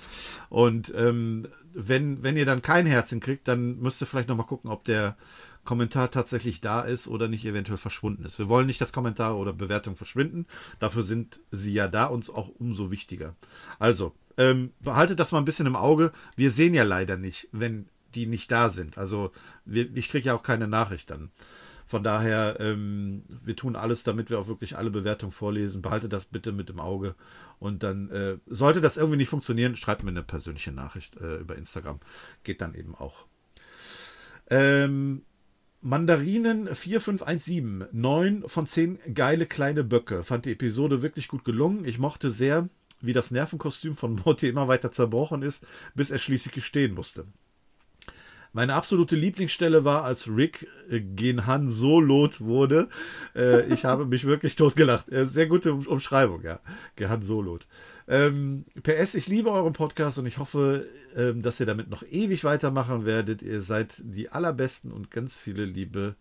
Und 0.48 0.92
ähm, 0.96 1.48
wenn, 1.74 2.22
wenn 2.22 2.36
ihr 2.36 2.46
dann 2.46 2.62
kein 2.62 2.86
Herzchen 2.86 3.20
kriegt, 3.20 3.48
dann 3.48 3.78
müsst 3.78 4.00
ihr 4.02 4.06
vielleicht 4.06 4.28
nochmal 4.28 4.46
gucken, 4.46 4.70
ob 4.70 4.84
der 4.84 5.16
Kommentar 5.64 6.10
tatsächlich 6.10 6.60
da 6.60 6.80
ist 6.80 7.06
oder 7.06 7.28
nicht 7.28 7.44
eventuell 7.44 7.78
verschwunden 7.78 8.24
ist. 8.24 8.38
Wir 8.38 8.48
wollen 8.48 8.66
nicht, 8.66 8.80
dass 8.80 8.92
Kommentare 8.92 9.36
oder 9.36 9.52
Bewertungen 9.52 9.96
verschwinden. 9.96 10.46
Dafür 10.80 11.02
sind 11.02 11.38
sie 11.52 11.72
ja 11.72 11.86
da, 11.86 12.06
uns 12.06 12.30
auch 12.30 12.48
umso 12.58 12.90
wichtiger. 12.90 13.36
Also, 13.78 14.12
ähm, 14.36 14.72
behaltet 14.80 15.20
das 15.20 15.32
mal 15.32 15.38
ein 15.38 15.44
bisschen 15.44 15.66
im 15.66 15.76
Auge. 15.76 16.12
Wir 16.36 16.50
sehen 16.50 16.74
ja 16.74 16.84
leider 16.84 17.16
nicht, 17.16 17.48
wenn 17.52 17.88
die 18.14 18.26
nicht 18.26 18.50
da 18.50 18.68
sind. 18.68 18.98
Also 18.98 19.32
wir, 19.64 19.94
ich 19.96 20.08
kriege 20.08 20.26
ja 20.26 20.34
auch 20.34 20.42
keine 20.42 20.68
Nachricht 20.68 21.10
dann. 21.10 21.30
Von 21.86 22.02
daher, 22.02 22.56
ähm, 22.58 23.24
wir 23.44 23.54
tun 23.54 23.76
alles, 23.76 24.02
damit 24.02 24.30
wir 24.30 24.38
auch 24.38 24.46
wirklich 24.46 24.78
alle 24.78 24.90
Bewertungen 24.90 25.32
vorlesen. 25.32 25.82
Behaltet 25.82 26.12
das 26.12 26.24
bitte 26.24 26.52
mit 26.52 26.70
im 26.70 26.80
Auge. 26.80 27.14
Und 27.58 27.82
dann 27.82 28.10
äh, 28.10 28.38
sollte 28.46 28.80
das 28.80 28.96
irgendwie 28.96 29.18
nicht 29.18 29.28
funktionieren, 29.28 29.76
schreibt 29.76 30.02
mir 30.02 30.10
eine 30.10 30.22
persönliche 30.22 30.72
Nachricht 30.72 31.16
äh, 31.16 31.36
über 31.36 31.56
Instagram. 31.56 32.00
Geht 32.44 32.60
dann 32.60 32.74
eben 32.74 32.94
auch. 32.94 33.26
Ähm, 34.48 35.22
Mandarinen 35.82 36.72
4517, 36.74 37.86
9 37.92 38.44
von 38.46 38.66
10 38.66 38.98
geile 39.14 39.46
kleine 39.46 39.82
Böcke. 39.82 40.22
Fand 40.22 40.46
die 40.46 40.52
Episode 40.52 41.02
wirklich 41.02 41.28
gut 41.28 41.44
gelungen. 41.44 41.84
Ich 41.84 41.98
mochte 41.98 42.30
sehr, 42.30 42.68
wie 43.02 43.12
das 43.12 43.30
Nervenkostüm 43.30 43.96
von 43.96 44.14
Morty 44.24 44.48
immer 44.48 44.68
weiter 44.68 44.92
zerbrochen 44.92 45.42
ist, 45.42 45.66
bis 45.94 46.10
er 46.10 46.18
schließlich 46.18 46.54
gestehen 46.54 46.94
musste. 46.94 47.26
Meine 48.54 48.74
absolute 48.74 49.16
Lieblingsstelle 49.16 49.86
war, 49.86 50.04
als 50.04 50.28
Rick 50.28 50.68
äh, 50.90 51.00
gen 51.00 51.46
Han 51.46 51.68
Solot 51.68 52.42
wurde. 52.42 52.88
Äh, 53.34 53.72
ich 53.72 53.84
habe 53.86 54.04
mich 54.04 54.26
wirklich 54.26 54.56
totgelacht. 54.56 55.10
Äh, 55.10 55.26
sehr 55.26 55.46
gute 55.46 55.72
Umschreibung, 55.72 56.42
ja. 56.42 56.60
Gehan 56.96 57.22
Solot. 57.22 57.66
Ähm, 58.08 58.66
PS, 58.82 59.14
ich 59.14 59.26
liebe 59.26 59.50
euren 59.50 59.72
Podcast 59.72 60.18
und 60.18 60.26
ich 60.26 60.36
hoffe, 60.36 60.86
ähm, 61.16 61.40
dass 61.40 61.60
ihr 61.60 61.66
damit 61.66 61.88
noch 61.88 62.02
ewig 62.02 62.44
weitermachen 62.44 63.06
werdet. 63.06 63.40
Ihr 63.40 63.62
seid 63.62 64.02
die 64.04 64.28
allerbesten 64.28 64.92
und 64.92 65.10
ganz 65.10 65.38
viele 65.38 65.64
Liebe 65.64 66.16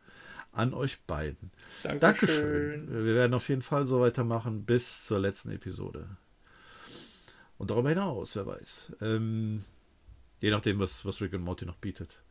an 0.54 0.74
euch 0.74 1.02
beiden. 1.02 1.52
Dankeschön. 1.84 2.00
Dankeschön. 2.00 3.06
Wir 3.06 3.16
werden 3.16 3.34
auf 3.34 3.50
jeden 3.50 3.62
Fall 3.62 3.86
so 3.88 4.00
weitermachen 4.00 4.64
bis 4.64 5.06
zur 5.06 5.20
letzten 5.20 5.52
Episode. 5.52 6.08
Und 7.62 7.70
darüber 7.70 7.90
hinaus, 7.90 8.36
wer 8.36 8.48
weiß. 8.48 8.94
Ähm, 9.02 9.64
je 10.40 10.50
nachdem, 10.50 10.80
was, 10.80 11.06
was 11.06 11.22
Rick 11.22 11.34
und 11.34 11.44
Morty 11.44 11.68
noch 11.68 11.76
bietet. 11.76 12.24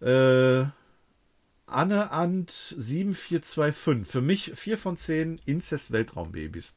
Äh, 0.00 0.64
Anne 1.66 2.10
Ant 2.10 2.50
7425. 2.50 4.10
Für 4.10 4.20
mich 4.20 4.50
4 4.56 4.76
von 4.76 4.96
10 4.96 5.40
Inzest-Weltraumbabys. 5.46 6.74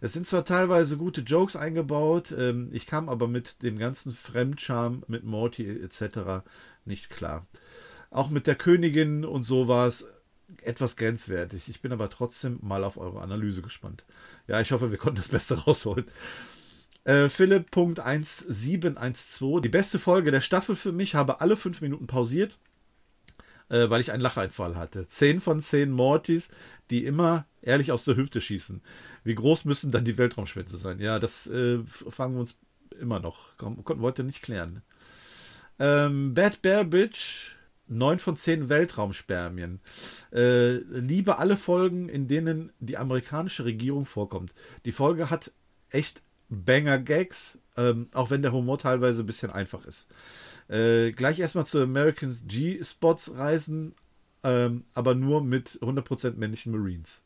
Es 0.00 0.14
sind 0.14 0.26
zwar 0.26 0.44
teilweise 0.44 0.96
gute 0.96 1.20
Jokes 1.20 1.54
eingebaut, 1.54 2.34
ähm, 2.36 2.70
ich 2.72 2.88
kam 2.88 3.08
aber 3.08 3.28
mit 3.28 3.62
dem 3.62 3.78
ganzen 3.78 4.10
Fremdscham 4.10 5.04
mit 5.06 5.22
Morty 5.22 5.80
etc. 5.80 6.44
nicht 6.86 7.08
klar. 7.10 7.46
Auch 8.10 8.30
mit 8.30 8.48
der 8.48 8.56
Königin 8.56 9.24
und 9.24 9.44
so 9.44 9.68
war 9.68 9.86
es 9.86 10.08
etwas 10.60 10.96
grenzwertig. 10.96 11.68
Ich 11.68 11.80
bin 11.82 11.92
aber 11.92 12.10
trotzdem 12.10 12.58
mal 12.62 12.82
auf 12.82 12.96
eure 12.96 13.20
Analyse 13.20 13.62
gespannt. 13.62 14.04
Ja, 14.48 14.60
ich 14.60 14.72
hoffe, 14.72 14.90
wir 14.90 14.98
konnten 14.98 15.18
das 15.18 15.28
Beste 15.28 15.54
rausholen. 15.64 16.06
Äh, 17.06 17.28
Philipp.1712. 17.28 19.60
Die 19.60 19.68
beste 19.68 19.98
Folge 20.00 20.32
der 20.32 20.40
Staffel 20.40 20.74
für 20.74 20.90
mich. 20.90 21.14
Habe 21.14 21.40
alle 21.40 21.56
fünf 21.56 21.80
Minuten 21.80 22.08
pausiert, 22.08 22.58
äh, 23.68 23.88
weil 23.88 24.00
ich 24.00 24.10
einen 24.10 24.22
Lacheinfall 24.22 24.74
hatte. 24.74 25.06
Zehn 25.06 25.40
von 25.40 25.62
zehn 25.62 25.92
Mortys, 25.92 26.50
die 26.90 27.04
immer 27.04 27.46
ehrlich 27.62 27.92
aus 27.92 28.04
der 28.04 28.16
Hüfte 28.16 28.40
schießen. 28.40 28.82
Wie 29.22 29.36
groß 29.36 29.66
müssen 29.66 29.92
dann 29.92 30.04
die 30.04 30.18
Weltraumschwänze 30.18 30.78
sein? 30.78 30.98
Ja, 30.98 31.20
das 31.20 31.46
äh, 31.46 31.78
fragen 31.84 32.34
wir 32.34 32.40
uns 32.40 32.56
immer 32.98 33.20
noch. 33.20 33.56
Komm, 33.56 33.84
konnten 33.84 34.02
wir 34.02 34.08
heute 34.08 34.24
nicht 34.24 34.42
klären. 34.42 34.82
Ähm, 35.78 36.34
Bad 36.34 36.60
Bear 36.60 36.82
Bitch. 36.82 37.52
9 37.88 38.18
von 38.18 38.36
10 38.36 38.68
Weltraumspermien. 38.68 39.78
Äh, 40.32 40.78
liebe 40.78 41.38
alle 41.38 41.56
Folgen, 41.56 42.08
in 42.08 42.26
denen 42.26 42.72
die 42.80 42.96
amerikanische 42.96 43.64
Regierung 43.64 44.06
vorkommt. 44.06 44.52
Die 44.84 44.90
Folge 44.90 45.30
hat 45.30 45.52
echt 45.90 46.24
Banger-Gags, 46.48 47.58
ähm, 47.76 48.08
auch 48.12 48.30
wenn 48.30 48.42
der 48.42 48.52
Humor 48.52 48.78
teilweise 48.78 49.22
ein 49.22 49.26
bisschen 49.26 49.50
einfach 49.50 49.84
ist. 49.86 50.08
Äh, 50.68 51.12
gleich 51.12 51.38
erstmal 51.38 51.66
zu 51.66 51.82
Americans 51.82 52.44
G-Spots 52.46 53.34
reisen, 53.36 53.94
ähm, 54.42 54.84
aber 54.94 55.14
nur 55.14 55.42
mit 55.42 55.78
100% 55.82 56.38
männlichen 56.38 56.72
Marines. 56.72 57.22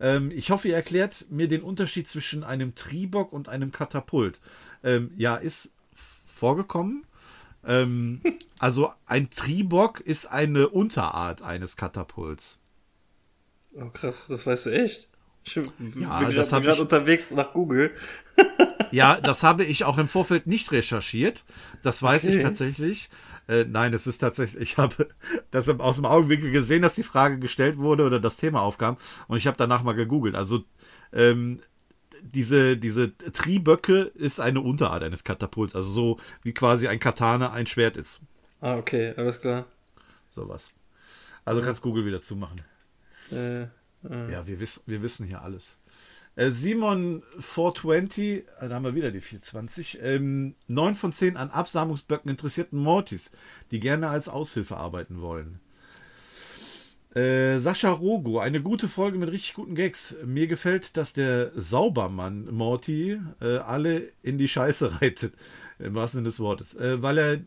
Ähm, 0.00 0.30
ich 0.32 0.50
hoffe, 0.50 0.68
ihr 0.68 0.74
erklärt 0.76 1.26
mir 1.30 1.48
den 1.48 1.62
Unterschied 1.62 2.08
zwischen 2.08 2.44
einem 2.44 2.74
Triebock 2.74 3.32
und 3.32 3.48
einem 3.48 3.72
Katapult. 3.72 4.40
Ähm, 4.82 5.12
ja, 5.16 5.36
ist 5.36 5.72
vorgekommen. 5.94 7.04
Ähm, 7.66 8.22
also 8.58 8.92
ein 9.06 9.30
Triebock 9.30 10.00
ist 10.00 10.26
eine 10.26 10.68
Unterart 10.68 11.42
eines 11.42 11.76
Katapults. 11.76 12.58
Oh 13.74 13.88
krass, 13.90 14.26
das 14.28 14.46
weißt 14.46 14.66
du 14.66 14.70
echt? 14.70 15.08
Ich 15.44 15.54
Ja, 15.54 16.20
bin 16.20 16.60
gerade 16.62 16.82
unterwegs 16.82 17.32
nach 17.32 17.52
Google. 17.52 17.90
Ja, 18.90 19.20
das 19.20 19.42
habe 19.42 19.64
ich 19.64 19.84
auch 19.84 19.98
im 19.98 20.08
Vorfeld 20.08 20.46
nicht 20.46 20.72
recherchiert. 20.72 21.44
Das 21.82 22.02
weiß 22.02 22.24
ich 22.24 22.36
Okay. 22.36 22.42
tatsächlich. 22.42 23.10
Äh, 23.48 23.64
nein, 23.64 23.92
es 23.94 24.06
ist 24.06 24.18
tatsächlich, 24.18 24.60
ich 24.62 24.76
habe 24.78 25.08
das 25.50 25.68
aus 25.68 25.96
dem 25.96 26.04
Augenwinkel 26.04 26.50
gesehen, 26.50 26.82
dass 26.82 26.94
die 26.94 27.02
Frage 27.02 27.38
gestellt 27.38 27.78
wurde 27.78 28.04
oder 28.04 28.20
das 28.20 28.36
Thema 28.36 28.62
aufkam 28.62 28.96
und 29.28 29.36
ich 29.36 29.46
habe 29.46 29.56
danach 29.56 29.82
mal 29.82 29.94
gegoogelt. 29.94 30.34
Also 30.36 30.64
ähm, 31.12 31.60
diese, 32.22 32.76
diese 32.76 33.16
Triböcke 33.16 34.12
ist 34.14 34.38
eine 34.40 34.60
Unterart 34.60 35.02
eines 35.02 35.24
Katapults, 35.24 35.74
also 35.74 35.90
so 35.90 36.20
wie 36.42 36.54
quasi 36.54 36.86
ein 36.88 37.00
Katana 37.00 37.52
ein 37.52 37.66
Schwert 37.66 37.96
ist. 37.96 38.20
Ah, 38.60 38.76
okay, 38.76 39.12
alles 39.16 39.40
klar. 39.40 39.66
Sowas. 40.30 40.72
Also 41.44 41.60
kannst 41.62 41.82
Google 41.82 42.06
wieder 42.06 42.22
zumachen. 42.22 42.60
Äh, 43.32 43.66
Ja, 44.30 44.46
wir 44.46 44.60
wissen, 44.60 44.82
wir 44.86 45.02
wissen 45.02 45.26
hier 45.26 45.42
alles. 45.42 45.78
Äh, 46.34 46.50
Simon 46.50 47.22
420, 47.38 48.44
äh, 48.60 48.68
da 48.68 48.76
haben 48.76 48.84
wir 48.84 48.94
wieder 48.94 49.10
die 49.10 49.20
420. 49.20 49.98
Ähm, 50.02 50.54
9 50.68 50.94
von 50.94 51.12
10 51.12 51.36
an 51.36 51.50
Absamungsböcken 51.50 52.30
interessierten 52.30 52.78
Mortis, 52.78 53.30
die 53.70 53.80
gerne 53.80 54.08
als 54.08 54.28
Aushilfe 54.28 54.76
arbeiten 54.76 55.20
wollen. 55.20 55.60
Äh, 57.14 57.58
Sascha 57.58 57.90
Rogo, 57.90 58.38
eine 58.38 58.62
gute 58.62 58.88
Folge 58.88 59.18
mit 59.18 59.30
richtig 59.30 59.52
guten 59.52 59.74
Gags. 59.74 60.16
Mir 60.24 60.46
gefällt, 60.46 60.96
dass 60.96 61.12
der 61.12 61.52
Saubermann 61.54 62.46
Morty 62.50 63.20
äh, 63.42 63.58
alle 63.58 64.08
in 64.22 64.38
die 64.38 64.48
Scheiße 64.48 65.02
reitet, 65.02 65.34
im 65.78 65.94
wahrsten 65.94 66.18
Sinne 66.18 66.28
des 66.28 66.40
Wortes, 66.40 66.74
äh, 66.74 67.02
weil 67.02 67.18
er 67.18 67.40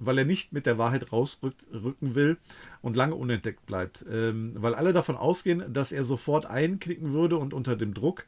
weil 0.00 0.18
er 0.18 0.24
nicht 0.24 0.52
mit 0.52 0.66
der 0.66 0.78
Wahrheit 0.78 1.12
rausrücken 1.12 2.14
will 2.14 2.38
und 2.82 2.96
lange 2.96 3.14
unentdeckt 3.14 3.66
bleibt. 3.66 4.04
Ähm, 4.10 4.54
weil 4.56 4.74
alle 4.74 4.92
davon 4.92 5.16
ausgehen, 5.16 5.72
dass 5.72 5.92
er 5.92 6.04
sofort 6.04 6.46
einknicken 6.46 7.12
würde 7.12 7.36
und 7.36 7.54
unter 7.54 7.76
dem 7.76 7.94
Druck 7.94 8.24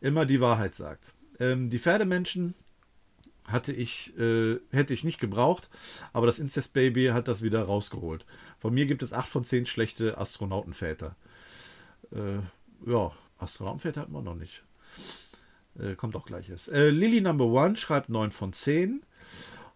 immer 0.00 0.24
die 0.24 0.40
Wahrheit 0.40 0.74
sagt. 0.74 1.12
Ähm, 1.40 1.68
die 1.70 1.78
Pferdemenschen 1.78 2.54
hatte 3.44 3.72
ich, 3.72 4.16
äh, 4.18 4.58
hätte 4.70 4.94
ich 4.94 5.04
nicht 5.04 5.20
gebraucht, 5.20 5.70
aber 6.12 6.26
das 6.26 6.38
Incest 6.38 6.72
Baby 6.72 7.06
hat 7.06 7.28
das 7.28 7.42
wieder 7.42 7.62
rausgeholt. 7.62 8.24
Von 8.58 8.74
mir 8.74 8.86
gibt 8.86 9.02
es 9.02 9.12
8 9.12 9.28
von 9.28 9.44
10 9.44 9.66
schlechte 9.66 10.18
Astronautenväter. 10.18 11.16
Äh, 12.12 12.40
ja, 12.90 13.12
Astronautenväter 13.38 14.02
hatten 14.02 14.12
wir 14.12 14.22
noch 14.22 14.34
nicht. 14.34 14.62
Äh, 15.78 15.94
kommt 15.94 16.14
auch 16.14 16.26
gleiches. 16.26 16.68
Äh, 16.68 16.90
Lily 16.90 17.20
Number 17.20 17.46
One 17.46 17.76
schreibt 17.76 18.08
9 18.08 18.30
von 18.30 18.52
10. 18.52 19.02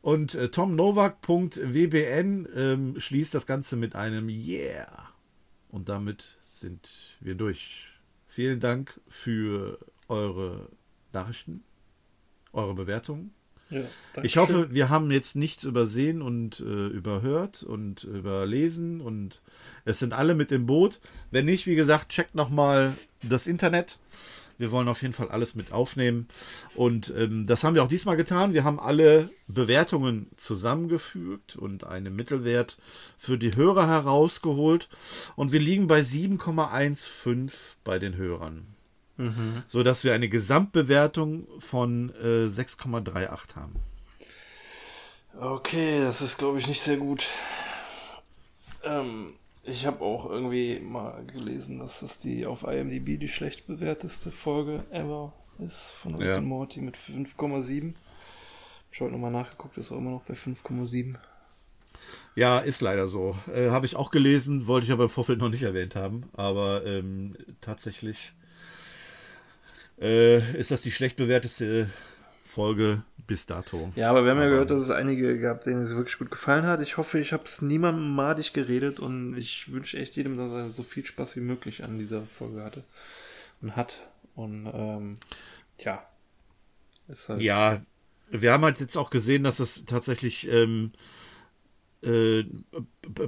Und 0.03 0.35
äh, 0.35 0.51
Tom 0.51 0.75
Novak.wbn 0.75 2.49
ähm, 2.55 3.01
schließt 3.01 3.35
das 3.35 3.47
Ganze 3.47 3.77
mit 3.77 3.95
einem 3.95 4.29
Yeah. 4.29 5.11
Und 5.69 5.89
damit 5.89 6.37
sind 6.49 7.17
wir 7.21 7.37
durch. 7.37 8.01
Vielen 8.27 8.59
Dank 8.59 9.01
für 9.09 9.79
eure 10.09 10.69
Nachrichten, 11.13 11.63
eure 12.53 12.75
Bewertungen. 12.75 13.33
Ja, 13.73 14.23
Ich 14.23 14.37
hoffe, 14.37 14.69
wir 14.73 14.89
haben 14.89 15.11
jetzt 15.11 15.37
nichts 15.37 15.65
übersehen 15.65 16.23
und 16.23 16.61
äh, 16.61 16.87
überhört 16.87 17.63
und 17.63 18.05
überlesen 18.05 19.01
und 19.01 19.41
es 19.85 19.99
sind 19.99 20.13
alle 20.13 20.35
mit 20.35 20.53
im 20.53 20.67
Boot. 20.67 21.01
Wenn 21.31 21.47
nicht, 21.47 21.67
wie 21.67 21.75
gesagt, 21.75 22.11
checkt 22.11 22.35
nochmal 22.35 22.95
das 23.23 23.47
Internet. 23.47 23.99
Wir 24.59 24.71
wollen 24.71 24.89
auf 24.89 25.03
jeden 25.03 25.15
Fall 25.15 25.29
alles 25.29 25.55
mit 25.55 25.73
aufnehmen. 25.73 26.29
Und 26.75 27.13
ähm, 27.17 27.47
das 27.47 27.65
haben 27.65 27.75
wir 27.75 27.83
auch 27.83 27.89
diesmal 27.89 28.17
getan. 28.17 28.53
Wir 28.53 28.65
haben 28.65 28.79
alle 28.79 29.31
Bewertungen 29.49 30.29
zusammengefügt 30.37 31.57
und 31.57 31.85
einen 31.85 32.15
Mittelwert 32.15 32.79
für 33.19 33.39
die 33.39 33.57
Hörer 33.57 33.89
herausgeholt. 33.89 34.89
Und 35.35 35.51
wir 35.53 35.61
liegen 35.61 35.87
bei 35.89 36.01
7,15 36.01 37.53
bei 37.83 37.99
den 37.99 38.17
Hörern. 38.17 38.67
So 39.69 39.83
dass 39.83 40.05
wir 40.05 40.15
eine 40.15 40.29
Gesamtbewertung 40.29 41.47
von 41.59 42.11
äh, 42.23 42.47
6,38 42.47 43.55
haben. 43.57 43.77
Okay, 45.39 46.01
das 46.01 46.21
ist, 46.21 46.39
glaube 46.39 46.59
ich, 46.59 46.67
nicht 46.67 46.81
sehr 46.83 46.97
gut. 46.97 47.27
Ähm, 48.85 49.35
ich 49.65 49.87
habe 49.87 50.03
auch 50.05 50.29
irgendwie 50.29 50.81
mal 50.81 51.25
gelesen, 51.27 51.79
dass 51.79 52.01
das 52.01 52.19
die 52.19 52.47
auf 52.47 52.65
IMDb 52.65 53.19
die 53.19 53.29
schlecht 53.29 53.67
bewerteste 53.67 54.31
Folge 54.31 54.85
ever 54.91 55.33
ist 55.59 55.91
von 55.93 56.17
Rick 56.17 56.27
Ja. 56.29 56.37
and 56.39 56.47
Morty 56.47 56.81
mit 56.81 56.97
5,7. 56.97 57.95
Ich 58.91 58.99
habe 59.01 59.07
heute 59.11 59.13
nochmal 59.13 59.31
nachgeguckt, 59.31 59.77
ist 59.79 59.93
auch 59.93 59.99
immer 59.99 60.11
noch 60.11 60.23
bei 60.25 60.35
5,7. 60.35 61.15
Ja, 62.35 62.59
ist 62.59 62.81
leider 62.81 63.07
so. 63.07 63.37
Äh, 63.55 63.71
Habe 63.71 63.87
ich 63.87 63.95
auch 63.97 64.11
gelesen, 64.11 64.67
wollte 64.67 64.87
ich 64.87 64.93
aber 64.93 65.05
im 65.05 65.11
Vorfeld 65.11 65.39
noch 65.39 65.49
nicht 65.51 65.63
erwähnt 65.63 65.95
haben. 65.95 66.25
Aber 66.33 66.85
ähm, 66.85 67.37
tatsächlich 67.61 68.33
äh, 70.03 70.59
ist 70.59 70.71
das 70.71 70.83
die 70.83 70.91
schlecht 70.93 71.17
bewertete 71.17 71.89
Folge 72.45 73.03
bis 73.27 73.47
dato. 73.47 73.91
Ja, 73.97 74.11
aber 74.11 74.25
wir 74.25 74.33
haben 74.33 74.39
ja 74.39 74.45
Aber- 74.45 74.51
gehört, 74.53 74.71
dass 74.71 74.81
es 74.81 74.91
einige 74.91 75.39
gab, 75.41 75.63
denen 75.63 75.81
es 75.83 75.95
wirklich 75.95 76.19
gut 76.19 76.31
gefallen 76.31 76.67
hat. 76.67 76.83
Ich 76.83 76.97
hoffe, 76.97 77.19
ich 77.19 77.33
habe 77.33 77.45
es 77.45 77.63
niemandem 77.63 78.15
madig 78.15 78.53
geredet 78.53 79.01
und 79.01 79.39
ich 79.39 79.73
wünsche 79.73 79.97
echt 79.99 80.17
jedem, 80.17 80.37
dass 80.37 80.51
er 80.51 80.71
so 80.71 80.83
viel 80.83 81.07
Spaß 81.07 81.37
wie 81.37 81.41
möglich 81.41 81.85
an 81.85 81.99
dieser 81.99 82.23
Folge 82.23 82.63
hatte 82.65 82.85
und 83.63 83.77
hat. 83.77 83.99
Und 84.35 84.67
ähm, 84.67 85.19
ja, 85.79 86.05
ist 87.09 87.29
halt. 87.29 87.41
Ja, 87.41 87.81
wir 88.31 88.53
haben 88.53 88.65
halt 88.65 88.81
jetzt 88.81 88.97
auch 88.97 89.11
gesehen, 89.11 89.45
dass 89.45 89.59
das 89.59 89.85
tatsächlich 89.85 90.49
ähm, 90.49 90.93
äh, 92.03 92.45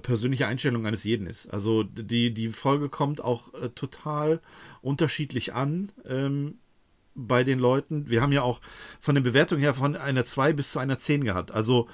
persönliche 0.03 0.47
Einstellung 0.47 0.87
eines 0.87 1.05
jeden 1.05 1.27
ist. 1.27 1.47
Also 1.49 1.83
die, 1.85 2.35
die 2.35 2.49
Folge 2.49 2.89
kommt 2.89 3.21
auch 3.23 3.55
äh, 3.55 3.69
total 3.69 4.41
unterschiedlich 4.83 5.55
an 5.55 5.93
ähm, 6.07 6.59
bei 7.15 7.45
den 7.45 7.59
Leuten. 7.59 8.09
Wir 8.09 8.23
haben 8.23 8.33
ja 8.33 8.43
auch 8.43 8.61
von 9.01 9.15
den 9.15 9.25
Bewertungen 9.25 9.63
her 9.63 9.75
von 9.75 9.97
einer 9.97 10.25
2 10.25 10.53
bis 10.53 10.73
zu 10.73 10.79
einer 10.79 10.99
10 10.99 11.25
gehabt. 11.25 11.51
Also 11.53 11.89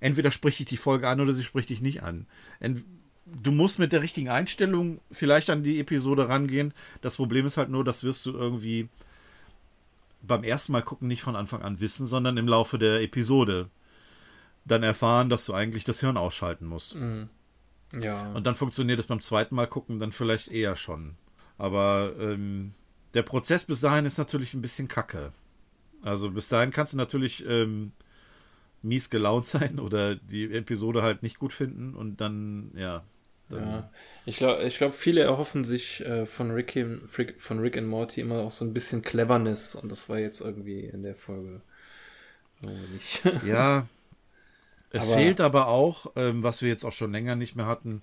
entweder 0.00 0.30
spricht 0.30 0.58
dich 0.58 0.66
die 0.66 0.76
Folge 0.76 1.08
an 1.08 1.20
oder 1.20 1.32
sie 1.32 1.44
spricht 1.44 1.70
dich 1.70 1.80
nicht 1.80 2.02
an. 2.02 2.26
Ent 2.60 2.84
du 3.26 3.52
musst 3.52 3.78
mit 3.78 3.92
der 3.92 4.02
richtigen 4.02 4.28
Einstellung 4.28 5.00
vielleicht 5.10 5.48
an 5.50 5.62
die 5.62 5.80
Episode 5.80 6.28
rangehen. 6.28 6.74
Das 7.00 7.16
Problem 7.16 7.46
ist 7.46 7.56
halt 7.56 7.70
nur, 7.70 7.82
das 7.82 8.04
wirst 8.04 8.26
du 8.26 8.32
irgendwie 8.32 8.88
beim 10.22 10.44
ersten 10.44 10.72
Mal 10.72 10.82
gucken 10.82 11.08
nicht 11.08 11.22
von 11.22 11.36
Anfang 11.36 11.62
an 11.62 11.80
wissen, 11.80 12.06
sondern 12.06 12.36
im 12.36 12.48
Laufe 12.48 12.78
der 12.78 13.00
Episode 13.00 13.70
dann 14.64 14.82
erfahren, 14.82 15.28
dass 15.28 15.46
du 15.46 15.54
eigentlich 15.54 15.84
das 15.84 16.00
Hirn 16.00 16.16
ausschalten 16.16 16.66
musst. 16.66 16.96
Ja. 18.00 18.32
Und 18.32 18.46
dann 18.46 18.54
funktioniert 18.54 18.98
es 18.98 19.06
beim 19.06 19.20
zweiten 19.20 19.54
Mal 19.54 19.66
gucken 19.66 19.98
dann 19.98 20.12
vielleicht 20.12 20.48
eher 20.48 20.76
schon. 20.76 21.16
Aber 21.58 22.12
ähm, 22.18 22.72
der 23.14 23.22
Prozess 23.22 23.64
bis 23.64 23.80
dahin 23.80 24.06
ist 24.06 24.18
natürlich 24.18 24.54
ein 24.54 24.62
bisschen 24.62 24.88
kacke. 24.88 25.32
Also 26.02 26.30
bis 26.30 26.48
dahin 26.48 26.70
kannst 26.70 26.92
du 26.92 26.96
natürlich 26.96 27.44
ähm, 27.46 27.92
mies 28.82 29.08
gelaunt 29.10 29.46
sein 29.54 29.78
oder 29.78 30.16
die 30.16 30.52
Episode 30.52 31.02
halt 31.02 31.22
nicht 31.22 31.38
gut 31.38 31.52
finden 31.52 31.94
und 31.94 32.20
dann, 32.20 32.70
ja. 32.76 33.02
Dann, 33.48 33.68
Ja, 33.68 33.90
ich 34.26 34.36
glaube, 34.36 34.62
ich 34.62 34.78
glaub, 34.78 34.94
viele 34.94 35.20
erhoffen 35.22 35.64
sich 35.64 36.00
äh, 36.04 36.24
von, 36.26 36.50
Rick, 36.50 36.78
von 37.38 37.58
Rick 37.58 37.76
and 37.76 37.88
Morty 37.88 38.20
immer 38.22 38.38
auch 38.40 38.50
so 38.50 38.64
ein 38.64 38.72
bisschen 38.72 39.02
Cleverness 39.02 39.74
und 39.74 39.92
das 39.92 40.08
war 40.08 40.18
jetzt 40.18 40.40
irgendwie 40.40 40.80
in 40.80 41.02
der 41.02 41.14
Folge 41.14 41.60
irgendwie 42.62 42.94
nicht. 42.94 43.22
Ja, 43.46 43.86
es 44.90 45.08
Aber- 45.08 45.16
fehlt 45.18 45.40
aber 45.40 45.68
auch, 45.68 46.12
ähm, 46.16 46.42
was 46.42 46.62
wir 46.62 46.68
jetzt 46.68 46.84
auch 46.84 46.92
schon 46.92 47.12
länger 47.12 47.36
nicht 47.36 47.54
mehr 47.56 47.66
hatten, 47.66 48.00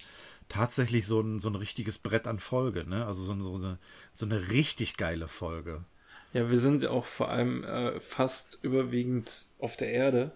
tatsächlich 0.51 1.07
so 1.07 1.21
ein, 1.21 1.39
so 1.39 1.49
ein 1.49 1.55
richtiges 1.55 1.97
Brett 1.99 2.27
an 2.27 2.39
Folge, 2.39 2.85
ne? 2.87 3.05
Also 3.05 3.23
so, 3.23 3.41
so, 3.43 3.55
eine, 3.55 3.79
so 4.13 4.25
eine 4.25 4.49
richtig 4.49 4.97
geile 4.97 5.27
Folge. 5.27 5.85
ja, 6.33 6.49
wir 6.49 6.57
sind 6.57 6.85
auch 6.85 7.05
vor 7.05 7.29
allem 7.29 7.63
äh, 7.63 7.99
fast 7.99 8.59
überwiegend 8.63 9.47
auf 9.59 9.75
der 9.77 9.91
Erde. 9.91 10.31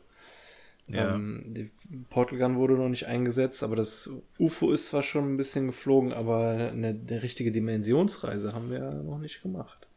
Ja. 0.87 1.15
Ähm, 1.15 1.43
die 1.47 1.71
Portal 2.09 2.37
Gun 2.39 2.57
wurde 2.57 2.75
noch 2.75 2.89
nicht 2.89 3.07
eingesetzt, 3.07 3.63
aber 3.63 3.75
das 3.75 4.09
UFO 4.39 4.71
ist 4.71 4.87
zwar 4.87 5.03
schon 5.03 5.33
ein 5.33 5.37
bisschen 5.37 5.67
geflogen, 5.67 6.13
aber 6.13 6.49
eine, 6.71 6.89
eine 6.89 7.23
richtige 7.23 7.51
Dimensionsreise 7.51 8.53
haben 8.53 8.69
wir 8.69 8.79
ja 8.79 8.93
noch 8.93 9.19
nicht 9.19 9.41
gemacht. 9.41 9.87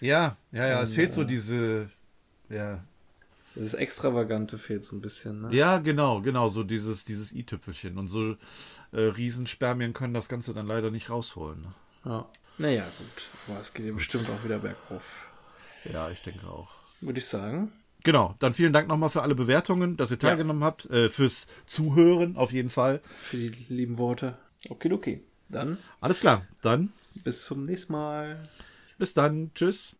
Ja, 0.00 0.36
ja, 0.52 0.66
ja, 0.68 0.82
es 0.82 0.90
Und, 0.90 0.96
fehlt 0.96 1.12
so 1.12 1.22
äh, 1.22 1.24
diese, 1.24 1.90
ja, 2.48 2.84
Das 3.54 3.74
Extravagante 3.74 4.56
fehlt 4.58 4.84
so 4.84 4.96
ein 4.96 5.00
bisschen, 5.02 5.40
ne? 5.42 5.54
ja, 5.54 5.78
genau, 5.78 6.20
genau, 6.22 6.48
so 6.48 6.62
dieses, 6.64 7.04
dieses 7.04 7.32
i-Tüpfelchen 7.32 7.98
und 7.98 8.06
so 8.06 8.36
äh, 8.92 9.00
Riesenspermien 9.00 9.92
können 9.92 10.14
das 10.14 10.28
Ganze 10.28 10.54
dann 10.54 10.66
leider 10.66 10.90
nicht 10.90 11.10
rausholen. 11.10 11.62
Ne? 11.62 11.74
Ja. 12.04 12.26
Naja, 12.58 12.84
gut. 12.98 13.24
Aber 13.48 13.60
es 13.60 13.72
geht 13.72 13.86
ja 13.86 13.92
bestimmt 13.92 14.28
auch 14.30 14.44
wieder 14.44 14.58
bergauf. 14.58 15.26
Ja, 15.84 16.10
ich 16.10 16.22
denke 16.22 16.46
auch. 16.46 16.70
Würde 17.00 17.20
ich 17.20 17.26
sagen. 17.26 17.72
Genau, 18.04 18.34
dann 18.38 18.52
vielen 18.52 18.72
Dank 18.72 18.88
nochmal 18.88 19.10
für 19.10 19.22
alle 19.22 19.34
Bewertungen, 19.34 19.96
dass 19.96 20.10
ihr 20.10 20.18
teilgenommen 20.18 20.64
habt, 20.64 20.86
äh, 20.86 21.08
fürs 21.08 21.48
Zuhören 21.66 22.36
auf 22.36 22.52
jeden 22.52 22.70
Fall. 22.70 23.00
Für 23.20 23.36
die 23.36 23.48
lieben 23.68 23.98
Worte. 23.98 24.36
Okay, 24.68 25.22
Dann 25.48 25.78
Alles 26.00 26.20
klar, 26.20 26.46
dann 26.62 26.92
bis 27.24 27.44
zum 27.44 27.64
nächsten 27.64 27.92
Mal. 27.92 28.42
bis 28.98 29.14
dann, 29.14 29.52
tschüss. 29.54 29.94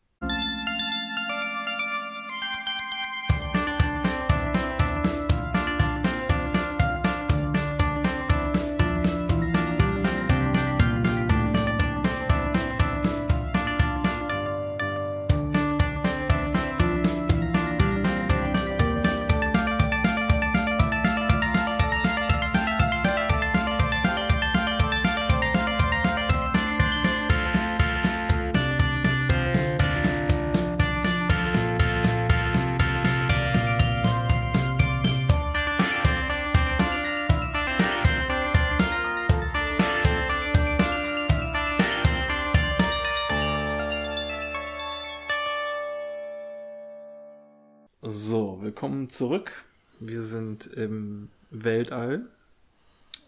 Zurück. 49.19 49.65
Wir 49.99 50.23
sind 50.23 50.69
im 50.69 51.29
Weltall. 51.51 52.29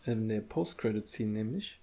In 0.07 0.28
der 0.28 0.41
Post-Credit-Scene 0.41 1.33
nämlich. 1.33 1.81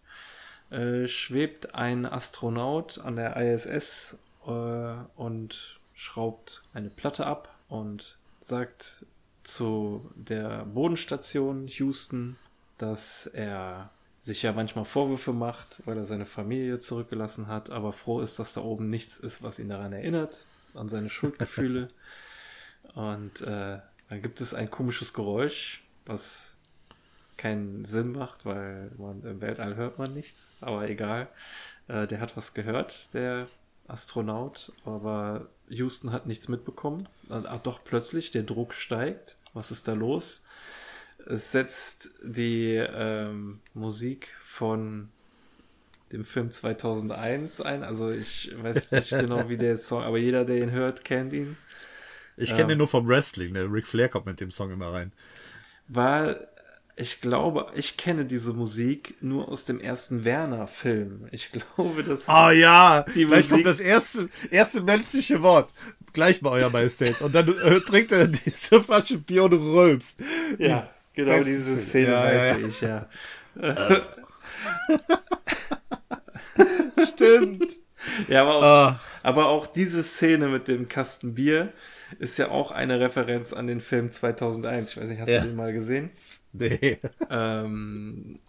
Äh, 0.69 1.09
schwebt 1.09 1.75
ein 1.75 2.05
Astronaut 2.05 2.99
an 2.99 3.17
der 3.17 3.35
ISS 3.35 4.17
äh, 4.45 4.93
und 5.17 5.77
schraubt 5.93 6.63
eine 6.73 6.89
Platte 6.89 7.25
ab 7.25 7.53
und 7.67 8.17
sagt 8.39 9.05
zu 9.43 10.09
der 10.15 10.63
Bodenstation 10.63 11.67
Houston, 11.67 12.37
dass 12.77 13.27
er 13.27 13.89
sich 14.21 14.41
ja 14.41 14.53
manchmal 14.53 14.85
Vorwürfe 14.85 15.33
macht, 15.33 15.81
weil 15.83 15.97
er 15.97 16.05
seine 16.05 16.25
Familie 16.25 16.79
zurückgelassen 16.79 17.49
hat, 17.49 17.71
aber 17.71 17.91
froh 17.91 18.21
ist, 18.21 18.39
dass 18.39 18.53
da 18.53 18.61
oben 18.61 18.89
nichts 18.89 19.17
ist, 19.17 19.43
was 19.43 19.59
ihn 19.59 19.67
daran 19.67 19.91
erinnert, 19.91 20.45
an 20.75 20.87
seine 20.87 21.09
Schuldgefühle. 21.09 21.89
Und 22.95 23.41
äh, 23.41 23.79
dann 24.09 24.21
gibt 24.21 24.41
es 24.41 24.53
ein 24.53 24.69
komisches 24.69 25.13
Geräusch, 25.13 25.83
was 26.05 26.57
keinen 27.37 27.85
Sinn 27.85 28.13
macht, 28.13 28.45
weil 28.45 28.91
man 28.97 29.23
im 29.23 29.41
Weltall 29.41 29.75
hört 29.75 29.99
man 29.99 30.13
nichts, 30.13 30.53
aber 30.61 30.89
egal. 30.89 31.27
Äh, 31.87 32.07
der 32.07 32.19
hat 32.19 32.35
was 32.35 32.53
gehört, 32.53 33.13
der 33.13 33.47
Astronaut, 33.87 34.71
aber 34.85 35.47
Houston 35.69 36.11
hat 36.11 36.25
nichts 36.25 36.47
mitbekommen. 36.47 37.07
Ach 37.29 37.59
doch, 37.59 37.83
plötzlich, 37.83 38.31
der 38.31 38.43
Druck 38.43 38.73
steigt. 38.73 39.37
Was 39.53 39.71
ist 39.71 39.87
da 39.87 39.93
los? 39.93 40.45
Es 41.25 41.51
setzt 41.51 42.11
die 42.23 42.75
ähm, 42.75 43.59
Musik 43.73 44.35
von 44.41 45.09
dem 46.11 46.23
Film 46.23 46.51
2001 46.51 47.61
ein. 47.61 47.83
Also 47.83 48.09
ich 48.09 48.51
weiß 48.61 48.93
nicht 48.93 49.09
genau, 49.09 49.49
wie 49.49 49.57
der 49.57 49.77
Song, 49.77 50.03
aber 50.03 50.17
jeder, 50.17 50.45
der 50.45 50.57
ihn 50.57 50.71
hört, 50.71 51.03
kennt 51.03 51.33
ihn. 51.33 51.57
Ich 52.37 52.49
kenne 52.55 52.67
den 52.67 52.77
nur 52.77 52.87
vom 52.87 53.07
Wrestling, 53.07 53.53
der 53.53 53.71
Ric 53.71 53.87
Flair 53.87 54.09
kommt 54.09 54.25
mit 54.27 54.39
dem 54.39 54.51
Song 54.51 54.71
immer 54.71 54.93
rein. 54.93 55.11
War, 55.87 56.35
ich 56.95 57.21
glaube, 57.21 57.67
ich 57.75 57.97
kenne 57.97 58.25
diese 58.25 58.53
Musik 58.53 59.15
nur 59.21 59.49
aus 59.49 59.65
dem 59.65 59.79
ersten 59.79 60.23
Werner-Film. 60.23 61.27
Ich 61.31 61.51
glaube, 61.51 62.03
das 62.03 62.29
Ah 62.29 62.51
ja, 62.51 63.03
Die 63.15 63.25
gleich 63.25 63.37
Musik- 63.43 63.51
kommt 63.51 63.65
das 63.65 63.79
erste, 63.79 64.29
erste 64.51 64.81
menschliche 64.81 65.41
Wort. 65.41 65.73
Gleich 66.13 66.41
bei 66.41 66.49
euer 66.51 66.69
Majestät. 66.69 67.21
Und 67.21 67.33
dann 67.35 67.47
äh, 67.49 67.79
trinkt 67.81 68.11
er 68.11 68.27
diese 68.27 68.81
Flasche 68.83 69.17
Bier 69.19 69.43
und 69.43 69.53
rülpst. 69.53 70.19
Ja, 70.57 70.89
genau 71.13 71.31
beste 71.33 71.51
diese 71.51 71.77
Szene. 71.77 72.11
Ja, 72.11 72.33
ja, 72.33 72.53
meinte 72.53 72.67
ich, 72.67 72.81
ja. 72.81 73.09
Stimmt. 77.13 77.73
Ja, 78.27 78.41
aber 78.43 78.55
auch, 78.55 78.63
Ah. 78.63 78.99
aber 79.23 79.47
auch 79.47 79.67
diese 79.67 80.03
Szene 80.03 80.47
mit 80.47 80.67
dem 80.67 80.87
Kasten 80.87 81.35
Bier 81.35 81.71
ist 82.19 82.37
ja 82.37 82.49
auch 82.49 82.71
eine 82.71 82.99
Referenz 82.99 83.53
an 83.53 83.67
den 83.67 83.81
Film 83.81 84.11
2001. 84.11 84.91
Ich 84.91 84.97
weiß 85.01 85.09
nicht, 85.09 85.19
hast 85.21 85.29
Ja. 85.29 85.41
du 85.41 85.47
den 85.47 85.55
mal 85.55 85.73
gesehen? 85.73 86.09
Nee. 86.53 86.97
Ähm, 87.29 88.39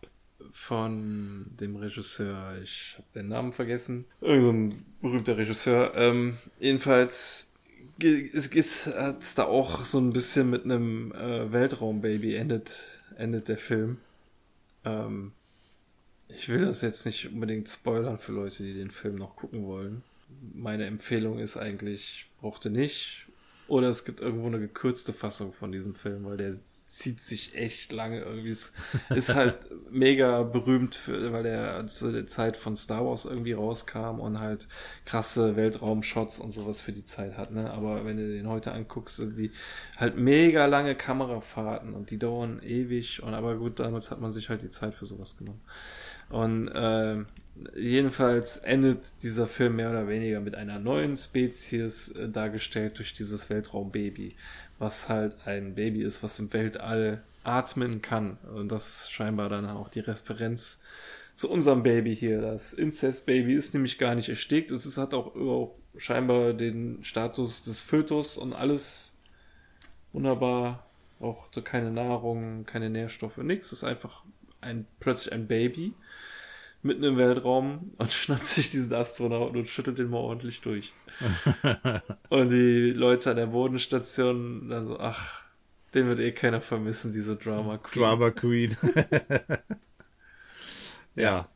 von 0.50 1.46
dem 1.60 1.76
Regisseur, 1.76 2.56
ich 2.62 2.94
habe 2.96 3.06
den 3.14 3.28
Namen 3.28 3.52
vergessen. 3.52 4.06
Irgend 4.20 4.42
so 4.42 4.50
ein 4.50 4.84
berühmter 5.02 5.36
Regisseur. 5.36 5.92
Ähm, 5.94 6.38
jedenfalls 6.58 7.52
ge- 7.98 8.30
es 8.34 9.34
da 9.36 9.44
auch 9.44 9.84
so 9.84 9.98
ein 9.98 10.12
bisschen 10.12 10.50
mit 10.50 10.64
einem 10.64 11.12
äh, 11.12 11.52
Weltraumbaby 11.52 12.34
endet, 12.34 12.84
endet 13.16 13.48
der 13.48 13.58
Film. 13.58 13.98
Ähm, 14.84 15.32
ich 16.28 16.48
will 16.48 16.64
das 16.64 16.82
jetzt 16.82 17.06
nicht 17.06 17.30
unbedingt 17.32 17.68
spoilern 17.68 18.18
für 18.18 18.32
Leute, 18.32 18.62
die 18.62 18.74
den 18.74 18.90
Film 18.90 19.16
noch 19.16 19.36
gucken 19.36 19.64
wollen. 19.66 20.02
Meine 20.54 20.86
Empfehlung 20.86 21.38
ist 21.38 21.56
eigentlich, 21.56 22.26
brauchte 22.40 22.70
nicht. 22.70 23.26
Oder 23.68 23.90
es 23.90 24.06
gibt 24.06 24.22
irgendwo 24.22 24.46
eine 24.46 24.58
gekürzte 24.58 25.12
Fassung 25.12 25.52
von 25.52 25.70
diesem 25.70 25.94
Film, 25.94 26.24
weil 26.24 26.38
der 26.38 26.54
zieht 26.54 27.20
sich 27.20 27.54
echt 27.54 27.92
lange 27.92 28.22
irgendwie. 28.22 28.48
Es 28.48 28.72
ist 29.10 29.34
halt 29.34 29.68
mega 29.90 30.42
berühmt, 30.42 30.94
für, 30.94 31.32
weil 31.32 31.42
der 31.42 31.86
zu 31.86 32.10
der 32.10 32.26
Zeit 32.26 32.56
von 32.56 32.78
Star 32.78 33.04
Wars 33.04 33.26
irgendwie 33.26 33.52
rauskam 33.52 34.20
und 34.20 34.40
halt 34.40 34.68
krasse 35.04 35.54
Weltraumshots 35.54 36.38
und 36.38 36.50
sowas 36.50 36.80
für 36.80 36.92
die 36.92 37.04
Zeit 37.04 37.36
hat, 37.36 37.50
ne? 37.50 37.70
Aber 37.70 38.06
wenn 38.06 38.16
du 38.16 38.26
den 38.26 38.48
heute 38.48 38.72
anguckst, 38.72 39.18
sind 39.18 39.36
die 39.36 39.50
halt 39.98 40.16
mega 40.16 40.64
lange 40.64 40.94
Kamerafahrten 40.94 41.92
und 41.92 42.10
die 42.10 42.18
dauern 42.18 42.62
ewig 42.62 43.22
und 43.22 43.34
aber 43.34 43.56
gut, 43.56 43.80
damals 43.80 44.10
hat 44.10 44.20
man 44.20 44.32
sich 44.32 44.48
halt 44.48 44.62
die 44.62 44.70
Zeit 44.70 44.94
für 44.94 45.04
sowas 45.04 45.36
genommen. 45.36 45.60
Und 46.30 46.68
äh, 46.68 47.24
jedenfalls 47.76 48.58
endet 48.58 49.22
dieser 49.22 49.46
Film 49.46 49.76
mehr 49.76 49.90
oder 49.90 50.08
weniger 50.08 50.40
mit 50.40 50.54
einer 50.54 50.78
neuen 50.78 51.16
Spezies 51.16 52.10
äh, 52.10 52.28
dargestellt 52.28 52.98
durch 52.98 53.12
dieses 53.12 53.50
Weltraumbaby, 53.50 54.36
was 54.78 55.08
halt 55.08 55.34
ein 55.46 55.74
Baby 55.74 56.02
ist, 56.02 56.22
was 56.22 56.38
im 56.38 56.52
Weltall 56.52 57.22
atmen 57.44 58.02
kann. 58.02 58.38
Und 58.54 58.70
das 58.70 58.88
ist 58.88 59.12
scheinbar 59.12 59.48
dann 59.48 59.66
auch 59.66 59.88
die 59.88 60.00
Referenz 60.00 60.80
zu 61.34 61.50
unserem 61.50 61.82
Baby 61.82 62.14
hier. 62.14 62.40
Das 62.40 62.72
Incest-Baby 62.74 63.54
ist 63.54 63.74
nämlich 63.74 63.98
gar 63.98 64.14
nicht 64.14 64.28
erstickt. 64.28 64.70
Es 64.70 64.86
ist, 64.86 64.98
hat 64.98 65.14
auch, 65.14 65.34
auch 65.36 65.74
scheinbar 65.96 66.52
den 66.52 67.02
Status 67.04 67.62
des 67.64 67.80
Fötus 67.80 68.36
und 68.36 68.52
alles 68.52 69.18
wunderbar. 70.12 70.84
Auch 71.20 71.50
keine 71.64 71.90
Nahrung, 71.90 72.64
keine 72.64 72.90
Nährstoffe, 72.90 73.38
nichts. 73.38 73.68
Es 73.68 73.78
ist 73.78 73.84
einfach 73.84 74.22
ein, 74.60 74.86
plötzlich 75.00 75.32
ein 75.32 75.48
Baby 75.48 75.94
mitten 76.82 77.04
im 77.04 77.16
Weltraum 77.16 77.92
und 77.98 78.12
schnappt 78.12 78.46
sich 78.46 78.70
diesen 78.70 78.94
Astronauten 78.94 79.58
und 79.58 79.68
schüttelt 79.68 79.98
den 79.98 80.10
mal 80.10 80.18
ordentlich 80.18 80.60
durch. 80.60 80.92
und 82.28 82.50
die 82.50 82.92
Leute 82.92 83.30
an 83.30 83.36
der 83.36 83.46
Bodenstation 83.46 84.68
dann 84.68 84.86
so, 84.86 84.98
ach, 85.00 85.42
den 85.94 86.06
wird 86.06 86.20
eh 86.20 86.32
keiner 86.32 86.60
vermissen, 86.60 87.12
diese 87.12 87.36
Drama 87.36 87.78
Queen. 87.78 88.02
Drama 88.02 88.30
Queen. 88.30 88.76
ja. 91.14 91.48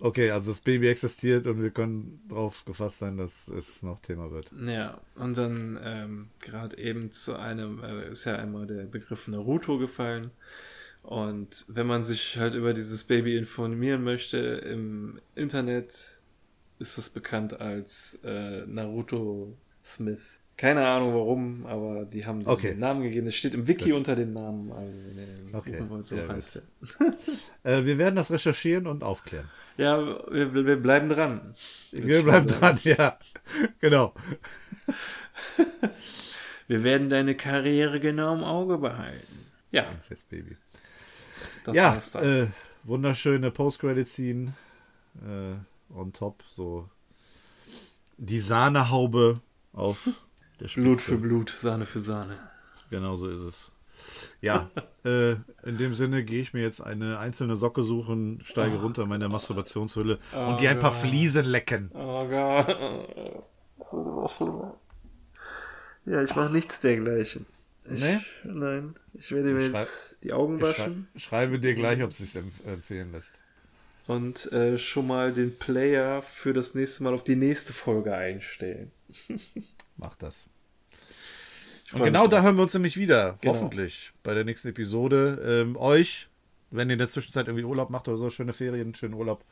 Okay, 0.00 0.30
also 0.30 0.50
das 0.50 0.60
Baby 0.60 0.88
existiert 0.88 1.46
und 1.48 1.60
wir 1.60 1.70
können 1.70 2.22
drauf 2.28 2.64
gefasst 2.64 3.00
sein, 3.00 3.16
dass 3.16 3.48
es 3.48 3.82
noch 3.82 4.00
Thema 4.00 4.30
wird. 4.30 4.50
Ja, 4.64 5.00
und 5.16 5.36
dann 5.36 5.78
ähm, 5.82 6.28
gerade 6.40 6.78
eben 6.78 7.10
zu 7.10 7.36
einem, 7.36 7.82
äh, 7.82 8.08
ist 8.08 8.24
ja 8.24 8.36
einmal 8.36 8.66
der 8.66 8.84
Begriff 8.84 9.26
Naruto 9.26 9.76
gefallen. 9.78 10.30
Und 11.02 11.64
wenn 11.68 11.86
man 11.86 12.02
sich 12.02 12.36
halt 12.36 12.54
über 12.54 12.74
dieses 12.74 13.04
Baby 13.04 13.36
informieren 13.36 14.04
möchte 14.04 14.38
im 14.38 15.20
Internet, 15.34 16.20
ist 16.78 16.98
es 16.98 17.08
bekannt 17.10 17.60
als 17.60 18.20
äh, 18.24 18.66
Naruto 18.66 19.56
Smith. 19.82 20.18
Keine 20.56 20.86
Ahnung 20.86 21.14
warum, 21.14 21.66
aber 21.66 22.04
die 22.04 22.26
haben 22.26 22.40
den 22.40 22.48
Okay. 22.48 22.74
Namen 22.74 23.02
gegeben. 23.02 23.28
Es 23.28 23.36
steht 23.36 23.54
im 23.54 23.68
Wiki 23.68 23.92
unter 23.92 24.16
den 24.16 24.32
Namen. 24.32 24.72
Also, 24.72 24.92
wenn 24.92 25.48
ihr 25.48 25.54
Okay, 25.54 25.84
wollt, 25.88 26.04
so 26.04 26.16
sehr 26.16 26.28
heißt 26.28 26.56
er. 26.56 26.62
Äh, 27.78 27.84
wir 27.86 27.96
werden 27.96 28.16
das 28.16 28.30
recherchieren 28.32 28.88
und 28.88 29.04
aufklären. 29.04 29.48
Ja, 29.76 29.98
wir, 30.32 30.52
wir 30.52 30.76
bleiben 30.76 31.08
dran. 31.08 31.54
Wir 31.92 32.24
bleiben 32.24 32.48
dran, 32.48 32.78
ja. 32.82 33.18
Genau. 33.80 34.12
Wir 36.66 36.84
werden 36.84 37.08
deine 37.08 37.34
Karriere 37.34 37.98
genau 37.98 38.34
im 38.34 38.44
Auge 38.44 38.76
behalten. 38.76 39.46
Ja, 39.70 39.84
Prinzess 39.84 40.22
Baby. 40.22 40.56
Das 41.68 41.76
ja, 41.76 41.92
war's 41.92 42.12
dann. 42.12 42.24
äh, 42.24 42.46
wunderschöne 42.84 43.50
Post-Credit-Scene 43.50 44.52
äh, 45.22 45.94
on 45.94 46.12
top, 46.12 46.42
so 46.48 46.88
die 48.16 48.40
Sahnehaube 48.40 49.40
auf 49.72 50.08
der 50.60 50.68
Spitze. 50.68 50.82
Blut 50.82 51.00
für 51.00 51.16
Blut, 51.18 51.50
Sahne 51.50 51.86
für 51.86 52.00
Sahne. 52.00 52.38
Genau 52.90 53.16
so 53.16 53.28
ist 53.28 53.44
es. 53.44 53.72
Ja, 54.40 54.70
äh, 55.04 55.32
in 55.64 55.78
dem 55.78 55.94
Sinne 55.94 56.24
gehe 56.24 56.40
ich 56.40 56.52
mir 56.52 56.62
jetzt 56.62 56.80
eine 56.80 57.18
einzelne 57.18 57.56
Socke 57.56 57.82
suchen, 57.82 58.40
steige 58.44 58.80
runter 58.80 59.02
in 59.02 59.08
meine 59.08 59.28
Masturbationshülle 59.28 60.18
und 60.32 60.58
gehe 60.58 60.70
ein 60.70 60.78
paar 60.78 60.92
Fliesen 60.92 61.44
lecken. 61.44 61.90
Oh 61.94 62.26
Gott. 62.26 62.68
Das 63.78 63.92
wird 63.92 64.06
immer 64.06 64.28
schlimmer. 64.28 64.74
Ja, 66.06 66.22
ich 66.22 66.34
mache 66.34 66.52
nichts 66.52 66.80
dergleichen. 66.80 67.46
Ich, 67.90 68.00
Nee? 68.00 68.18
Nein. 68.44 68.94
Ich 69.14 69.30
werde 69.32 69.52
mir 69.52 69.66
jetzt 69.68 70.16
die 70.22 70.32
Augen 70.32 70.56
Ich 70.56 70.60
schrei 70.60 70.70
waschen 70.70 71.08
schreibe 71.16 71.58
dir 71.58 71.74
gleich, 71.74 72.02
ob 72.02 72.10
es 72.10 72.18
sich 72.18 72.36
empf 72.36 72.54
empfehlen 72.66 73.12
lässt. 73.12 73.30
und 74.06 74.50
äh, 74.52 74.78
schon 74.78 75.06
mal 75.06 75.32
den 75.32 75.56
Player 75.58 76.22
für 76.22 76.52
das 76.52 76.74
nächste 76.74 77.02
Mal 77.04 77.14
auf 77.14 77.24
die 77.24 77.36
nächste 77.36 77.72
Folge 77.72 78.14
einstellen. 78.14 78.90
Mach 79.96 80.14
das. 80.16 80.46
Ich 81.86 81.94
Und 81.94 82.04
genau 82.04 82.26
da 82.26 82.42
hören 82.42 82.56
wir 82.56 82.62
uns 82.62 82.74
nämlich 82.74 82.96
wieder. 82.98 83.38
Genau. 83.40 83.54
Hoffentlich. 83.54 84.12
Bei 84.22 84.34
der 84.34 84.44
nächsten 84.44 84.68
Episode. 84.68 85.62
Ähm, 85.66 85.76
euch, 85.76 86.28
wenn 86.70 86.90
ihr 86.90 86.94
in 86.94 86.98
der 86.98 87.08
Zwischenzeit 87.08 87.46
irgendwie 87.46 87.64
Urlaub 87.64 87.88
macht 87.90 88.08
oder 88.08 88.18
so, 88.18 88.28
schöne 88.28 88.52
Ferien, 88.52 88.94
schönen 88.94 89.14
Urlaub. 89.14 89.44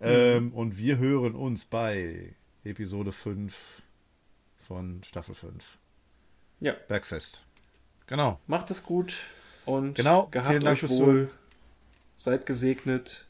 Ähm, 0.00 0.52
und 0.52 0.78
wir 0.78 0.98
hören 0.98 1.34
uns 1.34 1.64
bei 1.64 2.34
Episode 2.64 3.12
5 3.12 3.54
von 4.66 5.02
Staffel 5.02 5.34
5. 5.34 5.64
Ja, 6.60 6.72
Bergfest. 6.88 7.42
Genau. 8.06 8.40
macht 8.46 8.70
es 8.70 8.82
gut 8.82 9.16
und 9.66 9.94
Genau, 9.94 10.26
gehabt 10.30 10.48
vielen 10.50 10.64
Dank 10.64 10.74
euch 10.74 10.80
fürs 10.80 10.92
wohl. 10.92 11.24
Zuhören. 11.26 11.28
Seid 12.16 12.46
gesegnet. 12.46 13.26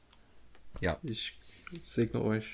Ja. 0.81 0.99
Ich 1.03 1.39
segne 1.85 2.23
euch. 2.23 2.47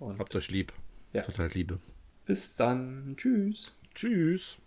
Habt 0.00 0.34
euch 0.34 0.50
lieb. 0.50 0.72
Ja. 1.12 1.22
Verteilt 1.22 1.54
Liebe. 1.54 1.78
bis 2.24 2.56
dann. 2.56 3.14
Tschüss. 3.16 3.72
Tschüss. 3.94 4.56